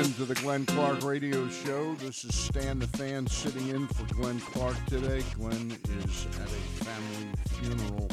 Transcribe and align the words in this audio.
in 0.00 0.12
to 0.14 0.24
the 0.24 0.34
Glenn 0.36 0.64
Clark 0.64 1.04
Radio 1.04 1.46
Show. 1.48 1.94
This 1.96 2.24
is 2.24 2.34
Stan 2.34 2.78
the 2.78 2.86
Fan 2.86 3.26
sitting 3.26 3.68
in 3.68 3.86
for 3.86 4.14
Glenn 4.14 4.40
Clark 4.40 4.76
today. 4.86 5.22
Glenn 5.34 5.76
is 5.84 6.26
at 6.40 6.46
a 6.46 6.84
family 6.84 7.28
funeral, 7.48 8.08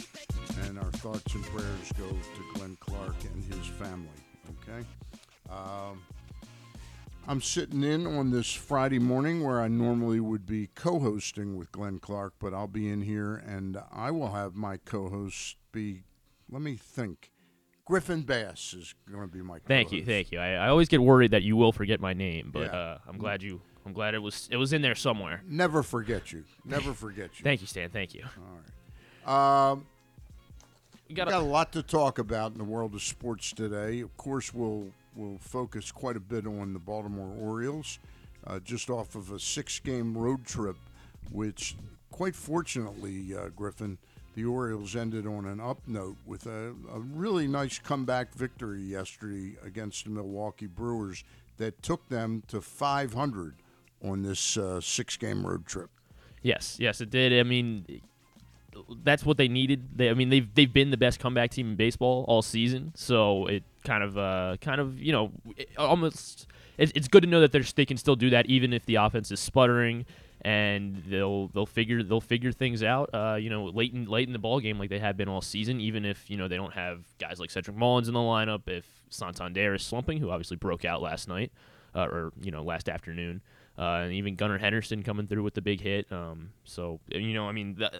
and 0.63 0.77
our 0.77 0.91
thoughts 0.91 1.33
and 1.33 1.45
prayers 1.45 1.91
go 1.97 2.09
to 2.09 2.53
Glenn 2.59 2.75
Clark 2.81 3.15
and 3.33 3.53
his 3.53 3.65
family. 3.67 4.09
Okay? 4.49 4.85
Um, 5.49 6.03
I'm 7.25 7.41
sitting 7.41 7.83
in 7.83 8.05
on 8.05 8.31
this 8.31 8.51
Friday 8.51 8.99
morning 8.99 9.41
where 9.41 9.61
I 9.61 9.69
normally 9.69 10.19
would 10.19 10.45
be 10.45 10.67
co 10.75 10.99
hosting 10.99 11.55
with 11.55 11.71
Glenn 11.71 11.99
Clark, 11.99 12.33
but 12.37 12.53
I'll 12.53 12.67
be 12.67 12.89
in 12.89 13.01
here 13.01 13.35
and 13.35 13.77
I 13.93 14.11
will 14.11 14.31
have 14.31 14.55
my 14.55 14.75
co 14.75 15.09
host 15.09 15.55
be, 15.71 16.03
let 16.51 16.61
me 16.61 16.75
think. 16.75 17.31
Griffin 17.87 18.21
Bass 18.21 18.73
is 18.73 18.93
going 19.09 19.21
to 19.27 19.33
be 19.33 19.41
my. 19.41 19.59
Thank 19.59 19.91
you, 19.93 20.03
thank 20.03 20.31
you. 20.31 20.39
I, 20.39 20.51
I 20.53 20.67
always 20.67 20.89
get 20.89 21.01
worried 21.01 21.31
that 21.31 21.43
you 21.43 21.55
will 21.55 21.71
forget 21.71 22.01
my 22.01 22.13
name, 22.13 22.49
but 22.51 22.63
Yeah. 22.71 22.77
uh, 22.77 22.97
I'm 23.07 23.17
glad 23.17 23.41
you. 23.41 23.61
I'm 23.85 23.93
glad 23.93 24.13
it 24.13 24.19
was 24.19 24.49
it 24.51 24.57
was 24.57 24.73
in 24.73 24.81
there 24.81 24.95
somewhere. 24.95 25.41
Never 25.47 25.81
forget 25.81 26.33
you. 26.33 26.43
Never 26.65 26.93
forget 26.93 27.29
you. 27.39 27.43
Thank 27.43 27.61
you, 27.61 27.67
Stan. 27.67 27.89
Thank 27.89 28.13
you. 28.13 28.25
All 28.37 28.59
right. 29.25 29.71
Um, 29.71 29.85
We 31.07 31.13
we 31.13 31.15
got 31.15 31.29
got 31.29 31.41
a 31.41 31.45
a, 31.45 31.47
lot 31.47 31.71
to 31.71 31.81
talk 31.81 32.19
about 32.19 32.51
in 32.51 32.57
the 32.57 32.65
world 32.65 32.93
of 32.93 33.01
sports 33.01 33.53
today. 33.53 34.01
Of 34.01 34.17
course, 34.17 34.53
we'll 34.53 34.91
we'll 35.15 35.37
focus 35.39 35.89
quite 35.89 36.17
a 36.17 36.19
bit 36.19 36.45
on 36.45 36.73
the 36.73 36.79
Baltimore 36.79 37.33
Orioles, 37.39 37.99
uh, 38.45 38.59
just 38.59 38.89
off 38.89 39.15
of 39.15 39.31
a 39.31 39.39
six-game 39.39 40.15
road 40.17 40.45
trip, 40.45 40.75
which, 41.31 41.75
quite 42.11 42.35
fortunately, 42.35 43.33
uh, 43.35 43.47
Griffin, 43.55 43.97
the 44.37 44.45
Orioles 44.45 44.95
ended 44.95 45.25
on 45.25 45.47
an 45.47 45.59
up 45.59 45.79
note 45.87 46.15
with 46.23 46.45
a, 46.45 46.75
a 46.93 46.99
really 46.99 47.47
nice 47.47 47.79
comeback 47.79 48.35
victory 48.35 48.81
yesterday 48.81 49.57
against 49.65 50.03
the 50.03 50.11
Milwaukee 50.11 50.67
Brewers 50.67 51.23
that 51.57 51.81
took 51.81 52.07
them 52.09 52.43
to 52.47 52.61
500 52.61 53.55
on 54.03 54.21
this 54.21 54.55
uh, 54.55 54.79
six-game 54.79 55.43
road 55.43 55.65
trip. 55.65 55.89
yes, 56.43 56.77
yes, 56.79 57.01
it 57.01 57.09
did. 57.09 57.33
I 57.33 57.41
mean, 57.41 58.03
that's 59.03 59.25
what 59.25 59.37
they 59.37 59.47
needed. 59.47 59.97
They, 59.97 60.11
I 60.11 60.13
mean, 60.13 60.29
they've 60.29 60.53
they've 60.53 60.71
been 60.71 60.91
the 60.91 60.97
best 60.97 61.19
comeback 61.19 61.49
team 61.49 61.71
in 61.71 61.75
baseball 61.75 62.23
all 62.27 62.43
season. 62.43 62.91
So 62.93 63.47
it 63.47 63.63
kind 63.85 64.03
of 64.03 64.19
uh, 64.19 64.57
kind 64.61 64.79
of 64.79 65.01
you 65.01 65.13
know 65.13 65.31
it 65.55 65.69
almost 65.79 66.45
it's, 66.77 67.07
good 67.07 67.23
to 67.23 67.27
know 67.27 67.41
that 67.41 67.51
they're, 67.51 67.63
they 67.75 67.87
can 67.87 67.97
still 67.97 68.15
do 68.15 68.29
that 68.29 68.45
even 68.45 68.71
if 68.71 68.85
the 68.85 68.95
offense 68.95 69.31
is 69.31 69.39
sputtering. 69.39 70.05
And 70.41 71.03
they'll 71.07 71.47
they'll 71.47 71.65
figure 71.65 72.03
they'll 72.03 72.21
figure 72.21 72.51
things 72.51 72.83
out. 72.83 73.09
Uh, 73.13 73.37
you 73.39 73.49
know, 73.49 73.65
late 73.65 73.93
in 73.93 74.05
late 74.05 74.27
in 74.27 74.33
the 74.33 74.39
ball 74.39 74.59
game 74.59 74.77
like 74.77 74.89
they 74.89 74.99
have 74.99 75.17
been 75.17 75.27
all 75.27 75.41
season. 75.41 75.79
Even 75.81 76.05
if 76.05 76.29
you 76.29 76.37
know 76.37 76.47
they 76.47 76.57
don't 76.57 76.73
have 76.73 77.01
guys 77.19 77.39
like 77.39 77.49
Cedric 77.49 77.75
Mullins 77.75 78.07
in 78.07 78.13
the 78.13 78.19
lineup, 78.19 78.67
if 78.67 78.85
Santander 79.09 79.73
is 79.73 79.83
slumping, 79.83 80.19
who 80.19 80.29
obviously 80.29 80.57
broke 80.57 80.85
out 80.85 81.01
last 81.01 81.27
night 81.27 81.51
uh, 81.95 82.05
or 82.05 82.31
you 82.41 82.51
know 82.51 82.63
last 82.63 82.87
afternoon, 82.87 83.41
uh, 83.77 84.01
and 84.03 84.13
even 84.13 84.35
Gunnar 84.35 84.57
Henderson 84.57 85.03
coming 85.03 85.27
through 85.27 85.43
with 85.43 85.55
the 85.55 85.61
big 85.61 85.81
hit. 85.81 86.11
Um, 86.11 86.51
so 86.63 86.99
you 87.07 87.33
know, 87.33 87.47
I 87.47 87.51
mean, 87.51 87.75
the, 87.75 87.91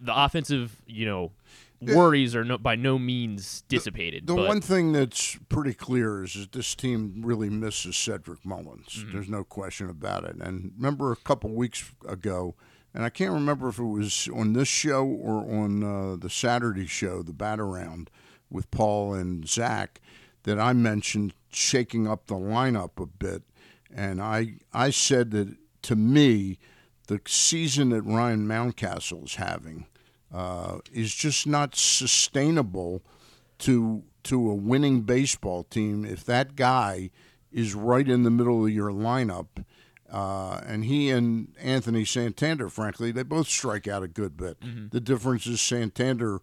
the 0.00 0.24
offensive 0.24 0.74
you 0.86 1.06
know 1.06 1.32
worries 1.80 2.34
are 2.34 2.44
no, 2.44 2.58
by 2.58 2.76
no 2.76 2.98
means 2.98 3.62
dissipated. 3.68 4.26
The 4.26 4.34
but 4.34 4.48
one 4.48 4.60
thing 4.60 4.92
that's 4.92 5.38
pretty 5.48 5.74
clear 5.74 6.24
is 6.24 6.34
that 6.34 6.52
this 6.52 6.74
team 6.74 7.22
really 7.24 7.50
misses 7.50 7.96
Cedric 7.96 8.44
Mullins. 8.44 8.88
Mm-hmm. 8.88 9.12
There's 9.12 9.28
no 9.28 9.44
question 9.44 9.88
about 9.88 10.24
it. 10.24 10.36
And 10.40 10.72
remember 10.76 11.12
a 11.12 11.16
couple 11.16 11.50
weeks 11.50 11.92
ago, 12.08 12.54
and 12.94 13.04
I 13.04 13.10
can't 13.10 13.32
remember 13.32 13.68
if 13.68 13.78
it 13.78 13.84
was 13.84 14.28
on 14.34 14.54
this 14.54 14.68
show 14.68 15.04
or 15.04 15.40
on 15.40 15.82
uh, 15.82 16.16
the 16.16 16.30
Saturday 16.30 16.86
show, 16.86 17.22
the 17.22 17.32
Bat 17.32 17.60
Around 17.60 18.10
with 18.50 18.70
Paul 18.70 19.14
and 19.14 19.46
Zach, 19.46 20.00
that 20.44 20.58
I 20.58 20.72
mentioned 20.72 21.34
shaking 21.50 22.06
up 22.06 22.26
the 22.26 22.36
lineup 22.36 23.02
a 23.02 23.06
bit. 23.06 23.42
And 23.94 24.22
I 24.22 24.54
I 24.72 24.90
said 24.90 25.30
that 25.32 25.56
to 25.82 25.96
me, 25.96 26.58
the 27.08 27.20
season 27.26 27.90
that 27.90 28.02
Ryan 28.02 28.46
Mountcastle 28.46 29.24
is 29.24 29.34
having 29.34 29.86
uh, 30.36 30.78
is 30.92 31.14
just 31.14 31.46
not 31.46 31.74
sustainable 31.74 33.02
to 33.58 34.02
to 34.24 34.50
a 34.50 34.54
winning 34.54 35.00
baseball 35.02 35.64
team 35.64 36.04
if 36.04 36.24
that 36.24 36.56
guy 36.56 37.10
is 37.50 37.74
right 37.74 38.06
in 38.08 38.22
the 38.22 38.30
middle 38.30 38.64
of 38.66 38.70
your 38.70 38.90
lineup. 38.90 39.64
Uh, 40.12 40.60
and 40.66 40.84
he 40.84 41.10
and 41.10 41.54
Anthony 41.58 42.04
Santander, 42.04 42.68
frankly, 42.68 43.12
they 43.12 43.22
both 43.22 43.48
strike 43.48 43.88
out 43.88 44.02
a 44.02 44.08
good 44.08 44.36
bit. 44.36 44.58
The 44.90 45.00
difference 45.00 45.46
is 45.46 45.60
Santander 45.60 46.40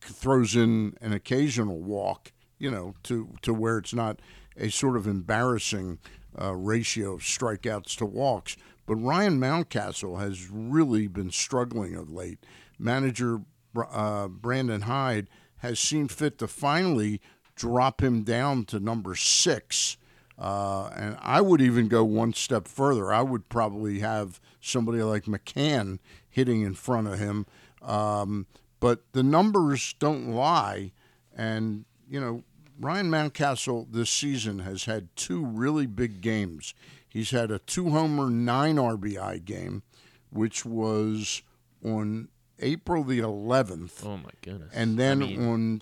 throws 0.00 0.56
in 0.56 0.96
an 1.00 1.12
occasional 1.12 1.80
walk, 1.80 2.32
you 2.58 2.70
know, 2.70 2.94
to 3.04 3.34
to 3.42 3.54
where 3.54 3.78
it's 3.78 3.94
not 3.94 4.20
a 4.56 4.68
sort 4.70 4.96
of 4.96 5.06
embarrassing 5.06 5.98
uh, 6.40 6.54
ratio 6.54 7.14
of 7.14 7.20
strikeouts 7.20 7.96
to 7.98 8.04
walks. 8.04 8.56
But 8.86 8.96
Ryan 8.96 9.38
Mountcastle 9.38 10.18
has 10.18 10.48
really 10.50 11.06
been 11.06 11.30
struggling 11.30 11.94
of 11.94 12.10
late. 12.10 12.44
Manager 12.78 13.40
uh, 13.76 14.28
Brandon 14.28 14.82
Hyde 14.82 15.28
has 15.58 15.78
seen 15.78 16.08
fit 16.08 16.38
to 16.38 16.46
finally 16.46 17.20
drop 17.54 18.02
him 18.02 18.22
down 18.22 18.64
to 18.66 18.78
number 18.78 19.14
six. 19.14 19.96
Uh, 20.38 20.90
and 20.94 21.16
I 21.20 21.40
would 21.40 21.60
even 21.60 21.88
go 21.88 22.04
one 22.04 22.32
step 22.32 22.68
further. 22.68 23.12
I 23.12 23.22
would 23.22 23.48
probably 23.48 23.98
have 23.98 24.40
somebody 24.60 25.02
like 25.02 25.24
McCann 25.24 25.98
hitting 26.28 26.62
in 26.62 26.74
front 26.74 27.08
of 27.08 27.18
him. 27.18 27.46
Um, 27.82 28.46
but 28.78 29.12
the 29.12 29.24
numbers 29.24 29.94
don't 29.98 30.28
lie. 30.28 30.92
And, 31.36 31.84
you 32.08 32.20
know, 32.20 32.44
Ryan 32.78 33.10
Mountcastle 33.10 33.92
this 33.92 34.10
season 34.10 34.60
has 34.60 34.84
had 34.84 35.08
two 35.16 35.44
really 35.44 35.86
big 35.86 36.20
games. 36.20 36.74
He's 37.08 37.30
had 37.32 37.50
a 37.50 37.58
two 37.58 37.90
homer, 37.90 38.30
nine 38.30 38.76
RBI 38.76 39.44
game, 39.44 39.82
which 40.30 40.64
was 40.64 41.42
on 41.84 42.28
April 42.60 43.04
the 43.04 43.20
11th. 43.20 44.04
oh 44.04 44.16
my 44.16 44.30
goodness, 44.42 44.70
And 44.74 44.98
then 44.98 45.22
I 45.22 45.26
mean, 45.26 45.46
on 45.46 45.80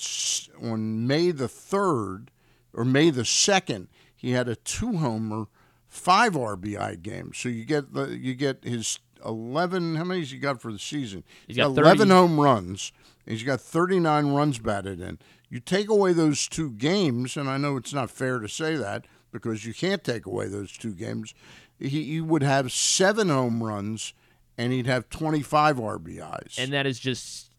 on 0.62 1.06
May 1.06 1.30
the 1.30 1.48
third 1.48 2.30
or 2.72 2.84
May 2.84 3.10
the 3.10 3.24
second, 3.24 3.88
he 4.14 4.32
had 4.32 4.48
a 4.48 4.56
two 4.56 4.96
homer, 4.98 5.46
five 5.88 6.32
RBI 6.34 7.02
game. 7.02 7.32
So 7.34 7.48
you 7.48 7.64
get 7.64 7.92
the 7.94 8.16
you 8.16 8.34
get 8.34 8.64
his 8.64 8.98
eleven. 9.24 9.96
How 9.96 10.04
many 10.04 10.20
has 10.20 10.30
he 10.30 10.38
got 10.38 10.60
for 10.60 10.72
the 10.72 10.78
season? 10.78 11.24
He's 11.46 11.56
got 11.56 11.70
eleven 11.78 12.10
home 12.10 12.38
runs. 12.40 12.92
He's 13.24 13.42
got 13.42 13.60
thirty 13.60 13.98
nine 13.98 14.28
runs 14.28 14.58
batted 14.58 15.00
in. 15.00 15.18
You 15.48 15.60
take 15.60 15.88
away 15.88 16.12
those 16.12 16.48
two 16.48 16.70
games, 16.72 17.36
and 17.36 17.48
I 17.48 17.56
know 17.56 17.76
it's 17.76 17.94
not 17.94 18.10
fair 18.10 18.40
to 18.40 18.48
say 18.48 18.76
that 18.76 19.06
because 19.32 19.64
you 19.64 19.72
can't 19.74 20.02
take 20.02 20.26
away 20.26 20.48
those 20.48 20.72
two 20.72 20.92
games. 20.92 21.34
He, 21.78 21.88
he 22.04 22.20
would 22.20 22.42
have 22.42 22.72
seven 22.72 23.28
home 23.28 23.62
runs, 23.62 24.12
and 24.58 24.72
he'd 24.72 24.86
have 24.86 25.08
twenty 25.08 25.42
five 25.42 25.76
RBIs. 25.76 26.58
and 26.58 26.72
that 26.72 26.86
is 26.86 26.98
just. 26.98 27.50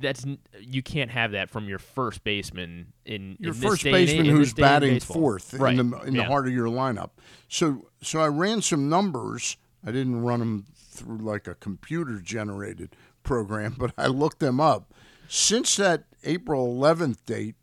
That's 0.00 0.24
you 0.58 0.82
can't 0.82 1.10
have 1.10 1.32
that 1.32 1.50
from 1.50 1.68
your 1.68 1.78
first 1.78 2.24
baseman 2.24 2.94
in 3.04 3.36
your 3.38 3.52
in 3.52 3.60
this 3.60 3.70
first 3.70 3.84
baseman 3.84 4.24
in 4.24 4.34
who's 4.34 4.54
this 4.54 4.54
day 4.54 4.62
and 4.62 4.80
batting 4.80 5.00
fourth 5.00 5.52
right. 5.52 5.78
in 5.78 5.90
the 5.90 5.98
in 6.04 6.16
the 6.16 6.24
heart 6.24 6.46
of 6.46 6.54
your 6.54 6.68
lineup. 6.68 7.10
So 7.48 7.88
so 8.00 8.20
I 8.20 8.28
ran 8.28 8.62
some 8.62 8.88
numbers. 8.88 9.58
I 9.86 9.92
didn't 9.92 10.22
run 10.22 10.40
them 10.40 10.64
through 10.94 11.18
like 11.18 11.46
a 11.46 11.54
computer 11.54 12.18
generated 12.20 12.96
program, 13.22 13.74
but 13.78 13.92
I 13.98 14.06
looked 14.06 14.38
them 14.38 14.60
up. 14.60 14.94
Since 15.28 15.76
that 15.76 16.04
April 16.22 16.74
11th 16.74 17.24
date, 17.26 17.56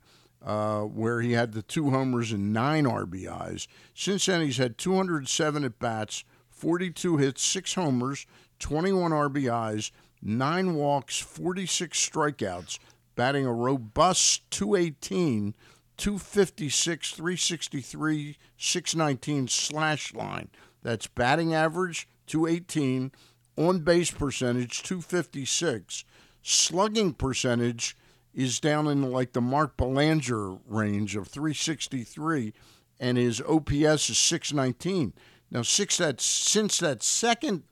uh, 0.44 0.82
where 0.82 1.22
he 1.22 1.34
had 1.34 1.54
the 1.54 1.62
two 1.62 1.92
homers 1.92 2.32
and 2.32 2.52
nine 2.52 2.86
RBIs, 2.86 3.68
since 3.94 4.26
then 4.26 4.42
he's 4.42 4.58
had 4.58 4.78
207 4.78 5.64
at 5.64 5.80
bats, 5.80 6.24
42 6.50 7.18
hits, 7.18 7.44
six 7.44 7.76
homers, 7.76 8.26
21 8.62 9.12
RBIs, 9.12 9.92
nine 10.22 10.76
walks, 10.76 11.20
46 11.20 12.10
strikeouts, 12.10 12.80
batting 13.16 13.46
a 13.46 13.54
robust 13.54 14.50
218, 14.52 15.56
256, 15.98 17.12
363, 17.12 18.38
619 18.58 19.48
slash 19.48 20.14
line. 20.14 20.50
That's 20.84 21.08
batting 21.08 21.54
average 21.54 22.08
218, 22.28 23.12
on 23.58 23.80
base 23.80 24.12
percentage 24.12 24.84
256, 24.84 26.06
slugging 26.42 27.14
percentage 27.14 27.98
is 28.34 28.60
down 28.60 28.88
in 28.88 29.12
like 29.12 29.34
the 29.34 29.42
Mark 29.42 29.76
Belanger 29.76 30.58
range 30.68 31.16
of 31.16 31.28
363, 31.28 32.54
and 33.00 33.18
his 33.18 33.42
OPS 33.42 34.10
is 34.10 34.18
619. 34.18 35.14
Now, 35.50 35.64
that 35.64 36.22
since 36.22 36.78
that 36.80 37.04
second 37.04 37.64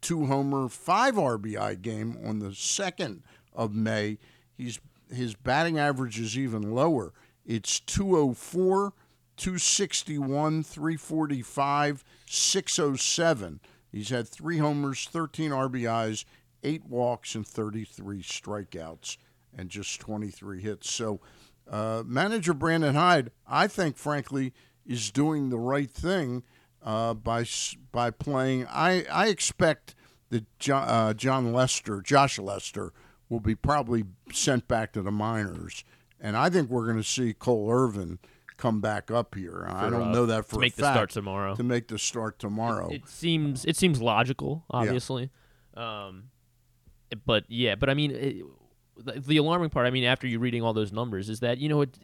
two 0.00 0.26
homer, 0.26 0.68
five 0.68 1.14
RBI 1.14 1.80
game 1.82 2.18
on 2.24 2.38
the 2.38 2.54
second 2.54 3.22
of 3.54 3.74
May, 3.74 4.18
he's 4.56 4.80
his 5.12 5.34
batting 5.34 5.78
average 5.78 6.20
is 6.20 6.36
even 6.36 6.74
lower. 6.74 7.12
It's 7.46 7.80
204, 7.80 8.92
261, 9.36 10.62
345, 10.62 12.04
607. 12.26 13.60
He's 13.90 14.10
had 14.10 14.28
three 14.28 14.58
homers, 14.58 15.08
13 15.10 15.50
RBIs, 15.50 16.24
eight 16.62 16.84
walks, 16.84 17.34
and 17.34 17.46
33 17.46 18.22
strikeouts, 18.22 19.16
and 19.56 19.70
just 19.70 19.98
23 20.00 20.60
hits. 20.60 20.90
So, 20.90 21.20
uh, 21.70 22.02
manager 22.04 22.52
Brandon 22.52 22.94
Hyde, 22.94 23.30
I 23.46 23.66
think, 23.66 23.96
frankly, 23.96 24.52
is 24.86 25.10
doing 25.10 25.48
the 25.48 25.58
right 25.58 25.90
thing 25.90 26.42
uh, 26.82 27.14
by 27.14 27.44
by 27.92 28.10
playing. 28.10 28.66
I 28.68 29.04
I 29.10 29.28
expect 29.28 29.94
that 30.30 30.44
John, 30.58 30.88
uh, 30.88 31.14
John 31.14 31.52
Lester, 31.52 32.00
Josh 32.02 32.38
Lester, 32.38 32.92
will 33.28 33.40
be 33.40 33.54
probably 33.54 34.04
sent 34.32 34.68
back 34.68 34.92
to 34.92 35.02
the 35.02 35.10
minors, 35.10 35.84
and 36.20 36.36
I 36.36 36.50
think 36.50 36.70
we're 36.70 36.84
going 36.84 36.98
to 36.98 37.02
see 37.08 37.32
Cole 37.32 37.70
Irvin 37.70 38.18
come 38.58 38.80
back 38.80 39.10
up 39.10 39.34
here. 39.34 39.66
I 39.70 39.88
don't 39.88 40.08
uh, 40.08 40.12
know 40.12 40.26
that 40.26 40.44
for 40.44 40.52
to 40.52 40.56
a 40.56 40.60
make 40.60 40.76
the 40.76 40.92
start 40.92 41.10
tomorrow. 41.10 41.54
To 41.54 41.62
make 41.62 41.88
the 41.88 41.98
start 41.98 42.38
tomorrow. 42.38 42.90
It 42.90 43.08
seems 43.08 43.64
it 43.64 43.76
seems 43.76 44.02
logical, 44.02 44.64
obviously. 44.70 45.30
Um, 45.74 46.24
but 47.24 47.44
yeah, 47.48 47.76
but 47.76 47.88
I 47.88 47.94
mean, 47.94 48.10
it, 48.10 48.44
the, 48.96 49.12
the 49.12 49.36
alarming 49.38 49.70
part. 49.70 49.86
I 49.86 49.90
mean, 49.90 50.04
after 50.04 50.26
you 50.26 50.38
reading 50.38 50.62
all 50.62 50.74
those 50.74 50.92
numbers, 50.92 51.30
is 51.30 51.40
that 51.40 51.58
you 51.58 51.68
know 51.68 51.80
it. 51.80 51.96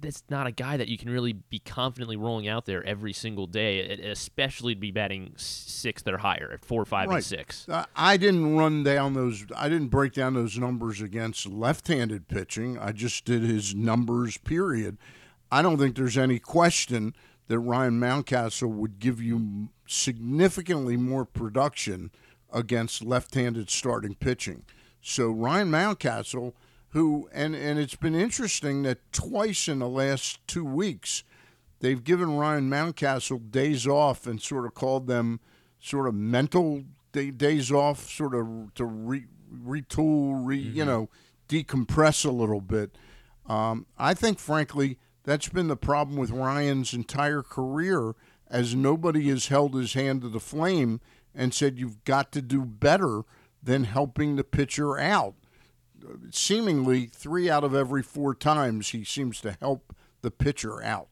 That's 0.00 0.24
not 0.28 0.46
a 0.48 0.50
guy 0.52 0.76
that 0.76 0.88
you 0.88 0.98
can 0.98 1.10
really 1.10 1.32
be 1.32 1.60
confidently 1.60 2.16
rolling 2.16 2.48
out 2.48 2.66
there 2.66 2.84
every 2.84 3.12
single 3.12 3.46
day, 3.46 3.88
especially 4.10 4.74
to 4.74 4.80
be 4.80 4.90
batting 4.90 5.32
sixth 5.36 6.08
or 6.08 6.18
higher 6.18 6.50
at 6.52 6.64
four, 6.64 6.84
five, 6.84 7.08
Right. 7.08 7.16
and 7.16 7.24
six. 7.24 7.68
Uh, 7.68 7.84
I 7.94 8.16
didn't 8.16 8.56
run 8.56 8.82
down 8.82 9.14
those. 9.14 9.44
I 9.56 9.68
didn't 9.68 9.88
break 9.88 10.12
down 10.12 10.34
those 10.34 10.58
numbers 10.58 11.00
against 11.00 11.46
left-handed 11.46 12.26
pitching. 12.26 12.78
I 12.78 12.90
just 12.92 13.24
did 13.24 13.42
his 13.42 13.74
numbers. 13.76 14.38
Period. 14.38 14.98
I 15.52 15.62
don't 15.62 15.78
think 15.78 15.94
there's 15.94 16.18
any 16.18 16.40
question 16.40 17.14
that 17.46 17.60
Ryan 17.60 18.00
Mountcastle 18.00 18.68
would 18.68 18.98
give 18.98 19.22
you 19.22 19.68
significantly 19.86 20.96
more 20.96 21.24
production 21.24 22.10
against 22.52 23.04
left-handed 23.04 23.70
starting 23.70 24.14
pitching. 24.16 24.64
So 25.00 25.30
Ryan 25.30 25.70
Mountcastle, 25.70 26.54
who 26.90 27.28
and 27.32 27.54
and 27.54 27.78
it's 27.78 27.96
been 27.96 28.14
interesting 28.14 28.82
that 28.82 28.98
twice 29.12 29.68
in 29.68 29.80
the 29.80 29.88
last 29.88 30.46
two 30.46 30.64
weeks 30.64 31.24
they've 31.80 32.04
given 32.04 32.36
Ryan 32.36 32.70
Mountcastle 32.70 33.50
days 33.50 33.86
off 33.86 34.26
and 34.26 34.40
sort 34.40 34.66
of 34.66 34.74
called 34.74 35.06
them 35.06 35.40
sort 35.80 36.08
of 36.08 36.14
mental 36.14 36.84
day, 37.12 37.30
days 37.30 37.70
off, 37.70 38.10
sort 38.10 38.34
of 38.34 38.74
to 38.74 38.84
re, 38.84 39.24
retool, 39.52 40.44
re, 40.44 40.58
you 40.58 40.84
know, 40.84 41.08
decompress 41.48 42.24
a 42.24 42.30
little 42.30 42.60
bit. 42.60 42.96
Um, 43.48 43.86
I 43.98 44.14
think, 44.14 44.38
frankly, 44.38 44.98
that's 45.24 45.48
been 45.48 45.68
the 45.68 45.76
problem 45.76 46.16
with 46.16 46.30
Ryan's 46.30 46.92
entire 46.92 47.42
career, 47.42 48.14
as 48.48 48.74
nobody 48.74 49.28
has 49.28 49.48
held 49.48 49.74
his 49.74 49.94
hand 49.94 50.22
to 50.22 50.28
the 50.28 50.40
flame 50.40 51.00
and 51.34 51.52
said 51.52 51.78
you've 51.78 52.04
got 52.04 52.32
to 52.32 52.42
do 52.42 52.64
better 52.64 53.22
than 53.62 53.84
helping 53.84 54.36
the 54.36 54.44
pitcher 54.44 54.98
out. 54.98 55.34
Seemingly, 56.30 57.06
three 57.06 57.50
out 57.50 57.64
of 57.64 57.74
every 57.74 58.02
four 58.02 58.34
times 58.34 58.90
he 58.90 59.04
seems 59.04 59.40
to 59.40 59.56
help 59.60 59.94
the 60.22 60.30
pitcher 60.30 60.82
out. 60.82 61.08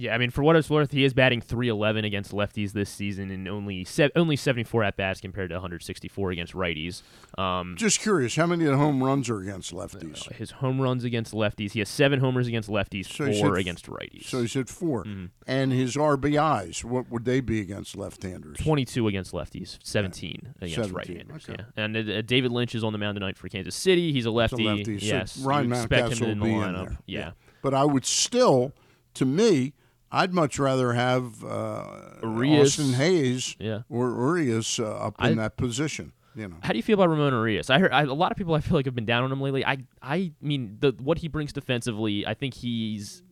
Yeah, 0.00 0.14
I 0.14 0.18
mean, 0.18 0.30
for 0.30 0.42
what 0.42 0.56
it's 0.56 0.70
worth, 0.70 0.92
he 0.92 1.04
is 1.04 1.12
batting 1.14 1.40
311 1.40 2.04
against 2.04 2.32
lefties 2.32 2.72
this 2.72 2.88
season 2.90 3.30
and 3.30 3.46
only 3.48 3.84
se- 3.84 4.10
only 4.16 4.36
74 4.36 4.84
at 4.84 4.96
bats 4.96 5.20
compared 5.20 5.50
to 5.50 5.56
164 5.56 6.30
against 6.30 6.54
righties. 6.54 7.02
Um, 7.38 7.74
Just 7.76 8.00
curious, 8.00 8.34
how 8.36 8.46
many 8.46 8.64
of 8.64 8.70
the 8.72 8.76
home 8.78 9.02
runs 9.02 9.28
are 9.28 9.38
against 9.40 9.72
lefties? 9.74 10.30
his 10.32 10.52
home 10.52 10.80
runs 10.80 11.04
against 11.04 11.32
lefties, 11.34 11.72
he 11.72 11.80
has 11.80 11.88
seven 11.88 12.20
homers 12.20 12.46
against 12.46 12.68
lefties, 12.68 13.06
So 13.06 13.26
four 13.26 13.54
said- 13.54 13.60
against 13.60 13.86
righties. 13.86 14.24
So 14.24 14.40
he's 14.40 14.56
at 14.56 14.68
4 14.68 15.04
Mm-hmm. 15.04 15.24
And 15.46 15.72
his 15.72 15.96
RBIs, 15.96 16.84
what 16.84 17.10
would 17.10 17.24
they 17.24 17.40
be 17.40 17.60
against 17.60 17.96
left-handers? 17.96 18.58
22 18.58 19.08
against 19.08 19.32
lefties, 19.32 19.78
17 19.82 20.54
against 20.60 20.74
17, 20.76 20.94
right-handers. 20.94 21.48
okay. 21.48 21.62
Yeah, 21.76 21.84
and 21.84 21.96
uh, 21.96 22.22
David 22.22 22.52
Lynch 22.52 22.74
is 22.74 22.84
on 22.84 22.92
the 22.92 22.98
mound 22.98 23.16
tonight 23.16 23.36
for 23.36 23.48
Kansas 23.48 23.74
City. 23.74 24.12
He's 24.12 24.26
a 24.26 24.30
lefty. 24.30 24.64
lefty, 24.64 24.98
so 24.98 25.06
Yes, 25.06 25.38
Ryan 25.38 25.68
you 25.68 25.74
expect 25.74 26.10
Mountcastle 26.12 26.20
him 26.22 26.30
in 26.30 26.38
the 26.38 26.44
will 26.44 26.60
be 26.62 26.66
in 26.68 26.74
there. 26.74 26.98
Yeah. 27.06 27.18
Yeah. 27.18 27.30
But 27.62 27.74
I 27.74 27.84
would 27.84 28.06
still, 28.06 28.72
to 29.14 29.24
me, 29.24 29.72
I'd 30.12 30.32
much 30.34 30.58
rather 30.58 30.92
have 30.92 31.44
uh, 31.44 31.84
Urias. 32.22 32.78
Austin 32.80 32.94
Hays 32.94 33.56
Yeah. 33.58 33.82
or 33.88 34.08
Urias 34.10 34.78
uh, 34.80 34.86
up 34.96 35.14
I- 35.18 35.30
in 35.30 35.36
that 35.38 35.56
position. 35.56 36.12
You 36.36 36.46
know, 36.46 36.56
How 36.62 36.70
do 36.72 36.76
you 36.76 36.82
feel 36.84 36.94
about 36.94 37.08
Ramon 37.08 37.32
Urias? 37.32 37.70
I 37.70 37.80
heard 37.80 37.92
I, 37.92 38.02
a 38.02 38.12
lot 38.14 38.30
of 38.30 38.38
people 38.38 38.54
I 38.54 38.60
feel 38.60 38.76
like 38.76 38.84
have 38.86 38.94
been 38.94 39.04
down 39.04 39.24
on 39.24 39.32
him 39.32 39.40
lately. 39.40 39.64
I 39.66 39.78
I 40.00 40.30
mean 40.40 40.76
the 40.80 40.92
what 41.00 41.18
he 41.18 41.28
brings 41.28 41.52
defensively. 41.52 42.24
I 42.24 42.34
think 42.34 42.54
he's 42.54 43.24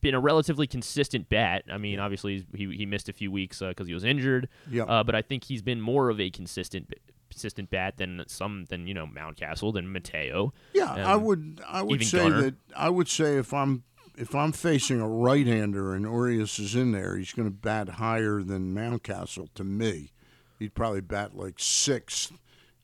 been 0.00 0.14
a 0.14 0.20
relatively 0.20 0.66
consistent 0.66 1.28
bat. 1.28 1.62
I 1.72 1.78
mean, 1.78 2.00
obviously 2.00 2.34
he's- 2.34 2.46
he 2.54 2.76
he 2.76 2.86
missed 2.86 3.08
a 3.08 3.12
few 3.12 3.30
weeks 3.30 3.60
because 3.60 3.86
he 3.86 3.94
was 3.94 4.02
injured. 4.04 4.48
Yeah. 4.68 4.82
Uh, 4.82 5.04
but 5.04 5.14
I 5.14 5.22
think 5.22 5.44
he's 5.44 5.62
been 5.62 5.80
more 5.80 6.10
of 6.10 6.20
a 6.20 6.28
consistent 6.30 6.92
consistent 7.30 7.70
bat 7.70 7.98
than 7.98 8.24
some 8.26 8.64
than 8.68 8.86
you 8.88 8.94
know 8.94 9.06
Mountcastle 9.06 9.72
than 9.72 9.92
Mateo. 9.92 10.52
yeah. 10.74 10.92
I 10.92 11.12
um, 11.12 11.22
would, 11.24 11.60
I 11.66 11.82
would 11.82 12.04
say 12.04 12.18
Gunnar. 12.18 12.42
that 12.42 12.54
I 12.76 12.88
would 12.90 13.08
say 13.08 13.36
if 13.38 13.54
I'm 13.54 13.84
if 14.16 14.34
I'm 14.34 14.52
facing 14.52 15.00
a 15.00 15.08
right-hander 15.08 15.94
and 15.94 16.04
Urias 16.04 16.58
is 16.58 16.74
in 16.74 16.92
there, 16.92 17.16
he's 17.16 17.32
going 17.32 17.48
to 17.48 17.54
bat 17.54 17.88
higher 17.88 18.42
than 18.42 18.74
Mountcastle. 18.74 19.48
To 19.54 19.64
me, 19.64 20.12
he'd 20.58 20.74
probably 20.74 21.00
bat 21.00 21.36
like 21.36 21.54
sixth, 21.58 22.32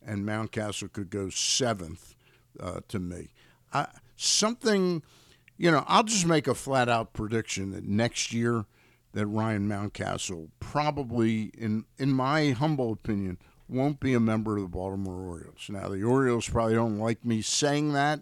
and 0.05 0.27
Mountcastle 0.27 0.93
could 0.93 1.11
go 1.11 1.29
seventh. 1.29 2.15
Uh, 2.59 2.81
to 2.89 2.99
me, 2.99 3.29
I, 3.73 3.87
something, 4.17 5.03
you 5.57 5.71
know, 5.71 5.85
I'll 5.87 6.03
just 6.03 6.27
make 6.27 6.49
a 6.49 6.55
flat-out 6.55 7.13
prediction 7.13 7.71
that 7.73 7.85
next 7.85 8.33
year, 8.33 8.67
that 9.13 9.27
Ryan 9.27 9.69
Mountcastle 9.69 10.51
probably, 10.61 11.51
in 11.59 11.85
in 11.99 12.13
my 12.13 12.51
humble 12.51 12.93
opinion, 12.93 13.39
won't 13.69 13.99
be 13.99 14.15
a 14.15 14.21
member 14.21 14.57
of 14.57 14.63
the 14.63 14.69
Baltimore 14.69 15.21
Orioles. 15.21 15.67
Now, 15.69 15.89
the 15.89 16.03
Orioles 16.03 16.49
probably 16.49 16.75
don't 16.75 16.99
like 16.99 17.25
me 17.25 17.43
saying 17.43 17.93
that. 17.93 18.21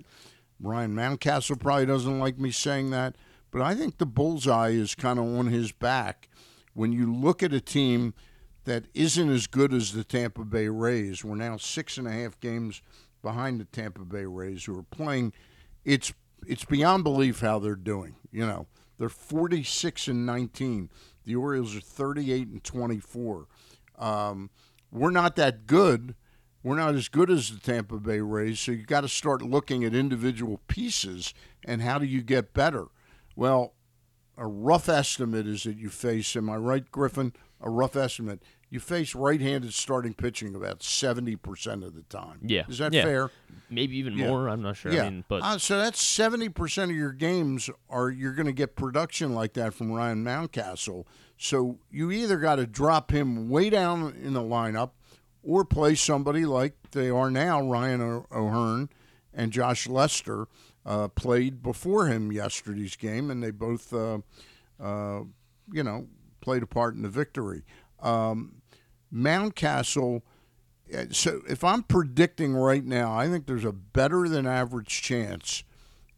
Ryan 0.60 0.94
Mountcastle 0.94 1.60
probably 1.60 1.87
doesn't 1.87 2.19
like 2.19 2.38
me 2.38 2.50
saying 2.50 2.90
that, 2.90 3.16
but 3.50 3.62
I 3.62 3.75
think 3.75 3.99
the 3.99 4.06
bullseye 4.06 4.70
is 4.70 4.94
kind 4.94 5.19
of 5.19 5.25
on 5.25 5.46
his 5.46 5.72
back 5.72 6.28
when 6.75 6.93
you 6.93 7.12
look 7.12 7.43
at 7.43 7.52
a 7.52 7.60
team 7.60 8.14
that 8.64 8.84
isn't 8.93 9.31
as 9.31 9.46
good 9.46 9.72
as 9.72 9.93
the 9.93 10.05
Tampa 10.05 10.44
Bay 10.44 10.69
Rays. 10.69 11.25
We're 11.25 11.37
now 11.37 11.56
six 11.56 11.96
and 11.96 12.06
a 12.06 12.12
half 12.12 12.38
games 12.40 12.82
behind 13.22 13.60
the 13.60 13.64
Tampa 13.64 14.05
Bay 14.05 14.26
Rays, 14.26 14.64
who 14.64 14.78
are 14.78 14.84
playing. 14.84 15.32
It's 15.84 16.12
it's 16.46 16.64
beyond 16.64 17.02
belief 17.02 17.40
how 17.40 17.58
they're 17.58 17.75
doing. 17.75 18.16
You 18.31 18.46
know, 18.46 18.66
they're 18.99 19.08
46 19.08 20.08
and 20.08 20.26
19. 20.26 20.90
The 21.25 21.34
Orioles 21.34 21.75
are 21.75 21.81
38 21.81 22.49
and 22.49 22.62
24. 22.62 23.46
Um, 23.99 24.50
we're 24.90 25.11
not 25.11 25.37
that 25.37 25.66
good. 25.66 26.14
We're 26.62 26.76
not 26.76 26.94
as 26.94 27.08
good 27.08 27.31
as 27.31 27.50
the 27.50 27.60
Tampa 27.60 27.99
Bay 27.99 28.20
Rays, 28.20 28.58
so 28.60 28.72
you've 28.72 28.87
got 28.87 29.02
to 29.02 29.08
start 29.08 29.43
looking 29.43 29.84
at 29.84 29.94
individual 29.94 30.60
pieces 30.66 31.32
and 31.64 31.82
how 31.82 31.99
do 31.99 32.06
you 32.06 32.20
get 32.22 32.52
better. 32.52 32.87
Well, 33.37 33.75
a 34.37 34.46
rough 34.46 34.88
estimate 34.88 35.47
is 35.47 35.62
that 35.64 35.76
you 35.76 35.88
face, 35.88 36.35
am 36.37 36.50
I 36.50 36.56
right, 36.56 36.90
Griffin? 36.90 37.32
A 37.61 37.71
rough 37.71 37.97
estimate. 37.97 38.42
You 38.71 38.80
face 38.80 39.14
right 39.14 39.40
handed 39.40 39.73
starting 39.73 40.14
pitching 40.14 40.54
about 40.54 40.80
70% 40.80 41.85
of 41.85 41.94
the 41.94 42.02
time. 42.02 42.38
Yeah. 42.42 42.64
Is 42.68 42.78
that 42.78 42.92
Yeah. 42.92 43.02
fair? 43.04 43.30
Maybe 43.71 43.97
even 43.97 44.16
Yeah. 44.18 44.28
more. 44.28 44.49
I'm 44.49 44.61
not 44.62 44.76
sure. 44.76 44.92
Yeah. 44.92 45.04
I 45.04 45.11
mean, 45.11 45.25
but 45.28 45.42
Uh, 45.42 45.59
so 45.59 45.78
that's 45.78 46.00
70% 46.02 46.90
of 46.90 46.97
your 46.97 47.12
games 47.12 47.71
are 47.88 48.11
you're 48.11 48.35
going 48.35 48.47
to 48.47 48.52
get 48.52 48.76
production 48.76 49.32
like 49.35 49.54
that 49.54 49.75
from 49.75 49.90
Ryan 49.92 50.23
Mountcastle. 50.25 51.04
So 51.37 51.78
you 51.90 52.11
either 52.11 52.37
got 52.38 52.56
to 52.56 52.66
drop 52.66 53.11
him 53.12 53.49
way 53.49 53.71
down 53.71 54.14
in 54.23 54.35
the 54.35 54.42
lineup 54.42 54.90
or 55.42 55.64
play 55.64 55.95
somebody 55.95 56.45
like 56.45 56.75
they 56.90 57.11
are 57.11 57.30
now, 57.30 57.62
Ryan 57.62 58.25
O'Hearn 58.33 58.88
and 59.33 59.52
Josh 59.52 59.87
Lester 59.87 60.47
uh, 60.85 61.09
played 61.09 61.62
before 61.62 62.07
him 62.07 62.33
yesterday's 62.33 62.97
game, 62.97 63.30
and 63.30 63.42
they 63.42 63.50
both, 63.50 63.92
uh, 63.92 64.18
uh, 64.80 65.21
you 65.73 65.83
know, 65.83 66.07
played 66.40 66.62
a 66.62 66.66
part 66.66 66.95
in 66.95 67.02
the 67.02 67.09
victory. 67.09 67.64
Um, 68.00 68.62
Mountcastle. 69.12 70.23
uh, 70.95 71.04
So 71.11 71.42
if 71.49 71.62
I'm 71.62 71.83
predicting 71.83 72.54
right 72.54 72.85
now, 72.85 73.12
I 73.16 73.28
think 73.28 73.47
there's 73.47 73.64
a 73.64 73.73
better 73.73 74.28
than 74.28 74.47
average 74.47 75.02
chance 75.02 75.62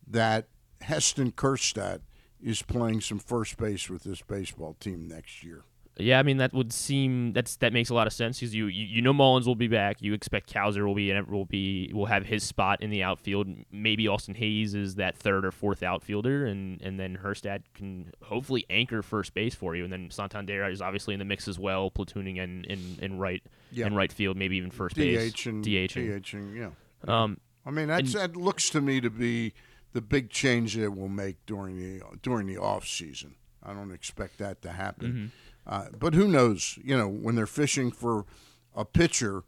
that 0.06 0.48
Heston 0.80 1.32
Kjerstad 1.32 2.00
is 2.42 2.62
playing 2.62 3.00
some 3.00 3.18
first 3.18 3.56
base 3.58 3.90
with 3.90 4.02
this 4.02 4.22
baseball 4.22 4.74
team 4.80 5.06
next 5.06 5.42
year. 5.42 5.64
Yeah, 6.02 6.18
I 6.18 6.22
mean 6.22 6.38
that 6.38 6.52
would 6.52 6.72
seem 6.72 7.32
that's 7.32 7.56
that 7.56 7.72
makes 7.72 7.90
a 7.90 7.94
lot 7.94 8.06
of 8.06 8.12
sense 8.12 8.38
because 8.40 8.54
you, 8.54 8.66
you 8.66 8.84
you 8.86 9.02
know 9.02 9.12
Mullins 9.12 9.46
will 9.46 9.54
be 9.54 9.68
back. 9.68 10.00
You 10.00 10.14
expect 10.14 10.52
Cowser 10.52 10.86
will 10.86 10.94
be 10.94 11.10
and 11.10 11.26
will 11.28 11.44
be 11.44 11.90
will 11.94 12.06
have 12.06 12.26
his 12.26 12.42
spot 12.42 12.82
in 12.82 12.90
the 12.90 13.02
outfield. 13.02 13.46
Maybe 13.70 14.08
Austin 14.08 14.34
Hays 14.34 14.74
is 14.74 14.96
that 14.96 15.16
third 15.16 15.44
or 15.44 15.52
fourth 15.52 15.82
outfielder, 15.82 16.46
and 16.46 16.80
and 16.82 16.98
then 16.98 17.18
Kjerstad 17.22 17.62
can 17.74 18.12
hopefully 18.22 18.64
anchor 18.70 19.02
first 19.02 19.34
base 19.34 19.54
for 19.54 19.76
you. 19.76 19.84
And 19.84 19.92
then 19.92 20.10
Santander 20.10 20.68
is 20.68 20.80
obviously 20.82 21.14
in 21.14 21.18
the 21.18 21.24
mix 21.24 21.46
as 21.48 21.58
well, 21.58 21.90
platooning 21.90 22.36
in 22.38 22.64
in, 22.64 22.98
in 23.00 23.18
right 23.18 23.42
Yeah. 23.70 23.86
in 23.86 23.94
right 23.94 24.12
field, 24.12 24.36
maybe 24.36 24.56
even 24.56 24.70
first 24.70 24.96
base. 24.96 25.32
DH 25.32 25.46
and 25.46 25.64
DH. 25.64 25.96
and- 25.96 26.22
DH 26.24 26.34
and 26.34 26.56
yeah. 26.56 26.70
Um, 27.06 27.38
I 27.66 27.70
mean 27.70 27.88
that's 27.88 28.14
that 28.14 28.36
looks 28.36 28.70
to 28.70 28.80
me 28.80 29.00
to 29.00 29.10
be 29.10 29.52
the 29.92 30.00
big 30.00 30.30
change 30.30 30.74
that 30.76 30.92
we'll 30.92 31.08
make 31.08 31.44
during 31.46 31.76
the 31.78 32.02
during 32.22 32.46
the 32.46 32.56
off 32.58 32.86
season. 32.86 33.34
I 33.62 33.74
don't 33.74 33.92
expect 33.92 34.38
that 34.38 34.62
to 34.62 34.72
happen. 34.72 35.32
Uh, 35.70 35.86
but 35.96 36.14
who 36.14 36.26
knows? 36.26 36.78
You 36.82 36.98
know, 36.98 37.08
when 37.08 37.36
they're 37.36 37.46
fishing 37.46 37.92
for 37.92 38.26
a 38.74 38.84
pitcher, 38.84 39.44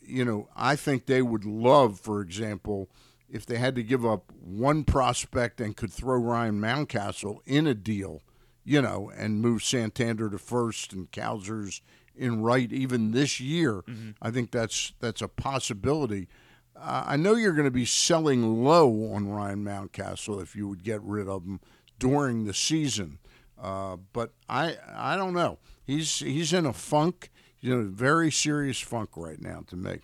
you 0.00 0.24
know, 0.24 0.48
I 0.56 0.74
think 0.74 1.06
they 1.06 1.22
would 1.22 1.44
love, 1.44 2.00
for 2.00 2.20
example, 2.20 2.90
if 3.30 3.46
they 3.46 3.58
had 3.58 3.76
to 3.76 3.82
give 3.84 4.04
up 4.04 4.32
one 4.40 4.82
prospect 4.82 5.60
and 5.60 5.76
could 5.76 5.92
throw 5.92 6.18
Ryan 6.18 6.60
Mountcastle 6.60 7.38
in 7.46 7.68
a 7.68 7.74
deal, 7.74 8.22
you 8.64 8.82
know, 8.82 9.12
and 9.16 9.40
move 9.40 9.62
Santander 9.62 10.28
to 10.30 10.38
first 10.38 10.92
and 10.92 11.10
Cowser's 11.12 11.80
in 12.16 12.42
right 12.42 12.70
even 12.72 13.12
this 13.12 13.38
year. 13.40 13.84
I 14.20 14.30
think 14.32 14.50
that's 14.50 14.94
that's 14.98 15.22
a 15.22 15.28
possibility. 15.28 16.28
Uh, 16.76 17.04
I 17.06 17.16
know 17.16 17.36
you're 17.36 17.52
going 17.54 17.66
to 17.66 17.70
be 17.70 17.84
selling 17.84 18.64
low 18.64 19.12
on 19.14 19.28
Ryan 19.28 19.64
Mountcastle 19.64 20.42
if 20.42 20.56
you 20.56 20.66
would 20.66 20.82
get 20.82 21.00
rid 21.02 21.28
of 21.28 21.44
him 21.44 21.60
during 21.98 22.44
the 22.44 22.54
season, 22.54 23.18
uh, 23.62 23.96
but 24.12 24.32
I 24.48 24.76
I 24.94 25.16
don't 25.16 25.32
know. 25.32 25.58
He's 25.84 26.18
he's 26.18 26.52
in 26.52 26.66
a 26.66 26.72
funk, 26.72 27.30
you 27.60 27.74
know, 27.74 27.88
very 27.90 28.30
serious 28.30 28.80
funk 28.80 29.10
right 29.16 29.40
now 29.40 29.62
to 29.68 29.76
me. 29.76 30.00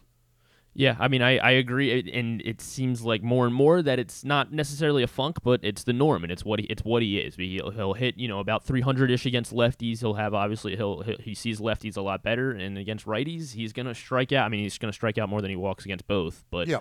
Yeah, 0.74 0.94
I 1.00 1.08
mean, 1.08 1.22
I, 1.22 1.38
I 1.38 1.50
agree, 1.52 2.08
and 2.12 2.40
it 2.42 2.60
seems 2.60 3.02
like 3.02 3.20
more 3.20 3.46
and 3.46 3.54
more 3.54 3.82
that 3.82 3.98
it's 3.98 4.24
not 4.24 4.52
necessarily 4.52 5.02
a 5.02 5.08
funk, 5.08 5.38
but 5.42 5.58
it's 5.64 5.82
the 5.82 5.92
norm, 5.92 6.22
and 6.22 6.30
it's 6.30 6.44
what 6.44 6.60
he, 6.60 6.66
it's 6.66 6.84
what 6.84 7.02
he 7.02 7.18
is. 7.18 7.34
He'll, 7.34 7.70
he'll 7.70 7.94
hit 7.94 8.16
you 8.16 8.28
know 8.28 8.38
about 8.38 8.64
300 8.64 9.10
ish 9.10 9.26
against 9.26 9.52
lefties. 9.52 9.98
He'll 9.98 10.14
have 10.14 10.34
obviously 10.34 10.76
he'll, 10.76 11.02
he 11.02 11.16
he 11.20 11.34
sees 11.34 11.58
lefties 11.58 11.96
a 11.96 12.00
lot 12.00 12.22
better, 12.22 12.52
and 12.52 12.78
against 12.78 13.06
righties, 13.06 13.54
he's 13.54 13.72
gonna 13.72 13.94
strike 13.94 14.30
out. 14.32 14.44
I 14.46 14.48
mean, 14.50 14.60
he's 14.62 14.78
gonna 14.78 14.92
strike 14.92 15.18
out 15.18 15.28
more 15.28 15.40
than 15.42 15.50
he 15.50 15.56
walks 15.56 15.84
against 15.84 16.06
both. 16.06 16.44
But 16.50 16.68
Yeah. 16.68 16.78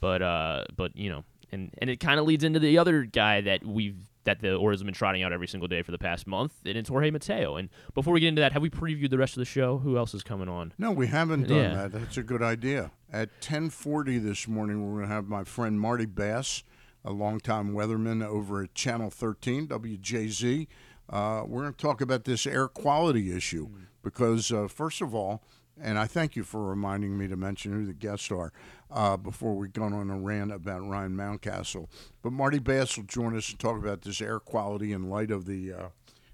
but 0.00 0.22
uh, 0.22 0.64
but 0.74 0.96
you 0.96 1.10
know, 1.10 1.22
and 1.52 1.70
and 1.78 1.88
it 1.88 2.00
kind 2.00 2.18
of 2.18 2.26
leads 2.26 2.42
into 2.42 2.58
the 2.58 2.78
other 2.78 3.04
guy 3.04 3.42
that 3.42 3.64
we've 3.64 4.08
that 4.26 4.40
the 4.40 4.54
Orioles 4.54 4.80
have 4.80 4.86
been 4.86 4.94
trotting 4.94 5.22
out 5.22 5.32
every 5.32 5.48
single 5.48 5.66
day 5.68 5.80
for 5.82 5.90
the 5.92 5.98
past 5.98 6.26
month, 6.26 6.52
and 6.66 6.76
it's 6.76 6.88
Jorge 6.88 7.10
Mateo. 7.10 7.56
And 7.56 7.70
before 7.94 8.12
we 8.12 8.20
get 8.20 8.28
into 8.28 8.40
that, 8.40 8.52
have 8.52 8.60
we 8.62 8.68
previewed 8.70 9.08
the 9.10 9.18
rest 9.18 9.34
of 9.34 9.38
the 9.38 9.44
show? 9.46 9.78
Who 9.78 9.96
else 9.96 10.12
is 10.14 10.22
coming 10.22 10.48
on? 10.48 10.74
No, 10.78 10.92
we 10.92 11.06
haven't 11.06 11.48
done 11.48 11.56
Yeah. 11.56 11.74
that. 11.74 11.92
That's 11.92 12.16
a 12.18 12.22
good 12.22 12.42
idea. 12.42 12.90
At 13.12 13.40
10:40 13.40 14.18
this 14.18 14.46
morning, 14.46 14.84
we're 14.84 14.98
going 14.98 15.08
to 15.08 15.14
have 15.14 15.26
my 15.28 15.44
friend 15.44 15.80
Marty 15.80 16.06
Bass, 16.06 16.62
a 17.04 17.12
longtime 17.12 17.72
weatherman 17.72 18.24
over 18.24 18.62
at 18.64 18.74
Channel 18.74 19.10
13 19.10 19.66
WJZ. 19.68 20.66
Uh, 21.08 21.44
we're 21.46 21.62
going 21.62 21.72
to 21.72 21.78
talk 21.78 22.00
about 22.00 22.24
this 22.24 22.46
air 22.46 22.66
quality 22.68 23.34
issue 23.34 23.68
because, 24.02 24.50
uh, 24.52 24.66
first 24.68 25.00
of 25.00 25.14
all, 25.14 25.42
and 25.80 25.98
I 25.98 26.06
thank 26.06 26.34
you 26.36 26.42
for 26.42 26.64
reminding 26.68 27.16
me 27.16 27.28
to 27.28 27.36
mention 27.36 27.70
who 27.72 27.84
the 27.86 27.92
guests 27.92 28.30
are 28.30 28.52
uh, 28.90 29.16
before 29.16 29.54
we 29.54 29.68
go 29.68 29.84
on 29.84 30.10
a 30.10 30.18
rant 30.18 30.52
about 30.52 30.86
Ryan 30.86 31.16
Mountcastle. 31.16 31.88
But 32.22 32.32
Marty 32.32 32.58
Bass 32.58 32.96
will 32.96 33.04
join 33.04 33.36
us 33.36 33.50
and 33.50 33.58
talk 33.58 33.78
about 33.78 34.02
this 34.02 34.20
air 34.20 34.38
quality 34.38 34.92
in 34.92 35.08
light 35.08 35.30
of 35.30 35.46
the. 35.46 35.72
Uh, 35.72 35.88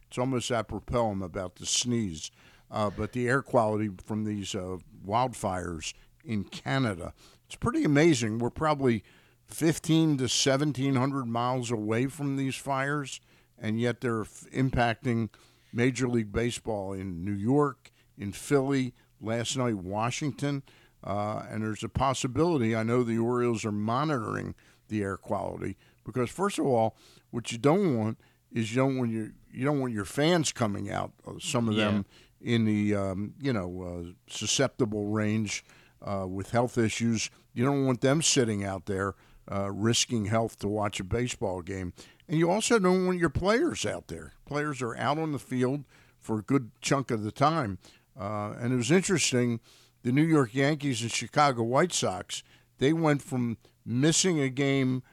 it's 0.09 0.19
almost 0.19 0.51
apropos 0.51 1.11
I'm 1.11 1.23
about 1.23 1.57
to 1.57 1.67
sneeze, 1.67 2.31
uh, 2.71 2.91
but 2.91 3.13
the 3.13 3.29
air 3.29 3.41
quality 3.41 3.89
from 4.05 4.25
these 4.25 4.55
uh, 4.55 4.77
wildfires 5.07 5.95
in 6.25 6.45
Canada. 6.45 7.15
It's 7.47 7.57
pretty 7.57 7.85
amazing. 7.85 8.39
We're 8.39 8.51
probably 8.51 9.05
15 9.47 10.19
to 10.19 10.25
1700 10.25 11.27
miles 11.27 11.71
away 11.71 12.07
from 12.07 12.37
these 12.37 12.57
fires, 12.57 13.21
and 13.59 13.81
yet 13.81 14.01
they're 14.01 14.23
f- 14.23 14.45
impacting 14.55 15.31
Major 15.73 16.09
League 16.09 16.33
Baseball 16.33 16.93
in 16.93 17.25
New 17.25 17.33
York, 17.33 17.91
in 18.19 18.33
Philly, 18.33 18.95
last 19.21 19.57
night, 19.57 19.77
Washington. 19.77 20.63
Uh, 21.05 21.45
and 21.51 21.63
there's 21.63 21.83
a 21.83 21.89
possibility, 21.89 22.77
I 22.77 22.83
know 22.85 23.03
the 23.03 23.19
Orioles 23.19 23.65
are 23.65 23.73
monitoring 23.73 24.55
the 24.89 25.03
air 25.03 25.17
quality 25.17 25.77
because, 26.05 26.31
first 26.31 26.59
of 26.59 26.67
all, 26.67 26.97
what 27.31 27.51
you 27.51 27.59
don't 27.59 27.97
want 27.99 28.19
is 28.53 28.71
you 28.75 28.77
don't 28.83 28.99
want 28.99 29.11
your 29.11 29.33
you 29.51 29.65
don't 29.65 29.81
want 29.81 29.93
your 29.93 30.05
fans 30.05 30.53
coming 30.53 30.91
out. 30.91 31.13
uh, 31.27 31.33
Some 31.41 31.69
of 31.69 31.75
them 31.77 32.07
in 32.41 32.65
the 32.65 32.95
um, 32.95 33.35
you 33.41 33.53
know 33.53 33.83
uh, 33.83 34.13
susceptible 34.29 35.07
range 35.07 35.65
uh, 36.03 36.27
with 36.29 36.51
health 36.51 36.79
issues. 36.79 37.31
You 37.55 37.65
don't 37.65 37.85
want 37.87 38.01
them 38.01 38.23
sitting 38.23 38.65
out 38.65 38.87
there 38.87 39.15
uh, 39.51 39.71
risking 39.73 40.27
health 40.27 40.59
to 40.61 40.69
watch 40.69 41.01
a 41.01 41.05
baseball 41.05 41.63
game, 41.63 41.93
and 42.29 42.39
you 42.39 42.51
also 42.51 42.79
don't 42.79 43.07
want 43.07 43.19
your 43.19 43.31
players 43.31 43.85
out 43.87 44.09
there. 44.09 44.35
Players 44.47 44.81
are 44.83 44.97
out 44.97 45.19
on 45.19 45.33
the 45.33 45.39
field 45.39 45.85
for 46.21 46.39
a 46.39 46.43
good 46.43 46.71
chunk 46.81 47.11
of 47.11 47.23
the 47.25 47.33
time, 47.33 47.79
uh, 48.19 48.53
and 48.61 48.73
it 48.73 48.77
was 48.77 48.91
interesting. 48.91 49.59
The 50.03 50.13
New 50.13 50.25
York 50.25 50.55
Yankees 50.55 51.03
and 51.03 51.13
Chicago 51.13 51.63
White 51.63 51.93
Sox 51.93 52.43
they 52.83 52.93
went 52.93 53.23
from 53.23 53.59
missing 53.87 54.41
a 54.41 54.49
game 54.49 55.05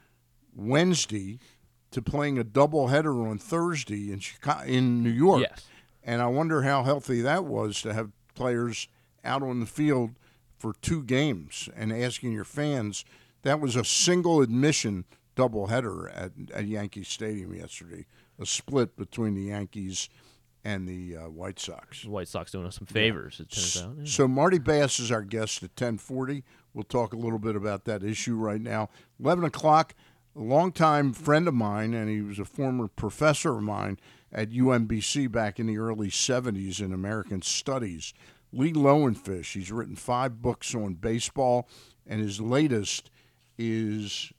Wednesday 0.55 1.38
to 1.91 2.01
playing 2.01 2.39
a 2.39 2.43
doubleheader 2.43 3.29
on 3.29 3.38
Thursday 3.38 4.12
in 4.12 4.19
Chicago, 4.19 4.63
in 4.65 5.03
New 5.03 5.12
York. 5.12 5.41
Yes. 5.41 5.65
And 6.03 6.19
I 6.19 6.25
wonder 6.25 6.63
how 6.63 6.81
healthy 6.81 7.22
that 7.22 7.46
was 7.46 7.84
to 7.84 7.93
have 7.93 8.12
players 8.34 8.88
out 9.24 9.43
on 9.43 9.60
the 9.60 9.67
field 9.67 10.15
for 10.58 10.74
two 10.81 11.03
games 11.03 11.69
and 11.75 11.93
asking 11.93 12.31
your 12.31 12.43
fans. 12.43 13.05
That 13.43 13.60
was 13.60 13.75
a 13.75 13.86
single 13.86 14.41
admission 14.41 15.05
doubleheader 15.36 16.12
at, 16.13 16.31
at 16.51 16.65
Yankee 16.65 17.03
Stadium 17.03 17.53
yesterday, 17.53 18.08
a 18.39 18.48
split 18.48 18.98
between 18.98 19.36
the 19.36 19.43
Yankees 19.43 20.10
and 20.63 20.87
the 20.87 21.17
uh, 21.17 21.29
White 21.29 21.59
Sox. 21.59 22.03
The 22.03 22.09
White 22.09 22.27
Sox 22.27 22.51
doing 22.51 22.65
us 22.65 22.75
some 22.75 22.87
favors. 22.87 23.39
It 23.39 23.51
turns 23.51 23.81
out. 23.81 23.95
Yeah. 23.99 24.05
So 24.05 24.27
Marty 24.27 24.59
Bass 24.59 24.99
is 24.99 25.11
our 25.11 25.21
guest 25.21 25.63
at 25.63 25.75
ten 25.75 25.97
forty. 25.97 26.43
We'll 26.73 26.83
talk 26.83 27.13
a 27.13 27.17
little 27.17 27.39
bit 27.39 27.55
about 27.55 27.85
that 27.85 28.03
issue 28.03 28.35
right 28.35 28.61
now. 28.61 28.89
Eleven 29.19 29.43
o'clock. 29.43 29.95
A 30.35 30.41
longtime 30.41 31.13
friend 31.13 31.47
of 31.47 31.55
mine, 31.55 31.93
and 31.93 32.07
he 32.07 32.21
was 32.21 32.37
a 32.37 32.45
former 32.45 32.87
professor 32.87 33.57
of 33.57 33.63
mine 33.63 33.99
at 34.31 34.51
UMBC 34.51 35.29
back 35.29 35.59
in 35.59 35.65
the 35.65 35.79
early 35.79 36.09
'70s 36.09 36.79
in 36.79 36.93
American 36.93 37.41
Studies. 37.41 38.13
Lee 38.53 38.71
Lowenfish. 38.71 39.53
He's 39.53 39.71
written 39.71 39.95
five 39.95 40.41
books 40.41 40.73
on 40.75 40.93
baseball, 40.95 41.67
and 42.05 42.21
his 42.21 42.39
latest 42.39 43.09
is 43.57 44.31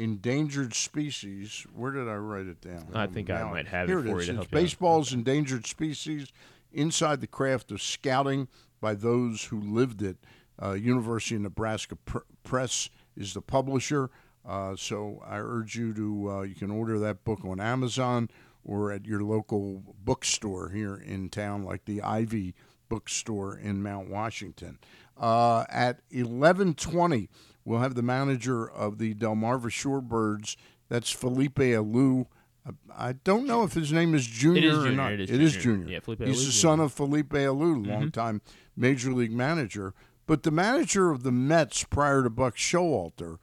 Endangered 0.00 0.72
Species. 0.72 1.66
Where 1.74 1.92
did 1.92 2.08
I 2.08 2.14
write 2.14 2.46
it 2.46 2.62
down? 2.62 2.88
I 2.94 3.06
think 3.06 3.28
I 3.28 3.42
might 3.44 3.68
have 3.68 3.88
it 3.90 3.92
for 3.92 3.98
it 3.98 4.04
you 4.04 4.12
to 4.12 4.18
It's 4.18 4.28
help 4.28 4.44
you. 4.50 4.58
Baseball's 4.58 5.12
Endangered 5.12 5.66
Species 5.66 6.32
Inside 6.72 7.20
the 7.20 7.26
Craft 7.26 7.70
of 7.70 7.82
Scouting 7.82 8.48
by 8.80 8.94
those 8.94 9.44
who 9.44 9.60
lived 9.60 10.00
it. 10.00 10.16
Uh, 10.62 10.72
University 10.72 11.34
of 11.34 11.42
Nebraska 11.42 11.96
Pr- 11.96 12.18
Press 12.44 12.88
is 13.14 13.34
the 13.34 13.42
publisher. 13.42 14.08
Uh, 14.48 14.74
so 14.74 15.22
I 15.26 15.38
urge 15.38 15.76
you 15.76 15.92
to, 15.92 16.30
uh, 16.30 16.42
you 16.42 16.54
can 16.54 16.70
order 16.70 16.98
that 16.98 17.22
book 17.24 17.44
on 17.44 17.60
Amazon 17.60 18.30
or 18.64 18.92
at 18.92 19.04
your 19.04 19.22
local 19.22 19.82
bookstore 20.02 20.70
here 20.70 20.96
in 20.96 21.28
town, 21.28 21.62
like 21.62 21.84
the 21.84 22.00
Ivy 22.00 22.54
bookstore 22.88 23.54
in 23.54 23.82
Mount 23.82 24.08
Washington. 24.08 24.78
Uh, 25.18 25.64
at 25.68 26.00
1120, 26.10 27.28
we'll 27.64 27.80
have 27.80 27.94
the 27.94 28.02
manager 28.02 28.68
of 28.68 28.98
the 28.98 29.14
Delmarva 29.14 29.66
Shorebirds. 29.70 30.56
That's 30.88 31.10
Felipe 31.10 31.56
Alou. 31.56 32.26
I- 32.66 33.08
I 33.08 33.12
don't 33.12 33.46
know 33.46 33.62
if 33.62 33.72
his 33.72 33.92
name 33.92 34.14
is 34.14 34.26
Junior 34.26 34.70
is 34.70 34.84
or 34.86 34.90
not. 34.92 35.12
it 35.12 35.20
is 35.20 35.30
It 35.30 35.40
is 35.40 35.52
Junior. 35.52 35.62
Junior. 35.78 35.92
Yeah, 35.94 36.00
Felipe 36.00 36.20
He's 36.22 36.42
Alou 36.42 36.46
the 36.46 36.52
son 36.52 36.80
of 36.80 36.92
Felipe 36.92 37.30
Alou, 37.30 37.76
mm-hmm. 37.76 37.90
longtime 37.90 38.42
major 38.76 39.12
league 39.12 39.32
manager. 39.32 39.94
But 40.26 40.42
the 40.42 40.50
manager 40.50 41.10
of 41.10 41.22
the 41.22 41.32
Mets 41.32 41.84
prior 41.84 42.22
to 42.22 42.30
Buck 42.30 42.56
Showalter 42.56 43.38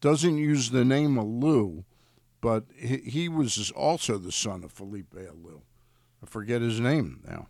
doesn't 0.00 0.38
use 0.38 0.70
the 0.70 0.84
name 0.84 1.16
Alou, 1.16 1.84
but 2.40 2.64
he, 2.76 2.98
he 2.98 3.28
was 3.28 3.70
also 3.72 4.18
the 4.18 4.30
son 4.32 4.62
of 4.62 4.70
Felipe 4.72 5.14
Alou. 5.14 5.62
I 6.22 6.26
forget 6.26 6.60
his 6.62 6.78
name 6.78 7.20
now. 7.26 7.48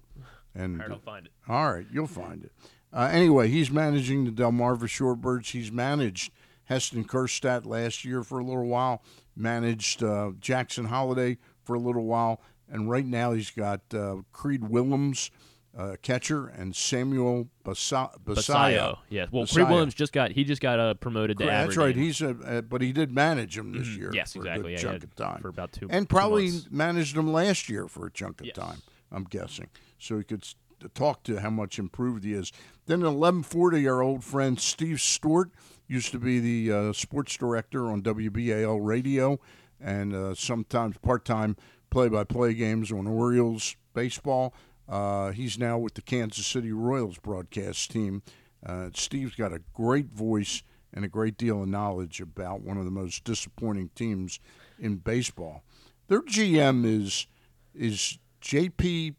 And 0.56 0.80
All 0.80 0.88
right, 0.88 0.94
I'll 0.94 1.00
find 1.00 1.26
it. 1.26 1.32
all 1.48 1.72
right, 1.72 1.86
you'll 1.92 2.06
find 2.06 2.44
it. 2.44 2.52
Uh, 2.92 3.08
anyway, 3.12 3.48
he's 3.48 3.70
managing 3.70 4.24
the 4.24 4.30
Delmarva 4.30 4.84
Shorebirds. 4.84 5.50
He's 5.50 5.70
managed 5.70 6.32
Heston 6.64 7.04
Kjerstad 7.04 7.66
last 7.66 8.04
year 8.04 8.22
for 8.22 8.38
a 8.38 8.44
little 8.44 8.64
while, 8.66 9.02
managed 9.36 10.02
uh, 10.02 10.30
Jackson 10.40 10.86
Holliday 10.86 11.36
for 11.62 11.74
a 11.74 11.78
little 11.78 12.04
while, 12.06 12.40
and 12.70 12.88
right 12.90 13.04
now 13.04 13.32
he's 13.32 13.50
got 13.50 13.82
uh, 13.92 14.16
Creed 14.32 14.64
Willems, 14.68 15.30
uh, 15.76 15.96
catcher, 16.00 16.46
and 16.46 16.74
Samuel 16.74 17.48
Basa- 17.64 18.16
Basallo. 18.24 18.96
Yeah. 19.10 19.26
Well, 19.30 19.44
Basallo. 19.44 19.54
Creed 19.54 19.68
Willems 19.68 19.94
just 19.94 20.12
got 20.14 20.30
he 20.30 20.42
just 20.44 20.62
got 20.62 20.78
uh, 20.80 20.94
promoted 20.94 21.36
to 21.38 21.44
That's 21.44 21.76
Aberdeen. 21.76 21.84
right. 21.84 21.96
He's 21.96 22.22
a, 22.22 22.30
uh, 22.30 22.60
but 22.62 22.80
he 22.80 22.92
did 22.92 23.12
manage 23.12 23.58
him 23.58 23.72
this 23.76 23.88
year. 23.88 24.06
Mm-hmm. 24.06 24.14
Yes, 24.14 24.32
for 24.32 24.38
exactly. 24.38 24.72
Yeah, 24.72 24.78
chunk 24.78 25.02
yeah, 25.02 25.04
of 25.04 25.14
time 25.16 25.40
for 25.42 25.48
about 25.48 25.72
two- 25.72 25.88
and 25.90 26.08
probably 26.08 26.50
months. 26.50 26.68
managed 26.70 27.14
him 27.16 27.30
last 27.30 27.68
year 27.68 27.88
for 27.88 28.06
a 28.06 28.10
chunk 28.10 28.40
of 28.40 28.46
Yes. 28.46 28.56
time. 28.56 28.78
I'm 29.12 29.24
guessing, 29.24 29.68
so 29.98 30.18
he 30.18 30.24
could 30.24 30.46
talk 30.94 31.22
to 31.24 31.40
how 31.40 31.50
much 31.50 31.78
improved 31.78 32.24
he 32.24 32.32
is. 32.32 32.52
Then 32.86 33.02
at 33.02 33.08
11:40, 33.08 33.86
our 33.88 34.02
old 34.02 34.24
friend 34.24 34.58
Steve 34.58 35.00
Stewart 35.00 35.50
used 35.88 36.12
to 36.12 36.18
be 36.18 36.40
the 36.40 36.72
uh, 36.72 36.92
sports 36.92 37.36
director 37.36 37.86
on 37.86 38.02
WBAL 38.02 38.78
radio, 38.84 39.38
and 39.80 40.14
uh, 40.14 40.34
sometimes 40.34 40.96
part-time 40.98 41.56
play-by-play 41.90 42.54
games 42.54 42.90
on 42.90 43.06
Orioles 43.06 43.76
baseball. 43.94 44.52
Uh, 44.88 45.30
he's 45.32 45.58
now 45.58 45.78
with 45.78 45.94
the 45.94 46.02
Kansas 46.02 46.46
City 46.46 46.72
Royals 46.72 47.18
broadcast 47.18 47.90
team. 47.90 48.22
Uh, 48.64 48.90
Steve's 48.94 49.34
got 49.34 49.52
a 49.52 49.62
great 49.74 50.10
voice 50.12 50.62
and 50.92 51.04
a 51.04 51.08
great 51.08 51.36
deal 51.36 51.62
of 51.62 51.68
knowledge 51.68 52.20
about 52.20 52.62
one 52.62 52.76
of 52.76 52.84
the 52.84 52.90
most 52.90 53.24
disappointing 53.24 53.90
teams 53.94 54.40
in 54.78 54.96
baseball. 54.96 55.62
Their 56.08 56.22
GM 56.22 56.84
is 56.84 57.26
is 57.74 58.18
JP 58.40 59.14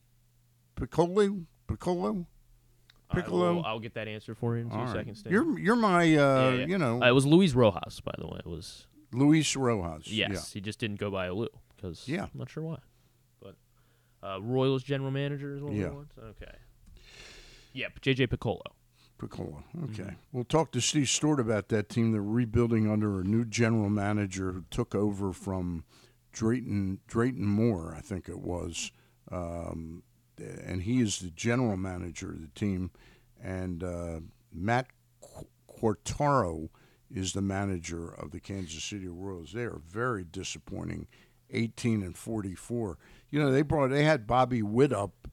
Picollo. 0.78 1.46
Picollo. 1.68 2.26
I 3.10 3.22
Picollo. 3.22 3.56
will, 3.56 3.66
I'll 3.66 3.80
get 3.80 3.94
that 3.96 4.08
answer 4.08 4.36
for 4.36 4.56
you 4.56 4.64
in 4.64 4.70
two 4.70 4.76
All 4.76 4.86
right. 4.86 4.94
seconds. 4.96 5.24
You're 5.30 5.58
you're 5.60 5.76
my 5.78 6.02
uh, 6.04 6.06
Yeah, 6.06 6.52
yeah. 6.52 6.66
you 6.68 6.78
know 6.78 7.02
Uh, 7.02 7.08
it 7.08 7.14
was 7.14 7.26
Luis 7.26 7.54
Rojas, 7.54 8.00
by 8.02 8.14
the 8.18 8.28
way. 8.28 8.40
It 8.40 8.48
was 8.48 8.86
Luis 9.14 9.56
Rojas. 9.56 10.12
yes. 10.12 10.52
He 10.52 10.60
just 10.62 10.80
didn't 10.80 11.00
go 11.00 11.10
by 11.10 11.28
Alou 11.28 11.48
because 11.76 12.08
Yeah. 12.08 12.24
I'm 12.24 12.30
not 12.36 12.50
sure 12.50 12.64
why. 12.64 12.80
But 13.42 13.56
Uh, 14.22 14.40
Royals 14.42 14.84
general 14.84 15.12
manager 15.12 15.56
is 15.56 15.62
what 15.62 15.74
Yeah. 15.74 15.90
we 15.90 15.96
want. 15.96 16.12
Okay. 16.22 16.56
Yep, 17.74 18.02
JJ 18.02 18.28
Picollo. 18.28 18.62
Picollo. 19.20 19.64
Okay. 19.86 20.04
Mm-hmm. 20.04 20.10
We'll 20.32 20.44
talk 20.44 20.72
to 20.74 20.82
Steve 20.82 21.10
Stewart 21.10 21.40
about 21.40 21.70
that 21.70 21.90
team. 21.90 22.12
They're 22.12 22.22
rebuilding 22.22 22.90
under 22.90 23.20
a 23.20 23.24
new 23.24 23.46
general 23.46 23.90
manager 23.90 24.52
who 24.52 24.66
took 24.70 24.94
over 24.94 25.32
from 25.34 25.84
Dayton 26.34 27.00
Dayton 27.08 27.46
Moore, 27.46 27.96
I 27.98 28.02
think 28.02 28.28
it 28.30 28.40
was. 28.40 28.92
Um, 29.32 30.04
and 30.40 30.84
he 30.84 31.02
is 31.02 31.20
the 31.20 31.30
general 31.32 31.78
manager 31.78 32.30
of 32.32 32.42
the 32.42 32.48
team. 32.60 32.92
And 33.44 33.84
uh, 33.84 34.20
Matt 34.54 34.88
Qu- 35.22 35.48
Quatraro 35.80 36.70
is 37.14 37.34
the 37.34 37.42
manager 37.42 38.10
of 38.10 38.32
the 38.32 38.40
Kansas 38.40 38.84
City 38.84 39.08
Royals. 39.08 39.54
They 39.54 39.64
are 39.64 39.80
very 39.88 40.24
disappointing, 40.24 41.08
18 41.52 42.02
and 42.04 42.18
44. 42.18 42.98
You 43.30 43.40
know, 43.40 43.52
they 43.52 43.62
brought 43.62 43.90
they 43.90 44.04
had 44.04 44.26
Bobby 44.28 44.62
Witt 44.62 44.92
up 44.94 45.28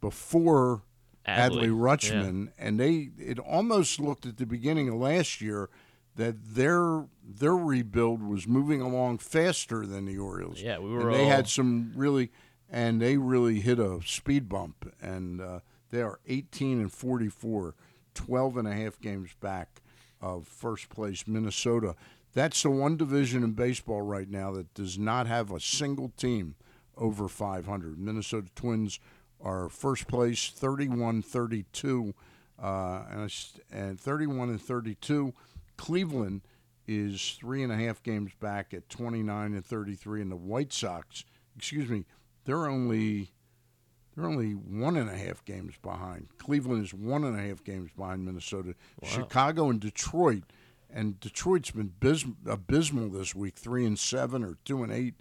before 0.00 0.82
Adley, 1.26 1.68
Adley, 1.68 1.70
Rutschman, 1.70 2.48
and 2.58 2.78
they 2.78 3.10
it 3.18 3.38
almost 3.38 3.98
looked 4.00 4.26
at 4.26 4.36
the 4.36 4.46
beginning 4.46 4.88
of 4.88 4.94
last 4.94 5.40
year 5.40 5.68
that 6.16 6.36
their 6.54 7.04
their 7.22 7.56
rebuild 7.56 8.22
was 8.22 8.46
moving 8.46 8.80
along 8.80 9.18
faster 9.18 9.84
than 9.86 10.04
the 10.06 10.16
Orioles. 10.18 10.60
Yeah, 10.62 10.78
we 10.78 10.86
And 10.94 11.04
were 11.04 11.12
they 11.12 11.24
all- 11.24 11.30
had 11.30 11.48
some 11.48 11.92
really, 11.96 12.30
and 12.70 13.00
they 13.00 13.16
really 13.16 13.60
hit 13.60 13.78
a 13.78 14.00
speed 14.04 14.48
bump, 14.48 14.92
and 15.00 15.40
uh, 15.40 15.60
they 15.90 16.02
are 16.02 16.20
18 16.26 16.80
and 16.80 16.92
44, 16.92 17.74
12 18.14 18.56
and 18.56 18.68
a 18.68 18.72
half 18.72 19.00
games 19.00 19.30
back 19.40 19.82
of 20.20 20.46
first 20.46 20.88
place 20.88 21.26
Minnesota. 21.26 21.94
That's 22.34 22.62
the 22.62 22.70
one 22.70 22.96
division 22.96 23.42
in 23.42 23.52
baseball 23.52 24.02
right 24.02 24.28
now 24.28 24.52
that 24.52 24.74
does 24.74 24.98
not 24.98 25.26
have 25.26 25.50
a 25.50 25.60
single 25.60 26.10
team 26.16 26.54
over 26.96 27.28
500. 27.28 27.98
Minnesota 27.98 28.48
Twins 28.54 28.98
are 29.40 29.68
first 29.68 30.08
place, 30.08 30.48
31 30.48 31.22
32, 31.22 32.14
uh, 32.62 33.02
and, 33.10 33.34
and 33.70 34.00
31 34.00 34.50
and 34.50 34.60
32. 34.60 35.32
Cleveland 35.76 36.42
is 36.86 37.36
three 37.38 37.62
and 37.62 37.72
a 37.72 37.76
half 37.76 38.02
games 38.02 38.32
back 38.40 38.72
at 38.72 38.88
29 38.88 39.54
and 39.54 39.64
33, 39.64 40.22
and 40.22 40.30
the 40.30 40.36
White 40.36 40.72
Sox, 40.72 41.24
excuse 41.56 41.88
me, 41.88 42.04
they're 42.46 42.66
only 42.66 43.32
they're 44.14 44.24
only 44.26 44.52
one 44.52 44.96
and 44.96 45.10
a 45.10 45.16
half 45.16 45.44
games 45.44 45.74
behind. 45.82 46.28
Cleveland 46.38 46.84
is 46.84 46.94
one 46.94 47.24
and 47.24 47.38
a 47.38 47.42
half 47.42 47.62
games 47.62 47.90
behind 47.94 48.24
Minnesota. 48.24 48.74
Chicago 49.04 49.68
and 49.68 49.78
Detroit, 49.78 50.44
and 50.90 51.20
Detroit's 51.20 51.70
been 51.70 51.92
abysmal 52.46 53.10
this 53.10 53.34
week, 53.34 53.56
three 53.56 53.84
and 53.84 53.98
seven 53.98 54.42
or 54.42 54.56
two 54.64 54.82
and 54.82 54.90
eight. 54.90 55.14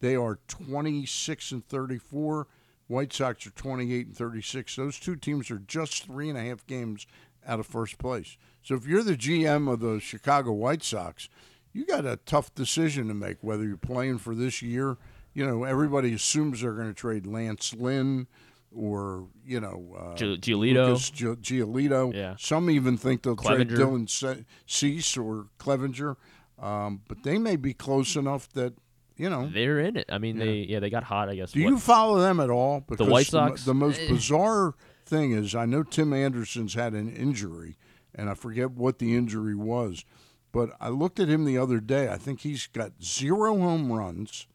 They 0.00 0.16
are 0.16 0.38
26 0.48 1.52
and 1.52 1.66
34. 1.66 2.46
White 2.88 3.12
Sox 3.12 3.46
are 3.46 3.50
28 3.50 4.08
and 4.08 4.16
36. 4.16 4.76
Those 4.76 4.98
two 4.98 5.16
teams 5.16 5.50
are 5.50 5.60
just 5.60 6.04
three 6.04 6.28
and 6.28 6.36
a 6.36 6.42
half 6.42 6.66
games 6.66 7.06
out 7.46 7.60
of 7.60 7.66
first 7.66 7.96
place. 7.96 8.36
So 8.62 8.74
if 8.74 8.86
you're 8.86 9.02
the 9.02 9.16
GM 9.16 9.72
of 9.72 9.80
the 9.80 9.98
Chicago 10.00 10.52
White 10.52 10.82
Sox, 10.82 11.28
you 11.72 11.86
got 11.86 12.04
a 12.04 12.16
tough 12.26 12.54
decision 12.54 13.08
to 13.08 13.14
make 13.14 13.38
whether 13.40 13.64
you're 13.64 13.76
playing 13.78 14.18
for 14.18 14.34
this 14.34 14.60
year. 14.60 14.98
You 15.34 15.46
know, 15.46 15.64
everybody 15.64 16.12
assumes 16.12 16.60
they're 16.60 16.72
going 16.74 16.88
to 16.88 16.94
trade 16.94 17.26
Lance 17.26 17.72
Lynn 17.74 18.26
or, 18.74 19.28
you 19.46 19.60
know, 19.60 19.96
uh, 19.98 20.14
Gi- 20.14 20.38
Giolito. 20.38 20.86
Lucas 20.86 21.10
Gi- 21.10 21.24
Giolito. 21.36 22.14
Yeah. 22.14 22.34
Some 22.38 22.68
even 22.70 22.96
think 22.96 23.22
they'll 23.22 23.36
trade 23.36 23.68
Dylan 23.68 24.08
Ce- 24.08 24.44
Cease 24.66 25.16
or 25.16 25.46
Clevinger. 25.58 26.16
Um, 26.58 27.00
but 27.08 27.22
they 27.22 27.38
may 27.38 27.56
be 27.56 27.74
close 27.74 28.14
enough 28.14 28.48
that, 28.52 28.74
you 29.16 29.28
know. 29.28 29.48
They're 29.52 29.80
in 29.80 29.96
it. 29.96 30.06
I 30.10 30.18
mean, 30.18 30.38
they 30.38 30.66
yeah 30.68 30.80
they 30.80 30.90
got 30.90 31.02
hot. 31.04 31.28
I 31.28 31.34
guess. 31.34 31.52
Do 31.52 31.62
what, 31.64 31.70
you 31.70 31.78
follow 31.78 32.20
them 32.20 32.38
at 32.40 32.50
all? 32.50 32.80
Because 32.86 33.08
White 33.08 33.26
Sox? 33.26 33.64
The, 33.64 33.74
most 33.74 34.00
Eh. 34.00 34.08
bizarre 34.08 34.74
thing 35.04 35.32
is, 35.32 35.54
I 35.54 35.64
know 35.66 35.82
Tim 35.82 36.12
Anderson's 36.12 36.74
had 36.74 36.92
an 36.94 37.08
injury, 37.14 37.76
and 38.14 38.30
I 38.30 38.34
forget 38.34 38.70
what 38.72 38.98
the 39.00 39.16
injury 39.16 39.54
was. 39.54 40.04
But 40.52 40.70
I 40.80 40.88
looked 40.90 41.18
at 41.18 41.28
him 41.28 41.44
the 41.46 41.58
other 41.58 41.80
day. 41.80 42.08
I 42.10 42.16
think 42.16 42.40
he's 42.42 42.66
got 42.68 42.92
zero 43.02 43.58
home 43.58 43.90
runs, 43.90 44.46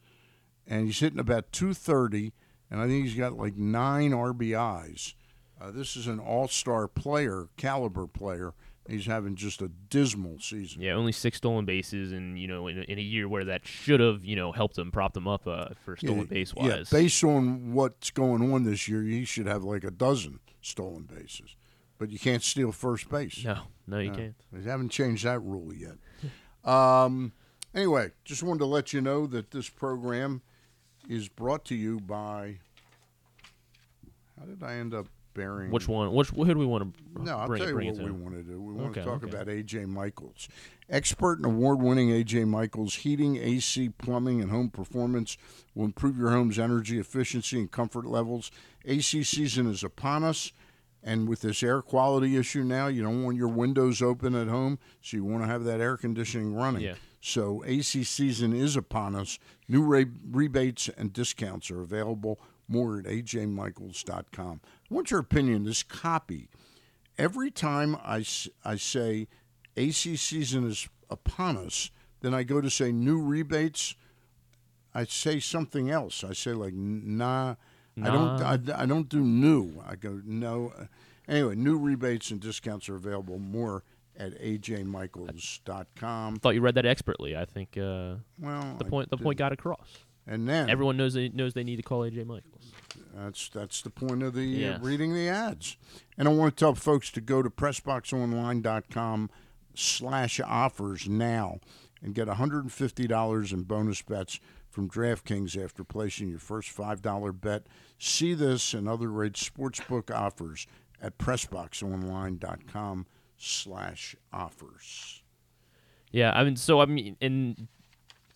and 0.68 0.86
he's 0.86 1.00
hitting 1.00 1.18
about 1.18 1.50
230, 1.50 2.32
and 2.70 2.80
I 2.80 2.86
think 2.86 3.04
he's 3.06 3.14
got 3.16 3.32
like 3.36 3.56
nine 3.56 4.12
RBIs. 4.12 5.14
Uh, 5.60 5.72
this 5.72 5.96
is 5.96 6.06
an 6.06 6.20
all-star 6.20 6.86
player, 6.86 7.48
caliber 7.56 8.06
player. 8.06 8.54
He's 8.88 9.06
having 9.06 9.34
just 9.34 9.60
a 9.60 9.68
dismal 9.68 10.38
season. 10.40 10.80
Yeah, 10.80 10.92
only 10.92 11.12
six 11.12 11.38
stolen 11.38 11.64
bases, 11.64 12.12
and 12.12 12.38
you 12.38 12.46
know, 12.46 12.68
in 12.68 12.78
a, 12.78 12.82
in 12.82 12.98
a 12.98 13.02
year 13.02 13.28
where 13.28 13.44
that 13.44 13.66
should 13.66 14.00
have 14.00 14.24
you 14.24 14.36
know 14.36 14.52
helped 14.52 14.78
him 14.78 14.90
prop 14.90 15.12
them 15.14 15.26
up 15.28 15.46
uh, 15.46 15.70
for 15.84 15.96
stolen 15.96 16.24
base 16.26 16.54
wise. 16.54 16.66
Yeah, 16.68 16.98
based 16.98 17.22
on 17.24 17.72
what's 17.74 18.10
going 18.10 18.52
on 18.52 18.64
this 18.64 18.88
year, 18.88 19.02
he 19.02 19.24
should 19.26 19.46
have 19.46 19.62
like 19.64 19.84
a 19.84 19.90
dozen 19.90 20.38
stolen 20.62 21.02
bases. 21.02 21.56
But 21.98 22.10
you 22.10 22.18
can't 22.18 22.42
steal 22.42 22.70
first 22.72 23.10
base. 23.10 23.44
no, 23.44 23.58
no, 23.86 23.98
you 23.98 24.10
No. 24.10 24.16
can't. 24.16 24.34
They 24.52 24.70
haven't 24.70 24.90
changed 24.90 25.24
that 25.24 25.40
rule 25.40 25.74
yet. 25.74 25.96
um, 26.64 27.32
anyway, 27.74 28.12
just 28.24 28.42
wanted 28.42 28.60
to 28.60 28.66
let 28.66 28.92
you 28.92 29.00
know 29.00 29.26
that 29.26 29.50
this 29.50 29.68
program 29.68 30.40
is 31.08 31.28
brought 31.28 31.64
to 31.66 31.74
you 31.74 32.00
by. 32.00 32.58
How 34.38 34.44
did 34.46 34.62
I 34.62 34.74
end 34.74 34.94
up 34.94 35.06
bearing? 35.34 35.70
Which 35.70 35.88
one? 35.88 36.12
Which 36.12 36.28
who 36.28 36.44
do 36.44 36.58
we 36.58 36.66
want 36.66 36.94
to 37.16 37.22
No, 37.22 37.38
I'll 37.38 37.46
bring, 37.46 37.60
tell 37.62 37.70
you 37.70 37.92
what 37.92 38.02
we 38.02 38.10
want 38.10 38.34
to 38.34 38.42
do. 38.42 38.60
We 38.60 38.74
want 38.74 38.90
Okay, 38.90 39.00
to 39.00 39.06
talk 39.06 39.22
okay. 39.24 39.30
about 39.32 39.46
AJ 39.48 39.88
Michaels, 39.88 40.48
expert 40.88 41.38
and 41.38 41.46
award-winning 41.46 42.10
AJ 42.10 42.46
Michaels 42.46 42.96
heating, 42.96 43.36
AC, 43.36 43.88
plumbing, 43.98 44.40
and 44.40 44.50
home 44.50 44.70
performance 44.70 45.36
will 45.74 45.86
improve 45.86 46.16
your 46.18 46.30
home's 46.30 46.58
energy 46.58 46.98
efficiency 46.98 47.58
and 47.58 47.70
comfort 47.70 48.04
levels. 48.06 48.50
AC 48.84 49.22
season 49.24 49.68
is 49.68 49.82
upon 49.82 50.22
us, 50.24 50.52
and 51.02 51.28
with 51.28 51.40
this 51.42 51.62
air 51.62 51.80
quality 51.80 52.36
issue 52.36 52.64
now, 52.64 52.88
you 52.88 53.02
don't 53.02 53.22
want 53.22 53.36
your 53.36 53.48
windows 53.48 54.02
open 54.02 54.34
at 54.34 54.48
home, 54.48 54.78
so 55.00 55.16
you 55.16 55.24
want 55.24 55.42
to 55.42 55.48
have 55.48 55.64
that 55.64 55.80
air 55.80 55.96
conditioning 55.96 56.54
running. 56.54 56.82
Yeah. 56.82 56.94
So 57.20 57.64
AC 57.66 58.04
season 58.04 58.52
is 58.52 58.76
upon 58.76 59.14
us. 59.14 59.38
New 59.68 59.82
re- 59.82 60.06
rebates 60.30 60.88
and 60.88 61.12
discounts 61.12 61.70
are 61.70 61.80
available. 61.80 62.40
More 62.68 62.98
at 62.98 63.06
ajmichaels.com. 63.06 64.60
I 64.64 64.94
want 64.94 65.10
your 65.10 65.20
opinion. 65.20 65.64
This 65.64 65.82
copy, 65.82 66.48
every 67.16 67.50
time 67.50 67.96
I, 68.04 68.24
I 68.64 68.76
say 68.76 69.26
AC 69.76 70.16
season 70.16 70.68
is 70.68 70.88
upon 71.08 71.56
us, 71.56 71.90
then 72.20 72.34
I 72.34 72.42
go 72.42 72.60
to 72.60 72.68
say 72.68 72.92
new 72.92 73.20
rebates. 73.20 73.94
I 74.94 75.04
say 75.04 75.40
something 75.40 75.90
else. 75.90 76.24
I 76.24 76.32
say 76.32 76.52
like 76.52 76.74
nah. 76.74 77.54
I 78.02 78.10
don't. 78.10 78.70
I, 78.70 78.82
I 78.82 78.86
don't 78.86 79.08
do 79.08 79.20
new. 79.20 79.82
I 79.86 79.96
go 79.96 80.20
no. 80.24 80.72
Anyway, 81.28 81.54
new 81.56 81.76
rebates 81.78 82.30
and 82.30 82.40
discounts 82.40 82.88
are 82.88 82.94
available. 82.96 83.38
More 83.38 83.82
at 84.18 84.40
ajmichaels.com. 84.40 86.36
Thought 86.36 86.54
you 86.54 86.60
read 86.60 86.74
that 86.74 86.86
expertly. 86.86 87.36
I 87.36 87.44
think 87.44 87.76
uh, 87.76 88.16
Well, 88.38 88.76
the 88.78 88.86
I 88.86 88.88
point 88.88 89.10
the 89.10 89.16
did- 89.16 89.22
point 89.24 89.38
got 89.38 89.52
across. 89.52 89.86
And 90.26 90.46
then 90.46 90.68
Everyone 90.68 90.98
knows 90.98 91.14
they 91.14 91.30
knows 91.30 91.54
they 91.54 91.64
need 91.64 91.76
to 91.76 91.82
call 91.82 92.00
AJ 92.02 92.26
Michaels. 92.26 92.72
That's 93.14 93.48
that's 93.48 93.80
the 93.80 93.88
point 93.90 94.22
of 94.22 94.34
the 94.34 94.66
uh, 94.68 94.78
reading 94.80 95.14
the 95.14 95.26
ads. 95.28 95.78
And 96.18 96.28
I 96.28 96.32
want 96.32 96.54
to 96.54 96.60
tell 96.60 96.74
folks 96.74 97.10
to 97.12 97.22
go 97.22 97.40
to 97.42 97.48
pressboxonline.com 97.48 99.30
slash 99.74 100.40
offers 100.44 101.08
now 101.08 101.60
and 102.02 102.14
get 102.14 102.28
$150 102.28 103.52
in 103.52 103.62
bonus 103.62 104.02
bets 104.02 104.38
from 104.68 104.88
DraftKings 104.90 105.62
after 105.62 105.82
placing 105.82 106.28
your 106.28 106.38
first 106.38 106.76
$5 106.76 107.40
bet. 107.40 107.66
See 107.98 108.34
this 108.34 108.74
and 108.74 108.88
other 108.88 109.08
great 109.08 109.34
sportsbook 109.34 110.14
offers 110.14 110.66
at 111.02 111.18
pressboxonline.com 111.18 113.06
slash 113.36 114.16
offers. 114.32 115.22
Yeah, 116.10 116.32
I 116.34 116.44
mean, 116.44 116.56
so 116.56 116.80
I 116.80 116.86
mean, 116.86 117.16
and 117.20 117.68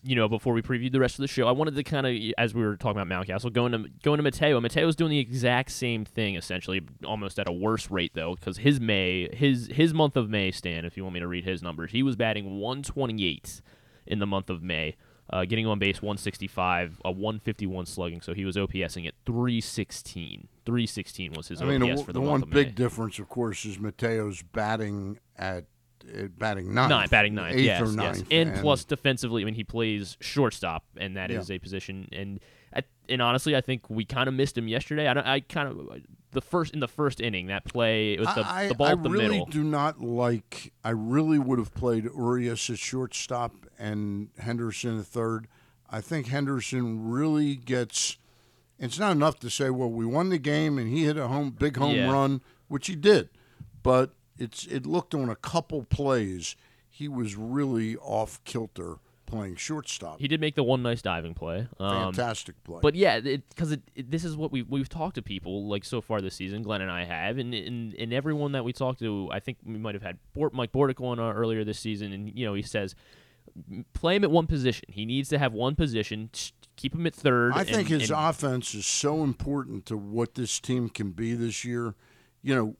you 0.03 0.15
know, 0.17 0.27
before 0.27 0.53
we 0.53 0.61
previewed 0.61 0.91
the 0.91 0.99
rest 0.99 1.15
of 1.15 1.21
the 1.21 1.27
show, 1.27 1.47
I 1.47 1.51
wanted 1.51 1.75
to 1.75 1.83
kind 1.83 2.05
of, 2.05 2.33
as 2.37 2.53
we 2.53 2.61
were 2.61 2.75
talking 2.75 3.01
about 3.01 3.25
Mountcastle, 3.25 3.53
going 3.53 3.71
to 3.71 3.89
going 4.03 4.17
to 4.17 4.23
Mateo. 4.23 4.59
Mateo's 4.59 4.97
doing 4.97 5.11
the 5.11 5.19
exact 5.19 5.71
same 5.71 6.03
thing, 6.03 6.35
essentially, 6.35 6.81
almost 7.05 7.39
at 7.39 7.47
a 7.47 7.53
worse 7.53 7.89
rate 7.89 8.11
though, 8.13 8.35
because 8.35 8.57
his 8.57 8.79
May, 8.81 9.33
his 9.33 9.67
his 9.67 9.93
month 9.93 10.17
of 10.17 10.29
May, 10.29 10.51
Stan, 10.51 10.83
if 10.83 10.97
you 10.97 11.03
want 11.03 11.13
me 11.13 11.19
to 11.21 11.27
read 11.27 11.45
his 11.45 11.63
numbers, 11.63 11.91
he 11.91 12.03
was 12.03 12.15
batting 12.15 12.59
128 12.59 13.61
in 14.05 14.19
the 14.19 14.27
month 14.27 14.49
of 14.49 14.61
May, 14.61 14.95
uh, 15.29 15.45
getting 15.45 15.65
on 15.65 15.79
base 15.79 16.01
165, 16.01 17.01
a 17.05 17.11
151 17.11 17.85
slugging, 17.85 18.21
so 18.21 18.33
he 18.33 18.45
was 18.45 18.55
OPSing 18.55 19.07
at 19.07 19.13
316. 19.25 20.47
316 20.65 21.33
was 21.33 21.47
his 21.47 21.61
I 21.61 21.65
mean, 21.65 21.83
OPS 21.83 22.01
the, 22.01 22.05
for 22.05 22.13
the 22.13 22.19
the, 22.19 22.25
one 22.29 22.41
big 22.41 22.67
May. 22.67 22.73
difference, 22.73 23.19
of 23.19 23.29
course, 23.29 23.65
is 23.65 23.79
Mateo's 23.79 24.41
batting 24.41 25.19
at 25.37 25.65
uh, 26.05 26.27
batting 26.37 26.73
ninth, 26.73 26.89
Nine, 26.89 27.07
batting 27.09 27.33
ninth, 27.35 27.55
eighth 27.55 27.65
yes, 27.65 27.81
or 27.81 27.85
yes, 27.85 27.95
ninth, 27.95 28.27
and, 28.31 28.55
plus 28.55 28.83
defensively. 28.83 29.41
I 29.41 29.45
mean, 29.45 29.53
he 29.55 29.63
plays 29.63 30.17
shortstop, 30.19 30.83
and 30.97 31.15
that 31.15 31.31
is 31.31 31.49
Yeah. 31.49 31.55
a 31.55 31.59
position. 31.59 32.09
And 32.11 32.39
I, 32.75 32.83
and 33.07 33.21
honestly, 33.21 33.55
I 33.55 33.61
think 33.61 33.89
we 33.89 34.03
kind 34.03 34.27
of 34.27 34.33
missed 34.33 34.57
him 34.57 34.67
yesterday. 34.67 35.07
I 35.07 35.13
don't, 35.13 35.25
I 35.25 35.39
kind 35.39 35.69
of 35.69 36.01
the 36.33 36.41
first 36.41 36.73
in 36.73 36.79
the 36.79 36.87
first 36.87 37.21
inning 37.21 37.47
that 37.47 37.65
play 37.65 38.17
with 38.17 38.27
the, 38.35 38.45
I, 38.45 38.67
the 38.67 38.75
ball 38.75 38.87
I 38.87 38.95
the 38.95 39.09
really 39.09 39.27
middle. 39.29 39.45
do 39.45 39.63
not 39.63 40.01
like. 40.01 40.73
I 40.83 40.89
really 40.91 41.39
would 41.39 41.59
have 41.59 41.73
played 41.73 42.05
Urias 42.05 42.69
at 42.69 42.79
shortstop 42.79 43.53
and 43.79 44.29
Henderson 44.39 44.99
at 44.99 45.05
third. 45.05 45.47
I 45.89 46.01
think 46.01 46.27
Henderson 46.27 47.09
really 47.09 47.55
gets 47.55 48.17
It's 48.79 48.97
not 48.99 49.11
enough 49.11 49.39
to 49.41 49.49
say, 49.49 49.69
well, 49.69 49.89
we 49.91 50.05
won 50.05 50.29
the 50.29 50.37
game 50.39 50.77
and 50.77 50.87
he 50.91 51.05
hit 51.05 51.17
a 51.17 51.27
home 51.27 51.51
big 51.51 51.77
home 51.77 51.95
Yeah. 51.95 52.11
run, 52.11 52.41
which 52.67 52.87
he 52.87 52.95
did. 52.95 53.29
But 53.83 54.11
it's 54.37 54.65
it 54.65 54.85
looked 54.85 55.13
on 55.13 55.29
a 55.29 55.35
couple 55.35 55.83
plays 55.83 56.55
he 56.89 57.07
was 57.07 57.35
really 57.35 57.95
off 57.97 58.43
kilter 58.43 58.95
playing 59.33 59.55
shortstop. 59.55 60.19
He 60.19 60.27
did 60.27 60.39
make 60.39 60.55
the 60.55 60.63
one 60.63 60.83
nice 60.83 61.01
diving 61.01 61.33
play. 61.33 61.67
Um, 61.79 62.13
Fantastic 62.13 62.63
play. 62.63 62.79
But 62.81 62.95
yeah, 62.95 63.19
because 63.19 63.71
it, 63.71 63.81
it, 63.95 64.11
this 64.11 64.23
is 64.23 64.37
what 64.37 64.51
we 64.51 64.61
we've 64.61 64.89
talked 64.89 65.15
to 65.15 65.21
people 65.21 65.67
like 65.67 65.83
so 65.83 66.01
far 66.01 66.21
this 66.21 66.35
season. 66.35 66.61
Glenn 66.61 66.81
and 66.81 66.91
I 66.91 67.05
have, 67.05 67.37
and 67.37 67.53
and, 67.53 67.93
and 67.95 68.13
everyone 68.13 68.51
that 68.51 68.63
we 68.63 68.73
talked 68.73 68.99
to, 68.99 69.29
I 69.31 69.39
think 69.39 69.57
we 69.65 69.77
might 69.77 69.95
have 69.95 70.03
had 70.03 70.17
Bort, 70.33 70.53
Mike 70.53 70.71
Bordick 70.71 71.03
on 71.03 71.19
uh, 71.19 71.31
earlier 71.33 71.63
this 71.63 71.79
season, 71.79 72.13
and 72.13 72.31
you 72.37 72.45
know 72.45 72.53
he 72.53 72.61
says 72.61 72.95
play 73.93 74.15
him 74.15 74.23
at 74.23 74.31
one 74.31 74.47
position. 74.47 74.85
He 74.89 75.05
needs 75.05 75.29
to 75.29 75.39
have 75.39 75.53
one 75.53 75.75
position. 75.75 76.29
Keep 76.75 76.95
him 76.95 77.05
at 77.07 77.15
third. 77.15 77.53
I 77.53 77.63
think 77.63 77.89
and- 77.89 78.01
his 78.01 78.09
and- 78.09 78.19
offense 78.19 78.73
is 78.73 78.85
so 78.85 79.23
important 79.23 79.85
to 79.87 79.97
what 79.97 80.35
this 80.35 80.59
team 80.59 80.89
can 80.89 81.11
be 81.11 81.33
this 81.33 81.63
year. 81.65 81.95
You 82.45 82.55
know, 82.55 82.75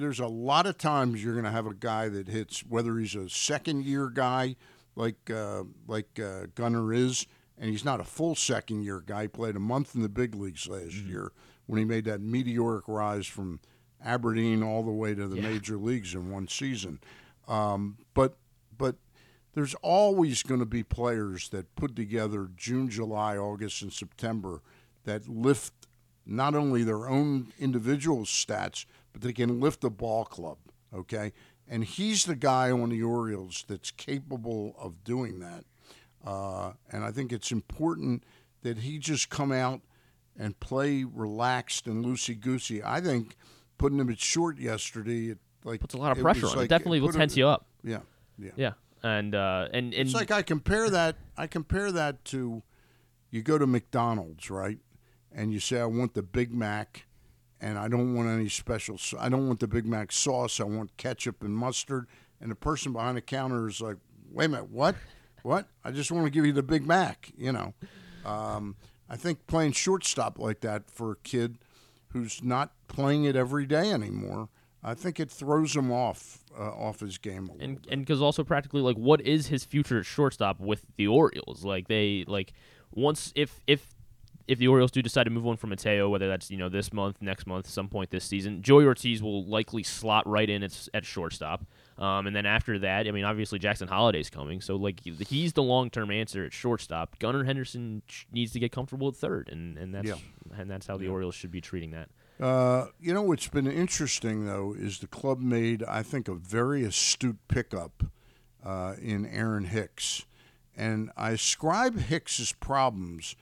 there's 0.00 0.20
a 0.20 0.28
lot 0.28 0.66
of 0.66 0.78
times 0.78 1.24
you're 1.24 1.32
going 1.32 1.44
to 1.44 1.50
have 1.50 1.66
a 1.66 1.74
guy 1.74 2.08
that 2.08 2.28
hits, 2.28 2.60
whether 2.60 2.96
he's 2.98 3.16
a 3.16 3.28
second 3.28 3.84
year 3.84 4.10
guy 4.10 4.54
like 4.98 5.30
uh, 5.30 5.62
like 5.86 6.18
uh, 6.20 6.46
Gunnar 6.54 6.92
is, 6.92 7.26
and 7.56 7.70
he's 7.70 7.84
not 7.84 8.00
a 8.00 8.04
full 8.04 8.34
second 8.34 8.82
year 8.82 9.00
guy. 9.04 9.22
He 9.22 9.28
played 9.28 9.56
a 9.56 9.60
month 9.60 9.94
in 9.94 10.02
the 10.02 10.08
big 10.08 10.34
leagues 10.34 10.66
last 10.68 10.94
year 10.94 11.32
when 11.66 11.78
he 11.78 11.84
made 11.84 12.04
that 12.06 12.20
meteoric 12.20 12.84
rise 12.88 13.26
from 13.26 13.60
Aberdeen 14.04 14.62
all 14.62 14.82
the 14.82 14.90
way 14.90 15.14
to 15.14 15.26
the 15.28 15.36
Yeah. 15.36 15.42
major 15.50 15.76
leagues 15.76 16.14
in 16.14 16.30
one 16.30 16.48
season. 16.48 16.98
Um, 17.46 17.98
but 18.14 18.36
but 18.76 18.96
there's 19.54 19.74
always 19.76 20.42
going 20.42 20.60
to 20.60 20.66
be 20.66 20.82
players 20.82 21.48
that 21.50 21.74
put 21.76 21.96
together 21.96 22.50
June, 22.56 22.88
July, 22.90 23.36
August, 23.36 23.82
and 23.82 23.92
September 23.92 24.60
that 25.04 25.28
lift 25.28 25.72
not 26.26 26.54
only 26.54 26.84
their 26.84 27.08
own 27.08 27.52
individual 27.58 28.24
stats, 28.24 28.84
but 29.12 29.22
they 29.22 29.32
can 29.32 29.60
lift 29.60 29.80
the 29.80 29.90
ball 29.90 30.24
club. 30.24 30.58
Okay, 30.94 31.32
and 31.68 31.84
he's 31.84 32.24
the 32.24 32.34
guy 32.36 32.70
on 32.70 32.88
the 32.90 33.02
Orioles 33.02 33.64
that's 33.68 33.90
capable 33.90 34.74
of 34.78 35.04
doing 35.04 35.40
that. 35.40 35.64
Uh, 36.26 36.72
and 36.90 37.04
I 37.04 37.10
think 37.10 37.32
it's 37.32 37.52
important 37.52 38.24
that 38.62 38.78
he 38.78 38.98
just 38.98 39.30
come 39.30 39.52
out 39.52 39.80
and 40.38 40.58
play 40.60 41.04
relaxed 41.04 41.86
and 41.86 42.04
loosey 42.04 42.38
goosey. 42.38 42.82
I 42.82 43.00
think 43.00 43.36
putting 43.76 43.98
him 43.98 44.10
at 44.10 44.18
short 44.20 44.58
yesterday, 44.58 45.28
it 45.28 45.38
like 45.64 45.80
puts 45.80 45.94
a 45.94 45.98
lot 45.98 46.12
of 46.12 46.22
pressure 46.22 46.46
on. 46.46 46.52
it 46.52 46.56
like- 46.56 46.68
definitely 46.68 47.00
will 47.00 47.12
tense 47.12 47.32
it- 47.34 47.38
you 47.38 47.48
up. 47.48 47.66
Yeah, 47.84 48.00
yeah. 48.38 48.50
Yeah, 48.56 48.72
and 49.02 49.34
uh, 49.34 49.68
and 49.72 49.92
and 49.94 50.06
It's 50.06 50.14
like 50.14 50.30
I 50.30 50.42
compare 50.42 50.90
that. 50.90 51.16
I 51.36 51.46
compare 51.46 51.92
that 51.92 52.24
to 52.26 52.62
you 53.30 53.42
go 53.42 53.58
to 53.58 53.66
McDonald's, 53.66 54.50
right? 54.50 54.78
And 55.30 55.52
you 55.52 55.60
say, 55.60 55.78
I 55.80 55.84
want 55.84 56.14
the 56.14 56.22
Big 56.22 56.52
Mac, 56.52 57.04
and 57.60 57.78
I 57.78 57.88
don't 57.88 58.14
want 58.14 58.28
any 58.28 58.48
special. 58.48 58.98
I 59.18 59.28
don't 59.28 59.46
want 59.46 59.60
the 59.60 59.68
Big 59.68 59.86
Mac 59.86 60.12
sauce. 60.12 60.60
I 60.60 60.64
want 60.64 60.96
ketchup 60.96 61.42
and 61.42 61.56
mustard. 61.56 62.06
And 62.40 62.50
the 62.50 62.54
person 62.54 62.92
behind 62.92 63.16
the 63.16 63.20
counter 63.22 63.68
is 63.68 63.80
like, 63.80 63.96
Wait 64.30 64.44
a 64.44 64.48
minute, 64.48 64.70
what? 64.70 64.94
What? 65.42 65.66
I 65.84 65.90
just 65.90 66.12
want 66.12 66.26
to 66.26 66.30
give 66.30 66.44
you 66.44 66.52
the 66.52 66.62
Big 66.62 66.86
Mac. 66.86 67.30
You 67.36 67.52
know, 67.52 67.74
um, 68.26 68.76
I 69.08 69.16
think 69.16 69.46
playing 69.46 69.72
shortstop 69.72 70.38
like 70.38 70.60
that 70.60 70.90
for 70.90 71.12
a 71.12 71.16
kid 71.16 71.58
who's 72.12 72.42
not 72.42 72.72
playing 72.88 73.24
it 73.24 73.36
every 73.36 73.64
day 73.66 73.90
anymore. 73.90 74.48
I 74.82 74.94
think 74.94 75.18
it 75.18 75.30
throws 75.30 75.74
him 75.74 75.90
off 75.90 76.44
uh, 76.58 76.70
off 76.70 77.00
his 77.00 77.18
game 77.18 77.50
a 77.50 77.62
and 77.62 77.82
bit. 77.82 77.90
and 77.92 78.02
because 78.02 78.22
also 78.22 78.44
practically 78.44 78.80
like 78.80 78.96
what 78.96 79.20
is 79.22 79.48
his 79.48 79.64
future 79.64 79.98
at 79.98 80.06
shortstop 80.06 80.60
with 80.60 80.84
the 80.96 81.06
Orioles? 81.08 81.64
Like 81.64 81.88
they 81.88 82.24
like 82.28 82.52
once 82.92 83.32
if 83.34 83.60
if 83.66 83.94
if 84.48 84.58
the 84.58 84.66
Orioles 84.66 84.90
do 84.90 85.02
decide 85.02 85.24
to 85.24 85.30
move 85.30 85.46
on 85.46 85.56
from 85.56 85.70
Mateo, 85.70 86.08
whether 86.08 86.26
that's 86.26 86.50
you 86.50 86.56
know 86.56 86.68
this 86.68 86.92
month, 86.92 87.18
next 87.20 87.46
month, 87.46 87.68
some 87.68 87.88
point 87.88 88.10
this 88.10 88.24
season, 88.24 88.62
Joey 88.62 88.84
Ortiz 88.86 89.22
will 89.22 89.44
likely 89.44 89.82
slot 89.82 90.26
right 90.26 90.48
in 90.48 90.62
at, 90.62 90.88
at 90.94 91.04
shortstop. 91.04 91.64
Um, 91.98 92.26
and 92.28 92.34
then 92.34 92.46
after 92.46 92.78
that, 92.78 93.06
I 93.08 93.10
mean, 93.10 93.24
obviously 93.24 93.58
Jackson 93.58 93.88
Holliday's 93.88 94.30
coming, 94.30 94.60
so 94.60 94.76
like 94.76 95.00
he's 95.04 95.52
the 95.52 95.62
long 95.62 95.90
term 95.90 96.10
answer 96.10 96.44
at 96.44 96.52
shortstop. 96.52 97.18
Gunnar 97.18 97.44
Henderson 97.44 98.02
sh- 98.08 98.24
needs 98.32 98.52
to 98.52 98.58
get 98.58 98.72
comfortable 98.72 99.08
at 99.08 99.16
third, 99.16 99.48
and 99.52 99.76
and 99.76 99.94
that's 99.94 100.08
Yeah. 100.08 100.14
and 100.56 100.70
that's 100.70 100.86
how 100.86 100.96
the 100.96 101.08
Orioles 101.08 101.34
should 101.34 101.50
be 101.50 101.60
treating 101.60 101.90
that. 101.90 102.08
Uh, 102.40 102.86
you 103.00 103.12
know 103.12 103.22
what's 103.22 103.48
been 103.48 103.66
interesting 103.66 104.46
though 104.46 104.72
is 104.78 105.00
the 105.00 105.08
club 105.08 105.40
made, 105.40 105.82
I 105.82 106.02
think, 106.04 106.28
a 106.28 106.34
very 106.34 106.84
astute 106.84 107.38
pickup 107.48 108.04
uh, 108.64 108.94
in 109.02 109.26
Aaron 109.26 109.64
Hicks, 109.64 110.24
and 110.76 111.10
I 111.16 111.32
ascribe 111.32 111.98
Hicks's 111.98 112.52
problems. 112.52 113.34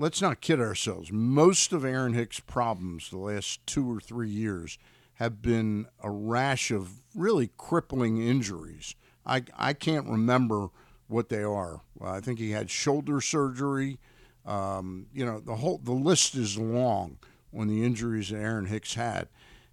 Let's 0.00 0.22
not 0.22 0.40
kid 0.40 0.60
ourselves. 0.60 1.10
Most 1.10 1.72
of 1.72 1.84
Aaron 1.84 2.14
Hicks' 2.14 2.38
problems 2.38 3.10
the 3.10 3.18
last 3.18 3.66
two 3.66 3.90
or 3.90 3.98
three 3.98 4.30
years 4.30 4.78
have 5.14 5.42
been 5.42 5.86
a 6.00 6.08
rash 6.08 6.70
of 6.70 7.02
really 7.16 7.50
crippling 7.56 8.22
injuries. 8.22 8.94
I 9.26 9.42
I 9.56 9.72
can't 9.72 10.06
remember 10.06 10.68
what 11.08 11.30
they 11.30 11.42
are. 11.42 11.80
I 12.00 12.20
think 12.20 12.38
he 12.38 12.52
had 12.52 12.70
shoulder 12.70 13.20
surgery. 13.20 13.98
Um, 14.46 15.06
you 15.12 15.26
know, 15.26 15.40
the 15.40 15.56
whole 15.56 15.78
the 15.78 15.90
list 15.92 16.36
is 16.36 16.56
long 16.56 17.18
on 17.52 17.66
the 17.66 17.84
injuries 17.84 18.28
that 18.28 18.38
Aaron 18.38 18.66
Hicks 18.66 18.94
had, 18.94 19.26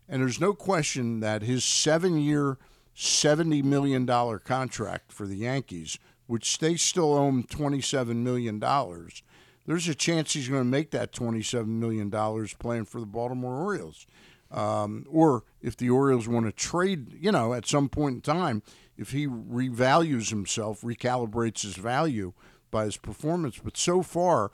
and 0.10 0.24
there's 0.24 0.42
no 0.42 0.54
question 0.54 1.20
that 1.20 1.44
his 1.44 1.64
seven-year, 1.64 2.58
seventy 2.96 3.62
million 3.62 4.08
dollar 4.08 4.40
contract 4.40 5.12
for 5.12 5.28
the 5.28 5.38
Yankees, 5.38 6.00
which 6.26 6.58
they 6.58 6.76
still 6.78 7.14
owe 7.14 7.30
him 7.30 7.44
twenty-seven 7.44 8.24
million 8.24 8.58
dollars, 8.58 9.22
there's 9.65 9.88
a 9.88 9.95
chance 9.95 10.34
he's 10.34 10.49
going 10.49 10.62
to 10.62 10.69
make 10.69 10.91
that 10.91 11.12
twenty-seven 11.12 11.80
million 11.80 12.10
dollars 12.10 12.54
playing 12.54 12.86
for 12.86 12.99
the 12.99 13.06
Baltimore 13.06 13.62
Orioles. 13.62 14.06
Um, 14.51 15.06
or 15.10 15.43
if 15.62 15.75
the 15.75 15.89
Orioles 15.89 16.28
want 16.28 16.45
to 16.45 16.51
trade, 16.51 17.13
you 17.19 17.32
know, 17.32 17.54
at 17.54 17.65
some 17.65 17.89
point 17.89 18.15
in 18.15 18.21
time, 18.21 18.62
if 18.95 19.12
he 19.12 19.28
revalues 19.28 20.30
himself, 20.30 20.82
recalibrates 20.82 21.63
his 21.63 21.75
value 21.75 22.34
by 22.71 22.86
his 22.86 22.95
performance. 22.95 23.60
But 23.62 23.75
so 23.75 24.01
far, 24.01 24.51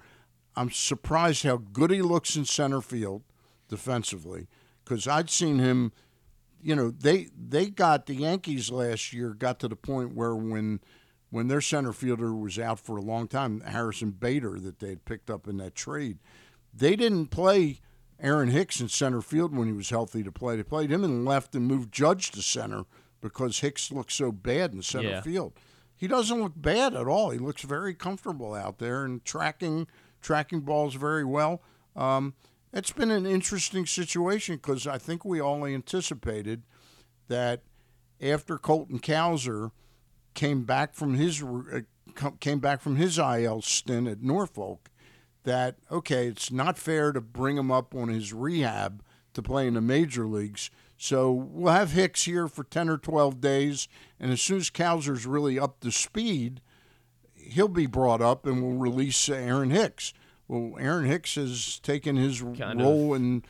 I'm 0.56 0.72
surprised 0.72 1.44
how 1.44 1.58
good 1.58 1.92
he 1.92 2.02
looks 2.02 2.36
in 2.36 2.46
center 2.46 2.82
field 2.82 3.24
defensively 3.68 4.48
because 4.84 5.08
I'd 5.08 5.30
seen 5.30 5.60
him. 5.60 5.92
You 6.64 6.76
know, 6.76 6.92
they 6.92 7.28
they 7.36 7.68
got 7.68 8.06
the 8.06 8.14
Yankees 8.14 8.72
last 8.72 9.14
year 9.14 9.34
got 9.34 9.60
to 9.60 9.68
the 9.68 9.76
point 9.76 10.16
where 10.16 10.36
when 10.36 10.80
when 11.32 11.48
their 11.48 11.62
center 11.62 11.92
fielder 11.94 12.34
was 12.36 12.60
out 12.60 12.80
for 12.80 12.98
a 12.98 13.02
long 13.02 13.28
time, 13.28 13.62
Harrison 13.62 14.12
Bader 14.12 14.60
that 14.60 14.78
they 14.80 14.90
had 14.90 15.06
picked 15.06 15.30
up 15.32 15.48
in 15.48 15.58
that 15.58 15.74
trade, 15.74 16.20
they 16.74 16.96
didn't 16.96 17.28
play 17.28 17.80
Aaron 18.20 18.50
Hicks 18.50 18.80
in 18.80 18.88
center 18.90 19.22
field 19.22 19.56
when 19.56 19.68
he 19.68 19.74
was 19.74 19.90
healthy 19.90 20.22
to 20.24 20.32
play. 20.32 20.56
They 20.56 20.64
played 20.64 20.92
him 20.92 21.04
in 21.04 21.26
left 21.26 21.56
and 21.56 21.66
moved 21.66 21.92
Judge 21.92 22.30
to 22.32 22.42
center 22.44 22.84
because 23.22 23.60
Hicks 23.62 23.92
looked 23.92 24.12
so 24.12 24.32
bad 24.32 24.74
in 24.74 24.82
center 24.84 25.10
Yeah. 25.10 25.22
field. 25.22 25.54
He 25.96 26.08
doesn't 26.08 26.40
look 26.42 26.54
bad 26.56 26.94
at 26.96 27.08
all. 27.08 27.30
He 27.32 27.40
looks 27.40 27.62
very 27.64 27.94
comfortable 27.96 28.54
out 28.54 28.78
there 28.80 29.04
and 29.06 29.24
tracking 29.26 29.88
tracking 30.22 30.62
balls 30.62 30.94
very 30.94 31.26
well. 31.26 31.64
Um, 31.96 32.36
it's 32.74 32.92
been 32.92 33.10
an 33.12 33.26
interesting 33.26 33.86
situation 33.88 34.56
because 34.58 34.86
I 34.86 34.98
think 35.00 35.26
we 35.26 35.40
all 35.40 35.66
anticipated 35.66 36.64
that 37.28 37.64
after 38.22 38.58
Colton 38.60 39.00
Cowser 39.00 39.72
came 40.34 40.64
back 40.64 40.94
from 40.94 41.16
his 41.16 41.42
uh, 41.44 41.82
came 42.40 42.60
back 42.60 42.82
from 42.82 42.96
his 42.96 43.18
IL 43.18 43.62
stint 43.62 44.08
at 44.08 44.22
Norfolk, 44.22 44.90
that 45.44 45.78
okay, 45.92 46.28
it's 46.28 46.52
not 46.52 46.78
fair 46.78 47.12
to 47.12 47.22
bring 47.22 47.58
him 47.58 47.72
up 47.72 47.96
on 47.96 48.10
his 48.10 48.34
rehab 48.34 49.04
to 49.34 49.42
play 49.42 49.68
in 49.68 49.76
the 49.76 49.82
major 49.82 50.26
leagues. 50.26 50.70
So 50.98 51.32
we'll 51.32 51.74
have 51.74 51.92
Hicks 51.92 52.24
here 52.24 52.48
for 52.48 52.64
ten 52.64 52.90
or 52.90 52.98
twelve 52.98 53.42
days, 53.42 53.88
and 54.20 54.32
as 54.32 54.42
soon 54.42 54.58
as 54.58 54.70
Cowser's 54.70 55.26
really 55.26 55.58
up 55.58 55.80
to 55.82 55.92
speed, 55.92 56.62
he'll 57.34 57.68
be 57.68 57.88
brought 57.88 58.22
up, 58.22 58.46
and 58.46 58.62
we'll 58.62 58.78
release 58.78 59.30
Aaron 59.30 59.72
Hicks. 59.72 60.14
Well, 60.48 60.74
Aaron 60.80 61.06
Hicks 61.06 61.36
has 61.36 61.80
taken 61.80 62.18
his 62.18 62.42
Kind 62.42 62.82
role 62.82 63.14
and 63.14 63.48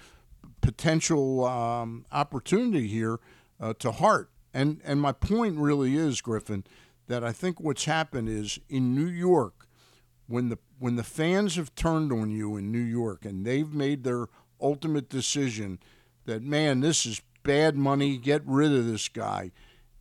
potential 0.61 1.45
um, 1.45 2.05
opportunity 2.11 2.87
here 2.87 3.19
uh, 3.59 3.73
to 3.79 3.91
heart. 3.91 4.29
And 4.53 4.81
and 4.83 5.01
my 5.01 5.11
point 5.11 5.57
really 5.57 5.95
is, 5.95 6.21
Griffin, 6.21 6.65
that 7.07 7.23
I 7.23 7.31
think 7.31 7.59
what's 7.59 7.85
happened 7.85 8.29
is 8.29 8.59
in 8.69 8.95
New 8.95 9.07
York, 9.07 9.67
when 10.27 10.49
the 10.49 10.57
when 10.79 10.95
the 10.95 11.03
fans 11.03 11.55
have 11.55 11.75
turned 11.75 12.11
on 12.11 12.31
you 12.31 12.57
in 12.57 12.71
New 12.71 12.79
York 12.79 13.25
and 13.25 13.45
they've 13.45 13.73
made 13.73 14.03
their 14.03 14.27
ultimate 14.59 15.09
decision 15.09 15.79
that 16.25 16.41
man, 16.41 16.79
this 16.79 17.05
is 17.05 17.21
bad 17.43 17.75
money, 17.75 18.17
get 18.17 18.41
rid 18.45 18.71
of 18.71 18.85
this 18.85 19.07
guy. 19.07 19.51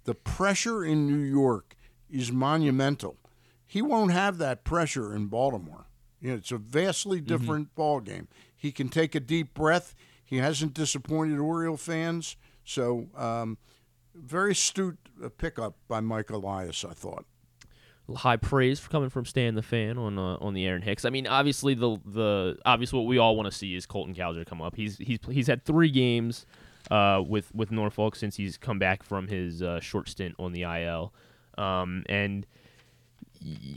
The 0.05 0.15
pressure 0.15 0.85
in 0.85 1.07
New 1.07 1.23
York 1.23 1.77
is 2.09 2.33
monumental. 2.33 3.17
He 3.67 3.83
won't 3.83 4.13
have 4.13 4.39
that 4.39 4.65
pressure 4.65 5.15
in 5.15 5.27
Baltimore. 5.27 5.87
You 6.21 6.31
know, 6.31 6.37
it's 6.37 6.53
a 6.53 6.59
vastly 6.59 7.21
different 7.21 7.75
ball 7.75 8.01
game. 8.01 8.29
He 8.55 8.73
can 8.73 8.89
take 8.89 9.15
a 9.15 9.21
deep 9.21 9.55
breath. 9.55 9.95
He 10.25 10.37
hasn't 10.37 10.75
disappointed 10.75 11.39
Oriole 11.39 11.77
fans. 11.77 12.37
So, 12.65 13.09
um, 13.17 13.59
very 14.25 14.53
astute 14.53 14.99
uh, 15.25 15.29
pickup 15.29 15.77
by 15.89 16.01
Mike 16.01 16.31
Elias, 16.31 16.85
I 16.85 16.93
thought. 16.93 17.25
high 18.15 18.37
praise 18.37 18.81
for 18.81 18.91
coming 18.91 19.09
from 19.11 19.25
Stan 19.25 19.55
the 19.55 19.63
fan 19.63 19.99
on 19.99 20.19
uh, 20.19 20.37
on 20.41 20.55
the 20.55 20.67
Aaron 20.67 20.83
Hicks. 20.83 21.05
I 21.05 21.11
mean, 21.11 21.27
obviously 21.27 21.75
the 21.75 21.99
the 22.05 22.59
obviously 22.65 22.99
what 22.99 23.07
we 23.07 23.19
all 23.19 23.37
want 23.37 23.51
to 23.51 23.57
see 23.57 23.75
is 23.75 23.87
Colton 23.87 24.15
Cowser 24.15 24.45
come 24.47 24.61
up. 24.63 24.77
He's 24.77 24.99
he's 24.99 25.19
he's 25.31 25.47
had 25.47 25.65
three 25.65 25.91
games 25.91 26.47
uh, 26.91 27.23
with 27.27 27.55
with 27.55 27.71
Norfolk 27.71 28.17
since 28.17 28.37
he's 28.37 28.57
come 28.57 28.79
back 28.79 29.03
from 29.03 29.29
his 29.29 29.63
uh, 29.63 29.81
short 29.81 30.09
stint 30.09 30.35
on 30.39 30.53
the 30.53 30.63
IL, 30.63 31.13
um, 31.59 32.05
and 32.09 32.47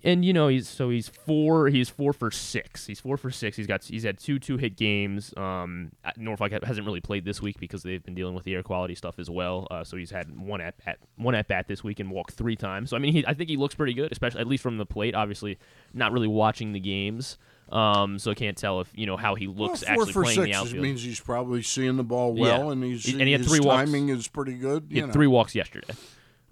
and 0.04 0.26
you 0.26 0.34
know 0.34 0.50
he's 0.50 0.68
so 0.68 0.90
he's 0.90 1.08
four 1.08 1.70
he's 1.70 1.88
four 1.90 2.12
for 2.12 2.30
six 2.30 2.86
he's 2.86 3.00
four 3.00 3.16
for 3.16 3.32
six 3.32 3.56
he's 3.56 3.68
got 3.68 3.84
he's 3.84 4.04
had 4.04 4.20
two 4.20 4.38
two 4.38 4.58
hit 4.58 4.76
games 4.76 5.34
um 5.38 5.92
Norfolk 6.18 6.52
hasn't 6.64 6.86
really 6.86 7.00
played 7.00 7.24
this 7.24 7.42
week 7.42 7.60
because 7.60 7.82
they've 7.84 8.04
been 8.04 8.16
dealing 8.16 8.36
with 8.36 8.44
the 8.44 8.56
air 8.56 8.64
quality 8.64 8.96
stuff 8.96 9.20
as 9.20 9.30
well 9.30 9.68
uh, 9.72 9.84
so 9.84 9.96
he's 9.96 10.12
had 10.12 10.38
one 10.38 10.60
at 10.60 10.84
bat 10.84 11.00
one 11.16 11.34
at 11.36 11.48
bat 11.48 11.68
this 11.68 11.84
week 11.84 12.00
and 12.00 12.12
walked 12.12 12.34
three 12.34 12.56
times 12.56 12.90
so 12.90 12.98
I 12.98 13.00
mean 13.00 13.14
he, 13.14 13.26
I 13.26 13.34
think 13.34 13.50
he 13.50 13.58
looks 13.58 13.76
pretty 13.76 13.94
good 13.94 14.12
especially 14.12 14.42
at 14.42 14.48
least 14.48 14.64
from 14.64 14.78
the 14.78 14.86
plate 14.86 15.16
obviously 15.16 15.58
not 15.94 16.12
really 16.12 16.28
watching 16.28 16.74
the 16.74 16.80
games 16.82 17.38
um, 17.70 18.20
so 18.20 18.30
I 18.32 18.36
can't 18.36 18.58
tell 18.58 18.82
if 18.82 18.92
you 18.94 19.06
know 19.06 19.18
how 19.18 19.36
he 19.36 19.48
looks 19.48 19.84
well, 19.84 19.92
actually 20.02 20.14
playing 20.14 20.36
six 20.36 20.46
the 20.46 20.54
outfield. 20.54 20.84
means 20.84 21.04
he's 21.04 21.20
probably 21.20 21.64
seeing 21.64 21.96
the 21.96 22.04
ball 22.04 22.34
well, 22.34 22.66
Yeah. 22.66 22.72
and 22.72 22.84
he's 22.84 23.12
And 23.12 23.22
he 23.22 23.32
had 23.32 23.46
three 23.46 23.62
walks. 23.62 23.86
timing 23.86 24.10
is 24.10 24.28
pretty 24.28 24.56
good. 24.58 24.88
He 24.90 25.00
had 25.00 25.08
know. 25.08 25.14
three 25.14 25.28
walks 25.28 25.56
yesterday. 25.56 25.94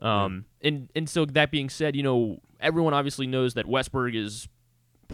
Um, 0.01 0.45
and 0.63 0.89
and 0.95 1.07
so 1.07 1.25
that 1.25 1.51
being 1.51 1.69
said, 1.69 1.95
you 1.95 2.01
know 2.01 2.39
everyone 2.61 2.93
obviously 2.93 3.27
knows 3.27 3.55
that 3.55 3.65
Westburg 3.65 4.15
is 4.15 4.47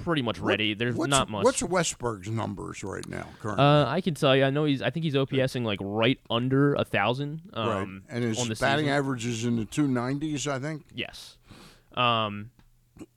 pretty 0.04 0.22
much 0.22 0.40
What- 0.40 0.50
ready. 0.50 0.74
There's 0.76 0.96
what's, 0.96 1.10
not 1.10 1.30
much. 1.30 1.44
What's 1.44 1.62
Westburg's 1.64 2.30
numbers 2.30 2.84
right 2.84 3.08
now 3.08 3.26
currently? 3.40 3.64
uh, 3.64 3.86
I 3.90 4.02
can 4.02 4.14
tell 4.14 4.36
you. 4.36 4.44
I 4.44 4.50
know 4.52 4.66
he's. 4.66 4.82
I 4.82 4.90
think 4.92 5.04
he's 5.04 5.16
OPSing 5.16 5.64
like 5.64 5.80
right 5.82 6.20
under 6.30 6.76
a 6.76 6.84
thousand. 6.84 7.42
Um, 7.54 8.04
right, 8.08 8.16
and 8.16 8.24
his 8.24 8.40
on 8.40 8.48
the 8.50 8.56
batting 8.56 8.86
season. 8.86 8.98
average 8.98 9.26
is 9.26 9.46
in 9.46 9.56
the 9.56 9.66
two 9.66 9.88
nineties, 9.88 10.48
I 10.48 10.60
think. 10.60 10.84
Yes. 10.94 11.38
Um, 11.96 12.52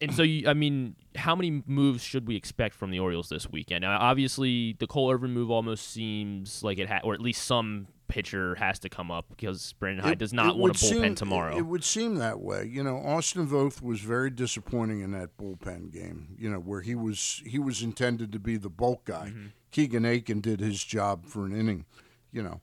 and 0.01 0.15
so 0.15 0.23
you, 0.23 0.49
I 0.49 0.55
mean, 0.55 0.95
how 1.17 1.35
many 1.37 1.63
moves 1.67 2.03
should 2.03 2.27
we 2.27 2.37
expect 2.37 2.75
from 2.75 2.91
the 2.91 2.99
Orioles 3.01 3.29
this 3.29 3.51
weekend? 3.51 3.83
Now, 3.83 3.99
obviously, 3.99 4.75
the 4.79 4.87
Cole 4.87 5.11
Irvin 5.13 5.33
move 5.33 5.51
almost 5.51 5.91
seems 5.91 6.63
like 6.63 6.79
it, 6.79 6.89
ha- 6.89 7.01
or 7.05 7.15
at 7.15 7.21
least 7.21 7.45
some 7.45 7.89
pitcher 8.11 8.55
has 8.57 8.79
to 8.81 8.89
come 8.89 9.11
up 9.11 9.27
because 9.31 9.73
Brandon 9.75 10.05
Hyde 10.05 10.13
It- 10.15 10.19
does 10.19 10.33
not 10.33 10.59
want 10.59 10.77
a 10.77 10.79
bullpen 10.85 11.03
seem- 11.03 11.15
tomorrow. 11.15 11.55
It, 11.57 11.61
it 11.61 11.67
would 11.67 11.85
seem 11.85 12.17
that 12.17 12.41
way. 12.41 12.67
You 12.71 12.83
know, 12.83 12.99
Austin 12.99 13.47
Voth 13.47 13.81
was 13.81 14.01
very 14.01 14.31
disappointing 14.31 15.01
in 15.01 15.13
that 15.13 15.37
bullpen 15.39 15.91
game. 15.93 16.37
You 16.39 16.51
know, 16.51 16.59
where 16.59 16.81
he 16.83 16.95
was 16.95 17.43
he 17.47 17.59
was 17.59 17.83
intended 17.83 18.33
to 18.33 18.39
be 18.39 18.57
the 18.57 18.71
bulk 18.71 19.05
guy. 19.05 19.29
Mm-hmm. 19.31 19.47
Keegan 19.71 20.05
Akin 20.05 20.41
did 20.41 20.61
his 20.61 20.83
job 20.85 21.27
for 21.27 21.47
an 21.47 21.55
inning. 21.55 21.87
You 22.33 22.43
know, 22.43 22.61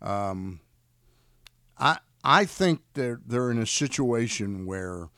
um, 0.00 0.60
I 1.78 1.98
I 2.24 2.44
think 2.44 2.80
they're 2.94 3.20
they're 3.26 3.50
in 3.50 3.58
a 3.58 3.66
situation 3.66 4.66
where 4.66 5.08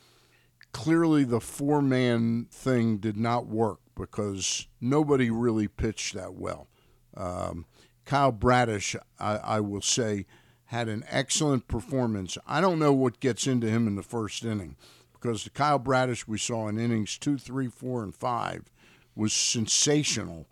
clearly 0.73 1.25
the 1.25 1.41
four 1.41 1.81
man 1.83 2.47
thing 2.51 2.99
did 2.99 3.17
not 3.17 3.47
work 3.47 3.79
because 3.97 4.67
nobody 4.81 5.31
really 5.31 5.69
pitched 5.69 6.15
that 6.15 6.35
well. 6.35 6.69
Um, 7.17 7.67
Kyle 8.05 8.33
Bradish, 8.33 8.97
I, 9.19 9.37
I 9.37 9.61
will 9.61 9.83
say, 9.83 10.27
had 10.67 10.89
an 10.89 11.05
excellent 11.09 11.69
performance. 11.69 12.37
I 12.47 12.61
don't 12.61 12.79
know 12.79 12.93
what 12.93 13.21
gets 13.21 13.47
into 13.47 13.69
him 13.69 13.87
in 13.87 13.97
the 13.97 14.03
first 14.03 14.45
inning 14.45 14.77
because 15.13 15.45
the 15.45 15.51
Kyle 15.51 15.79
Bradish 15.79 16.27
we 16.27 16.39
saw 16.39 16.69
in 16.69 16.79
innings 16.79 17.17
two, 17.19 17.39
three, 17.39 17.69
four, 17.69 18.03
and 18.03 18.15
five 18.15 18.71
was 19.15 19.33
sensational. 19.33 20.47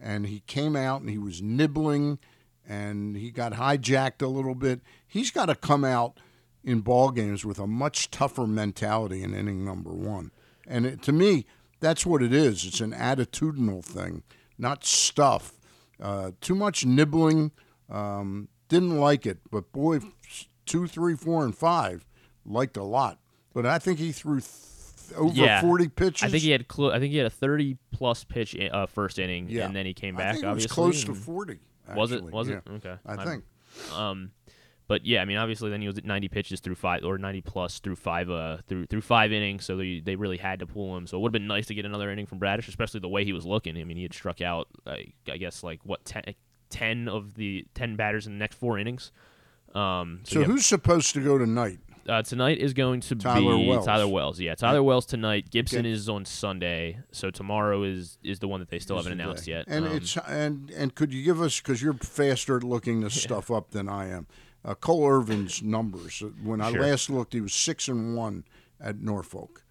And 0.00 0.26
he 0.26 0.40
came 0.46 0.76
out 0.76 1.00
and 1.00 1.10
he 1.10 1.18
was 1.18 1.42
nibbling 1.42 2.18
and 2.66 3.16
he 3.16 3.30
got 3.30 3.52
hijacked 3.52 4.22
a 4.22 4.26
little 4.26 4.54
bit. 4.54 4.80
He's 5.06 5.30
got 5.30 5.46
to 5.46 5.54
come 5.54 5.84
out 5.84 6.18
in 6.62 6.80
ball 6.80 7.10
games 7.10 7.44
with 7.44 7.58
a 7.58 7.66
much 7.66 8.10
tougher 8.10 8.46
mentality 8.46 9.22
in 9.22 9.34
inning 9.34 9.64
number 9.64 9.92
one. 9.92 10.30
And 10.66 10.86
it, 10.86 11.02
to 11.02 11.12
me, 11.12 11.46
that's 11.80 12.06
what 12.06 12.22
it 12.22 12.32
is. 12.32 12.64
It's 12.64 12.80
an 12.80 12.92
attitudinal 12.92 13.84
thing, 13.84 14.22
not 14.56 14.84
stuff. 14.84 15.52
Uh, 16.00 16.30
too 16.40 16.54
much 16.54 16.84
nibbling. 16.84 17.52
Um, 17.90 18.48
didn't 18.68 18.98
like 18.98 19.26
it, 19.26 19.38
but 19.50 19.70
boy, 19.72 20.00
two, 20.66 20.86
three, 20.86 21.14
four, 21.16 21.44
and 21.44 21.54
five 21.56 22.04
liked 22.44 22.76
a 22.76 22.82
lot. 22.82 23.18
But 23.52 23.66
I 23.66 23.78
think 23.78 23.98
he 23.98 24.10
threw 24.10 24.40
th- 24.40 24.50
over 25.16 25.34
Yeah. 25.34 25.60
forty 25.60 25.88
pitches. 25.88 26.22
I 26.22 26.28
think 26.30 26.42
he 26.42 26.50
had 26.50 26.66
clo- 26.66 26.90
I 26.90 26.98
think 26.98 27.12
he 27.12 27.18
had 27.18 27.26
a 27.26 27.30
30 27.30 27.76
plus 27.92 28.24
pitch 28.24 28.56
i- 28.58 28.66
uh, 28.68 28.86
first 28.86 29.18
inning, 29.18 29.48
Yeah. 29.48 29.66
and 29.66 29.76
then 29.76 29.86
he 29.86 29.92
came 29.94 30.16
back. 30.16 30.22
I 30.22 30.26
back. 30.26 30.34
think 30.34 30.44
it 30.44 30.46
was 30.48 30.52
obviously, 30.64 30.74
close 30.74 31.04
to 31.04 31.12
and- 31.12 31.20
forty. 31.22 31.58
Was 31.94 32.12
it? 32.12 32.22
Was 32.24 32.48
Yeah, 32.48 32.56
it? 32.56 32.62
Okay. 32.70 32.96
I 33.06 33.14
I'm- 33.14 33.26
think. 33.28 33.44
Um, 33.94 34.30
but 34.86 35.04
yeah, 35.06 35.22
I 35.22 35.24
mean, 35.24 35.36
obviously, 35.36 35.70
then 35.70 35.80
he 35.80 35.86
was 35.86 35.96
at 35.98 36.04
90 36.04 36.28
pitches 36.28 36.60
through 36.60 36.74
five 36.74 37.04
or 37.04 37.16
90 37.18 37.40
plus 37.42 37.78
through 37.78 37.96
five 37.96 38.28
uh 38.30 38.58
through 38.68 38.86
through 38.86 39.00
five 39.00 39.32
innings, 39.32 39.64
so 39.64 39.76
they 39.76 40.00
they 40.00 40.16
really 40.16 40.36
had 40.38 40.58
to 40.60 40.66
pull 40.66 40.96
him. 40.96 41.06
So 41.06 41.16
it 41.16 41.20
would 41.20 41.28
have 41.28 41.32
been 41.32 41.46
nice 41.46 41.66
to 41.66 41.74
get 41.74 41.84
another 41.84 42.10
inning 42.10 42.26
from 42.26 42.38
Bradish, 42.38 42.68
especially 42.68 43.00
the 43.00 43.08
way 43.08 43.24
he 43.24 43.32
was 43.32 43.46
looking. 43.46 43.76
I 43.78 43.84
mean, 43.84 43.96
he 43.96 44.02
had 44.02 44.12
struck 44.14 44.40
out, 44.40 44.68
I, 44.86 45.12
I 45.30 45.36
guess, 45.38 45.62
like 45.62 45.80
what 45.84 46.04
10, 46.04 46.22
10 46.70 47.08
of 47.08 47.34
the 47.34 47.66
10 47.74 47.96
batters 47.96 48.26
in 48.26 48.34
the 48.34 48.38
next 48.38 48.56
four 48.56 48.78
innings. 48.78 49.10
Um, 49.74 50.20
so, 50.24 50.34
So 50.34 50.40
yeah, 50.40 50.46
who's 50.46 50.66
supposed 50.66 51.14
to 51.14 51.20
go 51.24 51.36
tonight? 51.38 51.78
uh, 52.08 52.22
tonight 52.22 52.58
is 52.58 52.74
going 52.74 53.00
to 53.00 53.14
Tyler 53.16 53.56
be 53.56 53.66
Wells. 53.68 53.86
Tyler 53.86 54.06
Wells. 54.06 54.38
Yeah, 54.38 54.54
Tyler 54.54 54.82
Wells 54.82 55.06
tonight. 55.06 55.50
Gibson 55.50 55.80
Okay. 55.80 55.90
is 55.90 56.08
on 56.08 56.24
Sunday, 56.26 56.98
so 57.10 57.30
tomorrow 57.30 57.82
is 57.82 58.18
is 58.22 58.38
the 58.40 58.46
one 58.48 58.60
that 58.60 58.68
they 58.68 58.78
still 58.78 58.96
haven't 58.96 59.12
announced 59.12 59.46
yet. 59.48 59.64
And 59.66 59.86
Um, 59.86 59.92
it's 59.96 60.16
and 60.28 60.70
and 60.70 60.94
could 60.94 61.12
you 61.14 61.24
give 61.24 61.40
us 61.40 61.60
because 61.60 61.80
you're 61.82 61.94
faster 61.94 62.56
at 62.58 62.62
looking 62.62 63.00
this 63.00 63.14
stuff 63.22 63.50
up 63.50 63.70
than 63.70 63.88
I 63.88 64.10
am. 64.10 64.26
Uh, 64.64 64.74
Cole 64.74 65.06
Irvin's 65.06 65.62
numbers. 65.62 66.22
Uh, 66.22 66.28
When 66.42 66.60
I 66.60 66.72
Sure. 66.72 66.80
last 66.82 67.10
looked, 67.10 67.32
he 67.34 67.40
was 67.40 67.52
six 67.52 67.88
and 67.88 68.16
one 68.16 68.44
at 68.80 69.00
Norfolk. 69.00 69.62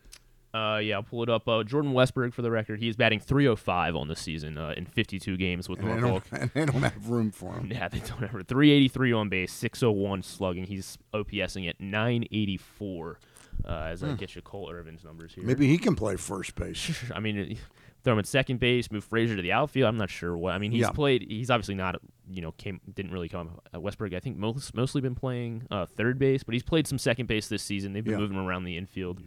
Uh, 0.53 0.77
yeah, 0.84 0.93
I'll 0.97 1.01
pull 1.03 1.23
it 1.23 1.29
up. 1.29 1.47
Uh, 1.47 1.63
Jordan 1.63 1.93
Westburg, 1.93 2.32
for 2.32 2.43
the 2.43 2.51
record, 2.51 2.79
he 2.79 2.88
is 2.88 2.95
batting 2.95 3.19
305 3.19 3.95
on 3.95 4.08
the 4.08 4.15
season 4.15 4.56
uh, 4.60 4.75
in 4.77 4.86
52 4.86 5.36
games 5.36 5.67
with 5.67 5.79
And 5.79 5.99
Norfolk. 5.99 6.29
don't, 6.29 6.41
and 6.41 6.51
they 6.53 6.65
don't 6.65 6.84
have 6.84 7.10
room 7.10 7.32
for 7.32 7.53
him. 7.56 7.67
Yeah, 7.71 7.88
they 7.88 7.97
don't 7.99 8.21
ever. 8.21 8.43
383 8.43 9.13
on 9.13 9.29
base, 9.29 9.51
601 9.51 10.21
slugging. 10.21 10.65
He's 10.65 10.99
OPSing 11.12 11.67
at 11.67 11.79
984. 11.82 13.19
Uh, 13.65 13.67
as 13.88 14.03
I 14.03 14.13
get 14.13 14.36
you 14.36 14.41
Cole 14.41 14.69
Irvin's 14.71 15.03
numbers 15.03 15.34
here. 15.34 15.43
Hmm. 15.43 15.47
Maybe 15.47 15.67
he 15.67 15.77
can 15.79 15.95
play 15.95 16.15
first 16.17 16.53
base. 16.56 17.03
I 17.15 17.19
mean, 17.19 17.58
throw 18.04 18.13
him 18.13 18.20
at 18.20 18.26
second 18.28 18.60
base, 18.60 18.92
move 18.92 19.04
Frazier 19.04 19.36
to 19.36 19.42
the 19.42 19.52
outfield. 19.52 19.88
I'm 19.88 19.98
not 19.98 20.10
sure 20.10 20.36
what. 20.38 20.54
I 20.54 20.58
mean, 20.58 20.72
he's 20.72 20.82
Yeah. 20.82 20.89
played. 20.92 21.26
He's 21.28 21.50
obviously 21.50 21.76
not. 21.76 21.96
You 22.30 22.42
know, 22.42 22.52
came 22.54 22.80
didn't 22.94 23.12
really 23.12 23.30
come. 23.30 23.60
Uh, 23.74 23.80
Westburg, 23.80 24.13
I 24.16 24.20
think, 24.20 24.38
most, 24.38 24.74
mostly 24.74 25.02
been 25.02 25.16
playing 25.16 25.63
uh, 25.72 25.86
third 25.86 26.18
base, 26.20 26.44
but 26.44 26.54
he's 26.54 26.63
played 26.63 26.88
some 26.88 26.98
second 26.98 27.28
base 27.28 27.48
this 27.48 27.63
season. 27.63 27.94
They've 27.94 28.04
been 28.04 28.13
Yeah. 28.13 28.20
moving 28.20 28.38
him 28.38 28.46
around 28.46 28.63
the 28.63 28.78
infield. 28.78 29.22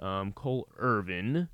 Um, 0.00 0.32
Cole 0.32 0.68
Irvin 0.78 1.48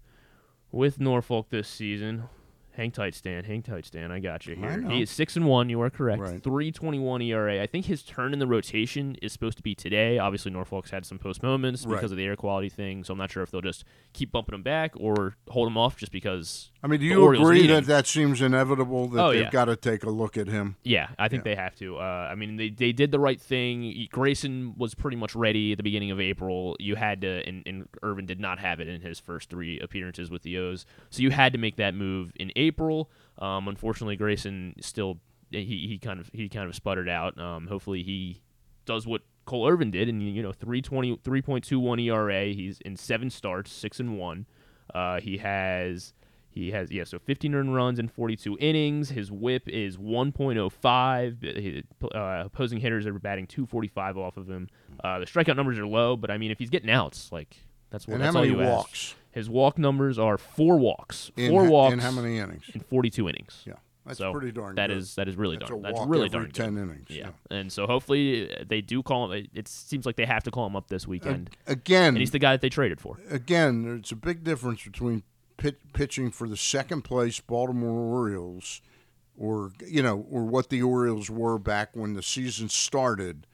with 0.72 0.98
Norfolk 1.00 1.50
this 1.50 1.68
season. 1.68 2.24
Hang 2.72 2.90
tight, 2.92 3.14
Stan. 3.14 3.44
Hang 3.44 3.62
tight, 3.62 3.84
Stan. 3.84 4.10
I 4.12 4.20
got 4.20 4.46
you 4.46 4.54
here. 4.54 4.80
He 4.88 5.02
is 5.02 5.10
six 5.10 5.36
and 5.36 5.44
one. 5.44 5.68
You 5.68 5.80
are 5.82 5.90
correct. 5.90 6.22
Right. 6.22 6.42
Three 6.42 6.70
twenty 6.72 6.98
one 6.98 7.20
ERA. 7.20 7.60
I 7.62 7.66
think 7.66 7.86
his 7.86 8.02
turn 8.02 8.32
in 8.32 8.38
the 8.38 8.46
rotation 8.46 9.16
is 9.20 9.32
supposed 9.32 9.56
to 9.56 9.62
be 9.62 9.74
today. 9.74 10.18
Obviously, 10.18 10.50
Norfolk's 10.52 10.90
had 10.90 11.04
some 11.04 11.18
postponements 11.18 11.84
Right. 11.84 11.96
because 11.96 12.12
of 12.12 12.16
the 12.18 12.24
air 12.24 12.36
quality 12.36 12.68
thing. 12.68 13.02
So 13.04 13.12
I'm 13.12 13.18
not 13.18 13.30
sure 13.30 13.42
if 13.42 13.50
they'll 13.50 13.60
just 13.60 13.84
keep 14.12 14.30
bumping 14.32 14.54
him 14.54 14.62
back 14.62 14.92
or 14.96 15.36
hold 15.48 15.66
him 15.68 15.76
off 15.76 15.96
just 15.96 16.12
because. 16.12 16.70
I 16.82 16.86
mean, 16.86 17.00
do 17.00 17.06
you 17.06 17.22
Orioles 17.22 17.46
agree 17.46 17.66
that 17.66 17.78
him. 17.78 17.84
that 17.84 18.06
seems 18.06 18.40
inevitable? 18.40 19.08
That 19.08 19.24
Oh, 19.24 19.32
they've 19.32 19.42
yeah. 19.42 19.50
got 19.50 19.66
to 19.66 19.76
take 19.76 20.04
a 20.04 20.10
look 20.10 20.38
at 20.38 20.46
him. 20.48 20.76
Yeah, 20.82 21.08
I 21.18 21.28
think 21.28 21.44
Yeah. 21.44 21.54
they 21.54 21.60
have 21.60 21.74
to. 21.76 21.96
Uh, 21.98 22.28
I 22.30 22.34
mean, 22.36 22.56
they 22.56 22.70
they 22.70 22.92
did 22.92 23.10
the 23.10 23.18
right 23.20 23.40
thing. 23.40 24.08
Grayson 24.10 24.74
was 24.78 24.94
pretty 24.94 25.16
much 25.16 25.34
ready 25.34 25.72
at 25.72 25.76
the 25.76 25.82
beginning 25.82 26.10
of 26.10 26.20
April. 26.20 26.76
You 26.78 26.94
had 26.96 27.20
to, 27.22 27.46
and, 27.46 27.62
and 27.66 27.88
Irvin 28.02 28.26
did 28.26 28.40
not 28.40 28.58
have 28.60 28.80
it 28.80 28.88
in 28.88 29.00
his 29.02 29.18
first 29.20 29.50
three 29.50 29.78
appearances 29.80 30.30
with 30.30 30.42
the 30.42 30.56
O's. 30.58 30.86
So 31.10 31.22
you 31.22 31.30
had 31.30 31.52
to 31.52 31.58
make 31.58 31.76
that 31.76 31.94
move 31.94 32.32
in 32.36 32.50
April. 32.60 33.10
Um, 33.38 33.68
unfortunately, 33.68 34.16
Grayson 34.16 34.74
still 34.80 35.18
he, 35.50 35.86
he 35.88 35.98
kind 35.98 36.20
of 36.20 36.30
he 36.32 36.48
kind 36.48 36.68
of 36.68 36.74
sputtered 36.74 37.08
out. 37.08 37.38
Um, 37.38 37.66
hopefully, 37.66 38.02
he 38.02 38.40
does 38.84 39.06
what 39.06 39.22
Cole 39.44 39.68
Irvin 39.68 39.90
did, 39.90 40.08
and 40.08 40.22
you 40.22 40.42
know, 40.42 40.52
320, 40.52 41.16
3.21 41.16 42.06
ERA. 42.06 42.44
He's 42.46 42.80
in 42.80 42.96
seven 42.96 43.30
starts, 43.30 43.72
six 43.72 43.98
and 44.00 44.18
one. 44.18 44.46
Uh, 44.94 45.20
he 45.20 45.38
has 45.38 46.12
he 46.50 46.70
has 46.72 46.90
yeah, 46.90 47.04
so 47.04 47.18
15 47.18 47.54
earned 47.54 47.74
runs 47.74 47.98
in 47.98 48.08
42 48.08 48.58
innings. 48.60 49.10
His 49.10 49.30
WHIP 49.30 49.68
is 49.68 49.96
1.05. 49.96 51.84
Uh, 52.02 52.42
opposing 52.44 52.80
hitters 52.80 53.06
are 53.06 53.12
batting 53.18 53.46
245 53.46 54.18
off 54.18 54.36
of 54.36 54.48
him. 54.48 54.68
Uh, 55.02 55.20
the 55.20 55.26
strikeout 55.26 55.56
numbers 55.56 55.78
are 55.78 55.86
low, 55.86 56.16
but 56.16 56.30
I 56.30 56.38
mean, 56.38 56.50
if 56.50 56.58
he's 56.58 56.70
getting 56.70 56.90
outs, 56.90 57.30
like 57.32 57.56
that's 57.90 58.06
what 58.06 58.14
and 58.14 58.22
that's 58.22 58.34
how 58.34 58.40
many 58.40 58.52
all 58.54 58.60
you 58.60 58.64
ask. 58.64 58.76
walks? 58.76 59.14
His 59.32 59.48
walk 59.48 59.78
numbers 59.78 60.18
are 60.18 60.36
four 60.38 60.76
walks, 60.78 61.30
In 61.36 61.50
four 61.50 61.64
ha- 61.64 61.70
walks 61.70 61.92
in 61.92 61.98
how 62.00 62.10
many 62.10 62.38
innings? 62.38 62.64
in 62.74 62.80
42 62.80 63.28
innings. 63.28 63.62
Yeah, 63.66 63.74
that's 64.04 64.18
so 64.18 64.32
pretty 64.32 64.50
darn 64.50 64.74
That 64.74 64.88
good. 64.88 64.96
is 64.98 65.14
that 65.14 65.28
is 65.28 65.36
really 65.36 65.56
That's 65.56 65.70
darn. 65.70 65.82
That's 65.82 66.00
really 66.06 66.28
darn 66.28 66.46
good. 66.46 66.54
ten 66.54 66.76
innings. 66.76 67.08
Yeah. 67.10 67.30
and 67.50 67.72
so 67.72 67.86
hopefully 67.86 68.52
uh, 68.52 68.64
they 68.66 68.80
do 68.80 69.02
call 69.02 69.30
him. 69.32 69.46
It 69.54 69.68
seems 69.68 70.04
like 70.04 70.16
they 70.16 70.26
have 70.26 70.42
to 70.44 70.50
call 70.50 70.66
him 70.66 70.74
up 70.74 70.88
this 70.88 71.06
weekend, 71.06 71.50
Again, 71.66 72.08
and 72.08 72.18
he's 72.18 72.32
the 72.32 72.38
guy 72.40 72.52
that 72.52 72.60
they 72.60 72.68
traded 72.70 73.00
for. 73.00 73.18
again, 73.30 73.82
there's 73.84 74.10
a 74.12 74.16
big 74.16 74.42
difference 74.42 74.82
between 74.84 75.22
pit, 75.56 75.78
pitching 75.92 76.30
for 76.32 76.48
the 76.48 76.56
second 76.56 77.02
place 77.02 77.38
Baltimore 77.38 78.00
Orioles, 78.00 78.80
or 79.38 79.70
you 79.86 80.02
know, 80.02 80.26
or 80.28 80.42
what 80.44 80.70
the 80.70 80.82
Orioles 80.82 81.30
were 81.30 81.58
back 81.58 81.90
when 81.94 82.14
the 82.14 82.22
season 82.22 82.68
started, 82.68 83.46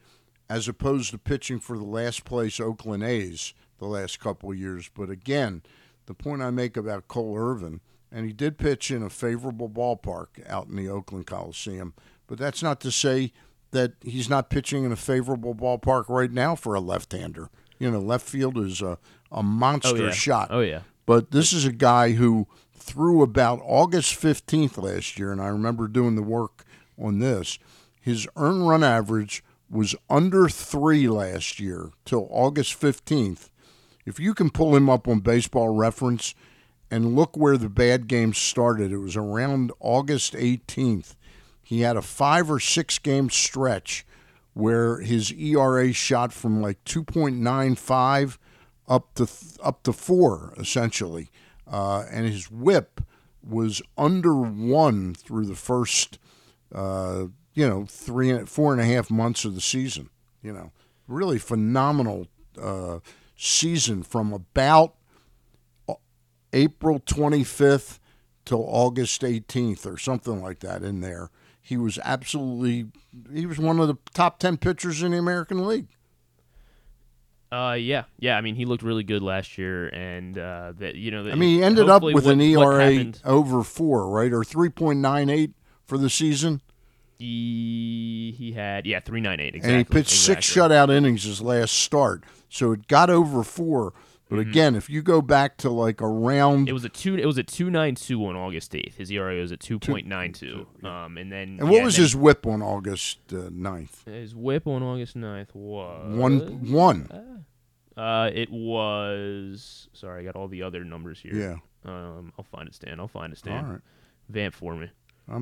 as 0.49 0.67
opposed 0.67 1.11
to 1.11 1.19
pitching 1.19 1.59
for 1.59 1.77
the 1.77 1.83
last 1.85 2.25
place 2.25 2.59
Oakland 2.59 3.03
A's 3.03 3.53
the 3.79 3.85
last 3.85 4.19
couple 4.19 4.51
of 4.51 4.57
years. 4.57 4.89
But 4.93 5.09
again, 5.09 5.61
the 6.05 6.13
point 6.13 6.41
I 6.41 6.49
make 6.51 6.77
about 6.77 7.07
Cole 7.07 7.37
Irvin, 7.37 7.81
and 8.11 8.25
he 8.25 8.33
did 8.33 8.57
pitch 8.57 8.89
in 8.91 9.03
a 9.03 9.09
favorable 9.09 9.69
ballpark 9.69 10.27
out 10.49 10.67
in 10.67 10.75
the 10.75 10.89
Oakland 10.89 11.27
Coliseum, 11.27 11.93
but 12.27 12.37
that's 12.37 12.63
not 12.63 12.79
to 12.81 12.91
say 12.91 13.33
that 13.71 13.93
he's 14.01 14.29
not 14.29 14.49
pitching 14.49 14.83
in 14.85 14.91
a 14.91 14.95
favorable 14.97 15.53
ballpark 15.53 16.05
right 16.07 16.31
now 16.31 16.55
for 16.55 16.73
a 16.73 16.79
left-hander. 16.79 17.49
You 17.79 17.91
know, 17.91 17.99
left 17.99 18.25
field 18.27 18.57
is 18.57 18.81
a, 18.81 18.97
a 19.31 19.43
monster 19.43 19.97
Oh 19.97 20.05
yeah. 20.05 20.11
shot. 20.11 20.47
Oh 20.51 20.61
yeah. 20.61 20.81
But 21.05 21.31
this 21.31 21.53
is 21.53 21.65
a 21.65 21.71
guy 21.71 22.11
who 22.13 22.47
threw 22.73 23.21
about 23.21 23.59
August 23.63 24.19
15th 24.19 24.81
last 24.81 25.19
year, 25.19 25.31
and 25.31 25.41
I 25.41 25.47
remember 25.47 25.87
doing 25.87 26.15
the 26.15 26.23
work 26.23 26.63
on 26.97 27.19
this. 27.19 27.59
His 28.01 28.27
earned 28.37 28.67
run 28.67 28.83
average 28.83 29.43
was 29.69 29.93
under 30.09 30.47
three 30.47 31.09
last 31.09 31.59
year 31.59 31.91
till 32.05 32.27
August 32.31 32.79
15th. 32.79 33.49
If 34.07 34.21
you 34.21 34.33
can 34.33 34.49
pull 34.49 34.73
him 34.73 34.89
up 34.89 35.05
on 35.09 35.19
baseball 35.19 35.75
reference 35.75 36.33
and 36.89 37.13
look 37.13 37.35
where 37.35 37.57
the 37.57 37.67
bad 37.67 38.07
games 38.07 38.37
started, 38.37 38.93
it 38.93 38.99
was 38.99 39.17
around 39.17 39.73
August 39.81 40.31
18th. 40.31 41.15
He 41.61 41.81
had 41.81 41.97
a 41.97 42.01
five 42.01 42.49
or 42.49 42.61
six 42.61 42.99
game 42.99 43.29
stretch 43.29 44.05
where 44.53 45.01
his 45.01 45.33
ERA 45.33 45.91
shot 45.91 46.31
from 46.31 46.61
like 46.61 46.81
2.95 46.85 48.37
up 48.87 49.13
to 49.15 49.27
up 49.61 49.83
to 49.83 49.91
four 49.91 50.53
essentially, 50.57 51.29
uh, 51.69 52.05
and 52.09 52.25
his 52.25 52.49
WHIP 52.49 53.01
was 53.43 53.81
under 53.97 54.37
one 54.37 55.15
through 55.15 55.47
the 55.47 55.55
first, 55.55 56.17
uh, 56.73 57.25
you 57.53 57.67
know, 57.67 57.85
three 57.85 58.45
four 58.45 58.71
and 58.71 58.81
a 58.81 58.85
half 58.85 59.11
months 59.11 59.43
of 59.43 59.53
the 59.53 59.59
season. 59.59 60.09
You 60.41 60.53
know, 60.53 60.71
really 61.09 61.39
phenomenal 61.39 62.27
uh, 62.57 62.99
season 63.37 64.03
from 64.03 64.33
about 64.33 64.95
April 66.51 66.99
25th 66.99 67.99
till 68.45 68.65
August 68.67 69.21
18th 69.21 69.85
or 69.85 69.97
something 69.97 70.41
like 70.41 70.59
that 70.59 70.83
in 70.83 71.01
there. 71.01 71.29
He 71.61 71.77
was 71.77 71.99
absolutely 72.03 72.87
he 73.33 73.45
was 73.45 73.57
one 73.59 73.79
of 73.79 73.87
the 73.87 73.97
top 74.13 74.39
10 74.39 74.57
pitchers 74.57 75.03
in 75.03 75.11
the 75.11 75.17
American 75.17 75.65
League. 75.65 75.87
Uh, 77.51 77.77
yeah, 77.79 78.03
yeah. 78.19 78.37
I 78.37 78.41
mean, 78.41 78.55
he 78.55 78.65
looked 78.65 78.83
really 78.83 79.03
good 79.03 79.21
last 79.21 79.57
year, 79.57 79.87
and 79.87 80.37
uh, 80.37 80.73
that 80.79 80.95
you 80.95 81.11
know. 81.11 81.29
I 81.31 81.35
mean, 81.35 81.59
he 81.59 81.63
ended 81.63 81.87
up 81.87 82.03
with 82.03 82.25
what- 82.25 82.25
an 82.25 82.41
ERA 82.41 83.13
over 83.23 83.63
4, 83.63 84.09
right? 84.09 84.33
Or 84.33 84.41
3.98 84.41 85.53
for 85.85 85.97
the 85.97 86.09
season. 86.09 86.61
He, 87.19 88.35
he 88.37 88.51
had 88.51 88.85
yeah 88.85 88.99
three 88.99 89.21
nine 89.21 89.39
eight 89.39 89.55
exactly. 89.55 89.79
and 89.79 89.87
he 89.87 89.91
pitched 89.91 90.11
six 90.11 90.45
shutout 90.45 90.91
innings 90.91 91.23
his 91.23 91.41
last 91.41 91.73
start. 91.73 92.23
So 92.49 92.71
it 92.71 92.87
got 92.87 93.09
over 93.09 93.43
4. 93.43 93.93
But 94.29 94.39
again, 94.39 94.75
if 94.75 94.89
you 94.89 95.01
go 95.01 95.21
back 95.21 95.55
to 95.57 95.69
like 95.69 96.01
around 96.01 96.57
Mm-hmm. 96.57 96.67
It 96.67 96.73
was 96.73 96.83
a 96.83 96.89
two. 96.89 97.15
It 97.15 97.25
was 97.25 97.37
a 97.37 97.43
two 97.43 97.69
nine 97.69 97.95
two 97.95 98.25
on 98.25 98.35
August 98.35 98.75
eighth. 98.75 98.97
His 98.97 99.09
ERA 99.09 99.39
was 99.39 99.53
at 99.53 99.61
two 99.61 99.79
point 99.79 100.05
nine 100.05 100.33
two. 100.33 100.67
Um, 100.83 101.17
and 101.17 101.31
then 101.31 101.57
and 101.59 101.69
what 101.69 101.77
yeah, 101.77 101.85
was 101.85 101.95
then 101.95 102.03
his 102.03 102.15
whip 102.15 102.45
on 102.45 102.61
August 102.61 103.19
uh, 103.31 103.49
9th? 103.49 104.05
his 104.05 104.35
whip 104.35 104.67
on 104.67 104.83
August 104.83 105.15
9th 105.15 105.53
was 105.55 106.17
One 106.17 106.69
one. 106.69 107.45
Uh, 107.95 108.29
it 108.33 108.51
was 108.51 109.87
sorry, 109.93 110.21
I 110.21 110.25
got 110.25 110.35
all 110.35 110.47
the 110.47 110.61
other 110.61 110.83
numbers 110.83 111.19
here. 111.19 111.33
Yeah. 111.33 111.55
Um, 111.85 112.33
I'll 112.37 112.43
find 112.43 112.67
it, 112.67 112.75
Stan. 112.75 112.99
I'll 112.99 113.07
find 113.07 113.31
it, 113.31 113.39
Stan. 113.39 113.65
All 113.65 113.71
right. 113.71 113.81
Vamp 114.29 114.53
for 114.53 114.75
me. 114.75 114.89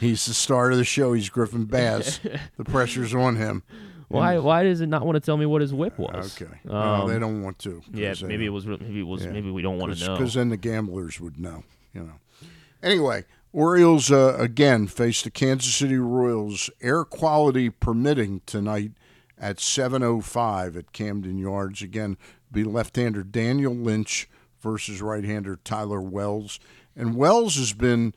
He's 0.00 0.26
the 0.26 0.34
star 0.34 0.70
of 0.70 0.76
the 0.76 0.84
show. 0.84 1.12
He's 1.12 1.28
Griffin 1.28 1.66
Bass. 1.66 2.20
the 2.56 2.64
pressure's 2.64 3.14
on 3.14 3.36
him. 3.36 3.62
Why? 4.08 4.38
Why 4.38 4.62
does 4.62 4.80
it 4.80 4.88
not 4.88 5.04
want 5.04 5.16
to 5.16 5.20
tell 5.20 5.36
me 5.36 5.46
what 5.46 5.60
his 5.60 5.72
whip 5.72 5.98
was? 5.98 6.40
Okay. 6.40 6.52
Um, 6.68 6.74
no, 6.74 7.08
they 7.08 7.18
don't 7.18 7.42
want 7.42 7.58
to. 7.60 7.82
Yeah, 7.92 8.14
maybe 8.22 8.46
it 8.46 8.50
was. 8.50 8.66
Maybe 8.66 9.00
it 9.00 9.06
was. 9.06 9.24
Yeah. 9.24 9.32
Maybe 9.32 9.50
we 9.50 9.62
don't 9.62 9.78
want 9.78 9.96
to 9.96 10.06
know. 10.06 10.16
Because 10.16 10.34
then 10.34 10.50
the 10.50 10.56
gamblers 10.56 11.20
would 11.20 11.38
know, 11.38 11.64
you 11.92 12.02
know. 12.02 12.48
Anyway, 12.82 13.24
Orioles 13.52 14.10
uh, 14.10 14.36
again 14.38 14.86
face 14.86 15.22
the 15.22 15.30
Kansas 15.30 15.74
City 15.74 15.96
Royals, 15.96 16.70
air 16.82 17.04
quality 17.04 17.70
permitting 17.70 18.42
tonight 18.46 18.92
at 19.38 19.56
7:05 19.56 20.76
at 20.76 20.92
Camden 20.92 21.38
Yards. 21.38 21.82
Again, 21.82 22.16
be 22.52 22.64
left-hander 22.64 23.22
Daniel 23.22 23.74
Lynch 23.74 24.28
versus 24.60 25.02
right-hander 25.02 25.58
Tyler 25.64 26.00
Wells, 26.00 26.60
and 26.96 27.16
Wells 27.16 27.56
has 27.56 27.72
been 27.72 28.14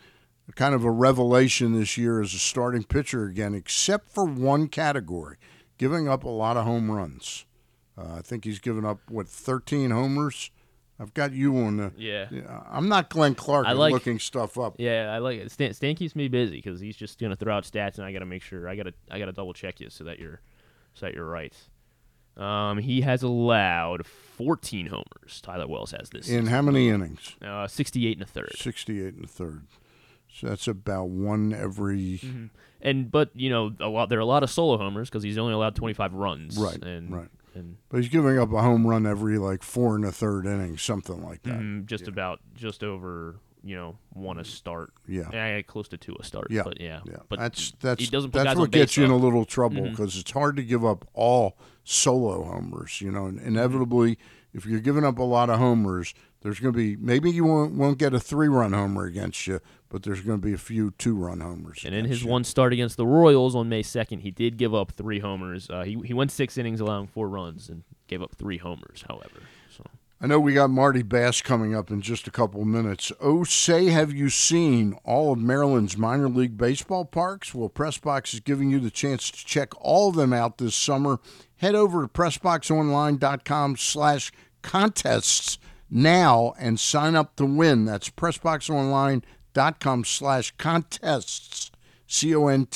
kind 0.56 0.74
of 0.74 0.84
a 0.84 0.92
revelation 0.92 1.78
this 1.78 1.98
year 1.98 2.22
as 2.22 2.34
a 2.34 2.40
starting 2.40 2.84
pitcher 2.84 3.26
again, 3.26 3.54
except 3.54 4.10
for 4.10 4.24
one 4.26 4.68
category, 4.68 5.38
giving 5.78 6.08
up 6.08 6.24
a 6.24 6.30
lot 6.30 6.58
of 6.58 6.66
home 6.66 6.90
runs. 6.92 7.46
Uh, 7.98 8.16
I 8.18 8.22
think 8.22 8.46
he's 8.46 8.60
given 8.60 8.86
up 8.86 9.00
what 9.10 9.28
13 9.28 9.92
homers. 9.92 10.52
I've 11.00 11.14
got 11.14 11.32
you 11.32 11.56
on 11.58 11.78
the. 11.78 11.92
yeah. 11.96 12.28
Yeah, 12.32 12.64
I'm 12.72 12.90
not 12.90 13.10
Glenn 13.10 13.36
Clark 13.36 13.68
I 13.68 13.74
like- 13.74 13.92
looking 13.94 14.18
stuff 14.20 14.58
up. 14.58 14.76
Yeah, 14.80 15.12
I 15.14 15.20
like 15.20 15.40
it. 15.40 15.52
Stan, 15.52 15.74
Stan 15.74 15.96
keeps 15.96 16.16
me 16.16 16.28
busy 16.28 16.56
because 16.58 16.80
he's 16.80 16.96
just 16.98 17.20
gonna 17.20 17.36
throw 17.36 17.56
out 17.56 17.64
stats, 17.66 17.98
and 17.98 18.06
I 18.06 18.12
gotta 18.12 18.26
make 18.26 18.42
sure 18.42 18.68
I 18.68 18.76
gotta 18.76 18.94
I 19.12 19.20
gotta 19.20 19.32
double 19.32 19.54
check 19.54 19.80
you 19.80 19.90
so 19.92 20.04
that 20.06 20.18
you're 20.20 20.42
so 20.96 21.06
that 21.06 21.14
you're 21.16 21.26
right. 21.30 21.54
Um, 22.36 22.78
he 22.80 23.02
has 23.02 23.24
allowed 23.24 24.06
14 24.06 24.88
homers. 24.88 25.42
Tyler 25.42 25.68
Wells 25.68 25.92
has 25.92 26.10
this. 26.12 26.30
In 26.30 26.46
how 26.48 26.62
many 26.62 26.90
innings? 26.90 27.36
uh, 27.44 27.68
68 27.68 28.18
and 28.18 28.22
a 28.24 28.26
third. 28.28 28.52
68 28.56 29.16
and 29.16 29.24
a 29.24 29.28
third. 29.28 29.64
So 30.40 30.48
that's 30.48 30.68
about 30.68 31.10
one 31.10 31.54
every. 31.54 32.20
Mm-hmm. 32.24 32.46
And 32.82 33.12
but 33.12 33.32
you 33.34 33.50
know 33.50 33.74
a 33.80 33.88
lot 33.88 34.10
there 34.10 34.20
are 34.20 34.22
a 34.22 34.26
lot 34.26 34.44
of 34.44 34.52
solo 34.52 34.78
homers 34.78 35.10
because 35.10 35.24
he's 35.24 35.38
only 35.38 35.54
allowed 35.54 35.76
25 35.76 36.14
runs. 36.14 36.58
Right, 36.58 36.82
And, 36.84 37.12
right. 37.12 37.30
And 37.56 37.78
But 37.90 38.02
he's 38.02 38.10
giving 38.10 38.38
up 38.38 38.54
a 38.54 38.62
home 38.62 38.86
run 38.86 39.08
every 39.08 39.40
like 39.40 39.64
four 39.64 39.96
and 39.96 40.06
a 40.06 40.12
third 40.12 40.46
innings, 40.46 40.84
something 40.84 41.24
like 41.24 41.42
that. 41.44 41.60
mm, 41.60 41.86
just 41.88 42.08
about 42.08 42.40
just 42.56 42.84
over 42.84 43.40
you 43.64 43.76
know 43.76 43.98
one 44.14 44.38
a 44.38 44.46
start. 44.46 44.94
Yeah. 45.08 45.30
Eh, 45.34 45.64
close 45.64 45.88
to 45.90 45.98
two 45.98 46.16
a 46.20 46.24
start. 46.24 46.52
Yeah, 46.52 46.62
But 46.64 46.80
yeah. 46.80 47.02
Yeah, 47.06 47.18
But 47.30 47.40
that's 47.40 47.74
that's 47.80 48.04
he 48.04 48.10
doesn't 48.10 48.30
put 48.32 48.44
that's 48.44 48.60
what 48.60 48.70
gets 48.70 48.92
base, 48.92 48.98
you 48.98 49.06
in 49.06 49.12
a. 49.12 49.16
Mm-hmm. 49.16 49.24
little 49.24 49.46
trouble 49.46 49.90
because 49.90 50.18
it's 50.18 50.32
hard 50.32 50.56
to 50.58 50.64
give 50.64 50.86
up 50.86 51.08
all 51.14 51.58
solo 51.84 52.44
homers. 52.44 53.02
You 53.02 53.12
know, 53.12 53.26
and 53.26 53.40
inevitably, 53.40 54.20
if 54.54 54.68
you're 54.68 54.80
giving 54.80 55.04
up 55.04 55.18
a 55.18 55.24
lot 55.24 55.50
of 55.50 55.58
homers, 55.58 56.14
there's 56.42 56.60
going 56.60 56.74
to 56.74 56.78
be 56.78 56.96
maybe 56.96 57.32
you 57.32 57.44
won't 57.44 57.74
won't 57.74 57.98
get 57.98 58.14
a 58.14 58.20
three 58.20 58.48
run 58.48 58.74
homer 58.74 59.06
against 59.06 59.48
you, 59.48 59.60
but 59.90 60.04
there's 60.04 60.22
going 60.22 60.40
to 60.40 60.46
be 60.46 60.54
a 60.54 60.58
few 60.58 60.92
two 60.92 61.16
run 61.16 61.40
homers. 61.40 61.84
And 61.86 61.96
in 61.96 62.06
his 62.06 62.24
you. 62.24 62.30
one 62.30 62.44
start 62.44 62.74
against 62.74 62.98
the 62.98 63.08
Royals 63.08 63.56
on 63.56 63.70
May 63.70 63.84
2nd, 63.84 64.22
he 64.22 64.32
did 64.32 64.58
give 64.58 64.74
up 64.74 64.92
three 64.92 65.20
homers. 65.20 65.70
Uh, 65.70 65.84
he, 65.84 65.98
he 66.06 66.14
went 66.14 66.32
six 66.32 66.58
innings, 66.58 66.80
allowing 66.80 67.08
four 67.08 67.30
runs, 67.30 67.70
and 67.70 67.84
gave 68.08 68.22
up 68.22 68.36
three 68.36 68.58
homers, 68.58 69.06
however. 69.08 69.42
So 69.76 69.86
I 70.20 70.28
know 70.28 70.40
we 70.40 70.54
got 70.54 70.70
Marty 70.70 71.04
Bass 71.04 71.42
coming 71.42 71.74
up 71.76 71.90
in 71.90 72.02
just 72.02 72.28
a 72.28 72.32
couple 72.32 72.62
of 72.62 72.68
minutes. 72.68 73.12
Oh, 73.22 73.44
say, 73.44 73.86
have 73.86 74.14
you 74.14 74.30
seen 74.30 74.98
all 75.04 75.34
of 75.34 75.40
Maryland's 75.40 75.98
minor 75.98 76.30
league 76.30 76.58
baseball 76.58 77.06
parks? 77.06 77.54
Well, 77.54 77.70
Pressbox 77.70 78.34
is 78.34 78.40
giving 78.42 78.70
you 78.70 78.80
the 78.80 78.92
chance 78.92 79.32
to 79.32 79.46
check 79.46 79.74
all 79.80 80.10
of 80.10 80.16
them 80.16 80.34
out 80.34 80.58
this 80.58 80.76
summer. 80.76 81.20
Head 81.58 81.76
over 81.76 82.02
to 82.02 82.08
PressBoxOnline.com 82.08 83.78
slash 83.78 84.32
contests 84.62 85.58
now 85.90 86.54
and 86.60 86.78
sign 86.78 87.16
up 87.16 87.38
to 87.38 87.46
win. 87.46 87.86
That's 87.86 88.10
PressBoxOnline.com 88.10 89.24
slash 90.06 90.54
contests, 90.58 91.72
C-O-N-T-E-S-T-S 92.08 92.74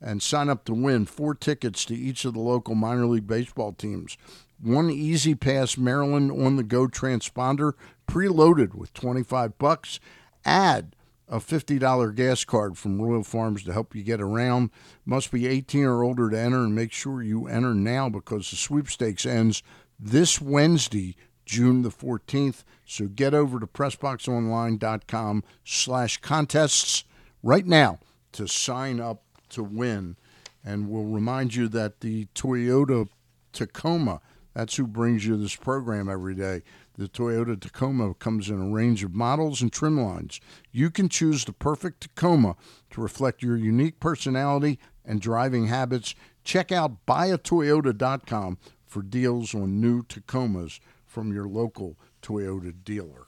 and 0.00 0.22
sign 0.22 0.48
up 0.48 0.64
to 0.64 0.74
win 0.74 1.04
four 1.04 1.34
tickets 1.34 1.84
to 1.84 1.94
each 1.94 2.24
of 2.24 2.34
the 2.34 2.40
local 2.40 2.74
minor 2.74 3.06
league 3.06 3.26
baseball 3.26 3.72
teams. 3.72 4.16
One 4.60 4.90
Easy 4.90 5.34
Pass 5.34 5.76
Maryland 5.76 6.30
on 6.30 6.56
the 6.56 6.62
go 6.62 6.86
transponder 6.86 7.74
preloaded 8.08 8.74
with 8.74 8.92
25 8.94 9.58
bucks. 9.58 10.00
Add 10.44 10.96
a 11.28 11.38
$50 11.38 12.14
gas 12.14 12.44
card 12.44 12.76
from 12.76 13.00
Royal 13.00 13.22
Farms 13.22 13.62
to 13.64 13.72
help 13.72 13.94
you 13.94 14.02
get 14.02 14.20
around. 14.20 14.70
Must 15.04 15.30
be 15.30 15.46
18 15.46 15.84
or 15.84 16.02
older 16.02 16.30
to 16.30 16.38
enter 16.38 16.64
and 16.64 16.74
make 16.74 16.92
sure 16.92 17.22
you 17.22 17.46
enter 17.46 17.74
now 17.74 18.08
because 18.08 18.50
the 18.50 18.56
sweepstakes 18.56 19.24
ends 19.24 19.62
this 19.98 20.40
Wednesday, 20.40 21.14
June 21.50 21.82
the 21.82 21.90
14th. 21.90 22.62
So 22.84 23.06
get 23.08 23.34
over 23.34 23.58
to 23.58 23.66
pressboxonline.com 23.66 25.42
slash 25.64 26.18
contests 26.18 27.02
right 27.42 27.66
now 27.66 27.98
to 28.30 28.46
sign 28.46 29.00
up 29.00 29.24
to 29.48 29.64
win. 29.64 30.16
And 30.64 30.88
we'll 30.88 31.06
remind 31.06 31.56
you 31.56 31.66
that 31.66 32.02
the 32.02 32.26
Toyota 32.36 33.08
Tacoma, 33.52 34.20
that's 34.54 34.76
who 34.76 34.86
brings 34.86 35.26
you 35.26 35.36
this 35.36 35.56
program 35.56 36.08
every 36.08 36.36
day. 36.36 36.62
The 36.96 37.08
Toyota 37.08 37.60
Tacoma 37.60 38.14
comes 38.14 38.48
in 38.48 38.60
a 38.60 38.68
range 38.68 39.02
of 39.02 39.12
models 39.12 39.60
and 39.60 39.72
trim 39.72 40.00
lines. 40.00 40.40
You 40.70 40.88
can 40.88 41.08
choose 41.08 41.44
the 41.44 41.52
perfect 41.52 42.02
Tacoma 42.02 42.54
to 42.90 43.00
reflect 43.00 43.42
your 43.42 43.56
unique 43.56 43.98
personality 43.98 44.78
and 45.04 45.20
driving 45.20 45.66
habits. 45.66 46.14
Check 46.44 46.70
out 46.70 47.06
buyatoyota.com 47.06 48.58
for 48.86 49.02
deals 49.02 49.52
on 49.52 49.80
new 49.80 50.04
Tacomas 50.04 50.78
from 51.10 51.32
your 51.32 51.48
local 51.48 51.96
Toyota 52.22 52.72
dealer 52.84 53.26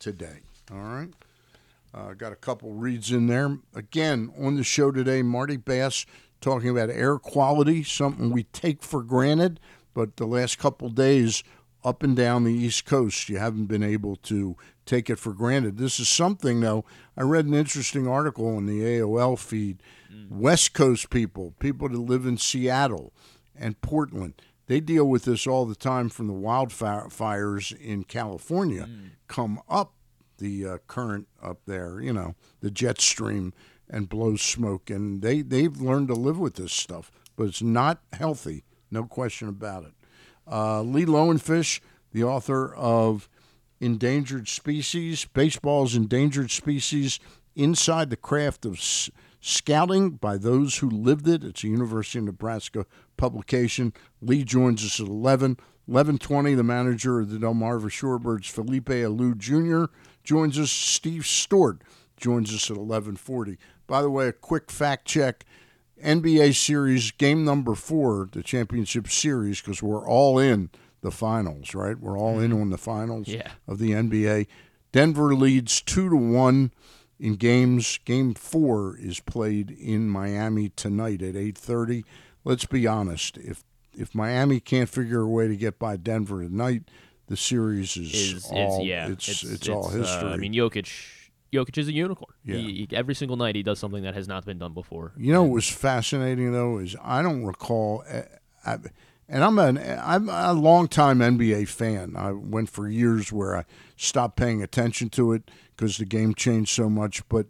today. 0.00 0.40
All 0.70 0.78
right? 0.78 1.10
Uh, 1.94 2.12
got 2.14 2.32
a 2.32 2.36
couple 2.36 2.72
reads 2.72 3.12
in 3.12 3.28
there. 3.28 3.58
Again, 3.74 4.32
on 4.38 4.56
the 4.56 4.64
show 4.64 4.90
today, 4.90 5.22
Marty 5.22 5.56
Bass 5.56 6.06
talking 6.40 6.70
about 6.70 6.90
air 6.90 7.18
quality, 7.18 7.84
something 7.84 8.30
we 8.30 8.44
take 8.44 8.82
for 8.82 9.02
granted, 9.02 9.60
but 9.94 10.16
the 10.16 10.26
last 10.26 10.58
couple 10.58 10.88
days 10.88 11.42
up 11.84 12.02
and 12.02 12.16
down 12.16 12.44
the 12.44 12.52
East 12.52 12.84
Coast, 12.84 13.28
you 13.28 13.38
haven't 13.38 13.66
been 13.66 13.82
able 13.82 14.16
to 14.16 14.56
take 14.84 15.08
it 15.08 15.18
for 15.18 15.32
granted. 15.32 15.78
This 15.78 15.98
is 16.00 16.08
something, 16.08 16.60
though. 16.60 16.84
I 17.16 17.22
read 17.22 17.46
an 17.46 17.54
interesting 17.54 18.06
article 18.08 18.56
on 18.56 18.66
the 18.66 18.80
AOL 18.80 19.38
feed. 19.38 19.82
West 20.28 20.74
Coast 20.74 21.10
people, 21.10 21.54
people 21.58 21.88
that 21.88 21.98
live 21.98 22.26
in 22.26 22.36
Seattle 22.36 23.12
and 23.56 23.80
Portland, 23.80 24.34
they 24.70 24.78
deal 24.78 25.04
with 25.04 25.24
this 25.24 25.48
all 25.48 25.66
the 25.66 25.74
time 25.74 26.08
from 26.08 26.28
the 26.28 26.32
wildfires 26.32 27.76
in 27.76 28.04
California 28.04 28.88
come 29.26 29.60
up 29.68 29.94
the 30.38 30.64
uh, 30.64 30.78
current 30.86 31.26
up 31.42 31.58
there, 31.66 32.00
you 32.00 32.12
know, 32.12 32.36
the 32.60 32.70
jet 32.70 33.00
stream 33.00 33.52
and 33.88 34.08
blows 34.08 34.40
smoke. 34.40 34.88
And 34.88 35.22
they, 35.22 35.42
they've 35.42 35.76
learned 35.80 36.06
to 36.06 36.14
live 36.14 36.38
with 36.38 36.54
this 36.54 36.72
stuff, 36.72 37.10
but 37.34 37.48
it's 37.48 37.60
not 37.62 38.00
healthy, 38.12 38.62
no 38.92 39.02
question 39.02 39.48
about 39.48 39.86
it. 39.86 39.92
Uh, 40.48 40.82
Lee 40.82 41.04
Lowenfish, 41.04 41.80
the 42.12 42.22
author 42.22 42.72
of 42.72 43.28
Endangered 43.80 44.46
Species, 44.46 45.24
Baseball's 45.24 45.96
Endangered 45.96 46.52
Species 46.52 47.18
Inside 47.56 48.10
the 48.10 48.16
Craft 48.16 48.64
of 48.66 48.74
S- 48.76 49.10
Scouting 49.40 50.10
by 50.10 50.36
Those 50.36 50.78
Who 50.78 50.90
Lived 50.90 51.26
It. 51.26 51.42
It's 51.44 51.64
a 51.64 51.68
University 51.68 52.18
of 52.18 52.26
Nebraska 52.26 52.86
publication. 53.16 53.92
Lee 54.20 54.44
joins 54.44 54.84
us 54.84 55.00
at 55.00 55.06
11. 55.06 55.56
1120, 55.86 56.54
the 56.54 56.62
manager 56.62 57.20
of 57.20 57.30
the 57.30 57.38
Delmarva 57.38 57.86
Shorebirds, 57.88 58.50
Felipe 58.50 58.86
Alou 58.86 59.36
Jr., 59.36 59.92
joins 60.22 60.58
us. 60.58 60.70
Steve 60.70 61.26
Stewart 61.26 61.82
joins 62.16 62.54
us 62.54 62.70
at 62.70 62.76
1140. 62.76 63.56
By 63.86 64.02
the 64.02 64.10
way, 64.10 64.28
a 64.28 64.32
quick 64.32 64.70
fact 64.70 65.06
check. 65.06 65.44
NBA 66.04 66.54
series 66.54 67.10
game 67.10 67.44
number 67.44 67.74
four, 67.74 68.28
the 68.30 68.42
championship 68.42 69.08
series, 69.08 69.60
because 69.60 69.82
we're 69.82 70.06
all 70.08 70.38
in 70.38 70.70
the 71.00 71.10
finals, 71.10 71.74
right? 71.74 71.98
We're 71.98 72.18
all 72.18 72.38
in 72.38 72.52
mm-hmm. 72.52 72.60
on 72.62 72.70
the 72.70 72.78
finals 72.78 73.28
Yeah. 73.28 73.50
of 73.66 73.78
the 73.78 73.90
NBA. 73.90 74.46
Denver 74.92 75.34
leads 75.34 75.80
two 75.80 76.08
to 76.08 76.16
one 76.16 76.72
in 77.20 77.36
games. 77.36 77.98
Game 78.04 78.34
four 78.34 78.96
is 78.96 79.20
played 79.20 79.70
in 79.70 80.08
Miami 80.08 80.70
tonight 80.70 81.22
at 81.22 81.36
eight 81.36 81.56
thirty. 81.56 82.04
Let's 82.44 82.64
be 82.64 82.86
honest. 82.86 83.36
If 83.36 83.62
if 83.96 84.14
Miami 84.14 84.58
can't 84.58 84.88
figure 84.88 85.20
a 85.20 85.28
way 85.28 85.46
to 85.46 85.56
get 85.56 85.78
by 85.78 85.96
Denver 85.96 86.42
tonight, 86.42 86.84
the 87.26 87.36
series 87.36 87.96
is, 87.96 88.14
Is 88.14 88.50
all 88.50 88.80
is 88.80 88.86
yeah. 88.86 89.08
it's, 89.08 89.44
it's, 89.44 89.68
all 89.68 89.86
uh, 89.86 89.90
history. 89.90 90.28
I 90.30 90.36
mean, 90.36 90.52
Jokic. 90.52 90.90
Jokic 91.52 91.78
is 91.78 91.88
a 91.88 91.92
unicorn. 91.92 92.32
Yeah. 92.44 92.56
He, 92.56 92.88
every 92.92 93.14
single 93.14 93.36
night 93.36 93.56
he 93.56 93.64
does 93.64 93.80
something 93.80 94.04
that 94.04 94.14
has 94.14 94.28
not 94.28 94.44
been 94.44 94.58
done 94.58 94.72
before. 94.72 95.12
You 95.16 95.32
know 95.32 95.42
what 95.42 95.52
was 95.52 95.68
fascinating 95.68 96.52
though 96.52 96.78
is 96.78 96.94
I 97.02 97.22
don't 97.22 97.44
recall, 97.44 98.04
uh, 98.08 98.22
I, 98.64 98.78
and 99.30 99.44
I'm 99.44 99.58
an 99.58 99.78
I'm 99.78 100.28
a 100.28 100.52
longtime 100.52 101.20
NBA 101.20 101.68
fan. 101.68 102.14
I 102.16 102.32
went 102.32 102.68
for 102.68 102.88
years 102.88 103.32
where 103.32 103.56
I 103.56 103.64
stopped 103.96 104.36
paying 104.36 104.62
attention 104.62 105.08
to 105.10 105.32
it 105.32 105.50
because 105.76 105.96
the 105.96 106.04
game 106.04 106.34
changed 106.34 106.74
so 106.74 106.90
much. 106.90 107.26
But 107.28 107.46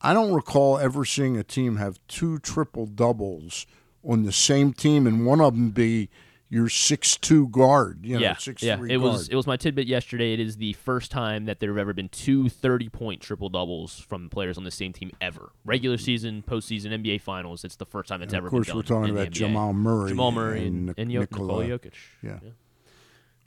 I 0.00 0.14
don't 0.14 0.32
recall 0.32 0.78
ever 0.78 1.04
seeing 1.04 1.36
a 1.36 1.44
team 1.44 1.76
have 1.76 1.98
two 2.06 2.38
triple 2.38 2.86
doubles 2.86 3.66
on 4.04 4.22
the 4.22 4.32
same 4.32 4.72
team, 4.72 5.06
and 5.06 5.26
one 5.26 5.40
of 5.40 5.54
them 5.54 5.70
be 5.70 6.08
your 6.54 6.68
six 6.68 7.16
two 7.16 7.48
guard. 7.48 8.04
You 8.04 8.14
know, 8.14 8.20
yeah, 8.20 8.36
six 8.36 8.62
yeah. 8.62 8.74
It 8.74 8.88
guard. 8.88 9.00
was 9.00 9.28
it 9.28 9.34
was 9.34 9.46
my 9.46 9.56
tidbit 9.56 9.86
yesterday. 9.88 10.32
It 10.32 10.40
is 10.40 10.56
the 10.56 10.72
first 10.74 11.10
time 11.10 11.46
that 11.46 11.58
there 11.58 11.70
have 11.70 11.78
ever 11.78 11.92
been 11.92 12.08
two 12.08 12.48
30 12.48 12.88
point 12.90 13.20
triple 13.20 13.48
doubles 13.48 13.98
from 13.98 14.30
players 14.30 14.56
on 14.56 14.62
the 14.64 14.70
same 14.70 14.92
team 14.92 15.10
ever. 15.20 15.50
Regular 15.64 15.98
season, 15.98 16.44
postseason, 16.46 16.92
NBA 16.92 17.20
Finals. 17.20 17.64
It's 17.64 17.76
the 17.76 17.86
first 17.86 18.08
time 18.08 18.22
it's 18.22 18.32
And 18.32 18.38
ever 18.38 18.46
of 18.46 18.50
course, 18.52 18.72
we're 18.72 18.82
talking 18.82 19.10
about 19.10 19.30
Jamal 19.30 19.72
Murray, 19.72 20.10
Jamal 20.10 20.30
Murray 20.32 20.66
and, 20.66 20.90
and 20.90 20.98
and, 20.98 21.08
Nikola- 21.08 21.64
Nikola 21.64 21.78
Jokic. 21.78 21.94
Yeah. 22.22 22.38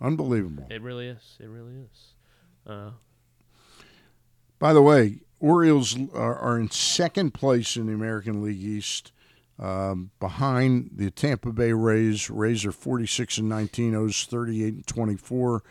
unbelievable. 0.01 0.68
It 0.70 0.82
really 0.82 1.08
is. 1.08 1.38
It 1.39 1.47
really 1.47 1.74
is. 1.91 2.14
Uh, 2.68 2.91
By 4.60 4.74
the 4.74 4.82
way, 4.82 5.20
Orioles 5.39 5.97
are, 6.14 6.36
are 6.38 6.60
in 6.60 6.70
second 6.72 7.34
place 7.34 7.78
in 7.78 7.88
the 7.88 7.93
American 7.93 8.41
League 8.43 8.62
East, 8.62 9.12
um, 9.60 10.12
behind 10.20 10.91
the 10.95 11.12
Tampa 11.12 11.51
Bay 11.51 11.74
Rays. 11.74 12.30
Rays 12.30 12.66
are 12.66 12.72
46 12.72 13.39
and 13.39 13.49
19, 13.49 13.95
O's 13.95 14.26
38 14.26 14.74
and 14.74 14.88
24, 14.88 15.64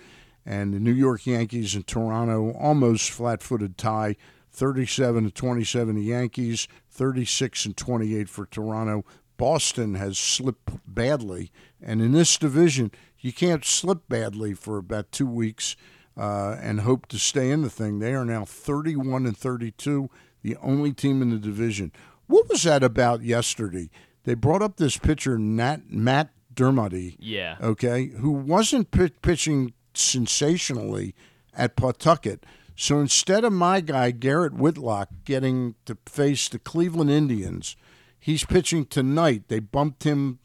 and 0.44 0.74
the 0.74 0.80
New 0.80 0.92
York 0.92 1.26
Yankees 1.26 1.74
and 1.74 1.86
Toronto 1.86 2.52
almost 2.52 3.10
flat-footed 3.10 3.78
tie, 3.78 4.16
37 4.52 5.24
to 5.24 5.30
27 5.30 5.94
the 5.94 6.02
Yankees, 6.02 6.66
36 6.90 7.66
and 7.66 7.76
28 7.76 8.28
for 8.28 8.46
Toronto. 8.46 9.04
Boston 9.36 9.96
has 9.96 10.18
slipped 10.18 10.70
badly, 10.86 11.52
and 11.80 12.00
in 12.00 12.12
this 12.12 12.38
division, 12.38 12.90
you 13.20 13.32
can't 13.32 13.64
slip 13.64 14.08
badly 14.08 14.54
for 14.54 14.78
about 14.78 15.12
two 15.12 15.26
weeks 15.26 15.76
uh, 16.16 16.56
and 16.60 16.80
hope 16.80 17.06
to 17.06 17.18
stay 17.18 17.50
in 17.50 17.62
the 17.62 17.70
thing. 17.70 17.98
They 17.98 18.14
are 18.14 18.24
now 18.24 18.44
31 18.44 19.26
and 19.26 19.36
32, 19.36 20.08
the 20.42 20.56
only 20.56 20.92
team 20.92 21.20
in 21.20 21.30
the 21.30 21.38
division. 21.38 21.92
What 22.26 22.48
was 22.48 22.62
that 22.64 22.82
about 22.82 23.22
yesterday? 23.22 23.90
They 24.24 24.34
brought 24.34 24.62
up 24.62 24.76
this 24.76 24.96
pitcher, 24.96 25.38
Nat, 25.38 25.82
Matt 25.88 26.30
Dermody, 26.54 27.16
yeah. 27.18 27.56
okay, 27.62 28.06
who 28.06 28.30
wasn't 28.30 28.90
pi 28.90 29.10
pitching 29.22 29.72
sensationally 29.94 31.14
at 31.54 31.76
Pawtucket. 31.76 32.44
So 32.74 32.98
instead 32.98 33.44
of 33.44 33.52
my 33.52 33.80
guy, 33.80 34.10
Garrett 34.10 34.54
Whitlock, 34.54 35.08
getting 35.24 35.76
to 35.86 35.96
face 36.06 36.48
the 36.48 36.58
Cleveland 36.58 37.10
Indians, 37.10 37.76
he's 38.18 38.44
pitching 38.44 38.84
tonight. 38.84 39.44
They 39.48 39.60
bumped 39.60 40.04
him 40.04 40.40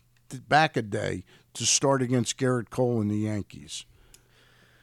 back 0.47 0.77
a 0.77 0.81
day 0.81 1.23
to 1.53 1.65
start 1.65 2.01
against 2.01 2.37
Gerrit 2.37 2.69
Cole 2.69 3.01
and 3.01 3.11
the 3.11 3.17
Yankees. 3.17 3.85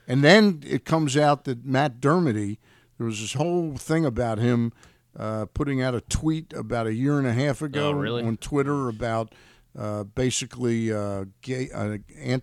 And 0.07 0.25
then 0.25 0.63
it 0.67 0.85
comes 0.85 1.17
out 1.17 1.45
that 1.45 1.65
Matt 1.65 2.01
Dermody, 2.01 2.59
there 2.97 3.07
was 3.07 3.21
this 3.21 3.35
whole 3.35 3.77
thing 3.77 4.05
about 4.05 4.39
him 4.39 4.73
uh, 5.19 5.47
putting 5.53 5.83
out 5.83 5.95
a 5.95 6.01
tweet 6.03 6.53
about 6.53 6.87
a 6.87 6.95
year 6.95 7.19
and 7.19 7.27
a 7.27 7.33
half 7.33 7.61
ago 7.61 7.89
Oh, 7.89 7.93
really? 7.93 8.23
on 8.23 8.37
Twitter 8.37 8.89
about 8.89 9.35
uh, 9.77 10.05
basically 10.05 10.93
uh, 10.93 11.25
gay, 11.43 11.71
uh, 11.75 11.99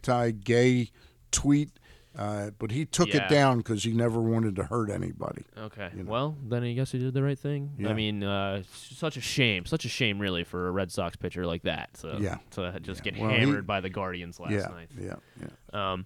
anti-gay 0.06 0.90
tweet, 1.32 1.70
uh, 2.18 2.52
but 2.60 2.72
he 2.72 2.86
took 2.86 3.10
Yeah. 3.14 3.26
it 3.26 3.30
down 3.30 3.58
because 3.58 3.84
he 3.84 3.92
never 3.94 4.22
wanted 4.22 4.56
to 4.58 4.64
hurt 4.64 4.90
anybody. 4.90 5.44
Okay. 5.58 5.90
you 5.96 6.04
know. 6.04 6.12
Well, 6.12 6.38
then 6.48 6.64
I 6.64 6.74
guess 6.74 6.92
he 6.92 7.00
did 7.00 7.14
the 7.14 7.24
right 7.24 7.38
thing. 7.38 7.72
Yeah. 7.78 7.90
I 7.90 7.94
mean, 7.94 8.24
uh, 8.24 8.64
such 8.74 9.18
a 9.18 9.22
shame. 9.22 9.66
Such 9.66 9.84
a 9.86 9.90
shame, 9.90 10.20
really, 10.20 10.44
for 10.44 10.68
a 10.68 10.72
Red 10.72 10.92
Sox 10.92 11.16
pitcher 11.18 11.46
like 11.46 11.64
that. 11.64 11.94
To, 11.96 12.18
Yeah. 12.22 12.38
To 12.52 12.80
just 12.82 13.06
Yeah. 13.06 13.12
get 13.12 13.22
Well, 13.22 13.32
he- 13.32 13.38
hammered 13.38 13.68
by 13.68 13.82
the 13.82 13.90
Guardians 13.90 14.40
last 14.40 14.52
yeah, 14.52 14.68
night. 14.68 14.90
yeah, 14.98 15.16
yeah. 15.42 15.92
Um, 15.94 16.06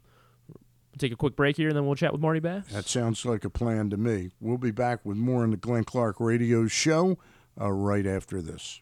take 0.99 1.11
a 1.11 1.17
quick 1.17 1.35
break 1.35 1.57
here, 1.57 1.67
and 1.67 1.75
then 1.75 1.85
we'll 1.85 1.95
chat 1.95 2.11
with 2.11 2.21
Marty 2.21 2.39
Bass. 2.39 2.65
That 2.71 2.87
sounds 2.87 3.25
like 3.25 3.43
a 3.45 3.49
plan 3.49 3.89
to 3.89 3.97
me. 3.97 4.31
We'll 4.39 4.57
be 4.57 4.71
back 4.71 5.05
with 5.05 5.17
more 5.17 5.43
on 5.43 5.51
the 5.51 5.57
Glenn 5.57 5.83
Clark 5.83 6.19
Radio 6.19 6.67
Show 6.67 7.17
uh, 7.59 7.71
right 7.71 8.05
after 8.05 8.41
this. 8.41 8.81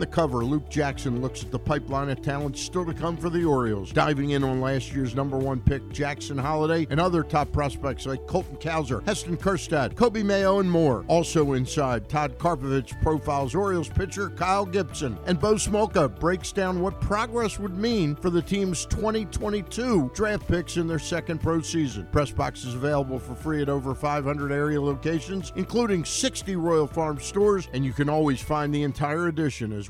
the 0.00 0.06
cover, 0.06 0.44
Luke 0.44 0.68
Jackson 0.70 1.20
looks 1.20 1.42
at 1.42 1.50
the 1.50 1.58
pipeline 1.58 2.08
of 2.08 2.22
talent 2.22 2.56
still 2.56 2.86
to 2.86 2.94
come 2.94 3.16
for 3.16 3.28
the 3.28 3.44
Orioles, 3.44 3.92
diving 3.92 4.30
in 4.30 4.42
on 4.42 4.60
last 4.60 4.94
year's 4.94 5.14
number 5.14 5.36
one 5.36 5.60
pick, 5.60 5.86
Jackson 5.92 6.38
Holliday, 6.38 6.86
and 6.90 6.98
other 6.98 7.22
top 7.22 7.52
prospects 7.52 8.06
like 8.06 8.26
Colton 8.26 8.56
Cowser, 8.56 9.06
Heston 9.06 9.36
Kjerstad, 9.36 9.94
Coby 9.94 10.24
Mayo, 10.24 10.58
and 10.58 10.70
more. 10.70 11.04
Also 11.06 11.52
inside, 11.52 12.08
Todd 12.08 12.38
Karpovich 12.38 13.00
profiles 13.02 13.54
Orioles 13.54 13.88
pitcher 13.88 14.30
Kyle 14.30 14.64
Gibson, 14.64 15.18
and 15.26 15.38
Bo 15.38 15.54
Smolka 15.54 16.18
breaks 16.18 16.50
down 16.50 16.80
what 16.80 17.00
progress 17.00 17.58
would 17.58 17.76
mean 17.76 18.16
for 18.16 18.30
the 18.30 18.42
team's 18.42 18.86
2022 18.86 20.10
draft 20.14 20.48
picks 20.48 20.78
in 20.78 20.86
their 20.86 20.98
second 20.98 21.42
pro 21.42 21.60
season. 21.60 22.06
Press 22.10 22.30
Box 22.30 22.64
is 22.64 22.74
available 22.74 23.18
for 23.18 23.34
free 23.34 23.60
at 23.60 23.68
over 23.68 23.94
500 23.94 24.50
area 24.50 24.80
locations, 24.80 25.52
including 25.56 26.04
60 26.04 26.56
Royal 26.56 26.86
Farm 26.86 27.20
stores, 27.20 27.68
and 27.74 27.84
you 27.84 27.92
can 27.92 28.08
always 28.08 28.40
find 28.40 28.74
the 28.74 28.82
entire 28.82 29.28
edition 29.28 29.72
as 29.72 29.89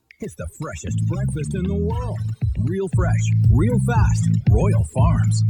It's 0.23 0.35
the 0.35 0.47
freshest 0.61 0.99
breakfast 1.07 1.55
in 1.55 1.63
the 1.63 1.73
world. 1.73 2.19
Real 2.59 2.87
fresh, 2.95 3.15
real 3.49 3.79
fast. 3.87 4.29
Royal 4.51 4.85
Farms. 4.93 5.43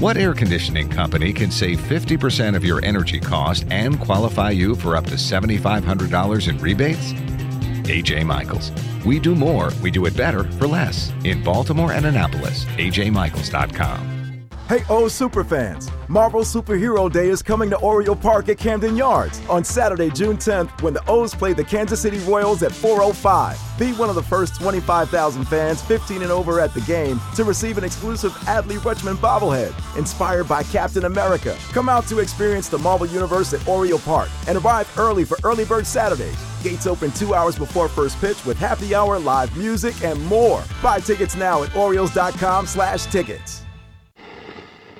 What 0.00 0.16
air 0.16 0.32
conditioning 0.32 0.88
company 0.88 1.34
can 1.34 1.50
save 1.50 1.78
50% 1.80 2.56
of 2.56 2.64
your 2.64 2.82
energy 2.82 3.20
cost 3.20 3.66
and 3.70 4.00
qualify 4.00 4.52
you 4.52 4.74
for 4.74 4.96
up 4.96 5.04
to 5.06 5.16
$7,500 5.16 6.48
in 6.48 6.58
rebates? 6.58 7.12
AJ 7.90 8.24
Michaels. 8.24 8.72
We 9.04 9.18
do 9.18 9.34
more, 9.34 9.70
we 9.82 9.90
do 9.90 10.06
it 10.06 10.16
better 10.16 10.44
for 10.52 10.66
less. 10.66 11.12
In 11.24 11.44
Baltimore 11.44 11.92
and 11.92 12.06
Annapolis, 12.06 12.64
ajmichaels.com. 12.64 14.17
Hey, 14.68 14.80
O 14.90 15.04
superfans! 15.04 15.90
Marvel 16.10 16.42
Superhero 16.42 17.10
Day 17.10 17.30
is 17.30 17.40
coming 17.40 17.70
to 17.70 17.78
Oriole 17.78 18.14
Park 18.14 18.50
at 18.50 18.58
Camden 18.58 18.98
Yards 18.98 19.40
on 19.48 19.64
Saturday, 19.64 20.10
June 20.10 20.36
10th, 20.36 20.82
when 20.82 20.92
the 20.92 21.02
O's 21.08 21.34
play 21.34 21.54
the 21.54 21.64
Kansas 21.64 22.02
City 22.02 22.18
Royals 22.18 22.62
at 22.62 22.72
4:05. 22.72 23.56
Be 23.78 23.92
one 23.92 24.10
of 24.10 24.14
the 24.14 24.22
first 24.22 24.60
25,000 24.60 25.46
fans, 25.46 25.80
15 25.80 26.20
and 26.20 26.30
over, 26.30 26.60
at 26.60 26.74
the 26.74 26.82
game 26.82 27.18
to 27.34 27.44
receive 27.44 27.78
an 27.78 27.84
exclusive 27.84 28.32
Adley 28.44 28.76
Rutschman 28.80 29.16
bobblehead 29.16 29.72
inspired 29.96 30.46
by 30.46 30.62
Captain 30.64 31.06
America. 31.06 31.56
Come 31.72 31.88
out 31.88 32.06
to 32.08 32.18
experience 32.18 32.68
the 32.68 32.76
Marvel 32.76 33.06
Universe 33.06 33.54
at 33.54 33.66
Oriole 33.66 34.00
Park 34.00 34.28
and 34.48 34.58
arrive 34.58 34.92
early 34.98 35.24
for 35.24 35.38
Early 35.44 35.64
Bird 35.64 35.86
Saturdays. 35.86 36.36
Gates 36.62 36.86
open 36.86 37.10
two 37.12 37.32
hours 37.34 37.56
before 37.56 37.88
first 37.88 38.20
pitch 38.20 38.44
with 38.44 38.58
happy 38.58 38.94
hour, 38.94 39.18
live 39.18 39.56
music, 39.56 40.04
and 40.04 40.22
more. 40.26 40.62
Buy 40.82 41.00
tickets 41.00 41.36
now 41.36 41.62
at 41.62 41.74
Orioles.com/tickets. 41.74 43.62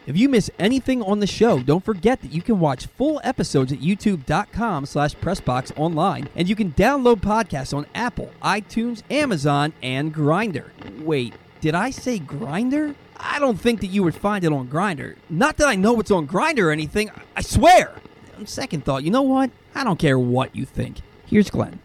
If 0.09 0.17
you 0.17 0.31
miss 0.31 0.51
anything 0.59 1.03
on 1.03 1.21
the 1.21 1.27
show, 1.27 1.59
don't 1.59 1.85
forget 1.85 2.23
that 2.23 2.33
you 2.33 2.41
can 2.41 2.59
watch 2.59 2.87
full 2.87 3.21
episodes 3.23 3.73
at 3.73 3.81
youtube.com 3.81 4.87
slash 4.87 5.15
pressboxonline, 5.17 6.29
and 6.35 6.49
you 6.49 6.57
can 6.57 6.73
download 6.73 7.17
podcasts 7.17 7.77
on 7.77 7.85
Apple, 7.95 8.31
iTunes, 8.43 9.03
Amazon, 9.11 9.75
and 9.83 10.15
Grinder. 10.15 10.73
Wait, 11.01 11.35
did 11.61 11.75
I 11.75 11.91
say 11.91 12.19
Grinder? 12.19 12.95
I 13.19 13.39
don't 13.39 13.61
think 13.61 13.83
that 13.83 13.89
you 13.89 14.03
would 14.03 14.15
find 14.15 14.45
it 14.45 14.53
on 14.53 14.69
Grinder. 14.69 15.17
Not 15.29 15.59
that 15.59 15.69
I 15.69 15.75
know 15.75 16.01
it's 16.01 16.11
on 16.11 16.25
Grinder 16.25 16.71
or 16.71 16.73
anything, 16.73 17.11
I 17.37 17.43
swear! 17.43 17.93
On 18.39 18.47
second 18.47 18.87
thought, 18.87 19.05
you 19.05 19.11
know 19.11 19.21
what? 19.21 19.51
I 19.75 19.85
don't 19.85 19.99
care 19.99 20.19
what 20.19 20.57
you 20.57 20.65
think. 20.65 21.03
Here's 21.27 21.51
Glenn. 21.51 21.81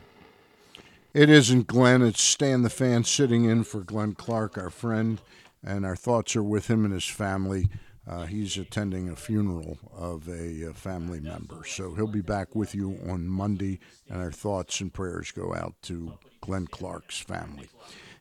It 1.14 1.30
isn't 1.30 1.68
Glenn, 1.68 2.02
it's 2.02 2.24
Stan 2.24 2.62
the 2.62 2.70
fan 2.70 3.04
sitting 3.04 3.44
in 3.44 3.66
for 3.66 3.82
Glenn 3.82 4.16
Clark, 4.16 4.58
our 4.58 4.70
friend, 4.70 5.20
and 5.62 5.86
our 5.86 5.98
thoughts 5.98 6.38
are 6.38 6.44
with 6.44 6.70
him 6.70 6.86
and 6.86 6.94
his 6.94 7.06
family. 7.06 7.68
Uh, 8.06 8.26
he's 8.26 8.58
attending 8.58 9.10
a 9.10 9.16
funeral 9.16 9.78
of 9.96 10.28
a, 10.28 10.70
uh, 10.70 10.74
family 10.74 11.22
member. 11.22 11.64
So 11.66 11.94
he'll 11.96 12.08
be 12.08 12.22
back 12.22 12.54
with 12.54 12.76
you 12.76 13.00
on 13.08 13.28
Monday, 13.28 13.80
and 14.10 14.22
our 14.22 14.32
thoughts 14.32 14.82
and 14.82 14.94
prayers 14.94 15.32
go 15.32 15.54
out 15.56 15.76
to 15.84 16.18
Glenn 16.42 16.68
Clark's 16.68 17.20
family. 17.20 17.70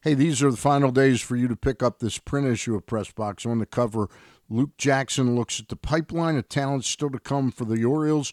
Hey, 0.02 0.14
these 0.14 0.42
are 0.42 0.50
the 0.50 0.56
final 0.56 0.90
days 0.90 1.20
for 1.20 1.36
you 1.36 1.48
to 1.48 1.56
pick 1.56 1.82
up 1.82 1.98
this 1.98 2.18
print 2.18 2.46
issue 2.46 2.74
of 2.74 2.86
Press 2.86 3.10
Box. 3.10 3.44
On 3.44 3.58
the 3.58 3.66
cover, 3.66 4.08
Luke 4.48 4.76
Jackson 4.76 5.34
looks 5.34 5.58
at 5.58 5.68
the 5.68 5.76
pipeline 5.76 6.36
of 6.36 6.48
talent 6.48 6.84
still 6.84 7.10
to 7.10 7.18
come 7.18 7.50
for 7.50 7.64
the 7.64 7.84
Orioles, 7.84 8.32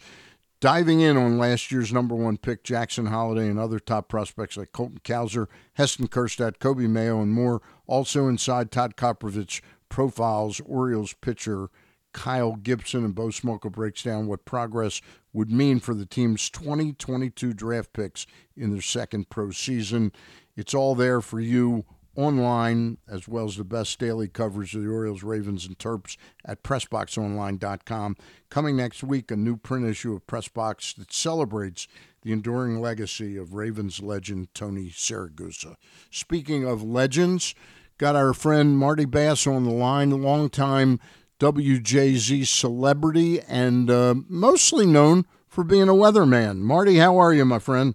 diving 0.60 1.00
in 1.00 1.16
on 1.16 1.38
last 1.38 1.72
year's 1.72 1.94
number 1.94 2.16
one 2.16 2.38
pick, 2.38 2.64
Jackson 2.64 3.08
Holliday, 3.08 3.48
and 3.48 3.60
other 3.60 3.80
top 3.80 4.08
prospects 4.08 4.58
like 4.58 4.72
Colton 4.72 5.00
Cowser, 5.04 5.48
Heston 5.74 6.08
Kjerstad, 6.08 6.58
Coby 6.58 6.90
Mayo, 6.90 7.22
and 7.22 7.32
more. 7.32 7.62
Also 7.88 8.28
inside, 8.28 8.72
Todd 8.72 8.96
Karpovich 8.96 9.62
profiles 9.90 10.62
Orioles 10.66 11.14
pitcher 11.14 11.70
Kyle 12.14 12.56
Gibson, 12.56 13.06
and 13.06 13.14
Bo 13.14 13.28
Smolka 13.28 13.72
breaks 13.72 14.04
down 14.04 14.28
what 14.28 14.46
progress 14.46 15.02
would 15.32 15.52
mean 15.52 15.80
for 15.80 15.94
the 15.94 16.06
team's 16.06 16.50
2022 16.50 17.54
draft 17.54 17.94
picks 17.94 18.26
in 18.56 18.72
their 18.72 18.82
second 18.82 19.30
pro 19.30 19.52
season. 19.52 20.12
It's 20.56 20.74
all 20.74 20.96
there 20.96 21.22
for 21.22 21.40
you 21.40 21.86
online, 22.16 22.98
as 23.08 23.28
well 23.28 23.46
as 23.46 23.56
the 23.56 23.64
best 23.64 24.00
daily 24.00 24.28
coverage 24.28 24.76
of 24.76 24.82
the 24.84 24.90
Orioles, 24.90 25.24
Ravens, 25.24 25.66
and 25.66 25.78
Terps 25.78 26.18
at 26.44 26.64
PressBoxOnline.com. 26.64 28.18
Coming 28.50 28.76
next 28.76 29.04
week, 29.04 29.32
a 29.32 29.38
new 29.38 29.56
print 29.56 29.86
issue 29.86 30.14
of 30.14 30.26
PressBox 30.28 30.96
that 30.98 31.14
celebrates 31.14 31.88
the 32.24 32.34
enduring 32.34 32.82
legacy 32.82 33.38
of 33.38 33.54
Ravens 33.54 34.02
legend 34.02 34.54
Tony 34.54 34.90
Siragusa. 34.90 35.76
Speaking 36.12 36.66
of 36.66 36.84
legends, 36.84 37.56
got 38.00 38.16
our 38.16 38.34
friend 38.34 38.78
Marty 38.78 39.06
Bass 39.06 39.46
on 39.46 39.66
the 39.66 39.72
line, 39.72 40.10
longtime 40.10 41.00
WJZ 41.40 42.48
celebrity 42.48 43.42
and 43.42 43.92
uh, 43.92 44.16
mostly 44.28 44.88
known 44.88 45.26
for 45.48 45.64
being 45.64 45.90
a 45.90 45.94
weatherman. 45.94 46.60
Marty, 46.60 46.96
how 46.96 47.18
are 47.18 47.34
you, 47.34 47.46
my 47.46 47.60
friend? 47.60 47.94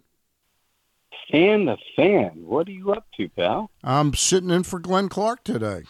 Stan 1.27 1.65
the 1.65 1.79
fan. 1.97 2.45
What 2.45 2.69
are 2.69 2.73
you 2.73 2.93
up 2.93 3.07
to, 3.17 3.29
pal? 3.31 3.71
I'm 3.83 4.15
sitting 4.15 4.51
in 4.51 4.63
for 4.63 4.79
Glenn 4.79 5.09
Clark 5.09 5.43
today. 5.43 5.83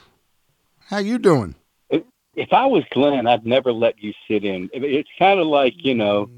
How 0.86 0.98
you 0.98 1.18
doing? 1.18 1.56
If 1.90 2.52
I 2.52 2.66
was 2.66 2.84
Glenn, 2.90 3.26
I'd 3.26 3.46
never 3.46 3.72
let 3.72 4.02
you 4.02 4.12
sit 4.28 4.44
in. 4.44 4.70
It's 4.72 5.08
kind 5.18 5.40
of 5.40 5.46
like 5.46 5.74
you 5.78 5.94
know, 5.94 6.28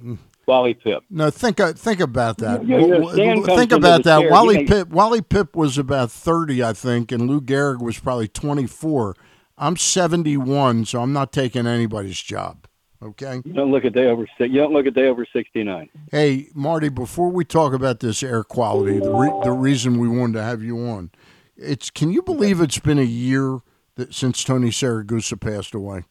Wally 0.47 0.75
Pipp. 0.75 1.01
No, 1.11 1.31
think 1.31 1.61
uh, 1.61 1.73
think 1.73 2.01
about 2.01 2.39
that. 2.39 2.67
Yeah, 2.67 2.79
yeah, 2.79 3.13
Stan 3.13 3.43
think 3.45 3.73
about 3.73 4.05
that. 4.05 4.21
chair, 4.21 4.31
Wally 4.31 4.63
know- 4.65 4.75
Pipp. 4.85 4.89
Wally 4.89 5.21
Pipp 5.21 5.55
was 5.57 5.77
about 5.79 6.11
thirty, 6.11 6.63
I 6.63 6.73
think, 6.73 7.13
and 7.13 7.29
Lou 7.29 7.41
Gehrig 7.41 7.83
was 7.83 7.99
probably 7.99 8.29
twenty-four. 8.29 9.17
I'm 9.59 9.77
seventy-one, 9.77 10.85
so 10.85 11.01
I'm 11.01 11.13
not 11.13 11.33
taking 11.33 11.67
anybody's 11.67 12.21
job. 12.21 12.67
Okay. 13.03 13.43
You 13.45 13.53
don't 13.53 13.71
look 13.71 13.85
a 13.85 13.91
day 13.91 14.07
over. 14.07 14.27
You 14.39 14.49
don't 14.49 14.73
look 14.73 14.87
a 14.87 14.91
day 14.91 15.09
over 15.09 15.27
sixty-nine. 15.31 15.89
Hey, 16.11 16.49
Marty, 16.55 16.89
before 16.89 17.31
we 17.31 17.45
talk 17.45 17.73
about 17.73 18.01
this 18.01 18.23
air 18.23 18.43
quality, 18.43 18.99
the, 18.99 19.13
re- 19.13 19.41
the 19.45 19.53
reason 19.53 19.99
we 19.99 20.09
wanted 20.09 20.35
to 20.35 20.43
have 20.43 20.63
you 20.63 20.79
on, 20.79 21.11
it's 21.57 21.91
can 21.91 22.11
you 22.11 22.23
believe 22.23 22.61
it's 22.61 22.79
been 22.79 22.99
a 22.99 23.03
year 23.03 23.59
that 23.97 24.15
since 24.15 24.45
Tony 24.45 24.71
Siragusa 24.71 25.39
passed 25.41 25.75
away? 25.75 26.05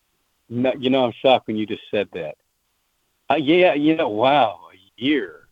No, 0.49 0.73
you 0.79 0.89
know, 0.91 1.05
I'm 1.05 1.13
shocked 1.21 1.47
when 1.47 1.55
you 1.55 1.65
just 1.65 1.81
said 1.89 2.07
that. 2.13 2.35
Uh, 3.29 3.35
yeah, 3.35 3.73
you 3.73 3.95
know, 3.95 4.09
wow, 4.09 4.59
a 4.73 5.01
year. 5.01 5.47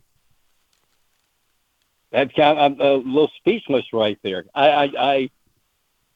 That 2.11 2.35
kind 2.35 2.59
I'm 2.59 2.79
a 2.79 2.93
little 2.95 3.31
speechless 3.37 3.85
right 3.91 4.19
there. 4.23 4.45
I, 4.53 4.69
I, 4.69 4.83
I 4.97 5.29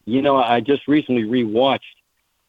you 0.05 0.21
know, 0.21 0.37
I 0.37 0.61
just 0.61 0.87
recently 0.87 1.23
rewatched 1.23 1.79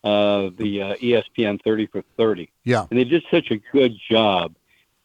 uh, 0.04 0.50
the 0.56 0.82
uh, 0.82 0.94
ESPN 0.96 1.60
30 1.64 1.86
for 1.86 2.02
30. 2.16 2.50
Yeah. 2.64 2.86
and 2.90 2.98
they 2.98 3.04
did 3.04 3.24
such 3.30 3.50
a 3.50 3.56
good 3.72 3.94
job, 4.10 4.54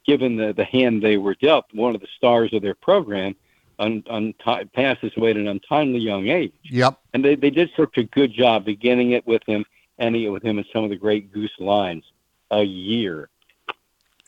given 0.06 0.36
the 0.36 0.54
the 0.54 0.66
hand 0.66 1.02
they 1.02 1.18
were 1.18 1.36
dealt. 1.36 1.66
One 1.74 1.96
of 1.96 2.02
the 2.02 2.08
stars 2.18 2.54
of 2.54 2.62
their 2.62 2.76
program, 2.76 3.36
un, 3.80 4.04
un, 4.10 4.34
passes 4.74 5.14
away 5.16 5.32
at 5.32 5.38
an 5.38 5.48
untimely 5.48 6.00
young 6.00 6.28
age, 6.28 6.54
Yep. 6.64 7.00
and 7.14 7.24
they 7.24 7.36
they 7.36 7.50
did 7.50 7.72
such 7.78 7.98
a 7.98 8.04
good 8.04 8.34
job 8.34 8.66
beginning 8.66 9.12
it 9.12 9.26
with 9.26 9.42
him, 9.48 9.66
ending 10.00 10.24
it 10.24 10.30
with 10.30 10.44
him, 10.44 10.58
and 10.58 10.68
some 10.74 10.84
of 10.84 10.90
the 10.90 10.98
great 10.98 11.32
goose 11.32 11.56
lines. 11.60 12.04
A 12.52 12.62
year. 12.62 13.30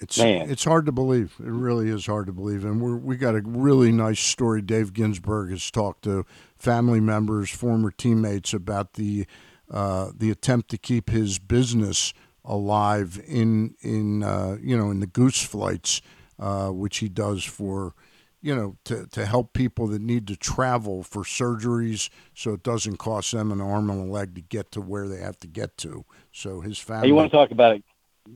It's 0.01 0.17
Man. 0.17 0.49
it's 0.49 0.65
hard 0.65 0.85
to 0.87 0.91
believe. 0.91 1.35
It 1.39 1.49
really 1.49 1.89
is 1.89 2.05
hard 2.05 2.27
to 2.27 2.33
believe. 2.33 2.65
And 2.65 2.81
we're 2.81 2.97
we 2.97 3.15
got 3.15 3.35
a 3.35 3.41
really 3.41 3.91
nice 3.91 4.19
story. 4.19 4.61
Dave 4.61 4.93
Ginsburg 4.93 5.51
has 5.51 5.71
talked 5.71 6.03
to 6.03 6.25
family 6.57 6.99
members, 6.99 7.49
former 7.49 7.91
teammates 7.91 8.53
about 8.53 8.93
the 8.93 9.25
uh, 9.71 10.11
the 10.15 10.31
attempt 10.31 10.69
to 10.71 10.77
keep 10.77 11.09
his 11.09 11.39
business 11.39 12.13
alive 12.43 13.21
in 13.25 13.75
in 13.81 14.21
uh, 14.23 14.57
you 14.61 14.77
know 14.77 14.91
in 14.91 14.99
the 14.99 15.07
goose 15.07 15.41
flights, 15.41 16.01
uh, 16.39 16.69
which 16.69 16.97
he 16.97 17.07
does 17.07 17.45
for 17.45 17.93
you 18.41 18.53
know 18.53 18.75
to, 18.83 19.07
to 19.07 19.25
help 19.25 19.53
people 19.53 19.87
that 19.87 20.01
need 20.01 20.27
to 20.27 20.35
travel 20.35 21.03
for 21.03 21.23
surgeries, 21.23 22.09
so 22.33 22.53
it 22.53 22.63
doesn't 22.63 22.97
cost 22.97 23.31
them 23.31 23.49
an 23.49 23.61
arm 23.61 23.89
and 23.89 24.09
a 24.09 24.11
leg 24.11 24.35
to 24.35 24.41
get 24.41 24.71
to 24.73 24.81
where 24.81 25.07
they 25.07 25.19
have 25.19 25.37
to 25.37 25.47
get 25.47 25.77
to. 25.77 26.03
So 26.33 26.59
his 26.59 26.77
family. 26.77 27.03
Hey, 27.03 27.07
you 27.07 27.15
want 27.15 27.31
to 27.31 27.37
talk 27.37 27.51
about 27.51 27.77
it? 27.77 27.83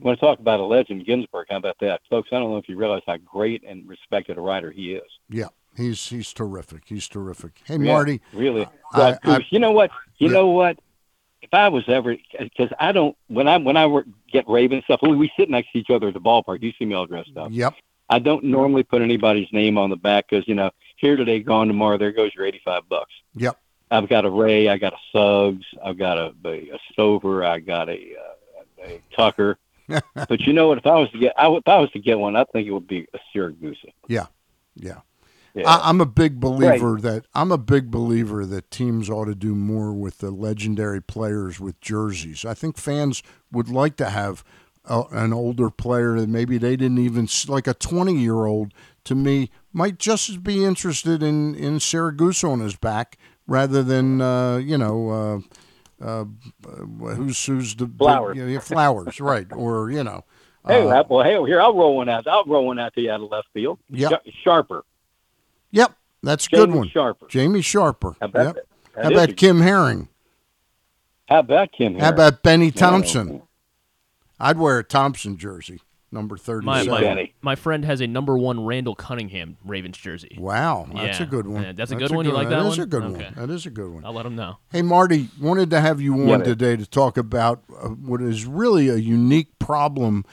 Want 0.01 0.19
to 0.19 0.25
talk 0.25 0.39
about 0.39 0.59
a 0.59 0.63
legend, 0.63 1.05
Ginsburg? 1.05 1.47
How 1.49 1.57
about 1.57 1.77
that, 1.81 2.01
folks? 2.09 2.29
I 2.31 2.37
don't 2.39 2.51
know 2.51 2.57
if 2.57 2.69
you 2.69 2.77
realize 2.77 3.01
how 3.07 3.17
great 3.17 3.63
and 3.67 3.87
respected 3.89 4.37
a 4.37 4.41
writer 4.41 4.69
he 4.69 4.93
is. 4.93 5.09
Yeah, 5.29 5.47
he's 5.75 6.07
he's 6.09 6.31
terrific. 6.31 6.83
He's 6.85 7.07
terrific. 7.07 7.61
Hey, 7.65 7.73
Yeah, 7.73 7.91
Marty. 7.93 8.21
really. 8.33 8.67
I- 8.93 9.17
I- 9.23 9.45
you 9.49 9.57
know 9.59 9.71
what? 9.71 9.89
You 10.17 10.27
Yeah. 10.27 10.33
know 10.33 10.47
what? 10.47 10.77
If 11.41 11.53
I 11.53 11.69
was 11.69 11.83
ever, 11.87 12.15
because 12.37 12.69
I 12.79 12.91
don't, 12.91 13.15
when 13.27 13.47
I 13.47 13.57
when 13.57 13.77
I 13.77 13.87
work, 13.87 14.05
get 14.31 14.47
Raven 14.47 14.81
stuff, 14.83 14.99
we, 15.01 15.15
we 15.15 15.31
sit 15.37 15.49
next 15.49 15.71
to 15.71 15.79
each 15.79 15.89
other 15.89 16.09
at 16.09 16.13
the 16.13 16.19
ballpark. 16.21 16.61
You 16.61 16.71
see 16.77 16.85
me 16.85 16.93
all 16.93 17.07
dressed 17.07 17.35
up. 17.37 17.47
Yep. 17.51 17.75
I 18.11 18.19
don't 18.19 18.43
normally 18.43 18.83
put 18.83 19.01
anybody's 19.01 19.47
name 19.51 19.77
on 19.77 19.89
the 19.89 19.95
back 19.95 20.27
because 20.29 20.47
you 20.47 20.53
know 20.53 20.69
here 20.97 21.15
today, 21.15 21.39
gone 21.39 21.67
tomorrow. 21.67 21.97
There 21.97 22.11
goes 22.11 22.35
your 22.35 22.45
eighty-five 22.45 22.87
bucks. 22.89 23.13
Yep. 23.35 23.57
I've 23.89 24.07
got 24.07 24.25
a 24.25 24.29
Ray, 24.29 24.67
I 24.69 24.77
got 24.77 24.93
a 24.93 24.97
Suggs, 25.11 25.65
I've 25.83 25.97
got 25.97 26.19
a, 26.19 26.31
a, 26.45 26.69
a 26.69 26.79
Stover, 26.91 27.43
I 27.43 27.57
got 27.59 27.89
a, 27.89 27.93
uh, 27.93 28.85
a 28.85 29.01
Tucker. 29.15 29.57
But 30.15 30.41
you 30.41 30.53
know 30.53 30.67
what? 30.67 30.77
If 30.77 30.85
I 30.85 30.95
was 30.95 31.09
to 31.11 31.19
get, 31.19 31.33
I, 31.37 31.47
if 31.49 31.67
I 31.67 31.79
was 31.79 31.91
to 31.91 31.99
get 31.99 32.19
one, 32.19 32.35
I 32.35 32.45
think 32.45 32.67
it 32.67 32.71
would 32.71 32.87
be 32.87 33.07
a 33.13 33.19
Siragusa. 33.33 33.91
Yeah. 34.07 34.27
Yeah. 34.75 35.01
Yeah. 35.55 35.67
I, 35.67 35.89
I'm 35.89 35.99
a 35.99 36.05
big 36.05 36.39
believer 36.39 36.99
that 37.01 37.25
I'm 37.33 37.51
a 37.51 37.57
big 37.57 37.89
believer 37.89 38.45
that 38.45 38.69
teams 38.69 39.09
ought 39.09 39.25
to 39.25 39.35
do 39.35 39.55
more 39.55 39.93
with 39.93 40.19
the 40.19 40.31
legendary 40.31 41.01
players 41.01 41.59
with 41.59 41.81
jerseys. 41.81 42.45
I 42.45 42.53
think 42.53 42.77
fans 42.77 43.23
would 43.51 43.67
like 43.69 43.95
to 43.97 44.09
have 44.09 44.43
an 44.89 45.33
older 45.33 45.69
player 45.69 46.19
that 46.19 46.29
maybe 46.29 46.57
they 46.57 46.75
didn't 46.75 46.99
even 46.99 47.27
like 47.47 47.67
a 47.67 47.73
20 47.73 48.15
year 48.17 48.45
old. 48.45 48.73
To 49.05 49.15
me, 49.15 49.49
might 49.73 49.97
just 49.97 50.43
be 50.43 50.63
interested 50.63 51.23
in 51.23 51.55
in 51.55 51.79
Siragusa 51.79 52.51
on 52.51 52.59
his 52.59 52.75
back 52.75 53.17
rather 53.47 53.81
than 53.81 54.21
uh, 54.21 54.57
you 54.57 54.77
know 54.77 55.09
uh, 55.09 55.39
uh, 56.01 56.25
who's 57.15 57.45
who's 57.45 57.75
the 57.75 57.87
Flowers. 57.97 58.37
yeah, 58.37 58.45
yeah, 58.45 58.59
flowers, 58.59 59.19
right? 59.19 59.47
Or 59.51 59.91
you 59.91 60.03
know. 60.03 60.23
hey, 60.67 60.87
uh, 60.89 61.03
well, 61.09 61.23
hey, 61.23 61.35
here 61.49 61.61
I'll 61.61 61.75
roll 61.75 61.95
one 61.97 62.09
out. 62.09 62.27
I'll 62.27 62.43
roll 62.45 62.65
one 62.67 62.79
out 62.79 62.93
to 62.95 63.01
you 63.01 63.11
out 63.11 63.21
of 63.21 63.29
left 63.31 63.47
field. 63.53 63.79
Yep. 63.89 64.09
Sha- 64.11 64.31
Sharper, 64.43 64.85
Yep, 65.71 65.93
that's 66.23 66.47
a 66.47 66.49
good 66.49 66.71
one. 66.73 66.89
Sharper. 66.89 67.27
Jamie 67.27 67.61
Sharper. 67.61 68.15
How 68.19 68.25
about 68.27 68.45
Yep. 68.45 68.55
that? 68.55 68.65
That 68.95 69.03
How 69.03 69.11
about 69.11 69.37
Kim 69.37 69.61
Herring? 69.61 70.07
How 71.27 71.39
about 71.39 71.71
Kim? 71.71 71.97
How 71.99 72.09
about 72.09 72.41
Benny 72.43 72.65
Yeah. 72.67 72.71
Thompson? 72.71 73.41
I'd 74.39 74.57
wear 74.57 74.79
a 74.79 74.83
Thompson 74.83 75.37
jersey, 75.37 75.81
number 76.11 76.35
My, 76.35 76.39
thirty-seven. 76.39 76.91
my, 76.91 77.01
Benny. 77.01 77.33
my 77.41 77.55
friend 77.55 77.85
has 77.85 78.01
a 78.01 78.07
number 78.07 78.37
one 78.37 78.65
Randall 78.65 78.95
Cunningham 78.95 79.57
Ravens 79.63 79.97
jersey. 79.97 80.37
Wow, 80.39 80.87
that's 80.93 81.19
Yeah. 81.19 81.25
a 81.25 81.29
good 81.29 81.47
one. 81.47 81.63
Yeah, 81.63 81.71
that's 81.73 81.91
a 81.91 81.95
good 81.95 82.11
one? 82.11 82.25
You 82.25 82.31
like 82.31 82.49
that 82.49 82.63
That 82.63 82.65
is 82.67 82.77
one? 82.77 82.83
a 82.87 82.89
good 82.89 83.03
Okay. 83.03 83.23
one. 83.25 83.33
That 83.35 83.49
is 83.53 83.65
a 83.65 83.69
good 83.69 83.91
one. 83.93 84.05
I'll 84.05 84.13
let 84.13 84.25
him 84.25 84.35
know. 84.35 84.57
Hey, 84.71 84.81
Marty, 84.81 85.29
wanted 85.39 85.69
to 85.71 85.79
have 85.81 86.01
you 86.01 86.13
on 86.13 86.27
Yeah, 86.27 86.37
today 86.39 86.75
to 86.75 86.85
talk 86.85 87.17
about 87.17 87.63
uh, 87.71 87.89
what 87.89 88.21
is 88.21 88.45
really 88.45 88.89
a 88.89 88.95
unique 88.97 89.57
problem 89.59 90.25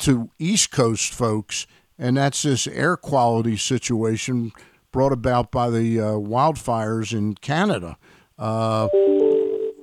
to 0.00 0.30
East 0.38 0.70
Coast 0.72 1.12
folks, 1.12 1.66
and 1.98 2.16
that's 2.16 2.42
this 2.42 2.66
air 2.66 2.96
quality 2.96 3.56
situation 3.56 4.52
brought 4.92 5.12
about 5.12 5.50
by 5.52 5.70
the 5.70 6.00
uh, 6.00 6.04
wildfires 6.14 7.12
in 7.12 7.34
Canada. 7.34 7.96
Uh, 8.38 8.88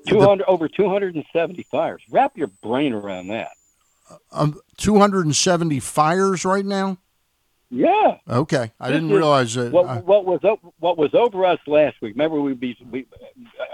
200 0.08 0.46
over 0.48 0.68
270 0.68 1.64
fires. 1.64 2.02
Wrap 2.10 2.38
your 2.38 2.48
brain 2.64 2.94
around 2.94 3.28
that. 3.28 3.50
Um, 4.32 4.60
270 4.78 5.80
fires 5.80 6.46
right 6.46 6.66
now. 6.66 6.98
Yeah. 7.70 8.18
Okay, 8.30 8.72
I 8.80 8.88
This 8.90 8.96
didn't 8.96 9.12
is 9.12 9.18
realize 9.18 9.54
that. 9.56 9.72
What, 9.74 9.86
I- 9.88 10.00
what 10.00 10.26
was 10.26 10.40
what 10.80 10.98
was 10.98 11.14
over 11.14 11.46
us 11.46 11.60
last 11.68 11.98
week? 12.02 12.14
Remember, 12.14 12.40
we 12.40 12.54
be 12.54 12.78
we, 12.90 13.06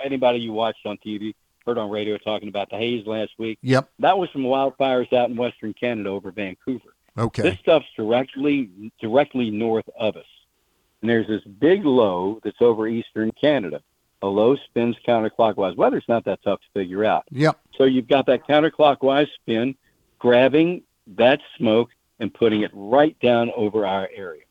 anybody 0.03 0.39
you 0.39 0.51
watched 0.51 0.85
on 0.85 0.97
TV, 1.05 1.35
heard 1.65 1.77
on 1.77 1.91
radio 1.91 2.17
talking 2.17 2.47
about 2.49 2.69
the 2.71 2.77
haze 2.77 3.05
last 3.05 3.31
week. 3.37 3.59
yep. 3.61 3.89
That 3.99 4.17
was 4.17 4.29
from 4.31 4.43
wildfires 4.43 5.13
out 5.13 5.29
in 5.29 5.35
western 5.35 5.73
Canada 5.73 6.09
over 6.09 6.31
Vancouver. 6.31 6.95
Okay. 7.17 7.43
This 7.43 7.59
stuff's 7.59 7.85
directly 7.95 8.91
directly 8.99 9.51
north 9.51 9.87
of 9.99 10.17
us, 10.17 10.25
and 11.01 11.09
there's 11.09 11.27
this 11.27 11.43
big 11.43 11.85
low 11.85 12.39
that's 12.43 12.61
over 12.61 12.87
eastern 12.87 13.31
Canada. 13.39 13.81
A 14.23 14.27
low 14.27 14.55
spins 14.55 14.95
counterclockwise. 15.07 15.75
Weather's 15.75 16.05
not 16.07 16.25
that 16.25 16.39
tough 16.43 16.61
to 16.61 16.79
figure 16.79 17.03
out. 17.05 17.25
Yep. 17.29 17.59
So 17.77 17.83
you've 17.83 18.07
got 18.07 18.25
that 18.27 18.47
counterclockwise 18.47 19.27
spin, 19.35 19.75
grabbing 20.23 20.81
that 21.17 21.41
smoke 21.57 21.89
and 22.19 22.33
putting 22.33 22.61
it 22.61 22.71
right 22.73 23.19
down 23.19 23.51
over 23.57 23.85
our 23.85 24.09
area. 24.15 24.43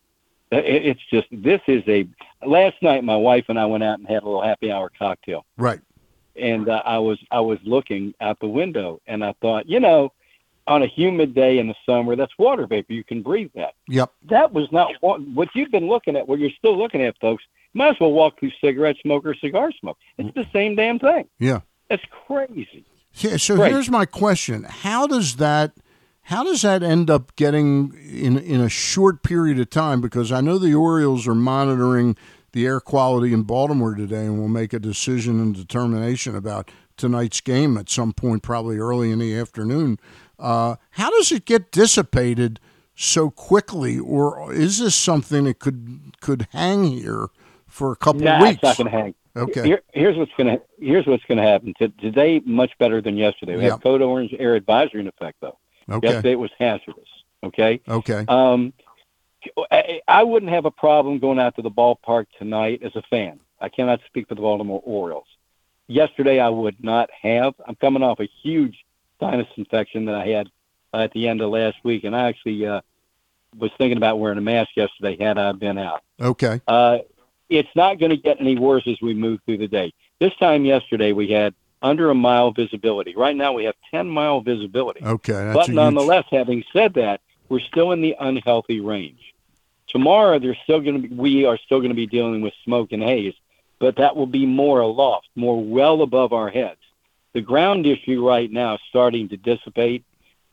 It's 0.51 1.01
just 1.11 1.27
this 1.33 1.63
is 1.67 1.83
a. 1.89 2.07
Last 2.47 2.77
night, 2.83 3.03
my 3.05 3.17
wife 3.17 3.47
and 3.49 3.59
I 3.59 3.65
went 3.65 3.83
out 3.83 3.99
and 3.99 4.07
had 4.07 4.23
a 4.23 4.27
little 4.27 4.43
happy 4.43 4.71
hour 4.71 4.91
cocktail, 4.99 5.47
Right. 5.57 5.81
and 6.37 6.69
uh, 6.69 6.83
I 6.85 6.99
was 6.99 7.19
I 7.31 7.41
was 7.41 7.59
looking 7.65 8.13
out 8.21 8.39
the 8.41 8.49
window, 8.49 9.01
and 9.07 9.25
I 9.25 9.33
thought, 9.41 9.67
you 9.67 9.81
know, 9.81 10.13
on 10.67 10.83
a 10.83 10.87
humid 10.87 11.35
day 11.35 11.59
in 11.59 11.69
the 11.69 11.75
summer, 11.87 12.17
that's 12.17 12.37
water 12.39 12.67
vapor. 12.67 12.93
You 12.93 13.03
can 13.03 13.23
breathe 13.23 13.51
that. 13.55 13.73
Yep. 13.89 14.13
That 14.29 14.53
was 14.53 14.71
not 14.73 14.91
what, 15.01 15.23
what 15.29 15.49
you've 15.55 15.71
been 15.71 15.89
looking 15.89 16.17
at. 16.17 16.29
What 16.29 16.39
you're 16.39 16.51
still 16.59 16.77
looking 16.77 17.01
at, 17.01 17.17
folks. 17.19 17.45
Might 17.73 17.89
as 17.95 17.97
well 18.01 18.13
walk 18.13 18.39
through 18.39 18.51
cigarette 18.61 18.97
smoke 19.03 19.25
or 19.25 19.35
cigar 19.35 19.73
smoke. 19.81 19.97
It's 20.19 20.35
the 20.35 20.47
same 20.53 20.75
damn 20.77 20.99
thing. 20.99 21.29
Yeah. 21.39 21.61
It's 21.89 22.03
crazy. 22.27 22.85
Yeah, 23.15 23.37
so 23.37 23.57
here's 23.57 23.91
my 23.91 24.07
question: 24.07 24.65
How 24.65 25.07
does 25.07 25.37
that? 25.37 25.73
How 26.27 26.45
does 26.45 26.63
that 26.63 26.83
end 26.83 27.11
up 27.11 27.35
getting 27.37 27.93
in 27.95 28.39
in 28.39 28.61
a 28.61 28.69
short 28.69 29.23
period 29.23 29.59
of 29.59 29.71
time? 29.71 30.01
Because 30.01 30.31
I 30.33 30.41
know 30.41 30.57
the 30.59 30.75
Orioles 30.75 31.27
are 31.29 31.35
monitoring 31.35 32.17
the 32.53 32.67
air 32.67 32.81
quality 32.81 33.33
in 33.33 33.43
Baltimore 33.43 33.95
today, 33.95 34.25
and 34.27 34.39
will 34.39 34.49
make 34.49 34.73
a 34.73 34.79
decision 34.79 35.41
and 35.41 35.55
determination 35.55 36.37
about 36.37 36.71
tonight's 36.97 37.41
game 37.41 37.77
at 37.77 37.89
some 37.91 38.13
point, 38.13 38.43
probably 38.43 38.79
early 38.79 39.11
in 39.11 39.19
the 39.19 39.35
afternoon. 39.37 39.99
Uh, 40.39 40.77
how 40.93 41.11
does 41.11 41.33
it 41.33 41.45
get 41.45 41.71
dissipated 41.73 42.61
so 42.95 43.31
quickly, 43.31 43.99
or 43.99 44.53
is 44.53 44.79
this 44.79 44.95
something 44.95 45.45
that 45.45 45.59
could 45.59 46.13
could 46.21 46.47
hang 46.53 46.85
here 46.85 47.27
for 47.67 47.91
a 47.93 47.97
couple 47.97 48.21
Nah, 48.23 48.37
of 48.37 48.43
weeks? 48.43 48.55
it's 48.55 48.63
not 48.63 48.77
going 48.77 48.91
to 48.91 48.97
hang. 48.97 49.15
Okay. 49.35 49.65
Here, 49.65 49.83
here's 49.93 50.17
what's 50.17 50.33
going 50.37 50.59
to 50.59 50.63
here's 50.79 51.07
what's 51.07 51.25
going 51.25 51.39
to 51.39 51.45
happen. 51.45 51.75
Today, 51.99 52.41
much 52.45 52.73
better 52.79 53.01
than 53.01 53.17
yesterday. 53.17 53.57
We 53.57 53.63
Yeah. 53.65 53.71
have 53.71 53.83
code 53.83 54.03
orange 54.03 54.35
air 54.39 54.55
advisory 54.55 55.01
in 55.01 55.09
effect, 55.09 55.39
though. 55.41 55.59
Okay. 55.91 56.09
Yesterday 56.09 56.33
it 56.33 56.39
was 56.39 56.51
hazardous. 56.59 57.09
Okay. 57.45 57.81
Okay. 57.89 58.25
Um, 58.29 58.73
I, 59.71 60.01
I 60.07 60.23
wouldn't 60.23 60.53
have 60.53 60.67
a 60.67 60.71
problem 60.71 61.19
going 61.19 61.39
out 61.39 61.57
to 61.57 61.63
the 61.63 61.71
ballpark 61.71 62.27
tonight 62.39 62.83
as 62.85 62.95
a 62.95 63.03
fan. 63.03 63.41
I 63.61 63.69
cannot 63.69 64.01
speak 64.07 64.29
for 64.29 64.35
the 64.35 64.41
Baltimore 64.43 64.83
Orioles. 64.85 65.27
Yesterday, 65.89 66.39
I 66.39 66.49
would 66.49 66.83
not 66.83 67.11
have. 67.23 67.55
I'm 67.67 67.75
coming 67.77 68.03
off 68.03 68.21
a 68.21 68.29
huge 68.43 68.85
sinus 69.19 69.49
infection 69.57 70.05
that 70.07 70.15
I 70.15 70.27
had 70.29 70.49
uh, 70.95 70.99
at 70.99 71.13
the 71.13 71.29
end 71.29 71.41
of 71.41 71.51
last 71.51 71.77
week, 71.83 72.05
and 72.05 72.15
I 72.15 72.29
actually 72.29 72.65
uh, 72.67 72.81
was 73.59 73.71
thinking 73.79 73.97
about 73.97 74.19
wearing 74.21 74.39
a 74.39 74.43
mask 74.43 74.71
yesterday 74.77 75.17
had 75.23 75.39
I 75.39 75.53
been 75.53 75.79
out. 75.79 76.03
Okay. 76.21 76.61
Uh, 76.67 76.99
it's 77.59 77.75
not 77.77 77.99
going 77.99 78.11
to 78.11 78.17
get 78.17 78.41
any 78.41 78.59
worse 78.59 78.87
as 78.87 79.01
we 79.01 79.15
move 79.15 79.41
through 79.45 79.59
the 79.59 79.69
day. 79.69 79.93
This 80.21 80.35
time 80.37 80.65
yesterday, 80.65 81.13
we 81.13 81.31
had 81.31 81.55
under 81.83 82.11
a 82.11 82.15
mile 82.15 82.53
visibility. 82.53 83.15
Right 83.17 83.37
now, 83.37 83.53
we 83.53 83.65
have 83.65 83.75
10 83.91 84.09
mile 84.09 84.41
visibility. 84.41 85.05
Okay. 85.05 85.51
But 85.53 85.67
huge- 85.67 85.77
nonetheless, 85.77 86.25
having 86.31 86.65
said 86.73 86.95
that, 86.95 87.21
we're 87.49 87.61
still 87.61 87.93
in 87.93 88.01
the 88.01 88.17
unhealthy 88.19 88.81
range. 88.81 89.35
Tomorrow, 89.89 90.39
there's 90.39 90.57
still 90.65 90.81
going 90.81 91.03
to 91.03 91.09
be, 91.09 91.15
we 91.15 91.45
are 91.45 91.59
still 91.59 91.79
going 91.79 91.91
to 91.91 91.95
be 91.95 92.07
dealing 92.07 92.41
with 92.41 92.55
smoke 92.65 92.93
and 92.93 93.03
haze, 93.03 93.35
but 93.79 93.97
that 93.97 94.17
will 94.17 94.27
be 94.27 94.47
more 94.47 94.81
aloft, 94.81 95.29
more 95.35 95.63
well 95.63 96.01
above 96.01 96.33
our 96.33 96.49
heads. 96.49 96.81
The 97.35 97.43
ground 97.43 97.87
issue 97.87 98.27
right 98.27 98.51
now 98.51 98.75
is 98.75 98.81
starting 98.89 99.29
to 99.31 99.37
dissipate. 99.37 100.05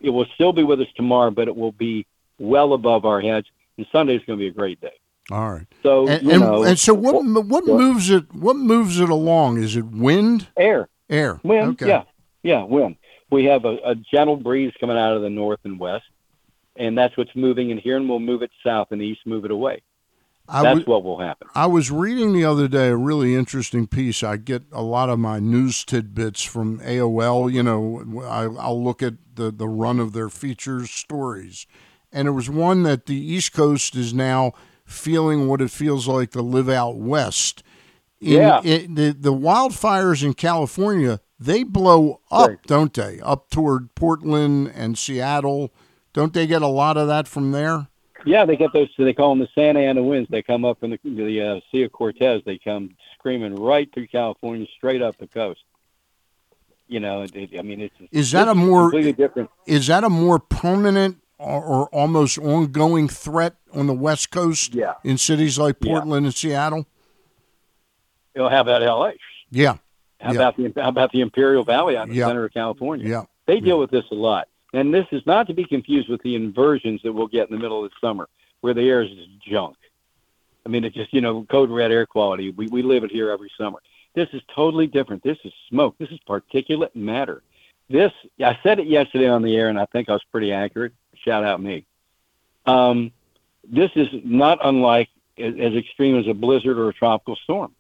It 0.02 0.10
will 0.10 0.26
still 0.34 0.52
be 0.52 0.64
with 0.64 0.82
us 0.82 0.88
tomorrow, 0.96 1.32
but 1.32 1.48
it 1.48 1.56
will 1.56 1.72
be 1.72 2.06
well 2.38 2.74
above 2.74 3.06
our 3.06 3.22
heads. 3.22 3.48
And 3.78 3.88
Sunday 3.92 4.16
is 4.16 4.24
going 4.26 4.40
to 4.40 4.44
be 4.44 4.48
a 4.48 4.52
great 4.52 4.82
day. 4.82 4.94
All 5.32 5.52
right. 5.52 5.68
So 5.84 6.08
and, 6.08 6.24
you 6.24 6.32
and, 6.32 6.42
know, 6.42 6.64
and 6.64 6.80
so 6.80 6.94
what 6.94 7.24
what 7.24 7.66
well- 7.66 7.78
moves 7.78 8.10
it 8.10 8.34
what 8.34 8.56
moves 8.56 9.00
it 9.00 9.10
along 9.10 9.58
is 9.62 9.76
it 9.76 9.86
wind 9.86 10.48
air, 10.58 10.90
air 11.10 11.40
wind, 11.44 11.72
okay 11.72 11.88
yeah, 11.88 12.04
yeah, 12.44 12.64
wind. 12.64 12.96
We 13.32 13.46
have 13.46 13.66
a, 13.66 13.78
a 13.86 13.96
gentle 13.96 14.38
breeze 14.38 14.74
coming 14.80 14.98
out 14.98 15.16
of 15.16 15.22
the 15.22 15.30
north 15.30 15.60
and 15.64 15.80
west, 15.80 16.06
and 16.76 16.98
that's 16.98 17.16
what's 17.16 17.36
moving 17.36 17.70
in 17.70 17.78
here, 17.78 17.96
and 17.98 18.10
we'll 18.10 18.20
move 18.20 18.42
it 18.42 18.50
south 18.66 18.88
and 18.92 19.02
east, 19.02 19.22
move 19.26 19.46
it 19.46 19.52
away. 19.52 19.84
I 20.52 20.64
That's 20.64 20.78
would- 20.80 20.88
what 20.88 21.04
will 21.04 21.20
happen. 21.20 21.48
I 21.54 21.68
was 21.68 21.92
reading 21.92 22.34
the 22.34 22.44
other 22.46 22.68
day 22.68 22.88
a 22.88 22.96
really 22.96 23.36
interesting 23.36 23.86
piece. 23.86 24.24
I 24.24 24.38
get 24.38 24.64
a 24.72 24.82
lot 24.82 25.10
of 25.10 25.20
my 25.20 25.38
news 25.38 25.86
tidbits 25.86 26.42
from 26.44 26.80
AOL. 26.80 27.54
You 27.54 27.62
know, 27.62 28.24
I, 28.24 28.46
I'll 28.46 28.84
look 28.84 29.04
at 29.04 29.14
the, 29.36 29.52
the 29.52 29.68
run 29.68 30.00
of 30.00 30.14
their 30.14 30.30
features 30.30 30.90
stories. 30.90 31.68
And 32.12 32.28
it 32.28 32.32
was 32.32 32.50
one 32.50 32.82
that 32.82 33.06
the 33.06 33.16
East 33.16 33.54
Coast 33.54 33.96
is 33.96 34.12
now 34.12 34.54
feeling 34.90 35.48
what 35.48 35.62
it 35.62 35.72
feels 35.72 36.08
like 36.08 36.32
to 36.32 36.42
live 36.42 36.68
out 36.70 36.96
west. 36.98 37.64
In, 38.20 38.34
Yeah. 38.34 38.62
in- 38.64 38.96
the, 38.96 39.16
the 39.18 39.34
wildfires 39.34 40.24
in 40.24 40.34
California, 40.34 41.20
they 41.40 41.64
blow 41.64 42.20
up, 42.32 42.50
Right. 42.50 42.58
don't 42.66 42.94
they? 42.94 43.20
Up 43.22 43.50
toward 43.50 43.94
Portland 43.96 44.72
and 44.76 44.98
Seattle. 44.98 45.72
Don't 46.14 46.34
they 46.34 46.48
get 46.48 46.62
a 46.62 46.68
lot 46.68 46.98
of 46.98 47.08
that 47.08 47.28
from 47.28 47.52
there? 47.52 47.88
Yeah, 48.26 48.44
they 48.44 48.58
get 48.58 48.74
those. 48.74 48.90
They 48.98 49.14
call 49.14 49.30
them 49.30 49.40
the 49.40 49.48
Santa 49.56 49.80
Ana 49.80 50.04
winds. 50.04 50.30
They 50.30 50.42
come 50.42 50.66
up 50.66 50.80
from 50.82 50.90
the, 50.92 51.00
the 51.06 51.42
uh, 51.42 51.60
Sea 51.72 51.84
of 51.84 51.94
Cortez. 51.94 52.42
They 52.46 52.58
come 52.58 52.90
screaming 53.18 53.56
right 53.56 53.90
through 53.94 54.08
California, 54.08 54.68
straight 54.76 55.02
up 55.02 55.18
the 55.18 55.28
coast. 55.28 55.62
You 56.90 57.00
know, 57.00 57.22
it, 57.22 57.34
it- 57.36 57.58
I 57.58 57.62
mean, 57.62 57.80
it's 57.82 57.96
Is 58.12 58.32
that 58.32 58.48
it's 58.50 58.52
a 58.52 58.56
more 58.56 58.90
completely 58.90 59.14
different? 59.14 59.50
is 59.66 59.88
that 59.88 60.04
a 60.04 60.10
more 60.10 60.40
permanent 60.40 61.18
or, 61.40 61.64
or 61.64 61.88
almost 61.90 62.38
ongoing 62.38 63.08
threat 63.08 63.56
on 63.74 63.88
the 63.88 63.94
West 63.94 64.30
Coast 64.32 64.76
Yeah. 64.76 64.96
in 65.04 65.18
cities 65.18 65.58
like 65.58 65.78
Yeah. 65.82 65.94
Portland 65.94 66.26
and 66.26 66.36
Seattle? 66.36 66.86
You 68.36 68.44
know, 68.44 68.50
how 68.50 68.62
about 68.62 68.84
L.A.? 68.84 69.14
Yeah, 69.52 69.78
How 70.20 70.34
Yeah. 70.34 70.40
about 70.40 70.58
the 70.58 70.74
how 70.82 70.90
about 70.90 71.12
the 71.12 71.22
Imperial 71.22 71.64
Valley 71.64 71.98
out 71.98 72.08
in 72.08 72.14
the 72.14 72.20
center 72.22 72.46
of 72.46 72.54
California? 72.54 73.08
yeah. 73.08 73.24
They 73.48 73.60
deal 73.60 73.80
with 73.80 73.90
this 73.90 74.06
a 74.12 74.16
lot. 74.16 74.48
And 74.74 74.94
this 74.94 75.08
is 75.12 75.26
not 75.26 75.48
to 75.48 75.54
be 75.56 75.64
confused 75.66 76.10
with 76.10 76.22
the 76.22 76.36
inversions 76.36 77.02
that 77.04 77.12
we'll 77.12 77.26
get 77.28 77.50
in 77.50 77.56
the 77.56 77.62
middle 77.62 77.84
of 77.84 77.90
the 77.90 77.96
summer. 78.08 78.28
where 78.62 78.74
the 78.74 78.82
air 78.82 79.02
is 79.02 79.10
just 79.12 79.30
junk. 79.50 79.78
I 80.66 80.70
mean, 80.70 80.84
it's 80.84 80.94
just 80.94 81.14
you 81.14 81.22
know 81.22 81.44
code 81.50 81.70
red 81.70 81.94
air 81.94 82.06
quality. 82.06 82.52
We 82.52 82.68
we 82.68 82.82
live 82.82 83.06
it 83.06 83.12
here 83.12 83.30
every 83.32 83.50
summer. 83.58 83.80
This 84.16 84.28
is 84.34 84.42
totally 84.54 84.86
different. 84.86 85.24
This 85.24 85.38
is 85.46 85.54
smoke. 85.70 85.96
This 85.98 86.10
is 86.10 86.20
particulate 86.28 86.94
matter. 86.94 87.42
This 87.90 88.12
I 88.44 88.60
said 88.62 88.80
it 88.80 88.88
yesterday 88.88 89.30
on 89.30 89.42
the 89.44 89.56
air, 89.56 89.70
and 89.70 89.80
I 89.80 89.86
think 89.86 90.10
I 90.10 90.12
was 90.12 90.24
pretty 90.30 90.52
accurate. 90.52 90.92
Shout 91.26 91.44
out 91.44 91.62
me. 91.62 91.86
Um, 92.66 93.12
this 93.68 93.92
is 93.96 94.08
not 94.24 94.60
unlike 94.64 95.10
as, 95.38 95.54
as 95.60 95.74
extreme 95.76 96.18
as 96.18 96.28
a 96.28 96.34
blizzard 96.34 96.78
or 96.78 96.90
a 96.90 96.94
tropical 96.94 97.36
storm. 97.44 97.74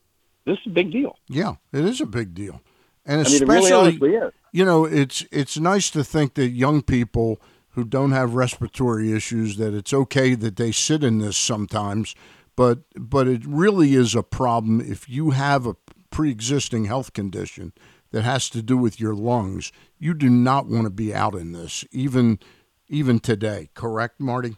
This 0.45 0.57
is 0.59 0.67
a 0.67 0.69
big 0.69 0.91
deal. 0.91 1.17
Yeah, 1.27 1.55
it 1.71 1.85
is 1.85 2.01
a 2.01 2.05
big 2.05 2.33
deal, 2.33 2.61
and 3.05 3.21
I 3.21 3.23
mean, 3.29 3.43
it 3.43 3.47
really 3.47 3.63
especially 3.65 4.15
is. 4.15 4.33
you 4.51 4.65
know 4.65 4.85
it's 4.85 5.25
it's 5.31 5.59
nice 5.59 5.89
to 5.91 6.03
think 6.03 6.33
that 6.35 6.49
young 6.49 6.81
people 6.81 7.39
who 7.71 7.83
don't 7.83 8.11
have 8.11 8.33
respiratory 8.33 9.13
issues 9.13 9.57
that 9.57 9.73
it's 9.73 9.93
okay 9.93 10.33
that 10.35 10.55
they 10.55 10.71
sit 10.71 11.03
in 11.03 11.19
this 11.19 11.37
sometimes, 11.37 12.15
but 12.55 12.79
but 12.95 13.27
it 13.27 13.45
really 13.45 13.93
is 13.93 14.15
a 14.15 14.23
problem 14.23 14.81
if 14.81 15.07
you 15.07 15.31
have 15.31 15.67
a 15.67 15.75
pre-existing 16.09 16.85
health 16.85 17.13
condition 17.13 17.73
that 18.11 18.23
has 18.23 18.49
to 18.49 18.61
do 18.61 18.77
with 18.77 18.99
your 18.99 19.13
lungs. 19.13 19.71
You 19.99 20.13
do 20.13 20.29
not 20.29 20.65
want 20.65 20.85
to 20.85 20.89
be 20.89 21.13
out 21.13 21.35
in 21.35 21.51
this, 21.51 21.85
even 21.91 22.39
even 22.89 23.19
today. 23.19 23.69
Correct, 23.73 24.19
Marty? 24.19 24.57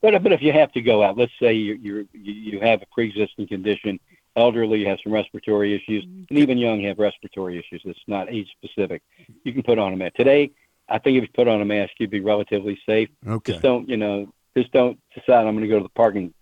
But 0.00 0.22
but 0.22 0.32
if 0.32 0.42
you 0.42 0.52
have 0.52 0.70
to 0.72 0.82
go 0.82 1.02
out, 1.02 1.16
let's 1.16 1.32
say 1.40 1.54
you 1.54 1.74
you 1.74 2.08
you 2.12 2.60
have 2.60 2.82
a 2.82 2.86
pre-existing 2.92 3.48
condition, 3.48 3.98
elderly, 4.36 4.80
you 4.80 4.88
have 4.88 4.98
some 5.02 5.12
respiratory 5.12 5.74
issues, 5.74 6.04
and 6.04 6.38
even 6.38 6.58
young 6.58 6.82
have 6.82 6.98
respiratory 6.98 7.58
issues. 7.58 7.82
It's 7.84 7.98
not 8.06 8.30
age 8.30 8.48
specific. 8.62 9.02
You 9.44 9.52
can 9.52 9.62
put 9.62 9.78
on 9.78 9.92
a 9.92 9.96
mask 9.96 10.14
today. 10.14 10.50
I 10.88 10.98
think 10.98 11.16
if 11.16 11.22
you 11.22 11.28
put 11.34 11.48
on 11.48 11.62
a 11.62 11.64
mask, 11.64 11.92
you'd 11.98 12.10
be 12.10 12.20
relatively 12.20 12.78
safe. 12.84 13.08
Okay. 13.26 13.52
Just 13.52 13.62
don't 13.62 13.88
you 13.88 13.96
know? 13.96 14.32
Just 14.56 14.72
don't 14.72 15.00
decide 15.14 15.46
I'm 15.46 15.54
going 15.54 15.62
to 15.62 15.68
go 15.68 15.78
to 15.78 15.82
the 15.82 15.88
park 15.88 16.16
and 16.16 16.32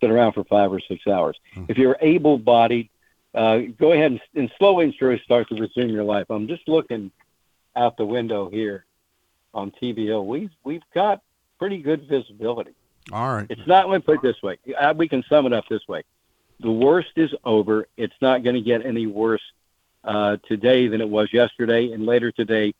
sit 0.00 0.10
around 0.10 0.32
for 0.32 0.44
five 0.44 0.72
or 0.72 0.80
six 0.80 1.06
hours. 1.06 1.38
Hmm. 1.54 1.66
If 1.68 1.76
you're 1.76 1.98
able-bodied, 2.00 2.88
uh, 3.34 3.58
go 3.78 3.92
ahead 3.92 4.12
and, 4.12 4.20
and 4.34 4.50
slowly 4.58 4.86
and 4.86 4.94
surely 4.94 5.20
start 5.22 5.48
to 5.50 5.54
resume 5.54 5.90
your 5.90 6.04
life. 6.04 6.26
I'm 6.30 6.48
just 6.48 6.66
looking 6.66 7.12
out 7.76 7.96
the 7.96 8.06
window 8.06 8.48
here 8.48 8.86
on 9.54 9.72
TVO. 9.82 10.24
We've 10.24 10.50
we've 10.64 10.82
got 10.94 11.22
pretty 11.58 11.78
good 11.78 12.08
visibility. 12.08 12.72
All 13.12 13.34
right. 13.34 13.46
It's 13.48 13.66
not. 13.66 13.88
Let 13.88 13.98
me 13.98 14.02
put 14.02 14.16
it 14.16 14.22
this 14.22 14.42
way. 14.42 14.58
We 14.96 15.08
can 15.08 15.24
sum 15.28 15.46
it 15.46 15.52
up 15.52 15.64
this 15.68 15.86
way: 15.88 16.02
the 16.60 16.70
worst 16.70 17.10
is 17.16 17.30
over. 17.44 17.86
It's 17.96 18.14
not 18.20 18.42
going 18.42 18.56
to 18.56 18.62
get 18.62 18.84
any 18.84 19.06
worse 19.06 19.42
uh, 20.04 20.36
today 20.46 20.88
than 20.88 21.00
it 21.00 21.08
was 21.08 21.32
yesterday, 21.32 21.92
and 21.92 22.06
later 22.06 22.30
today 22.32 22.74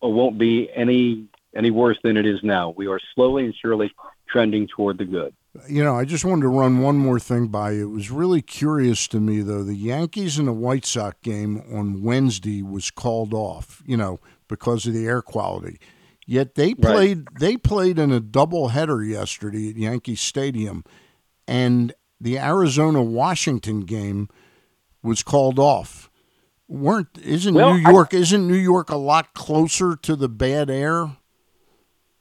won't 0.00 0.38
be 0.38 0.70
any 0.74 1.26
any 1.54 1.70
worse 1.70 1.98
than 2.02 2.16
it 2.16 2.26
is 2.26 2.42
now. 2.42 2.70
We 2.70 2.86
are 2.86 3.00
slowly 3.14 3.44
and 3.44 3.54
surely 3.54 3.92
trending 4.28 4.66
toward 4.68 4.98
the 4.98 5.04
good. 5.04 5.34
You 5.68 5.84
know, 5.84 5.94
I 5.94 6.06
just 6.06 6.24
wanted 6.24 6.42
to 6.42 6.48
run 6.48 6.80
one 6.80 6.96
more 6.96 7.20
thing 7.20 7.48
by 7.48 7.72
you. 7.72 7.90
It 7.90 7.94
was 7.94 8.10
really 8.10 8.40
curious 8.40 9.06
to 9.08 9.20
me, 9.20 9.42
though. 9.42 9.62
The 9.62 9.74
Yankees 9.74 10.38
and 10.38 10.48
the 10.48 10.52
White 10.52 10.86
Sox 10.86 11.18
game 11.22 11.62
on 11.70 12.02
Wednesday 12.02 12.62
was 12.62 12.90
called 12.90 13.34
off, 13.34 13.82
you 13.84 13.98
know, 13.98 14.18
because 14.48 14.86
of 14.86 14.94
the 14.94 15.06
air 15.06 15.20
quality. 15.20 15.78
Yet 16.26 16.54
they 16.54 16.74
played 16.74 17.26
they 17.40 17.56
played 17.56 17.98
in 17.98 18.12
a 18.12 18.20
doubleheader 18.20 19.06
yesterday 19.08 19.70
at 19.70 19.76
Yankee 19.76 20.14
Stadium, 20.14 20.84
and 21.48 21.92
the 22.20 22.38
Arizona 22.38 23.02
Washington 23.02 23.80
game 23.80 24.28
was 25.02 25.22
called 25.22 25.58
off. 25.58 26.08
weren't 26.68 27.18
isn't 27.22 27.54
Well, 27.54 27.74
New 27.74 27.86
I- 27.86 27.90
York 27.90 28.14
isn't 28.14 28.46
New 28.48 28.54
York 28.54 28.88
a 28.90 28.96
lot 28.96 29.34
closer 29.34 29.96
to 29.96 30.16
the 30.16 30.28
bad 30.28 30.70
air? 30.70 31.16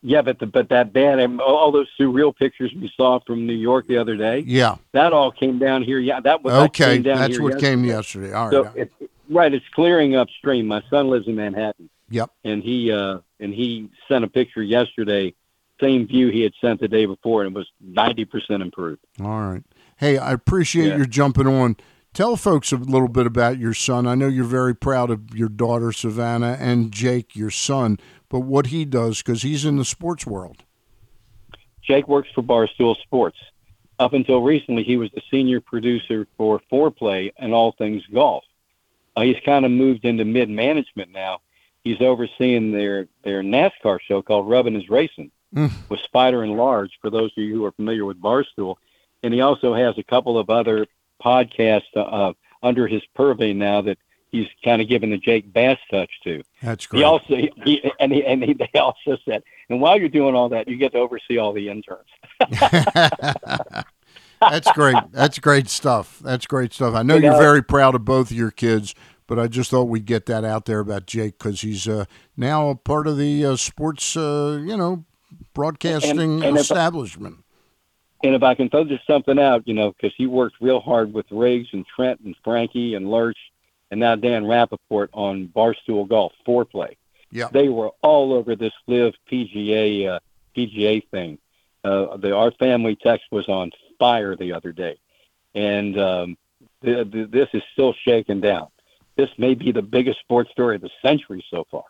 Yeah, 0.04 0.24
but 0.24 0.40
the, 0.40 0.48
but 0.48 0.70
that 0.70 0.92
bad, 0.94 1.20
and 1.20 1.40
all 1.40 1.72
those 1.72 1.88
surreal 2.00 2.36
pictures 2.36 2.74
we 2.76 2.92
saw 2.98 3.20
from 3.26 3.46
New 3.46 3.54
York 3.54 3.86
the 3.88 3.98
other 3.98 4.18
day, 4.18 4.40
Yeah. 4.48 4.78
that 4.94 5.14
all 5.14 5.32
came 5.32 5.60
down 5.60 5.84
here. 5.84 6.00
Yeah, 6.00 6.20
that 6.22 6.42
was 6.44 6.54
that 6.54 6.64
Okay, 6.70 6.98
down 6.98 7.18
that's 7.20 7.40
what 7.40 7.60
came 7.60 7.86
yesterday. 7.86 8.30
yesterday. 8.30 8.34
All 8.34 8.46
right. 8.50 8.74
So 8.74 8.80
it, 8.82 8.92
right, 9.30 9.54
it's 9.54 9.66
clearing 9.76 10.16
upstream. 10.16 10.66
My 10.66 10.82
son 10.90 11.10
lives 11.10 11.28
in 11.28 11.36
Manhattan, 11.36 11.88
yep. 12.12 12.30
and 12.44 12.62
he 12.62 12.92
uh, 12.92 13.20
and 13.40 13.54
he 13.54 13.90
sent 14.08 14.24
a 14.24 14.28
picture 14.28 14.62
yesterday, 14.62 15.34
same 15.80 16.06
view 16.06 16.30
he 16.30 16.42
had 16.42 16.54
sent 16.62 16.80
the 16.80 16.88
day 16.88 17.06
before, 17.06 17.44
and 17.44 17.56
it 17.56 17.58
was 17.58 17.68
ninety 17.80 18.26
percent 18.26 18.62
improved. 18.62 19.02
All 19.20 19.42
right. 19.42 19.64
Hey, 19.98 20.18
I 20.18 20.32
appreciate 20.34 20.90
Yeah. 20.90 20.98
your 20.98 21.06
jumping 21.06 21.48
on. 21.48 21.78
Tell 22.14 22.36
folks 22.36 22.72
a 22.74 22.76
little 22.76 23.08
bit 23.08 23.26
about 23.26 23.58
your 23.58 23.74
son. 23.74 24.06
I 24.06 24.16
know 24.16 24.28
you're 24.28 24.44
very 24.44 24.76
proud 24.76 25.10
of 25.10 25.34
your 25.34 25.48
daughter 25.48 25.94
Savannah 25.94 26.58
and 26.60 26.92
Jake, 26.92 27.36
your 27.38 27.52
son, 27.52 27.98
but 28.28 28.42
what 28.42 28.68
he 28.68 28.84
does 28.84 29.20
because 29.22 29.44
he's 29.44 29.64
in 29.64 29.78
the 29.78 29.86
sports 29.86 30.28
world. 30.28 30.64
Jake 31.82 32.08
works 32.08 32.30
for 32.36 32.42
Barstool 32.44 32.96
Sports. 33.02 33.38
Up 33.98 34.14
until 34.14 34.42
recently, 34.42 34.84
he 34.84 34.98
was 34.98 35.10
the 35.12 35.22
senior 35.32 35.62
producer 35.62 36.28
for 36.38 36.60
Foreplay 36.72 37.32
and 37.38 37.54
all 37.54 37.72
things 37.72 38.04
golf. 38.14 38.44
Uh, 39.16 39.22
he's 39.22 39.38
kind 39.46 39.66
of 39.66 39.72
moved 39.72 40.06
into 40.06 40.26
mid 40.26 40.50
management 40.50 41.12
now. 41.12 41.40
He's 41.84 42.00
overseeing 42.02 42.72
their 42.72 43.08
their 43.24 43.42
NASCAR 43.42 44.00
show 44.02 44.22
called 44.22 44.50
Rubbin' 44.50 44.76
is 44.76 44.90
Racing 44.90 45.32
Mm. 45.56 45.70
with 45.90 46.00
Spider 46.02 46.44
and 46.44 46.56
Large. 46.56 46.92
For 47.02 47.10
those 47.10 47.32
of 47.38 47.44
you 47.44 47.54
who 47.54 47.66
are 47.66 47.74
familiar 47.74 48.06
with 48.06 48.22
Barstool, 48.22 48.76
and 49.22 49.34
he 49.34 49.42
also 49.42 49.74
has 49.74 49.98
a 49.98 50.04
couple 50.04 50.38
of 50.40 50.50
other 50.50 50.88
podcasts 51.22 51.82
uh, 51.96 52.32
under 52.64 52.88
his 52.88 53.02
purvey 53.16 53.52
now 53.54 53.82
that 53.82 53.98
he's 54.30 54.48
kind 54.64 54.82
of 54.82 54.88
given 54.88 55.10
the 55.10 55.18
Jake 55.18 55.52
Bass 55.52 55.78
touch 55.92 56.10
to. 56.24 56.42
That's 56.64 56.86
great. 56.88 57.00
He 57.00 57.04
also 57.04 57.36
he, 57.36 57.92
and 58.00 58.14
he, 58.14 58.26
and 58.26 58.42
he, 58.44 58.54
they 58.54 58.70
also 58.80 59.18
said, 59.28 59.44
and 59.70 59.82
while 59.82 60.00
you're 60.00 60.08
doing 60.08 60.36
all 60.36 60.48
that, 60.50 60.70
you 60.70 60.78
get 60.78 60.94
to 60.94 61.00
oversee 61.00 61.38
all 61.38 61.52
the 61.52 61.68
interns. 61.68 62.08
That's 64.40 64.72
great. 64.72 64.96
That's 65.12 65.38
great 65.38 65.68
stuff. 65.70 66.20
That's 66.20 66.48
great 66.48 66.74
stuff. 66.74 66.96
I 66.96 67.04
know 67.04 67.16
You 67.16 67.24
you're 67.24 67.34
know- 67.34 67.40
very 67.40 67.62
proud 67.64 67.94
of 67.94 68.04
both 68.06 68.32
of 68.32 68.38
your 68.38 68.52
kids, 68.52 68.96
but 69.32 69.40
I 69.40 69.48
just 69.48 69.72
thought 69.72 69.86
we'd 69.86 70.06
get 70.06 70.26
that 70.26 70.44
out 70.44 70.66
there 70.66 70.82
about 70.82 71.06
Jake 71.06 71.38
because 71.38 71.62
he's 71.62 71.88
uh, 71.88 72.04
now 72.36 72.68
a 72.68 72.76
part 72.76 73.08
of 73.08 73.16
the 73.18 73.46
uh, 73.46 73.56
sports, 73.56 74.18
uh, 74.18 74.60
you 74.62 74.76
know, 74.76 75.06
broadcasting 75.54 76.20
And- 76.20 76.44
and 76.44 76.58
if- 76.58 76.64
establishment. 76.64 77.38
And 78.26 78.36
if 78.36 78.44
I 78.44 78.56
can 78.56 78.70
throw 78.70 78.84
just 78.84 79.08
something 79.08 79.40
out, 79.40 79.66
you 79.66 79.74
know, 79.74 79.94
because 79.94 80.14
he 80.18 80.28
worked 80.28 80.58
real 80.60 80.82
hard 80.82 81.14
with 81.14 81.28
Riggs 81.32 81.70
and 81.72 81.86
Trent 81.88 82.20
and 82.20 82.36
Frankie 82.44 82.94
and 82.94 83.10
Lurch 83.10 83.38
and 83.90 84.02
now 84.02 84.16
Dan 84.16 84.44
Rapaport 84.44 85.08
on 85.14 85.48
Barstool 85.48 86.10
Golf 86.10 86.34
Foreplay. 86.46 86.98
Yeah. 87.32 87.48
They 87.54 87.70
were 87.70 87.92
all 88.02 88.34
over 88.34 88.58
this 88.58 88.74
LIV 88.88 89.14
PGA 89.32 90.10
uh, 90.10 90.20
PGA 90.58 91.08
thing. 91.10 91.38
Uh, 91.86 92.18
the 92.18 92.36
our 92.36 92.52
family 92.52 92.98
text 92.98 93.28
was 93.32 93.48
on 93.48 93.72
fire 93.98 94.36
the 94.36 94.52
other 94.52 94.74
day, 94.74 95.00
and 95.56 95.98
um, 95.98 96.38
the, 96.82 97.06
the, 97.06 97.30
this 97.32 97.48
is 97.54 97.64
still 97.72 97.94
shaking 98.04 98.42
down. 98.42 98.68
This 99.18 99.30
may 99.38 99.54
be 99.54 99.72
the 99.72 99.82
biggest 99.82 100.20
sports 100.20 100.52
story 100.52 100.76
of 100.76 100.82
the 100.82 100.90
century 101.02 101.44
so 101.52 101.66
far, 101.70 101.84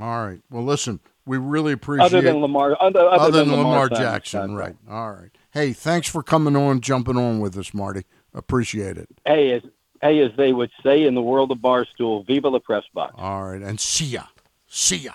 All 0.00 0.26
right. 0.26 0.40
Well, 0.50 0.62
listen, 0.62 1.00
we 1.26 1.38
really 1.38 1.72
appreciate 1.72 2.06
other 2.06 2.20
than 2.20 2.40
Lamar. 2.40 2.76
Other, 2.80 3.00
other, 3.00 3.08
other 3.08 3.30
than 3.38 3.48
than 3.48 3.58
Lamar 3.58 3.88
Simon's 3.88 3.98
Jackson, 3.98 4.54
right? 4.54 4.76
All 4.88 5.12
right. 5.12 5.30
Hey, 5.52 5.72
thanks 5.72 6.08
for 6.08 6.22
coming 6.22 6.56
on, 6.56 6.80
jumping 6.80 7.16
on 7.16 7.40
with 7.40 7.56
us, 7.56 7.72
Marty. 7.74 8.04
Appreciate 8.34 8.96
it. 8.98 9.08
Hey, 9.24 9.52
as 9.52 9.62
hey, 10.02 10.20
as 10.20 10.32
they 10.36 10.52
would 10.52 10.70
say 10.82 11.04
in 11.04 11.14
the 11.14 11.22
world 11.22 11.50
of 11.50 11.58
Barstool, 11.58 12.26
"Viva 12.26 12.48
la 12.48 12.58
press 12.58 12.84
box." 12.94 13.14
All 13.16 13.44
right, 13.50 13.62
and 13.62 13.80
see 13.80 14.06
ya, 14.06 14.24
see 14.66 14.96
ya. 14.96 15.12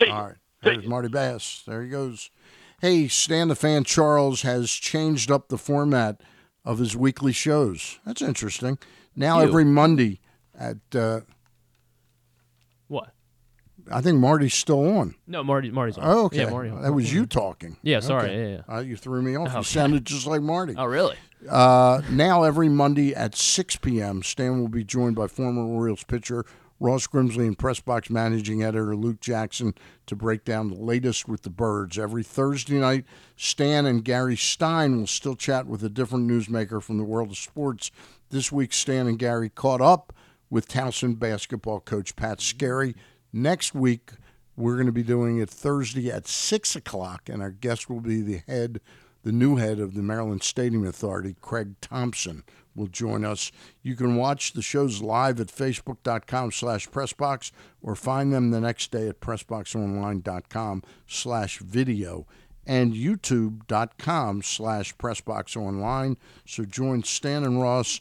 See 0.00 0.08
All 0.08 0.26
right, 0.26 0.36
there's 0.62 0.86
Marty 0.86 1.08
Bass. 1.08 1.62
There 1.66 1.82
he 1.82 1.88
goes. 1.88 2.30
Hey, 2.80 3.08
Stan 3.08 3.48
the 3.48 3.56
Fan 3.56 3.82
Charles 3.84 4.42
has 4.42 4.70
changed 4.70 5.30
up 5.30 5.48
the 5.48 5.58
format 5.58 6.20
of 6.64 6.78
his 6.78 6.96
weekly 6.96 7.32
shows. 7.32 7.98
That's 8.06 8.22
interesting. 8.22 8.78
Now 9.16 9.40
Ew. 9.40 9.48
every 9.48 9.64
Monday 9.64 10.20
at 10.58 10.76
uh, 10.94 11.20
What? 12.88 13.12
I 13.90 14.00
think 14.02 14.18
Marty's 14.18 14.54
still 14.54 14.98
on. 14.98 15.14
No, 15.26 15.42
Marty. 15.42 15.70
Marty's 15.70 15.96
on. 15.96 16.04
Oh, 16.06 16.24
okay, 16.26 16.38
Yeah, 16.42 16.50
Marty. 16.50 16.70
that 16.70 16.92
was 16.92 17.12
you 17.12 17.24
talking. 17.24 17.78
Yeah, 17.82 18.00
sorry. 18.00 18.28
Okay. 18.28 18.52
Yeah, 18.52 18.60
yeah. 18.68 18.74
Uh, 18.76 18.80
you 18.80 18.96
threw 18.96 19.22
me 19.22 19.36
off. 19.36 19.54
You 19.54 19.62
sounded 19.62 20.04
just 20.04 20.26
like 20.26 20.42
Marty. 20.42 20.74
Oh, 20.76 20.84
really? 20.84 21.16
Uh, 21.48 22.02
now 22.10 22.42
every 22.42 22.68
Monday 22.68 23.14
at 23.14 23.34
6 23.34 23.76
p.m., 23.76 24.22
Stan 24.22 24.60
will 24.60 24.68
be 24.68 24.84
joined 24.84 25.16
by 25.16 25.26
former 25.26 25.62
Orioles 25.62 26.04
pitcher 26.04 26.44
Ross 26.80 27.06
Grimsley 27.06 27.46
and 27.46 27.58
press 27.58 27.80
box 27.80 28.08
managing 28.10 28.62
editor 28.62 28.94
Luke 28.94 29.20
Jackson 29.20 29.74
to 30.06 30.14
break 30.14 30.44
down 30.44 30.68
the 30.68 30.76
latest 30.76 31.28
with 31.28 31.42
the 31.42 31.50
Birds. 31.50 31.98
Every 31.98 32.22
Thursday 32.22 32.78
night, 32.78 33.04
Stan 33.36 33.86
and 33.86 34.04
Gary 34.04 34.36
Stein 34.36 34.96
will 34.96 35.06
still 35.06 35.34
chat 35.34 35.66
with 35.66 35.82
a 35.82 35.88
different 35.88 36.30
newsmaker 36.30 36.82
from 36.82 36.98
the 36.98 37.04
world 37.04 37.30
of 37.30 37.38
sports. 37.38 37.90
This 38.30 38.52
week, 38.52 38.72
Stan 38.72 39.06
and 39.06 39.18
Gary 39.18 39.48
caught 39.48 39.80
up 39.80 40.12
with 40.50 40.68
Towson 40.68 41.18
basketball 41.18 41.80
coach 41.80 42.16
Pat 42.16 42.40
Skerry. 42.40 42.94
Next 43.32 43.74
week, 43.74 44.12
we're 44.56 44.74
going 44.74 44.86
to 44.86 44.92
be 44.92 45.02
doing 45.02 45.38
it 45.38 45.50
Thursday 45.50 46.10
at 46.10 46.26
6 46.26 46.76
o'clock, 46.76 47.28
and 47.28 47.42
our 47.42 47.50
guest 47.50 47.88
will 47.88 48.00
be 48.00 48.22
the 48.22 48.42
head 48.46 48.80
the 49.28 49.32
new 49.32 49.56
head 49.56 49.80
of 49.80 49.94
the 49.94 50.02
Maryland 50.02 50.42
Stadium 50.42 50.86
Authority, 50.86 51.36
Craig 51.40 51.74
Thompson, 51.80 52.44
will 52.74 52.86
join 52.86 53.24
us. 53.24 53.50
You 53.82 53.96
can 53.96 54.16
watch 54.16 54.52
the 54.52 54.62
shows 54.62 55.02
live 55.02 55.40
at 55.40 55.48
facebook.com 55.48 56.52
slash 56.52 56.88
pressbox 56.88 57.50
or 57.82 57.94
find 57.94 58.32
them 58.32 58.50
the 58.50 58.60
next 58.60 58.90
day 58.90 59.08
at 59.08 59.20
pressboxonline.com 59.20 60.82
slash 61.06 61.58
video. 61.58 62.26
and 62.66 62.92
youtube.com 62.92 64.42
slash 64.42 64.94
pressboxonline. 64.96 66.16
So 66.46 66.64
join 66.64 67.02
Stan 67.02 67.44
and 67.44 67.60
Ross, 67.60 68.00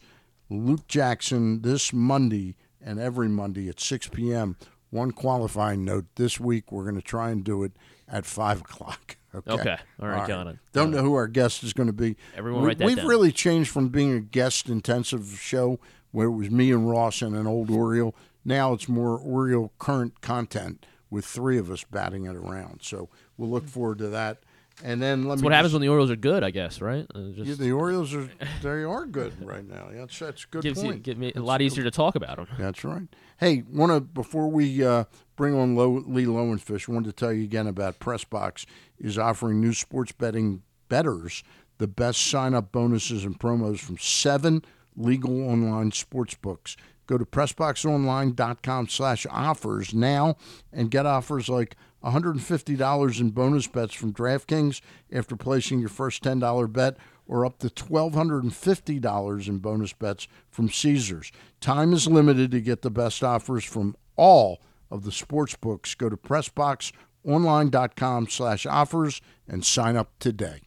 Luke 0.50 0.88
Jackson 0.88 1.62
this 1.62 1.92
Monday 1.92 2.56
and 2.82 3.00
every 3.00 3.28
Monday 3.28 3.68
at 3.70 3.80
6 3.80 4.08
p.m. 4.10 4.56
One 4.90 5.12
qualifying 5.12 5.84
note 5.84 6.06
this 6.16 6.40
week, 6.40 6.72
we're 6.72 6.84
going 6.84 6.96
to 6.96 7.02
try 7.02 7.30
and 7.30 7.44
do 7.44 7.64
it 7.64 7.74
at 8.08 8.26
5 8.26 8.62
o'clock. 8.62 9.18
Okay. 9.36 9.52
Okay. 9.52 9.78
All 10.02 10.08
right, 10.08 10.28
got 10.28 10.48
it. 10.48 10.58
Don't 10.72 10.90
know 10.90 11.04
who 11.04 11.14
our 11.14 11.28
guest 11.28 11.62
is 11.62 11.72
going 11.72 11.88
to 11.88 11.94
be. 11.94 12.16
Everyone 12.36 12.62
we, 12.62 12.68
write 12.70 12.78
that 12.80 12.86
We've 12.86 12.96
down. 12.96 13.06
really 13.06 13.32
changed 13.32 13.70
from 13.70 13.90
being 13.90 14.14
a 14.14 14.20
guest 14.20 14.68
intensive 14.68 15.38
show 15.40 15.80
where 16.12 16.28
it 16.28 16.32
was 16.32 16.50
me 16.50 16.72
and 16.72 16.90
Ross 16.90 17.22
and 17.22 17.36
an 17.36 17.46
old 17.46 17.70
Oriole. 17.70 18.16
Now 18.46 18.74
it's 18.74 18.88
more 18.88 19.20
Oriole 19.20 19.74
current 19.78 20.22
content 20.22 20.86
with 21.12 21.24
three 21.26 21.60
of 21.60 21.70
us 21.70 21.84
batting 21.84 22.26
it 22.26 22.36
around. 22.36 22.82
So 22.82 23.10
we'll 23.38 23.50
look 23.50 23.68
forward 23.68 24.00
to 24.00 24.08
that. 24.08 24.40
And 24.84 25.02
then 25.02 25.24
let 25.24 25.30
That's 25.30 25.42
me 25.42 25.46
what 25.46 25.54
happens 25.54 25.70
just- 25.72 25.74
when 25.76 25.82
the 25.82 25.90
Orioles 25.90 26.12
are 26.12 26.16
good, 26.16 26.44
I 26.44 26.52
guess, 26.52 26.82
right? 26.82 27.06
Uh, 27.16 27.20
yeah, 27.34 27.56
the 27.56 27.72
Orioles 27.72 28.14
are 28.14 28.30
they 28.62 28.84
are 28.84 29.06
good 29.08 29.34
right 29.44 29.68
now. 29.68 29.90
Yeah, 29.92 30.02
that's 30.02 30.20
that's 30.20 30.44
a 30.44 30.48
good 30.48 30.62
gives 30.64 30.84
you 30.84 30.90
point. 30.92 31.04
get 31.04 31.18
me 31.18 31.34
a 31.36 31.40
lot 31.40 31.62
easier 31.64 31.84
to 31.84 31.90
talk 31.92 32.16
about 32.16 32.38
them. 32.38 32.48
that's 32.60 32.84
right. 32.84 33.08
Hey, 33.40 33.64
want 33.72 33.92
to 33.92 34.02
before 34.02 34.50
we 34.50 34.86
uh, 34.86 35.06
bring 35.36 35.56
on 35.56 35.76
Lo, 35.76 36.04
Lee 36.06 36.26
Lowenfish, 36.26 36.88
wanted 36.88 37.08
to 37.08 37.14
tell 37.14 37.34
you 37.34 37.44
again 37.44 37.66
about 37.66 38.00
PressBox 38.00 38.66
is 39.00 39.18
offering 39.18 39.60
new 39.60 39.74
sports 39.74 40.12
betting 40.12 40.62
betters 40.90 41.44
the 41.80 41.88
best 41.88 42.20
sign 42.26 42.54
up 42.54 42.72
bonuses 42.72 43.24
and 43.24 43.40
promos 43.40 43.80
from 43.80 43.98
seven 43.98 44.64
legal 44.96 45.48
online 45.50 45.92
sports 45.92 46.34
books. 46.36 46.76
Go 47.08 47.18
to 47.18 47.26
pressboxonline.com 47.26 48.88
slash 48.90 49.26
offers 49.30 49.94
now 49.94 50.36
and 50.74 50.92
get 50.92 51.06
offers 51.06 51.50
like 51.50 51.76
$150 52.04 53.20
in 53.20 53.30
bonus 53.32 53.68
bets 53.68 53.94
from 53.94 54.14
DraftKings 54.14 54.82
after 55.12 55.36
placing 55.36 55.80
your 55.80 55.90
first 55.90 56.24
$10 56.24 56.72
bet 56.72 56.98
or 57.28 57.46
up 57.46 57.60
to 57.60 57.70
$1,250 57.70 59.48
in 59.48 59.58
bonus 59.60 59.94
bets 59.94 60.28
from 60.50 60.70
Caesars. 60.70 61.32
Time 61.60 61.94
is 61.94 62.08
limited 62.08 62.52
to 62.52 62.62
get 62.62 62.82
the 62.82 62.92
best 62.92 63.24
offers 63.24 63.66
from 63.66 63.96
all 64.16 64.62
of 64.90 65.04
the 65.04 65.12
sports 65.12 65.56
books. 65.56 65.94
Go 65.96 66.10
to 66.10 66.18
pressboxonline.com 66.18 68.30
slash 68.30 68.66
offers 68.66 69.22
and 69.48 69.66
sign 69.66 69.98
up 69.98 70.12
today. 70.20 70.62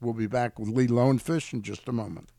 We'll 0.00 0.14
be 0.14 0.26
back 0.26 0.58
with 0.58 0.68
Lee 0.68 0.86
Lowenfish 0.86 1.52
in 1.52 1.62
just 1.62 1.88
a 1.88 1.92
moment. 1.92 2.30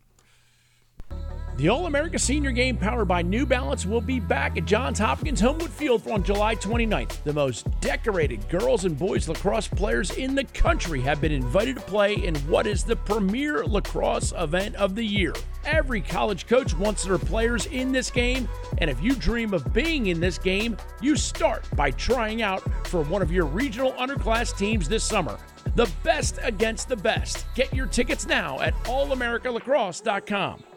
The 1.58 1.70
All 1.70 1.88
America 1.88 2.20
Senior 2.20 2.51
Game 2.51 2.78
powered 2.78 3.08
by 3.08 3.24
New 3.24 3.43
Balance 3.43 3.84
will 3.84 3.99
be 3.99 4.20
back 4.20 4.58
at 4.58 4.66
Johns 4.66 4.99
Hopkins 4.99 5.41
Homewood 5.41 5.72
Field 5.72 6.08
on 6.08 6.22
July 6.22 6.53
29th. 6.53 7.24
The 7.24 7.34
most 7.34 7.68
decorated 7.82 8.47
girls 8.47 8.86
and 8.86 8.95
boys 8.95 9.28
lacrosse 9.28 9.68
players 9.68 10.12
in 10.12 10.36
the 10.36 10.43
country 10.43 11.01
have 11.01 11.20
been 11.20 11.32
invited 11.32 11.78
to 11.78 11.82
play 11.82 12.14
in 12.14 12.36
what 12.41 12.68
is 12.68 12.84
the 12.84 12.95
premier 12.95 13.66
lacrosse 13.66 14.34
event 14.38 14.76
of 14.76 14.93
the 14.93 15.03
year. 15.03 15.34
Every 15.66 15.99
college 15.99 16.45
coach 16.45 16.78
wants 16.78 17.05
their 17.05 17.18
players 17.18 17.66
in 17.66 17.91
this 17.91 18.12
game, 18.12 18.47
and 18.78 18.88
if 18.88 19.01
you 19.01 19.16
dream 19.16 19.51
of 19.55 19.74
being 19.74 20.08
in 20.08 20.20
this 20.20 20.38
game, 20.38 20.78
you 21.01 21.16
start 21.16 21.66
by 21.76 21.89
trying 21.89 22.43
out 22.43 22.62
for 22.86 23.01
one 23.01 23.24
of 23.24 23.32
your 23.32 23.47
regional 23.47 23.93
underclass 23.93 24.55
teams 24.55 24.88
this 24.88 25.03
summer. 25.03 25.39
The 25.74 25.89
best 26.03 26.38
against 26.43 26.88
the 26.88 26.97
best. 26.97 27.47
Get 27.55 27.74
your 27.74 27.88
tickets 27.88 28.28
now 28.28 28.60
at 28.60 28.76
allamericalacrosse.com. 28.84 30.76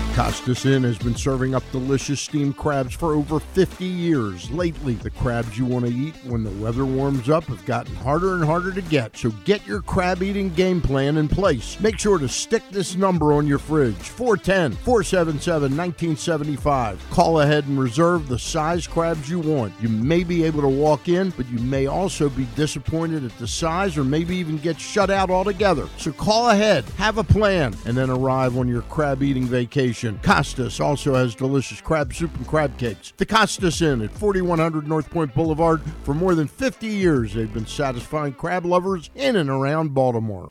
Costas 0.13 0.65
Inn 0.65 0.83
has 0.83 0.97
been 0.97 1.15
serving 1.15 1.55
up 1.55 1.63
delicious 1.71 2.19
steamed 2.19 2.57
crabs 2.57 2.93
for 2.93 3.13
over 3.13 3.39
50 3.39 3.85
years. 3.85 4.51
Lately, 4.51 4.95
the 4.95 5.09
crabs 5.09 5.57
you 5.57 5.65
want 5.65 5.85
to 5.85 5.93
eat 5.93 6.13
when 6.25 6.43
the 6.43 6.51
weather 6.63 6.85
warms 6.85 7.29
up 7.29 7.45
have 7.45 7.65
gotten 7.65 7.95
harder 7.95 8.33
and 8.33 8.43
harder 8.43 8.73
to 8.73 8.81
get. 8.81 9.15
So 9.15 9.29
get 9.45 9.65
your 9.65 9.81
crab 9.81 10.21
eating 10.21 10.49
game 10.49 10.81
plan 10.81 11.15
in 11.15 11.29
place. 11.29 11.79
Make 11.79 11.97
sure 11.97 12.17
to 12.17 12.27
stick 12.27 12.61
this 12.71 12.95
number 12.95 13.31
on 13.31 13.47
your 13.47 13.57
fridge 13.57 13.95
410 13.95 14.73
477 14.83 15.77
1975. 15.77 17.09
Call 17.09 17.39
ahead 17.39 17.67
and 17.67 17.79
reserve 17.79 18.27
the 18.27 18.39
size 18.39 18.85
crabs 18.85 19.29
you 19.29 19.39
want. 19.39 19.73
You 19.81 19.87
may 19.87 20.25
be 20.25 20.43
able 20.43 20.61
to 20.61 20.67
walk 20.67 21.07
in, 21.07 21.29
but 21.31 21.47
you 21.47 21.59
may 21.59 21.87
also 21.87 22.27
be 22.27 22.47
disappointed 22.57 23.23
at 23.23 23.37
the 23.37 23.47
size 23.47 23.97
or 23.97 24.03
maybe 24.03 24.35
even 24.35 24.57
get 24.57 24.77
shut 24.77 25.09
out 25.09 25.29
altogether. 25.29 25.87
So 25.97 26.11
call 26.11 26.49
ahead, 26.49 26.83
have 26.97 27.17
a 27.17 27.23
plan, 27.23 27.73
and 27.85 27.95
then 27.95 28.09
arrive 28.09 28.57
on 28.57 28.67
your 28.67 28.81
crab 28.83 29.23
eating 29.23 29.45
vacation. 29.45 30.00
Costas 30.23 30.79
also 30.79 31.13
has 31.13 31.35
delicious 31.35 31.79
crab 31.79 32.13
soup 32.13 32.35
and 32.35 32.47
crab 32.47 32.77
cakes. 32.77 33.13
The 33.17 33.25
Costas 33.25 33.81
Inn 33.81 34.01
at 34.01 34.11
4100 34.11 34.87
North 34.87 35.09
Point 35.09 35.33
Boulevard. 35.35 35.81
For 36.03 36.13
more 36.13 36.33
than 36.33 36.47
50 36.47 36.87
years, 36.87 37.33
they've 37.33 37.53
been 37.53 37.67
satisfying 37.67 38.33
crab 38.33 38.65
lovers 38.65 39.11
in 39.15 39.35
and 39.35 39.49
around 39.49 39.93
Baltimore. 39.93 40.47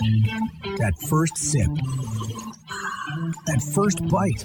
That 0.78 0.92
first 1.09 1.36
sip. 1.36 1.68
That 3.46 3.61
first 3.74 4.07
bite. 4.09 4.44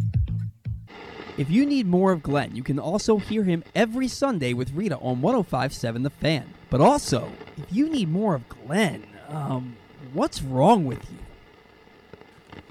If 1.37 1.49
you 1.49 1.65
need 1.65 1.87
more 1.87 2.11
of 2.11 2.21
Glenn, 2.21 2.55
you 2.55 2.63
can 2.63 2.77
also 2.77 3.17
hear 3.17 3.43
him 3.43 3.63
every 3.73 4.07
Sunday 4.07 4.53
with 4.53 4.73
Rita 4.73 4.97
on 4.97 5.21
1057 5.21 6.03
The 6.03 6.09
Fan. 6.09 6.53
But 6.69 6.81
also, 6.81 7.31
if 7.57 7.65
you 7.71 7.89
need 7.89 8.09
more 8.09 8.35
of 8.35 8.47
Glenn, 8.49 9.05
um, 9.29 9.75
what's 10.13 10.41
wrong 10.41 10.85
with 10.85 10.99
you? 11.09 11.17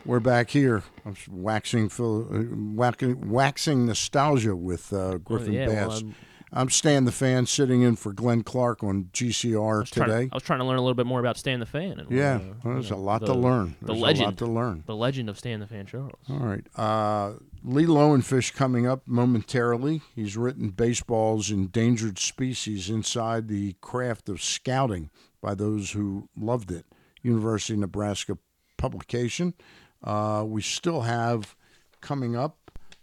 We're 0.05 0.21
back 0.21 0.51
here. 0.51 0.83
I'm 1.05 1.13
s- 1.13 1.29
waxing, 1.29 1.89
phil- 1.89 2.27
uh, 2.33 2.39
whacking, 2.75 3.31
waxing 3.31 3.87
nostalgia 3.87 4.57
with 4.57 4.93
uh, 4.93 5.19
Griffin 5.19 5.53
yeah, 5.53 5.67
Bass. 5.67 6.03
I'm- 6.03 6.15
I'm 6.53 6.69
Stan 6.69 7.05
the 7.05 7.13
Fan, 7.13 7.47
sitting 7.47 7.83
in 7.83 7.95
for 7.97 8.13
Glenn 8.13 8.43
Clark 8.43 8.83
on 8.83 9.05
GCR 9.13 9.83
I 9.83 9.85
trying, 9.85 10.09
today. 10.09 10.29
I 10.33 10.35
was 10.37 10.43
trying 10.43 10.59
to 10.59 10.65
learn 10.65 10.79
a 10.79 10.81
little 10.83 10.95
bit 10.95 11.07
more 11.07 11.21
about 11.21 11.37
Stan 11.37 11.61
the 11.61 11.67
Fan. 11.67 12.01
And, 12.01 12.11
Yeah, 12.11 12.37
uh, 12.37 12.39
well, 12.39 12.49
you 12.49 12.73
there's 12.75 12.91
a 12.91 12.95
know, 12.95 13.01
lot 13.01 13.21
to 13.21 13.27
the- 13.27 13.35
learn. 13.35 13.77
The 13.81 13.87
There's 13.87 13.99
a 13.99 14.01
lot 14.03 14.07
legend 14.09 14.39
to 14.39 14.47
learn. 14.47 14.83
The 14.87 14.97
legend 14.97 15.29
of 15.29 15.39
Stan 15.39 15.61
the 15.61 15.67
Fan 15.69 15.87
Charles. 15.87 16.19
All 16.29 16.39
right. 16.39 16.67
Uh, 16.75 17.35
Lee 17.63 17.87
Lowenfish 17.87 18.53
coming 18.55 18.87
up 18.87 19.03
momentarily. 19.07 20.03
He's 20.15 20.37
written 20.37 20.71
Baseball's 20.71 21.51
Endangered 21.51 22.19
Species 22.19 22.91
Inside 22.91 23.47
the 23.49 23.75
Craft 23.81 24.29
of 24.29 24.43
Scouting 24.43 25.11
by 25.41 25.55
those 25.55 25.93
who 25.93 26.29
loved 26.37 26.71
it. 26.73 26.85
University 27.23 27.75
of 27.75 27.81
Nebraska 27.81 28.39
publication. 28.77 29.55
Uh, 30.03 30.43
we 30.47 30.63
still 30.63 31.03
have 31.03 31.55
coming 32.01 32.35
up 32.35 32.57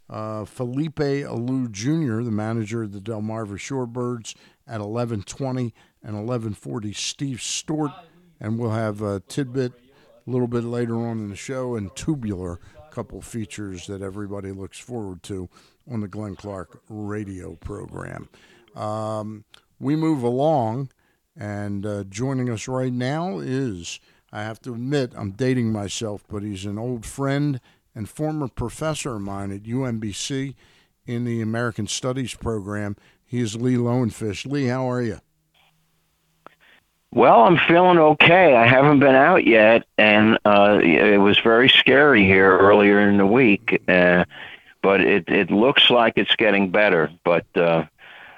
uh, 0.09 0.45
Felipe 0.45 0.95
Alou 0.95 1.71
Jr., 1.71 2.23
the 2.23 2.31
manager 2.31 2.83
of 2.83 2.93
the 2.93 3.01
Delmarva 3.01 3.57
Shorebirds, 3.57 4.35
at 4.67 4.81
11:20 4.81 5.73
and 6.03 6.15
11:40. 6.15 6.93
Steve 6.93 7.41
Stewart, 7.41 7.91
and 8.39 8.59
we'll 8.59 8.71
have 8.71 9.01
a 9.01 9.21
tidbit 9.21 9.73
a 10.25 10.29
little 10.29 10.47
bit 10.47 10.63
later 10.63 10.95
on 10.97 11.19
in 11.19 11.29
the 11.29 11.35
show, 11.35 11.75
and 11.75 11.95
Tubular, 11.95 12.59
couple 12.97 13.21
features 13.21 13.85
that 13.85 14.01
everybody 14.01 14.51
looks 14.51 14.79
forward 14.79 15.21
to 15.21 15.47
on 15.87 16.01
the 16.01 16.07
Glenn 16.07 16.35
Clark 16.35 16.81
radio 16.89 17.53
program. 17.57 18.27
Um, 18.75 19.45
we 19.79 19.95
move 19.95 20.23
along, 20.23 20.89
and 21.35 21.85
uh, 21.85 22.05
joining 22.05 22.49
us 22.49 22.67
right 22.67 22.91
now 22.91 23.37
is, 23.37 23.99
I 24.31 24.41
have 24.41 24.59
to 24.63 24.73
admit, 24.73 25.13
I'm 25.15 25.29
dating 25.29 25.71
myself, 25.71 26.23
but 26.27 26.41
he's 26.41 26.65
an 26.65 26.79
old 26.79 27.05
friend 27.05 27.61
and 27.97 28.07
former 28.07 28.47
professor 28.47 29.15
of 29.15 29.21
mine 29.21 29.51
at 29.51 29.63
UMBC 29.63 30.53
in 31.07 31.25
the 31.25 31.41
American 31.41 31.87
Studies 31.87 32.35
program. 32.35 32.95
He 33.25 33.39
is 33.41 33.55
Lee 33.55 33.73
Lowenfish. 33.75 34.45
Lee, 34.45 34.67
how 34.67 34.89
are 34.89 35.01
you? 35.01 35.17
Well, 37.11 37.41
I'm 37.41 37.57
feeling 37.67 37.97
okay. 37.97 38.55
I 38.55 38.67
haven't 38.67 38.99
been 38.99 39.15
out 39.15 39.47
yet, 39.47 39.85
and 39.97 40.37
uh, 40.45 40.79
it 40.83 41.17
was 41.17 41.39
very 41.39 41.69
scary 41.69 42.23
here 42.23 42.55
earlier 42.55 42.99
in 43.09 43.17
the 43.17 43.25
week. 43.25 43.81
Uh, 43.87 44.25
but 44.83 45.01
it 45.01 45.27
it 45.27 45.49
looks 45.49 45.89
like 45.89 46.13
it's 46.17 46.35
getting 46.35 46.69
better. 46.69 47.09
But 47.23 47.45
uh, 47.55 47.85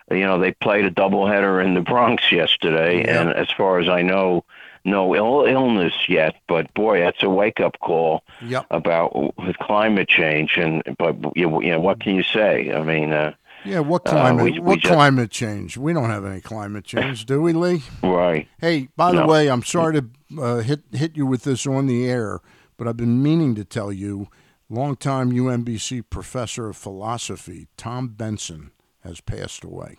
you 0.10 0.22
know, 0.22 0.39
they 0.39 0.53
played 0.53 0.86
a 0.86 0.91
doubleheader 0.91 1.64
in 1.64 1.74
the 1.74 1.82
Bronx 1.82 2.32
yesterday, 2.32 3.03
Yeah. 3.03 3.22
and 3.22 3.34
as 3.34 3.49
far 3.51 3.80
as 3.80 3.89
I 3.89 4.03
know, 4.03 4.45
no 4.86 5.16
Ill- 5.16 5.46
illness 5.46 5.94
yet. 6.08 6.36
But 6.48 6.74
boy, 6.74 7.00
that's 7.00 7.22
a 7.24 7.30
wake 7.30 7.60
up 7.60 7.80
call 7.80 8.24
Yep. 8.42 8.66
about 8.72 9.38
with 9.38 9.58
climate 9.60 10.08
change. 10.10 10.58
And 10.58 10.82
but 10.98 11.16
you 11.36 11.50
know, 11.50 11.62
you 11.62 11.72
know, 11.72 11.80
what 11.80 12.00
can 12.00 12.16
you 12.16 12.24
say? 12.24 12.72
I 12.74 12.82
mean, 12.84 13.12
uh, 13.14 13.34
Yeah, 13.66 13.80
what 13.82 14.08
Uh, 14.08 14.12
climate? 14.12 14.44
we- 14.46 14.52
we 14.54 14.60
what 14.62 14.80
just- 14.80 14.94
climate 14.94 15.32
change? 15.32 15.78
We 15.78 15.92
don't 15.92 16.10
have 16.10 16.24
any 16.26 16.40
climate 16.40 16.86
change, 16.86 17.26
do 17.26 17.42
we, 17.42 17.52
Lee? 17.54 17.82
right. 18.02 18.48
Hey, 18.62 18.88
by 18.96 19.12
the 19.12 19.26
way, 19.26 19.50
I'm 19.50 19.64
sorry 19.64 19.96
to 20.02 20.06
uh, 20.42 20.58
hit 20.60 20.82
hit 20.94 21.18
you 21.18 21.26
with 21.26 21.44
this 21.44 21.66
on 21.68 21.86
the 21.88 22.08
air, 22.10 22.40
but 22.78 22.88
I've 22.88 22.96
been 22.98 23.22
meaning 23.22 23.56
to 23.56 23.66
tell 23.66 23.92
you. 23.92 24.28
Longtime 24.72 25.32
UMBC 25.34 26.04
professor 26.12 26.70
of 26.70 26.78
philosophy 26.78 27.66
Tom 27.76 28.10
Benson 28.10 28.70
has 29.04 29.20
passed 29.20 29.64
away. 29.64 29.98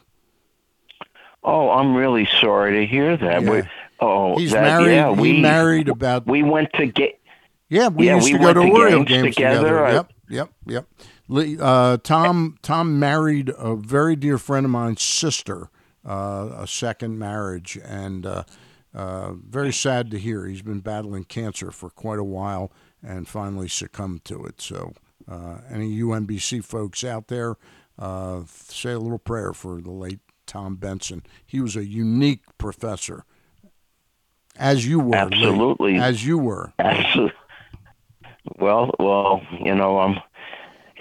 Oh, 1.42 1.70
I'm 1.70 1.94
really 1.96 2.28
sorry 2.40 2.78
to 2.78 2.86
hear 2.86 3.16
that. 3.16 3.42
Yeah. 3.42 3.62
Oh, 4.00 4.36
He's 4.38 4.52
that, 4.52 4.62
married. 4.62 4.94
Yeah, 4.94 5.10
we 5.10 5.32
he 5.34 5.42
married 5.42 5.88
about. 5.88 6.26
We 6.26 6.42
went 6.42 6.72
to 6.74 6.86
get. 6.86 7.20
Yeah, 7.68 7.88
we 7.88 8.06
Yeah, 8.06 8.16
used 8.16 8.26
we 8.26 8.32
to 8.32 8.38
go 8.38 8.52
to 8.54 8.60
to 8.60 8.66
Oriole 8.72 9.04
games 9.04 9.22
games 9.22 9.36
together. 9.36 9.84
I- 9.86 9.92
Yep, 9.92 10.12
yep, 10.28 10.50
yep. 10.66 10.86
Uh, 11.60 11.96
Tom 12.02 12.56
Tom 12.62 12.98
married 12.98 13.52
a 13.56 13.76
very 13.76 14.16
dear 14.16 14.38
friend 14.38 14.64
of 14.66 14.70
mine's 14.72 15.02
sister, 15.02 15.68
uh, 16.08 16.50
a 16.56 16.66
second 16.66 17.18
marriage, 17.18 17.78
and 17.84 18.26
uh, 18.26 18.42
uh, 18.94 19.32
very 19.34 19.72
sad 19.72 20.10
to 20.10 20.18
hear. 20.18 20.46
He's 20.46 20.62
been 20.62 20.80
battling 20.80 21.24
cancer 21.24 21.70
for 21.70 21.90
quite 21.90 22.18
a 22.18 22.24
while 22.24 22.72
and 23.02 23.28
finally 23.28 23.68
succumbed 23.68 24.24
to 24.24 24.44
it. 24.44 24.60
So, 24.60 24.92
uh, 25.30 25.58
any 25.70 25.96
UMBC 26.00 26.64
folks 26.64 27.04
out 27.04 27.28
there, 27.28 27.54
uh, 27.98 28.40
say 28.46 28.92
a 28.92 28.98
little 28.98 29.18
prayer 29.18 29.52
for 29.52 29.80
the 29.80 29.92
late 29.92 30.18
Tom 30.46 30.74
Benson. 30.76 31.22
He 31.46 31.60
was 31.60 31.76
a 31.76 31.84
unique 31.86 32.42
professor, 32.58 33.24
as 34.60 34.86
you 34.86 35.00
were. 35.00 35.16
Absolutely. 35.16 35.96
as 35.96 36.24
you 36.24 36.38
were. 36.38 36.72
Absolutely. 36.78 37.32
Well, 38.58 38.94
well, 38.98 39.42
you 39.64 39.74
know, 39.74 39.98
I'm. 39.98 40.20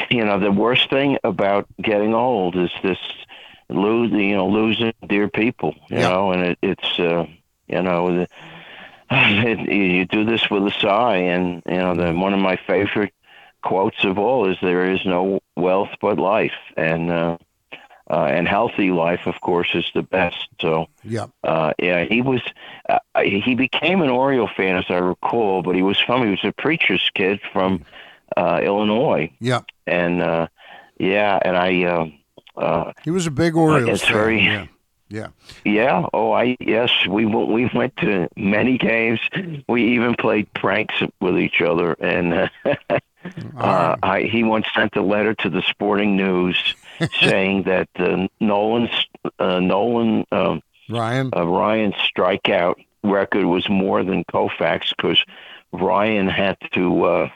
You 0.09 0.23
know, 0.23 0.39
the 0.39 0.51
worst 0.51 0.89
thing 0.89 1.17
about 1.25 1.67
getting 1.81 2.13
old 2.13 2.55
is 2.55 2.71
this 2.81 2.97
lose, 3.67 4.11
you 4.11 4.33
know, 4.37 4.47
losing 4.47 4.93
dear 5.05 5.27
people. 5.27 5.75
You 5.89 5.97
Yeah. 5.97 6.07
know, 6.09 6.31
and 6.31 6.41
it, 6.41 6.57
it's, 6.61 6.99
uh, 6.99 7.25
you 7.67 7.81
know, 7.81 8.15
the, 8.19 8.27
it, 9.11 9.59
you 9.69 10.05
do 10.05 10.23
this 10.23 10.49
with 10.49 10.63
a 10.67 10.71
sigh, 10.79 11.17
and 11.17 11.61
you 11.67 11.75
know, 11.77 11.95
the 11.95 12.13
one 12.13 12.33
of 12.33 12.39
my 12.39 12.55
favorite 12.65 13.13
quotes 13.61 14.05
of 14.05 14.17
all 14.17 14.49
is 14.49 14.57
"There 14.61 14.89
is 14.89 15.05
no 15.05 15.41
wealth 15.57 15.89
but 15.99 16.17
life," 16.17 16.55
and 16.77 17.11
uh, 17.11 17.37
uh, 18.09 18.25
and 18.25 18.47
healthy 18.47 18.91
life, 18.91 19.21
of 19.27 19.39
course, 19.41 19.69
is 19.73 19.85
the 19.93 20.01
best. 20.03 20.47
So. 20.59 20.87
Yep. 21.03 21.29
Uh, 21.43 21.73
yeah, 21.79 22.05
he 22.05 22.21
was. 22.21 22.41
Uh, 22.87 22.99
he 23.23 23.55
became 23.55 24.01
an 24.01 24.09
Oriole 24.09 24.49
fan, 24.55 24.77
as 24.77 24.85
I 24.89 24.97
recall. 24.97 25.61
But 25.61 25.75
he 25.75 25.81
was 25.83 25.99
from. 25.99 26.23
He 26.23 26.29
was 26.31 26.43
a 26.43 26.51
preacher's 26.51 27.09
kid 27.13 27.39
from 27.53 27.85
uh, 28.37 28.59
Illinois, 28.63 29.31
Yeah, 29.39 29.61
and 29.87 30.21
uh, 30.21 30.47
yeah, 30.99 31.39
and 31.43 31.55
I. 31.57 31.83
Uh, 31.83 32.05
uh, 32.59 32.93
He 33.03 33.11
was 33.11 33.27
a 33.27 33.31
big 33.31 33.55
Orioles 33.55 33.89
it's 34.01 34.03
fan. 34.05 34.13
very- 34.13 34.43
yeah. 34.45 34.65
Yeah. 35.11 35.27
yeah. 35.65 36.05
Oh, 36.13 36.31
I 36.33 36.55
yes. 36.59 36.91
We 37.07 37.25
went- 37.25 37.49
we 37.49 37.67
went 37.73 37.97
to 37.97 38.27
many 38.35 38.77
games. 38.77 39.19
We 39.67 39.95
even 39.95 40.13
played 40.15 40.53
pranks 40.53 40.93
with 41.19 41.39
each 41.39 41.61
other, 41.61 41.93
and 41.93 42.33
uh, 42.65 42.75
uh, 43.57 43.95
I, 44.03 44.21
he 44.31 44.43
once 44.43 44.67
sent 44.75 44.95
a 44.95 45.01
letter 45.01 45.33
to 45.35 45.49
the 45.49 45.61
Sporting 45.63 46.15
News 46.15 46.75
saying 47.21 47.63
that 47.63 47.89
uh, 47.97 48.27
Nolan's 48.39 48.89
uh, 49.39 49.59
Nolan. 49.59 50.25
Um, 50.31 50.61
Ryan. 50.89 51.29
uh, 51.35 51.45
Ryan's 51.45 51.95
strikeout 51.95 52.75
record 53.03 53.45
was 53.45 53.69
more 53.69 54.03
than 54.03 54.23
Koufax 54.25 54.89
because 54.95 55.23
Ryan 55.71 56.27
had 56.27 56.57
to 56.73 57.03
uh, 57.03 57.29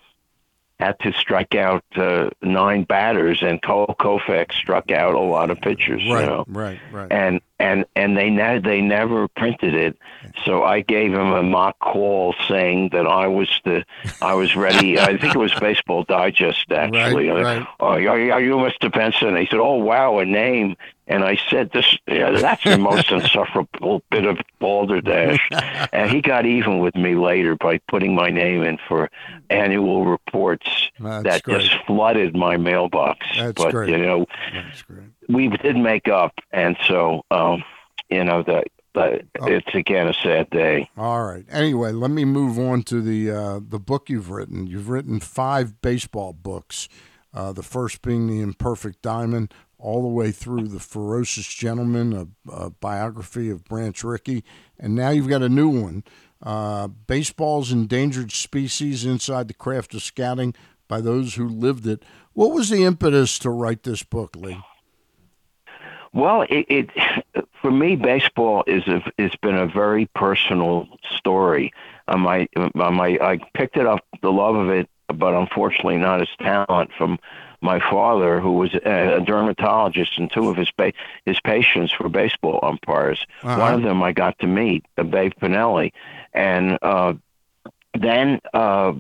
had 0.80 0.99
to 1.01 1.14
strike 1.14 1.53
out 1.55 1.84
uh, 1.95 2.30
nine 2.41 2.84
batters, 2.84 3.41
and 3.43 3.61
Cole 3.61 3.95
Koufax 3.99 4.53
struck 4.53 4.91
out 4.91 5.14
a 5.14 5.20
lot 5.20 5.49
of 5.51 5.61
pitchers. 5.61 6.01
Right. 6.09 6.22
You 6.22 6.26
know, 6.28 6.45
Right. 6.47 6.80
Right. 6.91 7.11
and 7.11 7.41
and 7.64 7.86
and 7.95 8.18
they 8.18 8.30
ne- 8.30 8.59
they 8.59 8.82
never 8.82 9.28
printed 9.28 9.74
it, 9.74 9.97
so 10.45 10.64
I 10.64 10.82
gave 10.82 11.14
him 11.14 11.32
a 11.32 11.41
mock 11.43 11.80
call 11.80 12.36
saying 12.47 12.89
that 12.91 13.07
I 13.07 13.28
was 13.28 13.49
the 13.64 13.86
I 14.22 14.34
was 14.34 14.55
ready. 14.55 14.99
I 14.99 15.18
think 15.18 15.34
it 15.36 15.39
was 15.39 15.53
Baseball 15.59 16.03
Digest 16.03 16.72
actually. 16.72 17.30
Right, 17.30 17.39
Uh, 17.39 17.43
right. 17.43 17.68
Oh, 17.80 17.88
are, 17.88 18.32
are 18.34 18.41
you 18.41 18.55
Mr. 18.55 18.91
Benson? 18.91 19.36
He 19.38 19.47
said, 19.49 19.59
"Oh 19.59 19.76
wow, 19.76 20.20
a 20.20 20.26
name." 20.26 20.76
And 21.07 21.24
I 21.24 21.38
said, 21.49 21.72
"This 21.74 21.97
yeah, 22.07 22.32
that's 22.32 22.64
the 22.64 22.78
most 22.78 23.11
insufferable 23.18 24.03
bit 24.09 24.26
of 24.26 24.39
balderdash." 24.59 25.39
and 25.91 26.09
he 26.11 26.22
got 26.22 26.45
even 26.45 26.80
with 26.80 26.95
me 26.95 27.16
later 27.16 27.55
by 27.55 27.78
putting 27.89 28.14
my 28.16 28.30
name 28.30 28.64
in 28.64 28.78
for 28.88 29.09
annual 29.49 30.05
reports 30.05 30.68
That's 30.99 31.24
that 31.24 31.43
great. 31.43 31.61
just 31.61 31.76
flooded 31.86 32.36
my 32.36 32.57
mailbox. 32.57 33.26
That's 33.38 33.61
but 33.61 33.72
great. 33.72 33.89
you 33.89 33.97
know, 33.97 34.26
That's 34.53 34.82
great. 34.84 35.07
We 35.30 35.47
did 35.49 35.76
make 35.78 36.07
up, 36.07 36.34
and 36.51 36.76
so 36.88 37.24
um, 37.32 37.63
you 38.09 38.24
know 38.24 38.43
that. 38.43 38.65
But 38.93 39.24
Oh. 39.41 39.47
it's 39.47 39.74
again 39.74 40.07
a 40.07 40.13
sad 40.13 40.51
day. 40.51 40.88
All 40.95 41.24
right. 41.24 41.45
Anyway, 41.49 41.91
let 41.93 42.11
me 42.11 42.26
move 42.26 42.59
on 42.59 42.84
to 42.84 43.01
the 43.01 43.32
uh, 43.32 43.59
the 43.67 43.80
book 43.80 44.07
you've 44.07 44.30
written. 44.30 44.67
You've 44.67 44.88
written 44.89 45.19
five 45.19 45.82
baseball 45.82 46.32
books. 46.34 46.88
Uh, 47.34 47.51
the 47.51 47.63
first 47.63 48.03
being 48.03 48.28
the 48.28 48.41
Imperfect 48.41 49.01
Diamond, 49.01 49.51
all 49.80 50.03
the 50.03 50.07
way 50.07 50.30
through 50.32 50.67
the 50.67 50.80
Ferocious 50.80 51.47
Gentleman, 51.51 52.13
a, 52.13 52.51
a 52.51 52.69
biography 52.69 53.49
of 53.49 53.63
Branch 53.65 54.03
Rickey, 54.03 54.43
and 54.80 54.93
now 54.93 55.09
you've 55.09 55.28
got 55.28 55.41
a 55.41 55.49
new 55.49 55.69
one, 55.69 56.03
uh, 56.43 56.88
Baseball's 56.88 57.71
Endangered 57.71 58.32
Species: 58.32 59.03
Inside 59.03 59.47
the 59.47 59.55
Craft 59.55 59.95
of 59.95 60.03
Scouting 60.03 60.53
by 60.88 61.01
those 61.01 61.34
who 61.34 61.47
lived 61.47 61.88
it. 61.88 62.03
What 62.34 62.51
was 62.53 62.69
the 62.69 62.84
impetus 62.84 63.39
to 63.39 63.49
write 63.49 63.82
this 63.82 64.03
book, 64.03 64.36
Lee? 64.36 64.61
Well, 66.14 66.43
it, 66.43 66.66
it 66.70 66.89
for 67.61 67.72
me, 67.72 67.95
baseball 67.95 68.64
is 68.68 68.88
a, 68.88 69.03
has 69.18 69.36
been 69.41 69.55
a 69.55 69.68
very 69.68 70.05
personal 70.16 70.88
story. 71.18 71.74
Um, 72.07 72.28
I, 72.28 72.47
um, 72.55 73.01
I, 73.01 73.18
I 73.20 73.39
picked 73.53 73.78
it 73.78 73.88
up, 73.88 74.05
the 74.22 74.32
love 74.32 74.55
of 74.55 74.70
it, 74.70 74.89
but 75.07 75.34
unfortunately 75.34 75.97
not 75.97 76.22
as 76.22 76.28
talent 76.39 76.91
from 76.97 77.20
my 77.61 77.80
father, 77.80 78.41
who 78.41 78.51
was 78.51 78.74
a, 78.74 79.18
a 79.18 79.22
dermatologist, 79.22 80.18
and 80.18 80.32
two 80.32 80.49
of 80.49 80.57
his 80.57 80.70
pa- 80.72 80.91
his 81.26 81.39
patients 81.39 81.97
were 81.97 82.09
baseball 82.09 82.59
umpires. 82.61 83.26
Uh-huh. 83.41 83.59
One 83.59 83.74
of 83.74 83.84
them 83.84 84.03
I 84.03 84.11
got 84.11 84.38
to 84.39 84.47
meet, 84.47 84.86
uh, 84.97 85.03
Babe 85.03 85.32
Pinelli, 85.41 85.93
and 86.34 86.78
uh, 86.82 87.14
then 87.97 88.41
uh, 88.53 88.93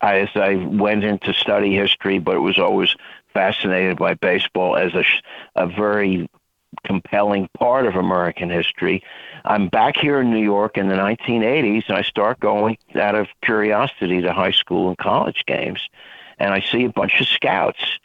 as 0.00 0.28
I 0.34 0.54
went 0.54 1.04
into 1.04 1.34
study 1.34 1.74
history, 1.74 2.18
but 2.18 2.36
it 2.36 2.40
was 2.40 2.58
always 2.58 2.94
fascinated 3.36 3.98
by 3.98 4.14
baseball 4.14 4.78
as 4.78 4.94
a, 4.94 5.04
a 5.56 5.66
very 5.66 6.26
compelling 6.86 7.50
part 7.58 7.84
of 7.86 7.94
American 7.94 8.48
history. 8.48 9.02
I'm 9.44 9.68
back 9.68 9.98
here 9.98 10.22
in 10.22 10.30
New 10.30 10.42
York 10.42 10.78
in 10.78 10.88
the 10.88 10.94
1980s, 10.94 11.84
and 11.88 11.98
I 11.98 12.02
start 12.02 12.40
going 12.40 12.78
out 12.94 13.14
of 13.14 13.28
curiosity 13.42 14.22
to 14.22 14.32
high 14.32 14.52
school 14.52 14.88
and 14.88 14.96
college 14.96 15.44
games, 15.46 15.86
and 16.38 16.54
I 16.54 16.60
see 16.60 16.86
a 16.86 16.88
bunch 16.88 17.20
of 17.20 17.26
scouts. 17.26 17.98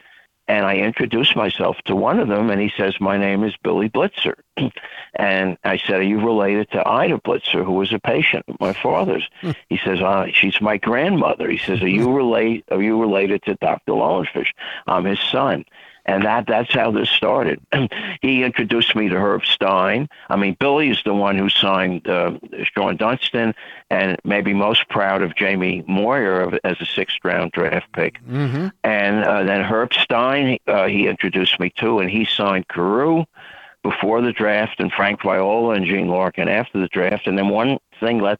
And 0.52 0.66
I 0.66 0.76
introduce 0.76 1.34
myself 1.34 1.78
to 1.86 1.96
one 1.96 2.20
of 2.20 2.28
them, 2.28 2.50
and 2.50 2.60
he 2.60 2.70
says, 2.76 3.00
My 3.00 3.16
name 3.16 3.42
is 3.42 3.54
Billy 3.62 3.88
Blitzer. 3.88 4.34
and 5.14 5.56
I 5.64 5.78
said, 5.78 6.00
Are 6.00 6.02
you 6.02 6.20
related 6.20 6.70
to 6.72 6.86
Ida 6.86 7.20
Blitzer, 7.20 7.64
who 7.64 7.72
was 7.72 7.90
a 7.90 7.98
patient 7.98 8.44
of 8.46 8.60
my 8.60 8.74
father's? 8.74 9.26
he 9.70 9.80
says, 9.82 10.02
uh, 10.02 10.26
She's 10.30 10.60
my 10.60 10.76
grandmother. 10.76 11.48
He 11.48 11.56
says, 11.56 11.80
Are 11.80 11.88
you 11.88 12.12
relate 12.14 12.66
are 12.70 12.82
you 12.82 13.00
related 13.00 13.42
to 13.44 13.54
Dr. 13.54 13.92
Lowenfish? 13.92 14.52
I'm 14.86 15.06
his 15.06 15.20
son. 15.20 15.64
And 16.04 16.24
that 16.24 16.46
that's 16.46 16.72
how 16.72 16.90
this 16.90 17.08
started. 17.08 17.60
he 18.22 18.42
introduced 18.42 18.96
me 18.96 19.08
to 19.08 19.16
Herb 19.16 19.44
Stein. 19.44 20.08
I 20.28 20.36
mean, 20.36 20.56
Billy 20.58 20.90
is 20.90 21.00
the 21.04 21.14
one 21.14 21.38
who 21.38 21.48
signed 21.48 22.08
uh, 22.08 22.32
Shawon 22.76 22.98
Dunston, 22.98 23.54
and 23.90 24.18
maybe 24.24 24.52
most 24.52 24.88
proud 24.88 25.22
of 25.22 25.36
Jamie 25.36 25.84
Moyer 25.86 26.40
of, 26.40 26.58
as 26.64 26.76
a 26.80 26.86
sixth 26.86 27.18
round 27.22 27.52
draft 27.52 27.92
pick. 27.92 28.22
Mm-hmm. 28.24 28.68
And 28.82 29.24
uh, 29.24 29.44
then 29.44 29.62
Herb 29.62 29.94
Stein, 29.94 30.58
uh, 30.66 30.86
he 30.86 31.06
introduced 31.06 31.60
me 31.60 31.70
to, 31.76 32.00
and 32.00 32.10
he 32.10 32.24
signed 32.24 32.66
Carew 32.68 33.24
before 33.82 34.22
the 34.22 34.32
draft, 34.32 34.78
and 34.78 34.92
Frank 34.92 35.22
Viola 35.22 35.74
and 35.74 35.84
Gene 35.84 36.08
Larkin 36.08 36.48
after 36.48 36.80
the 36.80 36.88
draft. 36.88 37.26
And 37.26 37.36
then 37.36 37.48
one 37.48 37.78
thing 38.00 38.20
led 38.20 38.38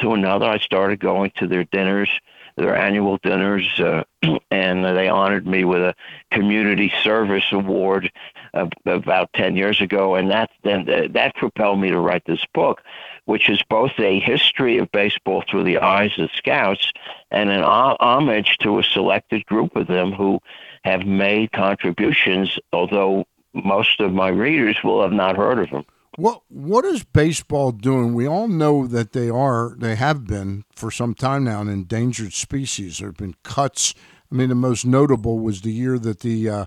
to 0.00 0.12
another. 0.12 0.46
I 0.46 0.58
started 0.58 1.00
going 1.00 1.30
to 1.36 1.46
their 1.46 1.64
dinners 1.64 2.10
their 2.58 2.76
annual 2.76 3.18
dinners, 3.22 3.66
uh, 3.78 4.04
and 4.50 4.84
they 4.84 5.08
honored 5.08 5.46
me 5.46 5.64
with 5.64 5.80
a 5.80 5.94
community 6.32 6.92
service 7.02 7.44
award 7.52 8.10
uh, 8.54 8.66
about 8.86 9.32
ten 9.32 9.56
years 9.56 9.80
ago, 9.80 10.14
and 10.14 10.30
that 10.30 10.50
then 10.64 10.88
uh, 10.88 11.08
that 11.10 11.34
propelled 11.36 11.80
me 11.80 11.90
to 11.90 11.98
write 11.98 12.24
this 12.26 12.44
book, 12.52 12.82
which 13.24 13.48
is 13.48 13.62
both 13.70 13.92
a 13.98 14.20
history 14.20 14.78
of 14.78 14.90
baseball 14.92 15.42
through 15.48 15.64
the 15.64 15.78
eyes 15.78 16.12
of 16.18 16.30
scouts 16.34 16.92
and 17.30 17.50
an 17.50 17.62
homage 17.62 18.56
to 18.58 18.78
a 18.78 18.82
selected 18.82 19.44
group 19.46 19.76
of 19.76 19.86
them 19.86 20.12
who 20.12 20.40
have 20.84 21.06
made 21.06 21.52
contributions, 21.52 22.58
although 22.72 23.24
most 23.54 24.00
of 24.00 24.12
my 24.12 24.28
readers 24.28 24.76
will 24.82 25.02
have 25.02 25.12
not 25.12 25.36
heard 25.36 25.58
of 25.58 25.70
them. 25.70 25.84
What 26.18 26.42
what 26.48 26.84
is 26.84 27.04
baseball 27.04 27.70
doing? 27.70 28.12
We 28.12 28.26
all 28.26 28.48
know 28.48 28.88
that 28.88 29.12
they 29.12 29.30
are 29.30 29.76
they 29.78 29.94
have 29.94 30.26
been 30.26 30.64
for 30.74 30.90
some 30.90 31.14
time 31.14 31.44
now 31.44 31.60
an 31.60 31.68
endangered 31.68 32.32
species. 32.32 32.98
There 32.98 33.10
have 33.10 33.16
been 33.16 33.36
cuts. 33.44 33.94
I 34.32 34.34
mean, 34.34 34.48
the 34.48 34.56
most 34.56 34.84
notable 34.84 35.38
was 35.38 35.60
the 35.60 35.70
year 35.70 35.96
that 35.96 36.18
the 36.18 36.50
uh, 36.50 36.66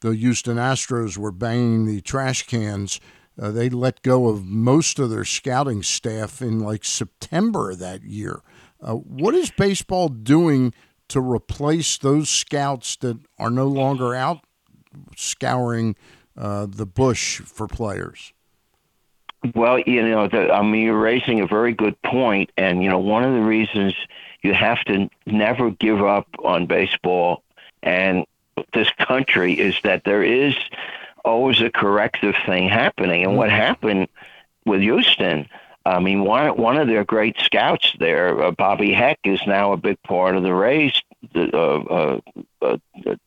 the 0.00 0.14
Houston 0.14 0.58
Astros 0.58 1.18
were 1.18 1.32
banging 1.32 1.86
the 1.86 2.02
trash 2.02 2.46
cans. 2.46 3.00
Uh, 3.36 3.50
they 3.50 3.68
let 3.68 4.00
go 4.02 4.28
of 4.28 4.44
most 4.44 5.00
of 5.00 5.10
their 5.10 5.24
scouting 5.24 5.82
staff 5.82 6.40
in 6.40 6.60
like 6.60 6.84
September 6.84 7.74
that 7.74 8.04
year. 8.04 8.42
Uh, 8.80 8.92
what 8.92 9.34
is 9.34 9.50
baseball 9.50 10.08
doing 10.08 10.72
to 11.08 11.20
replace 11.20 11.98
those 11.98 12.30
scouts 12.30 12.94
that 12.98 13.18
are 13.40 13.50
no 13.50 13.66
longer 13.66 14.14
out 14.14 14.44
scouring 15.16 15.96
uh, 16.36 16.68
the 16.70 16.86
bush 16.86 17.40
for 17.40 17.66
players? 17.66 18.33
Well, 19.54 19.78
you 19.80 20.02
know, 20.08 20.28
the, 20.28 20.52
I 20.52 20.62
mean, 20.62 20.84
you're 20.84 20.98
raising 20.98 21.40
a 21.40 21.46
very 21.46 21.74
good 21.74 22.00
point, 22.02 22.50
and 22.56 22.82
you 22.82 22.88
know, 22.88 22.98
one 22.98 23.24
of 23.24 23.34
the 23.34 23.42
reasons 23.42 23.94
you 24.42 24.54
have 24.54 24.82
to 24.84 25.08
never 25.26 25.70
give 25.70 26.02
up 26.02 26.28
on 26.42 26.66
baseball 26.66 27.42
and 27.82 28.24
this 28.72 28.90
country 28.98 29.58
is 29.58 29.76
that 29.84 30.04
there 30.04 30.22
is 30.22 30.54
always 31.24 31.60
a 31.60 31.70
corrective 31.70 32.34
thing 32.46 32.68
happening, 32.68 33.24
and 33.24 33.36
what 33.36 33.50
happened 33.50 34.08
with 34.64 34.80
Houston. 34.80 35.48
I 35.86 36.00
mean, 36.00 36.24
one 36.24 36.56
one 36.56 36.78
of 36.78 36.88
their 36.88 37.04
great 37.04 37.36
scouts 37.40 37.94
there, 37.98 38.42
uh, 38.42 38.50
Bobby 38.52 38.92
Heck, 38.92 39.18
is 39.24 39.40
now 39.46 39.72
a 39.72 39.76
big 39.76 40.02
part 40.02 40.34
of 40.34 40.42
the 40.42 40.54
Rays 40.54 40.94
uh, 41.34 41.38
uh, 41.38 42.20
uh, 42.62 42.76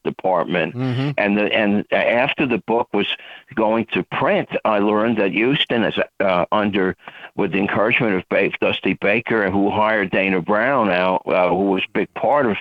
department. 0.04 0.76
Mm-hmm. 0.76 1.12
And 1.18 1.38
the, 1.38 1.54
and 1.54 1.86
after 1.92 2.46
the 2.46 2.58
book 2.60 2.90
was 2.94 3.08
going 3.56 3.86
to 3.94 4.04
print, 4.04 4.50
I 4.66 4.80
learned 4.80 5.18
that 5.18 5.32
Houston 5.32 5.84
is 5.84 5.96
uh, 6.20 6.46
under 6.52 6.96
with 7.36 7.52
the 7.52 7.60
encouragement 7.60 8.16
of 8.16 8.30
ba- 8.30 8.52
Dusty 8.60 8.94
Baker, 8.94 9.50
who 9.50 9.70
hired 9.70 10.12
Dana 10.12 10.42
Brown 10.42 10.90
out, 10.90 11.24
uh, 11.28 11.50
who 11.50 11.72
was 11.72 11.84
a 11.84 11.92
big 11.94 12.14
part 12.14 12.46
of 12.46 12.58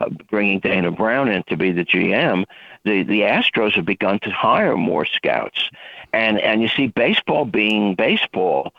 uh, 0.00 0.08
bringing 0.30 0.60
Dana 0.60 0.90
Brown 0.90 1.28
in 1.28 1.42
to 1.44 1.56
be 1.56 1.72
the 1.72 1.84
GM. 1.84 2.44
The 2.84 3.02
the 3.02 3.22
Astros 3.22 3.72
have 3.74 3.84
begun 3.84 4.18
to 4.20 4.30
hire 4.30 4.76
more 4.76 5.04
scouts, 5.04 5.68
and 6.12 6.38
and 6.40 6.62
you 6.62 6.68
see 6.68 6.86
baseball 6.86 7.44
being 7.44 7.94
baseball. 7.94 8.72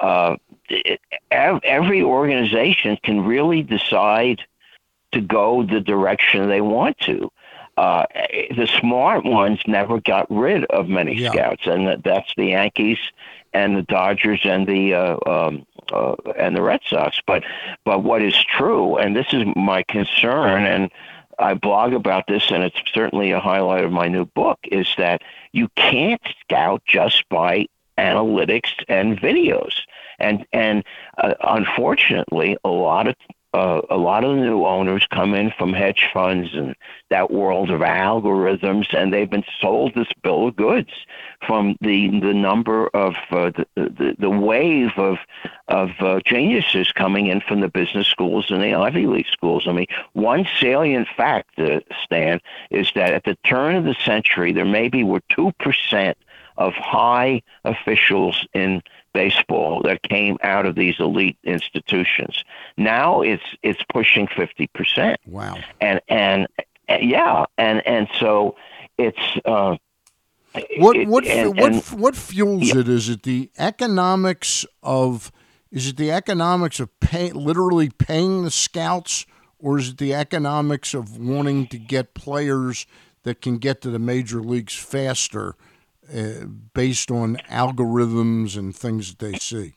Uh, 0.00 0.36
every 1.30 2.02
organization 2.02 2.98
can 3.02 3.24
really 3.24 3.62
decide 3.62 4.42
to 5.12 5.20
go 5.20 5.62
the 5.62 5.80
direction 5.80 6.48
they 6.48 6.60
want 6.60 6.98
to. 6.98 7.30
Uh, 7.76 8.04
the 8.56 8.66
smart 8.80 9.24
ones 9.24 9.60
never 9.66 10.00
got 10.00 10.26
rid 10.30 10.64
of 10.66 10.88
many 10.88 11.14
Yeah. 11.14 11.30
scouts, 11.30 11.66
and 11.66 12.02
that's 12.02 12.32
the 12.36 12.46
Yankees 12.46 12.98
and 13.52 13.76
the 13.76 13.82
Dodgers 13.82 14.40
and 14.44 14.66
the 14.66 14.94
uh, 14.94 15.16
um, 15.26 15.64
uh, 15.92 16.14
and 16.36 16.56
the 16.56 16.62
Red 16.62 16.80
Sox. 16.84 17.20
But 17.26 17.44
but 17.84 18.02
what 18.02 18.20
is 18.20 18.34
true, 18.44 18.96
and 18.96 19.14
this 19.14 19.32
is 19.32 19.44
my 19.54 19.84
concern, 19.84 20.64
and 20.66 20.90
I 21.38 21.54
blog 21.54 21.92
about 21.94 22.26
this, 22.26 22.50
and 22.50 22.64
it's 22.64 22.80
certainly 22.92 23.30
a 23.30 23.38
highlight 23.38 23.84
of 23.84 23.92
my 23.92 24.08
new 24.08 24.24
book, 24.24 24.58
is 24.64 24.92
that 24.98 25.22
you 25.52 25.68
can't 25.76 26.20
scout 26.40 26.82
just 26.84 27.28
by 27.28 27.66
analytics 27.96 28.70
and 28.88 29.20
videos, 29.20 29.74
and 30.18 30.44
and 30.52 30.82
uh, 31.18 31.34
unfortunately, 31.42 32.56
a 32.64 32.68
lot 32.68 33.06
of 33.06 33.14
uh, 33.54 33.80
a 33.88 33.96
lot 33.96 34.24
of 34.24 34.36
the 34.36 34.42
new 34.42 34.64
owners 34.66 35.06
come 35.10 35.34
in 35.34 35.50
from 35.56 35.72
hedge 35.72 36.08
funds 36.12 36.50
and 36.54 36.74
that 37.10 37.30
world 37.30 37.70
of 37.70 37.80
algorithms, 37.80 38.94
and 38.94 39.12
they've 39.12 39.30
been 39.30 39.44
sold 39.60 39.94
this 39.94 40.08
bill 40.22 40.48
of 40.48 40.56
goods 40.56 40.90
from 41.46 41.76
the 41.80 42.08
the 42.20 42.34
number 42.34 42.88
of 42.88 43.14
uh, 43.30 43.50
the, 43.50 43.66
the 43.74 44.16
the 44.18 44.30
wave 44.30 44.90
of 44.98 45.16
of 45.68 45.90
uh, 46.00 46.20
geniuses 46.26 46.92
coming 46.92 47.28
in 47.28 47.40
from 47.40 47.60
the 47.60 47.68
business 47.68 48.06
schools 48.06 48.50
and 48.50 48.62
the 48.62 48.74
Ivy 48.74 49.06
League 49.06 49.28
schools. 49.32 49.66
I 49.66 49.72
mean, 49.72 49.86
one 50.12 50.46
salient 50.60 51.08
fact, 51.16 51.58
uh, 51.58 51.80
Stan, 52.04 52.40
is 52.70 52.92
that 52.94 53.14
at 53.14 53.24
the 53.24 53.36
turn 53.44 53.76
of 53.76 53.84
the 53.84 53.96
century, 54.04 54.52
there 54.52 54.66
maybe 54.66 55.04
were 55.04 55.22
two 55.30 55.52
percent 55.58 56.18
of 56.58 56.74
high 56.74 57.40
officials 57.64 58.46
in 58.52 58.82
baseball 59.14 59.80
that 59.84 60.02
came 60.02 60.36
out 60.42 60.66
of 60.66 60.74
these 60.74 60.96
elite 61.00 61.38
institutions. 61.44 62.44
Now 62.76 63.22
it's 63.22 63.42
it's 63.62 63.82
pushing 63.92 64.26
fifty 64.28 64.66
percent. 64.68 65.18
Wow. 65.26 65.56
And 65.80 66.00
and 66.08 66.46
uh, 66.90 66.98
yeah, 67.00 67.46
and 67.56 67.84
and 67.86 68.06
so 68.20 68.56
it's 68.98 69.18
uh, 69.46 69.76
What 70.78 70.96
it- 70.96 71.08
what 71.08 71.24
and- 71.26 71.56
what 71.58 71.72
and- 71.72 71.82
what 72.00 72.16
fuels 72.16 72.74
it? 72.74 72.88
Is 72.88 73.08
it 73.08 73.22
the 73.22 73.50
economics 73.58 74.66
of 74.82 75.32
is 75.70 75.88
it 75.88 75.96
the 75.96 76.10
economics 76.10 76.80
of 76.80 76.88
pay, 77.00 77.30
literally 77.30 77.90
paying 77.90 78.42
the 78.44 78.50
scouts, 78.50 79.26
or 79.58 79.78
is 79.78 79.90
it 79.90 79.98
the 79.98 80.14
economics 80.14 80.94
of 80.94 81.18
wanting 81.18 81.66
to 81.68 81.78
get 81.78 82.14
players 82.14 82.86
that 83.24 83.42
can 83.42 83.58
get 83.58 83.80
to 83.82 83.90
the 83.90 83.98
major 83.98 84.40
leagues 84.40 84.74
faster, 84.74 85.54
uh, 86.14 86.46
based 86.74 87.10
on 87.10 87.36
algorithms 87.50 88.56
and 88.56 88.74
things 88.74 89.10
that 89.14 89.18
they 89.18 89.38
see? 89.38 89.74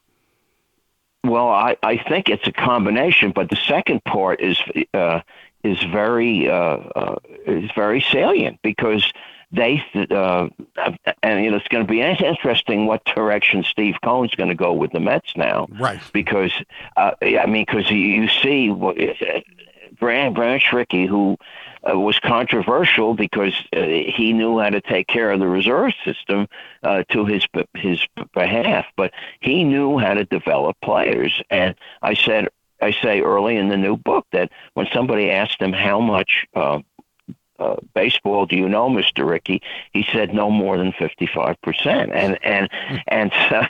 Well, 1.24 1.50
I, 1.50 1.78
I 1.84 1.98
think 1.98 2.30
it's 2.30 2.48
a 2.48 2.52
combination, 2.52 3.32
but 3.32 3.50
the 3.50 3.56
second 3.68 4.04
part 4.04 4.42
is 4.42 4.60
uh, 4.94 5.22
is 5.64 5.82
very 5.84 6.50
uh, 6.50 6.54
uh, 6.54 7.16
is 7.46 7.70
very 7.76 8.02
salient 8.02 8.60
because 8.64 9.12
they 9.52 9.84
uh, 10.10 10.48
and 11.22 11.44
you 11.44 11.52
know 11.52 11.58
it's 11.58 11.68
going 11.68 11.86
to 11.86 11.92
be 11.92 12.02
interesting 12.02 12.88
what 12.88 13.06
direction 13.06 13.64
Steve 13.64 13.96
Cohen's 14.04 14.34
going 14.34 14.50
to 14.50 14.56
go 14.56 14.74
with 14.74 14.94
the 14.94 15.00
Mets 15.00 15.36
now, 15.36 15.68
Right. 15.80 16.00
Because 16.12 16.54
uh, 16.98 17.12
I 17.22 17.46
mean, 17.46 17.66
because 17.68 17.92
you, 17.92 18.28
see 18.28 18.70
what- 18.72 18.98
Branch 20.00 20.34
Branch 20.34 20.64
Rickey, 20.74 21.06
who 21.06 21.38
uh, 21.90 21.98
was 21.98 22.20
controversial 22.20 23.14
because 23.14 23.54
uh, 23.76 23.82
he 23.82 24.34
knew 24.34 24.60
how 24.60 24.70
to 24.70 24.82
take 24.82 25.08
care 25.08 25.32
of 25.32 25.40
the 25.40 25.48
reserve 25.48 25.94
system 26.06 26.48
uh, 26.84 27.04
to 27.10 27.26
his 27.26 27.46
his 27.76 28.00
behalf, 28.34 28.86
but 28.96 29.12
he 29.40 29.64
knew 29.64 29.98
how 29.98 30.14
to 30.14 30.26
develop 30.26 30.78
players. 30.84 31.42
And 31.50 31.76
I 32.02 32.14
said, 32.14 32.50
I 32.82 32.92
say 32.92 33.22
early 33.22 33.58
in 33.58 33.70
the 33.70 33.78
new 33.78 33.98
book 33.98 34.26
that 34.32 34.52
when 34.74 34.88
somebody 34.94 35.30
asked 35.30 35.62
him 35.62 35.74
how 35.74 36.00
much. 36.00 36.46
Uh, 36.56 36.80
uh, 37.62 37.76
baseball, 37.94 38.46
do 38.46 38.56
you 38.56 38.68
know, 38.68 38.90
Mister 38.90 39.24
Rickey? 39.26 39.62
He 39.94 40.06
said 40.12 40.34
no 40.34 40.50
more 40.50 40.78
than 40.78 40.92
fifty-five 40.94 41.62
percent, 41.62 42.12
and 42.12 42.38
and 42.44 42.70
and 43.08 43.32
so, 43.48 43.62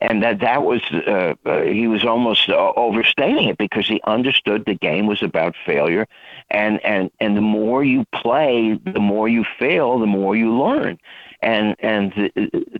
and 0.00 0.22
that 0.22 0.40
that 0.40 0.62
was 0.64 0.82
uh, 0.92 1.34
uh, 1.44 1.62
he 1.62 1.86
was 1.86 2.04
almost 2.04 2.48
uh, 2.48 2.72
overstating 2.76 3.48
it 3.48 3.58
because 3.58 3.86
he 3.86 4.00
understood 4.04 4.64
the 4.64 4.74
game 4.74 5.06
was 5.06 5.22
about 5.22 5.54
failure, 5.64 6.06
and 6.50 6.84
and 6.84 7.10
and 7.20 7.36
the 7.36 7.48
more 7.58 7.84
you 7.84 8.04
play, 8.12 8.78
the 8.84 9.00
more 9.00 9.28
you 9.28 9.44
fail, 9.58 9.98
the 9.98 10.06
more 10.06 10.34
you 10.34 10.56
learn, 10.58 10.98
and 11.40 11.76
and 11.78 12.12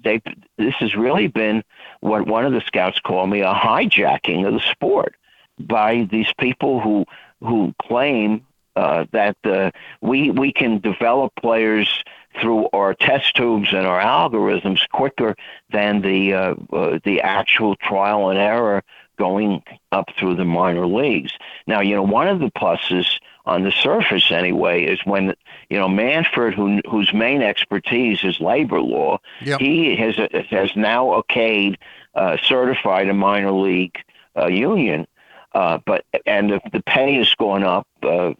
they 0.04 0.20
this 0.58 0.74
has 0.74 0.94
really 0.96 1.28
been 1.28 1.62
what 2.00 2.26
one 2.26 2.44
of 2.44 2.52
the 2.52 2.62
scouts 2.62 2.98
called 3.00 3.30
me 3.30 3.40
a 3.40 3.54
hijacking 3.54 4.46
of 4.46 4.54
the 4.54 4.60
sport 4.72 5.14
by 5.58 6.06
these 6.10 6.32
people 6.38 6.80
who 6.80 7.04
who 7.40 7.74
claim 7.82 8.44
uh, 8.76 9.04
that 9.12 9.36
uh, 9.44 9.70
we 10.00 10.30
we 10.30 10.52
can 10.52 10.78
develop 10.78 11.32
players 11.36 12.02
through 12.40 12.68
our 12.74 12.92
test 12.94 13.34
tubes 13.34 13.72
and 13.72 13.86
our 13.86 14.00
algorithms 14.00 14.80
quicker 14.92 15.34
than 15.70 16.02
the 16.02 16.34
uh, 16.34 16.54
uh, 16.72 16.98
the 17.04 17.20
actual 17.22 17.74
trial 17.76 18.28
and 18.30 18.38
error 18.38 18.82
going 19.18 19.62
up 19.92 20.10
through 20.18 20.36
the 20.36 20.44
minor 20.44 20.86
leagues. 20.86 21.32
Now, 21.66 21.80
you 21.80 21.94
know, 21.94 22.02
one 22.02 22.28
of 22.28 22.38
the 22.38 22.50
pluses 22.50 23.18
on 23.46 23.62
the 23.62 23.70
surface 23.72 24.30
anyway 24.30 24.84
is 24.84 25.00
when 25.04 25.34
you 25.70 25.78
know 25.78 25.88
Manfred, 25.88 26.52
who 26.54 26.80
whose 26.90 27.12
main 27.14 27.40
expertise 27.42 28.22
is 28.24 28.40
labor 28.40 28.80
law, 28.80 29.18
Yep. 29.40 29.60
he 29.60 29.96
has 29.96 30.16
has 30.50 30.76
now 30.76 31.06
okayed 31.20 31.76
uh, 32.14 32.36
certified 32.42 33.08
a 33.08 33.14
minor 33.14 33.52
league 33.52 33.96
uh, 34.36 34.46
union 34.48 35.06
Uh, 35.54 35.78
but 35.86 36.04
and 36.26 36.50
the, 36.50 36.60
the 36.72 36.82
pay 36.82 37.14
has 37.14 37.32
gone 37.34 37.64
up 37.64 37.86
uh, 38.02 38.32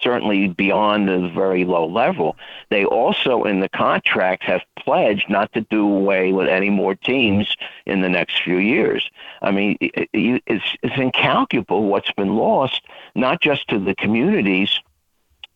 certainly 0.00 0.48
beyond 0.48 1.08
the 1.08 1.28
very 1.28 1.64
low 1.64 1.86
level. 1.86 2.36
They 2.70 2.84
also 2.84 3.44
in 3.44 3.60
the 3.60 3.68
contract 3.68 4.44
have 4.44 4.62
pledged 4.78 5.28
not 5.28 5.52
to 5.52 5.62
do 5.62 5.86
away 5.86 6.32
with 6.32 6.48
any 6.48 6.70
more 6.70 6.94
teams 6.94 7.56
in 7.86 8.00
the 8.00 8.08
next 8.08 8.42
few 8.42 8.58
years. 8.58 9.08
I 9.42 9.50
mean, 9.50 9.76
it, 9.80 10.08
it, 10.12 10.42
it's 10.46 10.76
it's 10.82 10.98
incalculable 10.98 11.84
what's 11.84 12.12
been 12.12 12.36
lost, 12.36 12.82
not 13.14 13.40
just 13.40 13.68
to 13.68 13.78
the 13.78 13.94
communities 13.94 14.78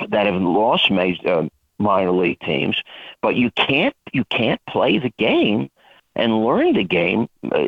that 0.08 0.26
have 0.26 0.40
lost 0.40 0.90
major, 0.90 1.28
uh, 1.28 1.48
minor 1.78 2.10
league 2.10 2.40
teams, 2.40 2.80
but 3.20 3.36
you 3.36 3.50
can't 3.52 3.94
you 4.12 4.24
can't 4.24 4.60
play 4.68 4.98
the 4.98 5.12
game 5.18 5.70
and 6.14 6.44
learn 6.44 6.74
the 6.74 6.84
game 6.84 7.28
uh, 7.50 7.66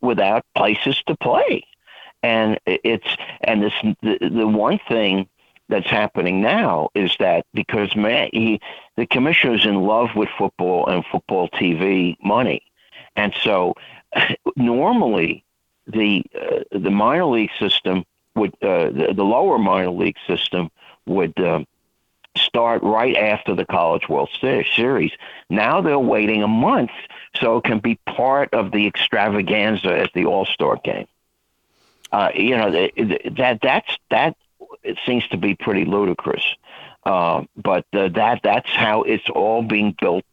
without 0.00 0.44
places 0.54 1.02
to 1.06 1.16
play 1.16 1.64
and 2.24 2.58
it's 2.66 3.06
and 3.42 3.62
this 3.62 3.74
the, 4.02 4.18
the 4.30 4.48
one 4.48 4.80
thing 4.88 5.28
that's 5.68 5.88
happening 5.88 6.40
now 6.40 6.88
is 6.94 7.14
that 7.18 7.44
because 7.52 7.94
man, 7.94 8.30
he, 8.32 8.60
the 8.96 9.06
commissioner's 9.06 9.66
in 9.66 9.82
love 9.82 10.08
with 10.16 10.30
football 10.38 10.86
and 10.86 11.04
football 11.04 11.48
TV 11.50 12.16
money, 12.24 12.62
and 13.14 13.34
so 13.42 13.74
normally 14.56 15.44
the 15.86 16.24
uh, 16.34 16.60
the 16.72 16.90
minor 16.90 17.26
league 17.26 17.50
system 17.58 18.04
would 18.34 18.54
uh, 18.62 18.88
the, 18.88 19.12
the 19.14 19.24
lower 19.24 19.58
minor 19.58 19.90
league 19.90 20.16
system 20.26 20.70
would 21.04 21.38
uh, 21.38 21.62
start 22.38 22.82
right 22.82 23.16
after 23.16 23.54
the 23.54 23.66
College 23.66 24.08
World 24.08 24.30
Series. 24.40 25.12
Now 25.50 25.82
they're 25.82 25.98
waiting 25.98 26.42
a 26.42 26.48
month 26.48 26.90
so 27.38 27.58
it 27.58 27.64
can 27.64 27.80
be 27.80 27.98
part 28.06 28.54
of 28.54 28.72
the 28.72 28.86
extravaganza 28.86 29.98
at 29.98 30.14
the 30.14 30.24
All 30.24 30.46
Star 30.46 30.78
game 30.82 31.06
uh, 32.14 32.30
you 32.32 32.56
know 32.56 32.70
that 32.70 33.58
that's 33.60 33.98
that 34.10 34.36
it 34.84 34.98
seems 35.04 35.26
to 35.28 35.36
be 35.36 35.56
pretty 35.56 35.84
ludicrous. 35.84 36.44
Uh, 37.04 37.42
but 37.56 37.84
uh, 37.92 38.08
that 38.08 38.40
that's 38.44 38.70
how 38.70 39.02
it's 39.02 39.28
all 39.28 39.62
being 39.62 39.96
built 40.00 40.24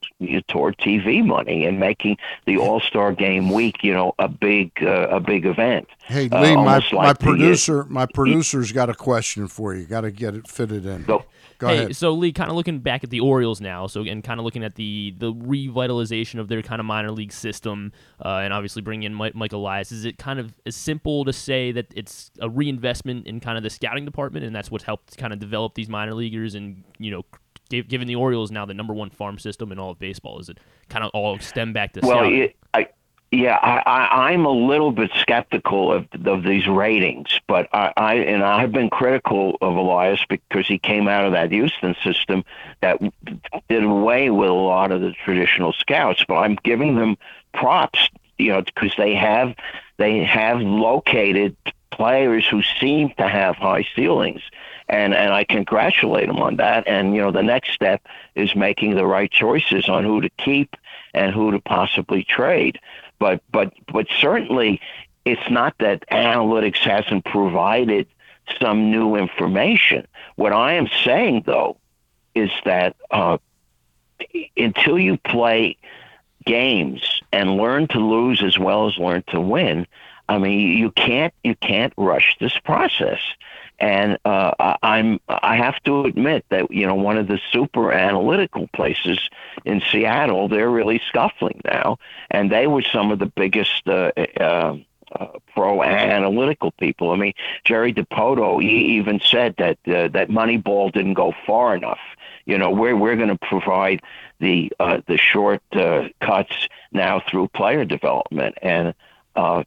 toward 0.48 0.78
TV 0.78 1.24
money 1.24 1.66
and 1.66 1.80
making 1.80 2.18
the 2.46 2.58
All 2.58 2.80
Star 2.80 3.12
Game 3.14 3.50
week, 3.50 3.84
you 3.84 3.94
know, 3.94 4.14
a 4.20 4.28
big 4.28 4.72
uh, 4.82 5.08
a 5.10 5.20
big 5.20 5.46
event. 5.46 5.88
Hey 6.04 6.24
Lee, 6.30 6.56
my, 6.56 6.78
like 6.78 6.92
my 6.92 7.14
producer 7.14 7.84
the, 7.84 7.94
my 7.94 8.06
producer's 8.06 8.72
got 8.72 8.90
a 8.90 8.96
question 8.96 9.48
for 9.48 9.76
you. 9.76 9.86
Got 9.86 10.02
to 10.02 10.12
get 10.12 10.36
it 10.36 10.48
fitted 10.48 10.86
in. 10.86 11.04
Go, 11.04 11.26
Go 11.62 11.68
hey, 11.68 11.78
ahead. 11.78 11.96
so 11.96 12.12
Lee, 12.14 12.32
kind 12.32 12.50
of 12.50 12.56
looking 12.56 12.80
back 12.80 13.04
at 13.04 13.12
the 13.12 13.20
Orioles 13.20 13.62
now, 13.62 13.86
so 13.86 14.02
and 14.02 14.24
kind 14.24 14.40
of 14.40 14.44
looking 14.44 14.64
at 14.64 14.74
the 14.76 15.14
the 15.20 15.32
revitalization 15.32 16.40
of 16.40 16.48
their 16.48 16.64
kind 16.64 16.80
of 16.80 16.88
minor 16.88 17.12
league 17.12 17.32
system, 17.32 17.94
uh, 18.26 18.40
and 18.40 18.52
obviously 18.52 18.82
bringing 18.82 19.04
in 19.04 19.14
Mike, 19.14 19.36
Mike 19.36 19.54
Elias. 19.54 19.92
Is 19.92 20.04
it 20.04 20.18
kind 20.18 20.40
of 20.40 20.56
as 20.66 20.76
simple 20.76 21.24
to 21.24 21.32
say 21.32 21.72
that 21.72 21.86
it's 21.96 22.32
a 22.40 22.50
reinvestment 22.50 23.28
in 23.28 23.40
kind 23.40 23.58
of 23.58 23.64
the 23.64 23.70
scouting 23.70 24.06
department, 24.06 24.44
and 24.44 24.56
that's 24.56 24.72
what's 24.72 24.86
helped 24.86 25.16
kind 25.18 25.34
of 25.34 25.38
develop 25.38 25.76
these 25.76 25.88
minor 25.88 26.16
leaguers, 26.16 26.56
and 26.56 26.84
you 26.98 27.12
know, 27.12 27.26
given 27.72 28.08
the 28.08 28.16
Orioles 28.16 28.52
now 28.52 28.66
the 28.66 28.74
number 28.74 28.94
one 28.94 29.10
farm 29.10 29.40
system 29.40 29.72
in 29.72 29.80
all 29.80 29.92
of 29.92 30.00
baseball, 30.00 30.40
is 30.40 30.50
it 30.50 30.60
kind 30.90 31.04
of 31.04 31.12
all 31.14 31.40
stem 31.40 31.74
back 31.74 31.94
to 31.94 32.02
well? 32.04 32.24
It, 32.24 32.56
I 32.74 32.88
yeah, 33.34 33.56
I, 33.56 34.34
am 34.34 34.46
a 34.46 34.52
little 34.52 34.92
bit 34.92 35.10
skeptical 35.16 35.94
of 35.94 36.06
of 36.26 36.44
these 36.44 36.68
ratings, 36.68 37.40
but 37.48 37.70
I, 37.72 37.94
I 37.96 38.14
and 38.16 38.44
I've 38.44 38.74
been 38.74 38.90
critical 38.90 39.58
of 39.62 39.78
Elias 39.78 40.20
because 40.28 40.68
he 40.68 40.78
came 40.78 41.08
out 41.08 41.24
of 41.24 41.32
that 41.32 41.50
Houston 41.50 41.96
system 42.04 42.44
that 42.82 43.00
did 43.70 43.84
away 43.86 44.30
with 44.32 44.50
a 44.50 44.54
lot 44.54 44.92
of 44.92 45.00
the 45.00 45.14
traditional 45.24 45.72
scouts. 45.72 46.26
But 46.28 46.40
I'm 46.40 46.58
giving 46.64 46.98
them 46.98 47.18
props, 47.54 48.10
you 48.38 48.52
know, 48.52 48.64
because 48.64 48.92
they 48.98 49.16
have 49.16 49.56
they 49.98 50.26
have 50.26 50.60
located 50.60 51.56
players 51.92 52.48
who 52.48 52.62
seem 52.80 53.10
to 53.18 53.28
have 53.28 53.56
high 53.56 53.86
ceilings. 53.96 54.42
And, 54.90 55.14
and 55.14 55.32
I 55.34 55.46
congratulate 55.46 56.28
them 56.28 56.40
on 56.40 56.58
that. 56.58 56.88
And, 56.88 57.16
you 57.16 57.22
know, 57.22 57.32
the 57.32 57.44
next 57.44 57.72
step 57.72 58.02
is 58.36 58.56
making 58.56 58.96
the 58.96 59.06
right 59.06 59.32
choices 59.32 59.88
on 59.88 60.04
who 60.04 60.22
to 60.22 60.30
keep 60.30 60.76
and 61.14 61.34
who 61.34 61.52
to 61.52 61.60
possibly 61.60 62.24
trade. 62.24 62.80
But 63.20 63.42
but 63.52 63.74
but 63.92 64.08
certainly, 64.20 64.82
it's 65.26 65.50
not 65.50 65.76
that 65.80 66.04
analytics 66.10 66.80
hasn't 66.80 67.26
provided 67.26 68.08
some 68.60 68.92
new 68.92 69.16
information. 69.16 70.08
What 70.36 70.54
I 70.54 70.74
am 70.74 70.88
saying 71.06 71.44
though 71.46 71.78
is 72.34 72.50
that 72.66 72.96
uh, 73.12 73.38
until 74.58 74.98
you 74.98 75.18
play 75.18 75.78
games 76.46 77.22
and 77.32 77.58
learn 77.58 77.88
to 77.90 78.00
lose 78.00 78.42
as 78.42 78.58
well 78.58 78.88
as 78.88 78.98
learn 78.98 79.24
to 79.28 79.40
win, 79.40 79.86
I 80.32 80.38
mean, 80.38 80.78
you 80.78 80.92
can't 80.92 81.34
you 81.44 81.56
can't 81.56 81.94
rush 81.98 82.38
this 82.40 82.58
process. 82.60 83.20
And 83.80 84.18
uh, 84.24 84.78
I'm 84.82 85.20
I 85.28 85.58
have 85.58 85.82
to 85.84 86.06
admit 86.06 86.46
that 86.50 86.72
you 86.72 86.88
know 86.88 86.96
one 86.96 87.18
of 87.18 87.28
the 87.28 87.40
super 87.52 87.92
analytical 87.92 88.70
places 88.74 89.20
in 89.66 89.82
Seattle, 89.92 90.48
they're 90.48 90.70
really 90.70 91.02
scuffling 91.10 91.60
now, 91.66 91.98
and 92.30 92.50
they 92.50 92.68
were 92.68 92.84
some 92.84 93.12
of 93.12 93.20
the 93.20 93.26
biggest. 93.26 93.88
Uh, 93.88 94.12
uh, 94.40 94.78
uh, 95.14 95.28
pro 95.54 95.84
analytical 95.84 96.72
people. 96.72 97.12
I 97.12 97.18
mean, 97.18 97.34
Jerry 97.66 97.94
Dipoto 97.94 98.62
he 98.62 98.96
even 98.96 99.20
said 99.20 99.56
that 99.58 99.78
uh, 99.86 100.08
that 100.08 100.30
Moneyball 100.30 100.90
didn't 100.94 101.16
go 101.16 101.34
far 101.46 101.76
enough. 101.76 102.00
You 102.46 102.58
know, 102.58 102.72
we're 102.72 102.96
we're 102.96 103.18
going 103.18 103.28
to 103.28 103.38
provide 103.38 104.02
the 104.40 104.72
uh, 104.80 105.02
the 105.08 105.18
short 105.18 105.62
uh, 105.74 106.08
cuts 106.22 106.70
now 106.94 107.22
through 107.30 107.50
player 107.50 107.84
development, 107.84 108.56
and 108.62 108.94
uh, 109.36 109.64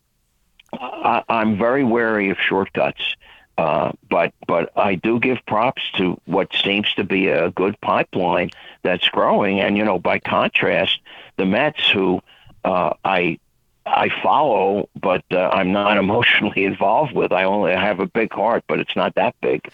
I, 0.80 1.22
I'm 1.28 1.58
very 1.58 1.84
wary 1.84 2.30
of 2.30 2.38
shortcuts. 2.38 3.16
Uh, 3.56 3.92
but 4.10 4.32
but 4.48 4.72
I 4.76 4.96
do 4.96 5.20
give 5.20 5.38
props 5.46 5.82
to 5.96 6.20
what 6.24 6.52
seems 6.64 6.92
to 6.94 7.04
be 7.04 7.28
a 7.28 7.50
good 7.50 7.80
pipeline 7.80 8.50
that's 8.82 9.08
growing. 9.08 9.60
And 9.60 9.76
you 9.76 9.84
know, 9.84 9.98
by 9.98 10.18
contrast, 10.18 10.98
the 11.36 11.46
Mets, 11.46 11.88
who 11.88 12.20
uh, 12.64 12.94
I 13.04 13.38
I 13.86 14.08
follow, 14.22 14.88
but 15.00 15.24
uh, 15.30 15.50
I'm 15.52 15.72
not 15.72 15.96
emotionally 16.04 16.64
involved 16.64 17.12
with. 17.12 17.32
I 17.32 17.44
only 17.44 17.72
have 17.72 18.00
a 18.00 18.06
big 18.06 18.32
heart, 18.32 18.64
but 18.66 18.80
it's 18.80 18.96
not 18.96 19.14
that 19.16 19.34
big. 19.40 19.70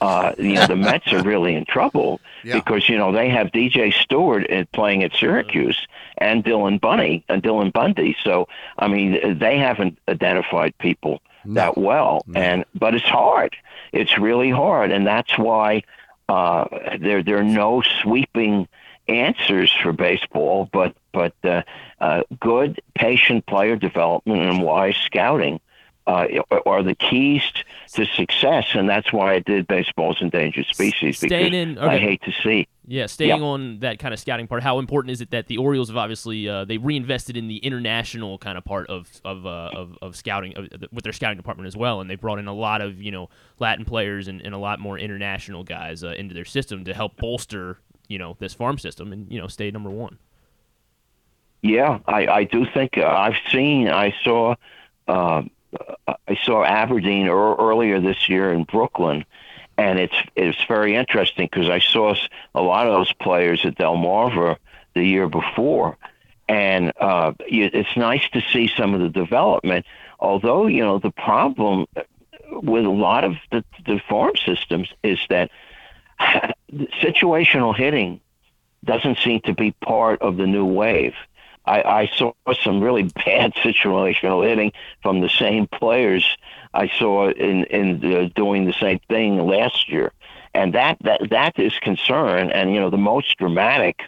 Uh, 0.00 0.32
you 0.38 0.54
know, 0.54 0.66
the 0.66 0.76
Mets 0.76 1.12
are 1.12 1.22
really 1.24 1.54
in 1.54 1.66
trouble 1.66 2.20
yeah. 2.42 2.54
because 2.54 2.88
you 2.88 2.96
know 2.96 3.12
they 3.12 3.28
have 3.28 3.48
DJ 3.48 3.92
Stewart 3.92 4.46
playing 4.72 5.02
at 5.02 5.14
Syracuse 5.14 5.86
and 6.18 6.42
Dylan 6.42 6.80
Bunny 6.80 7.24
and 7.28 7.42
Dylan 7.42 7.72
Bundy. 7.72 8.16
So 8.24 8.48
I 8.78 8.88
mean, 8.88 9.38
they 9.38 9.58
haven't 9.58 9.98
identified 10.08 10.76
people 10.78 11.20
no. 11.44 11.54
that 11.54 11.78
well, 11.78 12.24
no. 12.26 12.40
and 12.40 12.64
but 12.74 12.94
it's 12.94 13.04
hard. 13.04 13.56
It's 13.92 14.18
really 14.18 14.50
hard, 14.50 14.90
and 14.90 15.06
that's 15.06 15.36
why 15.36 15.82
uh, 16.28 16.64
there 16.98 17.22
there 17.22 17.38
are 17.38 17.44
no 17.44 17.82
sweeping 18.02 18.68
answers 19.10 19.72
for 19.82 19.92
baseball, 19.92 20.68
but 20.72 20.94
but 21.12 21.34
uh, 21.44 21.62
uh, 22.00 22.22
good 22.40 22.80
patient 22.94 23.46
player 23.46 23.76
development 23.76 24.42
and 24.42 24.62
wise 24.62 24.96
scouting 24.96 25.60
uh, 26.06 26.26
are 26.66 26.82
the 26.82 26.94
keys 26.94 27.42
to 27.92 28.06
success, 28.06 28.68
and 28.74 28.88
that's 28.88 29.12
why 29.12 29.34
I 29.34 29.38
did 29.40 29.66
baseball's 29.66 30.20
endangered 30.20 30.66
species 30.66 31.18
Staying 31.18 31.52
because 31.52 31.52
in, 31.52 31.78
okay. 31.78 31.86
I 31.86 31.98
hate 31.98 32.22
to 32.22 32.32
see. 32.42 32.66
Yeah, 32.86 33.06
staying 33.06 33.40
on 33.40 33.78
that 33.80 34.00
kind 34.00 34.12
of 34.12 34.18
scouting 34.18 34.48
part, 34.48 34.64
how 34.64 34.80
important 34.80 35.12
is 35.12 35.20
it 35.20 35.30
that 35.30 35.46
the 35.46 35.58
Orioles 35.58 35.88
have 35.88 35.96
obviously 35.96 36.48
uh, 36.48 36.64
they 36.64 36.76
reinvested 36.76 37.36
in 37.36 37.46
the 37.46 37.58
international 37.58 38.38
kind 38.38 38.58
of 38.58 38.64
part 38.64 38.88
of 38.88 39.08
of 39.24 39.46
uh, 39.46 39.70
of, 39.72 39.96
of, 40.02 40.16
scouting 40.16 40.56
of, 40.56 40.68
with 40.90 41.04
their 41.04 41.12
scouting 41.12 41.36
department 41.36 41.68
as 41.68 41.76
well, 41.76 42.00
and 42.00 42.10
they 42.10 42.16
brought 42.16 42.40
in 42.40 42.48
a 42.48 42.52
lot 42.52 42.80
of 42.80 43.00
you 43.00 43.12
know 43.12 43.28
Latin 43.60 43.84
players 43.84 44.26
and, 44.26 44.40
and 44.40 44.54
a 44.54 44.58
lot 44.58 44.80
more 44.80 44.98
international 44.98 45.62
guys 45.62 46.02
uh, 46.02 46.08
into 46.08 46.34
their 46.34 46.44
system 46.44 46.84
to 46.84 46.92
help 46.92 47.16
bolster 47.16 47.78
you 48.10 48.18
know 48.18 48.36
this 48.40 48.52
farm 48.52 48.76
system 48.76 49.12
and 49.12 49.30
you 49.30 49.40
know 49.40 49.46
stay 49.46 49.70
number 49.70 49.88
one. 49.88 50.18
Yeah, 51.62 52.00
I, 52.06 52.26
I 52.26 52.44
do 52.44 52.66
think 52.66 52.98
uh, 52.98 53.06
I've 53.06 53.36
seen 53.50 53.88
I 53.88 54.14
saw 54.22 54.56
uh, 55.06 55.42
I 56.06 56.36
saw 56.42 56.64
Aberdeen 56.64 57.28
earlier 57.28 58.00
this 58.00 58.28
year 58.28 58.52
in 58.52 58.64
Brooklyn, 58.64 59.24
and 59.78 59.98
it's 59.98 60.14
it's 60.34 60.62
very 60.64 60.96
interesting 60.96 61.48
because 61.50 61.70
I 61.70 61.78
saw 61.78 62.14
a 62.54 62.60
lot 62.60 62.86
of 62.86 62.92
those 62.92 63.12
players 63.14 63.64
at 63.64 63.76
Delmarva 63.76 64.56
the 64.94 65.04
year 65.04 65.28
before, 65.28 65.96
and 66.48 66.92
uh, 66.98 67.32
it's 67.38 67.96
nice 67.96 68.28
to 68.32 68.42
see 68.52 68.68
some 68.76 68.92
of 68.92 69.00
the 69.00 69.08
development. 69.08 69.86
Although 70.18 70.66
you 70.66 70.82
know 70.82 70.98
the 70.98 71.12
problem 71.12 71.86
with 72.50 72.84
a 72.84 72.90
lot 72.90 73.22
of 73.22 73.36
the, 73.52 73.64
the 73.86 74.00
farm 74.08 74.32
systems 74.44 74.88
is 75.04 75.20
that 75.28 75.50
situational 77.02 77.76
hitting 77.76 78.20
doesn't 78.84 79.18
seem 79.18 79.40
to 79.42 79.54
be 79.54 79.72
part 79.72 80.22
of 80.22 80.36
the 80.36 80.46
new 80.46 80.64
wave. 80.64 81.14
I, 81.66 81.82
I 81.82 82.10
saw 82.16 82.32
some 82.62 82.80
really 82.80 83.02
bad 83.24 83.54
situational 83.54 84.46
hitting 84.46 84.72
from 85.02 85.20
the 85.20 85.28
same 85.28 85.66
players 85.66 86.24
I 86.72 86.88
saw 86.98 87.30
in 87.30 87.64
in 87.64 88.14
uh, 88.14 88.28
doing 88.34 88.64
the 88.64 88.72
same 88.72 89.00
thing 89.08 89.38
last 89.38 89.90
year, 89.90 90.12
and 90.54 90.74
that 90.74 90.98
that 91.02 91.30
that 91.30 91.58
is 91.58 91.76
concern. 91.80 92.50
And 92.50 92.72
you 92.72 92.80
know, 92.80 92.90
the 92.90 92.96
most 92.96 93.36
dramatic 93.38 94.02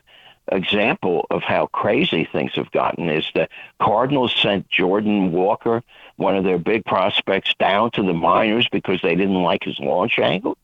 example 0.51 1.27
of 1.31 1.43
how 1.43 1.67
crazy 1.69 2.29
things 2.31 2.53
have 2.55 2.71
gotten 2.73 3.09
is 3.09 3.25
the 3.35 3.49
Cardinals 3.81 4.35
sent 4.35 4.69
Jordan 4.69 5.33
Walker, 5.33 5.83
one 6.17 6.37
of 6.37 6.45
their 6.45 6.59
big 6.59 6.85
prospects, 6.85 7.55
down 7.59 7.91
to 7.93 8.03
the 8.03 8.13
minors 8.13 8.69
because 8.71 9.01
they 9.03 9.15
didn't 9.15 9.43
like 9.43 9.65
his 9.65 9.79
launch 9.79 10.19
angle. 10.19 10.57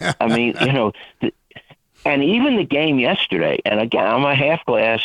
I 0.00 0.26
mean, 0.26 0.54
you 0.60 0.72
know, 0.72 0.92
the, 1.20 1.32
and 2.04 2.22
even 2.22 2.56
the 2.56 2.64
game 2.64 2.98
yesterday, 2.98 3.60
and 3.64 3.80
again, 3.80 4.06
I'm 4.06 4.24
a 4.24 4.34
half 4.34 4.64
glass 4.66 5.00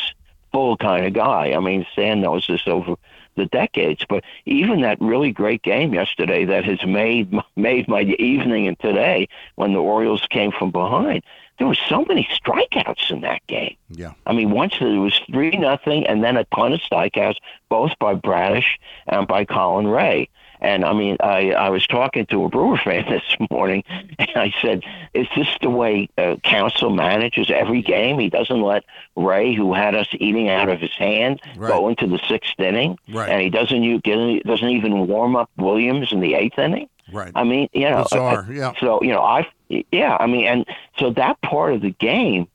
full 0.52 0.78
kind 0.78 1.06
of 1.06 1.14
guy. 1.14 1.54
I 1.54 1.60
mean, 1.60 1.86
Stan 1.94 2.22
knows 2.22 2.46
this 2.48 2.68
over 2.68 2.96
the 3.36 3.46
decades, 3.46 4.06
but 4.10 4.24
even 4.46 4.82
that 4.82 5.00
really 5.00 5.32
great 5.32 5.62
game 5.62 5.94
yesterday 5.94 6.46
that 6.46 6.66
has 6.66 6.84
made 6.86 7.34
made 7.56 7.88
my 7.88 8.02
evening 8.02 8.68
and 8.68 8.78
today 8.80 9.28
when 9.56 9.74
the 9.74 9.80
Orioles 9.80 10.26
came 10.30 10.52
from 10.52 10.72
behind, 10.72 11.24
there 11.58 11.68
were 11.68 11.78
so 11.88 12.06
many 12.06 12.28
strikeouts 12.34 13.12
in 13.12 13.22
that 13.22 13.46
game. 13.48 13.76
Yeah. 13.90 14.14
I 14.26 14.34
mean, 14.34 14.52
once 14.52 14.76
it 14.80 14.86
was 14.86 15.20
three 15.32 15.52
nothing, 15.52 16.08
and 16.08 16.24
then 16.24 16.38
a 16.38 16.46
ton 16.46 16.74
of 16.74 16.80
strikeouts, 16.82 17.36
both 17.70 17.92
by 18.00 18.14
Bradish 18.14 18.80
and 19.08 19.28
by 19.28 19.46
Colin 19.46 19.88
Rea. 19.88 20.30
And 20.62 20.84
I 20.84 20.94
mean, 20.94 21.18
I, 21.22 21.52
I 21.52 21.70
was 21.70 21.88
talking 21.88 22.26
to 22.28 22.44
a 22.44 22.50
Brewer 22.50 22.78
fan 22.78 23.06
this 23.10 23.50
morning, 23.50 23.84
and 24.18 24.30
I 24.36 24.54
said, 24.62 24.84
"Is 25.14 25.28
this 25.36 25.48
the 25.62 25.70
way 25.70 26.10
uh, 26.18 26.36
Counsell 26.44 26.90
manages 26.90 27.50
every 27.50 27.82
game? 27.82 28.20
He 28.20 28.30
doesn't 28.30 28.62
let 28.62 28.84
Rea, 29.16 29.54
who 29.54 29.74
had 29.74 29.96
us 29.96 30.08
eating 30.14 30.50
out 30.50 30.68
of 30.70 30.82
his 30.82 30.94
hand, 30.94 31.42
Right. 31.56 31.70
go 31.70 31.88
into 31.88 32.08
the 32.08 32.20
sixth 32.28 32.60
inning, 32.60 32.98
Right. 33.10 33.30
and 33.30 33.42
he 33.42 33.50
doesn't 33.50 33.84
you 33.84 34.00
get 34.02 34.44
doesn't 34.46 34.70
even 34.70 35.08
warm 35.08 35.36
up 35.36 35.50
Williams 35.58 36.12
in 36.12 36.20
the 36.20 36.34
eighth 36.36 36.60
inning. 36.60 36.90
Right. 37.12 37.32
I 37.34 37.44
mean, 37.44 37.70
you 37.74 37.90
know, 37.90 38.04
Bizarre, 38.04 38.48
yeah. 38.52 38.74
So 38.80 39.02
you 39.02 39.14
know, 39.14 39.22
I 39.24 39.48
yeah, 39.92 40.18
I 40.20 40.28
mean, 40.28 40.46
and 40.46 40.66
so 40.98 41.12
that 41.12 41.42
part 41.42 41.74
of 41.74 41.82
the 41.82 41.92
game 41.92 42.48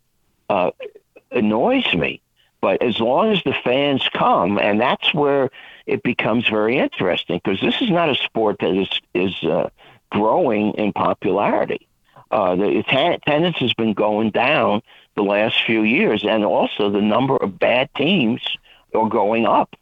uh, 0.50 0.70
annoys 1.30 1.92
me. 1.94 2.20
But 2.60 2.82
as 2.82 2.98
long 2.98 3.30
as 3.32 3.42
the 3.44 3.52
fans 3.64 4.08
come, 4.14 4.58
and 4.58 4.80
that's 4.80 5.12
where 5.12 5.50
it 5.86 6.02
becomes 6.02 6.48
very 6.48 6.78
interesting 6.78 7.40
because 7.42 7.60
this 7.60 7.80
is 7.80 7.90
not 7.90 8.08
a 8.10 8.14
sport 8.14 8.56
that 8.60 8.74
is 8.74 8.88
is 9.14 9.34
uh, 9.44 9.68
growing 10.10 10.72
in 10.74 10.92
popularity. 10.92 11.86
Uh, 12.30 12.56
the 12.56 12.78
atten- 12.78 13.12
attendance 13.12 13.56
has 13.58 13.74
been 13.74 13.92
going 13.92 14.30
down 14.30 14.82
the 15.14 15.22
last 15.22 15.62
few 15.64 15.82
years, 15.82 16.24
and 16.24 16.44
also 16.44 16.90
the 16.90 17.00
number 17.00 17.36
of 17.36 17.58
bad 17.58 17.88
teams 17.94 18.40
are 18.94 19.08
going 19.08 19.46
up, 19.46 19.76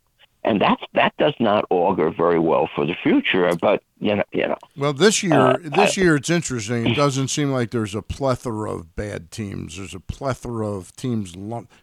and 0.44 0.60
that's 0.60 0.82
that 0.94 1.16
does 1.18 1.34
not 1.38 1.64
augur 1.70 2.10
very 2.10 2.38
well 2.38 2.68
for 2.74 2.84
the 2.84 2.94
future. 3.02 3.54
But 3.54 3.82
you 4.00 4.16
know, 4.16 4.24
you 4.32 4.48
know, 4.48 4.58
Well, 4.76 4.92
this 4.92 5.22
year, 5.22 5.32
Uh, 5.32 5.58
this 5.62 5.96
year 5.96 6.16
it's 6.16 6.28
interesting. 6.28 6.88
It 6.88 6.96
doesn't 6.96 7.28
seem 7.28 7.52
like 7.52 7.70
there's 7.70 7.94
a 7.94 8.02
plethora 8.02 8.72
of 8.72 8.96
bad 8.96 9.30
teams. 9.30 9.76
There's 9.76 9.94
a 9.94 10.00
plethora 10.00 10.66
of 10.66 10.94
teams. 10.96 11.34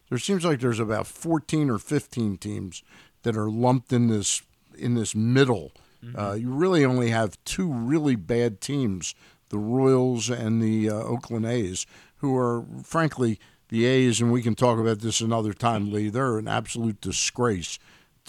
There 0.10 0.18
seems 0.18 0.44
like 0.44 0.60
there's 0.60 0.80
about 0.80 1.08
14 1.08 1.70
or 1.70 1.80
15 1.80 2.38
teams 2.38 2.84
that 3.24 3.36
are 3.36 3.50
lumped 3.50 3.92
in 3.94 4.08
this 4.08 4.42
in 4.78 4.96
this 4.96 5.14
middle. 5.16 5.72
Uh, 6.18 6.32
you 6.34 6.50
really 6.50 6.86
only 6.86 7.10
have 7.10 7.44
two 7.44 7.72
really 7.72 8.16
bad 8.16 8.62
teams: 8.62 9.16
the 9.50 9.58
Royals 9.58 10.30
and 10.30 10.62
the 10.62 10.90
uh, 10.90 10.94
Oakland 10.94 11.46
A's, 11.46 11.86
who 12.18 12.38
are 12.38 12.66
frankly 12.84 13.40
the 13.70 13.86
A's. 13.86 14.22
And 14.22 14.32
we 14.32 14.42
can 14.42 14.56
talk 14.56 14.80
about 14.80 15.00
this 15.00 15.22
another 15.22 15.54
time, 15.54 15.92
Lee. 15.92 16.10
They're 16.10 16.38
an 16.38 16.48
absolute 16.48 17.02
disgrace 17.02 17.80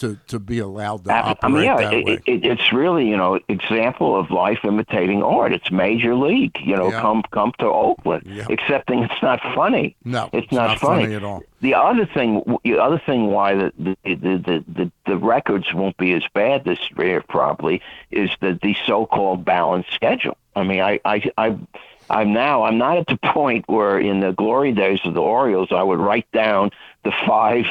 to 0.01 0.18
to 0.28 0.39
be 0.39 0.59
allowed 0.59 1.05
to 1.05 1.12
I 1.12 1.20
operate 1.31 1.52
mean, 1.55 1.62
yeah, 1.64 1.77
that 1.77 1.93
it, 1.94 2.22
it, 2.27 2.44
it's 2.44 2.72
really 2.72 3.09
you 3.09 3.16
know 3.16 3.39
example 3.48 4.18
of 4.18 4.31
life 4.31 4.59
imitating 4.64 5.22
art. 5.22 5.52
It's 5.52 5.70
major 5.70 6.14
league. 6.14 6.56
You 6.62 6.77
know, 6.77 6.90
Yeah. 6.90 7.01
come 7.01 7.22
come 7.31 7.52
to 7.60 7.66
Oakland, 7.66 8.24
Yeah. 8.27 8.47
excepting 8.51 9.05
it's 9.05 9.22
not 9.22 9.40
funny. 9.55 9.97
No, 10.05 10.28
it's, 10.32 10.44
it's 10.44 10.52
not, 10.52 10.66
not 10.68 10.78
funny. 10.81 11.02
funny 11.05 11.14
at 11.14 11.24
all. 11.24 11.43
The 11.60 11.74
other 11.74 12.06
thing, 12.06 12.43
the 12.64 12.78
other 12.78 12.98
thing, 13.05 13.27
why 13.28 13.55
the 13.55 13.72
the, 13.78 13.97
the 14.05 14.64
the 14.66 14.90
the 15.06 15.16
records 15.16 15.72
won't 15.74 15.97
be 15.97 16.12
as 16.14 16.24
bad 16.35 16.64
this 16.64 16.78
year 16.98 17.22
probably 17.28 17.81
is 18.10 18.31
the 18.40 18.59
the 18.62 18.74
so-called 18.86 19.44
balanced 19.44 19.93
schedule. 19.93 20.36
I 20.56 20.64
mean, 20.64 20.81
I 20.81 21.01
I 21.05 21.31
I. 21.39 21.59
I'm 22.12 22.32
now. 22.32 22.64
I'm 22.64 22.77
not 22.77 22.97
at 22.98 23.06
the 23.06 23.16
point 23.32 23.66
where, 23.68 23.97
in 24.01 24.18
the 24.18 24.32
glory 24.32 24.72
days 24.72 24.98
of 25.05 25.14
the 25.14 25.20
Orioles, 25.20 25.68
I 25.70 25.81
would 25.85 26.01
write 26.01 26.27
down 26.32 26.70
the 27.05 27.12
five 27.24 27.66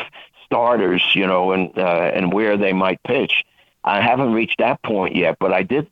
starters, 0.50 1.04
you 1.14 1.28
know, 1.28 1.52
and 1.52 1.78
uh, 1.78 2.12
and 2.14 2.34
where 2.34 2.58
they 2.58 2.74
might 2.74 3.02
pitch. 3.04 3.46
I 3.84 4.02
haven't 4.02 4.34
reached 4.34 4.58
that 4.60 4.82
point 4.84 5.16
yet, 5.16 5.38
but 5.40 5.54
I 5.54 5.64
did, 5.64 5.88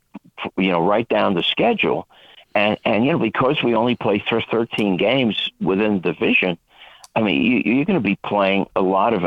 you 0.57 0.69
know, 0.71 0.85
write 0.85 1.07
down 1.09 1.35
the 1.35 1.43
schedule, 1.43 2.07
and 2.55 2.77
and 2.83 3.05
you 3.05 3.11
know 3.11 3.19
because 3.19 3.61
we 3.63 3.75
only 3.75 3.95
play 3.95 4.23
thir- 4.29 4.41
13 4.51 4.97
games 4.97 5.51
within 5.61 6.01
the 6.01 6.11
division, 6.13 6.57
I 7.15 7.21
mean 7.21 7.41
you, 7.43 7.61
you're 7.65 7.85
going 7.85 8.01
to 8.01 8.07
be 8.07 8.17
playing 8.25 8.65
a 8.75 8.81
lot 8.81 9.13
of 9.13 9.23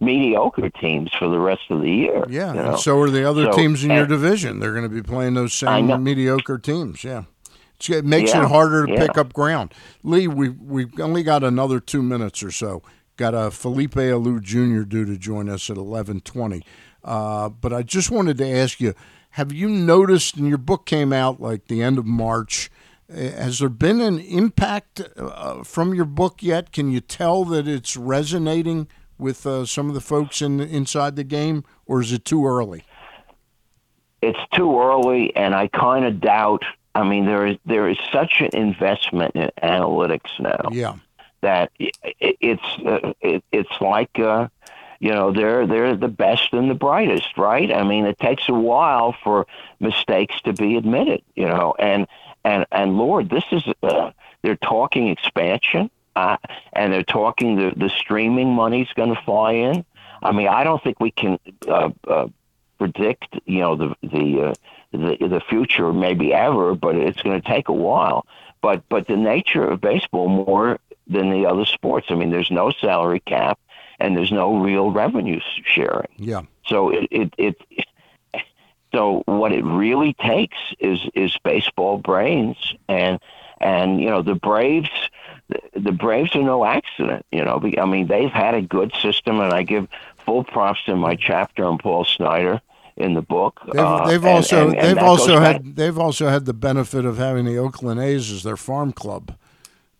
mediocre 0.00 0.70
teams 0.70 1.10
for 1.18 1.28
the 1.28 1.38
rest 1.38 1.62
of 1.70 1.80
the 1.80 1.90
year. 1.90 2.24
Yeah, 2.28 2.52
you 2.52 2.60
and 2.60 2.78
so 2.78 2.98
are 3.00 3.10
the 3.10 3.28
other 3.28 3.44
So- 3.50 3.52
teams 3.56 3.82
in 3.84 3.90
your 3.90 4.06
division. 4.06 4.60
They're 4.60 4.72
going 4.72 4.88
to 4.88 4.94
be 4.94 5.02
playing 5.02 5.34
those 5.34 5.60
know. 5.62 5.68
same 5.86 6.02
mediocre 6.04 6.58
teams. 6.58 7.02
Yeah, 7.02 7.24
it 7.88 8.04
makes 8.04 8.32
Yeah, 8.32 8.44
it 8.44 8.48
harder 8.48 8.86
to 8.86 8.92
yeah. 8.92 9.06
pick 9.06 9.18
up 9.18 9.32
ground. 9.32 9.74
Lee, 10.02 10.28
we 10.28 10.50
we've 10.50 10.98
only 11.00 11.22
got 11.22 11.42
another 11.42 11.80
two 11.80 12.02
minutes 12.02 12.42
or 12.42 12.50
so. 12.50 12.82
Got 13.22 13.34
a 13.34 13.52
Felipe 13.52 13.92
Alou 13.94 14.40
Jr. 14.42 14.82
due 14.82 15.04
to 15.04 15.16
join 15.16 15.48
us 15.48 15.70
at 15.70 15.76
eleven 15.76 16.20
twenty. 16.22 16.64
Uh, 17.04 17.50
but 17.50 17.72
I 17.72 17.84
just 17.84 18.10
wanted 18.10 18.36
to 18.38 18.48
ask 18.48 18.80
you: 18.80 18.94
Have 19.30 19.52
you 19.52 19.68
noticed? 19.68 20.36
And 20.36 20.48
your 20.48 20.58
book 20.58 20.86
came 20.86 21.12
out 21.12 21.40
like 21.40 21.68
the 21.68 21.84
end 21.84 21.98
of 21.98 22.04
March. 22.04 22.68
uh, 23.08 23.14
Has 23.16 23.60
there 23.60 23.68
been 23.68 24.00
an 24.00 24.18
impact 24.18 25.02
uh, 25.16 25.62
from 25.62 25.94
your 25.94 26.04
book 26.04 26.42
yet? 26.42 26.72
Can 26.72 26.90
you 26.90 26.98
tell 26.98 27.44
that 27.44 27.68
it's 27.68 27.96
resonating 27.96 28.88
with 29.18 29.46
uh, 29.46 29.66
some 29.66 29.86
of 29.86 29.94
the 29.94 30.00
folks 30.00 30.42
in 30.42 30.58
inside 30.58 31.14
the 31.14 31.22
game, 31.22 31.62
or 31.86 32.00
is 32.00 32.12
it 32.12 32.24
too 32.24 32.44
early? 32.44 32.82
it's 34.20 34.38
too 34.52 34.80
early, 34.80 35.34
and 35.36 35.54
I 35.54 35.68
kind 35.68 36.04
of 36.04 36.20
doubt. 36.20 36.64
I 36.96 37.04
mean, 37.08 37.24
there 37.26 37.46
is 37.46 37.56
there 37.66 37.88
is 37.88 37.98
such 38.12 38.40
an 38.40 38.50
investment 38.52 39.36
in 39.36 39.48
analytics 39.62 40.28
now 40.40 40.70
Yeah. 40.72 40.96
That 41.42 41.70
it, 41.78 41.96
it, 42.20 42.36
it's 42.40 42.86
uh, 42.86 43.12
it, 43.20 43.44
it's 43.52 43.80
like 43.80 44.18
uh, 44.18 44.48
you 44.98 45.10
know 45.12 45.32
they're 45.32 45.66
they're 45.66 45.96
the 45.96 46.08
best 46.08 46.52
and 46.52 46.70
the 46.70 46.74
brightest, 46.74 47.36
right? 47.36 47.70
I 47.72 47.82
mean, 47.82 48.06
it 48.06 48.18
takes 48.18 48.48
a 48.48 48.54
while 48.54 49.14
for 49.22 49.46
mistakes 49.80 50.40
to 50.42 50.52
be 50.52 50.76
admitted, 50.76 51.22
you 51.34 51.46
know, 51.46 51.74
and 51.78 52.06
and 52.44 52.66
and 52.72 52.96
Lord, 52.96 53.28
this 53.28 53.44
is 53.52 53.64
uh, 53.82 54.12
they're 54.42 54.56
talking 54.56 55.08
expansion, 55.08 55.90
uh, 56.16 56.36
and 56.72 56.92
they're 56.92 57.02
talking 57.02 57.56
the 57.56 57.72
the 57.76 57.90
streaming 57.90 58.50
money's 58.50 58.92
going 58.94 59.14
to 59.14 59.20
fly 59.22 59.52
in. 59.52 59.84
I 60.22 60.32
mean, 60.32 60.48
I 60.48 60.64
don't 60.64 60.82
think 60.82 61.00
we 61.00 61.10
can 61.10 61.38
uh, 61.66 61.90
uh, 62.06 62.28
predict, 62.78 63.38
you 63.44 63.60
know, 63.60 63.76
the 63.76 63.96
the 64.02 64.42
uh, 64.42 64.54
the 64.92 65.28
the 65.28 65.40
future 65.48 65.92
maybe 65.92 66.32
ever, 66.32 66.74
but 66.74 66.96
it's 66.96 67.22
going 67.22 67.40
to 67.40 67.48
take 67.48 67.68
a 67.68 67.72
while. 67.72 68.26
But 68.60 68.88
but 68.88 69.06
the 69.06 69.16
nature 69.16 69.64
of 69.64 69.80
baseball 69.80 70.28
more 70.28 70.78
than 71.06 71.30
the 71.30 71.46
other 71.46 71.64
sports. 71.66 72.06
I 72.10 72.14
mean, 72.14 72.30
there's 72.30 72.50
no 72.50 72.70
salary 72.70 73.20
cap 73.20 73.58
and 74.00 74.16
there's 74.16 74.32
no 74.32 74.56
real 74.58 74.90
revenue 74.90 75.40
sharing. 75.64 76.08
Yeah. 76.16 76.42
So 76.66 76.90
it 76.90 77.08
it, 77.10 77.34
it 77.38 77.86
so 78.94 79.22
what 79.26 79.52
it 79.52 79.64
really 79.64 80.14
takes 80.14 80.56
is 80.78 81.00
is 81.14 81.36
baseball 81.44 81.98
brains 81.98 82.56
and 82.88 83.18
and 83.60 84.00
you 84.00 84.10
know 84.10 84.22
the 84.22 84.34
Braves 84.34 84.90
the 85.74 85.92
Braves 85.92 86.34
are 86.36 86.42
no 86.42 86.64
accident 86.64 87.24
you 87.32 87.44
know 87.44 87.60
I 87.78 87.84
mean 87.86 88.06
they've 88.06 88.30
had 88.30 88.54
a 88.54 88.62
good 88.62 88.92
system 89.00 89.40
and 89.40 89.52
I 89.52 89.62
give 89.62 89.88
full 90.24 90.44
props 90.44 90.80
in 90.86 90.98
my 90.98 91.16
chapter 91.16 91.64
on 91.64 91.78
Paul 91.78 92.04
Snyder 92.04 92.60
in 92.96 93.14
the 93.14 93.22
book 93.22 93.60
They've, 93.72 93.80
Uh, 93.80 94.06
they've 94.06 94.24
and- 94.24 94.34
also 94.34 94.68
and- 94.68 94.76
and 94.76 94.96
they've 94.98 95.02
also 95.04 95.26
goes 95.28 95.38
back- 95.40 95.52
had 95.64 95.76
they've 95.76 95.98
also 95.98 96.28
had 96.28 96.44
the 96.44 96.54
benefit 96.54 97.04
of 97.06 97.16
having 97.18 97.44
the 97.46 97.56
Oakland 97.58 97.98
A's 98.00 98.30
as 98.30 98.42
their 98.42 98.56
farm 98.58 98.92
club. 98.92 99.32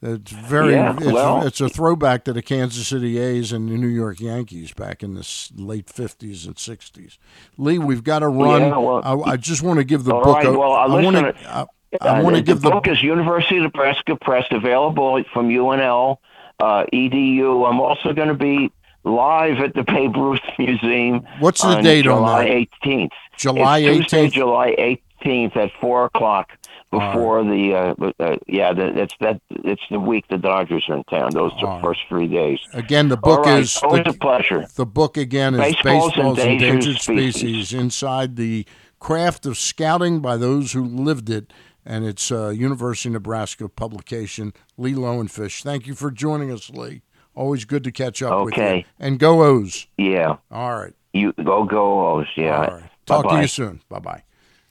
It's 0.03 0.33
very 0.33 0.73
Yeah, 0.73 0.97
it's, 0.97 1.07
well- 1.13 1.47
it's 1.47 1.61
a 1.61 1.69
throwback 1.69 2.25
to 2.25 2.33
the 2.33 2.43
Kansas 2.43 2.89
City 2.89 3.19
A's 3.19 3.53
and 3.53 3.69
the 3.69 3.75
New 3.79 3.87
York 3.87 4.21
Yankees 4.21 4.73
back 4.73 5.03
in 5.03 5.15
the 5.15 5.51
late 5.57 5.89
fifties 5.89 6.45
and 6.47 6.59
sixties. 6.59 7.19
Lee, 7.57 7.79
we've 7.79 8.03
got 8.03 8.19
to 8.21 8.29
run. 8.29 8.63
Yeah, 8.63 8.77
well- 8.79 9.03
I, 9.25 9.33
I 9.33 9.37
just 9.37 9.63
want 9.63 9.79
to 9.79 9.85
give 9.85 10.05
the 10.05 10.15
All 10.15 10.25
book. 10.25 10.37
right, 10.39 10.47
a- 10.47 10.53
well, 10.59 10.73
uh, 10.73 10.89
I 10.89 11.03
want 11.03 11.17
to. 11.17 11.35
I, 11.49 11.67
I 12.01 12.09
Uh, 12.19 12.23
want 12.23 12.35
to 12.37 12.43
the 12.43 12.47
give 12.47 12.63
the 12.63 12.71
book 12.71 12.89
is 12.89 13.03
University 13.03 13.59
of 13.59 13.65
Nebraska 13.65 14.17
Press, 14.17 14.47
available 14.51 15.23
from 15.33 15.51
UNL 15.51 16.17
uh, 16.59 16.85
EDU. 16.93 17.69
I'm 17.69 17.81
also 17.81 18.13
going 18.15 18.29
to 18.29 18.35
be 18.35 18.73
live 19.05 19.59
at 19.59 19.75
the 19.75 19.83
Babe 19.85 20.17
Ruth 20.17 20.41
Museum. 20.59 21.23
What's 21.39 21.61
the 21.61 21.69
on 21.69 21.83
date 21.85 22.07
on 22.07 22.19
July 22.19 22.45
that? 22.45 22.69
18th. 22.89 23.11
July 23.37 23.79
It's 23.81 23.99
Tuesday, 24.11 24.27
18th? 24.29 24.33
July 24.33 24.99
18th 25.25 25.57
at 25.57 25.71
four 25.81 26.07
o'clock. 26.07 26.51
Before 26.93 27.43
the 27.43 27.75
uh, 27.75 28.11
uh, 28.21 28.37
yeah, 28.47 28.75
the, 28.75 29.01
it's 29.01 29.15
that 29.21 29.41
it's 29.49 29.81
the 29.91 29.99
week 29.99 30.27
the 30.29 30.37
Dodgers 30.37 30.85
are 30.91 30.97
in 30.97 31.05
town. 31.05 31.31
Those 31.33 31.51
are 31.63 31.77
the 31.77 31.83
first 31.83 32.01
three 32.07 32.27
days. 32.27 32.59
Again, 32.75 33.09
the 33.09 33.17
book 33.17 33.47
right, 33.47 33.61
is 33.61 33.79
always 33.79 34.05
the, 34.05 34.11
a 34.11 34.13
pleasure. 34.13 34.67
The 34.75 34.85
book 34.85 35.17
again 35.17 35.55
is 35.55 35.61
Baseball's 35.61 36.13
Baseball's 36.13 36.39
Endangered 36.39 36.69
Endangered 36.69 37.01
Species. 37.01 37.35
Species 37.35 37.73
inside 37.73 38.37
the 38.37 38.67
craft 39.01 39.47
of 39.47 39.57
scouting 39.57 40.21
by 40.21 40.37
those 40.37 40.73
who 40.73 40.85
lived 40.85 41.31
it, 41.31 41.51
and 41.87 42.05
it's 42.05 42.31
uh, 42.31 42.51
University 42.51 43.09
of 43.09 43.15
Nebraska 43.15 43.71
publication. 43.71 44.53
Lee 44.77 44.93
Lowenfish, 44.93 45.63
thank 45.63 45.87
you 45.87 45.95
for 45.95 46.11
joining 46.11 46.53
us, 46.53 46.69
Lee. 46.69 47.01
Always 47.35 47.65
good 47.65 47.85
to 47.85 47.91
catch 47.91 48.23
up 48.23 48.45
with 48.45 48.55
you. 48.55 48.63
Okay. 48.63 48.87
And 48.99 49.19
go 49.19 49.43
O's. 49.43 49.87
Yeah. 49.97 50.37
All 50.51 50.77
right. 50.77 50.93
You 51.15 51.33
go 51.33 51.65
go 51.65 52.19
O's. 52.19 52.27
Yeah. 52.37 52.57
All 52.57 52.75
right. 52.75 52.91
Talk 53.07 53.23
to 53.23 53.29
Bye-bye. 53.29 53.41
you 53.41 53.49
soon. 53.49 53.81
Bye 53.89 53.99
bye. 53.99 54.23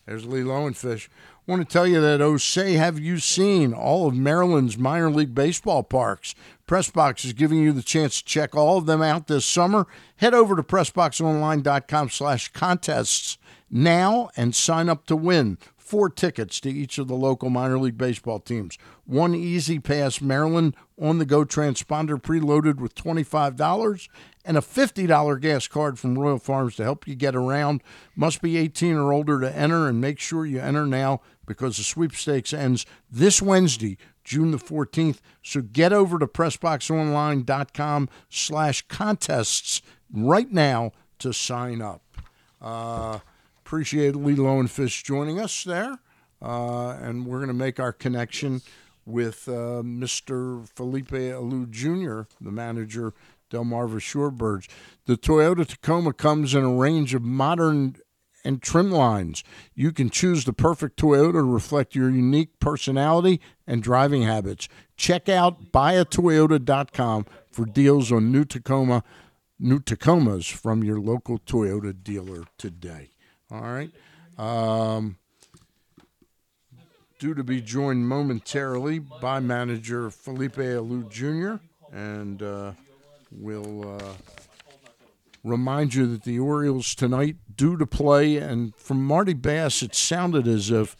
There's 0.06 0.26
Lee 0.26 0.41
Lowenfish. 0.41 1.07
Want 1.48 1.68
to 1.68 1.74
tell 1.74 1.88
you 1.88 2.00
that, 2.02 2.22
oh, 2.22 2.38
say, 2.38 2.74
have 2.74 3.00
you 3.00 3.18
seen 3.18 3.74
all 3.74 4.08
of 4.08 4.14
Maryland's 4.14 4.78
minor 4.78 5.10
league 5.10 5.34
baseball 5.34 5.82
parks? 5.82 6.36
Pressbox 6.68 7.26
is 7.26 7.34
giving 7.34 7.58
you 7.58 7.72
the 7.72 7.82
chance 7.82 8.20
to 8.20 8.26
check 8.26 8.56
all 8.56 8.78
of 8.78 8.86
them 8.86 9.02
out 9.02 9.26
this 9.26 9.44
summer. 9.44 9.88
Head 10.18 10.36
over 10.36 10.56
to 10.56 10.62
PressBoxOnline.com 10.62 12.10
slash 12.10 12.50
contests 12.50 13.40
now 13.72 14.30
and 14.38 14.54
sign 14.54 14.88
up 14.88 15.08
to 15.08 15.16
win 15.16 15.58
four 15.76 16.10
tickets 16.10 16.60
to 16.62 16.70
each 16.70 17.00
of 17.00 17.08
the 17.08 17.16
local 17.16 17.50
minor 17.50 17.80
league 17.80 17.98
baseball 17.98 18.40
teams. 18.40 18.78
One 19.06 19.34
E-ZPass 19.34 20.22
Maryland 20.22 20.76
on 21.02 21.18
the 21.18 21.26
go 21.26 21.44
transponder 21.44 22.22
preloaded 22.22 22.78
with 22.78 22.94
$25 22.94 24.08
and 24.44 24.58
a 24.58 24.62
$50 24.62 25.40
gas 25.42 25.68
card 25.68 26.00
from 26.00 26.18
Royal 26.18 26.40
Farms 26.40 26.76
to 26.76 26.84
help 26.84 27.08
you 27.08 27.16
get 27.16 27.36
around. 27.36 27.84
Must 28.16 28.42
be 28.42 28.58
18 28.58 28.96
or 28.96 29.14
older 29.14 29.40
to 29.40 29.56
enter 29.56 29.88
and 29.88 30.02
make 30.02 30.20
sure 30.20 30.46
you 30.46 30.60
enter 30.60 30.86
now 30.86 31.22
because 31.46 31.78
the 31.78 31.84
sweepstakes 31.84 32.54
ends 32.54 32.86
this 33.10 33.42
Wednesday, 33.42 33.98
June 34.24 34.52
the 34.52 34.58
14th. 34.58 35.20
So 35.44 35.62
get 35.62 35.94
over 35.94 36.18
to 36.20 36.28
PressBoxOnline.com 36.28 38.10
slash 38.30 38.82
contests 38.88 39.82
right 40.14 40.52
now 40.52 40.92
to 41.20 41.34
sign 41.34 41.82
up. 41.82 42.02
Uh, 42.62 43.20
appreciate 43.66 44.16
Lee 44.16 44.36
Lowenfish 44.36 45.04
joining 45.04 45.40
us 45.40 45.64
there. 45.64 46.00
Uh, 46.42 46.98
and 47.02 47.26
we're 47.26 47.38
going 47.38 47.48
to 47.48 47.54
make 47.54 47.80
our 47.80 47.94
connection 47.94 48.62
with 49.06 49.48
uh, 49.48 49.82
Mr. 49.84 50.68
Felipe 50.70 51.10
Alou 51.10 51.70
Jr., 51.70 52.22
the 52.40 52.52
manager, 52.52 53.14
Delmarva 53.52 53.99
Shorebirds. 53.99 54.68
The 55.06 55.18
Toyota 55.18 55.68
Tacoma 55.68 56.14
comes 56.14 56.56
in 56.56 56.64
a 56.64 56.73
range 56.73 57.14
of 57.14 57.22
modern 57.22 57.95
and 58.44 58.61
trim 58.61 58.91
lines. 58.91 59.44
You 59.76 59.91
can 59.91 60.10
choose 60.10 60.45
the 60.45 60.53
perfect 60.53 60.98
Toyota 60.98 61.34
to 61.34 61.44
reflect 61.44 61.95
your 61.95 62.10
unique 62.10 62.60
personality 62.60 63.40
and 63.68 63.84
driving 63.84 64.23
habits. 64.23 64.68
Check 64.95 65.30
out 65.30 65.72
buyatoyota.com 65.72 67.26
for 67.52 67.65
deals 67.65 68.11
on 68.11 68.32
new 68.32 68.45
Tacoma, 68.45 69.03
new 69.60 69.80
Tacomas 69.80 70.52
from 70.52 70.84
your 70.84 70.99
local 70.99 71.38
Toyota 71.40 71.94
dealer 72.03 72.45
today. 72.57 73.10
All 73.52 73.61
right. 73.61 73.91
Um, 74.38 75.18
due 77.19 77.36
to 77.36 77.44
be 77.44 77.61
joined 77.61 78.07
momentarily 78.07 78.98
by 78.98 79.40
manager 79.40 80.10
Felipe 80.10 80.56
Alou 80.56 81.07
Jr. 81.10 81.64
and 81.95 82.41
uh, 82.41 82.72
we'll 83.32 83.98
uh, 83.98 84.14
remind 85.44 85.94
you 85.94 86.06
that 86.08 86.24
the 86.24 86.40
Orioles 86.40 86.94
tonight 86.95 87.38
due 87.56 87.78
to 87.78 87.88
play, 87.88 88.38
and 88.38 88.76
from 88.76 89.03
Marty 89.03 89.34
Bass, 89.34 89.82
it 89.82 89.95
sounded 89.95 90.48
as 90.48 90.70
if 90.70 90.95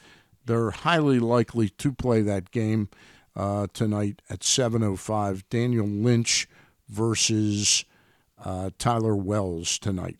they're 0.45 0.72
highly 0.72 1.20
likely 1.20 1.70
to 1.70 1.91
play 1.91 2.22
that 2.22 2.52
game 2.52 2.90
uh, 3.36 3.68
tonight 3.74 4.22
at 4.30 4.40
7:05. 4.40 5.44
Daniel 5.49 5.88
Lynch 5.88 6.48
versus 6.90 7.86
uh, 8.44 8.72
Tyler 8.78 9.16
Wells 9.16 9.78
tonight 9.78 10.20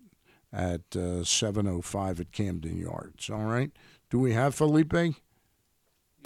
at 0.54 0.82
uh, 0.96 1.24
7:05 1.24 2.20
at 2.20 2.32
Camden 2.32 2.78
Yards. 2.78 3.30
All 3.30 3.46
right. 3.46 3.72
Do 4.10 4.20
we 4.20 4.34
have 4.34 4.54
Felipe? 4.56 5.16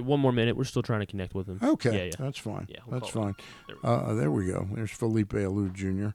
One 0.02 0.20
more 0.20 0.32
minute. 0.32 0.58
We're 0.58 0.64
still 0.66 0.82
trying 0.84 1.00
to 1.02 1.06
connect 1.06 1.34
with 1.36 1.48
him. 1.48 1.60
Okay, 1.64 1.96
Yeah, 1.98 2.04
yeah. 2.06 2.12
that's 2.20 2.38
fine. 2.38 2.68
Yeah, 2.70 2.80
we'll 2.86 3.00
that's 3.00 3.12
fine. 3.12 3.36
him. 3.70 3.78
Uh, 3.84 4.14
there 4.14 4.30
we 4.32 4.48
go. 4.48 4.68
There's 4.74 4.92
Felipe 4.92 5.30
Alou 5.34 5.72
Jr. 5.74 6.10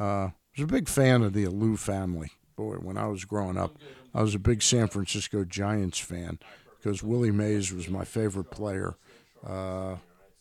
Uh, 0.00 0.28
I 0.28 0.32
was 0.56 0.64
a 0.64 0.66
big 0.66 0.88
fan 0.88 1.22
of 1.22 1.32
the 1.34 1.44
Alou 1.44 1.78
family. 1.78 2.30
Boy, 2.56 2.76
when 2.76 2.96
I 2.96 3.06
was 3.08 3.24
growing 3.26 3.58
up, 3.58 3.76
I 4.14 4.22
was 4.22 4.34
a 4.34 4.38
big 4.38 4.62
San 4.62 4.88
Francisco 4.88 5.44
Giants 5.44 5.98
fan 5.98 6.38
because 6.78 7.02
Willie 7.02 7.30
Mays 7.30 7.72
was 7.72 7.88
my 7.90 8.04
favorite 8.04 8.50
player, 8.50 8.94
uh, 9.46 9.96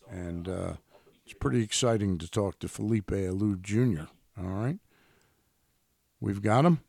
and 0.10 0.48
uh, 0.48 0.74
it's 1.26 1.34
pretty 1.34 1.62
exciting 1.62 2.18
to 2.20 2.30
talk 2.30 2.60
to 2.60 2.70
Felipe 2.70 3.08
Alou 3.12 3.62
Jr. 3.62 4.06
All 4.40 4.46
right, 4.50 4.80
we've 6.22 6.42
got 6.42 6.64
him. 6.66 6.80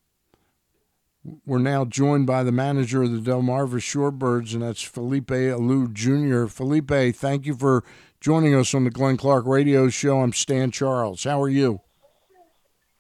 We're 1.45 1.59
now 1.59 1.85
joined 1.85 2.27
by 2.27 2.43
the 2.43 2.53
manager 2.53 3.03
of 3.03 3.13
the 3.13 3.31
Delmarva 3.31 3.81
Shorebirds, 3.81 4.53
and 4.53 4.63
that's 4.63 4.83
Felipe 4.83 5.29
Alou 5.29 5.93
Jr. 5.93 6.47
Felipe, 6.47 7.17
thank 7.17 7.47
you 7.47 7.55
for 7.55 7.83
joining 8.21 8.55
us 8.55 8.75
on 8.75 8.85
the 8.85 8.91
Glenn 8.91 9.17
Clark 9.17 9.45
Radio 9.47 9.89
Show. 9.89 10.21
I'm 10.21 10.33
Stan 10.33 10.71
Charles. 10.71 11.25
How 11.25 11.43
are 11.43 11.49
you? 11.49 11.81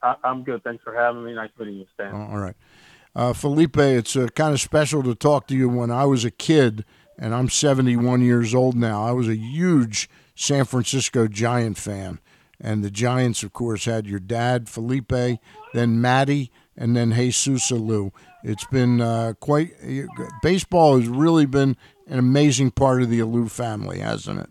I'm 0.02 0.44
good. 0.44 0.62
Thanks 0.62 0.82
for 0.82 0.94
having 0.94 1.24
me. 1.24 1.34
Nice 1.34 1.50
meeting 1.58 1.76
you, 1.76 1.86
Stan. 1.94 2.14
All 2.14 2.38
right. 2.38 2.56
Uh, 3.14 3.32
Felipe, 3.32 3.78
it's 3.78 4.14
uh, 4.16 4.26
kind 4.34 4.52
of 4.52 4.60
special 4.60 5.02
to 5.02 5.14
talk 5.14 5.46
to 5.48 5.56
you 5.56 5.68
when 5.68 5.90
I 5.90 6.04
was 6.04 6.24
a 6.24 6.30
kid, 6.30 6.84
and 7.18 7.34
I'm 7.34 7.48
71 7.48 8.22
years 8.22 8.54
old 8.54 8.76
now. 8.76 9.04
I 9.04 9.12
was 9.12 9.28
a 9.28 9.36
huge 9.36 10.08
San 10.34 10.64
Francisco 10.64 11.26
Giant 11.26 11.78
fan. 11.78 12.20
And 12.60 12.82
the 12.82 12.90
Giants, 12.90 13.42
of 13.42 13.52
course, 13.52 13.84
had 13.84 14.06
your 14.06 14.20
dad, 14.20 14.68
Felipe, 14.68 15.40
then 15.74 16.00
Matty, 16.00 16.50
and 16.76 16.96
then 16.96 17.12
Jesus 17.12 17.70
Alou. 17.70 18.12
It's 18.42 18.64
been 18.66 19.00
uh, 19.00 19.34
quite, 19.40 19.72
baseball 20.42 20.98
has 20.98 21.08
really 21.08 21.46
been 21.46 21.76
an 22.06 22.18
amazing 22.18 22.70
part 22.70 23.02
of 23.02 23.10
the 23.10 23.20
Alou 23.20 23.50
family, 23.50 24.00
hasn't 24.00 24.40
it? 24.40 24.50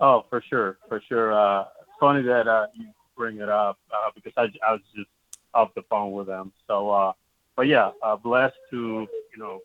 Oh, 0.00 0.24
for 0.30 0.42
sure, 0.48 0.78
for 0.88 1.02
sure. 1.08 1.32
Uh, 1.32 1.62
it's 1.80 1.90
funny 1.98 2.22
that 2.22 2.46
uh, 2.46 2.66
you 2.74 2.86
bring 3.16 3.38
it 3.38 3.48
up 3.48 3.78
uh, 3.92 4.10
because 4.14 4.32
I, 4.36 4.44
I 4.66 4.72
was 4.72 4.80
just 4.94 5.08
off 5.54 5.74
the 5.74 5.82
phone 5.90 6.12
with 6.12 6.28
them. 6.28 6.52
So, 6.68 6.90
uh, 6.90 7.12
but 7.56 7.66
yeah, 7.66 7.90
uh, 8.02 8.16
blessed 8.16 8.54
to 8.70 9.06
you 9.32 9.38
know 9.38 9.60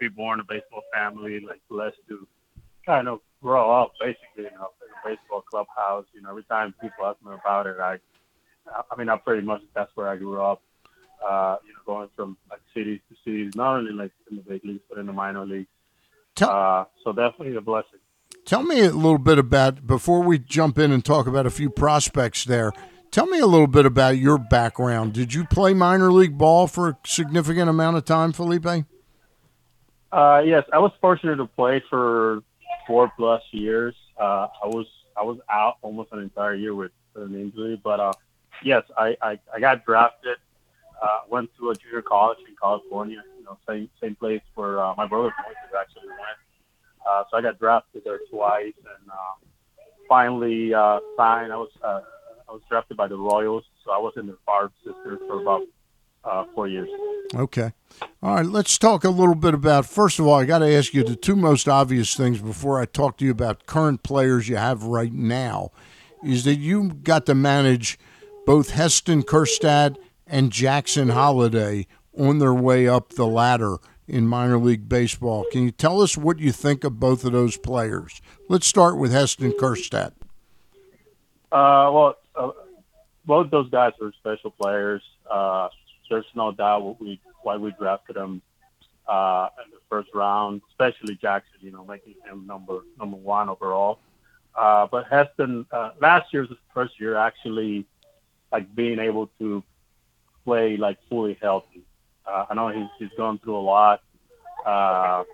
be 0.00 0.08
born 0.08 0.40
a 0.40 0.44
baseball 0.44 0.82
family. 0.92 1.40
Like 1.40 1.60
blessed 1.68 1.98
to 2.08 2.26
kind 2.86 3.08
of 3.08 3.20
grow 3.42 3.70
up 3.70 3.92
basically, 4.00 4.44
you 4.44 4.58
know, 4.58 4.70
in 4.82 5.12
a 5.12 5.16
baseball 5.16 5.42
clubhouse. 5.42 6.06
You 6.14 6.22
know, 6.22 6.30
every 6.30 6.44
time 6.44 6.74
people 6.80 7.04
ask 7.04 7.22
me 7.24 7.34
about 7.34 7.66
it, 7.66 7.76
I, 7.78 7.98
I 8.66 8.96
mean, 8.96 9.08
I 9.08 9.16
pretty 9.16 9.46
much 9.46 9.62
that's 9.74 9.90
where 9.94 10.08
I 10.08 10.16
grew 10.16 10.40
up. 10.40 10.62
Uh, 11.26 11.56
you 11.66 11.72
know, 11.72 11.78
going 11.86 12.08
from 12.14 12.36
like 12.50 12.60
cities 12.74 13.00
to 13.08 13.16
cities, 13.24 13.54
not 13.54 13.76
only 13.76 13.92
like 13.92 14.12
in 14.30 14.36
the 14.36 14.42
big 14.42 14.64
leagues 14.64 14.82
but 14.88 14.98
in 14.98 15.06
the 15.06 15.12
minor 15.12 15.46
leagues. 15.46 15.68
Uh, 16.40 16.84
so 17.02 17.12
definitely 17.12 17.56
a 17.56 17.60
blessing. 17.60 18.00
Tell 18.44 18.62
me 18.62 18.80
a 18.80 18.90
little 18.90 19.18
bit 19.18 19.38
about 19.38 19.86
before 19.86 20.22
we 20.22 20.38
jump 20.38 20.78
in 20.78 20.92
and 20.92 21.04
talk 21.04 21.26
about 21.26 21.46
a 21.46 21.50
few 21.50 21.70
prospects 21.70 22.44
there. 22.44 22.72
Tell 23.10 23.26
me 23.26 23.38
a 23.38 23.46
little 23.46 23.68
bit 23.68 23.86
about 23.86 24.18
your 24.18 24.38
background. 24.38 25.12
Did 25.12 25.32
you 25.32 25.44
play 25.44 25.72
minor 25.72 26.10
league 26.12 26.36
ball 26.36 26.66
for 26.66 26.88
a 26.88 26.98
significant 27.06 27.70
amount 27.70 27.96
of 27.96 28.04
time, 28.04 28.32
Felipe? 28.32 28.66
Uh, 30.10 30.42
yes, 30.44 30.64
I 30.72 30.78
was 30.78 30.90
fortunate 31.00 31.36
to 31.36 31.46
play 31.46 31.82
for 31.88 32.42
four 32.86 33.10
plus 33.16 33.42
years. 33.52 33.94
Uh, 34.18 34.48
I 34.62 34.66
was 34.66 34.86
I 35.16 35.22
was 35.22 35.38
out 35.50 35.76
almost 35.82 36.12
an 36.12 36.20
entire 36.20 36.54
year 36.54 36.74
with 36.74 36.92
an 37.14 37.34
injury, 37.34 37.80
but 37.82 38.00
uh, 38.00 38.12
yes, 38.62 38.82
I, 38.96 39.16
I, 39.22 39.38
I 39.54 39.60
got 39.60 39.84
drafted. 39.84 40.36
Uh, 41.02 41.20
went 41.28 41.50
to 41.58 41.70
a 41.70 41.74
junior 41.74 42.02
college 42.02 42.38
in 42.48 42.54
California. 42.60 43.22
You 43.38 43.44
know, 43.44 43.58
same 43.68 43.90
same 44.00 44.14
place 44.14 44.40
where 44.54 44.80
uh, 44.80 44.94
my 44.96 45.06
brother 45.06 45.32
actually 45.78 46.08
went. 46.08 46.38
Uh, 47.08 47.24
so 47.30 47.36
I 47.36 47.42
got 47.42 47.58
drafted 47.58 48.02
there 48.04 48.20
twice, 48.30 48.72
and 48.78 49.10
uh, 49.10 49.34
finally 50.08 50.72
uh, 50.72 51.00
signed. 51.16 51.52
I 51.52 51.56
was 51.56 51.70
uh, 51.82 52.00
I 52.48 52.52
was 52.52 52.62
drafted 52.68 52.96
by 52.96 53.08
the 53.08 53.16
Royals, 53.16 53.64
so 53.84 53.90
I 53.90 53.98
was 53.98 54.14
in 54.16 54.26
the 54.26 54.38
farm 54.46 54.70
system 54.84 55.18
for 55.26 55.42
about 55.42 55.62
uh, 56.24 56.44
four 56.54 56.68
years. 56.68 56.88
Okay. 57.34 57.72
All 58.22 58.36
right, 58.36 58.46
let's 58.46 58.78
talk 58.78 59.04
a 59.04 59.10
little 59.10 59.34
bit 59.34 59.54
about. 59.54 59.86
First 59.86 60.18
of 60.18 60.26
all, 60.26 60.34
I 60.34 60.44
got 60.44 60.58
to 60.58 60.72
ask 60.72 60.94
you 60.94 61.04
the 61.04 61.16
two 61.16 61.36
most 61.36 61.68
obvious 61.68 62.14
things 62.14 62.40
before 62.40 62.80
I 62.80 62.86
talk 62.86 63.18
to 63.18 63.24
you 63.24 63.30
about 63.30 63.66
current 63.66 64.02
players 64.02 64.48
you 64.48 64.56
have 64.56 64.84
right 64.84 65.12
now 65.12 65.70
is 66.24 66.44
that 66.44 66.56
you 66.56 66.88
got 66.88 67.26
to 67.26 67.34
manage 67.34 67.98
both 68.46 68.70
Heston 68.70 69.22
Kjerstad 69.22 69.96
and 70.26 70.50
Jackson 70.50 71.10
Holliday 71.10 71.86
on 72.18 72.38
their 72.38 72.54
way 72.54 72.86
up 72.86 73.10
the 73.10 73.26
ladder 73.26 73.78
in 74.06 74.26
minor 74.26 74.58
league 74.58 74.88
baseball. 74.88 75.46
Can 75.50 75.62
you 75.62 75.70
tell 75.70 76.02
us 76.02 76.16
what 76.16 76.38
you 76.38 76.52
think 76.52 76.84
of 76.84 77.00
both 77.00 77.24
of 77.24 77.32
those 77.32 77.56
players? 77.56 78.20
Let's 78.48 78.66
start 78.66 78.98
with 78.98 79.12
Heston 79.12 79.52
Kjerstad. 79.52 80.12
Uh, 81.50 81.90
well, 81.92 82.16
uh, 82.34 82.50
both 83.24 83.50
those 83.50 83.70
guys 83.70 83.92
are 84.02 84.12
special 84.12 84.50
players. 84.50 85.02
Uh, 85.30 85.68
there's 86.10 86.26
no 86.34 86.52
doubt 86.52 86.82
what 86.82 87.00
we 87.00 87.20
why 87.42 87.56
we 87.56 87.72
drafted 87.72 88.16
them 88.16 88.42
uh, 89.06 89.48
in 89.64 89.70
the 89.70 89.78
first 89.88 90.08
round, 90.14 90.62
especially 90.70 91.14
Jackson. 91.16 91.58
You 91.60 91.72
know, 91.72 91.84
making 91.84 92.14
him 92.28 92.46
number 92.46 92.80
number 92.98 93.16
one 93.16 93.48
overall. 93.48 94.00
Uh, 94.54 94.86
but 94.90 95.06
Heston, 95.08 95.66
uh, 95.72 95.90
last 96.00 96.32
year's 96.32 96.48
first 96.72 97.00
year 97.00 97.16
actually, 97.16 97.86
like 98.54 98.72
being 98.74 99.00
able 99.00 99.26
to 99.40 99.62
play 100.44 100.76
like 100.76 100.98
fully 101.08 101.36
healthy. 101.42 101.82
Uh, 102.26 102.46
I 102.48 102.54
know 102.54 102.68
he's 102.68 102.90
he's 102.98 103.16
gone 103.16 103.38
through 103.38 103.56
a 103.56 103.66
lot. 103.76 104.00
Uh, 104.64 105.24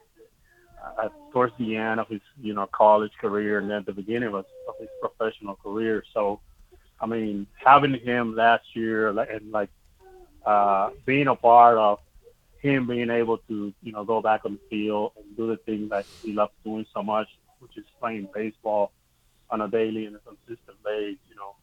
towards 1.32 1.52
the 1.58 1.76
end 1.76 2.00
of 2.00 2.08
his 2.08 2.22
you 2.40 2.54
know 2.54 2.66
college 2.66 3.12
career 3.20 3.58
and 3.58 3.70
then 3.70 3.84
the 3.86 3.92
beginning 3.92 4.30
of, 4.30 4.46
of 4.68 4.74
his 4.80 4.88
professional 5.00 5.56
career. 5.56 6.02
So 6.14 6.40
I 7.00 7.06
mean, 7.06 7.46
having 7.54 7.94
him 7.94 8.34
last 8.34 8.64
year 8.74 9.08
and 9.08 9.52
like 9.52 9.70
uh, 10.46 10.90
being 11.04 11.28
a 11.28 11.36
part 11.36 11.76
of 11.78 11.98
him 12.62 12.86
being 12.86 13.10
able 13.10 13.38
to, 13.48 13.72
you 13.82 13.92
know, 13.92 14.04
go 14.04 14.20
back 14.20 14.42
on 14.44 14.52
the 14.58 14.60
field 14.68 15.12
and 15.16 15.36
do 15.36 15.46
the 15.46 15.56
thing 15.58 15.88
that 15.90 16.06
he 16.22 16.32
loves 16.32 16.52
doing 16.64 16.86
so 16.94 17.02
much, 17.02 17.28
which 17.60 17.76
is 17.76 17.84
playing 17.98 18.28
baseball 18.34 18.92
on 19.50 19.62
a 19.62 19.68
daily 19.68 20.06
and 20.06 20.16
a 20.16 20.18
consistent 20.20 20.76
basis, 20.84 21.18
you 21.28 21.36
know, 21.36 21.54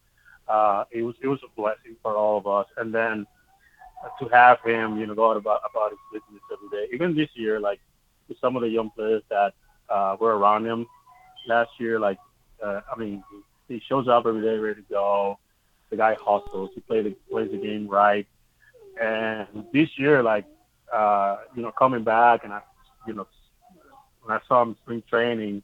uh, 0.50 0.86
it 0.92 1.02
was 1.04 1.16
it 1.22 1.28
was 1.28 1.40
a 1.44 1.50
blessing 1.60 1.96
for 2.02 2.16
all 2.16 2.38
of 2.38 2.48
us. 2.48 2.68
And 2.78 2.94
then 2.94 3.26
to 4.20 4.28
have 4.30 4.60
him, 4.62 4.98
you 4.98 5.08
know, 5.08 5.16
go 5.16 5.32
out 5.32 5.38
about 5.38 5.62
about 5.70 5.92
his 5.92 6.00
business 6.12 6.42
every 6.52 6.70
day. 6.70 6.94
Even 6.94 7.16
this 7.16 7.30
year, 7.36 7.60
like 7.60 7.80
with 8.28 8.40
some 8.40 8.56
of 8.56 8.62
the 8.62 8.70
young 8.70 8.90
players 8.92 9.24
that 9.30 9.54
uh, 9.90 10.16
were 10.20 10.38
around 10.38 10.66
him 10.66 10.86
last 11.48 11.72
year, 11.80 12.00
like 12.00 12.18
uh, 12.64 12.82
I 12.94 12.98
mean, 12.98 13.24
he 13.68 13.82
shows 13.88 14.08
up 14.08 14.26
every 14.26 14.42
day 14.42 14.58
ready 14.58 14.82
to 14.82 14.88
go. 14.90 15.40
The 15.90 15.98
guy 15.98 16.16
hustles. 16.20 16.72
He 16.76 16.82
plays 16.82 17.06
the, 17.06 17.12
plays 17.30 17.52
the 17.52 17.58
game 17.58 17.88
right. 17.88 18.28
And 19.02 19.48
this 19.74 19.90
year, 19.98 20.24
like 20.24 20.46
uh, 20.94 21.38
you 21.56 21.62
know, 21.62 21.72
coming 21.72 22.04
back 22.04 22.44
and 22.44 22.54
I, 22.54 22.62
you 23.08 23.14
know, 23.14 23.28
when 24.24 24.38
I 24.38 24.42
saw 24.48 24.62
him 24.62 24.76
spring 24.84 25.04
training, 25.10 25.64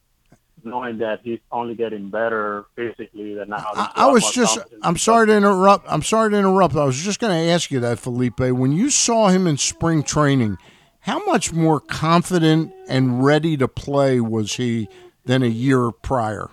knowing 0.64 0.98
that 1.00 1.22
he's 1.24 1.40
only 1.52 1.76
getting 1.76 2.10
better 2.10 2.66
physically 2.76 3.36
than 3.36 3.50
now. 3.50 3.66
I, 3.76 3.92
I 3.96 4.12
was 4.12 4.32
just, 4.32 4.60
I'm 4.82 4.98
sorry 4.98 5.28
to 5.28 5.36
interrupt. 5.36 5.86
I'm 5.90 6.04
sorry 6.04 6.32
to 6.32 6.38
interrupt. 6.38 6.76
I 6.76 6.86
was 6.86 7.02
just 7.02 7.20
going 7.20 7.34
to 7.34 7.52
ask 7.52 7.72
you 7.72 7.80
that, 7.82 8.00
Felipe. 8.00 8.40
When 8.40 8.72
you 8.72 8.90
saw 8.90 9.30
him 9.30 9.48
in 9.48 9.58
spring 9.58 10.04
training, 10.04 10.58
how 11.00 11.24
much 11.26 11.52
more 11.52 11.80
confident 11.80 12.74
and 12.88 13.24
ready 13.24 13.58
to 13.58 13.68
play 13.68 14.20
was 14.20 14.54
he 14.56 14.88
than 15.26 15.44
a 15.44 15.48
year 15.48 15.92
prior? 15.92 16.50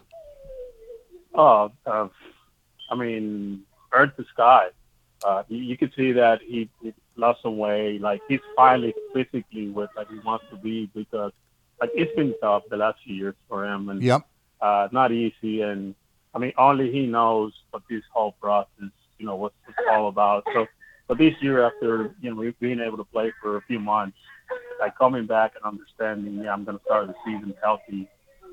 Oh, 1.35 1.71
uh, 1.87 2.09
I 2.91 2.95
mean, 2.97 3.63
earth 3.93 4.17
to 4.17 4.25
sky. 4.33 4.69
Uh, 5.25 5.45
you, 5.49 5.59
you 5.59 5.77
could 5.77 5.93
see 5.95 6.13
that 6.13 6.41
he, 6.43 6.69
he 6.83 6.93
lost 7.17 7.43
some 7.43 7.59
weight. 7.59 8.01
Like 8.01 8.23
he's 8.29 8.41
finally 8.57 8.95
physically 9.13 9.69
with 9.69 9.91
like 9.97 10.09
he 10.11 10.19
wants 10.21 10.47
to 10.51 10.57
be 10.57 10.91
because 10.95 11.33
like 11.81 11.91
it's 11.95 12.15
been 12.15 12.35
tough 12.41 12.65
the 12.71 12.77
last 12.77 12.99
few 13.05 13.15
years 13.15 13.35
for 13.49 13.65
him 13.65 13.89
and 13.89 14.03
yep. 14.03 14.23
uh, 14.61 14.89
not 14.93 15.13
easy. 15.13 15.63
And 15.63 15.95
I 16.35 16.39
mean, 16.39 16.53
only 16.59 16.93
he 16.93 17.07
knows 17.07 17.53
what 17.71 17.83
this 17.89 18.03
whole 18.13 18.33
process, 18.33 18.91
you 19.19 19.27
know, 19.27 19.37
what's 19.37 19.55
it's 19.69 19.79
all 19.91 20.09
about. 20.09 20.47
So, 20.53 20.67
but 21.09 21.19
this 21.19 21.35
year 21.41 21.67
after 21.67 22.15
you 22.21 22.35
know 22.35 22.53
being 22.61 22.81
able 22.81 22.99
to 22.99 23.05
play 23.05 23.33
for 23.41 23.57
a 23.57 23.63
few 23.63 23.81
months, 23.81 24.19
like 24.79 24.97
coming 24.97 25.27
back 25.27 25.55
and 25.57 25.65
understanding, 25.65 26.45
yeah, 26.45 26.53
I'm 26.53 26.65
going 26.65 26.79
to 26.79 26.85
start 26.85 27.07
the 27.09 27.15
season 27.25 27.55
healthy. 27.63 28.09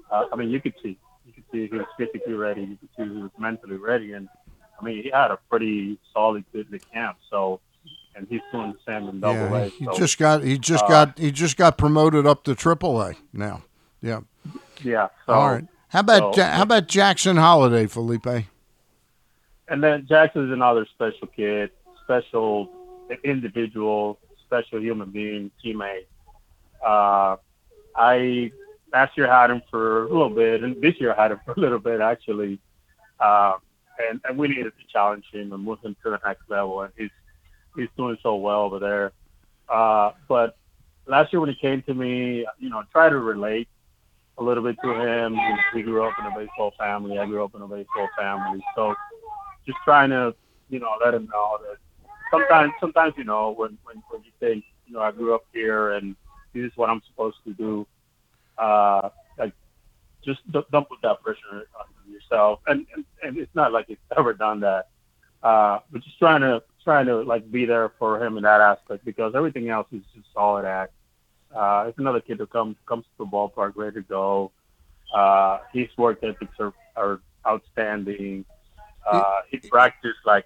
Uh, 0.09 0.25
I 0.31 0.35
mean, 0.35 0.49
you 0.49 0.61
could 0.61 0.73
see, 0.81 0.97
you 1.25 1.33
could 1.33 1.43
see 1.51 1.67
he 1.67 1.77
was 1.77 1.85
physically 1.97 2.33
ready. 2.33 2.61
You 2.61 2.77
could 2.77 2.89
see 2.97 3.03
he 3.03 3.21
was 3.21 3.31
mentally 3.37 3.77
ready, 3.77 4.13
and 4.13 4.29
I 4.79 4.83
mean, 4.83 5.03
he 5.03 5.09
had 5.09 5.31
a 5.31 5.39
pretty 5.49 5.99
solid 6.13 6.45
good 6.53 6.67
camp. 6.93 7.17
So 7.29 7.59
and 8.17 8.27
he's 8.29 8.41
doing 8.51 8.73
the 8.73 8.91
same 8.91 9.07
in 9.07 9.19
double 9.19 9.35
yeah, 9.35 9.65
A. 9.65 9.69
He 9.69 9.85
so, 9.85 9.93
just 9.93 10.17
got 10.17 10.43
he 10.43 10.57
just 10.57 10.83
uh, 10.85 10.87
got 10.87 11.19
he 11.19 11.31
just 11.31 11.55
got 11.55 11.77
promoted 11.77 12.25
up 12.25 12.43
to 12.45 12.55
triple 12.55 13.01
A 13.01 13.13
now. 13.31 13.63
Yeah. 14.01 14.21
Yeah. 14.81 15.07
So, 15.25 15.33
All 15.33 15.51
right. 15.51 15.65
How 15.89 16.01
about 16.01 16.35
so- 16.35 16.41
Ja- 16.41 16.51
how 16.51 16.63
about 16.63 16.87
Jackson 16.87 17.37
Holliday, 17.37 17.87
Felipe? 17.87 18.45
And 19.69 19.83
then 19.83 20.05
Jackson's 20.07 20.51
another 20.51 20.85
special 20.85 21.27
kid, 21.27 21.71
special 22.03 22.69
individual, 23.23 24.19
special 24.45 24.79
human 24.81 25.11
being, 25.11 25.51
teammate. 25.63 26.05
Uh, 26.85 27.37
I 27.95 28.51
last 28.93 29.17
year 29.17 29.27
had 29.27 29.51
him 29.51 29.61
for 29.69 30.03
a 30.03 30.07
little 30.07 30.29
bit, 30.29 30.63
and 30.63 30.81
this 30.81 30.99
year 30.99 31.13
I 31.13 31.21
had 31.21 31.31
him 31.31 31.39
for 31.45 31.53
a 31.53 31.59
little 31.59 31.79
bit 31.79 32.01
actually. 32.01 32.59
Uh, 33.19 33.53
and, 34.09 34.21
and 34.25 34.37
we 34.37 34.47
needed 34.47 34.65
to 34.65 34.87
challenge 34.93 35.25
him 35.33 35.51
and 35.51 35.63
move 35.63 35.79
him 35.83 35.95
to 36.03 36.11
the 36.11 36.19
next 36.23 36.43
level, 36.49 36.81
and 36.81 36.93
he's 36.95 37.09
he's 37.77 37.89
doing 37.95 38.17
so 38.21 38.35
well 38.35 38.61
over 38.61 38.79
there. 38.79 39.11
Uh, 39.69 40.11
but 40.27 40.57
last 41.05 41.31
year 41.31 41.39
when 41.39 41.49
he 41.49 41.55
came 41.55 41.81
to 41.83 41.93
me, 41.93 42.45
you 42.59 42.69
know, 42.69 42.83
try 42.91 43.09
to 43.09 43.17
relate 43.17 43.67
a 44.37 44.43
little 44.43 44.63
bit 44.63 44.77
to 44.83 44.93
him. 44.93 45.37
He 45.73 45.81
grew 45.81 46.03
up 46.03 46.13
in 46.19 46.25
a 46.25 46.35
baseball 46.37 46.73
family. 46.77 47.17
I 47.17 47.25
grew 47.25 47.43
up 47.43 47.55
in 47.55 47.61
a 47.61 47.67
baseball 47.67 48.07
family. 48.17 48.63
So 48.75 48.93
just 49.65 49.77
trying 49.83 50.09
to, 50.11 50.35
you 50.69 50.79
know, 50.79 50.95
let 51.03 51.13
him 51.13 51.27
know 51.31 51.59
that 51.63 51.77
sometimes, 52.31 52.73
sometimes, 52.79 53.13
you 53.17 53.23
know, 53.23 53.51
when, 53.51 53.77
when, 53.83 54.03
when 54.09 54.23
you 54.23 54.31
think, 54.39 54.63
you 54.85 54.93
know, 54.93 55.01
I 55.01 55.11
grew 55.11 55.33
up 55.33 55.45
here 55.53 55.93
and 55.93 56.15
this 56.53 56.65
is 56.65 56.71
what 56.75 56.89
I'm 56.89 57.01
supposed 57.07 57.37
to 57.45 57.53
do, 57.53 57.87
uh, 58.57 59.09
like, 59.37 59.53
just 60.23 60.39
don't, 60.51 60.69
don't 60.71 60.87
put 60.87 60.99
that 61.03 61.21
pressure 61.23 61.39
on 61.53 62.11
yourself. 62.11 62.59
And, 62.67 62.85
and, 62.95 63.05
and 63.23 63.37
it's 63.37 63.53
not 63.55 63.71
like 63.71 63.87
he's 63.87 63.97
ever 64.17 64.33
done 64.33 64.59
that. 64.61 64.89
Uh, 65.43 65.79
but 65.91 66.03
just 66.03 66.17
trying 66.19 66.41
to, 66.41 66.61
trying 66.87 67.05
to 67.05 67.21
like 67.23 67.51
be 67.51 67.65
there 67.65 67.91
for 67.99 68.23
him 68.23 68.37
in 68.37 68.43
that 68.43 68.61
aspect 68.61 69.03
because 69.03 69.35
everything 69.35 69.69
else 69.69 69.87
is 69.91 70.01
just 70.15 70.25
solid 70.33 70.63
act. 70.63 70.93
Uh, 71.53 71.83
it's 71.85 71.99
another 71.99 72.21
kid 72.21 72.37
who 72.37 72.47
comes 72.47 72.77
comes 72.85 73.03
to 73.03 73.25
the 73.25 73.25
ballpark 73.25 73.73
ready 73.75 73.95
to 73.95 74.01
go. 74.03 74.53
Uh, 75.13 75.59
his 75.73 75.89
work 75.97 76.19
ethics 76.23 76.55
are, 76.61 76.73
are 76.95 77.19
outstanding. 77.45 78.45
Uh, 79.05 79.41
he 79.51 79.57
practiced 79.57 80.19
like 80.25 80.45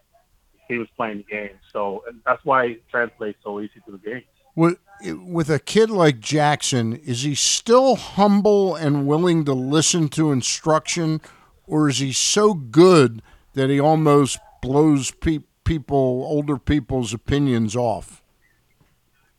he 0.67 0.79
was 0.79 0.87
playing 0.97 1.17
the 1.17 1.23
game, 1.25 1.59
so 1.71 2.03
that's 2.25 2.43
why 2.43 2.65
it 2.65 2.89
translates 2.89 3.37
so 3.43 3.59
easy 3.59 3.79
to 3.85 3.91
the 3.91 3.99
game. 3.99 4.23
With 4.55 4.79
with 5.03 5.47
a 5.51 5.59
kid 5.59 5.91
like 5.91 6.19
Jackson, 6.19 6.95
is 6.95 7.21
he 7.21 7.35
still 7.35 7.95
humble 7.97 8.75
and 8.75 9.05
willing 9.05 9.45
to 9.45 9.53
listen 9.53 10.09
to 10.09 10.31
instruction, 10.31 11.21
or 11.67 11.87
is 11.87 11.99
he 11.99 12.11
so 12.11 12.55
good 12.55 13.21
that 13.53 13.69
he 13.69 13.79
almost 13.79 14.39
blows 14.63 15.11
pe- 15.11 15.39
people, 15.71 16.25
older 16.27 16.57
people's 16.57 17.13
opinions 17.13 17.77
off? 17.77 18.21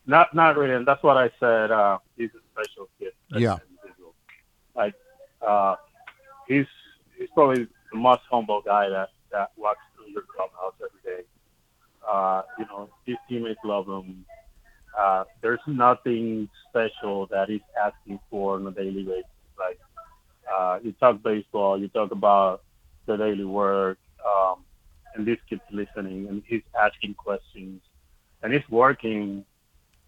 Not 0.06 0.34
not 0.34 0.56
really, 0.56 0.74
and 0.74 0.86
that's 0.86 1.02
what 1.02 1.16
I 1.16 1.30
said. 1.38 1.70
Uh, 1.70 1.98
he's 2.16 2.30
a 2.30 2.42
special 2.52 2.88
kid. 2.98 3.12
Yeah. 3.28 3.59
Like 4.74 4.94
uh, 5.46 5.76
he's 6.48 6.66
he's 7.18 7.28
probably 7.34 7.68
the 7.92 7.98
most 7.98 8.22
humble 8.30 8.62
guy 8.62 8.88
that 8.88 9.10
that 9.30 9.52
walks 9.56 9.80
through 9.94 10.10
your 10.10 10.24
clubhouse 10.34 10.74
every 10.86 11.02
day. 11.04 11.22
Uh, 12.10 12.42
you 12.59 12.64
know, 12.64 12.88
his 13.04 13.16
teammates 13.28 13.60
love 13.64 13.86
him. 13.86 14.24
Uh, 14.98 15.24
there's 15.42 15.60
nothing 15.66 16.48
special 16.68 17.26
that 17.26 17.48
he's 17.48 17.60
asking 17.80 18.18
for 18.30 18.56
on 18.56 18.66
a 18.66 18.70
daily 18.70 19.04
basis. 19.04 19.24
Like 19.59 19.78
uh, 20.52 20.78
you 20.82 20.92
talk 20.92 21.22
baseball, 21.22 21.78
you 21.78 21.88
talk 21.88 22.10
about 22.10 22.62
the 23.06 23.16
daily 23.16 23.44
work, 23.44 23.98
um, 24.26 24.64
and 25.14 25.26
this 25.26 25.39
kid's 25.48 25.62
listening 25.70 26.26
and 26.28 26.43
he's 26.47 26.62
asking 26.80 27.14
questions, 27.14 27.82
and 28.43 28.52
it's 28.52 28.68
working. 28.68 29.44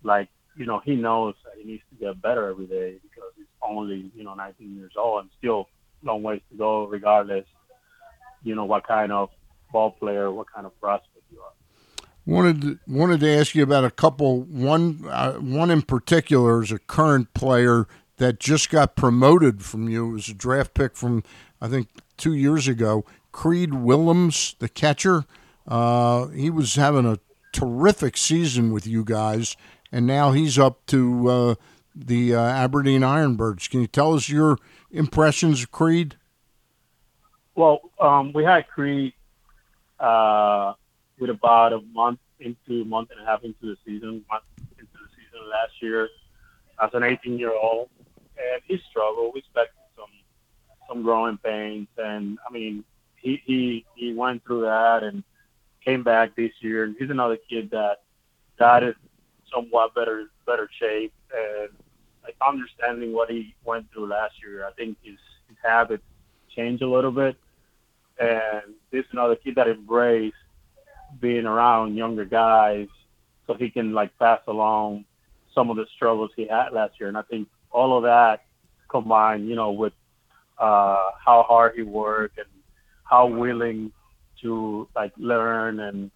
Like 0.02 0.28
you 0.56 0.66
know, 0.66 0.80
he 0.84 0.94
knows 0.94 1.34
that 1.44 1.54
he 1.58 1.64
needs 1.64 1.82
to 1.90 2.04
get 2.04 2.22
better 2.22 2.48
every 2.48 2.66
day 2.66 2.98
because 3.02 3.30
he's 3.36 3.46
only 3.62 4.10
you 4.14 4.24
know 4.24 4.34
19 4.34 4.76
years 4.76 4.92
old 4.96 5.22
and 5.22 5.30
still 5.38 5.68
long 6.02 6.22
ways 6.22 6.42
to 6.50 6.56
go, 6.56 6.86
regardless. 6.86 7.46
You 8.42 8.54
know 8.54 8.64
what 8.64 8.86
kind 8.86 9.10
of 9.10 9.30
ball 9.72 9.92
player, 9.92 10.30
what 10.30 10.52
kind 10.52 10.66
of 10.66 10.78
prospect 10.80 11.24
you 11.32 11.40
are. 11.40 11.52
Wanted 12.26 12.60
to, 12.62 12.78
wanted 12.86 13.20
to 13.20 13.28
ask 13.28 13.54
you 13.54 13.62
about 13.62 13.84
a 13.84 13.90
couple. 13.90 14.42
One 14.42 15.04
uh, 15.08 15.34
one 15.34 15.70
in 15.70 15.82
particular 15.82 16.62
is 16.62 16.72
a 16.72 16.78
current 16.78 17.34
player 17.34 17.86
that 18.18 18.38
just 18.38 18.70
got 18.70 18.96
promoted 18.96 19.62
from 19.62 19.88
you. 19.88 20.10
It 20.10 20.12
was 20.12 20.28
a 20.28 20.34
draft 20.34 20.74
pick 20.74 20.96
from 20.96 21.22
I 21.60 21.68
think 21.68 21.88
two 22.16 22.34
years 22.34 22.68
ago. 22.68 23.04
Creed 23.34 23.74
Willems, 23.74 24.54
the 24.60 24.68
catcher. 24.68 25.24
Uh, 25.66 26.28
he 26.28 26.50
was 26.50 26.76
having 26.76 27.04
a 27.04 27.18
terrific 27.52 28.16
season 28.16 28.72
with 28.72 28.86
you 28.86 29.04
guys, 29.04 29.56
and 29.90 30.06
now 30.06 30.30
he's 30.30 30.56
up 30.56 30.86
to 30.86 31.28
uh, 31.28 31.54
the 31.96 32.36
uh, 32.36 32.40
Aberdeen 32.40 33.00
Ironbirds. 33.00 33.68
Can 33.68 33.80
you 33.80 33.88
tell 33.88 34.14
us 34.14 34.28
your 34.28 34.56
impressions 34.92 35.64
of 35.64 35.72
Creed? 35.72 36.14
Well, 37.56 37.80
um, 38.00 38.32
we 38.32 38.44
had 38.44 38.68
Creed 38.68 39.14
uh, 39.98 40.74
with 41.18 41.30
about 41.30 41.72
a 41.72 41.80
month 41.92 42.20
into 42.38 42.84
month 42.84 43.10
and 43.10 43.20
a 43.20 43.24
half 43.28 43.42
into 43.42 43.62
the 43.62 43.76
season, 43.84 44.24
month 44.30 44.44
into 44.78 44.92
the 44.92 45.08
season 45.10 45.50
last 45.50 45.72
year 45.82 46.08
as 46.80 46.90
an 46.94 47.02
18 47.02 47.36
year 47.36 47.52
old, 47.52 47.90
and 48.38 48.62
he 48.68 48.80
struggled. 48.88 49.32
We 49.34 49.40
expected 49.40 49.74
some 49.96 50.06
some 50.88 51.02
growing 51.02 51.36
pains, 51.38 51.88
and 51.98 52.38
I 52.48 52.52
mean, 52.52 52.84
he 53.24 53.42
he 53.44 53.86
he 53.96 54.14
went 54.14 54.44
through 54.44 54.62
that 54.62 55.02
and 55.02 55.24
came 55.84 56.04
back 56.04 56.36
this 56.36 56.52
year. 56.60 56.84
And 56.84 56.94
he's 56.98 57.10
another 57.10 57.38
kid 57.48 57.70
that 57.70 58.02
got 58.58 58.82
it 58.82 58.96
somewhat 59.52 59.94
better 59.94 60.26
better 60.46 60.68
shape 60.78 61.12
and 61.34 61.70
like 62.22 62.36
understanding 62.46 63.12
what 63.12 63.30
he 63.30 63.54
went 63.64 63.90
through 63.92 64.06
last 64.06 64.34
year. 64.42 64.66
I 64.66 64.72
think 64.72 64.98
his 65.02 65.18
his 65.48 65.56
habits 65.62 66.04
changed 66.54 66.82
a 66.82 66.88
little 66.88 67.10
bit, 67.10 67.36
and 68.18 68.74
this 68.92 69.00
is 69.00 69.12
another 69.12 69.36
kid 69.36 69.56
that 69.56 69.68
embraced 69.68 70.36
being 71.20 71.46
around 71.46 71.96
younger 71.96 72.24
guys 72.24 72.88
so 73.46 73.54
he 73.54 73.70
can 73.70 73.92
like 73.92 74.16
pass 74.18 74.40
along 74.46 75.04
some 75.54 75.70
of 75.70 75.76
the 75.76 75.86
struggles 75.94 76.30
he 76.36 76.46
had 76.46 76.70
last 76.72 76.98
year. 76.98 77.08
And 77.08 77.16
I 77.16 77.22
think 77.22 77.48
all 77.70 77.96
of 77.96 78.02
that 78.04 78.44
combined, 78.88 79.48
you 79.48 79.54
know, 79.54 79.70
with 79.70 79.92
uh, 80.58 81.10
how 81.24 81.44
hard 81.46 81.74
he 81.76 81.82
worked 81.82 82.38
and 82.38 82.46
how 83.14 83.26
willing 83.26 83.92
to 84.42 84.88
like 84.96 85.12
learn 85.16 85.78
and 85.80 86.10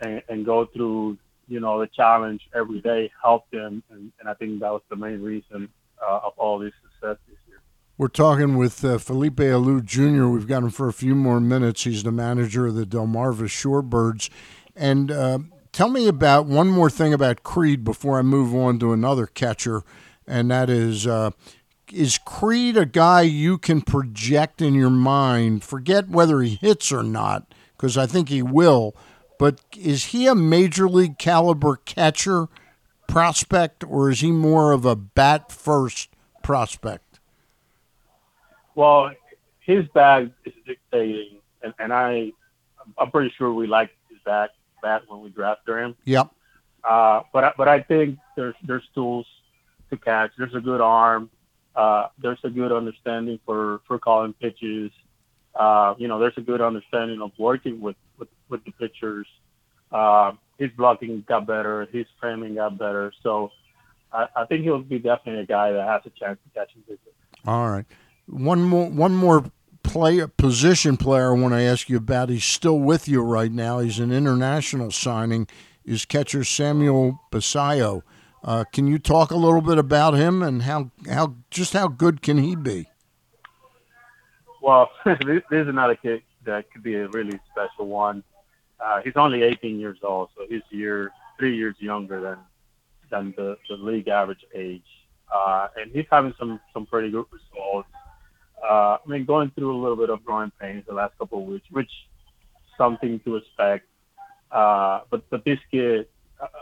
and, 0.00 0.22
and 0.28 0.44
go 0.44 0.66
through 0.66 1.16
you 1.48 1.60
know 1.60 1.80
the 1.80 1.86
challenge 1.86 2.42
every 2.54 2.80
day 2.80 3.10
helped 3.22 3.50
them, 3.50 3.82
and, 3.90 4.12
and 4.20 4.28
I 4.28 4.34
think 4.34 4.60
that 4.60 4.72
was 4.72 4.82
the 4.90 4.96
main 4.96 5.22
reason 5.22 5.68
uh, 6.06 6.20
of 6.24 6.32
all 6.36 6.58
this 6.58 6.72
success 6.82 7.16
this 7.28 7.38
year. 7.48 7.60
We're 7.96 8.08
talking 8.08 8.56
with 8.56 8.84
uh, 8.84 8.98
Felipe 8.98 9.36
Alou 9.36 9.84
Jr. 9.84 10.26
We've 10.26 10.46
got 10.46 10.62
him 10.62 10.70
for 10.70 10.88
a 10.88 10.92
few 10.92 11.14
more 11.14 11.40
minutes. 11.40 11.84
He's 11.84 12.02
the 12.02 12.12
manager 12.12 12.66
of 12.66 12.74
the 12.74 12.84
Delmarva 12.84 13.46
Shorebirds. 13.46 14.30
And 14.74 15.10
uh, 15.10 15.38
tell 15.72 15.88
me 15.88 16.08
about 16.08 16.46
one 16.46 16.68
more 16.68 16.90
thing 16.90 17.14
about 17.14 17.42
Creed 17.42 17.84
before 17.84 18.18
I 18.18 18.22
move 18.22 18.54
on 18.54 18.78
to 18.80 18.92
another 18.92 19.26
catcher, 19.26 19.82
and 20.26 20.50
that 20.50 20.68
is 20.68 21.06
uh, 21.06 21.30
is 21.94 22.18
Creed 22.18 22.76
a 22.76 22.86
guy 22.86 23.22
you 23.22 23.56
can 23.56 23.80
project 23.80 24.60
in 24.60 24.74
your 24.74 24.90
mind? 24.90 25.62
Forget 25.62 26.08
whether 26.08 26.40
he 26.40 26.56
hits 26.56 26.90
or 26.92 27.02
not, 27.02 27.54
because 27.76 27.96
I 27.96 28.06
think 28.06 28.28
he 28.28 28.42
will. 28.42 28.94
But 29.38 29.60
is 29.76 30.06
he 30.06 30.26
a 30.26 30.34
major 30.34 30.88
league 30.88 31.18
caliber 31.18 31.76
catcher 31.84 32.48
prospect, 33.06 33.84
or 33.84 34.10
is 34.10 34.20
he 34.20 34.32
more 34.32 34.72
of 34.72 34.84
a 34.84 34.96
bat 34.96 35.52
first 35.52 36.08
prospect? 36.42 37.20
Well, 38.74 39.12
his 39.60 39.86
bat 39.94 40.30
is 40.44 40.52
dictating, 40.66 41.38
and, 41.62 41.74
and 41.78 41.92
I, 41.92 42.32
I'm 42.98 43.10
pretty 43.10 43.32
sure 43.36 43.52
we 43.52 43.66
like 43.66 43.90
his 44.08 44.18
back 44.24 44.50
bat 44.82 45.02
when 45.08 45.20
we 45.20 45.30
drafted 45.30 45.76
him. 45.76 45.96
Yep. 46.04 46.30
Uh, 46.82 47.22
but 47.32 47.44
I, 47.44 47.52
but 47.56 47.68
I 47.68 47.80
think 47.80 48.18
there's 48.36 48.54
there's 48.62 48.86
tools 48.94 49.26
to 49.90 49.96
catch. 49.96 50.32
There's 50.36 50.54
a 50.54 50.60
good 50.60 50.80
arm. 50.80 51.30
Uh, 51.74 52.08
there's 52.22 52.38
a 52.44 52.50
good 52.50 52.72
understanding 52.72 53.38
for 53.44 53.80
for 53.86 53.98
calling 53.98 54.32
pitches. 54.34 54.90
Uh, 55.54 55.94
you 55.98 56.08
know, 56.08 56.18
there's 56.18 56.36
a 56.36 56.40
good 56.40 56.60
understanding 56.60 57.20
of 57.20 57.32
working 57.38 57.80
with 57.80 57.96
with, 58.18 58.28
with 58.48 58.64
the 58.64 58.72
pitchers. 58.72 59.26
Uh, 59.90 60.32
his 60.58 60.70
blocking 60.76 61.24
got 61.26 61.46
better. 61.46 61.86
His 61.92 62.06
framing 62.20 62.54
got 62.54 62.78
better. 62.78 63.12
So 63.22 63.50
I, 64.12 64.26
I 64.36 64.44
think 64.46 64.62
he'll 64.62 64.78
be 64.78 64.98
definitely 64.98 65.42
a 65.42 65.46
guy 65.46 65.72
that 65.72 65.86
has 65.86 66.02
a 66.06 66.10
chance 66.10 66.38
to 66.44 66.58
catch 66.58 66.70
pitches. 66.86 66.98
All 67.46 67.70
right. 67.70 67.86
One 68.26 68.62
more 68.62 68.88
one 68.88 69.14
more 69.14 69.44
player 69.82 70.28
position 70.28 70.96
player 70.96 71.30
I 71.30 71.38
want 71.38 71.54
to 71.54 71.60
ask 71.60 71.88
you 71.88 71.98
about. 71.98 72.30
He's 72.30 72.44
still 72.44 72.78
with 72.78 73.06
you 73.06 73.20
right 73.20 73.52
now. 73.52 73.80
He's 73.80 73.98
an 73.98 74.12
international 74.12 74.90
signing. 74.90 75.46
Is 75.84 76.06
catcher 76.06 76.44
Samuel 76.44 77.20
Basallo. 77.30 78.02
Uh, 78.44 78.62
can 78.72 78.86
you 78.86 78.98
talk 78.98 79.30
a 79.30 79.36
little 79.36 79.62
bit 79.62 79.78
about 79.78 80.12
him 80.12 80.42
and 80.42 80.62
how 80.62 80.90
how 81.08 81.34
just 81.50 81.72
how 81.72 81.88
good 81.88 82.20
can 82.20 82.36
he 82.36 82.54
be? 82.54 82.86
Well, 84.60 84.90
this 85.06 85.42
is 85.50 85.66
another 85.66 85.96
kid 85.96 86.22
that 86.44 86.70
could 86.70 86.82
be 86.82 86.94
a 86.94 87.08
really 87.08 87.40
special 87.50 87.86
one. 87.86 88.22
Uh, 88.78 89.00
he's 89.02 89.16
only 89.16 89.42
18 89.42 89.80
years 89.80 89.98
old, 90.02 90.28
so 90.36 90.44
he's 90.46 90.60
year 90.68 91.10
three 91.38 91.56
years 91.56 91.74
younger 91.78 92.20
than 92.20 92.38
than 93.10 93.34
the, 93.36 93.56
the 93.68 93.76
league 93.76 94.08
average 94.08 94.44
age, 94.54 94.84
uh, 95.34 95.68
and 95.76 95.90
he's 95.92 96.06
having 96.10 96.34
some 96.38 96.60
some 96.74 96.84
pretty 96.84 97.10
good 97.10 97.24
results. 97.30 97.88
Uh, 98.62 98.98
I 98.98 99.06
mean, 99.06 99.24
going 99.24 99.52
through 99.52 99.74
a 99.74 99.80
little 99.80 99.96
bit 99.96 100.10
of 100.10 100.22
growing 100.22 100.52
pains 100.60 100.84
the 100.86 100.94
last 100.94 101.16
couple 101.18 101.40
of 101.40 101.46
weeks, 101.46 101.66
which 101.70 101.90
something 102.76 103.20
to 103.20 103.36
expect. 103.36 103.86
Uh, 104.52 105.00
but 105.08 105.28
but 105.30 105.46
this 105.46 105.58
kid, 105.70 106.08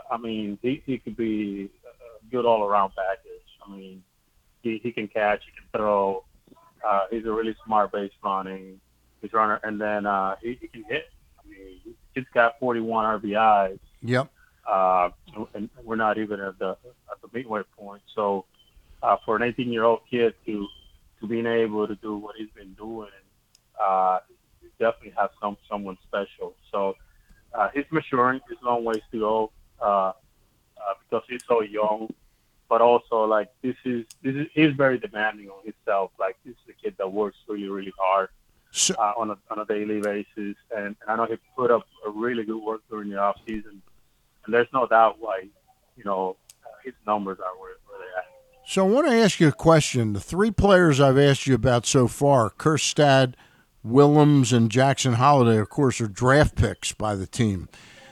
I 0.09 0.17
mean, 0.17 0.57
he, 0.61 0.81
he 0.85 0.97
could 0.97 1.17
be 1.17 1.69
a 1.85 2.31
good 2.31 2.45
all 2.45 2.63
around 2.63 2.91
package. 2.95 3.47
I 3.65 3.75
mean, 3.75 4.03
he, 4.61 4.79
he 4.81 4.91
can 4.91 5.07
catch, 5.07 5.41
he 5.45 5.51
can 5.51 5.67
throw. 5.75 6.23
Uh, 6.85 7.05
he's 7.09 7.25
a 7.25 7.31
really 7.31 7.55
smart 7.65 7.91
base 7.91 8.11
running. 8.23 8.79
He's 9.21 9.31
runner, 9.33 9.59
and 9.63 9.79
then 9.79 10.05
uh, 10.05 10.35
he, 10.41 10.57
he 10.59 10.67
can 10.67 10.83
hit. 10.83 11.05
I 11.39 11.47
mean, 11.47 11.95
he's 12.13 12.25
got 12.33 12.59
41 12.59 13.21
RBIs. 13.21 13.79
Yep. 14.01 14.29
Uh, 14.69 15.09
and 15.53 15.69
we're 15.83 15.95
not 15.95 16.17
even 16.17 16.39
at 16.39 16.57
the 16.59 16.71
at 17.11 17.21
the 17.21 17.27
midway 17.33 17.61
point. 17.77 18.01
So 18.15 18.45
uh, 19.01 19.17
for 19.25 19.35
an 19.35 19.43
18 19.43 19.71
year 19.71 19.83
old 19.83 20.01
kid 20.09 20.33
to 20.45 20.67
to 21.19 21.27
being 21.27 21.45
able 21.45 21.87
to 21.87 21.95
do 21.95 22.17
what 22.17 22.35
he's 22.37 22.49
been 22.55 22.73
doing, 22.73 23.09
uh, 23.81 24.19
definitely 24.79 25.13
have 25.17 25.31
some 25.41 25.57
someone 25.69 25.97
special. 26.07 26.55
So 26.71 26.95
uh, 27.53 27.69
he's 27.73 27.85
maturing. 27.91 28.41
There's 28.47 28.61
long 28.63 28.83
ways 28.83 29.01
to 29.11 29.19
go 29.19 29.51
uh, 29.83 29.87
uh, 29.87 30.13
because 31.09 31.25
he's 31.29 31.43
so 31.47 31.61
young. 31.61 32.09
But 32.69 32.81
also, 32.81 33.25
like 33.25 33.49
this 33.61 33.75
is 33.85 34.05
this 34.23 34.35
is 34.35 34.47
he's 34.53 34.73
very 34.73 34.97
demanding 34.97 35.49
on 35.49 35.63
himself. 35.63 36.11
Like 36.19 36.37
this 36.45 36.55
is 36.55 36.69
a 36.69 36.81
kid 36.81 36.95
that 36.97 37.11
works 37.11 37.37
really 37.47 37.69
really 37.69 37.93
hard 37.99 38.29
So, 38.71 38.95
uh, 38.95 39.13
on 39.17 39.29
a 39.29 39.37
on 39.51 39.59
a 39.59 39.65
daily 39.65 39.99
basis, 40.01 40.55
and, 40.75 40.95
and 41.01 41.07
I 41.07 41.15
know 41.15 41.25
he 41.25 41.35
put 41.55 41.69
up 41.69 41.83
a 42.07 42.09
really 42.09 42.43
good 42.43 42.63
work 42.63 42.81
during 42.89 43.09
the 43.09 43.17
off 43.19 43.37
season. 43.45 43.81
And 44.45 44.53
there's 44.53 44.67
no 44.73 44.87
doubt 44.87 45.17
why, 45.19 45.47
you 45.95 46.03
know, 46.03 46.35
uh, 46.65 46.69
his 46.83 46.93
numbers 47.05 47.37
are 47.39 47.55
where, 47.59 47.75
where 47.87 47.99
they're 47.99 48.17
at. 48.17 48.25
so 48.65 48.85
I 48.85 48.89
want 48.89 49.07
to 49.07 49.13
ask 49.13 49.39
you 49.39 49.47
a 49.47 49.53
question. 49.53 50.13
The 50.13 50.19
three 50.19 50.51
players 50.51 50.99
I've 50.99 51.17
asked 51.17 51.47
you 51.47 51.55
about 51.55 51.85
so 51.85 52.07
far, 52.07 52.49
Kjerstad, 52.49 53.35
Willems, 53.83 54.51
and 54.51 54.71
Jackson 54.71 55.13
Holliday, 55.13 55.59
of 55.59 55.69
course, 55.69 56.01
are 56.01 56.07
draft 56.07 56.55
picks 56.55 56.91
by 56.91 57.15
the 57.15 57.27
team. 57.27 57.69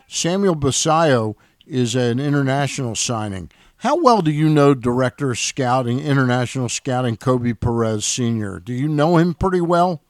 Samuel 0.07 0.55
Basallo 0.55 1.35
is 1.71 1.95
an 1.95 2.19
international 2.19 2.95
signing. 2.95 3.49
How 3.77 3.95
well 3.99 4.21
do 4.21 4.29
you 4.29 4.49
know 4.49 4.73
Director 4.75 5.31
of 5.31 5.39
Scouting, 5.39 5.99
International 5.99 6.69
Scouting, 6.69 7.17
Koby 7.17 7.57
Perez 7.59 8.05
Sr.? 8.05 8.59
Do 8.59 8.73
you 8.73 8.87
know 8.87 9.17
him 9.17 9.33
pretty 9.33 9.61
well? 9.61 10.01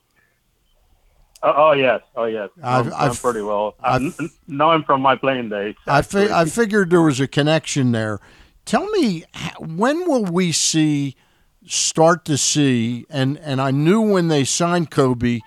Oh, 1.43 1.53
oh 1.55 1.71
yes, 1.71 2.01
oh 2.15 2.25
yes, 2.25 2.49
I've- 2.61 2.91
I've- 2.91 3.17
pretty 3.17 3.41
well. 3.41 3.75
I 3.81 3.95
I've- 3.95 4.11
kn- 4.11 4.29
know 4.47 4.71
him 4.71 4.83
from 4.83 5.01
my 5.01 5.15
playing 5.15 5.49
days. 5.49 5.75
I, 5.87 6.01
fi- 6.01 6.31
I 6.31 6.45
figured 6.45 6.89
there 6.89 7.01
was 7.01 7.19
a 7.19 7.27
connection 7.27 7.91
there. 7.93 8.19
Tell 8.65 8.85
me, 8.91 9.23
when 9.59 10.07
will 10.07 10.25
we 10.25 10.51
see, 10.51 11.15
start 11.65 12.25
to 12.25 12.37
see, 12.37 13.05
and, 13.09 13.37
and 13.39 13.59
I 13.61 13.71
knew 13.71 14.01
when 14.01 14.27
they 14.27 14.43
signed 14.43 14.91
Koby 14.91 15.39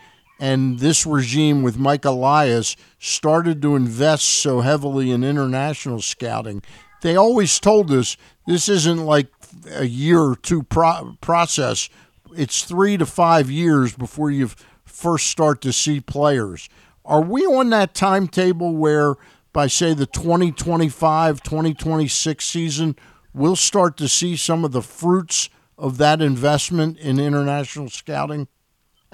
and 0.44 0.78
this 0.78 1.06
regime 1.06 1.62
with 1.62 1.78
Mike 1.78 2.04
Elias 2.04 2.76
started 2.98 3.62
to 3.62 3.76
invest 3.76 4.24
so 4.26 4.60
heavily 4.60 5.10
in 5.10 5.24
international 5.24 6.02
scouting, 6.02 6.62
they 7.00 7.16
always 7.16 7.58
told 7.58 7.90
us 7.90 8.18
this 8.46 8.68
isn't 8.68 9.06
like 9.06 9.28
a 9.70 9.86
year 9.86 10.20
or 10.20 10.36
two 10.36 10.62
pro- 10.62 11.16
process. 11.22 11.88
It's 12.36 12.62
three 12.62 12.98
to 12.98 13.06
five 13.06 13.50
years 13.50 13.96
before 13.96 14.30
you 14.30 14.50
first 14.84 15.28
start 15.28 15.62
to 15.62 15.72
see 15.72 15.98
players. 15.98 16.68
Are 17.06 17.22
we 17.22 17.46
on 17.46 17.70
that 17.70 17.94
timetable 17.94 18.76
where 18.76 19.14
by 19.54 19.66
say 19.66 19.94
the 19.94 20.04
2025 20.04 21.42
2026 21.42 22.44
season 22.44 22.96
we'll 23.32 23.56
start 23.56 23.96
to 23.96 24.08
see 24.08 24.36
some 24.36 24.62
of 24.62 24.72
the 24.72 24.82
fruits 24.82 25.48
of 25.78 25.96
that 25.98 26.20
investment 26.20 26.98
in 26.98 27.18
international 27.18 27.88
scouting 27.88 28.46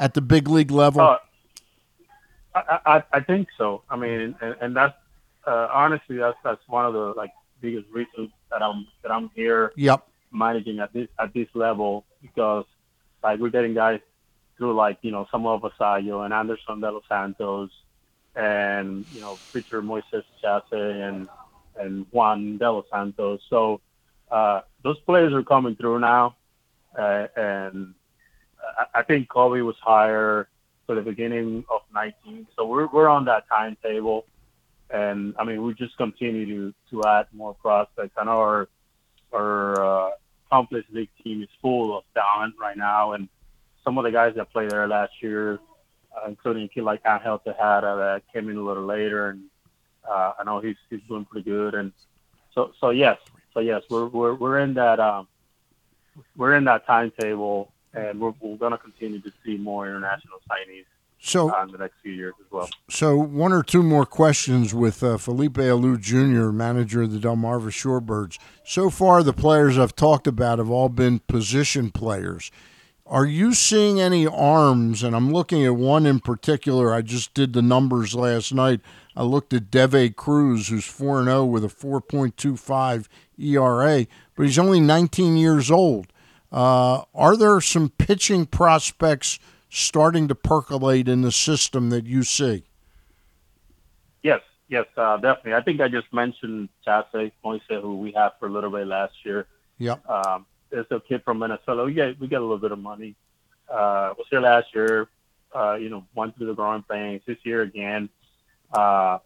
at 0.00 0.14
the 0.14 0.20
big 0.20 0.48
league 0.48 0.72
level? 0.72 1.02
Uh, 1.02 1.18
I, 2.54 2.78
I, 2.86 3.02
I 3.12 3.20
think 3.20 3.48
so. 3.56 3.82
I 3.88 3.96
mean, 3.96 4.34
and, 4.40 4.56
and 4.60 4.76
that's 4.76 4.96
uh, 5.46 5.68
honestly 5.72 6.16
that's 6.16 6.36
that's 6.42 6.66
one 6.66 6.84
of 6.84 6.94
the 6.94 7.14
like 7.16 7.30
biggest 7.60 7.88
reasons 7.92 8.30
that 8.50 8.62
I'm 8.62 8.88
that 9.02 9.12
I'm 9.12 9.30
here 9.36 9.72
yep. 9.76 10.08
managing 10.32 10.80
at 10.80 10.92
this 10.92 11.06
at 11.20 11.32
this 11.32 11.46
level 11.54 12.04
because 12.20 12.64
like 13.22 13.38
we're 13.38 13.50
getting 13.50 13.74
guys 13.74 14.00
through 14.56 14.74
like 14.74 14.98
you 15.02 15.12
know 15.12 15.28
Samuel 15.30 15.60
Basallo 15.60 16.24
and 16.24 16.34
Anderson 16.34 16.80
De 16.80 16.90
Los 16.90 17.04
Santos 17.08 17.70
and 18.34 19.04
you 19.12 19.20
know 19.20 19.38
pitcher 19.52 19.82
Moises 19.82 20.24
Chace 20.42 20.62
and 20.72 21.28
and 21.78 22.06
Juan 22.10 22.58
De 22.58 22.70
Los 22.70 22.86
Santos. 22.90 23.40
So 23.48 23.80
uh, 24.30 24.62
those 24.82 24.98
players 25.00 25.32
are 25.32 25.44
coming 25.44 25.76
through 25.76 26.00
now, 26.00 26.36
uh, 26.98 27.26
and 27.36 27.94
I, 28.94 29.02
think 29.02 29.28
Koby 29.28 29.64
was 29.64 29.76
higher 29.80 30.48
for 30.86 30.94
the 30.94 31.02
beginning 31.02 31.64
of 31.70 31.82
19. 31.94 32.46
So 32.56 32.66
we're 32.66 32.86
we're 32.86 33.08
on 33.08 33.24
that 33.26 33.44
timetable, 33.48 34.26
and 34.90 35.34
I 35.38 35.44
mean 35.44 35.62
we 35.62 35.74
just 35.74 35.96
continue 35.96 36.46
to 36.46 36.74
to 36.90 37.08
add 37.08 37.26
more 37.32 37.54
prospects. 37.54 38.14
I 38.16 38.24
know 38.24 38.38
our 38.38 38.68
our 39.32 39.84
uh, 39.84 40.10
Complex 40.50 40.86
League 40.90 41.10
team 41.22 41.42
is 41.42 41.48
full 41.62 41.96
of 41.96 42.04
talent 42.14 42.54
right 42.60 42.76
now, 42.76 43.12
and 43.12 43.28
some 43.84 43.98
of 43.98 44.04
the 44.04 44.10
guys 44.10 44.34
that 44.36 44.52
played 44.52 44.70
there 44.70 44.88
last 44.88 45.12
year, 45.20 45.58
uh, 46.16 46.28
including 46.28 46.64
a 46.64 46.68
kid 46.68 46.84
like 46.84 47.00
Angel 47.06 47.38
Tejada 47.38 47.96
that 47.96 48.22
came 48.32 48.48
in 48.48 48.56
a 48.56 48.62
little 48.62 48.84
later, 48.84 49.30
and 49.30 49.44
uh, 50.08 50.32
I 50.38 50.44
know 50.44 50.60
he's 50.60 50.76
he's 50.88 51.00
doing 51.08 51.24
pretty 51.24 51.48
good. 51.48 51.74
And 51.74 51.92
so 52.54 52.72
so 52.80 52.90
yes, 52.90 53.18
so 53.54 53.60
yes, 53.60 53.82
we're 53.90 54.06
we're 54.06 54.34
we're 54.34 54.58
in 54.58 54.74
that 54.74 55.00
um, 55.00 55.28
we're 56.36 56.54
in 56.54 56.64
that 56.64 56.86
timetable, 56.86 57.72
and 57.94 58.20
we're 58.20 58.34
we're 58.40 58.56
gonna 58.56 58.78
continue 58.78 59.20
to 59.20 59.32
see 59.44 59.56
more 59.56 59.86
international 59.86 60.38
signees 60.48 60.84
So 61.20 61.50
uh, 61.50 61.64
in 61.64 61.72
the 61.72 61.78
next 61.78 61.94
few 62.02 62.12
years 62.12 62.34
as 62.40 62.50
well. 62.50 62.68
So 62.88 63.16
one 63.16 63.52
or 63.52 63.62
two 63.62 63.82
more 63.82 64.06
questions 64.06 64.74
with 64.74 65.02
uh, 65.02 65.16
Felipe 65.18 65.54
Alou 65.54 65.98
Jr., 66.00 66.50
manager 66.52 67.02
of 67.02 67.12
the 67.12 67.18
Delmarva 67.18 67.70
Shorebirds. 67.70 68.38
So 68.64 68.90
far, 68.90 69.22
the 69.22 69.32
players 69.32 69.78
I've 69.78 69.96
talked 69.96 70.26
about 70.26 70.58
have 70.58 70.70
all 70.70 70.88
been 70.88 71.20
position 71.20 71.90
players. 71.90 72.50
Are 73.10 73.26
you 73.26 73.54
seeing 73.54 74.00
any 74.00 74.24
arms? 74.24 75.02
And 75.02 75.16
I'm 75.16 75.32
looking 75.32 75.64
at 75.66 75.74
one 75.74 76.06
in 76.06 76.20
particular. 76.20 76.94
I 76.94 77.02
just 77.02 77.34
did 77.34 77.52
the 77.52 77.62
numbers 77.62 78.14
last 78.14 78.54
night. 78.54 78.80
I 79.16 79.24
looked 79.24 79.52
at 79.52 79.68
Deve 79.68 80.14
Cruz, 80.14 80.68
who's 80.68 80.84
4 80.84 81.24
0 81.24 81.44
with 81.46 81.64
a 81.64 81.68
4.25 81.68 83.08
ERA, 83.36 84.06
but 84.36 84.46
he's 84.46 84.60
only 84.60 84.78
19 84.78 85.36
years 85.36 85.72
old. 85.72 86.12
Uh, 86.52 87.02
are 87.14 87.36
there 87.36 87.60
some 87.60 87.90
pitching 87.90 88.46
prospects 88.46 89.38
starting 89.68 90.28
to 90.28 90.34
percolate 90.34 91.08
in 91.08 91.22
the 91.22 91.30
system 91.32 91.90
that 91.90 92.06
you 92.06 92.22
see? 92.24 92.64
Yes, 94.22 94.40
yes, 94.68 94.86
uh, 94.96 95.16
definitely. 95.16 95.54
I 95.54 95.62
think 95.62 95.80
I 95.80 95.88
just 95.88 96.12
mentioned 96.12 96.68
Chase 96.84 97.32
Moise, 97.44 97.60
who 97.68 97.96
we 97.98 98.12
had 98.12 98.30
for 98.38 98.46
a 98.46 98.50
little 98.50 98.70
bit 98.70 98.86
last 98.86 99.14
year. 99.24 99.46
Yeah, 99.78 99.96
Um, 100.08 100.44
there's 100.70 100.86
a 100.90 101.00
kid 101.00 101.22
from 101.24 101.38
Minnesota. 101.38 101.84
We 101.84 101.94
get 101.94 102.18
we 102.20 102.28
get 102.28 102.40
a 102.40 102.44
little 102.44 102.58
bit 102.58 102.72
of 102.72 102.78
money. 102.78 103.16
Uh, 103.68 104.14
was 104.18 104.26
here 104.30 104.40
last 104.40 104.74
year. 104.74 105.08
Uh, 105.54 105.74
you 105.74 105.88
know, 105.88 106.04
went 106.14 106.36
through 106.36 106.46
the 106.46 106.54
growing 106.54 106.82
pains. 106.82 107.22
This 107.26 107.38
year 107.44 107.62
again, 107.62 108.08
uh, 108.72 109.18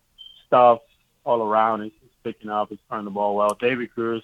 stuff 0.46 0.80
all 1.24 1.42
around. 1.42 1.82
He's, 1.82 1.92
he's 2.01 2.10
picking 2.22 2.51
up. 2.51 2.70
He's 2.70 2.78
throwing 2.88 3.05
the 3.05 3.10
ball 3.10 3.34
well. 3.36 3.56
David 3.60 3.92
Cruz, 3.92 4.22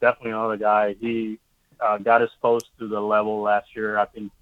definitely 0.00 0.30
another 0.30 0.56
guy. 0.56 0.94
He 0.98 1.38
uh, 1.80 1.98
got 1.98 2.22
exposed 2.22 2.66
to 2.78 2.88
the 2.88 3.00
level 3.00 3.42
last 3.42 3.74
year. 3.74 3.98
I 3.98 4.06
think 4.06 4.32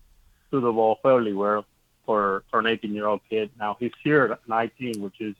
threw 0.50 0.60
the 0.60 0.72
ball 0.72 0.98
fairly 1.02 1.32
well 1.32 1.64
for 2.04 2.44
for 2.50 2.60
an 2.60 2.66
18 2.66 2.94
year 2.94 3.06
old 3.06 3.20
kid. 3.28 3.50
Now 3.58 3.76
he's 3.78 3.92
here 4.02 4.24
at 4.32 4.48
19, 4.48 5.00
which 5.02 5.20
is 5.20 5.34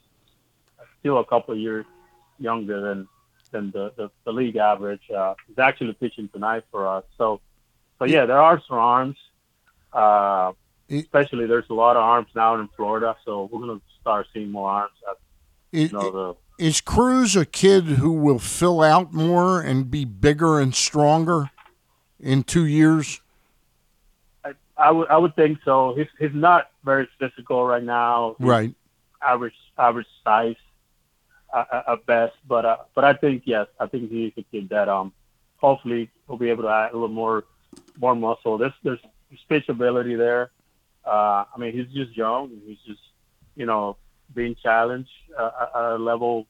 still 0.99 1.19
a 1.19 1.25
couple 1.25 1.53
of 1.53 1.59
years 1.59 1.85
younger 2.39 2.81
than 2.81 3.07
than 3.51 3.71
the, 3.71 3.93
the, 3.95 4.09
the 4.25 4.33
league 4.33 4.57
average. 4.57 5.09
Uh, 5.15 5.35
he's 5.47 5.59
actually 5.59 5.93
pitching 5.93 6.27
tonight 6.29 6.63
for 6.71 6.87
us. 6.87 7.03
So, 7.17 7.39
so 7.99 8.05
yeah, 8.05 8.25
there 8.25 8.41
are 8.41 8.61
some 8.67 8.77
arms. 8.77 9.17
Uh, 9.93 10.53
especially 10.89 11.45
there's 11.45 11.69
a 11.69 11.73
lot 11.73 11.95
of 11.95 12.01
arms 12.01 12.27
now 12.35 12.55
in 12.59 12.67
Florida, 12.75 13.15
so 13.23 13.47
we're 13.51 13.59
gonna 13.59 13.79
start 14.01 14.27
seeing 14.33 14.51
more 14.51 14.69
arms. 14.69 14.93
At, 15.09 15.17
you 15.71 15.89
know, 15.89 16.11
the, 16.57 16.63
Is 16.65 16.81
Cruz 16.81 17.35
a 17.35 17.45
kid 17.45 17.83
who 17.85 18.11
will 18.11 18.39
fill 18.39 18.81
out 18.81 19.13
more 19.13 19.61
and 19.61 19.89
be 19.89 20.03
bigger 20.03 20.59
and 20.59 20.73
stronger 20.73 21.51
in 22.23 22.43
two 22.43 22.65
years? 22.65 23.21
I, 24.43 24.53
I 24.77 24.91
would 24.91 25.07
I 25.09 25.17
would 25.17 25.35
think 25.35 25.59
so. 25.63 25.93
He's 25.95 26.07
he's 26.19 26.33
not 26.33 26.71
very 26.83 27.07
physical 27.19 27.65
right 27.65 27.83
now. 27.83 28.35
He's 28.39 28.47
Right. 28.47 28.75
Average 29.21 29.55
average 29.77 30.07
size 30.23 30.55
uh, 31.53 31.65
uh, 31.71 31.93
at 31.93 32.05
best, 32.05 32.33
but 32.47 32.65
uh, 32.65 32.77
but 32.95 33.03
I 33.03 33.13
think 33.13 33.43
yes, 33.45 33.67
I 33.79 33.87
think 33.87 34.09
he's 34.09 34.33
a 34.37 34.43
kid 34.51 34.69
that 34.69 34.89
um 34.89 35.13
hopefully 35.57 36.09
will 36.27 36.37
be 36.37 36.49
able 36.49 36.63
to 36.63 36.69
add 36.69 36.91
a 36.91 36.93
little 36.93 37.07
more 37.07 37.43
more 37.99 38.15
muscle. 38.15 38.57
There's 38.57 38.73
there's 38.83 38.99
pitch 39.49 39.69
ability 39.69 40.15
there. 40.15 40.51
Uh, 41.05 41.45
I 41.53 41.57
mean, 41.57 41.73
he's 41.73 41.87
just 41.93 42.15
young. 42.15 42.49
He's 42.65 42.79
just 42.85 43.01
you 43.55 43.65
know 43.65 43.97
being 44.33 44.55
challenged 44.55 45.11
uh, 45.37 45.51
at 45.75 45.81
a 45.93 45.97
level 45.97 46.47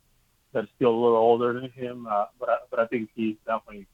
that's 0.54 0.68
still 0.76 0.92
a 0.92 1.02
little 1.04 1.18
older 1.18 1.54
than 1.54 1.70
him. 1.72 2.08
Uh, 2.10 2.26
but 2.40 2.50
I, 2.50 2.58
but 2.70 2.80
I 2.80 2.86
think 2.88 3.10
he's 3.16 3.36
definitely 3.46 3.88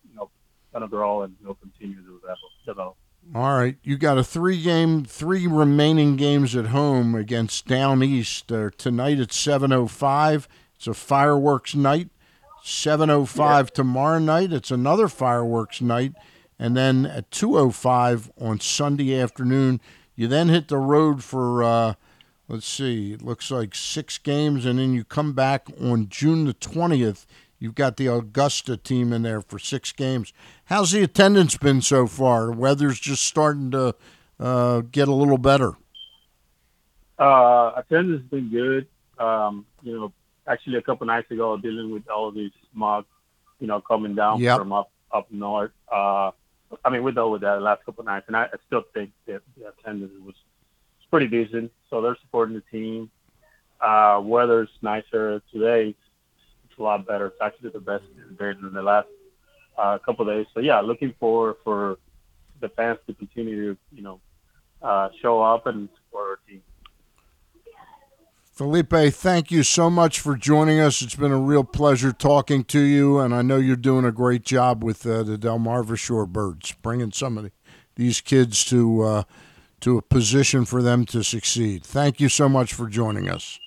you 0.73 0.79
know 0.79 0.87
gonna 0.87 0.89
grow 0.89 1.21
and 1.23 1.35
he'll 1.41 1.55
continue 1.55 1.95
to 1.95 2.19
develop. 2.19 2.37
develop. 2.65 2.95
All 3.35 3.57
right, 3.57 3.77
you 3.83 3.97
got 3.97 4.17
a 4.17 4.23
three 4.23 4.61
game, 4.61 5.03
three 5.03 5.45
remaining 5.45 6.15
games 6.15 6.55
at 6.55 6.67
home 6.67 7.13
against 7.15 7.67
Down 7.67 8.01
East 8.01 8.51
uh, 8.51 8.71
tonight 8.77 9.19
at 9.19 9.31
seven 9.31 9.71
oh 9.71 9.87
five. 9.87 10.47
It's 10.75 10.87
a 10.87 10.93
fireworks 10.93 11.75
night. 11.75 12.09
Seven 12.63 13.09
oh 13.09 13.25
five 13.25 13.71
tomorrow 13.71 14.19
night. 14.19 14.51
It's 14.51 14.71
another 14.71 15.07
fireworks 15.07 15.81
night, 15.81 16.13
and 16.57 16.75
then 16.75 17.05
at 17.05 17.29
two 17.29 17.57
oh 17.57 17.71
five 17.71 18.31
on 18.39 18.59
Sunday 18.59 19.19
afternoon. 19.19 19.79
You 20.15 20.27
then 20.27 20.49
hit 20.49 20.67
the 20.67 20.77
road 20.77 21.23
for 21.23 21.63
uh, 21.63 21.93
let's 22.47 22.67
see, 22.67 23.13
it 23.13 23.21
looks 23.21 23.51
like 23.51 23.75
six 23.75 24.17
games, 24.17 24.65
and 24.65 24.79
then 24.79 24.93
you 24.93 25.03
come 25.03 25.33
back 25.33 25.67
on 25.79 26.09
June 26.09 26.45
the 26.45 26.53
twentieth. 26.53 27.25
You've 27.59 27.75
got 27.75 27.97
the 27.97 28.07
Augusta 28.07 28.77
team 28.77 29.11
in 29.11 29.21
there 29.23 29.41
for 29.41 29.59
six 29.59 29.91
games. 29.91 30.31
How's 30.65 30.91
the 30.91 31.03
attendance 31.03 31.57
been 31.57 31.81
so 31.81 32.07
far? 32.07 32.47
The 32.47 32.51
weather's 32.53 32.99
just 32.99 33.23
starting 33.25 33.69
to 33.71 33.95
uh, 34.39 34.81
get 34.91 35.09
a 35.09 35.13
little 35.13 35.37
better. 35.37 35.73
Uh, 37.17 37.73
attendance 37.75 38.21
has 38.21 38.29
been 38.29 38.49
good. 38.49 38.87
Um, 39.17 39.65
you 39.83 39.93
know, 39.93 40.13
actually 40.47 40.77
a 40.77 40.81
couple 40.81 41.05
nights 41.05 41.29
ago, 41.31 41.57
dealing 41.57 41.91
with 41.91 42.09
all 42.09 42.31
these 42.31 42.51
smog, 42.73 43.05
you 43.59 43.67
know, 43.67 43.81
coming 43.81 44.15
down 44.15 44.39
Yep. 44.39 44.57
from 44.59 44.71
up 44.71 44.91
up 45.11 45.29
north. 45.31 45.71
Uh, 45.91 46.31
I 46.85 46.89
mean, 46.89 47.03
we 47.03 47.11
dealt 47.11 47.31
with 47.31 47.41
that 47.41 47.55
the 47.55 47.61
last 47.61 47.83
couple 47.85 48.05
nights, 48.05 48.25
and 48.27 48.37
I, 48.37 48.43
I 48.43 48.57
still 48.67 48.83
think 48.93 49.11
that 49.25 49.41
the 49.57 49.67
attendance 49.67 50.13
was 50.25 50.35
was 50.35 51.05
pretty 51.11 51.27
decent. 51.27 51.71
So 51.89 52.01
they're 52.01 52.17
supporting 52.21 52.55
the 52.55 52.63
team. 52.71 53.09
Uh, 53.81 54.21
weather's 54.23 54.69
nicer 54.81 55.41
today. 55.51 55.95
A 56.79 56.83
lot 56.83 57.05
better. 57.05 57.27
It's 57.27 57.37
actually 57.41 57.71
the 57.71 57.79
best 57.79 58.03
it's 58.17 58.37
been 58.37 58.57
in 58.65 58.73
the 58.73 58.81
last 58.81 59.07
uh, 59.77 59.97
couple 59.97 60.25
days. 60.25 60.45
So 60.53 60.61
yeah, 60.61 60.79
looking 60.79 61.13
forward 61.19 61.57
for 61.63 61.97
the 62.61 62.69
fans 62.69 62.99
to 63.07 63.13
continue 63.13 63.73
to 63.73 63.79
you 63.91 64.01
know 64.01 64.21
uh, 64.81 65.09
show 65.21 65.41
up 65.41 65.67
and 65.67 65.89
support 65.95 66.29
our 66.29 66.39
team. 66.47 66.61
Felipe, 68.53 69.13
thank 69.13 69.51
you 69.51 69.63
so 69.63 69.89
much 69.89 70.19
for 70.19 70.35
joining 70.35 70.79
us. 70.79 71.01
It's 71.01 71.15
been 71.15 71.31
a 71.31 71.37
real 71.37 71.63
pleasure 71.63 72.11
talking 72.11 72.65
to 72.65 72.79
you, 72.79 73.19
and 73.19 73.33
I 73.33 73.41
know 73.41 73.55
you're 73.57 73.77
doing 73.77 74.03
a 74.03 74.11
great 74.11 74.43
job 74.43 74.83
with 74.83 75.05
uh, 75.05 75.23
the 75.23 75.37
Delmarva 75.37 75.95
Shorebirds, 75.95 76.75
bringing 76.81 77.11
some 77.13 77.37
of 77.37 77.45
the, 77.45 77.51
these 77.95 78.19
kids 78.19 78.65
to 78.65 79.01
uh, 79.03 79.23
to 79.81 79.97
a 79.97 80.01
position 80.01 80.65
for 80.65 80.81
them 80.81 81.05
to 81.05 81.23
succeed. 81.23 81.83
Thank 81.83 82.19
you 82.19 82.29
so 82.29 82.49
much 82.49 82.73
for 82.73 82.87
joining 82.87 83.29
us. 83.29 83.59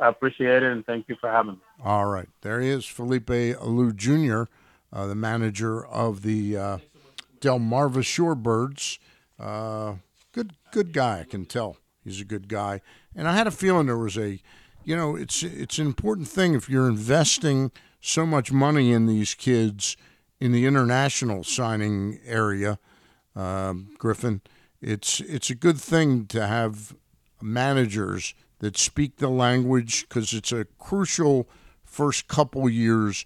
I 0.00 0.08
appreciate 0.08 0.62
it 0.62 0.72
and 0.72 0.84
thank 0.84 1.08
you 1.08 1.16
for 1.20 1.30
having 1.30 1.52
me. 1.52 1.60
All 1.84 2.06
right, 2.06 2.28
there 2.42 2.60
he 2.60 2.68
is, 2.68 2.84
Felipe 2.86 3.26
Alou 3.26 3.94
Jr., 3.96 4.44
uh, 4.92 5.06
the 5.08 5.16
manager 5.16 5.84
of 5.84 6.22
the 6.22 6.56
uh, 6.56 6.78
Delmarva 7.40 8.02
Shorebirds. 8.02 8.98
Uh, 9.36 9.94
good, 10.30 10.52
good 10.70 10.92
guy. 10.92 11.20
I 11.20 11.24
can 11.24 11.44
tell 11.44 11.78
he's 12.04 12.20
a 12.20 12.24
good 12.24 12.46
guy. 12.46 12.82
And 13.16 13.26
I 13.26 13.34
had 13.34 13.48
a 13.48 13.50
feeling 13.50 13.86
there 13.86 13.98
was 13.98 14.16
a, 14.16 14.40
you 14.84 14.94
know, 14.94 15.16
it's 15.16 15.42
it's 15.42 15.78
an 15.78 15.86
important 15.86 16.28
thing 16.28 16.54
if 16.54 16.68
you're 16.68 16.88
investing 16.88 17.72
so 18.00 18.26
much 18.26 18.52
money 18.52 18.92
in 18.92 19.06
these 19.06 19.34
kids 19.34 19.96
in 20.40 20.52
the 20.52 20.66
international 20.66 21.42
signing 21.42 22.20
area, 22.24 22.78
um, 23.34 23.90
Griffin. 23.98 24.40
It's 24.80 25.20
it's 25.20 25.50
a 25.50 25.56
good 25.56 25.80
thing 25.80 26.26
to 26.26 26.46
have 26.46 26.94
managers 27.40 28.34
that 28.60 28.78
speak 28.78 29.16
the 29.16 29.28
language 29.28 30.06
because 30.08 30.32
it's 30.32 30.52
a 30.52 30.66
crucial 30.78 31.48
first 31.92 32.26
couple 32.26 32.68
years 32.68 33.24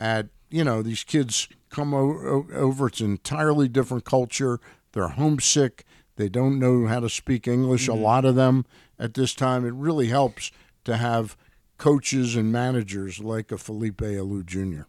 at 0.00 0.26
you 0.50 0.64
know 0.64 0.82
these 0.82 1.04
kids 1.04 1.48
come 1.70 1.94
o- 1.94 2.46
over. 2.52 2.88
It's 2.88 3.00
an 3.00 3.12
entirely 3.12 3.68
different 3.68 4.04
culture. 4.04 4.60
They're 4.92 5.08
homesick. 5.08 5.84
They 6.16 6.28
don't 6.28 6.58
know 6.58 6.86
how 6.86 7.00
to 7.00 7.08
speak 7.08 7.46
english 7.46 7.86
a 7.86 7.94
lot 7.94 8.24
of 8.24 8.34
them 8.34 8.66
at 8.98 9.14
this 9.14 9.34
time. 9.34 9.64
It 9.64 9.72
really 9.74 10.08
helps 10.08 10.50
to 10.84 10.96
have 10.96 11.36
coaches 11.76 12.34
and 12.34 12.50
managers 12.50 13.20
like 13.20 13.52
a 13.52 13.58
felipe 13.58 13.98
alou 13.98 14.44
jr 14.44 14.82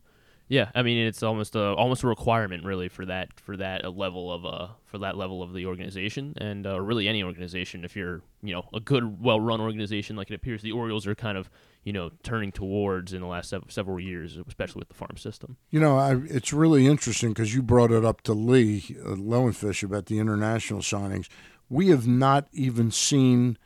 Yeah, 0.47 0.71
I 0.73 0.81
mean 0.81 0.97
it's 1.05 1.21
almost 1.21 1.55
a 1.55 1.75
almost 1.75 2.01
a 2.01 2.07
requirement 2.07 2.63
really 2.65 2.89
for 2.89 3.05
that 3.05 3.39
for 3.39 3.55
that 3.57 3.95
level 3.95 4.33
of 4.33 4.43
uh 4.43 4.69
for 4.85 4.97
that 4.97 5.17
level 5.17 5.43
of 5.43 5.53
the 5.53 5.67
organization. 5.67 6.33
And 6.37 6.65
uh, 6.65 6.81
really 6.81 7.07
any 7.07 7.21
organization 7.21 7.85
if 7.85 7.95
you're 7.95 8.23
you 8.41 8.53
know 8.55 8.63
a 8.73 8.79
good 8.79 9.21
well 9.21 9.39
run 9.39 9.61
organization 9.61 10.15
like 10.15 10.31
it 10.31 10.33
appears 10.33 10.63
the 10.63 10.71
Orioles 10.71 11.05
are 11.05 11.13
kind 11.13 11.37
of 11.37 11.51
you 11.89 11.93
know 11.93 12.11
turning 12.21 12.51
towards 12.51 13.13
in 13.13 13.21
the 13.21 13.25
last 13.25 13.49
sev- 13.49 13.63
several 13.67 13.99
years 13.99 14.37
especially 14.47 14.77
with 14.77 14.89
the 14.89 14.93
farm 14.93 15.17
system. 15.17 15.57
You 15.71 15.79
know, 15.79 15.97
I, 15.97 16.17
it's 16.27 16.53
really 16.53 16.85
interesting 16.85 17.29
because 17.29 17.55
you 17.55 17.63
brought 17.63 17.89
it 17.89 18.05
up 18.05 18.21
to 18.21 18.33
Lee 18.33 18.95
uh, 19.03 19.15
Lowenfish 19.15 19.81
about 19.81 20.05
the 20.05 20.19
international 20.19 20.81
signings. 20.81 21.29
We 21.67 21.87
have 21.87 22.05
not 22.05 22.47
even 22.53 22.91
seen. 22.91 23.57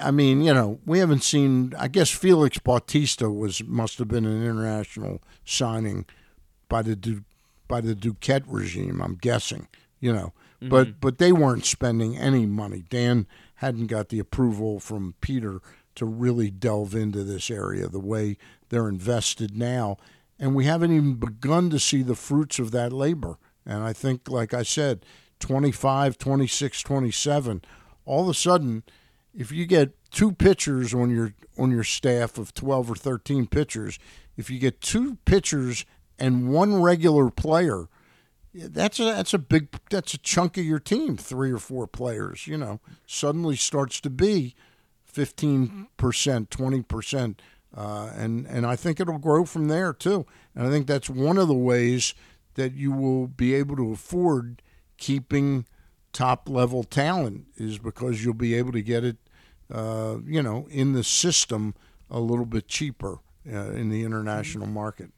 I 0.00 0.10
mean, 0.10 0.40
you 0.42 0.54
know, 0.54 0.80
we 0.86 1.00
haven't 1.00 1.22
seen. 1.22 1.74
I 1.78 1.88
guess 1.88 2.10
Felix 2.10 2.58
Bautista 2.58 3.28
was 3.28 3.62
must 3.62 3.98
have 3.98 4.08
been 4.08 4.24
an 4.24 4.42
international 4.42 5.22
signing 5.44 6.06
by 6.70 6.80
the 6.80 6.96
Du, 6.96 7.24
by 7.68 7.82
the 7.82 7.94
Duquette 7.94 8.44
regime. 8.46 9.02
I'm 9.02 9.16
guessing. 9.16 9.68
You 10.00 10.14
know, 10.14 10.32
but 10.62 10.98
but 10.98 11.18
they 11.18 11.30
weren't 11.30 11.66
spending 11.66 12.16
any 12.16 12.46
money. 12.46 12.84
Dan 12.88 13.26
hadn't 13.56 13.88
got 13.88 14.08
the 14.08 14.18
approval 14.18 14.80
from 14.80 15.14
Peter 15.20 15.60
to 15.96 16.04
really 16.04 16.50
delve 16.50 16.94
into 16.94 17.24
this 17.24 17.50
area 17.50 17.88
the 17.88 18.00
way 18.00 18.36
they're 18.68 18.88
invested 18.88 19.56
now, 19.56 19.96
and 20.38 20.54
we 20.54 20.64
haven't 20.64 20.92
even 20.92 21.14
begun 21.14 21.70
to 21.70 21.78
see 21.78 22.02
the 22.02 22.16
fruits 22.16 22.58
of 22.58 22.70
that 22.72 22.92
labor. 22.92 23.38
And 23.64 23.82
I 23.82 23.92
think, 23.92 24.28
like 24.28 24.52
I 24.52 24.62
said, 24.62 25.06
25, 25.40 26.18
26, 26.18 26.82
27, 26.82 27.62
all 28.04 28.22
of 28.22 28.28
a 28.28 28.34
sudden, 28.34 28.82
if 29.34 29.50
you 29.50 29.66
get 29.66 29.94
two 30.10 30.32
pitchers 30.32 30.94
on 30.94 31.10
your 31.10 31.34
on 31.58 31.70
your 31.70 31.84
staff 31.84 32.38
of 32.38 32.52
12 32.54 32.90
or 32.90 32.94
13 32.96 33.46
pitchers, 33.46 33.98
if 34.36 34.50
you 34.50 34.58
get 34.58 34.80
two 34.80 35.16
pitchers 35.24 35.84
and 36.18 36.48
one 36.52 36.80
regular 36.82 37.30
player, 37.30 37.88
That's 38.52 39.00
a 39.00 39.04
that's 39.04 39.34
a 39.34 39.38
big 39.38 39.68
that's 39.90 40.14
a 40.14 40.18
chunk 40.18 40.56
of 40.56 40.64
your 40.64 40.78
team, 40.78 41.16
three 41.16 41.50
or 41.50 41.58
four 41.58 41.86
players. 41.88 42.46
You 42.46 42.56
know, 42.56 42.80
suddenly 43.06 43.56
starts 43.56 44.00
to 44.02 44.10
be 44.10 44.54
fifteen 45.14 45.86
percent, 45.96 46.50
twenty 46.50 46.82
percent, 46.82 47.40
uh, 47.76 48.10
and 48.16 48.46
and 48.46 48.66
I 48.66 48.76
think 48.76 49.00
it'll 49.00 49.18
grow 49.18 49.44
from 49.44 49.68
there 49.68 49.92
too. 49.92 50.26
And 50.54 50.66
I 50.66 50.70
think 50.70 50.86
that's 50.86 51.08
one 51.08 51.38
of 51.38 51.48
the 51.48 51.54
ways 51.54 52.14
that 52.54 52.74
you 52.74 52.92
will 52.92 53.26
be 53.26 53.54
able 53.54 53.76
to 53.76 53.92
afford 53.92 54.62
keeping 54.96 55.66
top 56.12 56.48
level 56.48 56.84
talent 56.84 57.46
is 57.56 57.78
because 57.78 58.24
you'll 58.24 58.34
be 58.34 58.54
able 58.54 58.72
to 58.72 58.82
get 58.82 59.04
it, 59.04 59.16
uh, 59.72 60.16
you 60.24 60.42
know, 60.42 60.66
in 60.70 60.92
the 60.92 61.02
system 61.02 61.74
a 62.10 62.20
little 62.20 62.46
bit 62.46 62.68
cheaper 62.68 63.18
uh, 63.52 63.70
in 63.72 63.90
the 63.90 64.04
international 64.04 64.66
market. 64.66 65.10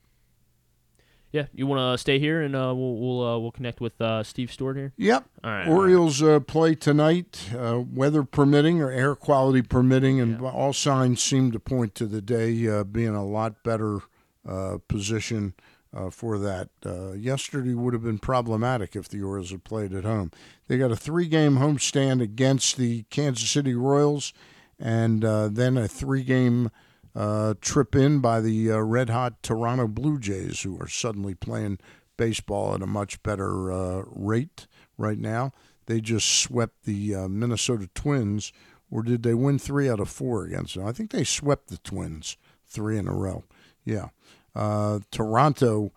Yeah, 1.37 1.47
you 1.53 1.67
want 1.67 1.95
to 1.95 1.99
stay 2.01 2.19
here 2.19 2.41
and 2.41 2.57
uh, 2.57 2.73
we'll 2.75 2.97
we'll 2.97 3.23
uh, 3.23 3.39
we'll 3.39 3.53
connect 3.53 3.79
with 3.79 4.01
uh, 4.01 4.23
Steve 4.23 4.51
Stewart 4.51 4.75
here. 4.75 4.95
Yep. 4.97 5.29
All 5.45 5.51
right. 5.51 5.69
Orioles 5.69 6.23
uh, 6.23 6.41
play 6.41 6.75
tonight, 6.75 7.51
uh, 7.55 7.83
weather 7.93 8.23
permitting 8.23 8.81
or 8.81 8.91
air 8.91 9.15
quality 9.15 9.61
permitting, 9.61 10.19
and 10.19 10.41
all 10.41 10.73
signs 10.73 11.23
seem 11.23 11.53
to 11.53 11.61
point 11.61 11.95
to 11.97 12.07
the 12.07 12.23
day 12.23 12.67
uh, 12.67 12.85
being 12.85 13.15
a 13.15 13.23
lot 13.23 13.63
better 13.63 14.01
uh, 14.49 14.79
position 14.89 15.53
uh, 15.95 16.09
for 16.09 16.39
that. 16.39 16.71
Uh, 16.85 17.13
yesterday 17.13 17.75
would 17.75 17.93
have 17.93 18.05
been 18.05 18.19
problematic 18.19 18.97
if 18.97 19.07
the 19.07 19.23
Orioles 19.23 19.51
had 19.51 19.63
played 19.63 19.93
at 19.93 20.05
home. 20.05 20.31
They 20.69 20.79
got 20.79 20.91
a 20.91 20.97
three-game 20.97 21.57
homestand 21.57 22.23
against 22.23 22.79
the 22.79 23.03
Kansas 23.11 23.51
City 23.51 23.75
Royals, 23.75 24.33
and 24.79 25.23
uh, 25.23 25.49
then 25.49 25.77
a 25.77 25.87
three-game 25.87 26.71
uh, 27.17 27.55
trip 27.63 27.97
in 27.97 28.21
by 28.21 28.41
the 28.41 28.71
uh, 28.71 28.79
red 28.79 29.09
hot 29.09 29.43
Toronto 29.43 29.89
Blue 29.89 30.19
Jays, 30.19 30.63
who 30.63 30.79
are 30.79 30.89
suddenly 30.89 31.35
playing 31.35 31.79
baseball 32.19 32.75
at 32.75 32.83
a 32.83 32.87
much 32.87 33.23
better 33.23 33.73
uh, 33.73 34.03
rate 34.07 34.67
right 34.99 35.19
now. 35.19 35.53
They 35.87 36.01
just 36.01 36.29
swept 36.29 36.85
the 36.85 37.15
uh, 37.15 37.29
Minnesota 37.29 37.89
Twins, 37.95 38.53
or 38.91 39.03
did 39.03 39.23
they 39.23 39.35
win 39.35 39.59
three 39.59 39.89
out 39.89 40.01
of 40.01 40.11
four 40.11 40.45
against 40.45 40.75
them? 40.75 40.87
I 40.87 40.93
think 40.93 41.11
they 41.11 41.25
swept 41.25 41.69
the 41.69 41.79
Twins 41.79 42.37
three 42.67 42.99
in 42.99 43.09
a 43.09 43.15
row. 43.15 43.45
Yeah. 43.85 44.09
Uh, 44.55 45.01
Toronto, 45.11 45.93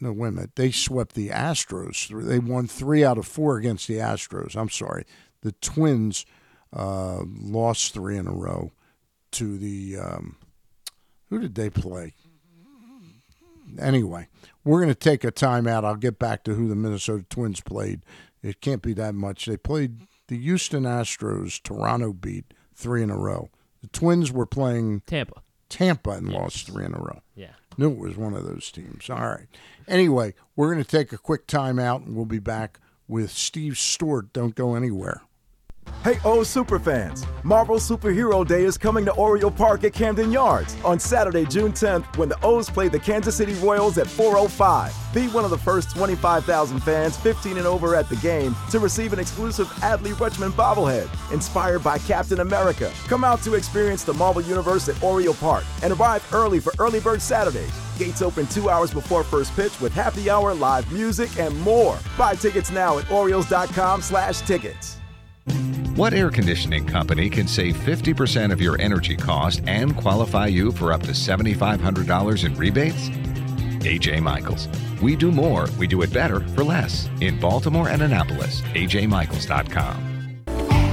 no, 0.00 0.12
wait 0.12 0.28
a 0.28 0.32
minute. 0.32 0.56
They 0.56 0.70
swept 0.70 1.14
the 1.14 1.28
Astros. 1.30 2.08
They 2.26 2.38
won 2.38 2.66
three 2.68 3.04
out 3.04 3.18
of 3.18 3.26
four 3.26 3.56
against 3.56 3.88
the 3.88 3.94
Astros. 3.94 4.56
I'm 4.56 4.68
sorry. 4.68 5.04
The 5.42 5.52
Twins 5.52 6.26
uh, 6.72 7.22
lost 7.24 7.92
three 7.92 8.16
in 8.16 8.26
a 8.26 8.32
row 8.32 8.72
to 9.32 9.58
the 9.58 9.96
um, 9.98 10.36
who 11.28 11.40
did 11.40 11.54
they 11.54 11.70
play? 11.70 12.14
Anyway, 13.78 14.28
we're 14.64 14.80
going 14.80 14.92
to 14.92 14.94
take 14.94 15.22
a 15.22 15.30
timeout. 15.30 15.84
I'll 15.84 15.94
get 15.94 16.18
back 16.18 16.42
to 16.44 16.54
who 16.54 16.68
the 16.68 16.74
Minnesota 16.74 17.24
Twins 17.30 17.60
played. 17.60 18.02
It 18.42 18.60
can't 18.60 18.82
be 18.82 18.94
that 18.94 19.14
much. 19.14 19.46
They 19.46 19.56
played 19.56 20.00
the 20.28 20.38
Houston 20.38 20.82
Astros. 20.84 21.62
Toronto 21.62 22.12
beat 22.12 22.52
three 22.74 23.02
in 23.02 23.10
a 23.10 23.16
row. 23.16 23.50
The 23.80 23.88
Twins 23.88 24.32
were 24.32 24.46
playing 24.46 25.02
Tampa. 25.06 25.42
Tampa 25.68 26.10
and 26.10 26.32
lost 26.32 26.66
three 26.66 26.84
in 26.84 26.94
a 26.94 26.98
row. 26.98 27.20
Yeah. 27.36 27.52
Knew 27.78 27.92
it 27.92 27.98
was 27.98 28.16
one 28.16 28.34
of 28.34 28.44
those 28.44 28.70
teams. 28.72 29.08
All 29.08 29.18
right. 29.18 29.46
Anyway, 29.86 30.34
we're 30.56 30.72
going 30.72 30.84
to 30.84 30.90
take 30.90 31.12
a 31.12 31.18
quick 31.18 31.46
timeout 31.46 32.04
and 32.04 32.16
we'll 32.16 32.26
be 32.26 32.40
back 32.40 32.80
with 33.06 33.30
Steve 33.30 33.78
Stewart. 33.78 34.32
Don't 34.32 34.54
go 34.54 34.74
anywhere. 34.74 35.22
Hey, 36.02 36.18
oh 36.24 36.38
superfans! 36.38 37.26
Marvel 37.44 37.76
Superhero 37.76 38.46
Day 38.46 38.64
is 38.64 38.78
coming 38.78 39.04
to 39.04 39.12
Oriole 39.12 39.50
Park 39.50 39.84
at 39.84 39.92
Camden 39.92 40.32
Yards 40.32 40.74
on 40.82 40.98
Saturday, 40.98 41.44
June 41.44 41.72
10th, 41.72 42.16
when 42.16 42.30
the 42.30 42.42
O's 42.42 42.70
play 42.70 42.88
the 42.88 42.98
Kansas 42.98 43.36
City 43.36 43.52
Royals 43.54 43.98
at 43.98 44.06
4:05. 44.06 44.94
Be 45.12 45.28
one 45.28 45.44
of 45.44 45.50
the 45.50 45.58
first 45.58 45.94
25,000 45.94 46.80
fans, 46.80 47.18
15 47.18 47.58
and 47.58 47.66
over, 47.66 47.94
at 47.94 48.08
the 48.08 48.16
game 48.16 48.56
to 48.70 48.78
receive 48.78 49.12
an 49.12 49.18
exclusive 49.18 49.66
Adley 49.82 50.14
Rutschman 50.14 50.52
bobblehead 50.52 51.06
inspired 51.34 51.84
by 51.84 51.98
Captain 51.98 52.40
America. 52.40 52.90
Come 53.06 53.22
out 53.22 53.42
to 53.42 53.52
experience 53.52 54.02
the 54.02 54.14
Marvel 54.14 54.40
Universe 54.40 54.88
at 54.88 55.02
Oriole 55.02 55.34
Park 55.34 55.64
and 55.82 55.92
arrive 55.92 56.26
early 56.32 56.60
for 56.60 56.72
Early 56.78 57.00
Bird 57.00 57.20
Saturdays. 57.20 57.72
Gates 57.98 58.22
open 58.22 58.46
two 58.46 58.70
hours 58.70 58.90
before 58.90 59.22
first 59.22 59.54
pitch 59.54 59.78
with 59.82 59.92
happy 59.92 60.30
hour, 60.30 60.54
live 60.54 60.90
music, 60.90 61.38
and 61.38 61.54
more. 61.60 61.98
Buy 62.16 62.36
tickets 62.36 62.70
now 62.70 62.96
at 62.96 63.10
Orioles.com/tickets. 63.10 64.99
What 65.96 66.14
air 66.14 66.30
conditioning 66.30 66.86
company 66.86 67.28
can 67.28 67.46
save 67.46 67.76
50% 67.76 68.52
of 68.52 68.60
your 68.60 68.80
energy 68.80 69.16
cost 69.16 69.62
and 69.66 69.96
qualify 69.96 70.46
you 70.46 70.72
for 70.72 70.92
up 70.92 71.02
to 71.02 71.12
$7,500 71.12 72.44
in 72.44 72.54
rebates? 72.54 73.08
AJ 73.80 74.20
Michaels. 74.22 74.68
We 75.02 75.16
do 75.16 75.32
more, 75.32 75.68
we 75.78 75.86
do 75.86 76.02
it 76.02 76.12
better 76.12 76.40
for 76.40 76.62
less. 76.64 77.08
In 77.20 77.38
Baltimore 77.38 77.88
and 77.88 78.02
Annapolis, 78.02 78.62
ajmichaels.com. 78.74 80.09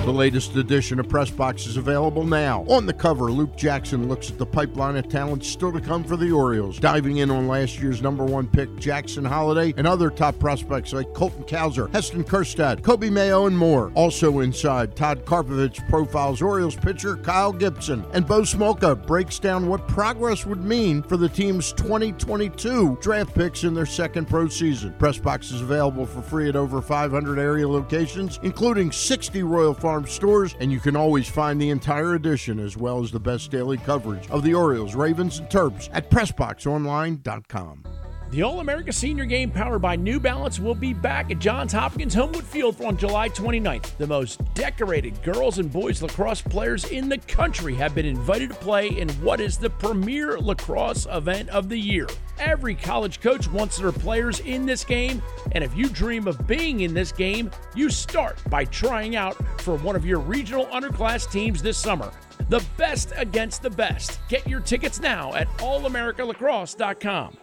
The 0.08 0.14
latest 0.14 0.56
edition 0.56 1.02
of 1.02 1.10
Press 1.10 1.30
Box 1.30 1.68
is 1.68 1.76
available 1.76 2.24
now. 2.24 2.64
On 2.70 2.86
the 2.86 2.94
cover, 2.94 3.30
Luke 3.30 3.58
Jackson 3.58 4.08
looks 4.08 4.32
at 4.32 4.38
the 4.38 4.46
pipeline 4.46 4.96
of 4.96 5.10
talent 5.10 5.44
still 5.44 5.74
to 5.74 5.82
come 5.82 6.02
for 6.02 6.16
the 6.16 6.32
Orioles, 6.32 6.80
diving 6.80 7.18
in 7.18 7.30
on 7.30 7.50
last 7.50 7.82
year's 7.82 8.02
number 8.02 8.24
one 8.24 8.48
pick, 8.48 8.74
Jackson 8.78 9.26
Holliday, 9.26 9.74
and 9.76 9.86
other 9.86 10.10
top 10.10 10.40
prospects 10.40 10.94
like 10.94 11.14
Colton 11.14 11.44
Cowser, 11.44 11.94
Heston 11.94 12.24
Kjerstad, 12.24 12.80
Coby 12.80 13.12
Mayo, 13.12 13.48
and 13.48 13.58
more. 13.58 13.92
Also 13.96 14.40
inside, 14.40 14.96
Todd 14.96 15.26
Karpovich 15.26 15.86
profiles 15.90 16.42
Orioles 16.42 16.78
pitcher 16.78 17.18
Kyle 17.18 17.52
Gibson, 17.52 18.06
and 18.14 18.26
Bo 18.26 18.44
Smolka 18.44 19.06
breaks 19.06 19.40
down 19.40 19.68
what 19.68 19.90
progress 19.90 20.46
would 20.46 20.64
mean 20.64 21.04
for 21.04 21.18
the 21.18 21.28
team's 21.28 21.74
2022 21.74 22.98
draft 23.02 23.36
picks 23.36 23.66
in 23.66 23.74
their 23.74 23.86
second 23.86 24.30
pro 24.30 24.48
season. 24.48 24.94
Press 25.00 25.18
Box 25.18 25.52
is 25.52 25.62
available 25.62 26.06
for 26.06 26.22
free 26.22 26.48
at 26.48 26.56
over 26.56 26.82
500 26.82 27.38
area 27.38 27.68
locations, 27.68 28.40
including 28.42 28.90
60 28.90 29.44
Royal 29.44 29.74
Farm 29.74 29.97
stores, 30.06 30.56
and 30.60 30.72
you 30.72 30.80
can 30.80 30.96
always 30.96 31.28
find 31.28 31.60
the 31.60 31.70
entire 31.70 32.16
edition 32.16 32.60
as 32.60 32.78
well 32.78 33.02
as 33.02 33.12
the 33.12 33.20
best 33.20 33.50
daily 33.50 33.78
coverage 33.78 34.30
of 34.30 34.44
the 34.44 34.54
Orioles, 34.54 34.96
Ravens, 34.96 35.40
and 35.40 35.50
Terps 35.50 35.90
at 35.94 36.12
PressBoxOnline.com. 36.12 37.84
The 38.30 38.44
All 38.44 38.60
America 38.60 38.92
Senior 38.92 39.24
Game 39.24 39.50
powered 39.50 39.82
by 39.82 39.96
New 39.96 40.20
Balance 40.20 40.60
will 40.60 40.76
be 40.76 40.94
back 40.94 41.32
at 41.32 41.40
Johns 41.40 41.72
Hopkins 41.72 42.14
Homewood 42.14 42.44
Field 42.44 42.82
on 42.82 42.98
July 42.98 43.30
29th. 43.30 43.96
The 43.96 44.06
most 44.06 44.42
decorated 44.54 45.24
girls 45.24 45.60
and 45.60 45.72
boys 45.72 46.02
lacrosse 46.02 46.42
players 46.42 46.84
in 46.86 47.08
the 47.08 47.20
country 47.20 47.74
have 47.76 47.96
been 47.96 48.06
invited 48.06 48.50
to 48.50 48.56
play 48.56 48.90
in 48.90 49.08
what 49.22 49.40
is 49.40 49.58
the 49.58 49.70
premier 49.70 50.38
lacrosse 50.40 51.08
event 51.10 51.48
of 51.50 51.70
the 51.70 51.80
year. 51.80 52.06
Every 52.38 52.76
college 52.76 53.22
coach 53.22 53.50
wants 53.50 53.78
their 53.78 53.94
players 53.94 54.42
in 54.42 54.66
this 54.66 54.84
game, 54.84 55.22
and 55.54 55.64
if 55.64 55.74
you 55.74 55.88
dream 55.88 56.28
of 56.28 56.46
being 56.46 56.82
in 56.82 56.94
this 56.94 57.14
game, 57.14 57.50
you 57.76 57.90
start 57.90 58.38
by 58.50 58.66
trying 58.66 59.16
out 59.16 59.38
for 59.62 59.78
one 59.78 59.96
of 59.96 60.06
your 60.06 60.20
regional 60.20 60.66
underclass 60.66 61.32
teams 61.32 61.62
this 61.62 61.78
summer. 61.78 62.12
The 62.50 62.64
best 62.76 63.14
against 63.16 63.62
the 63.62 63.70
best. 63.70 64.20
Get 64.28 64.46
your 64.46 64.60
tickets 64.60 65.00
now 65.00 65.34
at 65.34 65.48
allamericalacrosse.com. 65.60 67.38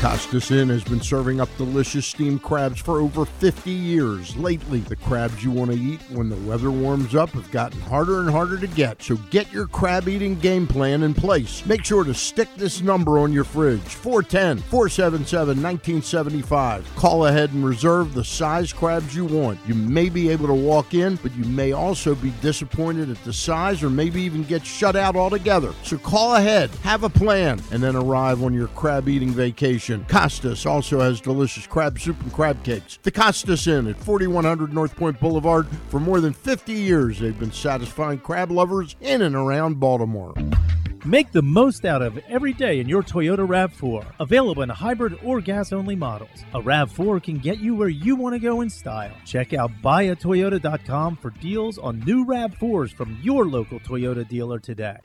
Costas 0.00 0.52
Inn 0.52 0.68
has 0.68 0.84
been 0.84 1.00
serving 1.00 1.40
up 1.40 1.48
delicious 1.56 2.06
steamed 2.06 2.40
crabs 2.40 2.78
for 2.78 3.00
over 3.00 3.24
50 3.24 3.68
years. 3.72 4.36
Lately, 4.36 4.78
the 4.78 4.94
crabs 4.94 5.42
you 5.42 5.50
want 5.50 5.72
to 5.72 5.76
eat 5.76 6.00
when 6.12 6.28
the 6.28 6.36
weather 6.48 6.70
warms 6.70 7.16
up 7.16 7.30
have 7.30 7.50
gotten 7.50 7.80
harder 7.80 8.20
and 8.20 8.30
harder 8.30 8.58
to 8.58 8.68
get. 8.68 9.02
So 9.02 9.16
get 9.30 9.52
your 9.52 9.66
crab 9.66 10.06
eating 10.06 10.38
game 10.38 10.68
plan 10.68 11.02
in 11.02 11.14
place. 11.14 11.66
Make 11.66 11.84
sure 11.84 12.04
to 12.04 12.14
stick 12.14 12.48
this 12.56 12.80
number 12.80 13.18
on 13.18 13.32
your 13.32 13.42
fridge 13.42 13.80
410 13.80 14.58
477 14.68 15.48
1975. 15.60 16.94
Call 16.94 17.26
ahead 17.26 17.52
and 17.52 17.64
reserve 17.64 18.14
the 18.14 18.24
size 18.24 18.72
crabs 18.72 19.16
you 19.16 19.24
want. 19.24 19.58
You 19.66 19.74
may 19.74 20.10
be 20.10 20.28
able 20.28 20.46
to 20.46 20.54
walk 20.54 20.94
in, 20.94 21.16
but 21.16 21.34
you 21.34 21.44
may 21.44 21.72
also 21.72 22.14
be 22.14 22.32
disappointed 22.40 23.10
at 23.10 23.22
the 23.24 23.32
size 23.32 23.82
or 23.82 23.90
maybe 23.90 24.22
even 24.22 24.44
get 24.44 24.64
shut 24.64 24.94
out 24.94 25.16
altogether. 25.16 25.74
So 25.82 25.98
call 25.98 26.36
ahead, 26.36 26.70
have 26.84 27.02
a 27.02 27.10
plan, 27.10 27.60
and 27.72 27.82
then 27.82 27.96
arrive 27.96 28.44
on 28.44 28.54
your 28.54 28.68
crab 28.68 29.08
eating 29.08 29.30
vacation. 29.30 29.87
Costas 30.08 30.66
also 30.66 31.00
has 31.00 31.20
delicious 31.20 31.66
crab 31.66 31.98
soup 31.98 32.20
and 32.20 32.32
crab 32.32 32.62
cakes. 32.62 32.98
The 33.02 33.10
Costas 33.10 33.66
Inn 33.66 33.86
at 33.86 33.96
4100 33.96 34.72
North 34.72 34.94
Point 34.96 35.18
Boulevard. 35.18 35.66
For 35.88 35.98
more 35.98 36.20
than 36.20 36.32
50 36.32 36.72
years, 36.72 37.18
they've 37.18 37.38
been 37.38 37.52
satisfying 37.52 38.18
crab 38.18 38.50
lovers 38.50 38.96
in 39.00 39.22
and 39.22 39.34
around 39.34 39.80
Baltimore. 39.80 40.34
Make 41.04 41.32
the 41.32 41.42
most 41.42 41.84
out 41.84 42.02
of 42.02 42.18
every 42.28 42.52
day 42.52 42.80
in 42.80 42.88
your 42.88 43.02
Toyota 43.02 43.46
RAV4. 43.46 44.04
Available 44.20 44.62
in 44.62 44.68
hybrid 44.68 45.18
or 45.24 45.40
gas 45.40 45.72
only 45.72 45.96
models. 45.96 46.44
A 46.52 46.60
RAV4 46.60 47.22
can 47.22 47.38
get 47.38 47.60
you 47.60 47.74
where 47.74 47.88
you 47.88 48.16
want 48.16 48.34
to 48.34 48.38
go 48.38 48.60
in 48.60 48.68
style. 48.68 49.14
Check 49.24 49.54
out 49.54 49.70
buyatoyota.com 49.82 51.16
for 51.16 51.30
deals 51.30 51.78
on 51.78 52.00
new 52.00 52.26
RAV4s 52.26 52.92
from 52.92 53.18
your 53.22 53.46
local 53.46 53.80
Toyota 53.80 54.28
dealer 54.28 54.58
today. 54.58 54.98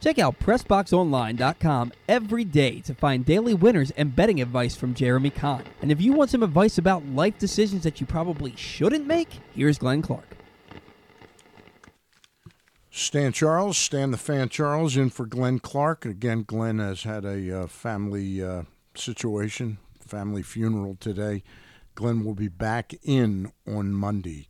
Check 0.00 0.18
out 0.18 0.40
PressBoxOnline.com 0.40 1.92
every 2.08 2.44
day 2.44 2.80
to 2.80 2.94
find 2.94 3.24
daily 3.24 3.54
winners 3.54 3.90
and 3.92 4.16
betting 4.16 4.40
advice 4.40 4.74
from 4.74 4.94
Jeremy 4.94 5.30
Kahn. 5.30 5.62
And 5.82 5.92
if 5.92 6.00
you 6.00 6.12
want 6.12 6.30
some 6.30 6.42
advice 6.42 6.78
about 6.78 7.04
life 7.06 7.38
decisions 7.38 7.82
that 7.82 8.00
you 8.00 8.06
probably 8.06 8.56
shouldn't 8.56 9.06
make, 9.06 9.28
here's 9.54 9.78
Glenn 9.78 10.00
Clark. 10.00 10.24
Stan 12.90 13.32
Charles, 13.32 13.78
Stan 13.78 14.10
the 14.10 14.16
Fan 14.16 14.48
Charles, 14.48 14.96
in 14.96 15.10
for 15.10 15.26
Glenn 15.26 15.58
Clark. 15.58 16.04
Again, 16.04 16.42
Glenn 16.42 16.78
has 16.78 17.04
had 17.04 17.24
a 17.24 17.62
uh, 17.62 17.66
family 17.66 18.42
uh, 18.42 18.64
situation, 18.96 19.78
family 20.00 20.42
funeral 20.42 20.96
today. 20.98 21.42
Glenn 21.94 22.24
will 22.24 22.34
be 22.34 22.48
back 22.48 22.94
in 23.04 23.52
on 23.66 23.92
Monday. 23.92 24.48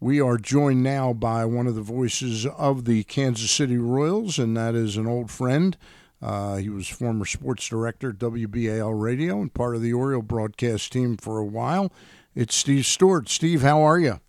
We 0.00 0.20
are 0.20 0.36
joined 0.36 0.82
now 0.82 1.12
by 1.12 1.44
one 1.44 1.66
of 1.66 1.74
the 1.74 1.80
voices 1.80 2.46
of 2.46 2.84
the 2.84 3.04
Kansas 3.04 3.50
City 3.50 3.78
Royals, 3.78 4.38
and 4.38 4.56
that 4.56 4.74
is 4.74 4.96
an 4.96 5.06
old 5.06 5.30
friend. 5.30 5.76
Uh, 6.20 6.56
he 6.56 6.68
was 6.68 6.88
former 6.88 7.24
sports 7.24 7.68
director 7.68 8.10
at 8.10 8.18
WBAL 8.18 9.00
Radio 9.00 9.40
and 9.40 9.52
part 9.52 9.76
of 9.76 9.82
the 9.82 9.92
Oriole 9.92 10.22
broadcast 10.22 10.92
team 10.92 11.16
for 11.16 11.38
a 11.38 11.44
while. 11.44 11.92
It's 12.34 12.54
Steve 12.54 12.86
Stewart. 12.86 13.28
Steve, 13.28 13.62
how 13.62 13.82
are 13.82 13.98
you? 13.98 14.20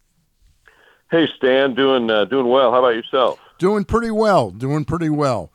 Hey, 1.09 1.27
Stan, 1.37 1.75
doing 1.75 2.09
uh, 2.09 2.25
doing 2.25 2.47
well. 2.47 2.71
How 2.71 2.79
about 2.79 2.95
yourself? 2.95 3.39
Doing 3.57 3.85
pretty 3.85 4.11
well. 4.11 4.51
Doing 4.51 4.85
pretty 4.85 5.09
well. 5.09 5.51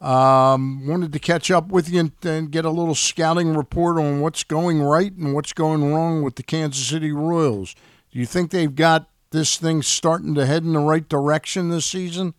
Um, 0.00 0.86
wanted 0.86 1.12
to 1.12 1.18
catch 1.18 1.50
up 1.50 1.68
with 1.68 1.88
you 1.88 2.00
and, 2.00 2.12
and, 2.22 2.50
get 2.50 2.66
a 2.66 2.70
little 2.70 2.94
scouting 2.94 3.56
report 3.56 3.96
on 3.96 4.20
what's 4.20 4.44
going 4.44 4.82
right 4.82 5.12
and 5.12 5.34
what's 5.34 5.54
going 5.54 5.94
wrong 5.94 6.22
with 6.22 6.34
the 6.36 6.42
Kansas 6.42 6.86
City 6.86 7.10
Royals. 7.10 7.74
Do 8.12 8.18
you 8.18 8.26
think 8.26 8.50
they've 8.50 8.74
got 8.74 9.08
this 9.34 9.58
thing 9.58 9.82
starting 9.82 10.34
to 10.36 10.46
head 10.46 10.62
in 10.62 10.72
the 10.72 10.78
right 10.78 11.06
direction 11.06 11.68
this 11.68 11.84
season? 11.84 12.32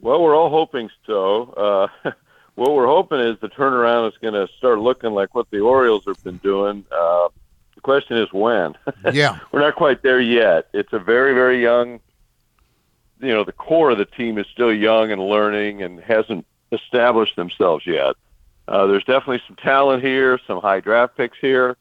Well, 0.00 0.22
we're 0.22 0.34
all 0.34 0.48
hoping 0.48 0.88
so. 1.06 1.90
Uh, 2.04 2.12
what 2.54 2.72
we're 2.72 2.86
hoping 2.86 3.20
is 3.20 3.38
the 3.40 3.48
turnaround 3.48 4.08
is 4.08 4.16
going 4.22 4.34
to 4.34 4.48
start 4.56 4.78
looking 4.78 5.10
like 5.10 5.34
what 5.34 5.50
the 5.50 5.60
Orioles 5.60 6.04
have 6.06 6.22
been 6.24 6.38
doing. 6.38 6.86
Uh, 6.90 7.28
the 7.74 7.80
question 7.82 8.16
is 8.16 8.32
when. 8.32 8.74
Yeah, 9.12 9.40
we're 9.52 9.60
not 9.60 9.74
quite 9.74 10.02
there 10.02 10.20
yet. 10.20 10.68
It's 10.72 10.92
a 10.92 10.98
very, 10.98 11.34
very 11.34 11.60
young. 11.60 12.00
You 13.20 13.34
know, 13.34 13.44
the 13.44 13.52
core 13.52 13.90
of 13.90 13.98
the 13.98 14.06
team 14.06 14.38
is 14.38 14.46
still 14.52 14.72
young 14.72 15.10
and 15.10 15.20
learning 15.20 15.82
and 15.82 16.00
hasn't 16.00 16.46
established 16.72 17.36
themselves 17.36 17.86
yet. 17.86 18.14
Uh, 18.68 18.86
there's 18.86 19.04
definitely 19.04 19.42
some 19.46 19.56
talent 19.56 20.02
here, 20.02 20.38
some 20.46 20.60
high 20.60 20.80
draft 20.80 21.16
picks 21.16 21.36
here. 21.40 21.76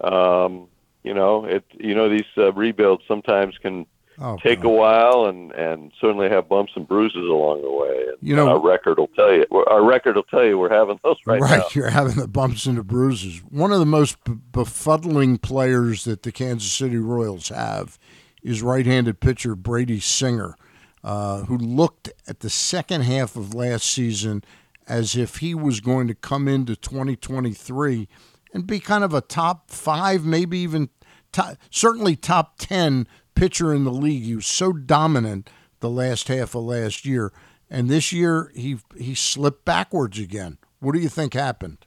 Um, 0.00 0.68
you 1.04 1.14
know, 1.14 1.44
it. 1.44 1.64
You 1.78 1.94
know, 1.94 2.08
these 2.08 2.24
uh, 2.36 2.52
rebuilds 2.52 3.04
sometimes 3.06 3.56
can 3.58 3.86
oh, 4.18 4.36
take 4.42 4.62
God. 4.62 4.68
a 4.68 4.72
while 4.72 5.26
and 5.26 5.52
and 5.52 5.92
certainly 6.00 6.28
have 6.28 6.48
bumps 6.48 6.72
and 6.74 6.88
bruises 6.88 7.22
along 7.22 7.62
the 7.62 7.70
way. 7.70 8.04
And, 8.08 8.16
You 8.20 8.34
know- 8.34 8.48
our 8.48 8.60
record 8.60 8.98
will 8.98 9.08
tell 9.08 9.32
you. 9.32 9.46
Our 9.68 9.84
record 9.84 10.16
will 10.16 10.24
tell 10.24 10.44
you 10.44 10.58
we're 10.58 10.74
having 10.74 10.98
those 11.04 11.16
right, 11.26 11.40
now. 11.40 11.64
you're 11.72 11.90
having 11.90 12.16
the 12.16 12.28
bumps 12.28 12.66
and 12.66 12.78
the 12.78 12.82
bruises. 12.82 13.38
One 13.50 13.70
of 13.70 13.78
the 13.78 13.86
most 13.86 14.16
befuddling 14.24 15.40
players 15.40 16.04
that 16.04 16.22
the 16.22 16.32
Kansas 16.32 16.72
City 16.72 16.96
Royals 16.96 17.50
have 17.50 17.98
is 18.42 18.62
right-handed 18.62 19.20
pitcher 19.20 19.54
Brady 19.54 20.00
Singer, 20.00 20.54
uh, 21.02 21.44
who 21.44 21.56
looked 21.56 22.10
at 22.26 22.40
the 22.40 22.50
second 22.50 23.02
half 23.02 23.36
of 23.36 23.54
last 23.54 23.86
season 23.86 24.44
as 24.86 25.16
if 25.16 25.36
he 25.36 25.54
was 25.54 25.80
going 25.80 26.08
to 26.08 26.14
come 26.14 26.46
into 26.46 26.76
2023 26.76 28.06
and 28.54 28.66
be 28.66 28.78
kind 28.78 29.04
of 29.04 29.12
a 29.12 29.20
top 29.20 29.70
five, 29.70 30.24
maybe 30.24 30.58
even 30.58 30.88
top, 31.32 31.56
certainly 31.70 32.14
top 32.16 32.54
10 32.58 33.06
pitcher 33.34 33.74
in 33.74 33.84
the 33.84 33.90
league. 33.90 34.22
He 34.22 34.36
was 34.36 34.46
so 34.46 34.72
dominant 34.72 35.50
the 35.80 35.90
last 35.90 36.28
half 36.28 36.54
of 36.54 36.62
last 36.62 37.04
year. 37.04 37.32
And 37.68 37.90
this 37.90 38.12
year 38.12 38.52
he 38.54 38.78
he 38.96 39.14
slipped 39.14 39.64
backwards 39.64 40.18
again. 40.18 40.58
What 40.78 40.94
do 40.94 41.00
you 41.00 41.08
think 41.08 41.34
happened? 41.34 41.78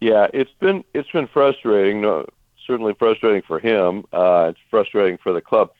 Yeah, 0.00 0.26
it's 0.34 0.50
been 0.58 0.82
it's 0.92 1.10
been 1.10 1.28
frustrating. 1.28 2.00
No, 2.00 2.26
certainly 2.66 2.94
frustrating 2.98 3.42
for 3.42 3.60
him. 3.60 4.04
Uh, 4.12 4.48
it's 4.50 4.58
frustrating 4.70 5.18
for 5.18 5.32
the 5.32 5.40
club. 5.40 5.70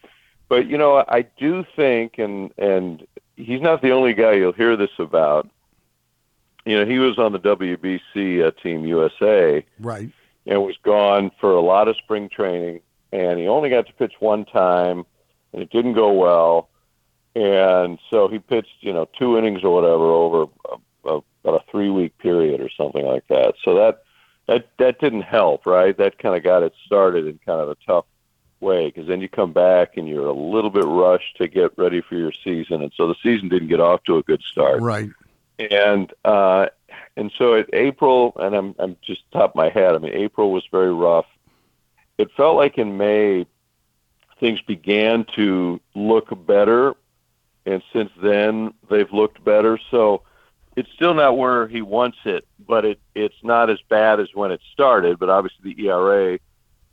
But 0.48 0.68
you 0.68 0.78
know, 0.78 1.04
I 1.08 1.22
do 1.22 1.64
think, 1.74 2.18
and 2.18 2.52
and 2.58 3.04
he's 3.36 3.60
not 3.60 3.82
the 3.82 3.90
only 3.90 4.14
guy 4.14 4.34
you'll 4.34 4.52
hear 4.52 4.76
this 4.76 4.90
about. 4.98 5.48
You 6.64 6.78
know, 6.78 6.86
he 6.86 6.98
was 6.98 7.18
on 7.18 7.32
the 7.32 7.40
WBC 7.40 8.46
uh, 8.46 8.50
team 8.62 8.84
USA 8.84 9.64
Right. 9.80 10.10
and 10.46 10.62
was 10.62 10.76
gone 10.82 11.30
for 11.40 11.52
a 11.52 11.60
lot 11.60 11.88
of 11.88 11.96
spring 11.96 12.28
training, 12.28 12.80
and 13.12 13.38
he 13.38 13.48
only 13.48 13.68
got 13.70 13.86
to 13.88 13.92
pitch 13.94 14.14
one 14.20 14.44
time, 14.44 15.04
and 15.52 15.62
it 15.62 15.70
didn't 15.70 15.94
go 15.94 16.12
well. 16.12 16.68
And 17.34 17.98
so 18.10 18.28
he 18.28 18.38
pitched, 18.38 18.76
you 18.80 18.92
know, 18.92 19.08
two 19.18 19.38
innings 19.38 19.64
or 19.64 19.74
whatever 19.74 20.04
over 20.04 20.42
a, 20.70 21.08
a, 21.08 21.22
about 21.44 21.62
a 21.62 21.70
three 21.70 21.90
week 21.90 22.16
period 22.18 22.60
or 22.60 22.68
something 22.76 23.04
like 23.04 23.26
that. 23.28 23.54
So 23.64 23.74
that 23.74 24.04
that 24.46 24.68
that 24.78 25.00
didn't 25.00 25.22
help, 25.22 25.66
right? 25.66 25.96
That 25.96 26.18
kind 26.18 26.36
of 26.36 26.42
got 26.44 26.62
it 26.62 26.74
started 26.84 27.26
in 27.26 27.40
kind 27.44 27.60
of 27.60 27.70
a 27.70 27.76
tough 27.86 28.04
way 28.60 28.86
because 28.86 29.08
then 29.08 29.20
you 29.20 29.28
come 29.28 29.52
back 29.52 29.96
and 29.96 30.06
you're 30.06 30.26
a 30.26 30.32
little 30.32 30.70
bit 30.70 30.84
rushed 30.84 31.36
to 31.38 31.48
get 31.48 31.76
ready 31.76 32.00
for 32.00 32.14
your 32.16 32.32
season, 32.44 32.82
and 32.82 32.92
so 32.96 33.08
the 33.08 33.16
season 33.22 33.48
didn't 33.48 33.68
get 33.68 33.80
off 33.80 34.04
to 34.04 34.18
a 34.18 34.22
good 34.22 34.42
start 34.42 34.80
Right. 34.80 35.10
And 35.58 36.12
uh, 36.24 36.66
and 37.16 37.30
so 37.38 37.54
at 37.54 37.68
April, 37.72 38.32
and 38.36 38.54
I'm 38.54 38.74
I'm 38.78 38.96
just 39.02 39.22
top 39.32 39.54
my 39.54 39.68
head. 39.68 39.94
I 39.94 39.98
mean, 39.98 40.14
April 40.14 40.52
was 40.52 40.64
very 40.70 40.92
rough. 40.92 41.26
It 42.18 42.30
felt 42.36 42.56
like 42.56 42.78
in 42.78 42.96
May 42.96 43.46
things 44.40 44.60
began 44.62 45.24
to 45.36 45.80
look 45.94 46.28
better, 46.46 46.94
and 47.66 47.82
since 47.92 48.10
then 48.22 48.74
they've 48.90 49.12
looked 49.12 49.42
better. 49.44 49.78
So 49.90 50.22
it's 50.76 50.90
still 50.94 51.14
not 51.14 51.36
where 51.36 51.68
he 51.68 51.82
wants 51.82 52.18
it, 52.24 52.46
but 52.66 52.84
it 52.84 53.00
it's 53.14 53.42
not 53.42 53.70
as 53.70 53.78
bad 53.88 54.20
as 54.20 54.28
when 54.34 54.50
it 54.50 54.60
started. 54.72 55.18
But 55.18 55.30
obviously 55.30 55.74
the 55.74 55.88
ERA 55.88 56.38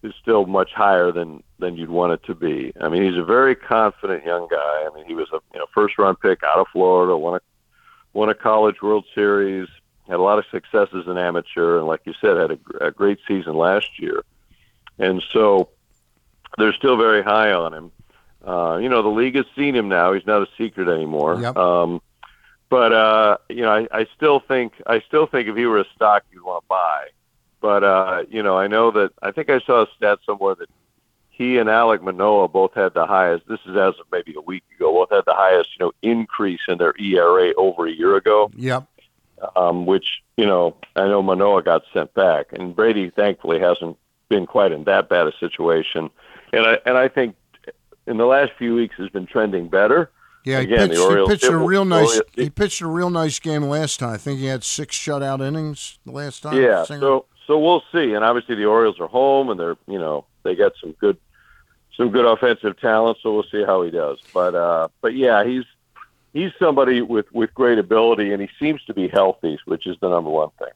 is 0.03 0.13
still 0.21 0.45
much 0.45 0.71
higher 0.73 1.11
than 1.11 1.43
than 1.59 1.75
you'd 1.75 1.89
want 1.89 2.13
it 2.13 2.23
to 2.23 2.35
be. 2.35 2.73
I 2.79 2.89
mean, 2.89 3.03
he's 3.03 3.17
a 3.19 3.23
very 3.23 3.55
confident 3.55 4.25
young 4.25 4.47
guy. 4.49 4.85
I 4.85 4.89
mean, 4.95 5.05
he 5.05 5.13
was 5.13 5.27
a 5.33 5.39
you 5.53 5.59
know 5.59 5.65
first 5.73 5.97
round 5.97 6.19
pick 6.19 6.43
out 6.43 6.59
of 6.59 6.67
Florida, 6.71 7.17
won 7.17 7.35
a 7.35 7.41
won 8.13 8.29
a 8.29 8.35
college 8.35 8.81
World 8.81 9.05
Series, 9.13 9.67
had 10.07 10.15
a 10.15 10.21
lot 10.21 10.39
of 10.39 10.45
success 10.51 10.89
as 10.93 11.07
an 11.07 11.17
amateur, 11.17 11.77
and 11.77 11.87
like 11.87 12.01
you 12.05 12.13
said, 12.19 12.37
had 12.37 12.51
a, 12.51 12.87
a 12.87 12.91
great 12.91 13.19
season 13.27 13.55
last 13.55 13.99
year. 13.99 14.23
And 14.97 15.23
so 15.31 15.69
they're 16.57 16.73
still 16.73 16.97
very 16.97 17.23
high 17.23 17.51
on 17.51 17.73
him. 17.73 17.91
Uh, 18.45 18.79
you 18.81 18.89
know, 18.89 19.01
the 19.01 19.09
league 19.09 19.35
has 19.35 19.45
seen 19.55 19.75
him 19.75 19.89
now. 19.89 20.13
He's 20.13 20.25
not 20.25 20.41
a 20.41 20.47
secret 20.57 20.87
anymore. 20.87 21.39
Yep. 21.41 21.57
Um, 21.57 22.01
but 22.69 22.93
uh, 22.93 23.37
you 23.49 23.61
know, 23.61 23.71
I, 23.71 23.87
I 23.91 24.07
still 24.15 24.39
think 24.39 24.73
I 24.85 25.01
still 25.01 25.25
think 25.25 25.47
if 25.47 25.55
he 25.55 25.65
were 25.65 25.79
a 25.79 25.85
stock, 25.95 26.23
you'd 26.31 26.43
want 26.43 26.63
to 26.63 26.67
buy. 26.67 27.07
But 27.61 27.83
uh, 27.83 28.23
you 28.29 28.43
know, 28.43 28.57
I 28.57 28.67
know 28.67 28.91
that 28.91 29.11
I 29.21 29.31
think 29.31 29.49
I 29.49 29.59
saw 29.59 29.83
a 29.83 29.87
stat 29.97 30.19
somewhere 30.25 30.55
that 30.55 30.69
he 31.39 31.57
and 31.57 31.67
Alek 31.69 32.01
Manoah 32.03 32.49
both 32.49 32.73
had 32.75 32.93
the 32.93 33.07
highest. 33.07 33.47
This 33.47 33.61
is 33.65 33.71
as 33.75 33.95
of 33.99 34.05
maybe 34.11 34.35
a 34.37 34.41
week 34.41 34.63
ago. 34.75 34.93
Both 34.93 35.09
had 35.09 35.23
the 35.25 35.33
highest, 35.33 35.69
you 35.79 35.85
know, 35.85 35.91
increase 36.03 36.59
in 36.67 36.77
their 36.77 36.93
ERA 36.99 37.53
over 37.57 37.87
a 37.87 37.91
year 37.91 38.15
ago. 38.17 38.51
Yep. 38.55 38.85
Um, 39.55 39.85
which 39.85 40.21
you 40.37 40.45
know, 40.45 40.75
I 40.97 41.07
know 41.07 41.21
Manoah 41.23 41.63
got 41.63 41.83
sent 41.93 42.13
back, 42.13 42.47
and 42.51 42.75
Brady 42.75 43.09
thankfully 43.09 43.59
hasn't 43.59 43.97
been 44.27 44.45
quite 44.45 44.71
in 44.73 44.83
that 44.83 45.07
bad 45.09 45.27
a 45.27 45.31
situation. 45.39 46.09
And 46.53 46.65
I 46.67 46.77
and 46.85 46.97
I 46.97 47.07
think 47.07 47.35
in 48.05 48.17
the 48.17 48.25
last 48.25 48.51
few 48.57 48.75
weeks 48.75 48.95
has 48.97 49.07
been 49.09 49.25
trending 49.25 49.69
better. 49.69 50.11
Yeah, 50.43 50.59
he 50.59 50.65
Again, 50.65 50.89
pitched, 50.89 50.99
the 50.99 51.03
Orioles 51.05 51.29
he 51.29 51.35
pitched 51.35 51.51
a 51.51 51.57
real 51.57 51.85
nice. 51.85 52.07
Orioles- 52.07 52.21
He 52.35 52.49
pitched 52.49 52.81
a 52.81 52.87
real 52.87 53.09
nice 53.09 53.39
game 53.39 53.63
last 53.63 53.99
time. 53.99 54.09
I 54.13 54.17
think 54.17 54.39
he 54.39 54.45
had 54.47 54.63
six 54.63 54.95
shutout 54.97 55.39
innings 55.45 55.99
the 56.05 56.11
last 56.11 56.43
time. 56.43 56.61
Yeah, 56.61 56.83
so 56.83 57.25
so 57.47 57.57
we'll 57.59 57.83
see. 57.93 58.13
And 58.13 58.25
obviously 58.25 58.55
the 58.55 58.65
Orioles 58.65 58.99
are 58.99 59.07
home, 59.07 59.49
and 59.49 59.57
they're 59.59 59.77
you 59.87 59.99
know 59.99 60.25
they 60.43 60.53
got 60.55 60.73
some 60.81 60.91
good 60.99 61.17
some 61.99 62.11
good 62.11 62.25
offensive 62.25 62.79
talent. 62.79 63.17
So 63.21 63.33
we'll 63.33 63.45
see 63.51 63.63
how 63.63 63.83
he 63.83 63.91
does. 63.91 64.19
But 64.33 64.55
uh, 64.55 64.87
but 65.01 65.13
yeah, 65.13 65.43
he's 65.43 65.65
he's 66.33 66.51
somebody 66.57 67.01
with 67.01 67.31
with 67.33 67.53
great 67.53 67.77
ability, 67.77 68.31
and 68.31 68.41
he 68.41 68.49
seems 68.57 68.83
to 68.85 68.93
be 68.93 69.07
healthy, 69.07 69.59
which 69.65 69.85
is 69.85 69.97
the 70.01 70.09
number 70.09 70.29
one 70.29 70.49
thing. 70.57 70.69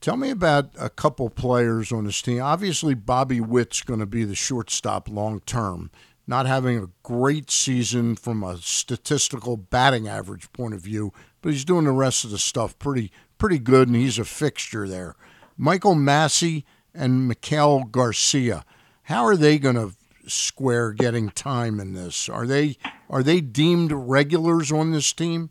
Tell 0.00 0.16
me 0.16 0.30
about 0.30 0.70
a 0.78 0.88
couple 0.88 1.28
players 1.28 1.92
on 1.92 2.04
this 2.04 2.22
team. 2.22 2.40
Obviously, 2.40 2.94
Bobby 2.94 3.40
Witt's 3.40 3.82
going 3.82 4.00
to 4.00 4.06
be 4.06 4.24
the 4.24 4.34
shortstop 4.34 5.10
long 5.10 5.40
term. 5.40 5.90
Not 6.26 6.46
having 6.46 6.78
a 6.78 6.88
great 7.02 7.50
season 7.50 8.14
from 8.14 8.44
a 8.44 8.56
statistical 8.58 9.56
batting 9.56 10.06
average 10.06 10.50
point 10.52 10.74
of 10.74 10.80
view, 10.80 11.12
but 11.42 11.52
he's 11.52 11.64
doing 11.64 11.84
the 11.84 11.92
rest 11.92 12.24
of 12.24 12.30
the 12.30 12.38
stuff 12.38 12.78
pretty 12.78 13.10
pretty 13.36 13.58
good, 13.58 13.88
and 13.88 13.96
he's 13.96 14.18
a 14.18 14.24
fixture 14.24 14.86
there. 14.86 15.16
Michael 15.56 15.96
Massey 15.96 16.64
and 16.94 17.28
Maikel 17.28 17.90
Garcia. 17.90 18.64
How 19.04 19.24
are 19.24 19.36
they 19.36 19.58
going 19.58 19.74
to 19.74 19.92
square 20.30 20.92
getting 20.92 21.28
time 21.30 21.80
in 21.80 21.92
this? 21.94 22.28
Are 22.28 22.46
they 22.46 22.76
are 23.08 23.22
they 23.22 23.40
deemed 23.40 23.92
regulars 23.92 24.70
on 24.72 24.92
this 24.92 25.12
team? 25.12 25.50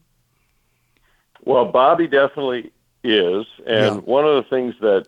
Well, 1.45 1.65
Bobby 1.65 2.07
definitely 2.07 2.71
is, 3.03 3.45
and 3.65 3.95
Yeah. 3.95 4.01
one 4.01 4.25
of 4.25 4.35
the 4.35 4.43
things 4.49 4.75
that 4.81 5.07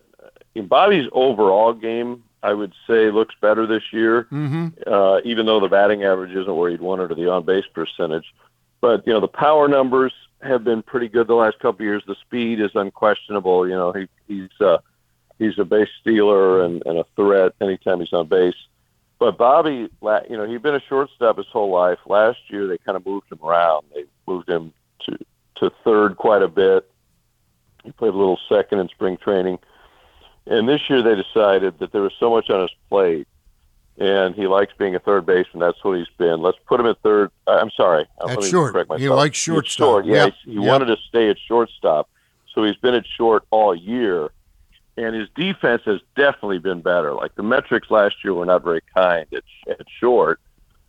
in 0.55 0.67
Bobby's 0.67 1.07
overall 1.13 1.73
game, 1.73 2.23
I 2.43 2.53
would 2.53 2.73
say, 2.87 3.11
looks 3.11 3.35
better 3.41 3.65
this 3.65 3.83
year. 3.91 4.27
Mm-hmm. 4.31 4.67
uh, 4.91 5.19
even 5.23 5.45
though 5.45 5.59
the 5.59 5.67
batting 5.69 6.03
average 6.03 6.31
isn't 6.31 6.55
where 6.55 6.69
you'd 6.69 6.81
want 6.81 7.01
it 7.01 7.11
or 7.11 7.15
the 7.15 7.29
on 7.29 7.43
base 7.45 7.65
percentage. 7.73 8.33
But 8.81 9.05
you 9.05 9.13
know 9.13 9.19
the 9.19 9.27
power 9.27 9.67
numbers 9.67 10.13
have 10.41 10.63
been 10.63 10.81
pretty 10.81 11.07
good 11.07 11.27
the 11.27 11.35
last 11.35 11.59
couple 11.59 11.81
of 11.83 11.85
years. 11.85 12.03
The 12.07 12.15
speed 12.15 12.59
is 12.59 12.71
unquestionable. 12.73 13.67
You 13.67 13.75
know 13.75 13.91
he, 13.91 14.07
he's 14.27 14.49
uh, 14.59 14.79
he's 15.37 15.59
a 15.59 15.65
base 15.65 15.89
stealer 15.99 16.63
and, 16.63 16.81
and 16.87 16.97
a 16.97 17.05
threat 17.15 17.53
anytime 17.61 17.99
he's 17.99 18.11
on 18.13 18.27
base. 18.27 18.55
But 19.21 19.37
Bobby, 19.37 19.87
you 20.01 20.35
know 20.35 20.47
he'd 20.47 20.63
been 20.63 20.73
a 20.73 20.81
shortstop 20.89 21.37
his 21.37 21.45
whole 21.53 21.69
life. 21.69 21.99
Last 22.07 22.39
year 22.47 22.65
they 22.65 22.79
kind 22.79 22.95
of 22.95 23.05
moved 23.05 23.31
him 23.31 23.37
around. 23.43 23.85
They 23.93 24.05
moved 24.25 24.49
him 24.49 24.73
to 25.05 25.15
to 25.57 25.71
third 25.83 26.17
quite 26.17 26.41
a 26.41 26.47
bit. 26.47 26.89
He 27.83 27.91
played 27.91 28.15
a 28.15 28.17
little 28.17 28.39
second 28.49 28.79
in 28.79 28.89
spring 28.89 29.17
training. 29.17 29.59
And 30.47 30.67
this 30.67 30.81
year 30.89 31.03
they 31.03 31.13
decided 31.13 31.77
that 31.77 31.91
there 31.91 32.01
was 32.01 32.13
so 32.19 32.31
much 32.31 32.49
on 32.49 32.61
his 32.61 32.71
plate, 32.89 33.27
and 33.99 34.33
he 34.33 34.47
likes 34.47 34.73
being 34.79 34.95
a 34.95 34.99
third 34.99 35.27
baseman. 35.27 35.59
That's 35.59 35.77
what 35.83 35.99
he's 35.99 36.07
been. 36.17 36.41
Let's 36.41 36.57
put 36.65 36.79
him 36.79 36.87
at 36.87 36.97
third. 37.03 37.29
I'm 37.45 37.69
sorry. 37.77 38.07
uh, 38.19 38.27
At 38.27 38.43
short. 38.45 38.73
correct 38.73 38.91
He 38.97 39.07
likes 39.07 39.37
shortstop. 39.37 39.85
Short. 39.85 40.05
Yeah, 40.07 40.25
Yep. 40.25 40.33
he, 40.45 40.51
he 40.53 40.57
Yep. 40.61 40.67
wanted 40.67 40.85
to 40.85 40.97
stay 41.07 41.29
at 41.29 41.37
shortstop, 41.47 42.09
so 42.55 42.63
he's 42.63 42.75
been 42.77 42.95
at 42.95 43.05
short 43.05 43.43
all 43.51 43.75
year. 43.75 44.31
And 44.97 45.15
his 45.15 45.29
defense 45.35 45.81
has 45.85 45.99
definitely 46.15 46.59
been 46.59 46.81
better. 46.81 47.13
Like 47.13 47.35
the 47.35 47.43
metrics 47.43 47.89
last 47.89 48.15
year 48.23 48.33
were 48.33 48.45
not 48.45 48.63
very 48.63 48.81
kind 48.93 49.25
at, 49.33 49.43
at 49.69 49.85
short, 49.99 50.39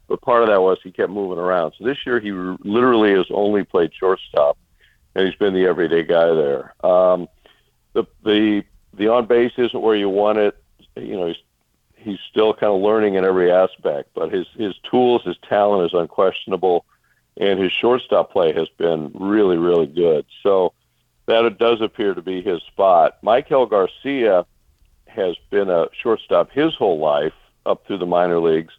but 0.09 0.21
part 0.21 0.43
of 0.43 0.49
that 0.49 0.61
was 0.61 0.79
he 0.83 0.91
kept 0.91 1.11
moving 1.11 1.39
around. 1.39 1.73
So 1.79 1.85
this 1.85 1.99
year 2.05 2.21
he 2.21 2.33
literally 2.33 3.15
has 3.15 3.27
only 3.31 3.65
played 3.65 3.93
shortstop, 3.95 4.59
and 5.15 5.27
he's 5.27 5.37
been 5.37 5.55
the 5.55 5.67
everyday 5.67 6.03
guy 6.03 6.35
there. 6.35 6.75
Um, 6.85 7.29
the 7.93 8.05
the 8.25 8.65
the 8.95 9.09
on 9.09 9.27
base 9.27 9.53
isn't 9.57 9.81
where 9.81 9.97
you 9.97 10.09
want 10.09 10.39
it. 10.39 10.57
You 10.97 11.17
know, 11.17 11.27
he's 11.29 11.37
he's 11.97 12.19
still 12.31 12.53
kind 12.53 12.73
of 12.73 12.81
learning 12.81 13.15
in 13.15 13.25
every 13.25 13.51
aspect, 13.51 14.11
but 14.15 14.33
his 14.33 14.47
his 14.57 14.75
tools, 14.91 15.23
his 15.25 15.37
talent 15.49 15.87
is 15.87 15.99
unquestionable, 15.99 16.85
and 17.37 17.59
his 17.59 17.73
shortstop 17.73 18.33
play 18.33 18.53
has 18.53 18.69
been 18.77 19.13
really 19.15 19.57
really 19.57 19.87
good. 19.87 20.27
So 20.43 20.73
that 21.27 21.59
does 21.59 21.81
appear 21.81 22.15
to 22.15 22.23
be 22.23 22.43
his 22.43 22.63
spot. 22.63 23.19
Maikel 23.23 23.69
Garcia 23.69 24.45
has 25.07 25.37
been 25.51 25.71
a 25.71 25.87
shortstop 26.03 26.51
his 26.51 26.75
whole 26.75 26.99
life 26.99 27.35
up 27.67 27.87
through 27.87 27.99
the 27.99 28.07
minor 28.07 28.41
leagues, 28.41 28.73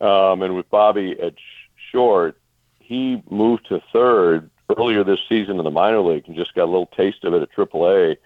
um, 0.00 0.42
and 0.42 0.56
with 0.56 0.68
Bobby 0.70 1.18
at 1.20 1.34
sh- 1.34 1.90
short, 1.92 2.38
he 2.78 3.22
moved 3.30 3.66
to 3.68 3.80
third 3.92 4.50
earlier 4.76 5.04
this 5.04 5.20
season 5.28 5.58
in 5.58 5.64
the 5.64 5.70
minor 5.70 6.00
league 6.00 6.24
and 6.26 6.36
just 6.36 6.54
got 6.54 6.64
a 6.64 6.72
little 6.72 6.90
taste 6.96 7.24
of 7.24 7.34
it 7.34 7.42
at 7.42 7.52
AAA 7.52 8.16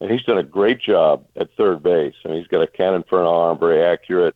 and 0.00 0.10
he's 0.10 0.22
done 0.22 0.38
a 0.38 0.42
great 0.42 0.80
job 0.80 1.26
at 1.36 1.54
third 1.56 1.82
base. 1.82 2.14
I 2.24 2.28
mean, 2.28 2.38
he's 2.38 2.46
got 2.46 2.62
a 2.62 2.66
cannon 2.66 3.04
for 3.08 3.20
an 3.20 3.26
arm, 3.26 3.58
very 3.58 3.82
accurate, 3.84 4.34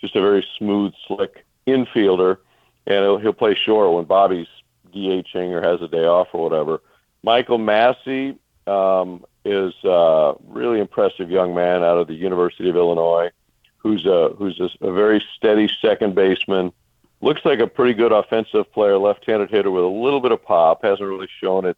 just 0.00 0.16
a 0.16 0.20
very 0.20 0.44
smooth, 0.58 0.92
slick 1.06 1.44
infielder, 1.66 2.38
and 2.86 2.96
he'll, 2.96 3.18
he'll 3.18 3.32
play 3.32 3.54
short 3.54 3.92
when 3.92 4.04
Bobby's 4.04 4.48
DHing 4.94 5.50
or 5.52 5.62
has 5.62 5.82
a 5.82 5.88
day 5.88 6.04
off 6.04 6.28
or 6.32 6.42
whatever. 6.42 6.80
Michael 7.22 7.58
Massey 7.58 8.36
um, 8.66 9.24
is 9.44 9.72
a 9.84 10.34
really 10.46 10.80
impressive 10.80 11.30
young 11.30 11.54
man 11.54 11.82
out 11.82 11.98
of 11.98 12.06
the 12.08 12.14
University 12.14 12.68
of 12.68 12.76
Illinois, 12.76 13.30
who's 13.78 14.06
a 14.06 14.30
who's 14.36 14.60
a, 14.60 14.70
a 14.86 14.92
very 14.92 15.24
steady 15.36 15.70
second 15.80 16.14
baseman. 16.14 16.72
Looks 17.20 17.44
like 17.44 17.60
a 17.60 17.68
pretty 17.68 17.94
good 17.94 18.10
offensive 18.10 18.72
player, 18.72 18.98
left-handed 18.98 19.50
hitter 19.50 19.70
with 19.70 19.84
a 19.84 19.86
little 19.86 20.20
bit 20.20 20.32
of 20.32 20.42
pop. 20.44 20.82
Hasn't 20.82 21.08
really 21.08 21.28
shown 21.40 21.64
it 21.64 21.76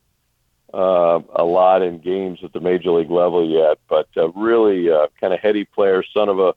uh, 0.72 1.20
a 1.34 1.44
lot 1.44 1.82
in 1.82 1.98
games 1.98 2.40
at 2.42 2.52
the 2.52 2.60
major 2.60 2.90
league 2.90 3.10
level 3.10 3.46
yet, 3.48 3.78
but 3.88 4.08
uh, 4.16 4.30
really 4.32 4.90
uh, 4.90 5.08
kind 5.20 5.34
of 5.34 5.40
heady 5.40 5.64
player, 5.64 6.02
son 6.02 6.28
of 6.28 6.38
a 6.38 6.54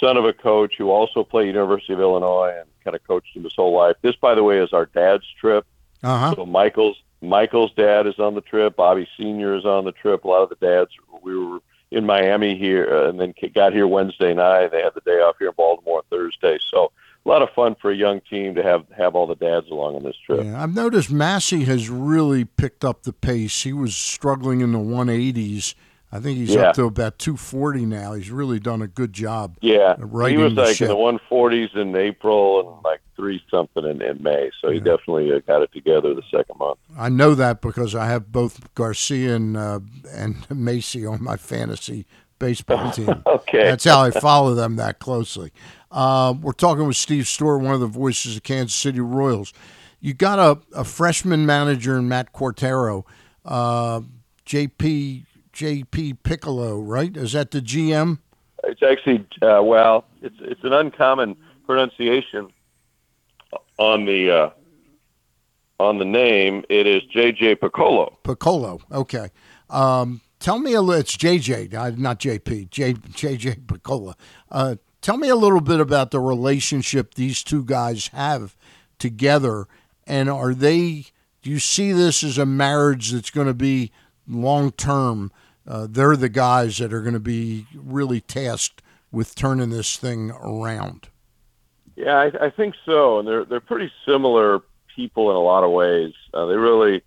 son 0.00 0.16
of 0.16 0.24
a 0.24 0.32
coach 0.32 0.74
who 0.78 0.90
also 0.90 1.24
played 1.24 1.48
University 1.48 1.92
of 1.92 2.00
Illinois 2.00 2.54
and 2.56 2.68
kind 2.84 2.94
of 2.94 3.04
coached 3.04 3.36
him 3.36 3.42
his 3.42 3.54
whole 3.54 3.76
life. 3.76 3.96
This, 4.00 4.14
by 4.14 4.34
the 4.34 4.44
way, 4.44 4.58
is 4.58 4.72
our 4.72 4.86
dad's 4.86 5.26
trip. 5.40 5.66
Uh-huh. 6.04 6.36
So 6.36 6.46
Michael's 6.46 7.02
Michael's 7.20 7.72
dad 7.74 8.06
is 8.06 8.18
on 8.18 8.34
the 8.34 8.40
trip. 8.40 8.76
Bobby 8.76 9.08
Senior 9.16 9.56
is 9.56 9.64
on 9.64 9.84
the 9.84 9.92
trip. 9.92 10.24
A 10.24 10.28
lot 10.28 10.42
of 10.42 10.48
the 10.48 10.66
dads. 10.66 10.90
We 11.22 11.36
were 11.36 11.60
in 11.90 12.04
Miami 12.04 12.56
here, 12.56 12.88
uh, 12.90 13.08
and 13.08 13.18
then 13.18 13.34
got 13.54 13.72
here 13.72 13.86
Wednesday 13.86 14.34
night. 14.34 14.68
They 14.68 14.82
had 14.82 14.94
the 14.94 15.00
day 15.00 15.20
off 15.20 15.36
here 15.38 15.48
in 15.48 15.54
Baltimore 15.56 16.02
Thursday. 16.10 16.58
So 16.70 16.92
a 17.24 17.28
lot 17.28 17.42
of 17.42 17.50
fun 17.50 17.76
for 17.80 17.90
a 17.90 17.96
young 17.96 18.20
team 18.20 18.54
to 18.54 18.62
have 18.62 18.84
have 18.96 19.14
all 19.14 19.26
the 19.26 19.34
dads 19.34 19.68
along 19.70 19.96
on 19.96 20.04
this 20.04 20.16
trip. 20.24 20.44
Yeah, 20.44 20.62
I've 20.62 20.74
noticed 20.74 21.10
Massey 21.10 21.64
has 21.64 21.88
really 21.88 22.44
picked 22.44 22.84
up 22.84 23.02
the 23.02 23.12
pace. 23.12 23.62
He 23.62 23.72
was 23.72 23.96
struggling 23.96 24.60
in 24.60 24.72
the 24.72 24.78
180s. 24.78 25.74
I 26.10 26.20
think 26.20 26.38
he's 26.38 26.54
Yeah. 26.54 26.70
up 26.70 26.74
to 26.76 26.84
about 26.84 27.18
240 27.18 27.84
now. 27.84 28.14
He's 28.14 28.30
really 28.30 28.58
done 28.58 28.80
a 28.80 28.86
good 28.86 29.12
job. 29.12 29.56
Yeah, 29.60 29.94
he 29.98 30.36
was 30.38 30.54
like 30.54 30.76
ship. 30.76 30.88
in 30.90 30.96
the 30.96 30.96
140s 30.96 31.76
in 31.76 31.94
April 31.94 32.60
and 32.74 32.82
like 32.84 33.00
three 33.14 33.42
something 33.50 33.84
in, 33.84 34.00
in 34.00 34.22
May. 34.22 34.50
So 34.62 34.70
he 34.70 34.78
definitely 34.78 35.32
uh, 35.32 35.40
got 35.40 35.60
it 35.62 35.72
together 35.72 36.14
the 36.14 36.22
second 36.30 36.58
month. 36.58 36.78
I 36.98 37.08
know 37.10 37.34
that 37.34 37.60
because 37.60 37.94
I 37.94 38.06
have 38.06 38.32
both 38.32 38.72
Garcia 38.74 39.36
and 39.36 39.56
uh, 39.56 39.80
and 40.12 40.46
Massey 40.50 41.04
on 41.04 41.22
my 41.22 41.36
fantasy 41.36 42.06
baseball 42.38 42.90
team. 42.92 43.22
Okay. 43.26 43.64
that's 43.64 43.84
how 43.84 44.02
I 44.02 44.10
follow 44.10 44.54
them 44.54 44.76
that 44.76 45.00
closely. 45.00 45.52
Uh, 45.90 46.34
we're 46.40 46.52
talking 46.52 46.86
with 46.86 46.96
Steve 46.96 47.26
Stewart, 47.26 47.60
one 47.60 47.74
of 47.74 47.80
the 47.80 47.86
voices 47.86 48.36
of 48.36 48.42
Kansas 48.44 48.74
City 48.76 49.00
Royals. 49.00 49.52
You 50.00 50.14
got 50.14 50.38
a, 50.38 50.58
a 50.78 50.84
freshman 50.84 51.44
manager 51.44 51.98
in 51.98 52.08
Matt 52.08 52.32
Quatraro, 52.32 53.04
uh, 53.44 54.02
JP 54.46 55.24
JP 55.58 56.18
Picollo, 56.22 56.80
right? 56.80 57.16
Is 57.16 57.32
that 57.32 57.50
the 57.50 57.60
GM? 57.60 58.18
It's 58.62 58.80
actually 58.80 59.26
uh, 59.42 59.60
well, 59.62 60.04
it's 60.22 60.36
it's 60.40 60.62
an 60.62 60.72
uncommon 60.72 61.36
pronunciation 61.66 62.48
on 63.76 64.04
the 64.04 64.30
uh, 64.30 64.50
on 65.80 65.98
the 65.98 66.04
name. 66.04 66.64
It 66.68 66.86
is 66.86 67.02
JJ 67.12 67.56
Picollo. 67.56 68.14
Picollo. 68.22 68.80
Okay. 68.92 69.30
Um, 69.68 70.20
tell 70.38 70.60
me 70.60 70.74
a 70.74 70.80
little. 70.80 71.00
It's 71.00 71.16
JJ, 71.16 71.74
uh, 71.74 71.90
not 71.96 72.20
JP. 72.20 72.70
J, 72.70 72.94
JJ 72.94 73.66
Picollo. 73.66 74.14
Uh, 74.52 74.76
tell 75.00 75.16
me 75.16 75.28
a 75.28 75.36
little 75.36 75.60
bit 75.60 75.80
about 75.80 76.12
the 76.12 76.20
relationship 76.20 77.14
these 77.14 77.42
two 77.42 77.64
guys 77.64 78.08
have 78.08 78.56
together, 79.00 79.66
and 80.06 80.30
are 80.30 80.54
they? 80.54 81.06
Do 81.42 81.50
you 81.50 81.58
see 81.58 81.90
this 81.90 82.22
as 82.22 82.38
a 82.38 82.46
marriage 82.46 83.10
that's 83.10 83.30
going 83.30 83.48
to 83.48 83.54
be 83.54 83.90
long 84.28 84.70
term? 84.70 85.32
Uh, 85.68 85.86
they're 85.88 86.16
the 86.16 86.30
guys 86.30 86.78
that 86.78 86.94
are 86.94 87.02
going 87.02 87.14
to 87.14 87.20
be 87.20 87.66
really 87.74 88.22
tasked 88.22 88.80
with 89.12 89.34
turning 89.34 89.68
this 89.68 89.96
thing 89.96 90.30
around. 90.30 91.08
Yeah, 91.94 92.16
I, 92.16 92.46
I 92.46 92.50
think 92.50 92.74
so, 92.86 93.18
and 93.18 93.28
they're 93.28 93.44
they're 93.44 93.60
pretty 93.60 93.92
similar 94.06 94.62
people 94.94 95.30
in 95.30 95.36
a 95.36 95.40
lot 95.40 95.64
of 95.64 95.70
ways. 95.70 96.14
Uh, 96.32 96.46
they 96.46 96.56
really, 96.56 97.02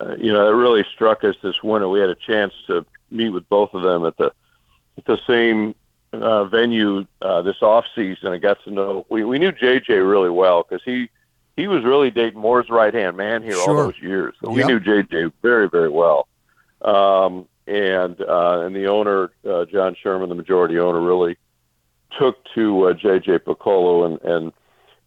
uh, 0.00 0.14
you 0.16 0.32
know, 0.32 0.48
it 0.48 0.52
really 0.52 0.84
struck 0.94 1.24
us 1.24 1.34
this 1.42 1.62
winter. 1.62 1.88
We 1.88 2.00
had 2.00 2.10
a 2.10 2.14
chance 2.14 2.54
to 2.68 2.86
meet 3.10 3.30
with 3.30 3.48
both 3.48 3.74
of 3.74 3.82
them 3.82 4.06
at 4.06 4.16
the 4.16 4.32
at 4.96 5.04
the 5.04 5.18
same 5.26 5.74
uh, 6.12 6.44
venue 6.44 7.06
uh, 7.20 7.42
this 7.42 7.60
off 7.60 7.84
season. 7.94 8.32
I 8.32 8.38
got 8.38 8.62
to 8.64 8.70
know 8.70 9.04
we 9.10 9.24
we 9.24 9.38
knew 9.38 9.52
JJ 9.52 9.88
really 9.88 10.30
well 10.30 10.62
because 10.62 10.82
he 10.84 11.10
he 11.56 11.66
was 11.66 11.84
really 11.84 12.10
Dayton 12.10 12.40
Moore's 12.40 12.70
right 12.70 12.94
hand 12.94 13.16
man 13.16 13.42
here 13.42 13.56
all 13.58 13.74
those 13.74 14.00
years. 14.00 14.34
So 14.42 14.50
we 14.50 14.64
knew 14.64 14.80
JJ 14.80 15.32
very 15.42 15.68
very 15.68 15.90
well. 15.90 16.28
Um, 16.82 17.46
and 17.66 18.20
uh, 18.20 18.60
and 18.64 18.74
the 18.74 18.86
owner 18.86 19.30
uh, 19.48 19.64
John 19.66 19.96
Sherman, 20.00 20.28
the 20.28 20.34
majority 20.34 20.78
owner, 20.78 21.00
really 21.00 21.36
took 22.18 22.36
to 22.54 22.88
uh, 22.88 22.94
JJ 22.94 23.40
Picollo 23.40 24.06
and 24.06 24.20
and 24.22 24.52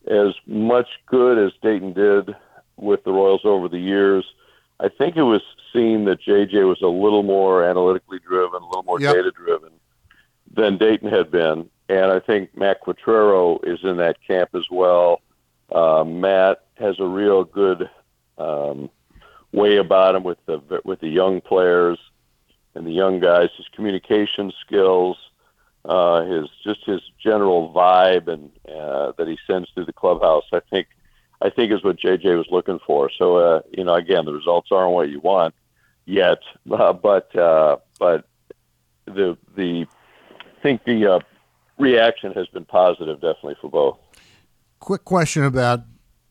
as 0.10 0.34
much 0.46 0.88
good 1.06 1.38
as 1.38 1.52
Dayton 1.62 1.94
did 1.94 2.36
with 2.78 3.04
the 3.04 3.12
Royals 3.12 3.42
over 3.44 3.68
the 3.68 3.80
years, 3.80 4.26
I 4.80 4.90
think 4.90 5.18
it 5.18 5.24
was 5.24 5.42
seen 5.74 6.06
that 6.06 6.22
JJ 6.22 6.68
was 6.68 6.82
a 6.82 6.88
little 6.88 7.24
more 7.24 7.64
analytically 7.64 8.20
driven, 8.20 8.62
a 8.62 8.66
little 8.68 8.84
more 8.84 9.02
Yep. 9.02 9.16
data 9.16 9.32
driven 9.32 9.72
than 10.54 10.78
Dayton 10.78 11.10
had 11.10 11.30
been. 11.30 11.70
And 11.90 12.06
I 12.12 12.20
think 12.20 12.56
Matt 12.56 12.82
Quatraro 12.82 13.60
is 13.66 13.80
in 13.84 13.98
that 13.98 14.18
camp 14.26 14.50
as 14.54 14.66
well. 14.72 15.22
Uh, 15.72 16.04
Matt 16.06 16.66
has 16.76 17.00
a 17.00 17.06
real 17.06 17.44
good 17.44 17.90
um, 18.38 18.90
way 19.52 19.78
about 19.78 20.16
him 20.16 20.24
with 20.24 20.38
the 20.46 20.62
with 20.86 21.00
the 21.02 21.10
young 21.10 21.42
players 21.42 21.98
and 22.78 22.88
the 22.88 22.92
young 22.92 23.20
guys. 23.20 23.50
His 23.58 23.68
communication 23.76 24.52
skills, 24.66 25.18
uh, 25.86 26.24
his 26.26 26.48
just 26.64 26.86
his 26.86 27.02
general 27.22 27.74
vibe 27.74 28.28
and 28.28 28.52
uh, 28.70 29.12
that 29.18 29.28
he 29.28 29.38
sends 29.48 29.70
through 29.72 29.86
the 29.86 29.94
clubhouse. 29.94 30.46
I 30.54 30.62
think 30.70 30.88
I 31.42 31.50
think 31.50 31.72
is 31.72 31.84
what 31.84 31.98
JJ 31.98 32.38
was 32.38 32.48
looking 32.50 32.80
for. 32.86 33.10
So 33.18 33.38
uh, 33.38 33.62
you 33.76 33.84
know, 33.84 33.96
again, 33.96 34.26
the 34.26 34.34
results 34.34 34.70
aren't 34.72 34.94
what 34.94 35.10
you 35.10 35.20
want 35.20 35.54
yet, 36.06 36.40
uh, 36.72 36.94
but 36.94 37.36
uh, 37.36 37.78
but 38.00 38.28
the 39.06 39.38
the 39.56 39.88
I 40.40 40.62
think 40.62 40.84
the 40.86 41.14
uh, 41.14 41.20
reaction 41.78 42.34
has 42.34 42.48
been 42.48 42.66
positive, 42.66 43.22
definitely 43.22 43.58
for 43.62 43.70
both. 43.70 43.98
Quick 44.80 45.06
question 45.06 45.44
about 45.44 45.82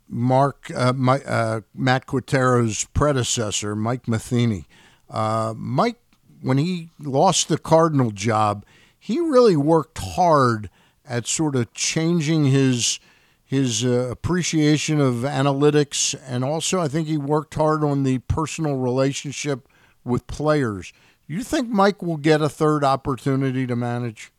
Mark, 0.09 0.71
uh, 0.75 0.93
my, 0.93 1.21
uh, 1.23 1.63
Matt 1.75 2.07
Quatraro's 2.07 2.85
predecessor, 2.85 3.75
Mike 3.75 4.07
Matheny. 4.07 4.67
Uh, 5.09 5.55
Mike, 5.57 5.99
when 6.43 6.59
he 6.59 6.91
lost 6.99 7.49
the 7.49 7.59
Cardinal 7.59 8.11
job, 8.11 8.65
he 8.99 9.21
really 9.21 9.57
worked 9.57 9.99
hard 9.99 10.71
at 11.09 11.27
sort 11.27 11.57
of 11.57 11.73
changing 11.73 12.47
his 12.47 12.99
his 13.45 13.85
uh, 13.85 14.09
appreciation 14.11 15.01
of 15.01 15.17
analytics, 15.17 16.19
and 16.27 16.45
also 16.45 16.81
I 16.81 16.89
think 16.89 17.07
he 17.07 17.17
worked 17.17 17.55
hard 17.55 17.85
on 17.85 18.03
the 18.03 18.19
personal 18.19 18.77
relationship 18.77 19.69
with 20.05 20.27
players. 20.27 20.93
You 21.29 21.45
think 21.45 21.69
Mike 21.69 22.03
will 22.03 22.17
get 22.17 22.41
a 22.41 22.49
third 22.49 22.83
opportunity 22.83 23.65
to 23.67 23.77
manage? 23.77 24.33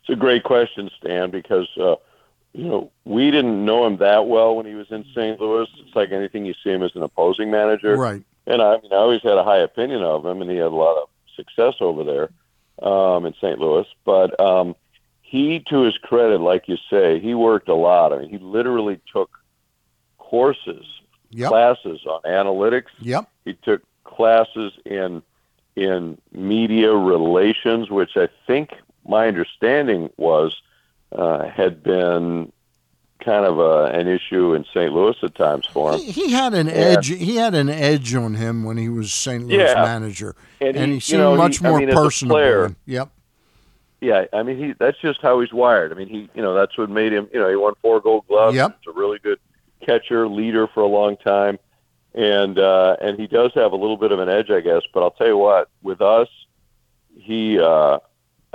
It's 0.00 0.10
a 0.10 0.16
great 0.16 0.44
question, 0.44 0.90
Stan, 0.98 1.30
because 1.30 1.68
uh, 1.78 1.96
you 2.52 2.68
know 2.68 2.90
we 3.04 3.30
didn't 3.30 3.64
know 3.64 3.86
him 3.86 3.96
that 3.98 4.26
well 4.26 4.56
when 4.56 4.66
he 4.66 4.74
was 4.74 4.90
in 4.90 5.04
St. 5.14 5.40
Louis. 5.40 5.66
It's 5.78 5.96
like 5.96 6.12
anything 6.12 6.44
you 6.44 6.54
see 6.62 6.70
him 6.70 6.82
as 6.82 6.94
an 6.94 7.02
opposing 7.02 7.50
manager, 7.50 7.96
Right. 7.96 8.22
And 8.48 8.60
I 8.62 8.78
mean, 8.80 8.92
I 8.92 8.96
always 8.96 9.22
had 9.22 9.38
a 9.38 9.44
high 9.44 9.58
opinion 9.58 10.02
of 10.02 10.24
him, 10.26 10.40
and 10.42 10.50
he 10.50 10.56
had 10.56 10.66
a 10.66 10.70
lot 10.70 11.00
of 11.00 11.08
success 11.36 11.74
over 11.80 12.02
there. 12.02 12.30
um, 12.82 13.26
in 13.26 13.34
St. 13.34 13.58
Louis. 13.58 13.86
But 14.04 14.38
um, 14.40 14.74
he, 15.22 15.60
to 15.68 15.82
his 15.82 15.96
credit, 15.98 16.40
like 16.40 16.68
you 16.68 16.76
say, 16.88 17.18
he 17.20 17.34
worked 17.34 17.68
a 17.68 17.74
lot. 17.74 18.12
I 18.12 18.18
mean, 18.20 18.28
he 18.30 18.38
literally 18.38 19.00
took 19.12 19.30
courses, 20.18 20.84
Yep. 21.30 21.48
classes 21.50 22.06
on 22.06 22.22
analytics. 22.22 22.86
Yep. 23.00 23.28
He 23.44 23.54
took 23.54 23.82
classes 24.04 24.72
in 24.86 25.22
in 25.76 26.18
media 26.32 26.92
relations, 26.94 27.90
which 27.90 28.16
I 28.16 28.28
think 28.46 28.70
my 29.06 29.28
understanding 29.28 30.10
was 30.16 30.56
uh, 31.12 31.44
had 31.48 31.82
been 31.82 32.50
kind 33.24 33.44
of 33.44 33.58
a, 33.58 33.86
an 33.86 34.06
issue 34.08 34.54
in 34.54 34.64
St. 34.66 34.92
Louis 34.92 35.16
at 35.22 35.34
times 35.34 35.66
for 35.66 35.92
him. 35.92 36.00
He, 36.00 36.12
he 36.12 36.30
had 36.32 36.54
an 36.54 36.68
And- 36.68 36.98
edge. 36.98 37.06
He 37.08 37.36
had 37.36 37.54
an 37.54 37.68
edge 37.68 38.14
on 38.14 38.34
him 38.34 38.64
when 38.64 38.76
he 38.76 38.88
was 38.88 39.12
St. 39.12 39.46
Louis 39.46 39.58
Yeah. 39.58 39.74
manager, 39.74 40.36
And 40.60 40.76
and, 40.76 40.78
he- 40.78 40.84
he, 40.86 40.94
you 40.94 41.00
seemed 41.00 41.22
know, 41.22 41.32
he- 41.32 41.38
much 41.38 41.62
I 41.64 41.68
more 41.68 41.78
mean, 41.80 41.88
as 41.88 41.94
personable. 41.94 42.36
player- 42.36 42.76
Yep. 42.86 43.08
Yeah, 44.00 44.26
I 44.32 44.44
mean, 44.44 44.58
he 44.58 44.74
that's 44.78 44.96
just 44.98 45.20
how 45.22 45.40
he's 45.40 45.52
wired. 45.52 45.90
I 45.90 45.96
mean, 45.96 46.06
he, 46.08 46.30
you 46.32 46.40
know, 46.40 46.54
that's 46.54 46.78
what 46.78 46.88
made 46.88 47.12
him. 47.12 47.28
You 47.34 47.40
know, 47.40 47.48
he 47.50 47.56
won 47.56 47.74
four 47.82 48.00
Gold 48.00 48.26
Gloves. 48.28 48.54
Yep. 48.54 48.78
He's 48.84 48.94
a 48.94 48.96
really 48.96 49.18
good 49.18 49.40
catcher, 49.84 50.28
leader 50.28 50.68
for 50.68 50.84
a 50.84 50.86
long 50.86 51.16
time, 51.16 51.58
and 52.14 52.60
uh, 52.60 52.94
and 53.00 53.18
he 53.18 53.26
does 53.26 53.50
have 53.54 53.72
a 53.72 53.76
little 53.76 53.96
bit 53.96 54.12
of 54.12 54.20
an 54.20 54.28
edge, 54.28 54.50
I 54.52 54.60
guess. 54.60 54.82
But 54.94 55.02
I'll 55.02 55.10
tell 55.10 55.26
you 55.26 55.36
what, 55.36 55.68
with 55.82 56.00
us, 56.00 56.28
he, 57.16 57.58
uh, 57.58 57.98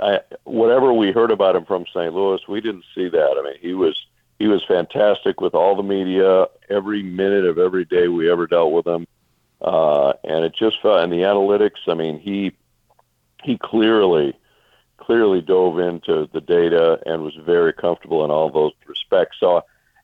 I, 0.00 0.20
whatever 0.44 0.94
we 0.94 1.12
heard 1.12 1.30
about 1.30 1.56
him 1.56 1.66
from 1.66 1.84
St. 1.92 2.14
Louis, 2.14 2.40
we 2.48 2.62
didn't 2.62 2.84
see 2.94 3.10
that. 3.10 3.36
I 3.38 3.42
mean, 3.42 3.58
he 3.60 3.74
was 3.74 4.02
he 4.38 4.46
was 4.46 4.64
fantastic 4.66 5.40
with 5.40 5.54
all 5.54 5.76
the 5.76 5.82
media 5.82 6.46
every 6.68 7.02
minute 7.02 7.44
of 7.44 7.58
every 7.58 7.84
day 7.84 8.08
we 8.08 8.30
ever 8.30 8.46
dealt 8.46 8.72
with 8.72 8.86
him, 8.86 9.06
uh, 9.60 10.12
and 10.24 10.44
it 10.44 10.54
just 10.54 10.80
felt. 10.82 11.00
And 11.00 11.12
the 11.12 11.18
analytics, 11.18 11.88
I 11.88 11.94
mean, 11.94 12.18
he 12.18 12.52
he 13.42 13.58
clearly 13.58 14.36
clearly 14.96 15.40
dove 15.40 15.78
into 15.78 16.28
the 16.32 16.40
data 16.40 16.98
and 17.04 17.22
was 17.22 17.34
very 17.36 17.72
comfortable 17.72 18.24
in 18.24 18.30
all 18.30 18.50
those 18.50 18.72
respects. 18.86 19.36
So 19.38 19.62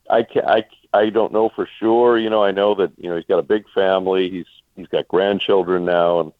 I 0.09 0.25
I 0.45 0.65
I 0.93 1.09
don't 1.09 1.33
know 1.33 1.49
for 1.49 1.67
sure. 1.79 2.17
You 2.17 2.29
know, 2.29 2.43
I 2.43 2.51
know 2.51 2.75
that 2.75 2.91
you 2.97 3.09
know 3.09 3.15
he's 3.15 3.25
got 3.25 3.39
a 3.39 3.43
big 3.43 3.65
family. 3.73 4.29
He's 4.29 4.45
he's 4.75 4.87
got 4.87 5.07
grandchildren 5.07 5.85
now, 5.85 6.19
and 6.19 6.31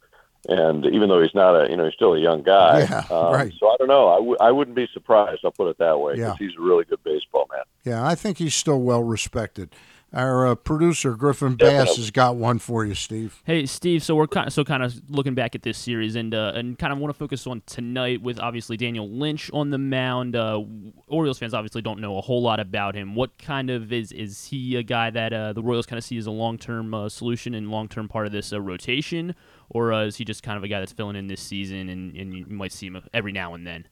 and 0.49 0.85
even 0.87 1.09
though 1.09 1.21
he's 1.21 1.35
not 1.35 1.53
a 1.55 1.69
you 1.69 1.77
know 1.77 1.85
he's 1.85 1.93
still 1.93 2.13
a 2.13 2.19
young 2.19 2.41
guy. 2.43 2.79
Yeah, 2.81 3.03
um, 3.11 3.33
right. 3.33 3.53
So 3.59 3.67
I 3.69 3.75
don't 3.77 3.87
know. 3.87 4.07
I 4.09 4.15
w- 4.17 4.37
I 4.39 4.51
wouldn't 4.51 4.75
be 4.75 4.87
surprised. 4.93 5.41
I'll 5.43 5.51
put 5.51 5.67
it 5.69 5.77
that 5.79 5.99
way. 5.99 6.13
'cause 6.13 6.19
Yeah. 6.19 6.35
he's 6.39 6.55
a 6.57 6.61
really 6.61 6.83
good 6.85 7.03
baseball 7.03 7.47
man. 7.51 7.63
Yeah, 7.83 8.05
I 8.05 8.15
think 8.15 8.37
he's 8.37 8.55
still 8.55 8.79
well 8.81 9.03
respected. 9.03 9.69
Our 10.13 10.47
uh, 10.47 10.55
producer 10.55 11.15
Griffin 11.15 11.55
Bass 11.55 11.95
has 11.95 12.11
got 12.11 12.35
one 12.35 12.59
for 12.59 12.83
you, 12.83 12.93
Steve. 12.95 13.41
Hey 13.45 13.65
Steve, 13.65 14.03
so 14.03 14.13
we're 14.13 14.27
kind 14.27 14.47
of, 14.47 14.51
so 14.51 14.65
kind 14.65 14.83
of 14.83 14.93
looking 15.09 15.35
back 15.35 15.55
at 15.55 15.61
this 15.61 15.77
series 15.77 16.17
and 16.17 16.35
uh, 16.35 16.51
and 16.53 16.77
kind 16.77 16.91
of 16.91 16.99
want 16.99 17.13
to 17.13 17.17
focus 17.17 17.47
on 17.47 17.61
tonight 17.65 18.21
with 18.21 18.37
obviously 18.37 18.75
Daniel 18.75 19.09
Lynch 19.09 19.49
on 19.53 19.69
the 19.69 19.77
mound. 19.77 20.35
Uh, 20.35 20.63
Orioles 21.07 21.39
fans 21.39 21.53
obviously 21.53 21.81
don't 21.81 22.01
know 22.01 22.17
a 22.17 22.21
whole 22.21 22.41
lot 22.41 22.59
about 22.59 22.93
him. 22.93 23.15
What 23.15 23.37
kind 23.37 23.69
of 23.69 23.93
is 23.93 24.11
is 24.11 24.47
he 24.47 24.75
a 24.75 24.83
guy 24.83 25.11
that 25.11 25.31
uh, 25.31 25.53
the 25.53 25.63
Royals 25.63 25.85
kind 25.85 25.97
of 25.97 26.03
see 26.03 26.17
as 26.17 26.25
a 26.25 26.31
long 26.31 26.57
term 26.57 26.93
uh, 26.93 27.07
solution 27.07 27.53
and 27.53 27.71
long 27.71 27.87
term 27.87 28.09
part 28.09 28.25
of 28.25 28.33
this 28.33 28.51
uh, 28.51 28.59
rotation, 28.59 29.33
or 29.69 29.93
uh, 29.93 30.03
is 30.03 30.17
he 30.17 30.25
just 30.25 30.43
kind 30.43 30.57
of 30.57 30.63
a 30.65 30.67
guy 30.67 30.79
that's 30.79 30.91
filling 30.91 31.15
in 31.15 31.27
this 31.27 31.41
season 31.41 31.87
and, 31.87 32.17
and 32.17 32.33
you 32.33 32.45
might 32.47 32.73
see 32.73 32.87
him 32.87 33.01
every 33.13 33.31
now 33.31 33.53
and 33.53 33.65
then? 33.65 33.87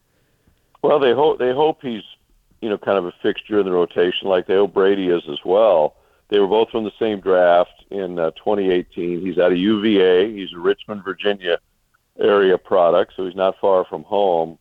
Well, 0.82 1.00
they 1.00 1.14
hope 1.14 1.40
they 1.40 1.54
hope 1.54 1.80
he's 1.82 2.04
you 2.62 2.68
know 2.68 2.78
kind 2.78 2.98
of 2.98 3.06
a 3.06 3.14
fixture 3.24 3.62
in 3.62 3.66
the 3.66 3.72
rotation 3.72 4.28
like 4.28 4.48
they 4.48 4.56
hope 4.56 4.74
Brady 4.74 5.08
is 5.08 5.24
as 5.30 5.40
well. 5.46 5.96
They 6.30 6.40
were 6.40 6.48
both 6.48 6.70
from 6.70 6.84
the 6.84 6.92
same 7.00 7.20
draft 7.20 7.84
in 7.90 8.20
uh, 8.20 8.32
2018. 8.32 9.22
He's 9.22 9.38
out 9.40 9.52
of 9.52 9.58
UVA. 9.58 10.32
He's 10.32 10.54
a 10.54 10.60
Richmond, 10.60 11.04
Virginia 11.04 11.60
area 12.20 12.58
product, 12.58 13.14
so 13.16 13.26
he's 13.26 13.36
not 13.36 13.56
far 13.60 13.86
from 13.86 14.04
home. 14.04 14.58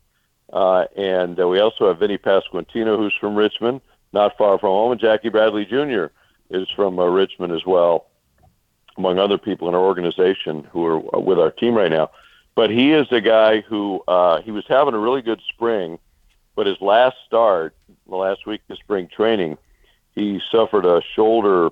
Uh, 0.53 0.85
and 0.97 1.39
uh, 1.39 1.47
we 1.47 1.61
also 1.61 1.89
have 1.89 1.99
Vinny 1.99 2.17
Pasquantino, 2.17 2.97
who's 2.97 3.15
from 3.21 3.35
Richmond, 3.35 3.83
not 4.13 4.37
far 4.39 4.59
from 4.59 4.71
home, 4.71 4.93
and 4.93 5.01
Jackie 5.01 5.29
Bradley 5.29 5.67
Jr. 5.67 6.07
is 6.51 6.67
from 6.75 6.99
uh, 6.99 7.05
Richmond 7.05 7.53
as 7.53 7.67
well, 7.67 8.07
among 8.97 9.19
other 9.19 9.37
people 9.37 9.69
in 9.69 9.75
our 9.75 9.81
organization 9.83 10.67
who 10.73 10.87
are 10.87 11.17
uh, 11.17 11.21
with 11.21 11.39
our 11.39 11.51
team 11.51 11.75
right 11.75 11.91
now. 11.91 12.11
But 12.55 12.71
he 12.71 12.93
is 12.93 13.07
a 13.11 13.21
guy 13.21 13.61
who 13.61 14.03
uh, 14.09 14.41
he 14.41 14.51
was 14.51 14.65
having 14.69 14.95
a 14.95 14.99
really 14.99 15.23
good 15.23 15.41
spring, 15.53 15.99
but 16.57 16.67
his 16.67 16.81
last 16.81 17.17
start, 17.27 17.77
the 18.09 18.17
last 18.17 18.47
week 18.47 18.63
of 18.71 18.79
spring 18.79 19.09
training, 19.15 19.59
he 20.19 20.41
suffered 20.51 20.85
a 20.85 21.01
shoulder 21.15 21.71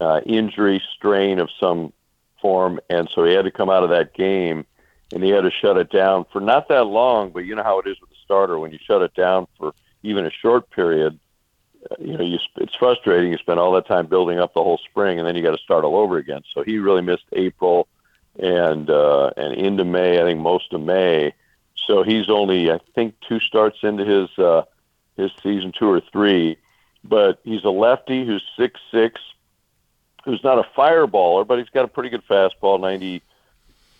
uh, 0.00 0.20
injury 0.26 0.82
strain 0.96 1.38
of 1.38 1.48
some 1.60 1.92
form, 2.40 2.80
and 2.90 3.08
so 3.14 3.24
he 3.24 3.32
had 3.32 3.44
to 3.44 3.50
come 3.50 3.70
out 3.70 3.84
of 3.84 3.90
that 3.90 4.14
game, 4.14 4.66
and 5.12 5.22
he 5.22 5.30
had 5.30 5.42
to 5.42 5.50
shut 5.50 5.76
it 5.76 5.90
down 5.90 6.26
for 6.32 6.40
not 6.40 6.68
that 6.68 6.84
long. 6.84 7.30
But 7.30 7.40
you 7.40 7.54
know 7.54 7.62
how 7.62 7.78
it 7.80 7.86
is 7.86 8.00
with 8.00 8.10
the 8.10 8.16
starter 8.24 8.58
when 8.58 8.72
you 8.72 8.78
shut 8.84 9.02
it 9.02 9.14
down 9.14 9.46
for 9.58 9.72
even 10.02 10.26
a 10.26 10.30
short 10.30 10.70
period. 10.70 11.18
uh, 11.90 11.96
You 11.98 12.18
know, 12.18 12.24
you, 12.24 12.38
it's 12.56 12.74
frustrating. 12.74 13.32
You 13.32 13.38
spend 13.38 13.60
all 13.60 13.72
that 13.72 13.86
time 13.86 14.06
building 14.06 14.38
up 14.38 14.52
the 14.54 14.62
whole 14.62 14.78
spring, 14.78 15.18
and 15.18 15.26
then 15.26 15.36
you 15.36 15.42
got 15.42 15.56
to 15.56 15.62
start 15.62 15.84
all 15.84 15.96
over 15.96 16.18
again. 16.18 16.42
So 16.52 16.62
he 16.62 16.78
really 16.78 17.02
missed 17.02 17.26
April 17.32 17.88
and 18.38 18.90
uh, 18.90 19.30
and 19.36 19.54
into 19.54 19.84
May. 19.84 20.20
I 20.20 20.24
think 20.24 20.40
most 20.40 20.72
of 20.72 20.80
May. 20.80 21.32
So 21.86 22.02
he's 22.02 22.28
only, 22.30 22.70
I 22.70 22.78
think, 22.94 23.14
two 23.28 23.40
starts 23.40 23.78
into 23.82 24.04
his 24.04 24.38
uh, 24.38 24.62
his 25.16 25.30
season, 25.42 25.72
two 25.78 25.88
or 25.88 26.00
three. 26.12 26.56
But 27.04 27.40
he's 27.44 27.64
a 27.64 27.70
lefty 27.70 28.24
who's 28.24 28.42
six 28.56 28.80
six, 28.90 29.20
who's 30.24 30.42
not 30.42 30.58
a 30.58 30.66
fireballer, 30.76 31.46
but 31.46 31.58
he's 31.58 31.68
got 31.68 31.84
a 31.84 31.88
pretty 31.88 32.08
good 32.08 32.26
fastball, 32.26 32.80
ninety 32.80 33.22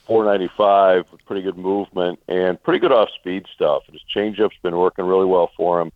four 0.07 0.25
ninety 0.25 0.49
five, 0.57 1.07
pretty 1.27 1.43
good 1.43 1.59
movement 1.59 2.19
and 2.29 2.63
pretty 2.63 2.79
good 2.79 2.93
off 2.93 3.11
speed 3.19 3.47
stuff. 3.55 3.83
And 3.87 3.95
his 3.95 4.03
changeup's 4.03 4.57
been 4.63 4.77
working 4.77 5.05
really 5.05 5.27
well 5.27 5.51
for 5.57 5.81
him. 5.81 5.93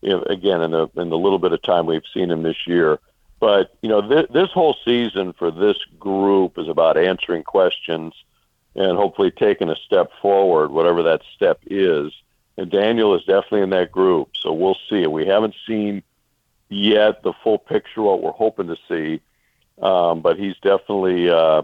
You 0.00 0.10
know, 0.10 0.22
again, 0.22 0.62
in 0.62 0.70
the 0.70 0.88
in 0.96 1.10
the 1.10 1.18
little 1.18 1.38
bit 1.38 1.52
of 1.52 1.62
time 1.62 1.86
we've 1.86 2.02
seen 2.14 2.30
him 2.30 2.42
this 2.42 2.66
year. 2.66 2.98
But 3.40 3.76
you 3.82 3.88
know, 3.88 4.08
th- 4.08 4.28
this 4.30 4.50
whole 4.50 4.76
season 4.84 5.32
for 5.32 5.50
this 5.50 5.76
group 5.98 6.58
is 6.58 6.68
about 6.68 6.96
answering 6.96 7.42
questions 7.42 8.14
and 8.74 8.96
hopefully 8.96 9.30
taking 9.30 9.68
a 9.68 9.76
step 9.76 10.10
forward, 10.20 10.70
whatever 10.70 11.02
that 11.02 11.22
step 11.34 11.60
is. 11.66 12.12
And 12.56 12.70
Daniel 12.70 13.14
is 13.14 13.24
definitely 13.24 13.62
in 13.62 13.70
that 13.70 13.90
group, 13.90 14.30
so 14.38 14.52
we'll 14.52 14.78
see. 14.88 15.06
We 15.06 15.26
haven't 15.26 15.54
seen 15.66 16.02
yet 16.72 17.22
the 17.22 17.32
full 17.42 17.58
picture 17.58 18.02
what 18.02 18.22
we're 18.22 18.32
hoping 18.32 18.68
to 18.68 18.76
see, 18.88 19.20
um, 19.80 20.20
but 20.20 20.38
he's 20.38 20.56
definitely, 20.62 21.28
uh, 21.30 21.62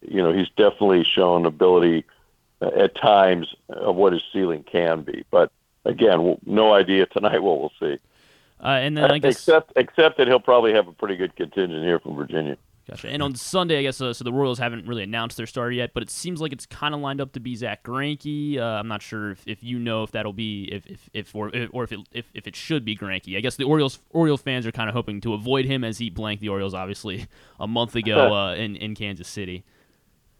you 0.00 0.22
know, 0.22 0.32
he's 0.32 0.48
definitely 0.56 1.04
shown 1.04 1.46
ability 1.46 2.04
uh, 2.60 2.68
at 2.68 2.96
times 2.96 3.54
of 3.68 3.96
what 3.96 4.12
his 4.12 4.22
ceiling 4.32 4.64
can 4.64 5.02
be. 5.02 5.24
But 5.30 5.52
again, 5.84 6.38
no 6.46 6.72
idea 6.72 7.06
tonight 7.12 7.42
what 7.42 7.60
we'll 7.60 7.72
see. 7.80 7.98
Uh, 8.62 8.68
and 8.68 8.96
then 8.96 9.10
I 9.10 9.18
guess 9.18 9.34
except 9.34 9.72
except 9.74 10.18
that 10.18 10.28
he'll 10.28 10.38
probably 10.38 10.72
have 10.74 10.86
a 10.86 10.92
pretty 10.92 11.16
good 11.16 11.34
contingent 11.34 11.82
here 11.82 11.98
from 11.98 12.14
Virginia. 12.14 12.56
Gotcha. 12.92 13.08
And 13.08 13.22
on 13.22 13.34
Sunday, 13.34 13.78
I 13.78 13.82
guess 13.82 14.00
uh, 14.00 14.12
so. 14.12 14.22
The 14.22 14.32
Royals 14.32 14.58
haven't 14.58 14.86
really 14.86 15.02
announced 15.02 15.36
their 15.36 15.46
starter 15.46 15.72
yet, 15.72 15.92
but 15.94 16.02
it 16.02 16.10
seems 16.10 16.40
like 16.40 16.52
it's 16.52 16.66
kind 16.66 16.94
of 16.94 17.00
lined 17.00 17.20
up 17.20 17.32
to 17.32 17.40
be 17.40 17.56
Zach 17.56 17.82
Greinke. 17.82 18.58
Uh, 18.58 18.62
I'm 18.62 18.88
not 18.88 19.02
sure 19.02 19.30
if, 19.30 19.46
if 19.46 19.62
you 19.62 19.78
know 19.78 20.02
if 20.02 20.12
that'll 20.12 20.32
be 20.32 20.64
if 20.70 20.86
if, 20.86 21.10
if 21.12 21.34
or 21.34 21.54
if, 21.54 21.70
or 21.72 21.84
if 21.84 21.92
it 21.92 22.00
if, 22.12 22.26
if 22.34 22.46
it 22.46 22.54
should 22.54 22.84
be 22.84 22.96
Greinke. 22.96 23.36
I 23.36 23.40
guess 23.40 23.56
the 23.56 23.64
Orioles 23.64 23.98
Orioles 24.10 24.42
fans 24.42 24.66
are 24.66 24.72
kind 24.72 24.88
of 24.88 24.94
hoping 24.94 25.20
to 25.22 25.32
avoid 25.32 25.64
him 25.64 25.84
as 25.84 25.98
he 25.98 26.10
blanked 26.10 26.42
the 26.42 26.50
Orioles 26.50 26.74
obviously 26.74 27.26
a 27.58 27.66
month 27.66 27.96
ago 27.96 28.34
uh, 28.34 28.54
in 28.54 28.76
in 28.76 28.94
Kansas 28.94 29.28
City. 29.28 29.64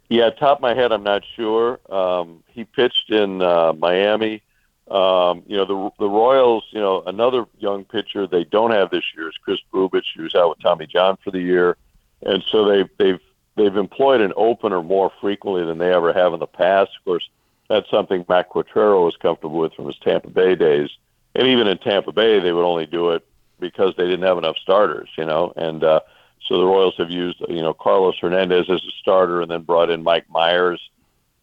Yeah, 0.09 0.29
top 0.29 0.59
of 0.59 0.63
my 0.63 0.75
head, 0.75 0.93
I'm 0.93 1.03
not 1.03 1.23
sure. 1.37 1.81
Um, 1.91 2.43
he 2.49 2.65
pitched 2.65 3.11
in 3.11 3.41
uh, 3.41 3.73
Miami. 3.73 4.43
Um, 4.91 5.43
you 5.47 5.57
know, 5.57 5.65
the 5.65 5.91
the 5.99 6.09
Royals. 6.09 6.65
You 6.71 6.81
know, 6.81 7.03
another 7.07 7.47
young 7.59 7.85
pitcher 7.87 8.27
they 8.27 8.45
don't 8.45 8.73
have 8.73 8.91
this 8.91 9.05
year 9.17 9.29
is 9.29 9.35
Kris 9.43 9.59
Bubic, 9.73 10.03
who's 10.15 10.35
out 10.35 10.51
with 10.51 10.61
Tommy 10.61 10.87
John 10.87 11.17
for 11.25 11.31
the 11.31 11.41
year, 11.41 11.79
and 12.23 12.43
so 12.51 12.69
they've 12.69 12.89
they've 12.99 13.21
they've 13.57 13.77
employed 13.77 14.21
an 14.21 14.33
opener 14.37 14.83
more 14.83 15.13
frequently 15.21 15.65
than 15.65 15.79
they 15.79 15.93
ever 15.93 16.13
have 16.13 16.33
in 16.33 16.41
the 16.41 16.47
past. 16.47 16.91
Of 16.99 17.05
course, 17.05 17.29
that's 17.69 17.91
something 17.91 18.25
Matt 18.29 18.51
Quatraro 18.51 19.05
was 19.05 19.17
comfortable 19.17 19.59
with 19.59 19.75
from 19.75 19.87
his 19.87 19.99
Tampa 19.99 20.31
Bay 20.31 20.55
days, 20.55 20.91
and 21.35 21.47
even 21.47 21.67
in 21.67 21.79
Tampa 21.79 22.13
Bay, 22.13 22.41
they 22.41 22.53
would 22.53 22.65
only 22.65 22.87
do 22.87 23.11
it 23.11 23.27
because 23.61 23.95
they 23.97 24.05
didn't 24.05 24.27
have 24.27 24.39
enough 24.39 24.57
starters. 24.59 25.09
You 25.17 25.25
know, 25.25 25.53
and 25.57 25.85
uh, 25.85 26.01
so 26.47 26.59
the 26.59 26.67
Royals 26.67 26.97
have 26.99 27.11
used 27.11 27.41
you 27.49 27.63
know 27.63 27.75
Carlos 27.75 28.19
Hernandez 28.21 28.69
as 28.69 28.83
a 28.85 28.93
starter, 29.01 29.43
and 29.43 29.51
then 29.51 29.63
brought 29.63 29.91
in 29.91 30.03
Mike 30.03 30.27
Mayers, 30.33 30.79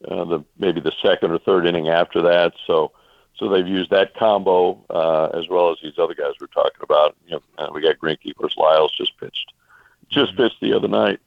uh, 0.07 0.25
the 0.25 0.43
maybe 0.57 0.81
the 0.81 0.93
second 1.01 1.31
or 1.31 1.39
third 1.39 1.65
inning 1.65 1.89
after 1.89 2.21
that. 2.23 2.53
So 2.67 2.91
so 3.39 3.47
they've 3.47 3.67
used 3.67 3.89
that 3.91 4.15
combo 4.15 4.83
uh, 4.89 5.29
as 5.37 5.47
well 5.47 5.71
as 5.71 5.77
these 5.81 5.97
other 5.97 6.13
guys 6.13 6.33
we're 6.39 6.47
talking 6.47 6.81
about. 6.83 7.15
You 7.25 7.39
know, 7.57 7.71
we 7.73 7.81
got 7.81 7.97
Greinke, 7.97 8.33
of. 8.37 8.51
Lyles 8.57 8.91
just 8.97 9.17
pitched, 9.17 9.53
just 10.11 10.35
pitched 10.35 10.61
the 10.61 10.73
other 10.73 10.87
night. 10.87 11.19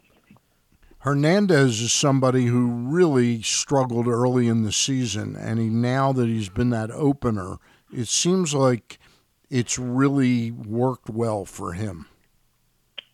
Hernandez 0.98 1.80
is 1.80 1.92
somebody 1.92 2.46
who 2.46 2.68
really 2.68 3.42
struggled 3.42 4.06
early 4.06 4.46
in 4.46 4.62
the 4.62 4.70
season, 4.70 5.34
and 5.34 5.58
he 5.58 5.68
now 5.68 6.12
that 6.12 6.28
he's 6.28 6.48
been 6.48 6.70
that 6.70 6.92
opener, 6.92 7.56
it 7.92 8.06
seems 8.06 8.54
like 8.54 9.00
it's 9.50 9.78
really 9.78 10.52
worked 10.52 11.10
well 11.10 11.44
for 11.44 11.72
him. 11.72 12.06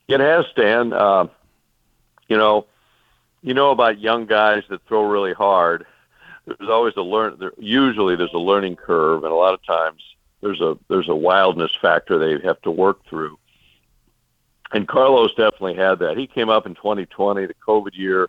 It 0.07 0.21
has, 0.21 0.45
Dan. 0.55 0.93
Uh, 0.93 1.29
you 2.29 2.37
know, 2.37 2.67
you 3.43 3.55
know 3.55 3.71
about 3.71 3.99
young 3.99 4.27
guys 4.27 4.65
that 4.69 4.85
throw 4.87 5.03
really 5.05 5.33
hard. 5.33 5.87
there's 6.47 6.71
always 6.71 6.95
a 6.97 7.03
learn. 7.03 7.37
There, 7.39 7.53
usually, 7.59 8.17
there's 8.17 8.35
a 8.35 8.39
learning 8.39 8.77
curve, 8.77 9.25
and 9.25 9.33
a 9.33 9.37
lot 9.37 9.55
of 9.55 9.65
times 9.65 10.03
there's 10.43 10.61
a 10.61 10.77
there's 10.89 11.09
a 11.09 11.17
wildness 11.17 11.75
factor 11.81 12.19
they 12.19 12.47
have 12.47 12.61
to 12.63 12.71
work 12.71 13.05
through. 13.09 13.39
And 14.73 14.87
Carlos 14.87 15.31
definitely 15.35 15.75
had 15.75 16.01
that. 16.01 16.17
He 16.17 16.27
came 16.27 16.51
up 16.51 16.67
in 16.67 16.75
2020, 16.75 17.47
the 17.47 17.55
COVID 17.55 17.95
year. 17.95 18.29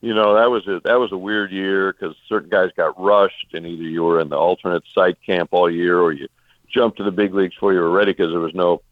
You 0.00 0.14
know 0.14 0.34
that 0.34 0.50
was 0.50 0.66
a 0.68 0.80
that 0.84 1.00
was 1.00 1.10
a 1.10 1.16
weird 1.16 1.50
year 1.50 1.92
because 1.92 2.14
certain 2.28 2.50
guys 2.50 2.70
got 2.76 3.00
rushed, 3.00 3.54
and 3.54 3.66
either 3.66 3.82
you 3.82 4.04
were 4.04 4.20
in 4.20 4.28
the 4.28 4.36
alternate 4.36 4.84
site 4.94 5.16
camp 5.24 5.50
all 5.52 5.70
year, 5.70 5.98
or 5.98 6.12
you 6.12 6.28
jumped 6.68 6.98
to 6.98 7.04
the 7.04 7.10
big 7.10 7.34
leagues 7.34 7.54
before 7.54 7.72
you 7.72 7.80
were 7.80 7.90
ready 7.90 8.12
because 8.12 8.30
there 8.30 8.40
was 8.40 8.54
no 8.54 8.82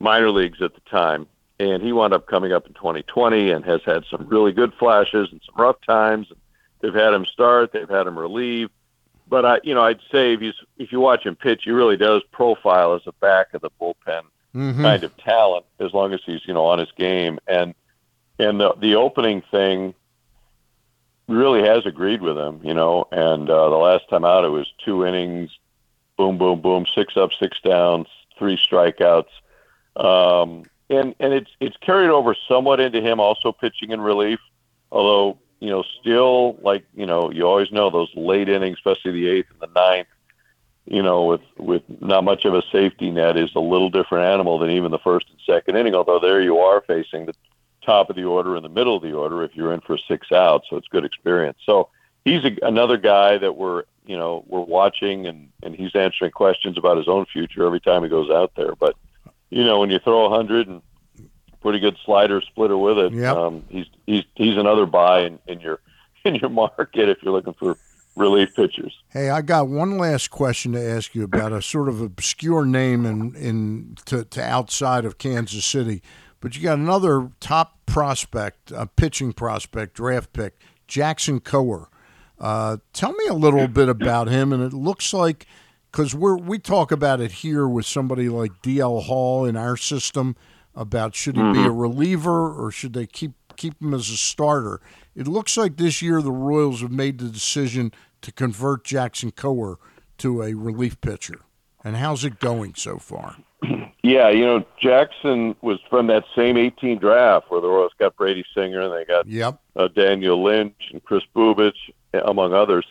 minor 0.00 0.30
leagues 0.30 0.62
at 0.62 0.74
the 0.74 0.80
time. 0.90 1.26
And 1.60 1.82
he 1.82 1.92
wound 1.92 2.14
up 2.14 2.26
coming 2.26 2.52
up 2.52 2.66
in 2.66 2.74
2020 2.74 3.50
and 3.50 3.64
has 3.64 3.82
had 3.84 4.04
some 4.10 4.28
really 4.28 4.52
good 4.52 4.72
flashes 4.74 5.28
and 5.32 5.40
some 5.44 5.54
rough 5.56 5.80
times. 5.86 6.28
They've 6.80 6.94
had 6.94 7.12
him 7.12 7.26
start, 7.26 7.72
they've 7.72 7.88
had 7.88 8.06
him 8.06 8.18
relieve. 8.18 8.70
But 9.28 9.44
I, 9.44 9.60
you 9.64 9.74
know, 9.74 9.82
I'd 9.82 10.00
say 10.10 10.32
if 10.32 10.40
you 10.40 10.52
if 10.78 10.92
you 10.92 11.00
watch 11.00 11.26
him 11.26 11.36
pitch, 11.36 11.62
he 11.64 11.72
really 11.72 11.98
does 11.98 12.22
profile 12.32 12.94
as 12.94 13.02
a 13.06 13.12
back 13.12 13.52
of 13.52 13.60
the 13.60 13.70
bullpen 13.80 14.22
Mhm. 14.54 14.82
kind 14.82 15.04
of 15.04 15.16
talent, 15.18 15.66
as 15.78 15.92
long 15.92 16.12
as 16.12 16.20
he's 16.24 16.40
you 16.46 16.54
know 16.54 16.64
on 16.64 16.78
his 16.78 16.90
game. 16.92 17.38
And 17.46 17.74
and 18.38 18.60
the 18.60 18.74
the 18.74 18.96
opening 18.96 19.42
thing 19.50 19.94
really 21.28 21.62
has 21.62 21.84
agreed 21.86 22.22
with 22.22 22.36
him, 22.36 22.60
you 22.62 22.74
know. 22.74 23.06
And 23.12 23.48
uh, 23.48 23.68
the 23.68 23.76
last 23.76 24.08
time 24.08 24.24
out, 24.24 24.44
it 24.44 24.48
was 24.48 24.66
two 24.84 25.04
innings, 25.04 25.50
boom, 26.16 26.38
boom, 26.38 26.60
boom, 26.60 26.86
six 26.94 27.16
up, 27.16 27.30
six 27.38 27.60
down, 27.60 28.06
three 28.38 28.56
strikeouts. 28.56 29.28
Um, 29.96 30.64
and 30.90 31.14
and 31.20 31.32
it's 31.32 31.50
it's 31.60 31.76
carried 31.78 32.10
over 32.10 32.34
somewhat 32.48 32.80
into 32.80 33.00
him 33.00 33.20
also 33.20 33.52
pitching 33.52 33.90
in 33.90 34.00
relief, 34.00 34.40
although 34.90 35.38
you 35.60 35.70
know 35.70 35.84
still 36.00 36.56
like 36.62 36.84
you 36.94 37.06
know 37.06 37.30
you 37.30 37.42
always 37.46 37.70
know 37.70 37.90
those 37.90 38.10
late 38.14 38.48
innings, 38.48 38.78
especially 38.78 39.12
the 39.12 39.28
eighth 39.28 39.50
and 39.50 39.60
the 39.60 39.80
ninth. 39.80 40.08
You 40.90 41.02
know, 41.02 41.24
with 41.24 41.42
with 41.58 41.82
not 42.00 42.24
much 42.24 42.44
of 42.46 42.54
a 42.54 42.62
safety 42.72 43.10
net, 43.10 43.36
is 43.36 43.50
a 43.54 43.60
little 43.60 43.90
different 43.90 44.24
animal 44.26 44.58
than 44.58 44.70
even 44.70 44.90
the 44.90 44.98
first 44.98 45.26
and 45.28 45.38
second 45.44 45.76
inning. 45.76 45.94
Although 45.94 46.18
there 46.18 46.40
you 46.40 46.58
are 46.58 46.80
facing 46.80 47.26
the 47.26 47.34
top 47.84 48.08
of 48.10 48.16
the 48.16 48.24
order 48.24 48.56
and 48.56 48.64
the 48.64 48.68
middle 48.70 48.96
of 48.96 49.02
the 49.02 49.12
order 49.12 49.42
if 49.42 49.54
you're 49.54 49.72
in 49.74 49.80
for 49.82 49.98
six 49.98 50.32
outs, 50.32 50.66
so 50.70 50.76
it's 50.76 50.88
good 50.88 51.04
experience. 51.04 51.58
So 51.66 51.88
he's 52.24 52.42
a, 52.44 52.56
another 52.62 52.96
guy 52.96 53.36
that 53.38 53.56
we're 53.56 53.84
you 54.06 54.16
know 54.16 54.44
we're 54.46 54.60
watching 54.60 55.26
and 55.26 55.50
and 55.62 55.74
he's 55.74 55.94
answering 55.94 56.30
questions 56.30 56.78
about 56.78 56.96
his 56.96 57.08
own 57.08 57.26
future 57.26 57.66
every 57.66 57.80
time 57.80 58.02
he 58.02 58.08
goes 58.08 58.30
out 58.30 58.52
there. 58.56 58.74
But 58.74 58.96
you 59.50 59.64
know 59.64 59.80
when 59.80 59.90
you 59.90 59.98
throw 59.98 60.24
a 60.24 60.30
hundred 60.30 60.68
and 60.68 60.80
pretty 61.60 61.80
good 61.80 61.98
slider 62.04 62.40
splitter 62.40 62.78
with 62.78 62.96
it, 62.98 63.12
Yep. 63.12 63.36
um, 63.36 63.64
he's 63.68 63.86
he's 64.06 64.24
he's 64.36 64.56
another 64.56 64.86
buy 64.86 65.24
in, 65.26 65.38
in 65.46 65.60
your 65.60 65.80
in 66.24 66.34
your 66.36 66.50
market 66.50 67.10
if 67.10 67.18
you're 67.22 67.32
looking 67.32 67.52
for 67.54 67.76
relief 68.18 68.54
pitchers. 68.54 68.94
Hey, 69.10 69.30
I 69.30 69.40
got 69.42 69.68
one 69.68 69.96
last 69.98 70.30
question 70.30 70.72
to 70.72 70.82
ask 70.82 71.14
you 71.14 71.22
about 71.24 71.52
a 71.52 71.62
sort 71.62 71.88
of 71.88 72.00
obscure 72.00 72.64
name 72.64 73.06
in, 73.06 73.34
in 73.36 73.96
to, 74.06 74.24
to 74.24 74.42
outside 74.42 75.04
of 75.04 75.18
Kansas 75.18 75.64
City, 75.64 76.02
but 76.40 76.56
you 76.56 76.62
got 76.62 76.78
another 76.78 77.30
top 77.40 77.78
prospect, 77.86 78.70
a 78.72 78.86
pitching 78.86 79.32
prospect, 79.32 79.94
draft 79.94 80.32
pick, 80.32 80.58
Jackson 80.86 81.40
Kowar. 81.40 81.86
Uh, 82.38 82.76
tell 82.92 83.12
me 83.12 83.26
a 83.28 83.34
little 83.34 83.66
bit 83.66 83.88
about 83.88 84.28
him, 84.28 84.52
and 84.52 84.62
it 84.62 84.72
looks 84.72 85.12
like 85.12 85.46
because 85.90 86.14
we're 86.14 86.36
we 86.36 86.58
talk 86.58 86.92
about 86.92 87.20
it 87.20 87.32
here 87.32 87.66
with 87.66 87.86
somebody 87.86 88.28
like 88.28 88.52
DL 88.62 89.02
Hall 89.04 89.44
in 89.44 89.56
our 89.56 89.76
system 89.76 90.36
about 90.74 91.16
should 91.16 91.34
he 91.36 91.42
be 91.42 91.62
a 91.64 91.68
Mhm. 91.70 91.80
reliever 91.80 92.52
or 92.54 92.70
should 92.70 92.92
they 92.92 93.06
keep 93.06 93.32
keep 93.56 93.80
him 93.82 93.92
as 93.92 94.08
a 94.08 94.16
starter. 94.16 94.80
It 95.16 95.26
looks 95.26 95.56
like 95.56 95.78
this 95.78 96.00
year 96.00 96.22
the 96.22 96.30
Royals 96.30 96.80
have 96.80 96.92
made 96.92 97.18
the 97.18 97.28
decision 97.28 97.90
to 98.22 98.32
convert 98.32 98.84
Jackson 98.84 99.30
Kowar 99.32 99.76
to 100.18 100.42
a 100.42 100.54
relief 100.54 101.00
pitcher. 101.00 101.40
And 101.84 101.96
how's 101.96 102.24
it 102.24 102.38
going 102.40 102.74
so 102.74 102.98
far? 102.98 103.36
Yeah, 104.02 104.28
you 104.30 104.44
know, 104.44 104.64
Jackson 104.80 105.54
was 105.60 105.78
from 105.90 106.06
that 106.08 106.24
same 106.34 106.56
18 106.56 106.98
draft 106.98 107.50
where 107.50 107.60
the 107.60 107.68
Royals 107.68 107.92
got 107.98 108.16
Brady 108.16 108.44
Singer 108.54 108.80
and 108.80 108.92
they 108.92 109.04
got 109.04 109.26
Yep. 109.26 109.60
uh, 109.76 109.88
Daniel 109.88 110.42
Lynch 110.42 110.74
and 110.92 111.02
Kris 111.04 111.22
Bubic, 111.34 111.72
among 112.24 112.54
others. 112.54 112.86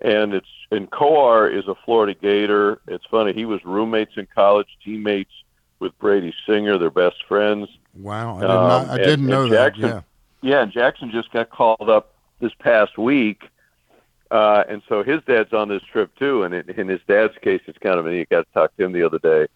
And 0.00 0.34
it's 0.34 0.46
and 0.72 0.90
Kowar 0.90 1.52
is 1.54 1.68
a 1.68 1.74
Florida 1.84 2.14
Gator. 2.20 2.80
It's 2.88 3.04
funny 3.10 3.32
he 3.34 3.44
was 3.44 3.60
roommates 3.64 4.12
in 4.16 4.26
college, 4.34 4.66
teammates 4.84 5.30
with 5.80 5.96
Brady 5.98 6.34
Singer. 6.46 6.76
They're 6.78 6.90
best 6.90 7.22
friends. 7.28 7.68
Wow, 7.94 8.36
I 8.38 8.40
did 8.40 8.46
not, 8.48 8.70
I 8.70 8.82
Um, 8.82 8.88
and- 8.90 8.98
didn't 9.04 9.26
know 9.26 9.42
and 9.44 9.52
that. 9.52 9.74
Jackson, 9.74 9.88
Yeah. 9.88 10.00
Yeah, 10.50 10.62
and 10.62 10.72
Jackson 10.72 11.10
just 11.12 11.30
got 11.30 11.50
called 11.50 11.88
up 11.88 12.14
this 12.40 12.52
past 12.58 12.98
week, 12.98 13.44
uh, 14.32 14.64
and 14.68 14.82
so 14.88 15.02
his 15.02 15.20
dad's 15.26 15.52
on 15.52 15.68
this 15.68 15.82
trip 15.82 16.10
too. 16.18 16.42
And 16.42 16.54
in, 16.54 16.68
in 16.70 16.88
his 16.88 17.00
dad's 17.06 17.36
case, 17.42 17.60
it's 17.66 17.78
kind 17.78 17.98
of 17.98 18.06
neat. 18.06 18.28
Got 18.30 18.46
to 18.46 18.52
talk 18.52 18.76
to 18.76 18.84
him 18.84 18.92
the 18.92 19.02
other 19.04 19.18
day. 19.18 19.46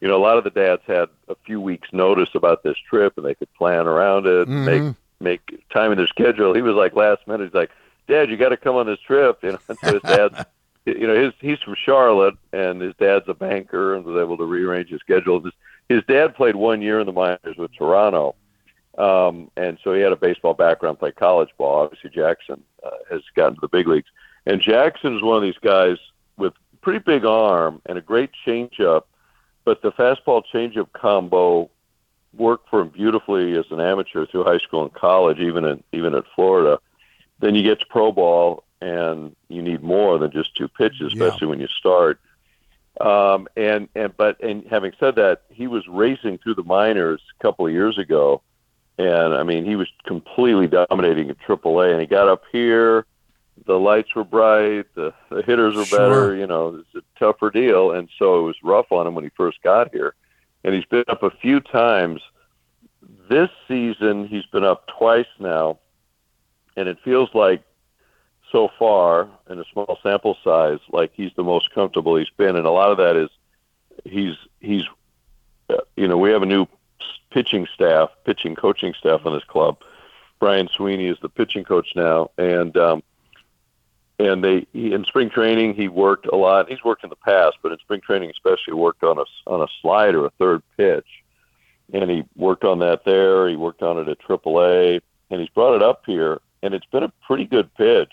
You 0.00 0.08
know, 0.08 0.16
a 0.16 0.22
lot 0.22 0.36
of 0.38 0.44
the 0.44 0.50
dads 0.50 0.82
had 0.86 1.08
a 1.28 1.34
few 1.46 1.60
weeks' 1.60 1.88
notice 1.92 2.28
about 2.34 2.62
this 2.62 2.76
trip, 2.88 3.14
and 3.16 3.24
they 3.24 3.34
could 3.34 3.52
plan 3.54 3.86
around 3.86 4.26
it, 4.26 4.46
Mhm. 4.46 4.66
make 4.66 4.94
make 5.18 5.70
time 5.70 5.90
in 5.92 5.96
their 5.98 6.06
schedule. 6.06 6.52
He 6.54 6.60
was 6.60 6.74
like 6.74 6.94
last 6.94 7.26
minute. 7.26 7.44
He's 7.44 7.54
like, 7.54 7.70
"Dad, 8.06 8.28
you 8.30 8.36
got 8.36 8.50
to 8.50 8.58
come 8.58 8.76
on 8.76 8.86
this 8.86 9.00
trip." 9.00 9.38
You 9.42 9.52
know, 9.52 9.58
and 9.70 9.78
so 9.78 9.92
his 9.94 10.02
dad's, 10.02 10.44
you 10.84 11.06
know, 11.06 11.14
his 11.14 11.32
he's 11.40 11.58
from 11.60 11.74
Charlotte, 11.74 12.34
and 12.52 12.82
his 12.82 12.94
dad's 13.00 13.26
a 13.28 13.32
banker, 13.34 13.94
and 13.94 14.04
was 14.04 14.20
able 14.22 14.36
to 14.36 14.44
rearrange 14.44 14.90
his 14.90 15.00
schedule. 15.00 15.40
His, 15.42 15.52
his 15.88 16.02
dad 16.06 16.34
played 16.36 16.56
one 16.56 16.82
year 16.82 17.00
in 17.00 17.06
the 17.06 17.12
minors 17.12 17.56
with 17.56 17.72
Toronto, 17.74 18.34
um, 18.98 19.50
and 19.56 19.78
so 19.82 19.94
he 19.94 20.00
had 20.02 20.12
a 20.12 20.16
baseball 20.16 20.52
background, 20.52 20.98
played 20.98 21.16
college 21.16 21.50
ball. 21.56 21.84
Obviously, 21.84 22.10
Jackson 22.10 22.62
uh, 22.84 22.90
has 23.10 23.22
gotten 23.34 23.54
to 23.54 23.60
the 23.62 23.68
big 23.68 23.86
leagues, 23.88 24.08
and 24.46 24.60
Jackson 24.60 25.16
is 25.16 25.22
one 25.22 25.36
of 25.36 25.42
these 25.42 25.58
guys 25.60 25.98
with 26.36 26.52
pretty 26.80 27.00
big 27.00 27.24
arm 27.24 27.82
and 27.86 27.98
a 27.98 28.00
great 28.00 28.30
changeup, 28.46 29.02
but 29.64 29.82
the 29.82 29.92
fastball 29.92 30.42
changeup 30.52 30.92
combo 30.92 31.68
worked 32.34 32.68
for 32.68 32.80
him 32.82 32.88
beautifully 32.88 33.56
as 33.58 33.64
an 33.70 33.80
amateur 33.80 34.26
through 34.26 34.44
high 34.44 34.58
school 34.58 34.82
and 34.82 34.92
college, 34.92 35.38
even 35.38 35.64
in 35.64 35.82
even 35.92 36.14
at 36.14 36.24
Florida. 36.34 36.78
Then 37.40 37.54
you 37.54 37.62
get 37.62 37.80
to 37.80 37.86
pro 37.86 38.12
ball, 38.12 38.62
and 38.80 39.34
you 39.48 39.62
need 39.62 39.82
more 39.82 40.18
than 40.18 40.30
just 40.30 40.54
two 40.56 40.68
pitches, 40.68 41.12
Yeah. 41.14 41.24
especially 41.24 41.48
when 41.48 41.60
you 41.60 41.66
start. 41.68 42.20
Um, 43.00 43.46
and 43.56 43.88
and 43.94 44.16
but 44.16 44.40
and 44.42 44.64
having 44.68 44.92
said 44.98 45.16
that, 45.16 45.42
he 45.50 45.66
was 45.66 45.86
racing 45.88 46.38
through 46.38 46.54
the 46.54 46.62
minors 46.64 47.20
a 47.38 47.42
couple 47.42 47.66
of 47.66 47.72
years 47.72 47.98
ago, 47.98 48.40
and 48.98 49.34
I 49.34 49.42
mean 49.42 49.64
he 49.64 49.76
was 49.76 49.88
completely 50.04 50.66
dominating 50.66 51.28
at 51.30 51.38
AAA. 51.40 51.92
And 51.92 52.00
he 52.00 52.06
got 52.06 52.28
up 52.28 52.44
here, 52.52 53.04
the 53.64 53.78
lights 53.78 54.14
were 54.14 54.24
bright, 54.24 54.86
the, 54.94 55.12
the 55.30 55.42
hitters 55.42 55.74
were 55.76 55.84
Sure. 55.84 55.98
better. 55.98 56.34
You 56.36 56.46
know, 56.46 56.76
it's 56.80 56.94
a 56.94 57.18
tougher 57.18 57.50
deal, 57.50 57.92
and 57.92 58.08
so 58.18 58.40
it 58.40 58.42
was 58.42 58.56
rough 58.62 58.92
on 58.92 59.06
him 59.06 59.14
when 59.14 59.24
he 59.24 59.30
first 59.30 59.62
got 59.62 59.92
here. 59.92 60.14
And 60.64 60.74
he's 60.74 60.84
been 60.84 61.04
up 61.08 61.22
a 61.22 61.30
few 61.30 61.60
times. 61.60 62.20
This 63.28 63.50
season, 63.66 64.26
he's 64.26 64.46
been 64.46 64.64
up 64.64 64.86
twice 64.98 65.26
now, 65.38 65.78
and 66.76 66.88
it 66.88 66.98
feels 67.04 67.30
like 67.34 67.62
so 68.52 68.68
far 68.78 69.28
in 69.50 69.58
a 69.58 69.64
small 69.72 69.98
sample 70.02 70.36
size, 70.44 70.78
like 70.90 71.12
he's 71.14 71.32
the 71.36 71.42
most 71.42 71.72
comfortable 71.74 72.16
he's 72.16 72.30
been, 72.36 72.56
and 72.56 72.66
a 72.66 72.70
lot 72.70 72.90
of 72.90 72.98
that 72.98 73.16
is 73.16 73.30
he's 74.04 74.36
he's 74.60 74.84
uh, 75.68 75.76
you 75.96 76.06
know 76.06 76.16
we 76.16 76.30
have 76.30 76.42
a 76.42 76.46
new 76.46 76.66
pitching 77.30 77.66
staff, 77.74 78.10
pitching 78.24 78.54
coaching 78.54 78.94
staff 78.98 79.26
on 79.26 79.32
this 79.34 79.44
club. 79.44 79.78
Brian 80.38 80.68
Sweeney 80.68 81.06
is 81.06 81.18
the 81.22 81.28
pitching 81.28 81.64
coach 81.64 81.88
now, 81.96 82.30
and 82.38 82.76
um, 82.76 83.02
and 84.18 84.42
they 84.42 84.66
he, 84.72 84.92
in 84.92 85.04
spring 85.04 85.30
training 85.30 85.74
he 85.74 85.88
worked 85.88 86.26
a 86.26 86.36
lot. 86.36 86.68
He's 86.68 86.82
worked 86.84 87.04
in 87.04 87.10
the 87.10 87.16
past, 87.16 87.56
but 87.62 87.72
in 87.72 87.78
spring 87.78 88.00
training 88.00 88.30
especially 88.30 88.74
worked 88.74 89.02
on 89.02 89.18
a 89.18 89.24
on 89.46 89.62
a 89.62 89.66
slider, 89.80 90.24
a 90.26 90.30
third 90.30 90.62
pitch, 90.76 91.06
and 91.92 92.10
he 92.10 92.24
worked 92.34 92.64
on 92.64 92.78
that 92.80 93.04
there. 93.04 93.48
He 93.48 93.56
worked 93.56 93.82
on 93.82 93.98
it 93.98 94.08
at 94.08 94.18
AAA, 94.20 95.00
and 95.30 95.40
he's 95.40 95.50
brought 95.50 95.74
it 95.74 95.82
up 95.82 96.02
here, 96.06 96.40
and 96.62 96.74
it's 96.74 96.86
been 96.86 97.02
a 97.02 97.12
pretty 97.26 97.44
good 97.44 97.72
pitch, 97.74 98.12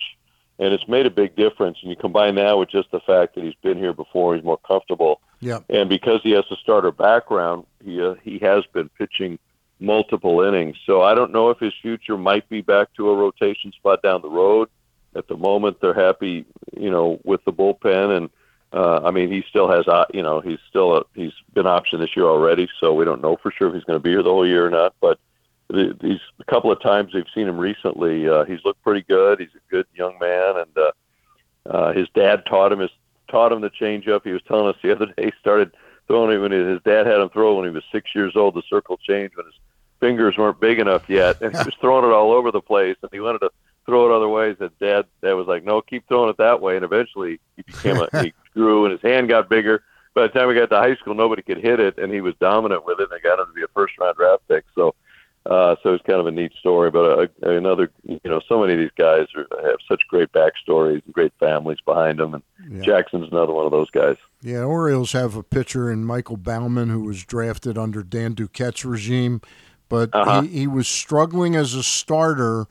and 0.59 0.73
it's 0.73 0.87
made 0.87 1.05
a 1.05 1.11
big 1.11 1.35
difference. 1.35 1.77
And 1.81 1.89
you 1.89 1.95
combine 1.95 2.35
that 2.35 2.57
with 2.57 2.69
just 2.69 2.91
the 2.91 2.99
fact 3.01 3.35
that 3.35 3.43
he's 3.43 3.55
been 3.61 3.77
here 3.77 3.93
before, 3.93 4.35
he's 4.35 4.43
more 4.43 4.59
comfortable, 4.67 5.21
yeah. 5.39 5.59
and 5.69 5.87
because 5.87 6.21
he 6.23 6.31
has 6.31 6.45
a 6.51 6.55
starter 6.57 6.91
background, 6.91 7.65
he 7.83 8.01
uh, 8.01 8.15
he 8.23 8.39
has 8.39 8.65
been 8.73 8.89
pitching 8.89 9.39
multiple 9.79 10.41
innings. 10.41 10.77
So 10.85 11.01
I 11.01 11.13
don't 11.13 11.31
know 11.31 11.49
if 11.49 11.59
his 11.59 11.73
future 11.81 12.17
might 12.17 12.47
be 12.49 12.61
back 12.61 12.93
to 12.95 13.09
a 13.09 13.15
rotation 13.15 13.71
spot 13.73 14.01
down 14.01 14.21
the 14.21 14.29
road. 14.29 14.69
At 15.15 15.27
the 15.27 15.37
moment, 15.37 15.79
they're 15.81 15.93
happy, 15.93 16.45
you 16.75 16.89
know, 16.89 17.19
with 17.23 17.43
the 17.45 17.53
bullpen, 17.53 18.17
and 18.17 18.29
uh, 18.73 19.01
I 19.03 19.11
mean, 19.11 19.31
he 19.31 19.43
still 19.47 19.69
has, 19.69 19.87
uh, 19.87 20.05
you 20.13 20.23
know, 20.23 20.39
he's 20.41 20.57
still 20.67 20.97
a, 20.97 21.03
he's 21.13 21.33
been 21.53 21.65
optioned 21.65 21.99
this 21.99 22.15
year 22.15 22.25
already, 22.25 22.67
so 22.79 22.93
we 22.93 23.05
don't 23.05 23.21
know 23.21 23.37
for 23.37 23.51
sure 23.51 23.67
if 23.67 23.75
he's 23.75 23.83
going 23.83 23.99
to 23.99 24.03
be 24.03 24.09
here 24.09 24.23
the 24.23 24.31
whole 24.31 24.47
year 24.47 24.65
or 24.65 24.71
not. 24.71 24.95
But 24.99 25.19
the, 25.67 25.95
these 26.01 26.19
a 26.39 26.43
couple 26.45 26.71
of 26.71 26.81
times 26.81 27.13
they've 27.13 27.23
seen 27.35 27.47
him 27.47 27.57
recently, 27.57 28.27
uh, 28.27 28.45
he's 28.45 28.65
looked 28.65 28.81
pretty 28.81 29.01
good. 29.01 29.39
He's 29.39 29.53
a 29.55 29.71
good 29.71 29.85
young 29.93 30.17
man, 30.19 30.57
and 30.57 30.77
uh, 30.77 30.91
uh, 31.69 31.93
his 31.93 32.07
dad 32.15 32.47
taught 32.47 32.71
him 32.71 32.79
his 32.79 32.89
taught 33.29 33.51
him 33.51 33.61
the 33.61 33.69
changeup. 33.69 34.21
He 34.23 34.31
was 34.31 34.41
telling 34.47 34.67
us 34.67 34.75
the 34.81 34.91
other 34.91 35.05
day 35.05 35.25
he 35.25 35.31
started 35.39 35.71
throwing 36.07 36.35
it 36.35 36.39
when 36.39 36.51
his 36.51 36.81
dad 36.83 37.05
had 37.05 37.19
him 37.19 37.29
throw 37.29 37.55
when 37.55 37.65
he 37.65 37.71
was 37.71 37.83
six 37.91 38.09
years 38.15 38.35
old. 38.35 38.55
The 38.55 38.63
circle 38.67 38.97
change 38.97 39.35
when 39.35 39.45
his 39.45 39.55
fingers 39.99 40.35
weren't 40.37 40.59
big 40.59 40.79
enough 40.79 41.07
yet, 41.07 41.41
and 41.41 41.55
he 41.55 41.57
was 41.65 41.75
throwing 41.79 42.05
it 42.05 42.13
all 42.13 42.31
over 42.31 42.51
the 42.51 42.61
place. 42.61 42.97
And 43.01 43.11
he 43.11 43.19
wanted 43.19 43.39
to 43.39 43.51
throw 43.85 44.05
it 44.09 44.15
other 44.15 44.29
ways. 44.29 44.55
That 44.59 44.77
dad, 44.79 45.05
dad 45.21 45.33
was 45.33 45.47
like, 45.47 45.63
no, 45.63 45.81
keep 45.81 46.07
throwing 46.07 46.29
it 46.29 46.37
that 46.37 46.61
way. 46.61 46.75
And 46.75 46.85
eventually 46.85 47.39
he 47.55 47.63
became 47.63 47.97
a, 47.97 48.21
he 48.21 48.33
grew 48.53 48.85
and 48.85 48.91
his 48.91 49.01
hand 49.01 49.29
got 49.29 49.49
bigger. 49.49 49.83
By 50.13 50.23
the 50.23 50.29
time 50.29 50.47
we 50.47 50.53
got 50.53 50.69
to 50.69 50.77
high 50.77 50.95
school, 50.95 51.15
nobody 51.15 51.41
could 51.41 51.57
hit 51.57 51.79
it, 51.79 51.97
and 51.97 52.13
he 52.13 52.21
was 52.21 52.35
dominant 52.39 52.85
with 52.85 52.99
it. 52.99 53.09
And 53.09 53.11
they 53.11 53.19
got 53.27 53.39
him 53.39 53.47
to 53.47 53.53
be 53.53 53.63
a 53.63 53.67
first 53.73 53.97
round 53.99 54.15
draft 54.15 54.43
pick. 54.47 54.63
So, 54.75 54.93
uh, 55.47 55.75
so 55.81 55.93
it's 55.95 56.05
kind 56.05 56.19
of 56.19 56.27
a 56.27 56.31
neat 56.31 56.53
story. 56.59 56.91
But 56.91 57.19
uh, 57.41 57.49
another, 57.49 57.89
you 58.03 58.19
know, 58.23 58.39
so 58.47 58.61
many 58.61 58.73
of 58.73 58.79
these 58.79 58.91
guys 58.95 59.25
are, 59.35 59.47
have 59.67 59.79
such 59.89 60.03
great 60.07 60.31
backstories 60.31 61.03
and 61.03 61.13
great 61.13 61.33
families 61.39 61.79
behind 61.83 62.19
them. 62.19 62.35
And 62.35 62.43
Yeah. 62.69 62.83
Jackson's 62.83 63.29
another 63.31 63.53
one 63.53 63.65
of 63.65 63.71
those 63.71 63.89
guys. 63.89 64.17
Yeah, 64.43 64.59
Orioles 64.63 65.13
have 65.13 65.35
a 65.35 65.41
pitcher 65.41 65.91
in 65.91 66.05
Michael 66.05 66.37
Baumann 66.37 66.89
who 66.89 67.01
was 67.01 67.23
drafted 67.25 67.75
under 67.77 68.03
Dan 68.03 68.35
Duquette's 68.35 68.85
regime, 68.85 69.41
but 69.89 70.11
Uh-huh. 70.13 70.41
he, 70.43 70.47
he 70.59 70.67
was 70.67 70.87
struggling 70.87 71.55
as 71.55 71.73
a 71.73 71.81
starter. 71.81 72.67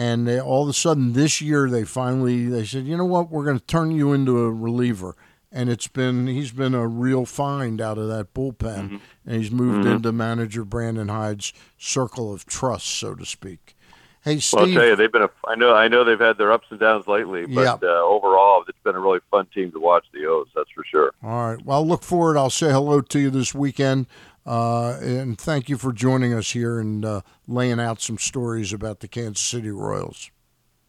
And 0.00 0.28
they, 0.28 0.40
all 0.40 0.62
of 0.62 0.68
a 0.68 0.72
sudden 0.74 1.12
this 1.12 1.40
year 1.40 1.68
they 1.68 1.82
finally 1.82 2.46
they 2.46 2.64
said, 2.64 2.84
you 2.86 2.96
know 2.96 3.04
what, 3.04 3.30
we're 3.32 3.44
going 3.44 3.58
to 3.58 3.64
turn 3.66 3.90
you 3.90 4.12
into 4.12 4.38
a 4.38 4.52
reliever. 4.52 5.16
And 5.50 5.68
it's 5.68 5.88
been 5.88 6.28
he's 6.28 6.52
been 6.52 6.72
a 6.74 6.86
real 6.86 7.24
find 7.26 7.80
out 7.80 7.98
of 7.98 8.06
that 8.08 8.32
bullpen, 8.32 9.00
and 9.26 9.34
he's 9.42 9.50
moved 9.50 9.84
Mhm. 9.86 9.96
into 9.96 10.12
manager 10.12 10.64
Brandon 10.64 11.08
Hyde's 11.08 11.52
circle 11.78 12.32
of 12.32 12.46
trust, 12.46 12.86
so 12.86 13.14
to 13.16 13.26
speak. 13.26 13.74
Hey, 14.22 14.40
Well, 14.52 14.66
I'll 14.66 14.72
tell 14.72 14.84
you, 14.86 14.94
they've 14.94 15.10
been 15.10 15.22
a. 15.22 15.30
I 15.48 15.54
know, 15.56 15.74
I 15.74 15.88
know 15.88 16.04
they've 16.04 16.20
had 16.20 16.36
their 16.38 16.52
ups 16.52 16.66
and 16.70 16.78
downs 16.78 17.06
lately, 17.08 17.46
but 17.46 17.82
uh, 17.82 17.86
overall, 18.04 18.62
it's 18.68 18.78
been 18.84 18.94
a 18.94 19.00
really 19.00 19.20
fun 19.30 19.46
team 19.54 19.72
to 19.72 19.80
watch. 19.80 20.04
The 20.12 20.26
O's, 20.26 20.48
that's 20.54 20.70
for 20.74 20.84
sure. 20.84 21.12
All 21.24 21.48
right. 21.54 21.64
Well, 21.64 21.78
I'll 21.78 21.86
look 21.86 22.02
forward. 22.02 22.36
I'll 22.36 22.50
say 22.50 22.70
hello 22.70 23.00
to 23.00 23.18
you 23.18 23.30
this 23.30 23.54
weekend. 23.54 24.06
Uh, 24.48 24.98
and 25.02 25.38
thank 25.38 25.68
you 25.68 25.76
for 25.76 25.92
joining 25.92 26.32
us 26.32 26.52
here 26.52 26.80
and 26.80 27.04
uh, 27.04 27.20
laying 27.46 27.78
out 27.78 28.00
some 28.00 28.16
stories 28.16 28.72
about 28.72 29.00
the 29.00 29.08
Kansas 29.08 29.44
City 29.44 29.70
Royals. 29.70 30.30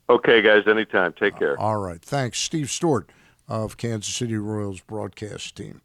Okay, 0.10 0.42
guys, 0.42 0.64
anytime. 0.66 1.12
Take 1.12 1.38
care. 1.38 1.60
All 1.60 1.76
right. 1.76 2.02
Thanks. 2.02 2.40
Steve 2.40 2.72
Stewart 2.72 3.10
of 3.50 3.76
Kansas 3.76 4.16
City 4.16 4.38
Royals 4.38 4.80
broadcast 4.80 5.58
team. 5.58 5.82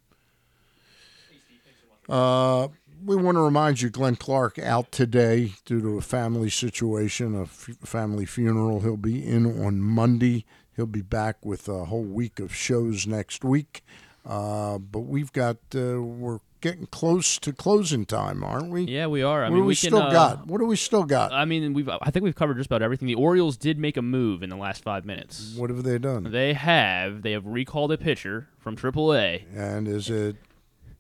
Uh, 2.09 2.69
we 3.05 3.17
want 3.17 3.37
to 3.37 3.41
remind 3.41 3.83
you, 3.83 3.91
Glenn 3.91 4.15
Clark 4.15 4.57
out 4.61 4.93
today 4.93 5.55
due 5.65 5.81
to 5.81 5.99
a 5.99 6.01
family 6.01 6.51
situation, 6.51 7.35
a 7.35 7.43
f- 7.43 7.71
family 7.83 8.25
funeral. 8.25 8.83
He'll 8.83 8.97
be 8.97 9.27
in 9.27 9.47
on 9.65 9.81
Monday. 9.81 10.45
He'll 10.77 10.87
be 10.87 11.03
back 11.03 11.45
with 11.45 11.69
a 11.69 11.87
whole 11.87 12.05
week 12.05 12.39
of 12.39 12.55
shows 12.55 13.05
next 13.05 13.43
week. 13.43 13.83
Uh, 14.25 14.79
but 14.79 15.01
we've 15.01 15.33
got 15.33 15.57
uh, 15.75 16.01
we're 16.01 16.39
getting 16.65 16.87
close 16.87 17.39
to 17.39 17.53
closing 17.53 18.07
time, 18.07 18.43
aren't 18.43 18.71
we? 18.71 18.85
Yeah, 18.85 19.07
we 19.07 19.23
are. 19.23 19.45
I 19.45 19.51
what 19.51 19.57
mean, 19.57 19.59
do 19.59 19.65
we, 19.65 19.69
we 19.69 19.77
can, 19.77 19.91
still 19.91 20.03
uh, 20.03 20.11
got? 20.11 20.47
What 20.47 20.59
do 20.61 20.65
we 20.67 20.77
still 20.77 21.05
got? 21.05 21.31
I 21.31 21.45
mean, 21.45 21.75
we've 21.75 21.89
I 21.91 22.11
think 22.11 22.25
we've 22.25 22.35
covered 22.35 22.57
just 22.57 22.69
about 22.69 22.81
everything. 22.81 23.07
The 23.07 23.17
Orioles 23.17 23.59
did 23.59 23.79
make 23.79 23.99
a 23.99 24.03
move 24.03 24.43
in 24.43 24.49
the 24.49 24.57
last 24.57 24.83
five 24.83 25.05
minutes. 25.05 25.55
What 25.57 25.69
have 25.69 25.83
they 25.83 25.99
done? 25.99 26.31
They 26.33 26.55
have 26.55 27.21
they 27.21 27.33
have 27.33 27.47
recalled 27.47 27.93
a 27.93 27.99
pitcher 27.99 28.49
from 28.59 28.77
AAA. 28.77 29.43
And 29.55 29.87
is 29.87 30.09
it? 30.09 30.37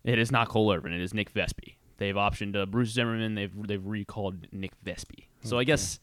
It 0.04 0.18
is 0.18 0.30
not 0.30 0.50
Cole 0.50 0.70
Irvin. 0.70 0.92
It 0.92 1.00
is 1.00 1.14
Nick 1.14 1.32
Vespi. 1.32 1.76
They've 1.96 2.14
optioned 2.14 2.54
uh, 2.56 2.66
Bruce 2.66 2.90
Zimmermann. 2.90 3.34
They've 3.34 3.66
they've 3.66 3.84
recalled 3.84 4.46
Nick 4.52 4.72
Vespi. 4.84 5.28
So 5.44 5.58
I 5.58 5.64
guess 5.64 5.98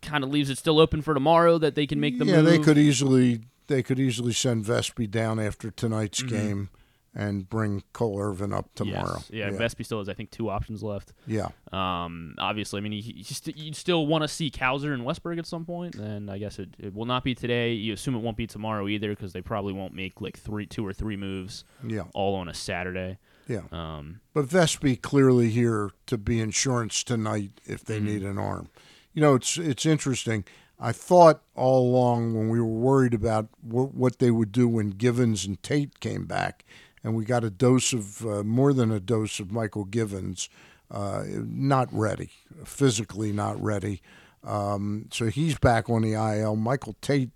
kind 0.00 0.24
of 0.24 0.30
leaves 0.30 0.50
it 0.50 0.58
still 0.58 0.80
open 0.80 1.02
for 1.02 1.14
tomorrow 1.14 1.56
that 1.58 1.76
they 1.76 1.86
can 1.86 2.00
make 2.00 2.18
the 2.18 2.24
yeah, 2.24 2.38
move. 2.38 2.44
Yeah, 2.46 2.50
they 2.50 2.58
could 2.58 2.78
easily 2.78 3.42
they 3.68 3.84
could 3.84 4.00
easily 4.00 4.32
send 4.32 4.64
Vespi 4.64 5.08
down 5.08 5.38
after 5.38 5.70
tonight's 5.70 6.20
Mhm. 6.24 6.28
game 6.28 6.70
and 7.14 7.48
bring 7.48 7.82
Cole 7.92 8.18
Irvin 8.18 8.52
up 8.52 8.74
tomorrow. 8.74 9.18
Yes. 9.28 9.30
Yeah, 9.30 9.50
Vespi 9.50 9.84
still 9.84 9.98
has, 9.98 10.08
I 10.08 10.14
think, 10.14 10.30
two 10.30 10.48
options 10.48 10.82
left. 10.82 11.12
Yeah. 11.26 11.48
Um, 11.72 12.34
obviously, 12.38 12.78
I 12.78 12.80
mean, 12.80 12.92
you, 12.92 13.02
you, 13.16 13.24
st- 13.24 13.56
you 13.56 13.72
still 13.74 14.06
want 14.06 14.22
to 14.22 14.28
see 14.28 14.50
Cowser 14.50 14.94
and 14.94 15.02
Westburg 15.04 15.38
at 15.38 15.46
some 15.46 15.64
point, 15.66 15.94
and 15.96 16.30
I 16.30 16.38
guess 16.38 16.58
it, 16.58 16.70
it 16.78 16.94
will 16.94 17.04
not 17.04 17.22
be 17.24 17.34
today. 17.34 17.72
You 17.72 17.92
assume 17.92 18.14
it 18.14 18.20
won't 18.22 18.36
be 18.36 18.46
tomorrow 18.46 18.88
either 18.88 19.10
because 19.10 19.32
they 19.32 19.42
probably 19.42 19.72
won't 19.74 19.94
make 19.94 20.20
like 20.20 20.38
three, 20.38 20.66
two 20.66 20.86
or 20.86 20.92
three 20.92 21.16
moves. 21.16 21.64
Yeah. 21.86 22.04
All 22.14 22.34
on 22.34 22.48
a 22.48 22.54
Saturday. 22.54 23.18
Yeah. 23.48 23.62
Um, 23.72 24.20
But 24.32 24.46
Vespi 24.46 25.00
clearly 25.00 25.50
here 25.50 25.90
to 26.06 26.16
be 26.16 26.40
insurance 26.40 27.02
tonight 27.04 27.60
if 27.66 27.84
they 27.84 27.98
Mhm. 28.00 28.04
need 28.04 28.22
an 28.22 28.38
arm. 28.38 28.68
You 29.12 29.20
know, 29.20 29.34
it's 29.34 29.58
it's 29.58 29.84
interesting. 29.84 30.44
I 30.80 30.92
thought 30.92 31.42
all 31.54 31.90
along 31.90 32.34
when 32.34 32.48
we 32.48 32.58
were 32.58 32.66
worried 32.66 33.14
about 33.14 33.48
what, 33.60 33.94
what 33.94 34.18
they 34.18 34.30
would 34.30 34.50
do 34.52 34.66
when 34.68 34.90
Givens 34.90 35.44
and 35.44 35.62
Tate 35.62 36.00
came 36.00 36.24
back, 36.24 36.64
and 37.04 37.14
we 37.14 37.24
got 37.24 37.44
a 37.44 37.50
dose 37.50 37.92
of 37.92 38.24
uh, 38.26 38.42
more 38.42 38.72
than 38.72 38.90
a 38.90 39.00
dose 39.00 39.40
of 39.40 39.48
Mychal 39.48 39.90
Givens, 39.90 40.48
uh, 40.90 41.24
not 41.28 41.88
ready, 41.92 42.30
physically 42.64 43.32
not 43.32 43.60
ready. 43.62 44.00
Um, 44.44 45.06
so 45.12 45.26
he's 45.26 45.58
back 45.58 45.88
on 45.88 46.02
the 46.02 46.12
IL. 46.14 46.56
Michael 46.56 46.96
Tate, 47.00 47.30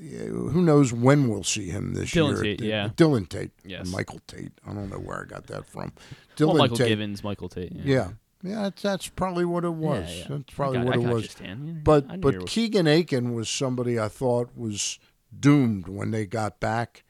uh, 0.00 0.04
who 0.04 0.62
knows 0.62 0.92
when 0.92 1.28
we'll 1.28 1.42
see 1.44 1.68
him 1.70 1.94
this 1.94 2.14
year. 2.14 2.24
Dylan 2.24 2.32
year? 2.34 2.42
Tate, 2.56 2.60
yeah. 2.62 2.88
Dylan 2.96 3.28
Tate. 3.28 3.50
Yes. 3.64 3.90
Michael 3.90 4.20
Tate. 4.26 4.52
I 4.66 4.72
don't 4.72 4.88
know 4.90 4.98
where 4.98 5.22
I 5.22 5.24
got 5.24 5.46
that 5.48 5.66
from. 5.66 5.92
Well, 6.38 6.54
Michael 6.54 6.76
Tate. 6.76 6.88
Givens, 6.88 7.24
Michael 7.24 7.48
Tate, 7.48 7.72
yeah. 7.72 7.82
Yeah. 7.84 8.08
Yeah, 8.42 8.62
that's, 8.64 8.82
that's 8.82 9.08
probably 9.08 9.44
what 9.44 9.64
it 9.64 9.72
was. 9.74 10.08
yeah. 10.08 10.26
That's 10.28 10.54
probably 10.54 10.78
got- 10.78 10.86
what 10.86 10.96
I 10.96 11.00
it 11.00 11.14
was. 11.14 11.22
you, 11.24 11.28
Stan. 11.30 11.66
Yeah, 11.66 11.72
I 11.72 11.76
But 11.82 12.20
but 12.20 12.46
Keegan 12.46 12.86
Akin 12.86 13.34
was 13.34 13.48
somebody 13.48 13.98
I 13.98 14.06
thought 14.08 14.50
was 14.56 15.00
doomed 15.36 15.88
when 15.88 16.12
they 16.12 16.26
got 16.26 16.60
back, 16.60 17.02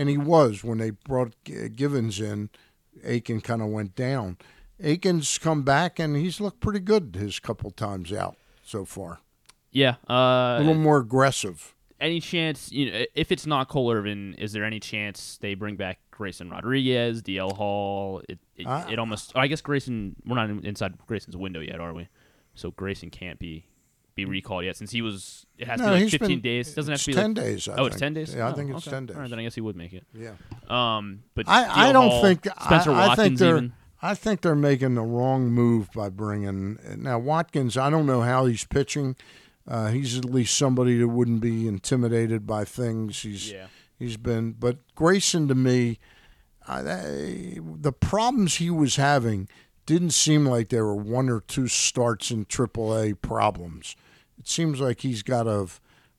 and 0.00 0.08
he 0.08 0.16
was 0.18 0.64
when 0.64 0.78
they 0.78 0.90
brought 0.90 1.34
Givens 1.44 2.20
in. 2.20 2.48
Akin 3.04 3.40
kind 3.40 3.62
of 3.62 3.68
went 3.68 3.94
down. 3.94 4.36
Akin's 4.82 5.38
come 5.38 5.62
back 5.62 5.98
and 5.98 6.16
he's 6.16 6.40
looked 6.40 6.60
pretty 6.60 6.80
good 6.80 7.16
his 7.18 7.38
couple 7.38 7.70
times 7.70 8.12
out 8.12 8.36
so 8.64 8.84
far. 8.84 9.20
yeah. 9.70 9.96
Uh, 10.08 10.56
a 10.56 10.58
little 10.60 10.74
more 10.74 10.98
aggressive. 10.98 11.74
any 12.00 12.18
chance 12.20 12.72
you 12.72 12.90
know 12.90 13.04
if 13.14 13.30
it's 13.30 13.46
not 13.46 13.68
Cole 13.68 13.92
Irvin, 13.92 14.34
is 14.38 14.52
there 14.52 14.64
any 14.64 14.80
chance 14.80 15.38
they 15.40 15.54
bring 15.54 15.76
back 15.76 15.98
Grayson 16.10 16.50
Rodriguez, 16.50 17.22
DL 17.22 17.54
Hall? 17.56 18.22
It 18.28 18.38
it, 18.56 18.66
I- 18.66 18.92
it 18.92 18.98
almost 18.98 19.32
I 19.36 19.46
guess 19.46 19.60
Grayson 19.60 20.16
we're 20.26 20.36
not 20.36 20.50
inside 20.64 20.96
Grayson's 21.06 21.36
window 21.36 21.60
yet, 21.60 21.78
are 21.80 21.92
we? 21.94 22.08
So 22.54 22.70
Grayson 22.72 23.10
can't 23.10 23.38
be 23.38 23.66
be 24.14 24.24
recalled 24.24 24.64
yet 24.64 24.76
since 24.76 24.90
he 24.90 25.02
was 25.02 25.46
it 25.58 25.66
has 25.68 25.78
to 25.80 25.86
be 25.86 25.90
like 25.92 26.10
15 26.10 26.28
been- 26.28 26.40
days. 26.40 26.74
Doesn't 26.74 26.90
have 26.92 27.00
to 27.00 27.06
be 27.06 27.12
10 27.12 27.24
like, 27.34 27.34
days, 27.44 27.68
I 27.68 27.74
oh, 27.76 27.86
it's 27.86 27.96
10 27.96 28.14
days. 28.14 28.34
Yeah, 28.34 28.46
I 28.48 28.50
Oh, 28.50 28.54
think 28.54 28.70
it's 28.70 28.86
okay. 28.86 28.96
10 28.96 29.06
days. 29.06 29.16
All 29.16 29.22
right, 29.22 29.30
then 29.30 29.38
I 29.38 29.42
guess 29.42 29.54
he 29.54 29.60
would 29.60 29.76
make 29.76 29.92
it. 29.92 30.04
Yeah. 30.14 30.32
Um, 30.68 31.22
but 31.34 31.48
I, 31.48 31.88
I 31.88 31.92
don't 31.92 32.10
Hall, 32.10 32.22
think 32.22 32.46
Spencer 32.62 32.90
I, 32.92 33.08
I 33.10 33.14
think 33.14 33.38
they're 33.38 33.56
even. 33.56 33.72
I 34.02 34.14
think 34.14 34.40
they're 34.40 34.54
making 34.54 34.94
the 34.94 35.02
wrong 35.02 35.50
move 35.50 35.90
by 35.94 36.08
bringing 36.08 36.78
now 36.96 37.18
Watkins. 37.18 37.76
I 37.76 37.90
don't 37.90 38.06
know 38.06 38.22
how 38.22 38.46
he's 38.46 38.64
pitching. 38.64 39.14
Uh, 39.68 39.88
he's 39.88 40.16
at 40.16 40.24
least 40.24 40.56
somebody 40.56 40.98
that 40.98 41.08
wouldn't 41.08 41.40
be 41.42 41.68
intimidated 41.68 42.46
by 42.46 42.64
things. 42.64 43.20
He's 43.22 43.52
Yeah. 43.52 43.66
he's 43.98 44.16
been, 44.16 44.52
but 44.52 44.78
Grayson 44.94 45.48
to 45.48 45.54
me, 45.54 45.98
I- 46.66 46.80
the 46.82 47.92
problems 47.92 48.56
he 48.56 48.70
was 48.70 48.96
having 48.96 49.48
didn't 49.90 50.10
seem 50.10 50.46
like 50.46 50.68
there 50.68 50.84
were 50.84 50.94
one 50.94 51.28
or 51.28 51.40
two 51.40 51.66
starts 51.66 52.30
in 52.30 52.44
AAA 52.44 53.20
problems. 53.20 53.96
It 54.38 54.46
seems 54.46 54.80
like 54.80 55.00
he's 55.00 55.24
got 55.24 55.44
to 55.44 55.66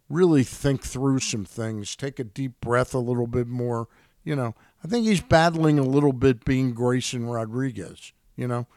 really 0.10 0.44
think 0.44 0.84
through 0.84 1.20
some 1.20 1.46
things, 1.46 1.96
take 1.96 2.20
a 2.20 2.26
deep 2.26 2.60
breath 2.60 2.94
a 2.94 3.00
little 3.00 3.28
bit 3.28 3.48
more. 3.48 3.88
You 4.26 4.36
know, 4.36 4.56
I 4.84 4.90
think 4.90 5.06
he's 5.06 5.22
battling 5.22 5.80
a 5.80 5.84
little 5.84 6.12
bit 6.12 6.44
being 6.44 6.74
Grayson 6.74 7.28
Rodriguez. 7.28 8.12
You 8.36 8.50
know, 8.50 8.68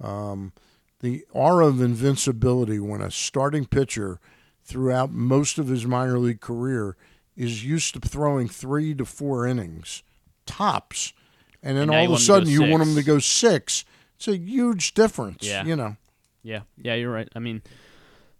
um, 0.00 0.54
the 1.00 1.26
aura 1.32 1.66
of 1.66 1.82
invincibility 1.82 2.80
when 2.80 3.02
a 3.02 3.10
starting 3.10 3.66
pitcher 3.66 4.20
throughout 4.64 5.12
most 5.12 5.58
of 5.58 5.68
his 5.68 5.84
minor 5.84 6.18
league 6.18 6.40
career 6.40 6.96
is 7.36 7.62
used 7.62 7.92
to 7.92 8.00
throwing 8.00 8.48
three 8.48 8.94
to 8.94 9.04
four 9.04 9.46
innings 9.46 10.02
tops, 10.46 11.12
and 11.62 11.76
then 11.76 11.90
And 11.90 11.90
all 11.90 12.04
of 12.04 12.08
a 12.08 12.12
want 12.12 12.22
him 12.22 12.26
to 12.26 12.26
go 12.26 12.34
sudden 12.34 12.48
you 12.48 12.70
want 12.70 12.82
him 12.82 12.94
to 12.94 13.02
go 13.02 13.18
six. 13.18 13.84
It's 14.20 14.28
a 14.28 14.36
huge 14.36 14.92
difference. 14.92 15.38
Yeah. 15.46 15.64
You 15.64 15.76
know. 15.76 15.96
Yeah, 16.42 16.60
yeah, 16.76 16.94
you're 16.94 17.10
right. 17.12 17.28
I 17.34 17.38
mean, 17.38 17.62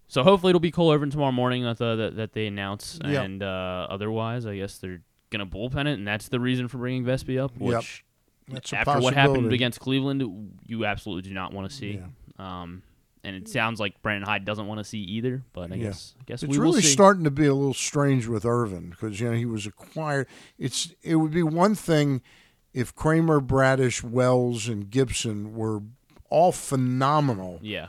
so 0.09 0.23
hopefully 0.23 0.51
it'll 0.51 0.61
be 0.61 0.71
Cole 0.71 0.93
Irvin 0.93 1.11
tomorrow 1.11 1.33
morning 1.33 1.65
that 1.65 1.79
the, 1.79 1.97
that, 1.97 2.17
that 2.17 2.33
they 2.35 2.47
announce, 2.47 2.99
Yeah. 3.05 3.23
and 3.23 3.43
uh, 3.43 3.87
otherwise, 3.91 4.45
I 4.47 4.57
guess 4.57 4.79
they're 4.79 5.01
gonna 5.31 5.47
bullpen 5.47 5.81
it, 5.87 5.99
and 5.99 6.07
that's 6.07 6.29
the 6.29 6.41
reason 6.41 6.69
for 6.69 6.79
bringing 6.79 7.05
Vespi 7.05 7.39
up. 7.43 7.53
Yep. 7.59 7.77
Which, 7.79 8.05
That's 8.49 8.73
after 8.73 9.01
what 9.01 9.15
happened 9.15 9.53
against 9.53 9.81
Cleveland, 9.81 10.23
you 10.67 10.85
absolutely 10.85 11.29
do 11.29 11.35
not 11.35 11.53
want 11.53 11.71
to 11.71 11.75
see. 11.77 12.01
Um, 12.39 12.83
and 13.23 13.37
it 13.37 13.49
sounds 13.49 13.79
like 13.81 14.01
Brandon 14.03 14.27
Hyde 14.27 14.45
doesn't 14.47 14.67
want 14.67 14.79
to 14.79 14.85
see 14.85 14.99
either. 15.01 15.43
But 15.53 15.73
I 15.73 15.77
Yeah. 15.77 15.85
guess 15.89 16.15
I 16.21 16.25
guess 16.25 16.43
it's 16.43 16.51
we 16.51 16.57
really 16.59 16.77
will 16.77 16.81
see. 16.83 16.89
starting 16.89 17.25
to 17.25 17.31
be 17.31 17.45
a 17.47 17.55
little 17.55 17.75
strange 17.75 18.27
with 18.27 18.45
Irvin 18.47 18.91
because 18.91 19.21
you 19.21 19.29
know 19.31 19.37
he 19.37 19.45
was 19.47 19.67
acquired. 19.67 20.27
It's 20.59 20.95
it 21.03 21.17
would 21.17 21.33
be 21.33 21.43
one 21.43 21.75
thing 21.75 22.23
if 22.73 22.95
Kremer, 22.95 23.41
Bradish, 23.41 24.03
Wells, 24.03 24.69
and 24.69 24.91
Gibson 24.91 25.55
were 25.55 25.83
all 26.29 26.53
phenomenal. 26.53 27.59
Yeah. 27.63 27.89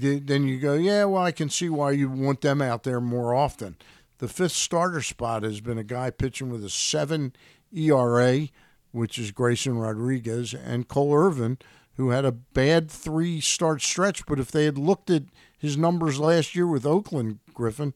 Th- 0.00 0.22
Then 0.24 0.44
you 0.46 0.58
go, 0.60 0.74
yeah, 0.74 1.04
well, 1.04 1.22
I 1.22 1.32
can 1.32 1.48
see 1.50 1.68
why 1.68 1.90
you 1.92 2.08
want 2.08 2.40
them 2.40 2.62
out 2.62 2.84
there 2.84 3.00
more 3.00 3.34
often. 3.34 3.76
The 4.18 4.28
fifth 4.28 4.52
starter 4.52 5.02
spot 5.02 5.42
has 5.42 5.60
been 5.60 5.78
a 5.78 5.82
guy 5.84 6.10
pitching 6.10 6.50
with 6.50 6.64
a 6.64 6.70
seven 6.70 7.32
ERA, 7.76 8.48
which 8.92 9.18
is 9.18 9.32
Grayson 9.32 9.76
Rodriguez, 9.78 10.54
and 10.54 10.86
Cole 10.86 11.14
Irvin, 11.14 11.58
who 11.96 12.10
had 12.10 12.24
a 12.24 12.30
bad 12.32 12.90
three 12.90 13.40
start 13.40 13.82
stretch. 13.82 14.24
But 14.26 14.38
if 14.38 14.52
they 14.52 14.64
had 14.66 14.78
looked 14.78 15.10
at 15.10 15.24
his 15.58 15.76
numbers 15.76 16.18
last 16.20 16.54
year 16.54 16.66
with 16.66 16.86
Oakland, 16.86 17.38
Griffin. 17.54 17.94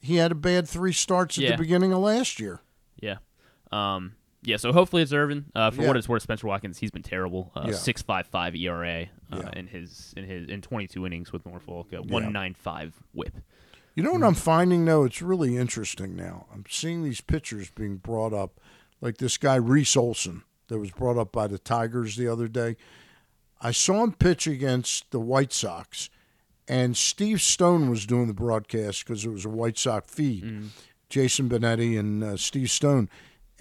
He 0.00 0.16
had 0.16 0.32
a 0.32 0.34
bad 0.34 0.66
three 0.68 0.92
starts 0.92 1.38
at 1.38 1.44
Yeah. 1.44 1.50
the 1.52 1.58
beginning 1.58 1.92
of 1.92 2.00
last 2.00 2.40
year. 2.40 2.60
Yeah. 3.00 3.18
Um, 3.70 4.14
yeah, 4.42 4.56
so 4.56 4.72
hopefully 4.72 5.02
it's 5.02 5.12
Irvin. 5.12 5.46
Uh, 5.54 5.70
for 5.70 5.82
Yeah. 5.82 5.88
what 5.88 5.96
it's 5.96 6.08
worth, 6.08 6.22
Spencer 6.22 6.46
Watkins, 6.46 6.78
he's 6.78 6.90
been 6.90 7.02
terrible. 7.02 7.52
Uh. 7.54 7.72
Six 7.72 8.02
five 8.02 8.26
five 8.26 8.54
ERA 8.54 9.08
uh, 9.30 9.36
Yeah. 9.36 9.50
in 9.54 9.66
his 9.68 10.12
in 10.16 10.24
his 10.24 10.48
in 10.48 10.60
twenty 10.62 10.86
two 10.86 11.06
innings 11.06 11.32
with 11.32 11.44
Norfolk. 11.46 11.88
One 11.92 12.32
nine 12.32 12.54
five 12.54 12.94
WHIP. 13.12 13.34
You 13.94 14.02
know 14.02 14.12
what 14.12 14.22
I'm 14.22 14.34
finding 14.34 14.84
though? 14.84 15.04
It's 15.04 15.20
really 15.22 15.56
interesting 15.56 16.16
now. 16.16 16.46
I'm 16.52 16.64
seeing 16.68 17.02
these 17.04 17.20
pitchers 17.20 17.70
being 17.70 17.96
brought 17.96 18.32
up, 18.32 18.58
like 19.00 19.18
this 19.18 19.36
guy 19.36 19.56
Reese 19.56 19.96
Olson 19.96 20.42
that 20.68 20.78
was 20.78 20.90
brought 20.90 21.18
up 21.18 21.30
by 21.32 21.46
the 21.46 21.58
Tigers 21.58 22.16
the 22.16 22.26
other 22.28 22.48
day. 22.48 22.76
I 23.60 23.70
saw 23.70 24.02
him 24.02 24.12
pitch 24.12 24.46
against 24.46 25.10
the 25.10 25.20
White 25.20 25.52
Sox, 25.52 26.08
and 26.66 26.96
Steve 26.96 27.40
Stone 27.42 27.90
was 27.90 28.06
doing 28.06 28.26
the 28.28 28.34
broadcast 28.34 29.04
because 29.06 29.24
it 29.24 29.28
was 29.30 29.44
a 29.44 29.48
White 29.50 29.76
Sox 29.78 30.10
feed. 30.12 30.70
Jason 31.10 31.48
Benetti 31.48 31.98
and 31.98 32.24
uh, 32.24 32.36
Steve 32.38 32.70
Stone, 32.70 33.10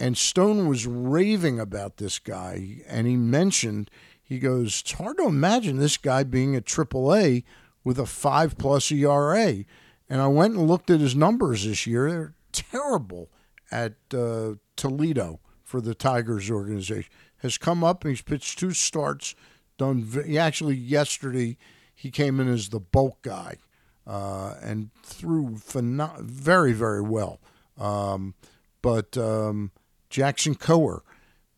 and 0.01 0.17
Stone 0.17 0.67
was 0.67 0.87
raving 0.87 1.59
about 1.59 1.97
this 1.97 2.17
guy, 2.17 2.81
and 2.87 3.05
he 3.05 3.15
mentioned 3.15 3.91
he 4.19 4.39
goes, 4.39 4.81
"It's 4.81 4.93
hard 4.93 5.17
to 5.17 5.27
imagine 5.27 5.77
this 5.77 5.97
guy 5.97 6.23
being 6.23 6.55
at 6.55 6.65
AAA 6.65 7.43
with 7.83 7.99
a 7.99 8.07
five 8.07 8.57
plus 8.57 8.91
ERA." 8.91 9.63
And 10.09 10.19
I 10.19 10.25
went 10.25 10.55
and 10.55 10.67
looked 10.67 10.89
at 10.89 11.01
his 11.01 11.15
numbers 11.15 11.65
this 11.65 11.85
year. 11.85 12.09
They're 12.09 12.33
terrible 12.51 13.29
at 13.71 13.93
uh, 14.11 14.55
Toledo 14.75 15.39
for 15.61 15.79
the 15.79 15.93
Tigers 15.93 16.49
organization. 16.49 17.11
Has 17.37 17.59
come 17.59 17.83
up 17.83 18.03
and 18.03 18.11
he's 18.11 18.23
pitched 18.23 18.57
two 18.57 18.71
starts. 18.71 19.35
Done. 19.77 20.07
He 20.25 20.35
actually 20.35 20.77
yesterday 20.77 21.57
he 21.93 22.09
came 22.09 22.39
in 22.39 22.47
as 22.47 22.69
the 22.69 22.79
bulk 22.79 23.21
guy 23.21 23.57
uh, 24.07 24.55
and 24.63 24.89
threw 25.03 25.57
very 25.57 26.73
very 26.73 27.01
well. 27.01 27.39
Um, 27.77 28.33
but 28.81 29.15
um, 29.15 29.71
Jackson 30.11 30.55
Kowar 30.55 30.99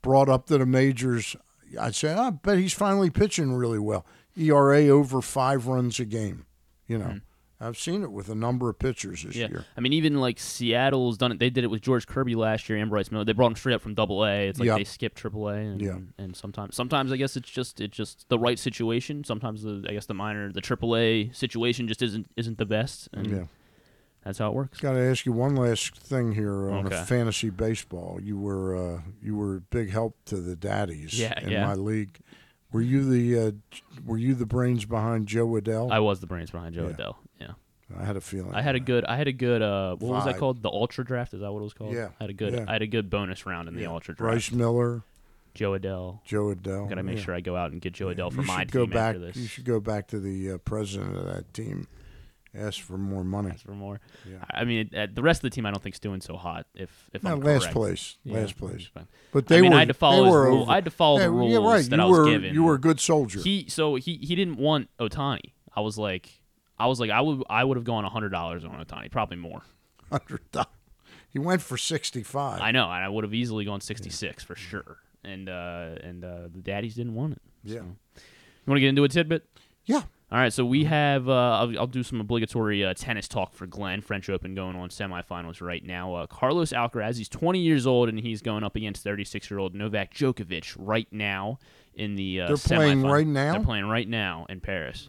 brought 0.02 0.30
up 0.30 0.46
to 0.48 0.58
the 0.58 0.66
majors. 0.66 1.36
I 1.80 1.92
said, 1.92 2.18
I 2.18 2.30
bet 2.30 2.58
he's 2.60 2.74
finally 2.74 3.10
pitching 3.10 3.54
really 3.54 3.80
well. 3.80 4.06
ERA 4.38 4.88
over 4.88 5.22
five 5.22 5.68
runs 5.68 6.00
a 6.00 6.06
game. 6.06 6.46
You 6.88 6.98
know, 7.00 7.06
hmm. 7.06 7.18
I've 7.60 7.78
seen 7.78 8.04
it 8.04 8.12
with 8.12 8.28
a 8.30 8.36
number 8.36 8.70
of 8.70 8.78
pitchers 8.78 9.24
this 9.24 9.36
Yeah, 9.36 9.48
year. 9.48 9.66
I 9.78 9.80
mean, 9.82 9.94
even 9.94 10.20
like 10.20 10.38
Seattle's 10.38 11.18
done 11.18 11.32
it. 11.32 11.40
They 11.40 11.50
did 11.50 11.64
it 11.64 11.68
with 11.72 11.82
George 11.82 12.06
Kirby 12.08 12.36
last 12.36 12.68
year 12.68 12.78
and 12.78 12.90
Bryce 12.90 13.10
Miller. 13.10 13.24
They 13.24 13.32
brought 13.32 13.48
him 13.48 13.56
straight 13.56 13.74
up 13.74 13.82
from 13.82 13.94
Double 13.94 14.26
A. 14.26 14.50
It's 14.50 14.60
like 14.60 14.68
Yep. 14.68 14.78
they 14.78 14.84
skip 14.84 15.16
Triple 15.16 15.48
A, 15.48 15.54
and, 15.56 15.82
Yeah. 15.82 15.98
and 16.18 16.36
sometimes, 16.36 16.76
sometimes 16.76 17.12
I 17.14 17.18
guess 17.18 17.38
it's 17.38 17.50
just 17.50 17.80
it's 17.80 17.96
just 17.96 18.28
the 18.28 18.38
right 18.38 18.60
situation. 18.60 19.24
Sometimes 19.24 19.64
the 19.64 19.86
I 19.90 19.94
guess 19.94 20.06
the 20.08 20.14
minor, 20.14 20.52
the 20.52 20.62
Triple 20.62 20.96
A 20.98 21.32
situation 21.34 21.88
just 21.88 22.02
isn't 22.02 22.28
isn't 22.36 22.58
the 22.58 22.66
best. 22.66 23.08
And 23.14 23.28
Yeah. 23.28 23.44
That's 24.24 24.38
how 24.40 24.50
it 24.50 24.54
works. 24.54 24.80
Got 24.80 24.94
to 24.94 25.00
ask 25.02 25.26
you 25.26 25.34
one 25.34 25.56
last 25.56 25.96
thing 25.98 26.32
here 26.32 26.70
on 26.70 26.86
Okay. 26.88 26.96
a 26.96 27.04
fantasy 27.06 27.50
baseball. 27.50 28.20
You 28.22 28.38
were 28.40 28.76
uh, 28.98 29.02
you 29.22 29.36
were 29.36 29.58
a 29.58 29.62
big 29.62 29.90
help 29.92 30.16
to 30.26 30.38
the 30.38 30.56
daddies 30.56 31.20
Yeah, 31.20 31.38
in 31.42 31.50
yeah. 31.50 31.66
my 31.68 31.74
league. 31.76 32.20
Were 32.72 32.82
you 32.82 33.04
the 33.10 33.48
uh, 33.48 33.52
were 34.06 34.18
you 34.18 34.34
the 34.34 34.46
brains 34.46 34.86
behind 34.86 35.28
Jo 35.28 35.46
Adell? 35.48 35.92
I 35.92 36.00
was 36.00 36.22
the 36.22 36.28
brains 36.28 36.52
behind 36.52 36.74
Joe 36.76 36.88
Yeah. 36.88 36.94
Adell. 36.96 37.16
Yeah. 37.40 37.48
I 38.00 38.06
had 38.06 38.16
a 38.16 38.22
feeling. 38.22 38.56
I 38.56 38.62
had 38.62 38.76
a 38.76 38.80
good. 38.80 39.04
I 39.06 39.18
had 39.18 39.28
a 39.28 39.34
good. 39.34 39.62
Uh, 39.62 39.96
what 39.98 40.14
was 40.14 40.26
that 40.26 40.38
called? 40.38 40.64
The 40.64 40.70
Ultra 40.70 41.04
Draft. 41.06 41.34
Is 41.36 41.42
that 41.42 41.52
what 41.52 41.60
it 41.60 41.64
was 41.64 41.74
called? 41.74 41.94
Yeah, 41.94 42.08
I 42.20 42.24
had 42.24 42.30
a 42.32 42.34
good. 42.34 42.54
yeah. 42.54 42.66
I 42.68 42.74
had 42.74 42.82
a 42.82 42.88
good 42.88 43.10
bonus 43.10 43.46
round 43.46 43.68
in 43.68 43.76
the 43.76 43.86
Ultra 43.86 44.16
Draft. 44.16 44.32
Bryce 44.32 44.52
Miller, 44.52 45.04
Jo 45.54 45.78
Adell. 45.78 46.22
Jo 46.26 46.56
Adell. 46.56 46.90
Got 46.90 46.96
to 46.96 47.04
make 47.04 47.18
yeah. 47.18 47.24
sure 47.24 47.36
I 47.36 47.42
go 47.42 47.56
out 47.56 47.72
and 47.74 47.80
get 47.82 47.94
Jo 47.94 48.08
Adell 48.08 48.34
for 48.34 48.42
you 48.42 48.48
my 48.48 48.64
team 48.64 48.70
go 48.72 48.88
back. 48.88 49.10
after 49.16 49.20
this. 49.20 49.36
You 49.36 49.46
should 49.48 49.66
go 49.66 49.80
back 49.80 50.08
to 50.08 50.20
the 50.20 50.54
uh, 50.54 50.58
president 50.60 51.16
of 51.16 51.26
that 51.26 51.54
team, 51.54 51.88
ask 52.56 52.82
for 52.82 52.98
more 52.98 53.24
money. 53.24 53.50
Ask 53.52 53.66
for 53.66 53.74
more. 53.74 54.00
Yeah. 54.30 54.38
I 54.52 54.62
I 54.62 54.64
mean, 54.66 54.90
uh, 54.96 55.08
the 55.14 55.22
rest 55.24 55.40
of 55.40 55.50
the 55.50 55.50
team 55.56 55.66
I 55.66 55.72
don't 55.72 55.82
think's 55.82 56.00
doing 56.00 56.22
so 56.22 56.36
hot. 56.38 56.66
If 56.76 57.10
if 57.14 57.24
No, 57.24 57.32
I'm 57.34 57.40
last 57.42 57.62
correct. 57.64 57.74
place, 57.76 58.18
Yeah, 58.24 58.40
last 58.40 58.58
place. 58.58 58.90
But 59.32 59.46
I 59.46 59.56
they 59.56 59.62
mean, 59.62 59.72
were 59.72 59.78
I 59.78 59.80
had 59.80 59.88
to 59.90 59.94
follow 59.94 60.30
were 60.30 60.46
rule. 60.50 60.70
I 60.70 60.76
had 60.76 60.86
to 60.86 60.92
follow 60.92 61.18
Yeah, 61.20 61.26
the 61.26 61.32
rules 61.32 61.52
yeah, 61.52 61.58
right. 61.60 61.90
that 61.90 61.96
you 61.98 62.02
I 62.02 62.06
was 62.06 62.18
were, 62.20 62.26
given. 62.26 62.54
You 62.54 62.64
were 62.64 62.76
a 62.76 62.80
good 62.80 63.00
soldier. 63.00 63.40
He 63.40 63.66
so 63.70 63.96
he 63.96 64.18
he 64.18 64.36
didn't 64.36 64.58
want 64.58 64.90
Ohtani. 65.00 65.54
I 65.76 65.82
was 65.82 65.98
like, 65.98 66.42
I 66.78 66.88
was 66.88 67.00
like, 67.00 67.10
I 67.10 67.22
would 67.22 67.44
I 67.50 67.64
would 67.64 67.78
have 67.78 67.84
gone 67.86 68.04
hundred 68.06 68.30
dollars 68.30 68.64
on 68.66 68.72
Ohtani, 68.84 69.10
probably 69.12 69.38
more. 69.38 69.62
hundred 70.12 70.50
dollars. 70.52 70.68
He 71.30 71.40
went 71.40 71.62
for 71.64 71.78
sixty 71.78 72.22
five. 72.22 72.62
I 72.62 72.72
know, 72.72 72.84
and 72.86 73.04
I 73.04 73.10
would 73.10 73.24
have 73.24 73.34
easily 73.34 73.66
gone 73.66 73.82
sixty 73.82 74.10
six 74.12 74.44
for 74.44 74.56
sure. 74.56 74.98
And 75.24 75.50
uh 75.50 75.96
and 76.04 76.24
uh 76.24 76.42
the 76.54 76.60
daddies 76.62 76.94
didn't 76.96 77.16
want 77.16 77.34
it. 77.34 77.42
Yeah. 77.64 77.80
So. 77.80 77.86
You 77.86 78.72
want 78.72 78.78
to 78.78 78.82
get 78.82 78.90
into 78.90 79.04
a 79.04 79.10
tidbit? 79.10 79.46
Yeah. 79.86 80.04
All 80.34 80.40
right, 80.40 80.52
so 80.52 80.66
we 80.66 80.86
have. 80.86 81.30
Uh, 81.30 81.60
I'll, 81.60 81.80
I'll 81.82 81.86
do 81.88 82.02
some 82.02 82.20
obligatory 82.20 82.84
uh, 82.84 82.96
tennis 82.96 83.28
talk 83.28 83.54
for 83.54 83.68
Glenn. 83.68 84.02
French 84.02 84.32
Open 84.32 84.56
going 84.56 84.76
on 84.76 84.90
semifinals 84.90 85.62
right 85.62 85.86
now. 85.86 86.16
Uh, 86.16 86.26
Carlos 86.26 86.74
Alcaraz, 86.74 87.18
he's 87.18 87.30
20 87.30 87.60
years 87.60 87.86
old, 87.86 88.10
and 88.10 88.20
he's 88.20 88.42
going 88.42 88.64
up 88.64 88.76
against 88.76 89.06
36-year-old 89.06 89.76
Novak 89.76 90.12
Djokovic 90.12 90.76
right 90.80 91.08
now 91.12 91.60
in 91.94 92.16
the. 92.16 92.42
Uh, 92.42 92.48
They're 92.48 92.58
playing 92.58 93.04
right 93.04 93.28
now? 93.28 93.52
They're 93.52 93.62
playing 93.62 93.86
right 93.86 94.10
now 94.10 94.48
in 94.50 94.60
Paris. 94.60 95.08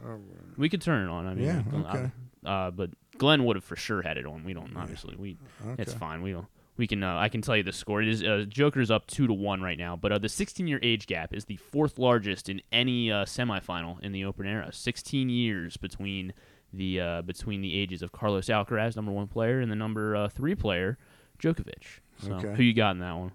we 0.59 0.69
could 0.69 0.83
turn 0.83 1.09
it 1.09 1.11
on. 1.11 1.27
I 1.27 1.33
mean, 1.33 1.47
Yeah, 1.47 1.63
uh, 1.73 1.89
okay. 1.97 2.11
Uh, 2.45 2.71
but 2.73 2.91
Glenn 3.17 3.47
would 3.47 3.57
have 3.57 3.65
for 3.65 3.77
sure 3.77 4.03
had 4.03 4.19
it 4.19 4.27
on. 4.27 4.45
We 4.45 4.53
don't. 4.53 4.77
Obviously, 4.77 5.17
we. 5.17 5.39
okay. 5.67 5.83
It's 5.83 5.95
fine. 5.95 6.21
We 6.21 6.33
don't. 6.33 6.47
We 6.77 6.87
can. 6.89 7.03
Uh, 7.05 7.17
I 7.17 7.29
can 7.29 7.41
tell 7.41 7.57
you 7.57 7.63
the 7.63 7.73
score. 7.73 8.03
It 8.03 8.09
is 8.09 8.23
uh, 8.23 8.45
Joker's 8.49 8.91
up 8.91 9.07
two 9.07 9.27
to 9.29 9.33
one 9.33 9.63
right 9.63 9.79
now, 9.79 9.95
but 9.95 10.11
uh, 10.11 10.19
the 10.19 10.27
16-year 10.27 10.81
age 10.83 11.07
gap 11.07 11.33
is 11.33 11.45
the 11.45 11.57
fourth 11.57 11.99
largest 12.01 12.49
in 12.49 12.61
any 12.73 13.13
uh, 13.13 13.25
semifinal 13.25 14.01
in 14.03 14.11
the 14.11 14.25
Open 14.25 14.45
era. 14.47 14.71
16 14.73 15.29
years 15.29 15.77
between 15.77 16.33
the 16.73 17.01
uh, 17.01 17.23
between 17.23 17.61
the 17.61 17.79
ages 17.79 18.03
of 18.03 18.11
Carlos 18.11 18.47
Alcaraz, 18.47 18.97
number 18.97 19.13
one 19.13 19.29
player, 19.29 19.61
and 19.61 19.71
the 19.71 19.77
number 19.77 20.17
uh, 20.17 20.29
three 20.29 20.57
player, 20.57 20.99
Djokovic. 21.39 22.01
So, 22.19 22.33
Okay. 22.35 22.55
who 22.57 22.63
you 22.65 22.75
got 22.75 22.91
in 22.93 22.99
that 23.01 23.17
one? 23.17 23.33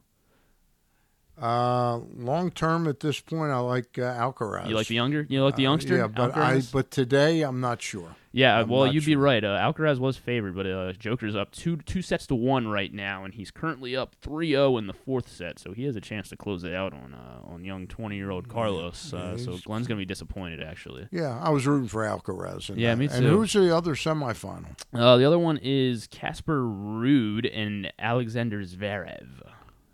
Uh, 1.42 2.00
long 2.18 2.52
term 2.52 2.88
at 2.90 3.00
this 3.00 3.22
point, 3.22 3.52
I 3.52 3.60
like 3.60 3.98
uh, 3.98 4.02
Alcaraz. 4.02 4.68
You 4.68 4.76
like 4.76 4.88
the 4.88 4.96
younger? 4.96 5.26
You 5.30 5.44
like 5.46 5.56
the 5.56 5.66
Uh, 5.66 5.72
youngster? 5.72 5.96
yeah, 5.96 6.08
but 6.08 6.36
I 6.36 6.62
but 6.74 6.92
today 6.92 7.42
I'm 7.44 7.62
not 7.62 7.82
sure. 7.82 8.18
Yeah, 8.32 8.60
I'm 8.60 8.70
well, 8.70 8.88
you'd 8.88 9.06
be 9.06 9.16
right. 9.16 9.44
Uh, 9.44 9.58
Alcaraz 9.58 9.98
was 9.98 10.18
favored, 10.18 10.56
but 10.56 10.68
uh, 10.68 10.94
Joker's 10.94 11.36
up 11.36 11.52
two 11.52 11.78
two 11.78 12.02
sets 12.02 12.28
to 12.28 12.36
one 12.36 12.68
right 12.68 12.94
now, 12.94 13.24
and 13.24 13.34
he's 13.34 13.52
currently 13.52 13.96
up 13.96 14.16
3-0 14.22 14.78
in 14.78 14.88
the 14.88 14.94
fourth 14.94 15.30
set, 15.30 15.60
so 15.60 15.74
he 15.74 15.86
has 15.86 15.96
a 15.96 16.02
chance 16.02 16.30
to 16.30 16.38
close 16.38 16.64
it 16.64 16.74
out 16.74 16.94
on 16.94 17.16
uh, 17.16 17.52
on 17.52 17.64
young 17.64 17.88
20-year-old 17.88 18.48
Carlos. 18.48 19.14
Uh, 19.14 19.38
so 19.38 19.58
Glenn's 19.66 19.88
gonna 19.88 19.98
be 19.98 20.06
disappointed, 20.06 20.62
actually. 20.62 21.08
Yeah, 21.12 21.40
I 21.40 21.50
was 21.50 21.66
rooting 21.66 21.88
for 21.88 22.04
Alcaraz. 22.04 22.70
Yeah, 22.76 22.92
that. 22.92 22.98
me 22.98 23.08
And 23.12 23.26
who's 23.26 23.54
the 23.54 23.76
other 23.76 23.96
semifinal? 23.96 24.78
Uh, 24.94 25.18
the 25.18 25.26
other 25.26 25.40
one 25.40 25.60
is 25.62 26.08
Casper 26.08 26.62
Ruud 26.62 27.50
and 27.52 27.92
Alexander 27.98 28.62
Zverev, 28.64 29.42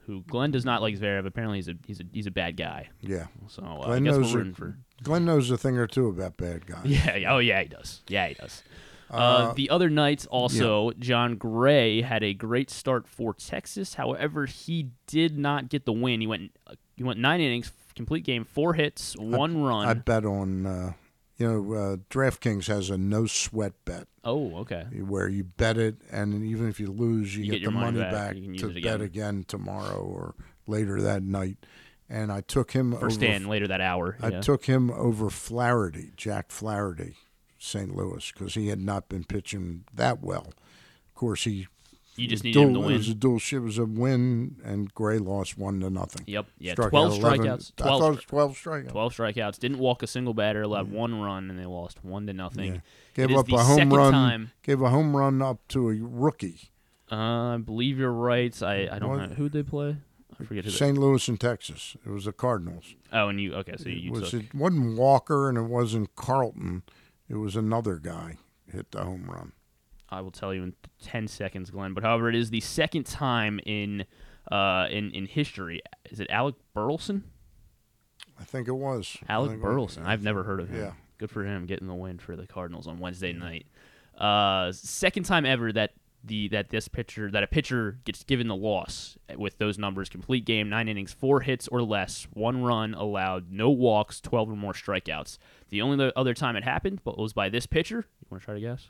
who 0.06 0.22
Glenn 0.24 0.52
does 0.52 0.66
not 0.66 0.82
like 0.82 0.96
Zverev. 0.98 1.26
Apparently, 1.26 1.58
he's 1.58 1.68
a 1.68 1.76
he's 1.86 2.00
a 2.00 2.04
he's 2.12 2.28
a 2.28 2.32
bad 2.32 2.58
guy. 2.58 2.90
Yeah. 3.02 3.28
So 3.48 3.64
uh, 3.64 3.80
I 3.82 3.86
Glenn 3.86 4.04
guess 4.04 4.16
knows 4.18 4.34
we're 4.34 4.42
a- 4.50 4.54
for. 4.54 4.78
Glenn 5.04 5.26
knows 5.26 5.52
a 5.52 5.58
thing 5.58 5.78
or 5.78 5.88
two 5.88 6.08
about 6.08 6.38
bad 6.38 6.66
guys. 6.66 6.86
Yeah. 6.86 7.16
yeah, 7.18 7.34
Oh, 7.34 7.40
yeah. 7.40 7.62
He 7.62 7.68
does. 7.70 8.02
Yeah, 8.08 8.28
he 8.28 8.34
does. 8.36 8.64
Uh, 9.12 9.16
Uh, 9.16 9.54
the 9.54 9.70
other 9.70 9.90
nights 9.90 10.26
also, 10.28 10.92
Jon 10.98 11.36
Gray 11.36 12.02
had 12.02 12.24
a 12.24 12.34
great 12.34 12.70
start 12.72 13.08
for 13.08 13.34
Texas. 13.36 13.94
However, 13.96 14.46
he 14.48 14.90
did 15.06 15.38
not 15.38 15.70
get 15.70 15.86
the 15.86 15.94
win. 15.94 16.22
He 16.22 16.28
went 16.28 16.52
uh, 16.66 16.74
he 16.96 17.04
went 17.04 17.20
nine 17.20 17.40
innings, 17.42 17.72
complete 17.96 18.24
game, 18.24 18.46
four 18.46 18.74
hits, 18.74 19.16
one 19.18 19.62
run. 19.62 19.88
I 19.88 19.94
bet 19.94 20.26
on, 20.26 20.66
uh, 20.66 20.94
you 21.38 21.48
know, 21.52 21.74
uh, 21.74 21.96
DraftKings 22.10 22.68
has 22.68 22.90
a 22.90 22.98
no 22.98 23.26
sweat 23.26 23.74
bet. 23.86 24.08
oh, 24.24 24.56
okay. 24.60 24.84
Where 25.02 25.28
you 25.28 25.44
bet 25.44 25.78
it, 25.78 25.96
and 26.12 26.44
even 26.46 26.70
if 26.70 26.80
you 26.80 26.88
lose, 26.88 27.36
you, 27.36 27.44
You 27.46 27.52
get, 27.52 27.60
get 27.60 27.66
the 27.66 27.72
money 27.72 28.00
back. 28.00 28.12
back, 28.12 28.36
You 28.36 28.42
can 28.44 28.54
use 28.54 28.62
to 28.62 28.68
bet 28.70 28.78
again. 28.78 29.02
again 29.02 29.46
tomorrow 29.48 30.00
or 30.02 30.36
later 30.68 31.02
that 31.02 31.24
night. 31.24 31.58
And 32.08 32.32
I 32.32 32.42
took 32.42 32.72
him 32.72 32.92
First 32.92 33.04
over. 33.04 33.10
stand 33.12 33.48
later 33.48 33.68
that 33.68 33.82
hour. 33.82 34.16
I 34.22 34.28
yeah. 34.30 34.42
took 34.42 34.66
him 34.66 34.92
over 34.92 35.30
Flaherty, 35.30 36.12
Jack 36.16 36.52
Flaherty, 36.52 37.16
St. 37.58 37.96
Louis, 37.96 38.32
because 38.32 38.54
he 38.54 38.68
had 38.68 38.80
not 38.80 39.10
been 39.10 39.24
pitching 39.24 39.86
that 39.94 40.22
well. 40.22 40.54
Of 41.10 41.16
course, 41.16 41.44
he. 41.46 41.68
You 42.18 42.28
just 42.28 42.44
it 42.44 42.48
needed 42.48 42.62
him 42.62 42.74
dual- 42.74 42.84
to 42.84 42.90
It 42.94 42.98
was 42.98 43.10
a 43.10 43.14
dual. 43.14 43.40
It 43.52 43.60
was 43.60 43.78
a 43.78 43.86
win, 43.86 44.56
and 44.64 44.94
Gray 44.94 45.18
lost 45.20 45.58
one 45.58 45.80
to 45.82 45.90
nothing. 45.90 46.24
Yep. 46.28 46.46
Yeah. 46.60 46.74
Struck 46.74 46.90
Twelve 46.92 47.14
out 47.14 47.20
11 47.20 47.40
strikeouts. 47.46 47.72
I 47.80 47.82
Twelve. 47.84 48.00
thought 48.02 48.08
it 48.08 48.16
was 48.16 48.24
twelve 48.26 48.58
strikeouts. 48.58 48.92
Twelve 48.92 49.14
strikeouts. 49.16 49.60
Didn't 49.60 49.80
walk 49.80 50.02
a 50.04 50.08
single 50.08 50.34
batter. 50.34 50.62
Allowed 50.62 50.92
one 50.92 51.20
run, 51.22 51.50
and 51.50 51.60
they 51.60 51.66
lost 51.66 52.04
one 52.04 52.26
to 52.28 52.34
nothing. 52.34 52.76
Yeah. 52.76 52.80
Gave 53.16 53.32
is 53.32 53.38
up 53.38 53.52
a 53.52 53.58
home 53.58 53.94
run. 53.94 54.12
Time, 54.14 54.52
Gave 54.64 54.82
a 54.82 54.90
home 54.90 55.16
run 55.16 55.42
up 55.42 55.60
to 55.70 55.90
a 55.90 55.96
rookie, 56.02 56.72
uh, 57.12 57.16
I 57.16 57.58
believe 57.58 57.98
you're 58.00 58.12
right. 58.12 58.62
I, 58.64 58.88
I 58.92 59.00
don't 59.00 59.10
What? 59.10 59.30
know 59.30 59.36
who'd 59.36 59.52
they 59.52 59.64
play. 59.64 59.98
I 60.40 60.44
forget 60.44 60.66
who. 60.66 60.72
They, 60.72 60.76
St. 60.78 60.98
Louis 60.98 61.28
and 61.30 61.40
Texas. 61.40 61.96
It 62.06 62.10
was 62.10 62.26
the 62.26 62.34
Cardinals. 62.34 62.96
oh, 63.14 63.30
and 63.30 63.40
you 63.40 63.54
okay? 63.56 63.76
So 63.78 63.88
you 63.90 64.08
it 64.14 64.20
was 64.20 64.32
took. 64.32 64.44
it 64.44 64.56
wasn't 64.56 64.98
Walker 64.98 65.48
and 65.50 65.58
it 65.58 65.62
wasn't 65.64 66.16
Carlton. 66.16 66.84
It 67.30 67.36
was 67.36 67.56
another 67.56 67.96
guy 67.98 68.38
hit 68.72 68.92
the 68.92 69.04
home 69.04 69.30
run. 69.30 69.54
I 70.10 70.22
will 70.22 70.32
tell 70.32 70.54
you 70.54 70.64
in 70.64 70.74
ten 71.02 71.28
seconds, 71.28 71.70
Glenn. 71.72 71.94
But 71.94 72.04
however, 72.04 72.30
it 72.30 72.36
is 72.36 72.50
the 72.50 72.62
second 72.62 73.06
time 73.06 73.60
in 73.66 74.06
uh 74.52 74.88
in 74.92 75.12
in 75.12 75.26
history. 75.26 75.82
Is 76.10 76.20
it 76.20 76.28
Alec 76.30 76.56
Burleson? 76.74 77.24
I 78.40 78.44
think 78.44 78.68
it 78.68 78.74
was 78.74 79.18
Alec 79.30 79.52
it 79.52 79.56
was- 79.56 79.62
Burleson. 79.64 80.06
I've 80.06 80.24
never 80.24 80.44
heard 80.44 80.60
of 80.60 80.70
him. 80.70 80.78
Yeah, 80.80 80.92
Good 81.18 81.32
for 81.32 81.44
him 81.46 81.66
getting 81.66 81.88
the 81.88 81.96
win 81.96 82.20
for 82.20 82.36
the 82.36 82.46
Cardinals 82.46 82.86
on 82.88 83.00
Wednesday 83.00 83.34
night. 83.34 83.66
Uh, 84.18 84.72
second 84.72 85.24
time 85.24 85.46
ever 85.46 85.72
that 85.74 85.94
the 86.24 86.48
that 86.50 86.70
this 86.70 86.88
pitcher 86.88 87.30
that 87.32 87.44
a 87.44 87.48
pitcher 87.48 88.00
gets 88.04 88.24
given 88.24 88.48
the 88.48 88.56
loss 88.56 89.18
with 89.38 89.58
those 89.58 89.78
numbers: 89.78 90.10
complete 90.10 90.46
game, 90.46 90.70
nine 90.70 90.88
innings, 90.88 91.14
four 91.14 91.42
hits 91.42 91.68
or 91.68 91.82
less, 91.82 92.28
one 92.34 92.64
run 92.64 92.94
allowed, 92.94 93.52
no 93.52 93.70
walks, 93.70 94.20
twelve 94.22 94.50
or 94.50 94.56
more 94.56 94.74
strikeouts. 94.74 95.38
The 95.70 95.82
only 95.82 96.12
other 96.16 96.34
time 96.34 96.56
it 96.56 96.64
happened, 96.64 97.02
was 97.06 97.34
by 97.34 97.50
this 97.50 97.66
pitcher. 97.66 98.06
You 98.22 98.28
want 98.30 98.42
to 98.42 98.46
try 98.46 98.54
to 98.56 98.60
guess? 98.62 98.90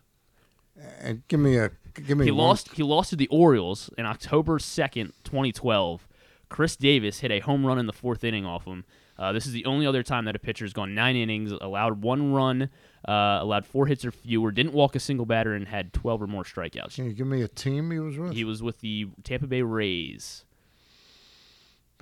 And 0.99 1.26
give 1.27 1.39
me 1.39 1.57
a 1.57 1.72
give 1.93 2.18
me. 2.18 2.26
He 2.26 2.31
one- 2.31 2.47
lost. 2.47 2.73
He 2.73 2.84
lost 2.84 3.10
to 3.11 3.15
the 3.15 3.27
Orioles 3.27 3.89
in 3.97 4.06
October 4.06 4.60
second, 4.60 5.14
twenty 5.23 5.52
twelve. 5.52 6.07
Chris 6.49 6.76
Davis 6.76 7.19
hit 7.19 7.31
a 7.31 7.39
home 7.39 7.65
run 7.65 7.80
in 7.80 7.88
the 7.88 7.93
fourth 7.93 8.23
inning 8.23 8.45
off 8.45 8.65
him. 8.65 8.85
Uh, 9.18 9.31
this 9.31 9.45
is 9.45 9.53
the 9.53 9.65
only 9.65 9.88
other 9.88 10.03
time 10.03 10.26
that 10.26 10.35
a 10.35 10.39
pitcher's 10.39 10.73
gone 10.73 10.93
nine 10.93 11.15
innings, 11.15 11.52
allowed 11.53 12.02
one 12.02 12.34
run, 12.34 12.69
uh, 13.07 13.39
allowed 13.41 13.65
four 13.65 13.88
hits 13.88 14.03
or 14.03 14.11
fewer, 14.11 14.52
didn't 14.52 14.73
walk 14.73 14.93
a 14.95 14.99
single 14.99 15.26
batter, 15.26 15.53
and 15.53 15.69
had 15.69 15.93
twelve 15.93 16.22
or 16.22 16.27
more 16.27 16.43
strikeouts. 16.43 16.95
Can 16.95 17.06
you 17.06 17.14
give 17.14 17.26
me 17.27 17.41
a 17.41 17.47
team 17.47 17.91
he 17.91 17.99
was 17.99 18.18
with? 18.18 18.34
He 18.34 18.43
was 18.43 18.61
with 18.61 18.81
the 18.81 19.07
Tampa 19.23 19.47
Bay 19.47 19.61
Rays. 19.61 20.43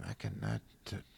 Back 0.02 0.26
in 0.26 0.40
that 0.42 0.62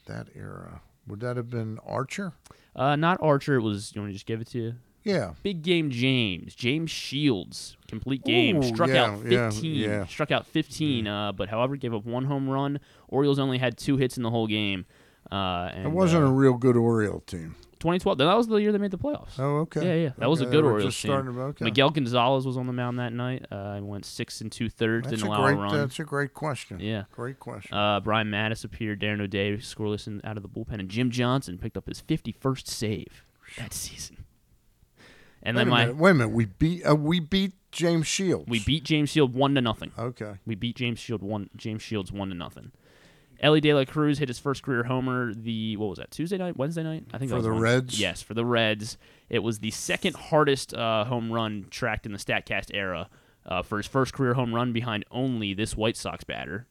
that 0.05 0.27
era, 0.35 0.81
would 1.07 1.21
that 1.21 1.37
have 1.37 1.49
been 1.49 1.79
Archer? 1.85 2.33
Uh, 2.75 2.95
not 2.97 3.17
Archer. 3.21 3.55
It 3.55 3.61
was. 3.61 3.93
You 3.95 4.01
want 4.01 4.09
to 4.09 4.13
just 4.13 4.25
give 4.25 4.41
it 4.41 4.47
to 4.49 4.59
you? 4.59 4.73
Yeah. 5.05 5.33
Big 5.43 5.61
game 5.61 5.91
James. 5.91 6.53
James 6.55 6.91
Shields. 6.91 7.77
Complete 7.87 8.25
game. 8.25 8.57
Ooh, 8.57 8.63
struck 8.63 8.89
yeah, 8.89 9.05
out 9.05 9.21
15. 9.21 9.75
yeah. 9.75 10.05
Struck 10.07 10.31
out 10.31 10.45
15. 10.47 11.07
Uh, 11.07 11.31
but 11.31 11.47
however, 11.47 11.77
gave 11.77 11.93
up 11.93 12.05
one 12.05 12.25
home 12.25 12.49
run. 12.49 12.79
Orioles 13.07 13.39
only 13.39 13.59
had 13.59 13.77
two 13.77 13.97
hits 13.97 14.17
in 14.17 14.23
the 14.23 14.31
whole 14.31 14.47
game. 14.47 14.85
Uh, 15.31 15.69
and, 15.73 15.85
It 15.85 15.91
wasn't 15.91 16.23
uh, 16.23 16.27
a 16.27 16.31
real 16.31 16.55
good 16.55 16.75
Oriole 16.75 17.21
team. 17.21 17.55
2012. 17.79 18.17
That 18.17 18.35
was 18.35 18.47
the 18.47 18.55
year 18.55 18.71
they 18.71 18.79
made 18.79 18.89
the 18.89 18.97
playoffs. 18.97 19.37
Oh, 19.37 19.57
okay. 19.59 19.85
Yeah, 19.85 20.03
yeah. 20.07 20.13
That 20.17 20.27
was 20.29 20.41
a 20.41 20.47
good 20.47 20.63
Orioles 20.63 20.99
team. 20.99 21.11
okay. 21.11 21.63
Miguel 21.63 21.91
Gonzalez 21.91 22.43
was 22.45 22.57
on 22.57 22.65
the 22.65 22.73
mound 22.73 22.97
that 22.97 23.13
night. 23.13 23.45
Uh, 23.51 23.79
went 23.81 24.05
six 24.05 24.41
and 24.41 24.51
two 24.51 24.69
thirds. 24.69 25.07
That's 25.07 25.21
Didn't 25.21 25.31
a 25.31 25.35
allow 25.37 25.45
great. 25.45 25.53
a 25.53 25.61
run. 25.61 25.77
That's 25.77 25.99
a 25.99 26.03
great 26.03 26.33
question. 26.33 26.79
Yeah. 26.79 27.03
Great 27.11 27.39
question. 27.39 27.77
Uh, 27.77 27.99
Brian 27.99 28.29
Matusz 28.29 28.65
appeared. 28.65 29.01
Darren 29.01 29.21
O'Day 29.21 29.57
scoreless 29.57 30.07
in, 30.07 30.19
out 30.23 30.35
of 30.37 30.41
the 30.41 30.49
bullpen, 30.49 30.79
and 30.79 30.89
Jim 30.89 31.11
Johnson 31.11 31.59
picked 31.59 31.77
up 31.77 31.87
his 31.87 32.01
51st 32.01 32.67
save 32.67 33.23
that 33.59 33.73
season. 33.73 34.14
And 35.45 35.55
wait 35.55 35.61
then 35.61 35.67
a 35.67 35.71
my 35.71 35.81
minute, 35.85 35.97
wait 35.97 36.11
a 36.11 36.13
minute. 36.15 36.33
We 36.33 36.45
beat 36.45 36.83
uh, 36.89 36.95
we 36.95 37.19
beat 37.19 37.53
James 37.71 38.07
Shields. 38.07 38.45
we 38.49 38.59
beat 38.59 38.83
James 38.83 39.09
Shield 39.11 39.33
one 39.33 39.53
to 39.55 39.61
nothing. 39.61 39.91
Okay. 39.97 40.33
We 40.45 40.55
beat 40.55 40.75
James 40.75 40.99
Shield 40.99 41.21
one 41.21 41.49
James 41.55 41.81
Shields 41.81 42.11
one 42.11 42.29
to 42.29 42.35
nothing. 42.35 42.71
Elly 43.41 43.59
De 43.61 43.73
La 43.73 43.83
Cruz 43.85 44.17
hit 44.17 44.29
his 44.29 44.39
first 44.39 44.63
career 44.63 44.83
homer 44.83 45.33
the 45.33 45.75
what 45.77 45.87
was 45.89 45.99
that 45.99 46.09
Tuesday 46.09 46.37
night 46.37 46.55
Wednesday 46.57 46.83
night 46.83 47.03
I 47.13 47.17
think 47.17 47.29
For 47.31 47.41
the 47.41 47.51
one. 47.51 47.59
Reds? 47.59 47.99
yes 47.99 48.21
for 48.21 48.33
the 48.33 48.45
Reds 48.45 48.97
it 49.29 49.39
was 49.39 49.59
the 49.59 49.71
second 49.71 50.15
hardest 50.15 50.73
uh, 50.73 51.03
home 51.03 51.29
run 51.31 51.67
tracked 51.69 52.05
in 52.05 52.13
the 52.13 52.17
Statcast 52.17 52.71
era 52.73 53.09
uh, 53.45 53.61
for 53.61 53.75
his 53.77 53.87
first 53.87 54.13
career 54.13 54.35
home 54.35 54.55
run 54.55 54.71
behind 54.71 55.03
only 55.11 55.53
this 55.53 55.75
White 55.75 55.97
Sox 55.97 56.23
batter 56.23 56.65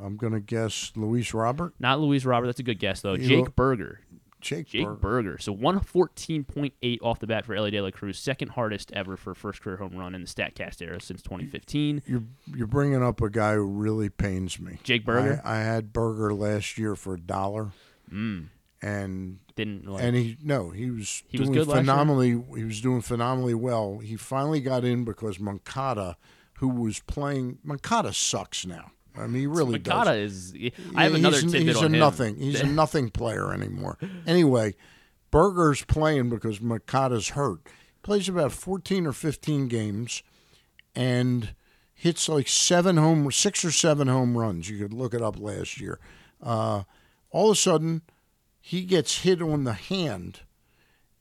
I'm 0.00 0.16
gonna 0.16 0.40
guess 0.40 0.92
Luis 0.96 1.34
Robert. 1.34 1.74
not 1.80 2.00
Luis 2.00 2.24
Robert 2.24 2.46
that's 2.46 2.60
a 2.60 2.64
good 2.64 2.78
guess 2.78 3.00
though 3.00 3.16
Jake 3.16 3.54
Burger 3.56 4.00
Jake, 4.44 4.66
Jake 4.68 4.84
Burger. 4.84 4.96
Burger. 4.96 5.38
So 5.38 5.54
114.8 5.54 6.98
off 7.02 7.18
the 7.18 7.26
bat 7.26 7.44
for 7.46 7.54
Elly 7.54 7.70
De 7.70 7.80
La 7.80 7.90
Cruz, 7.90 8.18
second 8.18 8.50
hardest 8.50 8.92
ever 8.92 9.16
for 9.16 9.34
first 9.34 9.60
career 9.60 9.76
home 9.76 9.96
run 9.96 10.14
in 10.14 10.20
the 10.22 10.26
Statcast 10.28 10.80
era 10.82 11.00
since 11.00 11.22
2015. 11.22 12.02
You're 12.06 12.22
you're 12.54 12.66
bringing 12.66 13.02
up 13.02 13.20
a 13.20 13.30
guy 13.30 13.54
who 13.54 13.64
really 13.66 14.08
pains 14.10 14.60
me. 14.60 14.78
Jake 14.82 15.04
Burger? 15.04 15.40
I, 15.44 15.56
I 15.56 15.60
had 15.62 15.92
Burger 15.92 16.34
last 16.34 16.78
year 16.78 16.94
for 16.96 17.14
a 17.14 17.20
dollar, 17.20 17.72
Mm. 18.12 18.48
and 18.82 19.38
Didn't 19.56 19.86
like, 19.86 20.02
and 20.04 20.14
he 20.14 20.36
no 20.42 20.70
he 20.70 20.90
was 20.90 21.22
He 21.28 21.38
was 21.38 21.48
doing 21.48 21.66
year? 21.66 21.76
phenomenally. 21.76 22.30
He 22.56 22.64
was 22.64 22.80
doing 22.80 23.00
phenomenally 23.00 23.54
well. 23.54 23.98
He 23.98 24.16
finally 24.16 24.60
got 24.60 24.84
in 24.84 25.04
because 25.04 25.40
Moncada, 25.40 26.16
who 26.58 26.68
was 26.68 27.00
playing 27.00 27.58
Moncada, 27.64 28.12
sucks 28.12 28.66
now. 28.66 28.90
I 29.16 29.26
mean, 29.26 29.40
he 29.42 29.46
really 29.46 29.78
does. 29.78 29.94
Moncada 29.94 30.16
is. 30.18 30.54
I 30.94 31.04
have 31.04 31.14
another 31.14 31.40
he's, 31.40 31.52
tidbit 31.52 31.68
he's 31.68 31.76
on 31.76 31.84
a 31.84 31.86
him. 31.86 31.98
nothing. 31.98 32.36
He's 32.36 32.60
a 32.60 32.66
nothing 32.82 33.10
player 33.10 33.52
anymore. 33.52 33.98
Anyway, 34.26 34.74
Burger's 35.30 35.84
playing 35.84 36.30
because 36.30 36.60
Moncada's 36.60 37.30
hurt. 37.30 37.60
Plays 38.02 38.28
about 38.28 38.52
fourteen 38.52 39.06
or 39.06 39.12
fifteen 39.12 39.68
games, 39.68 40.22
and 40.94 41.54
hits 41.94 42.28
like 42.28 42.48
seven 42.48 42.96
home, 42.96 43.30
six 43.30 43.64
or 43.64 43.70
seven 43.70 44.08
home 44.08 44.36
runs. 44.36 44.68
You 44.68 44.78
could 44.78 44.92
look 44.92 45.14
it 45.14 45.22
up 45.22 45.38
last 45.38 45.80
year. 45.80 45.98
Uh, 46.42 46.82
all 47.30 47.50
of 47.50 47.56
a 47.56 47.60
sudden, 47.60 48.02
he 48.60 48.82
gets 48.82 49.22
hit 49.22 49.40
on 49.40 49.64
the 49.64 49.72
hand 49.72 50.40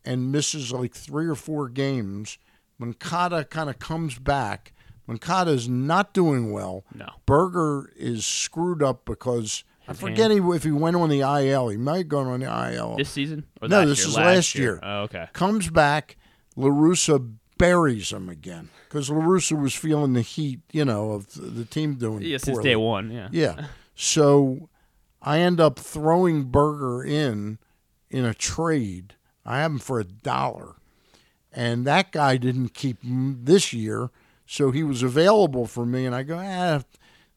and 0.04 0.32
misses 0.32 0.72
like 0.72 0.94
three 0.94 1.28
or 1.28 1.36
four 1.36 1.70
games. 1.70 2.38
Moncada 2.78 3.46
kind 3.46 3.70
of 3.70 3.80
comes 3.80 4.20
back. 4.20 4.73
Moncada 5.08 5.52
is 5.52 5.68
not 5.68 6.14
doing 6.14 6.52
well. 6.52 6.86
No. 6.94 7.10
Burger 7.26 7.92
is 7.96 8.26
screwed 8.26 8.82
up 8.82 9.06
because 9.06 9.64
I 9.88 9.94
forget 9.94 10.32
he, 10.32 10.38
if 10.38 10.64
he 10.64 10.72
went 10.72 10.96
on 10.96 11.10
the 11.10 11.22
IL. 11.22 11.70
He 11.70 11.78
might 11.78 11.98
have 11.98 12.08
gone 12.08 12.28
on 12.28 12.40
the 12.40 12.74
IL. 12.74 12.96
This 12.96 13.10
season? 13.10 13.46
Or 13.62 13.68
no, 13.68 13.86
this 13.86 14.00
year? 14.00 14.08
is 14.08 14.16
Last 14.16 14.26
last 14.26 14.56
year. 14.56 14.64
year. 14.64 14.80
Oh, 14.82 15.02
okay. 15.04 15.28
Comes 15.34 15.70
back. 15.70 16.18
La 16.56 16.70
Russa 16.70 17.36
buries 17.58 18.12
him 18.12 18.30
again 18.30 18.70
because 18.88 19.10
La 19.10 19.22
Russa 19.22 19.60
was 19.60 19.74
feeling 19.74 20.14
the 20.14 20.22
heat, 20.22 20.62
you 20.72 20.86
know, 20.86 21.12
of 21.12 21.34
the, 21.34 21.66
team 21.66 21.96
doing. 21.96 22.22
Yeah, 22.22 22.38
since 22.38 22.56
poorly. 22.58 22.70
day 22.70 22.76
one, 22.76 23.12
yeah. 23.12 23.30
Yeah. 23.32 23.66
So 23.96 24.70
I 25.22 25.38
end 25.38 25.60
up 25.60 25.78
throwing 25.78 26.46
Burger 26.46 27.04
in 27.04 27.60
in 28.10 28.26
a 28.26 28.34
trade. 28.34 29.14
I 29.46 29.60
have 29.60 29.72
him 29.74 29.78
for 29.78 30.00
a 30.00 30.04
dollar, 30.04 30.78
and 31.52 31.86
that 31.86 32.12
guy 32.12 32.38
didn't 32.38 32.74
keep 32.74 33.04
him 33.04 33.42
this 33.44 33.72
year, 33.72 34.10
so 34.46 34.72
he 34.72 34.84
was 34.84 35.04
available 35.04 35.66
for 35.68 35.86
me. 35.86 36.06
And 36.06 36.16
I 36.16 36.24
go, 36.24 36.38
ah, 36.38 36.82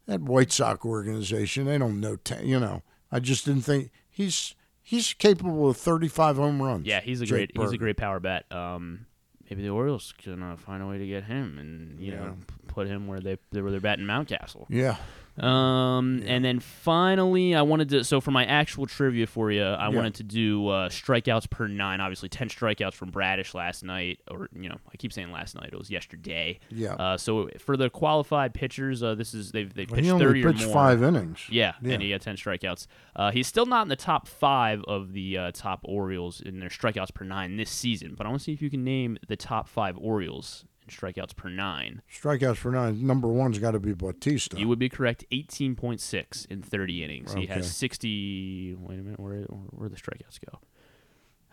that 0.06 0.20
White 0.20 0.52
Sox 0.52 0.84
organization, 0.84 1.64
they 1.66 1.78
don't 1.78 2.00
know, 2.00 2.16
ta- 2.16 2.40
you 2.42 2.58
know. 2.60 2.82
I 3.12 3.20
just 3.20 3.44
didn't 3.44 3.62
think 3.62 3.90
he's 4.10 4.54
he's 4.82 5.12
capable 5.14 5.68
of 5.68 5.76
35 5.76 6.36
home 6.36 6.62
runs. 6.62 6.86
Yeah, 6.86 7.00
he's 7.00 7.20
a 7.20 7.24
Jake 7.26 7.52
great. 7.54 7.64
He's 7.64 7.72
a 7.72 7.78
great 7.78 7.96
power 7.96 8.20
bat. 8.20 8.50
Um, 8.52 9.06
maybe 9.48 9.62
the 9.62 9.68
Orioles 9.70 10.12
can 10.18 10.42
uh, 10.42 10.56
find 10.56 10.82
a 10.82 10.86
way 10.86 10.98
to 10.98 11.06
get 11.06 11.24
him 11.24 11.58
and 11.58 12.00
you 12.00 12.12
Yeah. 12.12 12.18
know 12.18 12.36
put 12.68 12.86
him 12.88 13.06
where 13.06 13.20
they 13.20 13.38
where 13.50 13.70
they're 13.70 13.80
batting 13.80 14.04
Mountcastle. 14.06 14.66
Yeah. 14.68 14.96
Um, 15.38 16.22
and 16.26 16.44
then 16.44 16.60
finally, 16.60 17.54
I 17.54 17.62
wanted 17.62 17.88
to. 17.90 18.04
So 18.04 18.20
for 18.20 18.30
my 18.30 18.44
actual 18.46 18.86
trivia 18.86 19.26
for 19.26 19.50
you, 19.50 19.62
I 19.62 19.88
Yeah. 19.88 19.94
wanted 19.94 20.14
to 20.16 20.22
do 20.22 20.68
uh, 20.68 20.88
strikeouts 20.88 21.50
per 21.50 21.66
nine. 21.68 22.00
Obviously, 22.00 22.28
ten 22.28 22.48
strikeouts 22.48 22.94
from 22.94 23.10
Bradish 23.10 23.54
last 23.54 23.84
night, 23.84 24.20
or 24.30 24.48
you 24.58 24.68
know, 24.68 24.76
I 24.92 24.96
keep 24.96 25.12
saying 25.12 25.30
last 25.32 25.54
night. 25.54 25.70
It 25.72 25.78
was 25.78 25.90
yesterday. 25.90 26.58
Yeah. 26.70 26.94
Uh, 26.94 27.16
so 27.16 27.48
for 27.58 27.76
the 27.76 27.90
qualified 27.90 28.54
pitchers, 28.54 29.02
uh, 29.02 29.14
this 29.14 29.34
is 29.34 29.52
they've 29.52 29.72
Well, 29.76 29.86
pitched 29.86 30.04
he 30.06 30.18
thirty 30.18 30.42
pitched 30.42 30.62
or 30.62 30.66
more. 30.66 30.74
five 30.74 31.02
innings. 31.02 31.40
Yeah, 31.50 31.74
Yeah. 31.82 31.94
and 31.94 32.02
he 32.02 32.10
had 32.10 32.22
ten 32.22 32.36
strikeouts. 32.36 32.86
Uh, 33.14 33.30
he's 33.30 33.46
still 33.46 33.66
not 33.66 33.82
in 33.82 33.88
the 33.88 33.96
top 33.96 34.26
five 34.26 34.82
of 34.88 35.12
the 35.12 35.36
uh, 35.38 35.50
top 35.52 35.80
Orioles 35.84 36.40
in 36.40 36.60
their 36.60 36.68
strikeouts 36.70 37.12
per 37.14 37.24
nine 37.24 37.56
this 37.56 37.70
season. 37.70 38.14
But 38.16 38.26
I 38.26 38.30
want 38.30 38.40
to 38.40 38.44
see 38.44 38.52
if 38.52 38.62
you 38.62 38.70
can 38.70 38.84
name 38.84 39.18
the 39.28 39.36
top 39.36 39.68
five 39.68 39.96
Orioles 39.98 40.64
strikeouts 40.88 41.34
per 41.36 41.48
nine. 41.48 42.02
Strikeouts 42.12 42.60
per 42.60 42.70
nine. 42.70 43.06
Number 43.06 43.28
one's 43.28 43.58
got 43.58 43.72
to 43.72 43.80
be 43.80 43.92
Bautista. 43.92 44.58
You 44.58 44.68
would 44.68 44.78
be 44.78 44.88
correct. 44.88 45.24
Eighteen 45.30 45.74
point 45.74 46.00
six 46.00 46.44
in 46.46 46.62
thirty 46.62 47.02
innings. 47.04 47.34
He 47.34 47.46
has 47.46 47.74
sixty. 47.74 48.74
Wait 48.74 48.98
a 48.98 49.02
minute. 49.02 49.20
Where 49.20 49.42
where 49.42 49.88
the 49.88 49.96
strikeouts 49.96 50.38
go? 50.50 50.58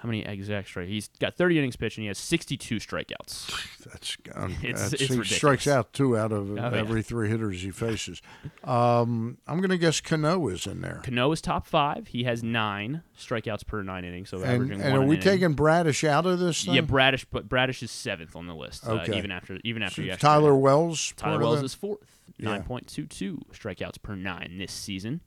How 0.03 0.07
many 0.09 0.25
exact 0.25 0.67
strike? 0.67 0.89
He's 0.89 1.07
got 1.21 1.33
thirty 1.35 1.57
innings 1.57 1.77
pitched 1.77 1.97
and 1.97 2.03
he 2.03 2.09
has 2.09 2.17
sixty-two 2.17 2.75
strikeouts. 2.75 3.85
That's 3.89 4.17
um, 4.35 4.51
It's- 4.61 4.61
that's- 4.61 4.91
it's 4.93 5.01
he 5.03 5.05
ridiculous. 5.07 5.35
strikes 5.35 5.65
out 5.67 5.93
two 5.93 6.17
out 6.17 6.33
of 6.33 6.51
Oh, 6.51 6.55
yeah. 6.55 6.71
every 6.75 7.01
three 7.01 7.29
hitters 7.29 7.61
he 7.61 7.71
faces. 7.71 8.21
Um, 8.65 9.37
I'm 9.47 9.59
going 9.59 9.69
to 9.69 9.77
guess 9.77 10.01
Cano 10.01 10.49
is 10.49 10.67
in 10.67 10.81
there. 10.81 10.99
Cano 11.05 11.31
is 11.31 11.39
top 11.39 11.65
five. 11.65 12.07
He 12.07 12.25
has 12.25 12.43
nine 12.43 13.03
strikeouts 13.17 13.65
per 13.65 13.81
nine 13.81 14.03
innings, 14.03 14.27
so 14.29 14.37
And, 14.41 14.45
averaging 14.45 14.81
and 14.81 14.91
one 14.93 15.03
are 15.03 15.07
we 15.07 15.15
inning. 15.15 15.21
taking 15.23 15.53
Bradish 15.53 16.03
out 16.03 16.25
of 16.25 16.37
this? 16.39 16.65
Thing? 16.65 16.73
Yeah, 16.75 16.81
Bradish, 16.81 17.25
but 17.31 17.47
Bradish 17.47 17.81
is 17.81 17.89
seventh 17.89 18.35
on 18.35 18.45
the 18.47 18.55
list. 18.55 18.85
Uh, 18.85 18.95
Okay. 19.03 19.17
even 19.17 19.31
after 19.31 19.57
even 19.63 19.81
after 19.83 20.05
So. 20.05 20.15
Tyler 20.17 20.53
Wells. 20.55 21.13
Tyler 21.15 21.39
Wells 21.39 21.63
is 21.63 21.73
fourth, 21.73 22.19
Yeah. 22.37 22.49
nine 22.49 22.63
point 22.63 22.87
two 22.87 23.05
two 23.05 23.39
strikeouts 23.53 24.01
per 24.01 24.15
nine 24.17 24.57
this 24.57 24.73
season. 24.73 25.21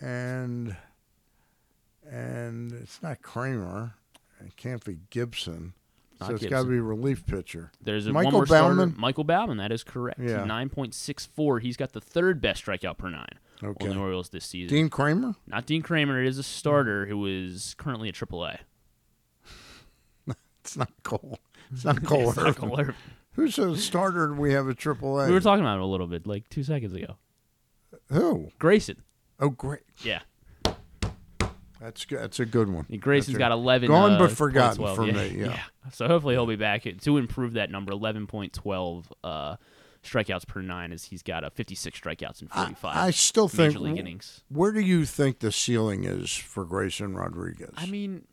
and 0.00 0.76
and 2.10 2.72
it's 2.72 3.02
not 3.02 3.22
Kremer. 3.22 3.94
It 4.44 4.56
can't 4.56 4.84
be 4.84 4.98
Gibson. 5.10 5.74
Not 6.20 6.28
so 6.28 6.34
it's 6.36 6.46
got 6.46 6.62
to 6.62 6.68
be 6.68 6.78
relief 6.78 7.26
pitcher. 7.26 7.72
There's 7.82 8.06
a 8.06 8.12
Michael 8.12 8.26
one 8.26 8.34
more 8.34 8.46
starter, 8.46 8.86
Michael 8.96 9.24
Baumann. 9.24 9.56
That 9.56 9.72
is 9.72 9.82
correct. 9.82 10.20
Yeah. 10.20 10.44
nine 10.44 10.68
point 10.68 10.94
six 10.94 11.26
four. 11.26 11.58
He's 11.58 11.76
got 11.76 11.92
the 11.92 12.00
third 12.00 12.40
best 12.40 12.64
strikeout 12.64 12.96
per 12.98 13.08
nine 13.10 13.38
Okay. 13.62 13.88
on 13.88 13.94
the 13.96 14.00
Orioles 14.00 14.28
this 14.30 14.44
season. 14.44 14.74
Dean 14.76 14.88
Kremer. 14.88 15.34
Not 15.46 15.66
Dean 15.66 15.82
Kremer. 15.82 16.20
It 16.20 16.28
is 16.28 16.38
a 16.38 16.42
starter 16.42 17.06
who 17.06 17.26
is 17.26 17.74
currently 17.78 18.08
at 18.08 18.14
AAA. 18.14 18.58
It's 20.60 20.76
not 20.76 20.90
Cole. 21.02 21.40
It's 21.72 21.84
not 21.84 22.04
Cole. 22.04 22.28
It's 22.28 22.36
not 22.36 22.56
Cole 22.56 22.78
Irvin. 22.80 22.94
Who's 23.32 23.58
a 23.58 23.76
starter 23.76 24.32
we 24.34 24.52
have 24.52 24.68
at 24.68 24.76
AAA? 24.76 25.26
We 25.26 25.32
were 25.32 25.40
talking 25.40 25.64
about 25.64 25.78
it 25.78 25.82
a 25.82 25.86
little 25.86 26.06
bit 26.06 26.26
like 26.26 26.48
two 26.50 26.62
seconds 26.62 26.92
ago. 26.94 27.16
Who? 28.10 28.50
Grayson. 28.58 29.02
Oh, 29.40 29.48
great. 29.48 29.80
Yeah. 30.04 30.20
That's 31.82 32.04
good. 32.04 32.20
That's 32.20 32.38
a 32.38 32.46
good 32.46 32.68
one. 32.68 32.86
Grayson's 33.00 33.34
That's 33.34 33.38
got 33.38 33.52
11. 33.52 33.88
Gone 33.88 34.12
uh, 34.12 34.18
but 34.18 34.30
forgotten 34.30 34.76
12. 34.76 34.96
for 34.96 35.06
yeah, 35.06 35.12
me. 35.12 35.28
Yeah. 35.40 35.58
So 35.92 36.06
hopefully 36.06 36.34
he'll 36.34 36.46
be 36.46 36.56
back 36.56 36.84
to 36.84 37.16
improve 37.16 37.54
that 37.54 37.70
number, 37.70 37.92
11.12 37.92 39.04
uh, 39.24 39.56
strikeouts 40.04 40.46
per 40.46 40.62
nine, 40.62 40.92
as 40.92 41.04
he's 41.04 41.24
got 41.24 41.42
a 41.42 41.50
56 41.50 41.98
strikeouts 41.98 42.40
in 42.40 42.48
45. 42.48 42.96
I 42.96 43.10
still 43.10 43.48
think. 43.48 43.74
major 43.74 43.80
league 43.80 43.98
innings. 43.98 44.44
Where 44.48 44.70
do 44.70 44.80
you 44.80 45.04
think 45.04 45.40
the 45.40 45.50
ceiling 45.50 46.04
is 46.04 46.32
for 46.32 46.64
Grayson 46.64 47.16
Rodriguez? 47.16 47.74
I 47.76 47.86
mean, 47.86 48.26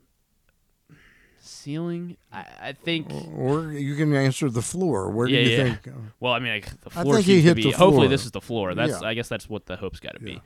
ceiling. 1.40 2.18
I, 2.32 2.46
I 2.62 2.74
think. 2.74 3.12
or 3.36 3.72
you 3.72 3.96
can 3.96 4.14
answer 4.14 4.52
the 4.52 4.62
floor. 4.62 5.10
Where 5.10 5.26
do 5.26 5.34
yeah, 5.34 5.40
you 5.40 5.50
yeah. 5.50 5.64
think? 5.64 5.96
Well, 6.20 6.34
I 6.34 6.40
mean, 6.40 6.54
like, 6.54 6.82
the 6.82 6.92
I 6.96 7.04
think 7.04 7.26
he 7.26 7.42
hit 7.42 7.56
be. 7.56 7.64
the 7.64 7.72
Hopefully, 7.72 8.08
this 8.08 8.26
is 8.26 8.32
the 8.32 8.42
floor. 8.42 8.76
That's. 8.76 9.02
Yeah. 9.02 9.08
I 9.08 9.16
guess 9.16 9.28
that's 9.28 9.50
what 9.50 9.66
the 9.66 9.76
hope's 9.76 10.00
got 10.00 10.14
to 10.14 10.20
be. 10.20 10.40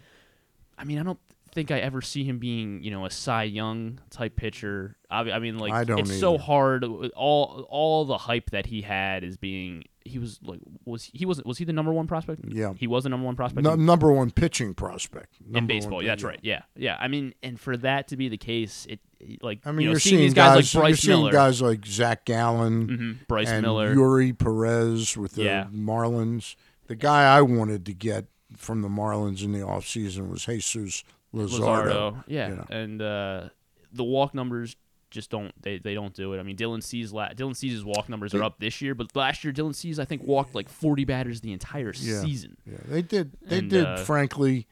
I 0.77 0.85
mean, 0.85 0.99
I 0.99 1.03
don't 1.03 1.19
think 1.53 1.71
I 1.71 1.79
ever 1.79 2.01
see 2.01 2.23
him 2.23 2.39
being, 2.39 2.83
you 2.83 2.91
know, 2.91 3.05
a 3.05 3.09
Cy 3.09 3.43
Young 3.43 3.99
type 4.09 4.35
pitcher. 4.35 4.97
I, 5.09 5.19
I 5.31 5.39
mean, 5.39 5.57
like, 5.59 5.71
I 5.73 5.83
don't 5.83 5.99
it's 5.99 6.19
so 6.19 6.37
hard. 6.37 6.83
All 6.83 7.65
all 7.69 8.05
the 8.05 8.17
hype 8.17 8.49
that 8.51 8.65
he 8.65 8.81
had 8.81 9.23
is 9.23 9.37
being. 9.37 9.83
He 10.05 10.19
was 10.19 10.39
like, 10.43 10.59
was 10.83 11.09
he 11.13 11.25
wasn't 11.25 11.47
was 11.47 11.57
he 11.57 11.63
the 11.65 11.71
number 11.71 11.93
one 11.93 12.07
prospect? 12.07 12.41
Yeah. 12.47 12.73
he 12.77 12.87
was 12.87 13.03
the 13.03 13.09
number 13.09 13.25
one 13.25 13.35
prospect. 13.37 13.63
No, 13.63 13.73
in- 13.73 13.85
number 13.85 14.11
one 14.11 14.31
pitching 14.31 14.73
prospect 14.73 15.35
in 15.53 15.65
baseball. 15.65 15.95
one 15.97 16.05
Yeah, 16.05 16.11
that's 16.11 16.23
right. 16.23 16.39
Yeah, 16.41 16.63
yeah. 16.75 16.97
I 16.99 17.07
mean, 17.07 17.33
and 17.41 17.57
for 17.59 17.77
that 17.77 18.09
to 18.09 18.17
be 18.17 18.27
the 18.27 18.37
case, 18.37 18.85
it 18.89 18.99
like 19.41 19.61
I 19.65 19.71
mean, 19.71 19.81
you 19.81 19.85
know, 19.87 19.91
you're 19.91 19.99
seeing 20.01 20.17
seeing 20.17 20.21
these 20.27 20.33
guys, 20.33 20.55
like 20.57 20.73
you're 20.73 20.81
Bryce 20.83 20.99
seeing 20.99 21.19
Miller. 21.19 21.31
guys 21.31 21.61
like 21.61 21.85
Zach 21.85 22.25
Gallen, 22.25 22.87
Mhm, 23.21 23.27
Bryce 23.27 23.47
and 23.49 23.61
Miller. 23.61 23.95
Eury 23.95 24.37
Perez 24.37 25.15
with 25.15 25.33
the 25.35 25.43
Yeah. 25.43 25.67
Marlins. 25.73 26.55
The 26.87 26.95
guy 26.95 27.33
I 27.37 27.41
wanted 27.41 27.85
to 27.85 27.93
get 27.93 28.25
from 28.57 28.81
the 28.81 28.89
Marlins 28.89 29.41
in 29.43 29.53
the 29.53 29.59
offseason 29.59 30.29
was 30.29 30.45
Jesus 30.45 31.05
Luzardo. 31.33 32.23
yeah, 32.27 32.49
you 32.49 32.55
know. 32.55 32.65
and 32.69 33.01
uh, 33.01 33.49
the 33.91 34.03
walk 34.03 34.33
numbers 34.33 34.75
just 35.11 35.29
don't 35.29 35.51
they, 35.61 35.77
they 35.77 35.93
don't 35.93 36.13
do 36.13 36.33
it. 36.33 36.39
I 36.39 36.43
mean, 36.43 36.55
Dylan 36.57 36.81
Cease 36.81 37.11
la- 37.11 37.29
Dylan 37.29 37.55
Cease 37.55 37.83
walk 37.83 38.09
numbers 38.09 38.33
are 38.33 38.43
up 38.43 38.59
this 38.59 38.81
year, 38.81 38.95
but 38.95 39.15
last 39.15 39.43
year 39.43 39.53
Dylan 39.53 39.75
Cease 39.75 39.99
I 39.99 40.05
think 40.05 40.23
walked 40.23 40.55
like 40.55 40.67
40 40.69 41.05
batters 41.05 41.41
the 41.41 41.53
entire 41.53 41.93
Yeah. 41.95 42.21
season. 42.21 42.57
Yeah, 42.65 42.77
they 42.87 43.01
did. 43.03 43.33
They 43.41 43.59
And, 43.59 43.69
did. 43.69 43.85
uh, 43.85 43.97
frankly, 43.97 44.67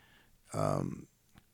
um, 0.53 1.07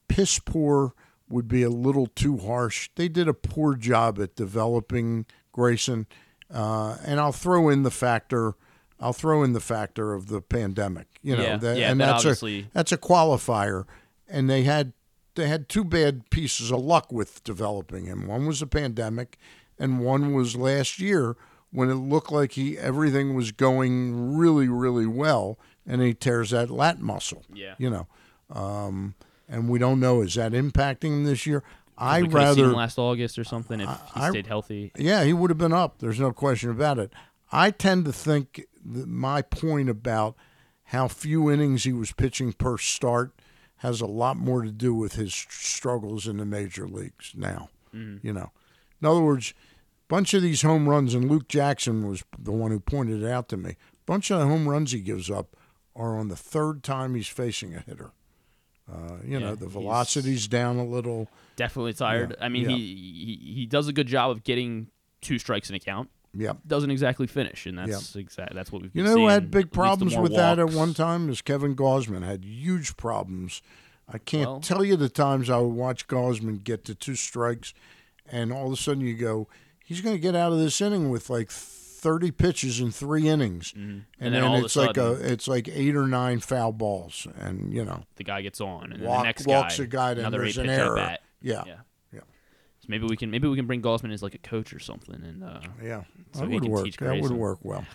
piss 0.08 0.40
poor 0.40 0.94
would 1.30 1.48
be 1.50 1.64
a 1.64 1.69
little 1.69 2.08
too 2.08 2.38
harsh. 2.38 2.90
They 2.95 3.10
did 3.10 3.27
a 3.27 3.34
poor 3.34 3.76
job 3.76 4.19
at 4.19 4.36
developing 4.38 5.26
Grayson, 5.52 6.08
uh, 6.50 6.98
and 7.06 7.19
I'll 7.19 7.34
throw 7.34 7.68
in 7.68 7.84
the 7.84 7.92
factor. 7.92 8.53
I'll 9.00 9.11
throw 9.14 9.44
in 9.44 9.52
the 9.53 9.60
factor 9.60 10.14
of 10.14 10.27
the 10.27 10.42
pandemic. 10.42 11.19
You 11.22 11.36
know, 11.36 11.44
Yeah, 11.44 11.58
that, 11.58 11.77
yeah, 11.77 11.92
and 11.92 12.00
that 12.00 12.06
that's 12.06 12.19
obviously- 12.26 12.60
a 12.61 12.69
that's 12.74 12.92
a 12.94 12.98
qualifier. 12.98 13.84
And 14.30 14.49
they 14.49 14.64
had 14.64 14.93
they 15.35 15.47
had 15.47 15.69
two 15.69 15.83
bad 15.83 16.30
pieces 16.30 16.72
of 16.72 16.80
luck 16.80 17.11
with 17.11 17.43
developing 17.43 18.06
him. 18.06 18.27
One 18.27 18.45
was 18.45 18.59
the 18.59 18.67
pandemic, 18.67 19.38
and 19.80 19.99
one 19.99 20.33
was 20.33 20.56
last 20.56 20.99
year 20.99 21.38
when 21.72 21.89
it 21.89 21.95
looked 21.95 22.31
like 22.31 22.53
he 22.53 22.77
everything 22.77 23.35
was 23.35 23.51
going 23.51 24.35
really 24.38 24.67
really 24.67 25.06
well, 25.06 25.59
and 25.85 26.01
he 26.01 26.14
tears 26.14 26.49
that 26.51 26.69
lat 26.69 26.99
muscle. 26.99 27.43
Yeah. 27.53 27.75
you 27.77 27.89
know, 27.89 28.07
um, 28.49 29.15
and 29.47 29.69
we 29.69 29.80
don't 29.80 29.99
know 29.99 30.22
is 30.22 30.35
that 30.35 30.51
impacting 30.53 31.03
him 31.11 31.23
this 31.25 31.45
year. 31.45 31.64
I 31.99 32.22
we 32.22 32.27
could 32.27 32.31
seen 32.33 32.41
rather 32.43 32.64
him 32.65 32.73
last 32.73 32.99
August 32.99 33.39
or 33.39 33.43
something 33.43 33.80
if 33.80 33.89
he 33.89 34.22
I- 34.22 34.30
stayed 34.30 34.47
healthy. 34.47 34.91
yeah, 34.97 35.23
he 35.23 35.33
would 35.33 35.49
have 35.49 35.57
been 35.57 35.73
up. 35.73 35.99
There's 35.99 36.19
no 36.19 36.31
question 36.31 36.69
about 36.69 36.99
it. 36.99 37.11
I 37.51 37.72
tend 37.72 38.06
to 38.06 38.14
think 38.14 38.65
my 38.83 39.41
point 39.41 39.89
about 39.89 40.35
how 40.85 41.07
few 41.07 41.49
innings 41.51 41.83
he 41.85 41.93
was 41.93 42.11
pitching 42.11 42.53
per 42.53 42.77
start 42.77 43.31
has 43.77 44.01
a 44.01 44.06
lot 44.06 44.38
more 44.38 44.64
to 44.64 44.72
do 44.72 44.93
with 44.93 45.14
his 45.14 45.33
struggles 45.33 46.27
in 46.27 46.38
the 46.38 46.45
major 46.45 46.88
leagues 46.88 47.33
now. 47.35 47.69
Mhm. 47.93 48.23
You 48.23 48.33
know, 48.33 48.51
in 49.01 49.07
other 49.07 49.22
words, 49.22 49.53
bunch 50.07 50.33
of 50.33 50.41
these 50.41 50.61
home 50.61 50.89
runs, 50.89 51.14
and 51.14 51.30
Luke 51.30 51.47
Jackson 51.47 52.07
was 52.07 52.23
the 52.38 52.51
one 52.51 52.72
who 52.72 52.80
pointed 52.80 53.23
it 53.23 53.30
out 53.30 53.49
to 53.49 53.57
me. 53.57 53.75
Bunch 54.06 54.31
of 54.31 54.39
the 54.39 54.45
home 54.45 54.67
runs 54.67 54.91
he 54.91 54.99
gives 54.99 55.30
up 55.30 55.56
are 55.95 56.17
on 56.17 56.27
the 56.27 56.35
third 56.35 56.83
time 56.83 57.15
he's 57.15 57.27
facing 57.27 57.75
a 57.75 57.80
hitter. 57.80 58.11
Uh, 58.91 59.17
you 59.25 59.39
know, 59.39 59.53
the 59.53 59.67
velocity's 59.67 60.47
down 60.47 60.77
a 60.77 60.85
little. 60.85 61.27
Definitely 61.57 61.93
tired. 61.93 62.35
Yeah, 62.38 62.45
I 62.45 62.49
mean, 62.49 62.69
yeah. 62.69 62.77
he, 62.77 62.95
he 62.95 63.53
he 63.53 63.65
does 63.65 63.88
a 63.88 63.93
good 63.93 64.07
job 64.07 64.31
of 64.31 64.43
getting 64.43 64.88
two 65.22 65.38
strikes 65.39 65.69
in 65.69 65.75
a 65.75 65.80
count. 65.80 66.09
Yep. 66.38 66.57
Doesn't 66.67 66.91
exactly 66.91 67.25
finish, 67.27 67.66
and 67.66 67.77
that's 67.77 68.16
exactly 68.16 68.56
That's 68.56 68.72
what 68.72 68.83
we've. 68.83 68.91
You 68.95 69.03
know 69.03 69.14
who 69.16 69.27
had 69.27 69.49
big 69.51 69.72
problems 69.72 70.16
with 70.16 70.35
that 70.35 70.59
at 70.59 70.69
one 70.69 70.93
time 70.93 71.30
is 71.30 71.41
Kevin 71.41 71.75
Gausman 71.75 72.24
had 72.24 72.45
huge 72.45 72.95
problems. 72.98 73.61
I 74.07 74.19
can't 74.19 74.48
Well- 74.49 74.59
tell 74.61 74.83
you 74.85 74.95
the 74.95 75.09
times 75.09 75.49
I 75.49 75.57
would 75.59 75.74
watch 75.74 76.07
Gausman 76.07 76.64
get 76.64 76.85
to 76.85 76.95
two 76.95 77.16
strikes, 77.16 77.74
and 78.32 78.53
all 78.53 78.67
of 78.67 78.74
a 78.74 78.77
sudden 78.77 79.01
you 79.01 79.16
go, 79.16 79.48
he's 79.83 79.99
going 80.01 80.16
to 80.16 80.22
get 80.22 80.35
out 80.35 80.51
of 80.53 80.59
this 80.59 80.80
inning 80.80 81.09
with 81.09 81.30
like 81.30 81.49
thirty 81.49 82.30
pitches 82.32 82.80
in 82.80 82.91
three 82.91 83.27
innings, 83.27 83.74
and, 83.75 83.83
Mm-hmm. 83.83 84.24
And 84.25 84.35
then 84.35 84.43
all 84.43 84.56
of 84.57 84.61
a 84.61 84.66
it's 84.66 84.75
like 84.75 84.95
a 84.98 85.16
sudden- 85.16 85.25
it's 85.32 85.48
like 85.48 85.67
eight 85.67 85.95
or 85.95 86.07
nine 86.07 86.40
foul 86.40 86.72
balls, 86.72 87.27
and 87.38 87.74
you 87.74 87.83
know 87.83 88.03
The 88.16 88.24
guy 88.24 88.41
gets 88.43 88.61
on, 88.61 88.91
and 88.93 89.01
then 89.01 89.09
walk, 89.09 89.22
the 89.22 89.25
next 89.25 89.48
walks 89.48 89.77
guy, 89.80 89.83
a 89.83 89.88
guy, 89.88 90.14
then 90.14 90.19
another 90.19 90.38
there's 90.43 90.57
eight 90.59 90.61
an 90.61 90.67
pitch 90.67 90.80
at 90.80 90.85
error. 90.85 90.95
bat. 90.95 91.22
Yeah, 91.41 91.64
yeah. 91.66 91.75
So 92.88 92.91
maybe 92.91 93.06
we 93.06 93.17
can 93.17 93.30
maybe 93.30 93.48
we 93.48 93.56
can 93.57 93.67
bring 93.67 93.82
Gausman 93.82 94.14
as 94.14 94.24
like 94.24 94.33
a 94.33 94.38
coach 94.40 94.74
or 94.74 94.80
something, 94.80 95.16
and 95.16 95.43
uh, 95.43 95.59
yeah, 95.83 96.03
so 96.32 96.41
that 96.41 96.49
would 96.49 96.64
work. 96.66 96.90
That 96.98 97.22
would 97.22 97.32
work 97.32 97.59
well. 97.64 97.85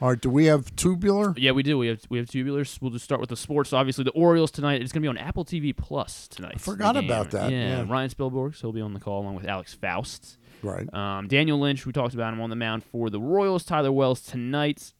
All 0.00 0.08
right, 0.08 0.20
do 0.20 0.30
we 0.30 0.46
have 0.46 0.74
tubular? 0.76 1.34
Yeah, 1.36 1.50
we 1.50 1.62
do. 1.62 1.76
We 1.76 1.88
have 1.88 2.00
we 2.08 2.16
have 2.16 2.26
tubulars. 2.26 2.80
We'll 2.80 2.90
just 2.90 3.04
start 3.04 3.20
with 3.20 3.28
the 3.28 3.36
sports. 3.36 3.74
Obviously, 3.74 4.04
the 4.04 4.12
Orioles 4.12 4.50
tonight. 4.50 4.80
It's 4.80 4.92
going 4.92 5.02
to 5.02 5.04
be 5.04 5.08
on 5.08 5.18
Apple 5.18 5.44
TV 5.44 5.76
Plus 5.76 6.26
tonight. 6.26 6.54
I 6.54 6.58
forgot 6.58 6.96
about 6.96 7.32
that, 7.32 7.50
Yeah, 7.50 7.82
yeah. 7.82 7.86
Ryan 7.86 8.08
Spilborghs. 8.08 8.56
So 8.56 8.68
he'll 8.68 8.72
be 8.72 8.80
on 8.80 8.94
the 8.94 9.00
call 9.00 9.20
along 9.20 9.34
with 9.34 9.44
Alex 9.44 9.74
Faust. 9.74 10.38
Right. 10.62 10.92
Um, 10.94 11.28
Daniel 11.28 11.58
Lynch. 11.60 11.84
We 11.84 11.92
talked 11.92 12.14
about 12.14 12.32
him 12.32 12.40
on 12.40 12.48
the 12.48 12.56
mound 12.56 12.82
for 12.84 13.10
the 13.10 13.20
Royals. 13.20 13.64
Tyler 13.64 13.92
Wells 13.92 14.22
tonight. 14.22 14.94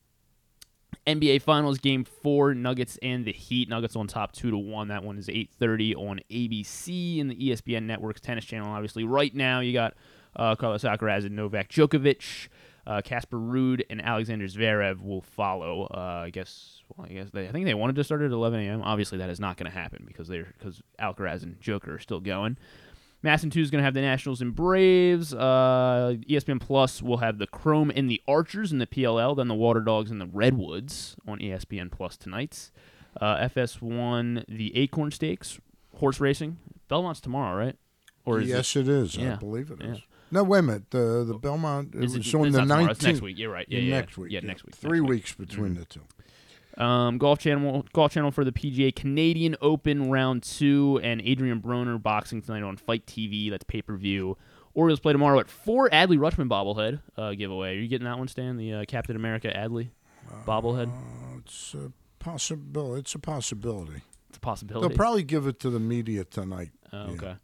NBA 1.06 1.42
Finals 1.42 1.78
Game 1.78 2.04
Four. 2.04 2.54
Nuggets 2.54 2.98
and 3.02 3.24
the 3.24 3.32
Heat. 3.32 3.68
Nuggets 3.68 3.96
on 3.96 4.06
top, 4.06 4.32
two 4.32 4.50
to 4.50 4.58
one. 4.58 4.88
That 4.88 5.02
one 5.02 5.18
is 5.18 5.28
eight 5.28 5.50
thirty 5.58 5.94
on 5.94 6.20
ABC 6.30 7.20
and 7.20 7.30
the 7.30 7.36
ESPN 7.36 7.84
Network's 7.84 8.20
tennis 8.20 8.44
channel. 8.44 8.70
Obviously, 8.70 9.04
right 9.04 9.34
now 9.34 9.60
you 9.60 9.72
got 9.72 9.94
uh, 10.36 10.54
Carlos 10.56 10.82
Alcaraz 10.82 11.24
and 11.24 11.36
Novak 11.36 11.68
Djokovic. 11.68 12.48
Uh, 12.86 13.00
Casper 13.02 13.36
Ruud 13.36 13.82
and 13.90 14.02
Alexander 14.02 14.46
Zverev 14.46 15.02
will 15.02 15.20
follow. 15.20 15.86
Uh, 15.94 16.22
I 16.24 16.30
guess. 16.30 16.82
Well, 16.96 17.06
I 17.08 17.12
guess 17.12 17.30
they, 17.30 17.48
I 17.48 17.52
think 17.52 17.66
they 17.66 17.74
wanted 17.74 17.96
to 17.96 18.04
start 18.04 18.22
at 18.22 18.30
11 18.30 18.58
a.m. 18.60 18.82
Obviously, 18.82 19.18
that 19.18 19.30
is 19.30 19.38
not 19.38 19.56
going 19.56 19.70
to 19.70 19.76
happen 19.76 20.04
because 20.06 20.28
they're 20.28 20.52
because 20.58 20.82
Alcaraz 20.98 21.42
and 21.42 21.60
Joker 21.60 21.94
are 21.94 21.98
still 21.98 22.20
going. 22.20 22.56
MASN 23.24 23.52
2 23.52 23.60
is 23.60 23.70
going 23.70 23.80
to 23.80 23.84
have 23.84 23.92
the 23.94 24.00
Nationals 24.00 24.40
and 24.40 24.54
Braves. 24.54 25.34
Uh, 25.34 26.14
ESPN 26.28 26.58
Plus 26.60 27.02
will 27.02 27.18
have 27.18 27.38
the 27.38 27.46
Chrome 27.46 27.92
and 27.94 28.08
the 28.10 28.22
Archers 28.26 28.72
and 28.72 28.80
the 28.80 28.86
PLL, 28.86 29.36
then 29.36 29.48
the 29.48 29.54
Water 29.54 29.80
Dogs 29.80 30.10
and 30.10 30.20
the 30.20 30.26
Redwoods 30.26 31.16
on 31.26 31.38
ESPN 31.38 31.90
Plus 31.90 32.16
tonight. 32.16 32.70
Uh, 33.20 33.36
FS1, 33.48 34.44
the 34.48 34.74
Acorn 34.76 35.10
Stakes, 35.10 35.58
horse 35.96 36.18
racing. 36.20 36.56
Belmont's 36.88 37.20
tomorrow, 37.20 37.58
right? 37.58 37.76
Or 38.24 38.40
is 38.40 38.48
yes, 38.48 38.74
it 38.76 38.88
is. 38.88 39.18
I 39.18 39.34
believe 39.36 39.70
it 39.70 39.80
is. 39.82 39.98
Yeah. 39.98 40.04
No, 40.32 40.44
wait 40.44 40.60
a 40.60 40.62
minute. 40.62 40.90
The 40.90 41.24
the 41.26 41.34
Belmont 41.34 41.94
it 41.94 42.04
Is 42.04 42.14
it- 42.14 42.18
was 42.18 42.34
on 42.34 42.52
the 42.52 42.64
nineteenth. 42.64 42.90
it's 42.98 43.02
next 43.02 43.20
week. 43.20 43.36
You're 43.38 43.50
right. 43.50 43.66
Yeah, 43.68 43.80
yeah, 43.80 43.96
next 43.96 44.16
week. 44.16 44.30
Yeah, 44.30 44.40
next 44.40 44.64
week, 44.64 44.76
Three 44.76 45.00
next 45.00 45.02
week. 45.02 45.10
weeks 45.10 45.34
between 45.34 45.74
the 45.74 45.84
two. 45.86 46.02
Um, 46.78 47.18
golf 47.18 47.38
channel, 47.40 47.84
golf 47.92 48.12
channel 48.12 48.30
for 48.30 48.44
the 48.44 48.52
PGA 48.52 48.94
Canadian 48.94 49.56
Open 49.60 50.10
round 50.10 50.42
two, 50.42 51.00
and 51.02 51.20
Adrien 51.20 51.60
Broner 51.60 52.00
boxing 52.02 52.42
tonight 52.42 52.62
on 52.62 52.76
FITE 52.76 53.06
TV. 53.06 53.50
That's 53.50 53.64
pay 53.64 53.82
per 53.82 53.96
view. 53.96 54.36
Orioles 54.74 55.00
play 55.00 55.12
tomorrow 55.12 55.40
at 55.40 55.48
four. 55.48 55.90
Adley 55.90 56.16
Rutschman 56.16 56.48
bobblehead 56.48 57.00
uh, 57.16 57.32
giveaway. 57.34 57.76
Are 57.76 57.80
you 57.80 57.88
getting 57.88 58.04
that 58.04 58.18
one, 58.18 58.28
Stan? 58.28 58.56
The 58.56 58.72
uh, 58.74 58.84
Captain 58.86 59.16
America 59.16 59.52
Adley 59.54 59.88
bobblehead. 60.46 60.88
Uh, 60.88 61.38
it's 61.38 61.74
a 61.74 61.92
possibility. 62.20 63.00
It's 63.00 63.14
a 63.14 63.18
possibility. 63.18 64.02
It's 64.28 64.36
a 64.38 64.40
possibility. 64.40 64.86
They'll 64.88 64.96
probably 64.96 65.24
give 65.24 65.46
it 65.48 65.58
to 65.60 65.70
the 65.70 65.80
media 65.80 66.24
tonight. 66.24 66.70
Oh, 66.92 67.06
Yeah. 67.06 67.12
okay. 67.12 67.34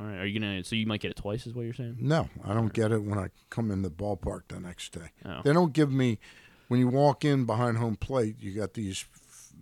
All 0.00 0.06
right. 0.08 0.18
Are 0.18 0.26
you 0.26 0.40
gonna? 0.40 0.64
So 0.64 0.74
you 0.74 0.86
might 0.86 1.00
get 1.00 1.12
it 1.12 1.16
twice, 1.16 1.46
is 1.46 1.54
what 1.54 1.62
you're 1.64 1.72
saying? 1.74 1.98
No, 2.00 2.28
I 2.44 2.52
don't 2.52 2.72
get 2.72 2.90
it 2.90 3.04
when 3.04 3.16
I 3.20 3.28
come 3.50 3.70
in 3.70 3.82
the 3.82 3.90
ballpark 3.90 4.40
the 4.48 4.58
next 4.58 4.92
day. 4.92 5.10
Oh. 5.24 5.40
They 5.44 5.52
don't 5.52 5.72
give 5.72 5.92
me 5.92 6.18
when 6.68 6.80
you 6.80 6.88
walk 6.88 7.24
in 7.24 7.44
behind 7.44 7.78
home 7.78 7.96
plate. 7.96 8.36
You 8.40 8.52
got 8.52 8.74
these 8.74 9.04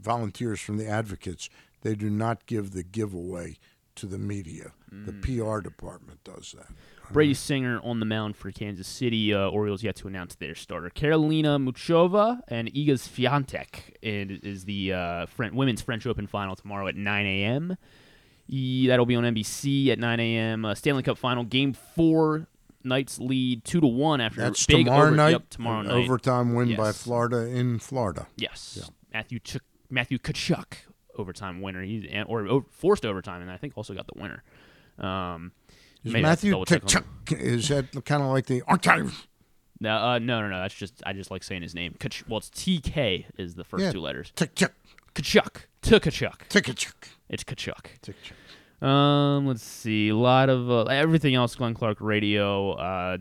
volunteers 0.01 0.61
from 0.61 0.77
the 0.79 0.87
advocates. 0.89 1.49
They 1.83 1.95
do 1.95 2.09
not 2.11 2.47
give 2.47 2.73
the 2.73 2.83
giveaway 2.83 3.57
to 3.97 4.07
the 4.07 4.19
media. 4.19 4.73
The 4.91 5.13
Mm. 5.13 5.23
PR 5.23 5.61
department 5.61 6.23
does 6.25 6.55
that. 6.57 6.69
Brady 7.13 7.35
Singer 7.35 7.79
on 7.83 8.01
the 8.01 8.07
mound 8.07 8.37
for 8.37 8.51
Kansas 8.51 8.87
City. 8.89 9.35
Uh, 9.35 9.49
Orioles 9.49 9.83
yet 9.83 9.97
to 9.97 10.09
announce 10.09 10.35
their 10.35 10.55
starter. 10.55 10.89
Karolina 10.91 11.59
Muchova 11.63 12.41
and 12.49 12.73
Iga 12.73 12.93
Swiatek 12.99 13.97
and 14.03 14.31
is 14.43 14.65
the 14.65 14.93
uh, 14.95 15.27
Fren- 15.27 15.55
women's 15.55 15.83
French 15.83 16.07
Open 16.07 16.27
final 16.27 16.57
tomorrow 16.57 16.87
at 16.89 16.97
9 16.97 17.27
a.m. 17.27 17.77
E- 18.49 18.87
that'll 18.87 19.05
be 19.07 19.15
on 19.17 19.25
NBC 19.25 19.89
at 19.89 19.99
9 19.99 20.21
a.m. 20.21 20.65
Uh, 20.65 20.75
Stanley 20.75 21.03
Cup 21.03 21.19
final, 21.19 21.45
Game 21.45 21.73
Four. 21.75 22.47
Knights 22.85 23.19
lead 23.19 23.65
two 23.65 23.81
to 23.81 23.87
one 23.87 24.21
after 24.21 24.41
That's 24.41 24.67
big 24.67 24.87
tomorrow 24.87 25.07
over- 25.09 25.17
night. 25.17 25.31
Yep, 25.31 25.51
tomorrow 25.51 25.83
night. 25.83 25.93
Overtime 26.05 26.55
win 26.55 26.77
by 26.77 26.93
Florida 26.93 27.47
in 27.47 27.79
Florida. 27.79 28.27
Yes, 28.37 28.91
Matthew 29.13 29.39
Ch- 29.39 29.59
Matthew 29.91 30.19
Kachuk, 30.19 30.75
overtime 31.17 31.61
winner. 31.61 31.83
He's 31.83 32.05
and, 32.11 32.27
or 32.29 32.47
o- 32.49 32.67
forced 32.71 33.05
overtime, 33.07 33.43
and 33.43 33.51
I 33.51 33.57
think 33.57 33.75
also 33.77 33.95
got 33.95 34.07
the 34.07 34.21
winner. 34.21 34.43
Um, 34.99 35.53
Is 36.05 36.13
Maybe 36.13 36.25
I 36.25 36.29
have 36.31 36.41
to 36.41 36.47
Matthew 36.47 36.51
double 36.53 36.65
check 36.67 36.83
on 36.85 36.89
Tkachuk, 37.27 37.41
is 37.41 37.69
that 37.69 38.05
kind 38.05 38.23
of 38.23 38.29
like 38.31 38.47
the 38.47 38.63
archive? 38.67 39.27
No, 39.81 39.97
uh, 39.97 40.19
no, 40.19 40.41
no, 40.41 40.49
no. 40.49 40.61
That's 40.61 40.75
just 40.75 41.03
I 41.05 41.13
just 41.13 41.31
like 41.31 41.43
saying 41.43 41.63
his 41.63 41.75
name. 41.75 41.95
Kach- 41.99 42.29
well, 42.29 42.39
it's 42.39 42.51
TK 42.51 43.25
is 43.39 43.55
the 43.57 43.65
first 43.65 43.83
Yeah, 43.85 43.93
two 43.93 44.01
letters. 44.01 44.33
Tkachuk. 44.37 44.71
Kachuk. 45.15 45.63
Tukachuk. 45.83 46.49
Tkachuk. 46.49 46.93
It's 47.29 47.45
Kachuk. 47.45 47.75
Tkachuk. 48.03 48.33
Um, 48.83 49.47
let's 49.47 49.63
see. 49.63 50.09
A 50.09 50.17
lot 50.17 50.49
of 50.49 50.69
uh, 50.69 50.83
everything 50.85 51.37
else. 51.37 51.55
Glenn 51.55 51.73
Clark 51.73 51.99
Radio 52.01 52.73
uh, 52.73 53.17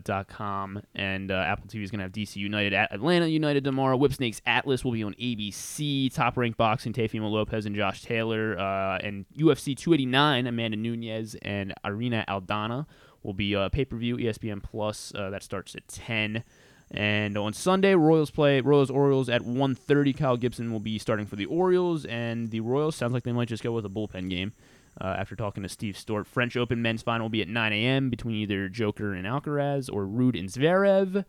and 0.96 1.30
uh, 1.30 1.34
Apple 1.34 1.68
TV 1.68 1.84
is 1.84 1.90
gonna 1.92 2.02
have 2.02 2.10
DC 2.10 2.34
United 2.34 2.72
at 2.72 2.92
Atlanta 2.92 3.28
United 3.28 3.62
tomorrow. 3.62 3.96
Whipsnakes 3.96 4.42
Atlas 4.44 4.84
will 4.84 4.90
be 4.90 5.04
on 5.04 5.14
ABC. 5.14 6.12
Top 6.12 6.36
ranked 6.36 6.58
boxing. 6.58 6.92
Teofimo 6.92 7.30
Lopez 7.30 7.64
and 7.64 7.76
Josh 7.76 8.02
Taylor. 8.02 8.58
Uh, 8.58 8.98
and 8.98 9.24
UFC 9.38 9.76
289. 9.76 10.48
Amanda 10.48 10.76
Nunes 10.76 11.36
and 11.42 11.72
Irina 11.84 12.24
Aldana 12.28 12.86
will 13.22 13.34
be 13.34 13.54
uh, 13.54 13.68
pay 13.68 13.84
per 13.84 13.96
view. 13.96 14.16
ESPN 14.16 14.60
Plus. 14.60 15.12
Uh, 15.14 15.30
that 15.30 15.44
starts 15.44 15.76
at 15.76 15.86
10. 15.86 16.42
And 16.90 17.38
on 17.38 17.52
Sunday, 17.52 17.94
Royals 17.94 18.32
play 18.32 18.60
Royals 18.60 18.90
Orioles 18.90 19.28
at 19.28 19.42
1:30. 19.42 20.12
Kyle 20.16 20.36
Gibson 20.36 20.72
will 20.72 20.80
be 20.80 20.98
starting 20.98 21.24
for 21.24 21.36
the 21.36 21.46
Orioles, 21.46 22.04
and 22.04 22.50
the 22.50 22.60
Royals 22.60 22.96
sounds 22.96 23.12
like 23.14 23.22
they 23.22 23.32
might 23.32 23.48
just 23.48 23.62
go 23.62 23.72
with 23.72 23.86
a 23.86 23.88
bullpen 23.88 24.28
game. 24.28 24.52
Uh, 25.00 25.16
after 25.18 25.34
talking 25.34 25.62
to 25.62 25.68
Steve 25.68 25.96
Stewart, 25.96 26.26
French 26.26 26.56
Open 26.56 26.82
men's 26.82 27.02
final 27.02 27.24
will 27.24 27.30
be 27.30 27.42
at 27.42 27.48
9 27.48 27.72
a.m. 27.72 28.10
between 28.10 28.36
either 28.36 28.68
Joker 28.68 29.14
and 29.14 29.26
Alcaraz 29.26 29.88
or 29.90 30.04
Ruud 30.04 30.38
and 30.38 30.48
Zverev. 30.48 31.24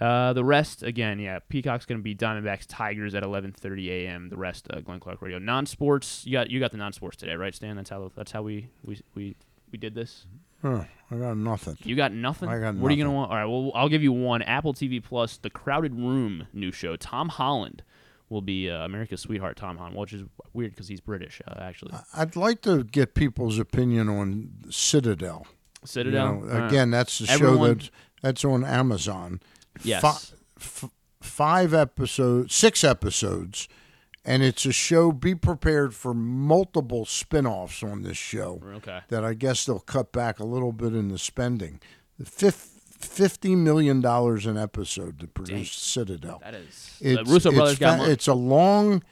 Uh, 0.00 0.32
the 0.32 0.44
rest, 0.44 0.82
again, 0.82 1.20
yeah, 1.20 1.38
Peacock's 1.48 1.86
going 1.86 1.98
to 1.98 2.02
be 2.02 2.16
Diamondbacks 2.16 2.64
Tigers 2.66 3.14
at 3.14 3.22
11:30 3.22 3.88
a.m. 3.90 4.28
The 4.28 4.36
rest, 4.36 4.66
uh, 4.70 4.80
Glenn 4.80 4.98
Clark 4.98 5.22
Radio. 5.22 5.38
Non-sports, 5.38 6.26
you 6.26 6.32
got 6.32 6.50
you 6.50 6.58
got 6.58 6.72
the 6.72 6.78
non-sports 6.78 7.16
today, 7.16 7.34
right, 7.36 7.54
Stan? 7.54 7.76
That's 7.76 7.90
how 7.90 8.10
that's 8.16 8.32
how 8.32 8.42
we 8.42 8.70
we 8.82 9.00
we, 9.14 9.36
we 9.70 9.78
did 9.78 9.94
this. 9.94 10.26
Huh, 10.62 10.82
I 11.10 11.16
got 11.16 11.36
nothing. 11.36 11.76
You 11.84 11.94
got 11.94 12.12
nothing. 12.12 12.48
I 12.48 12.58
got 12.58 12.74
What 12.74 12.90
are 12.90 12.94
you 12.94 13.04
gonna 13.04 13.14
want? 13.14 13.30
All 13.30 13.36
right. 13.36 13.44
Well, 13.44 13.70
I'll 13.74 13.88
give 13.88 14.02
you 14.02 14.12
one. 14.12 14.42
Apple 14.42 14.74
TV 14.74 15.00
Plus, 15.00 15.36
The 15.36 15.50
Crowded 15.50 15.94
Room 15.94 16.48
new 16.52 16.72
show. 16.72 16.96
Tom 16.96 17.28
Holland 17.28 17.84
will 18.34 18.42
be 18.42 18.68
uh, 18.68 18.84
America's 18.84 19.22
sweetheart. 19.22 19.56
Tom 19.56 19.78
Holland, 19.78 19.96
which 19.96 20.12
is 20.12 20.24
weird 20.52 20.72
because 20.72 20.88
he's 20.88 21.00
British, 21.00 21.40
uh, 21.48 21.54
actually. 21.58 21.92
I'd 22.14 22.36
like 22.36 22.60
to 22.62 22.84
get 22.84 23.14
people's 23.14 23.58
opinion 23.58 24.08
on 24.10 24.50
Citadel. 24.70 25.46
Citadel? 25.84 26.40
You 26.42 26.46
know, 26.46 26.66
again, 26.66 26.90
that's 26.90 27.18
the 27.18 27.30
Everyone- 27.30 27.78
show 27.78 27.84
that 27.86 27.90
that's 28.22 28.44
on 28.44 28.64
Amazon. 28.64 29.40
Yes. 29.82 30.02
Fi- 30.02 30.36
f- 30.58 30.90
five 31.20 31.72
episodes, 31.74 32.54
six 32.54 32.82
episodes, 32.84 33.68
and 34.24 34.42
it's 34.42 34.64
a 34.66 34.72
show. 34.72 35.12
Be 35.12 35.34
prepared 35.34 35.94
for 35.94 36.12
multiple 36.14 37.04
spin-offs 37.04 37.82
on 37.82 38.02
this 38.02 38.16
show. 38.16 38.60
Okay. 38.76 39.00
That 39.08 39.24
I 39.24 39.34
guess 39.34 39.64
they'll 39.66 39.78
cut 39.80 40.12
back 40.12 40.38
a 40.38 40.44
little 40.44 40.72
bit 40.72 40.94
in 40.94 41.08
the 41.08 41.18
spending. 41.18 41.80
The 42.18 42.24
fifth. 42.26 42.73
Fifty 43.04 43.54
million 43.54 44.00
dollars 44.00 44.46
an 44.46 44.56
episode 44.56 45.18
to 45.20 45.26
produce 45.26 45.72
Citadel. 45.72 46.40
That 46.42 46.54
is- 46.54 46.98
It's, 47.00 47.18
the 47.28 47.32
Russo 47.32 47.48
it's 47.50 47.58
brothers 47.58 47.78
got 47.78 47.92
fa- 47.92 47.98
money. 47.98 48.12
It's 48.12 48.26
a 48.26 48.34
long, 48.34 49.02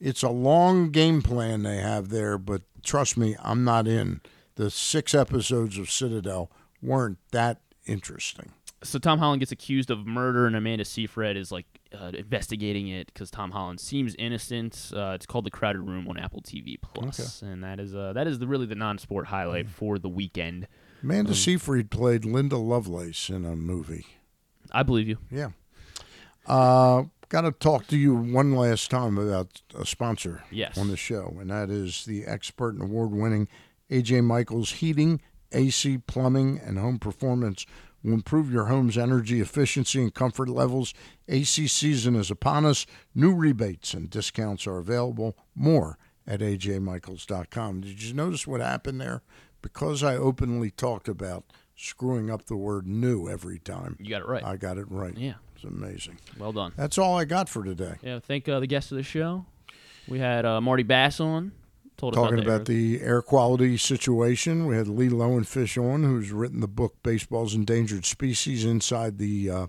it's 0.00 0.22
a 0.22 0.28
long 0.30 0.90
game 0.90 1.22
plan 1.22 1.62
they 1.62 1.76
have 1.78 2.08
there. 2.08 2.38
But 2.38 2.62
trust 2.82 3.16
me, 3.16 3.36
I'm 3.42 3.64
not 3.64 3.86
in. 3.86 4.20
The 4.56 4.70
six 4.70 5.14
episodes 5.14 5.78
of 5.78 5.90
Citadel 5.90 6.50
weren't 6.82 7.18
that 7.32 7.60
interesting. 7.86 8.52
so 8.82 8.98
Tom 8.98 9.18
Holland 9.18 9.40
gets 9.40 9.52
accused 9.52 9.90
of 9.90 10.06
murder, 10.06 10.46
and 10.46 10.54
Amanda 10.56 10.84
Seyfried 10.84 11.36
is 11.36 11.50
like 11.52 11.66
uh, 11.98 12.10
investigating 12.14 12.88
it 12.88 13.06
because 13.06 13.30
Tom 13.30 13.50
Holland 13.52 13.80
seems 13.80 14.14
innocent. 14.16 14.90
Uh, 14.94 15.12
it's 15.14 15.26
called 15.26 15.44
The 15.46 15.50
Crowded 15.50 15.80
Room 15.82 16.06
on 16.08 16.18
Apple 16.18 16.42
TV 16.42 16.76
Plus, 16.80 17.42
and 17.42 17.62
that 17.64 17.78
is 17.80 17.94
uh, 17.94 18.12
that 18.14 18.26
is 18.26 18.38
the 18.40 18.46
really 18.46 18.66
the 18.66 18.74
non-sport 18.74 19.26
highlight 19.26 19.68
for 19.68 19.98
the 19.98 20.08
weekend. 20.08 20.66
Amanda 21.02 21.30
Um, 21.30 21.36
Seyfried 21.36 21.90
played 21.90 22.24
Linda 22.24 22.56
Lovelace 22.56 23.28
in 23.28 23.44
a 23.44 23.56
movie. 23.56 24.06
I 24.70 24.82
believe 24.82 25.08
you. 25.08 25.18
Yeah. 25.30 25.50
Uh, 26.46 27.04
Got 27.28 27.42
to 27.42 27.52
talk 27.52 27.86
to 27.86 27.96
you 27.96 28.14
one 28.14 28.52
last 28.54 28.90
time 28.90 29.16
about 29.16 29.62
a 29.74 29.86
sponsor 29.86 30.44
Yes. 30.50 30.76
on 30.76 30.88
the 30.88 30.98
show, 30.98 31.34
and 31.40 31.48
that 31.48 31.70
is 31.70 32.04
the 32.04 32.26
expert 32.26 32.74
and 32.74 32.82
award 32.82 33.10
winning 33.12 33.48
AJ 33.90 34.20
Michaels 34.22 34.72
Heating, 34.72 35.18
AC, 35.50 35.96
Plumbing, 35.96 36.58
and 36.62 36.78
Home 36.78 36.98
Performance 36.98 37.64
will 38.02 38.12
improve 38.12 38.52
your 38.52 38.66
home's 38.66 38.98
energy 38.98 39.40
efficiency 39.40 40.02
and 40.02 40.12
comfort 40.12 40.50
levels. 40.50 40.92
AC 41.26 41.68
season 41.68 42.16
is 42.16 42.30
upon 42.30 42.66
us. 42.66 42.84
New 43.14 43.34
rebates 43.34 43.94
and 43.94 44.10
discounts 44.10 44.66
are 44.66 44.76
available. 44.76 45.34
More 45.54 45.96
at 46.26 46.40
ajmichaels.com. 46.40 47.80
Did 47.80 48.02
you 48.02 48.12
notice 48.12 48.46
what 48.46 48.60
happened 48.60 49.00
there? 49.00 49.22
Because 49.62 50.02
I 50.02 50.16
openly 50.16 50.70
talked 50.70 51.08
about 51.08 51.44
screwing 51.76 52.30
up 52.30 52.46
the 52.46 52.56
word 52.56 52.86
new 52.86 53.28
every 53.28 53.58
time. 53.58 53.96
You 54.00 54.10
got 54.10 54.22
it 54.22 54.28
right. 54.28 54.44
I 54.44 54.56
got 54.56 54.78
it 54.78 54.90
right. 54.90 55.16
Yeah. 55.16 55.34
It's 55.54 55.64
amazing. 55.64 56.18
Well 56.38 56.52
done. 56.52 56.72
That's 56.76 56.98
all 56.98 57.16
I 57.16 57.24
got 57.24 57.48
for 57.48 57.64
today. 57.64 57.94
Yeah, 58.02 58.18
thank 58.18 58.48
uh, 58.48 58.60
the 58.60 58.66
guests 58.66 58.90
of 58.90 58.96
the 58.96 59.02
show. 59.02 59.46
We 60.08 60.18
had 60.18 60.44
uh, 60.44 60.60
Marty 60.60 60.82
Bass 60.82 61.20
on. 61.20 61.52
Told 61.98 62.14
Talking 62.14 62.38
about, 62.38 62.54
about 62.54 62.66
the 62.66 63.00
air 63.00 63.22
quality 63.22 63.76
situation, 63.76 64.66
we 64.66 64.76
had 64.76 64.88
Lee 64.88 65.08
Lowenfish 65.10 65.76
on, 65.76 66.02
who's 66.02 66.32
written 66.32 66.60
the 66.60 66.66
book 66.66 66.96
"Baseball's 67.02 67.54
Endangered 67.54 68.04
Species" 68.06 68.64
inside 68.64 69.18
the 69.18 69.50
uh, 69.50 69.66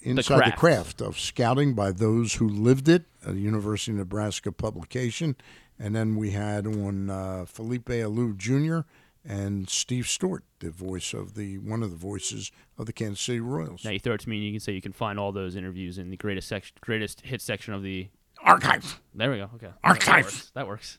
inside 0.00 0.36
the 0.36 0.40
craft. 0.40 0.58
craft. 0.58 1.00
of 1.00 1.18
scouting 1.18 1.74
by 1.74 1.92
those 1.92 2.34
who 2.34 2.48
lived 2.48 2.88
it, 2.88 3.04
a 3.24 3.32
University 3.32 3.92
of 3.92 3.98
Nebraska 3.98 4.52
publication. 4.52 5.36
And 5.78 5.94
then 5.94 6.16
we 6.16 6.30
had 6.30 6.66
on 6.66 7.10
uh, 7.10 7.44
Felipe 7.46 7.86
Alou 7.86 8.36
Jr. 8.36 8.86
and 9.24 9.68
Steve 9.68 10.06
Stewart, 10.06 10.44
the 10.60 10.70
voice 10.70 11.12
of 11.12 11.34
the 11.34 11.58
one 11.58 11.82
of 11.82 11.90
the 11.90 11.96
voices 11.96 12.52
of 12.78 12.86
the 12.86 12.92
Kansas 12.92 13.20
City 13.20 13.40
Royals. 13.40 13.84
Now 13.84 13.90
you 13.90 13.98
throw 13.98 14.14
it 14.14 14.20
to 14.20 14.28
me, 14.28 14.36
and 14.36 14.44
you 14.46 14.52
can 14.52 14.60
say 14.60 14.72
you 14.72 14.80
can 14.80 14.92
find 14.92 15.18
all 15.18 15.32
those 15.32 15.56
interviews 15.56 15.98
in 15.98 16.10
the 16.10 16.16
greatest 16.16 16.48
section, 16.48 16.76
greatest 16.80 17.22
hit 17.22 17.40
section 17.40 17.74
of 17.74 17.82
the 17.82 18.08
archive. 18.42 19.00
There 19.14 19.30
we 19.30 19.38
go. 19.38 19.50
Okay, 19.56 19.70
Archive. 19.82 20.06
That 20.06 20.22
works. 20.24 20.50
That 20.54 20.66
works. 20.68 20.98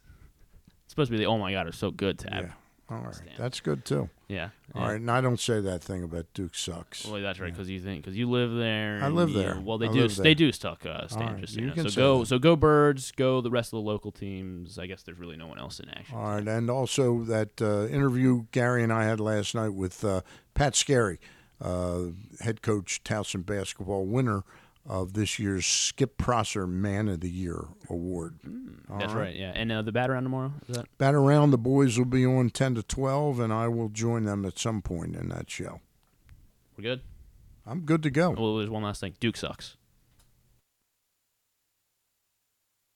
It's 0.83 0.93
supposed 0.93 1.09
to 1.09 1.17
be 1.17 1.23
the 1.23 1.25
oh 1.29 1.37
my 1.37 1.51
god, 1.51 1.67
it's 1.67 1.77
so 1.77 1.91
good 1.91 2.19
tab. 2.19 2.51
All 2.87 2.97
right, 2.97 3.15
that's 3.35 3.59
good 3.61 3.83
too. 3.83 4.09
Yeah. 4.27 4.49
All 4.75 4.81
yeah. 4.81 4.87
right, 4.89 4.95
and 5.01 5.09
I 5.09 5.19
don't 5.19 5.39
say 5.39 5.59
that 5.59 5.83
thing 5.83 6.03
about 6.03 6.27
Duke 6.35 6.53
sucks. 6.53 7.05
Well, 7.05 7.19
that's 7.19 7.39
right, 7.39 7.51
because 7.51 7.67
you 7.67 7.79
think 7.79 8.03
because 8.03 8.15
you 8.15 8.29
live 8.29 8.53
there. 8.53 8.99
I 9.01 9.07
live 9.07 9.29
you- 9.31 9.37
there. 9.37 9.59
Well, 9.59 9.79
they 9.79 9.87
I 9.87 9.91
do. 9.91 10.07
They 10.07 10.23
there. 10.23 10.35
do 10.35 10.51
suck. 10.51 10.85
Uh, 10.85 11.07
Stan, 11.07 11.33
right, 11.33 11.41
just 11.41 11.55
so 11.55 11.61
you 11.61 11.71
you 11.75 11.83
know. 11.83 11.89
So 11.89 12.01
go. 12.01 12.19
that. 12.19 12.25
So 12.27 12.37
go 12.37 12.55
birds. 12.55 13.11
Go 13.11 13.41
the 13.41 13.49
rest 13.49 13.69
of 13.69 13.77
the 13.83 13.89
local 13.89 14.11
teams. 14.11 14.77
I 14.77 14.85
guess 14.85 15.01
there's 15.01 15.17
really 15.17 15.35
no 15.35 15.47
one 15.47 15.57
else 15.57 15.79
in 15.79 15.89
action. 15.89 16.15
All 16.15 16.35
right, 16.35 16.47
and 16.47 16.69
also 16.69 17.23
that 17.23 17.59
uh, 17.59 17.87
interview 17.87 18.45
Gary 18.51 18.83
and 18.83 18.93
I 18.93 19.05
had 19.05 19.19
last 19.19 19.55
night 19.55 19.73
with 19.73 20.05
uh, 20.05 20.21
Pat 20.53 20.75
Skerry, 20.75 21.17
uh, 21.59 22.03
head 22.41 22.61
coach 22.61 23.01
Towson 23.03 23.43
basketball 23.43 24.05
winner 24.05 24.43
of 24.87 25.13
this 25.13 25.39
year's 25.39 25.65
Skip 25.65 26.17
Prosser 26.17 26.67
Man 26.67 27.07
of 27.07 27.21
the 27.21 27.29
Year 27.29 27.65
award. 27.89 28.35
Hmm, 28.43 28.97
That's 28.99 29.13
right. 29.13 29.35
Yeah. 29.35 29.51
And 29.55 29.71
uh, 29.71 29.81
the 29.81 29.91
bat 29.91 30.09
around 30.09 30.23
tomorrow. 30.23 30.53
Is 30.69 30.75
that? 30.75 30.85
Bat 30.97 31.15
around 31.15 31.51
the 31.51 31.57
boys 31.57 31.97
will 31.97 32.05
be 32.05 32.25
on 32.25 32.49
ten 32.51 32.75
to 32.75 32.83
twelve, 32.83 33.39
and 33.39 33.51
I 33.51 33.67
will 33.67 33.89
join 33.89 34.25
them 34.25 34.45
at 34.45 34.59
some 34.59 34.81
point 34.81 35.15
in 35.15 35.29
that 35.29 35.49
show. 35.49 35.81
We're 36.77 36.83
good. 36.83 37.01
I'm 37.65 37.81
good 37.81 38.03
to 38.03 38.11
go. 38.11 38.31
Well, 38.31 38.57
there's 38.57 38.69
one 38.69 38.83
last 38.83 39.01
thing. 39.01 39.15
Duke 39.19 39.37
sucks. 39.37 39.75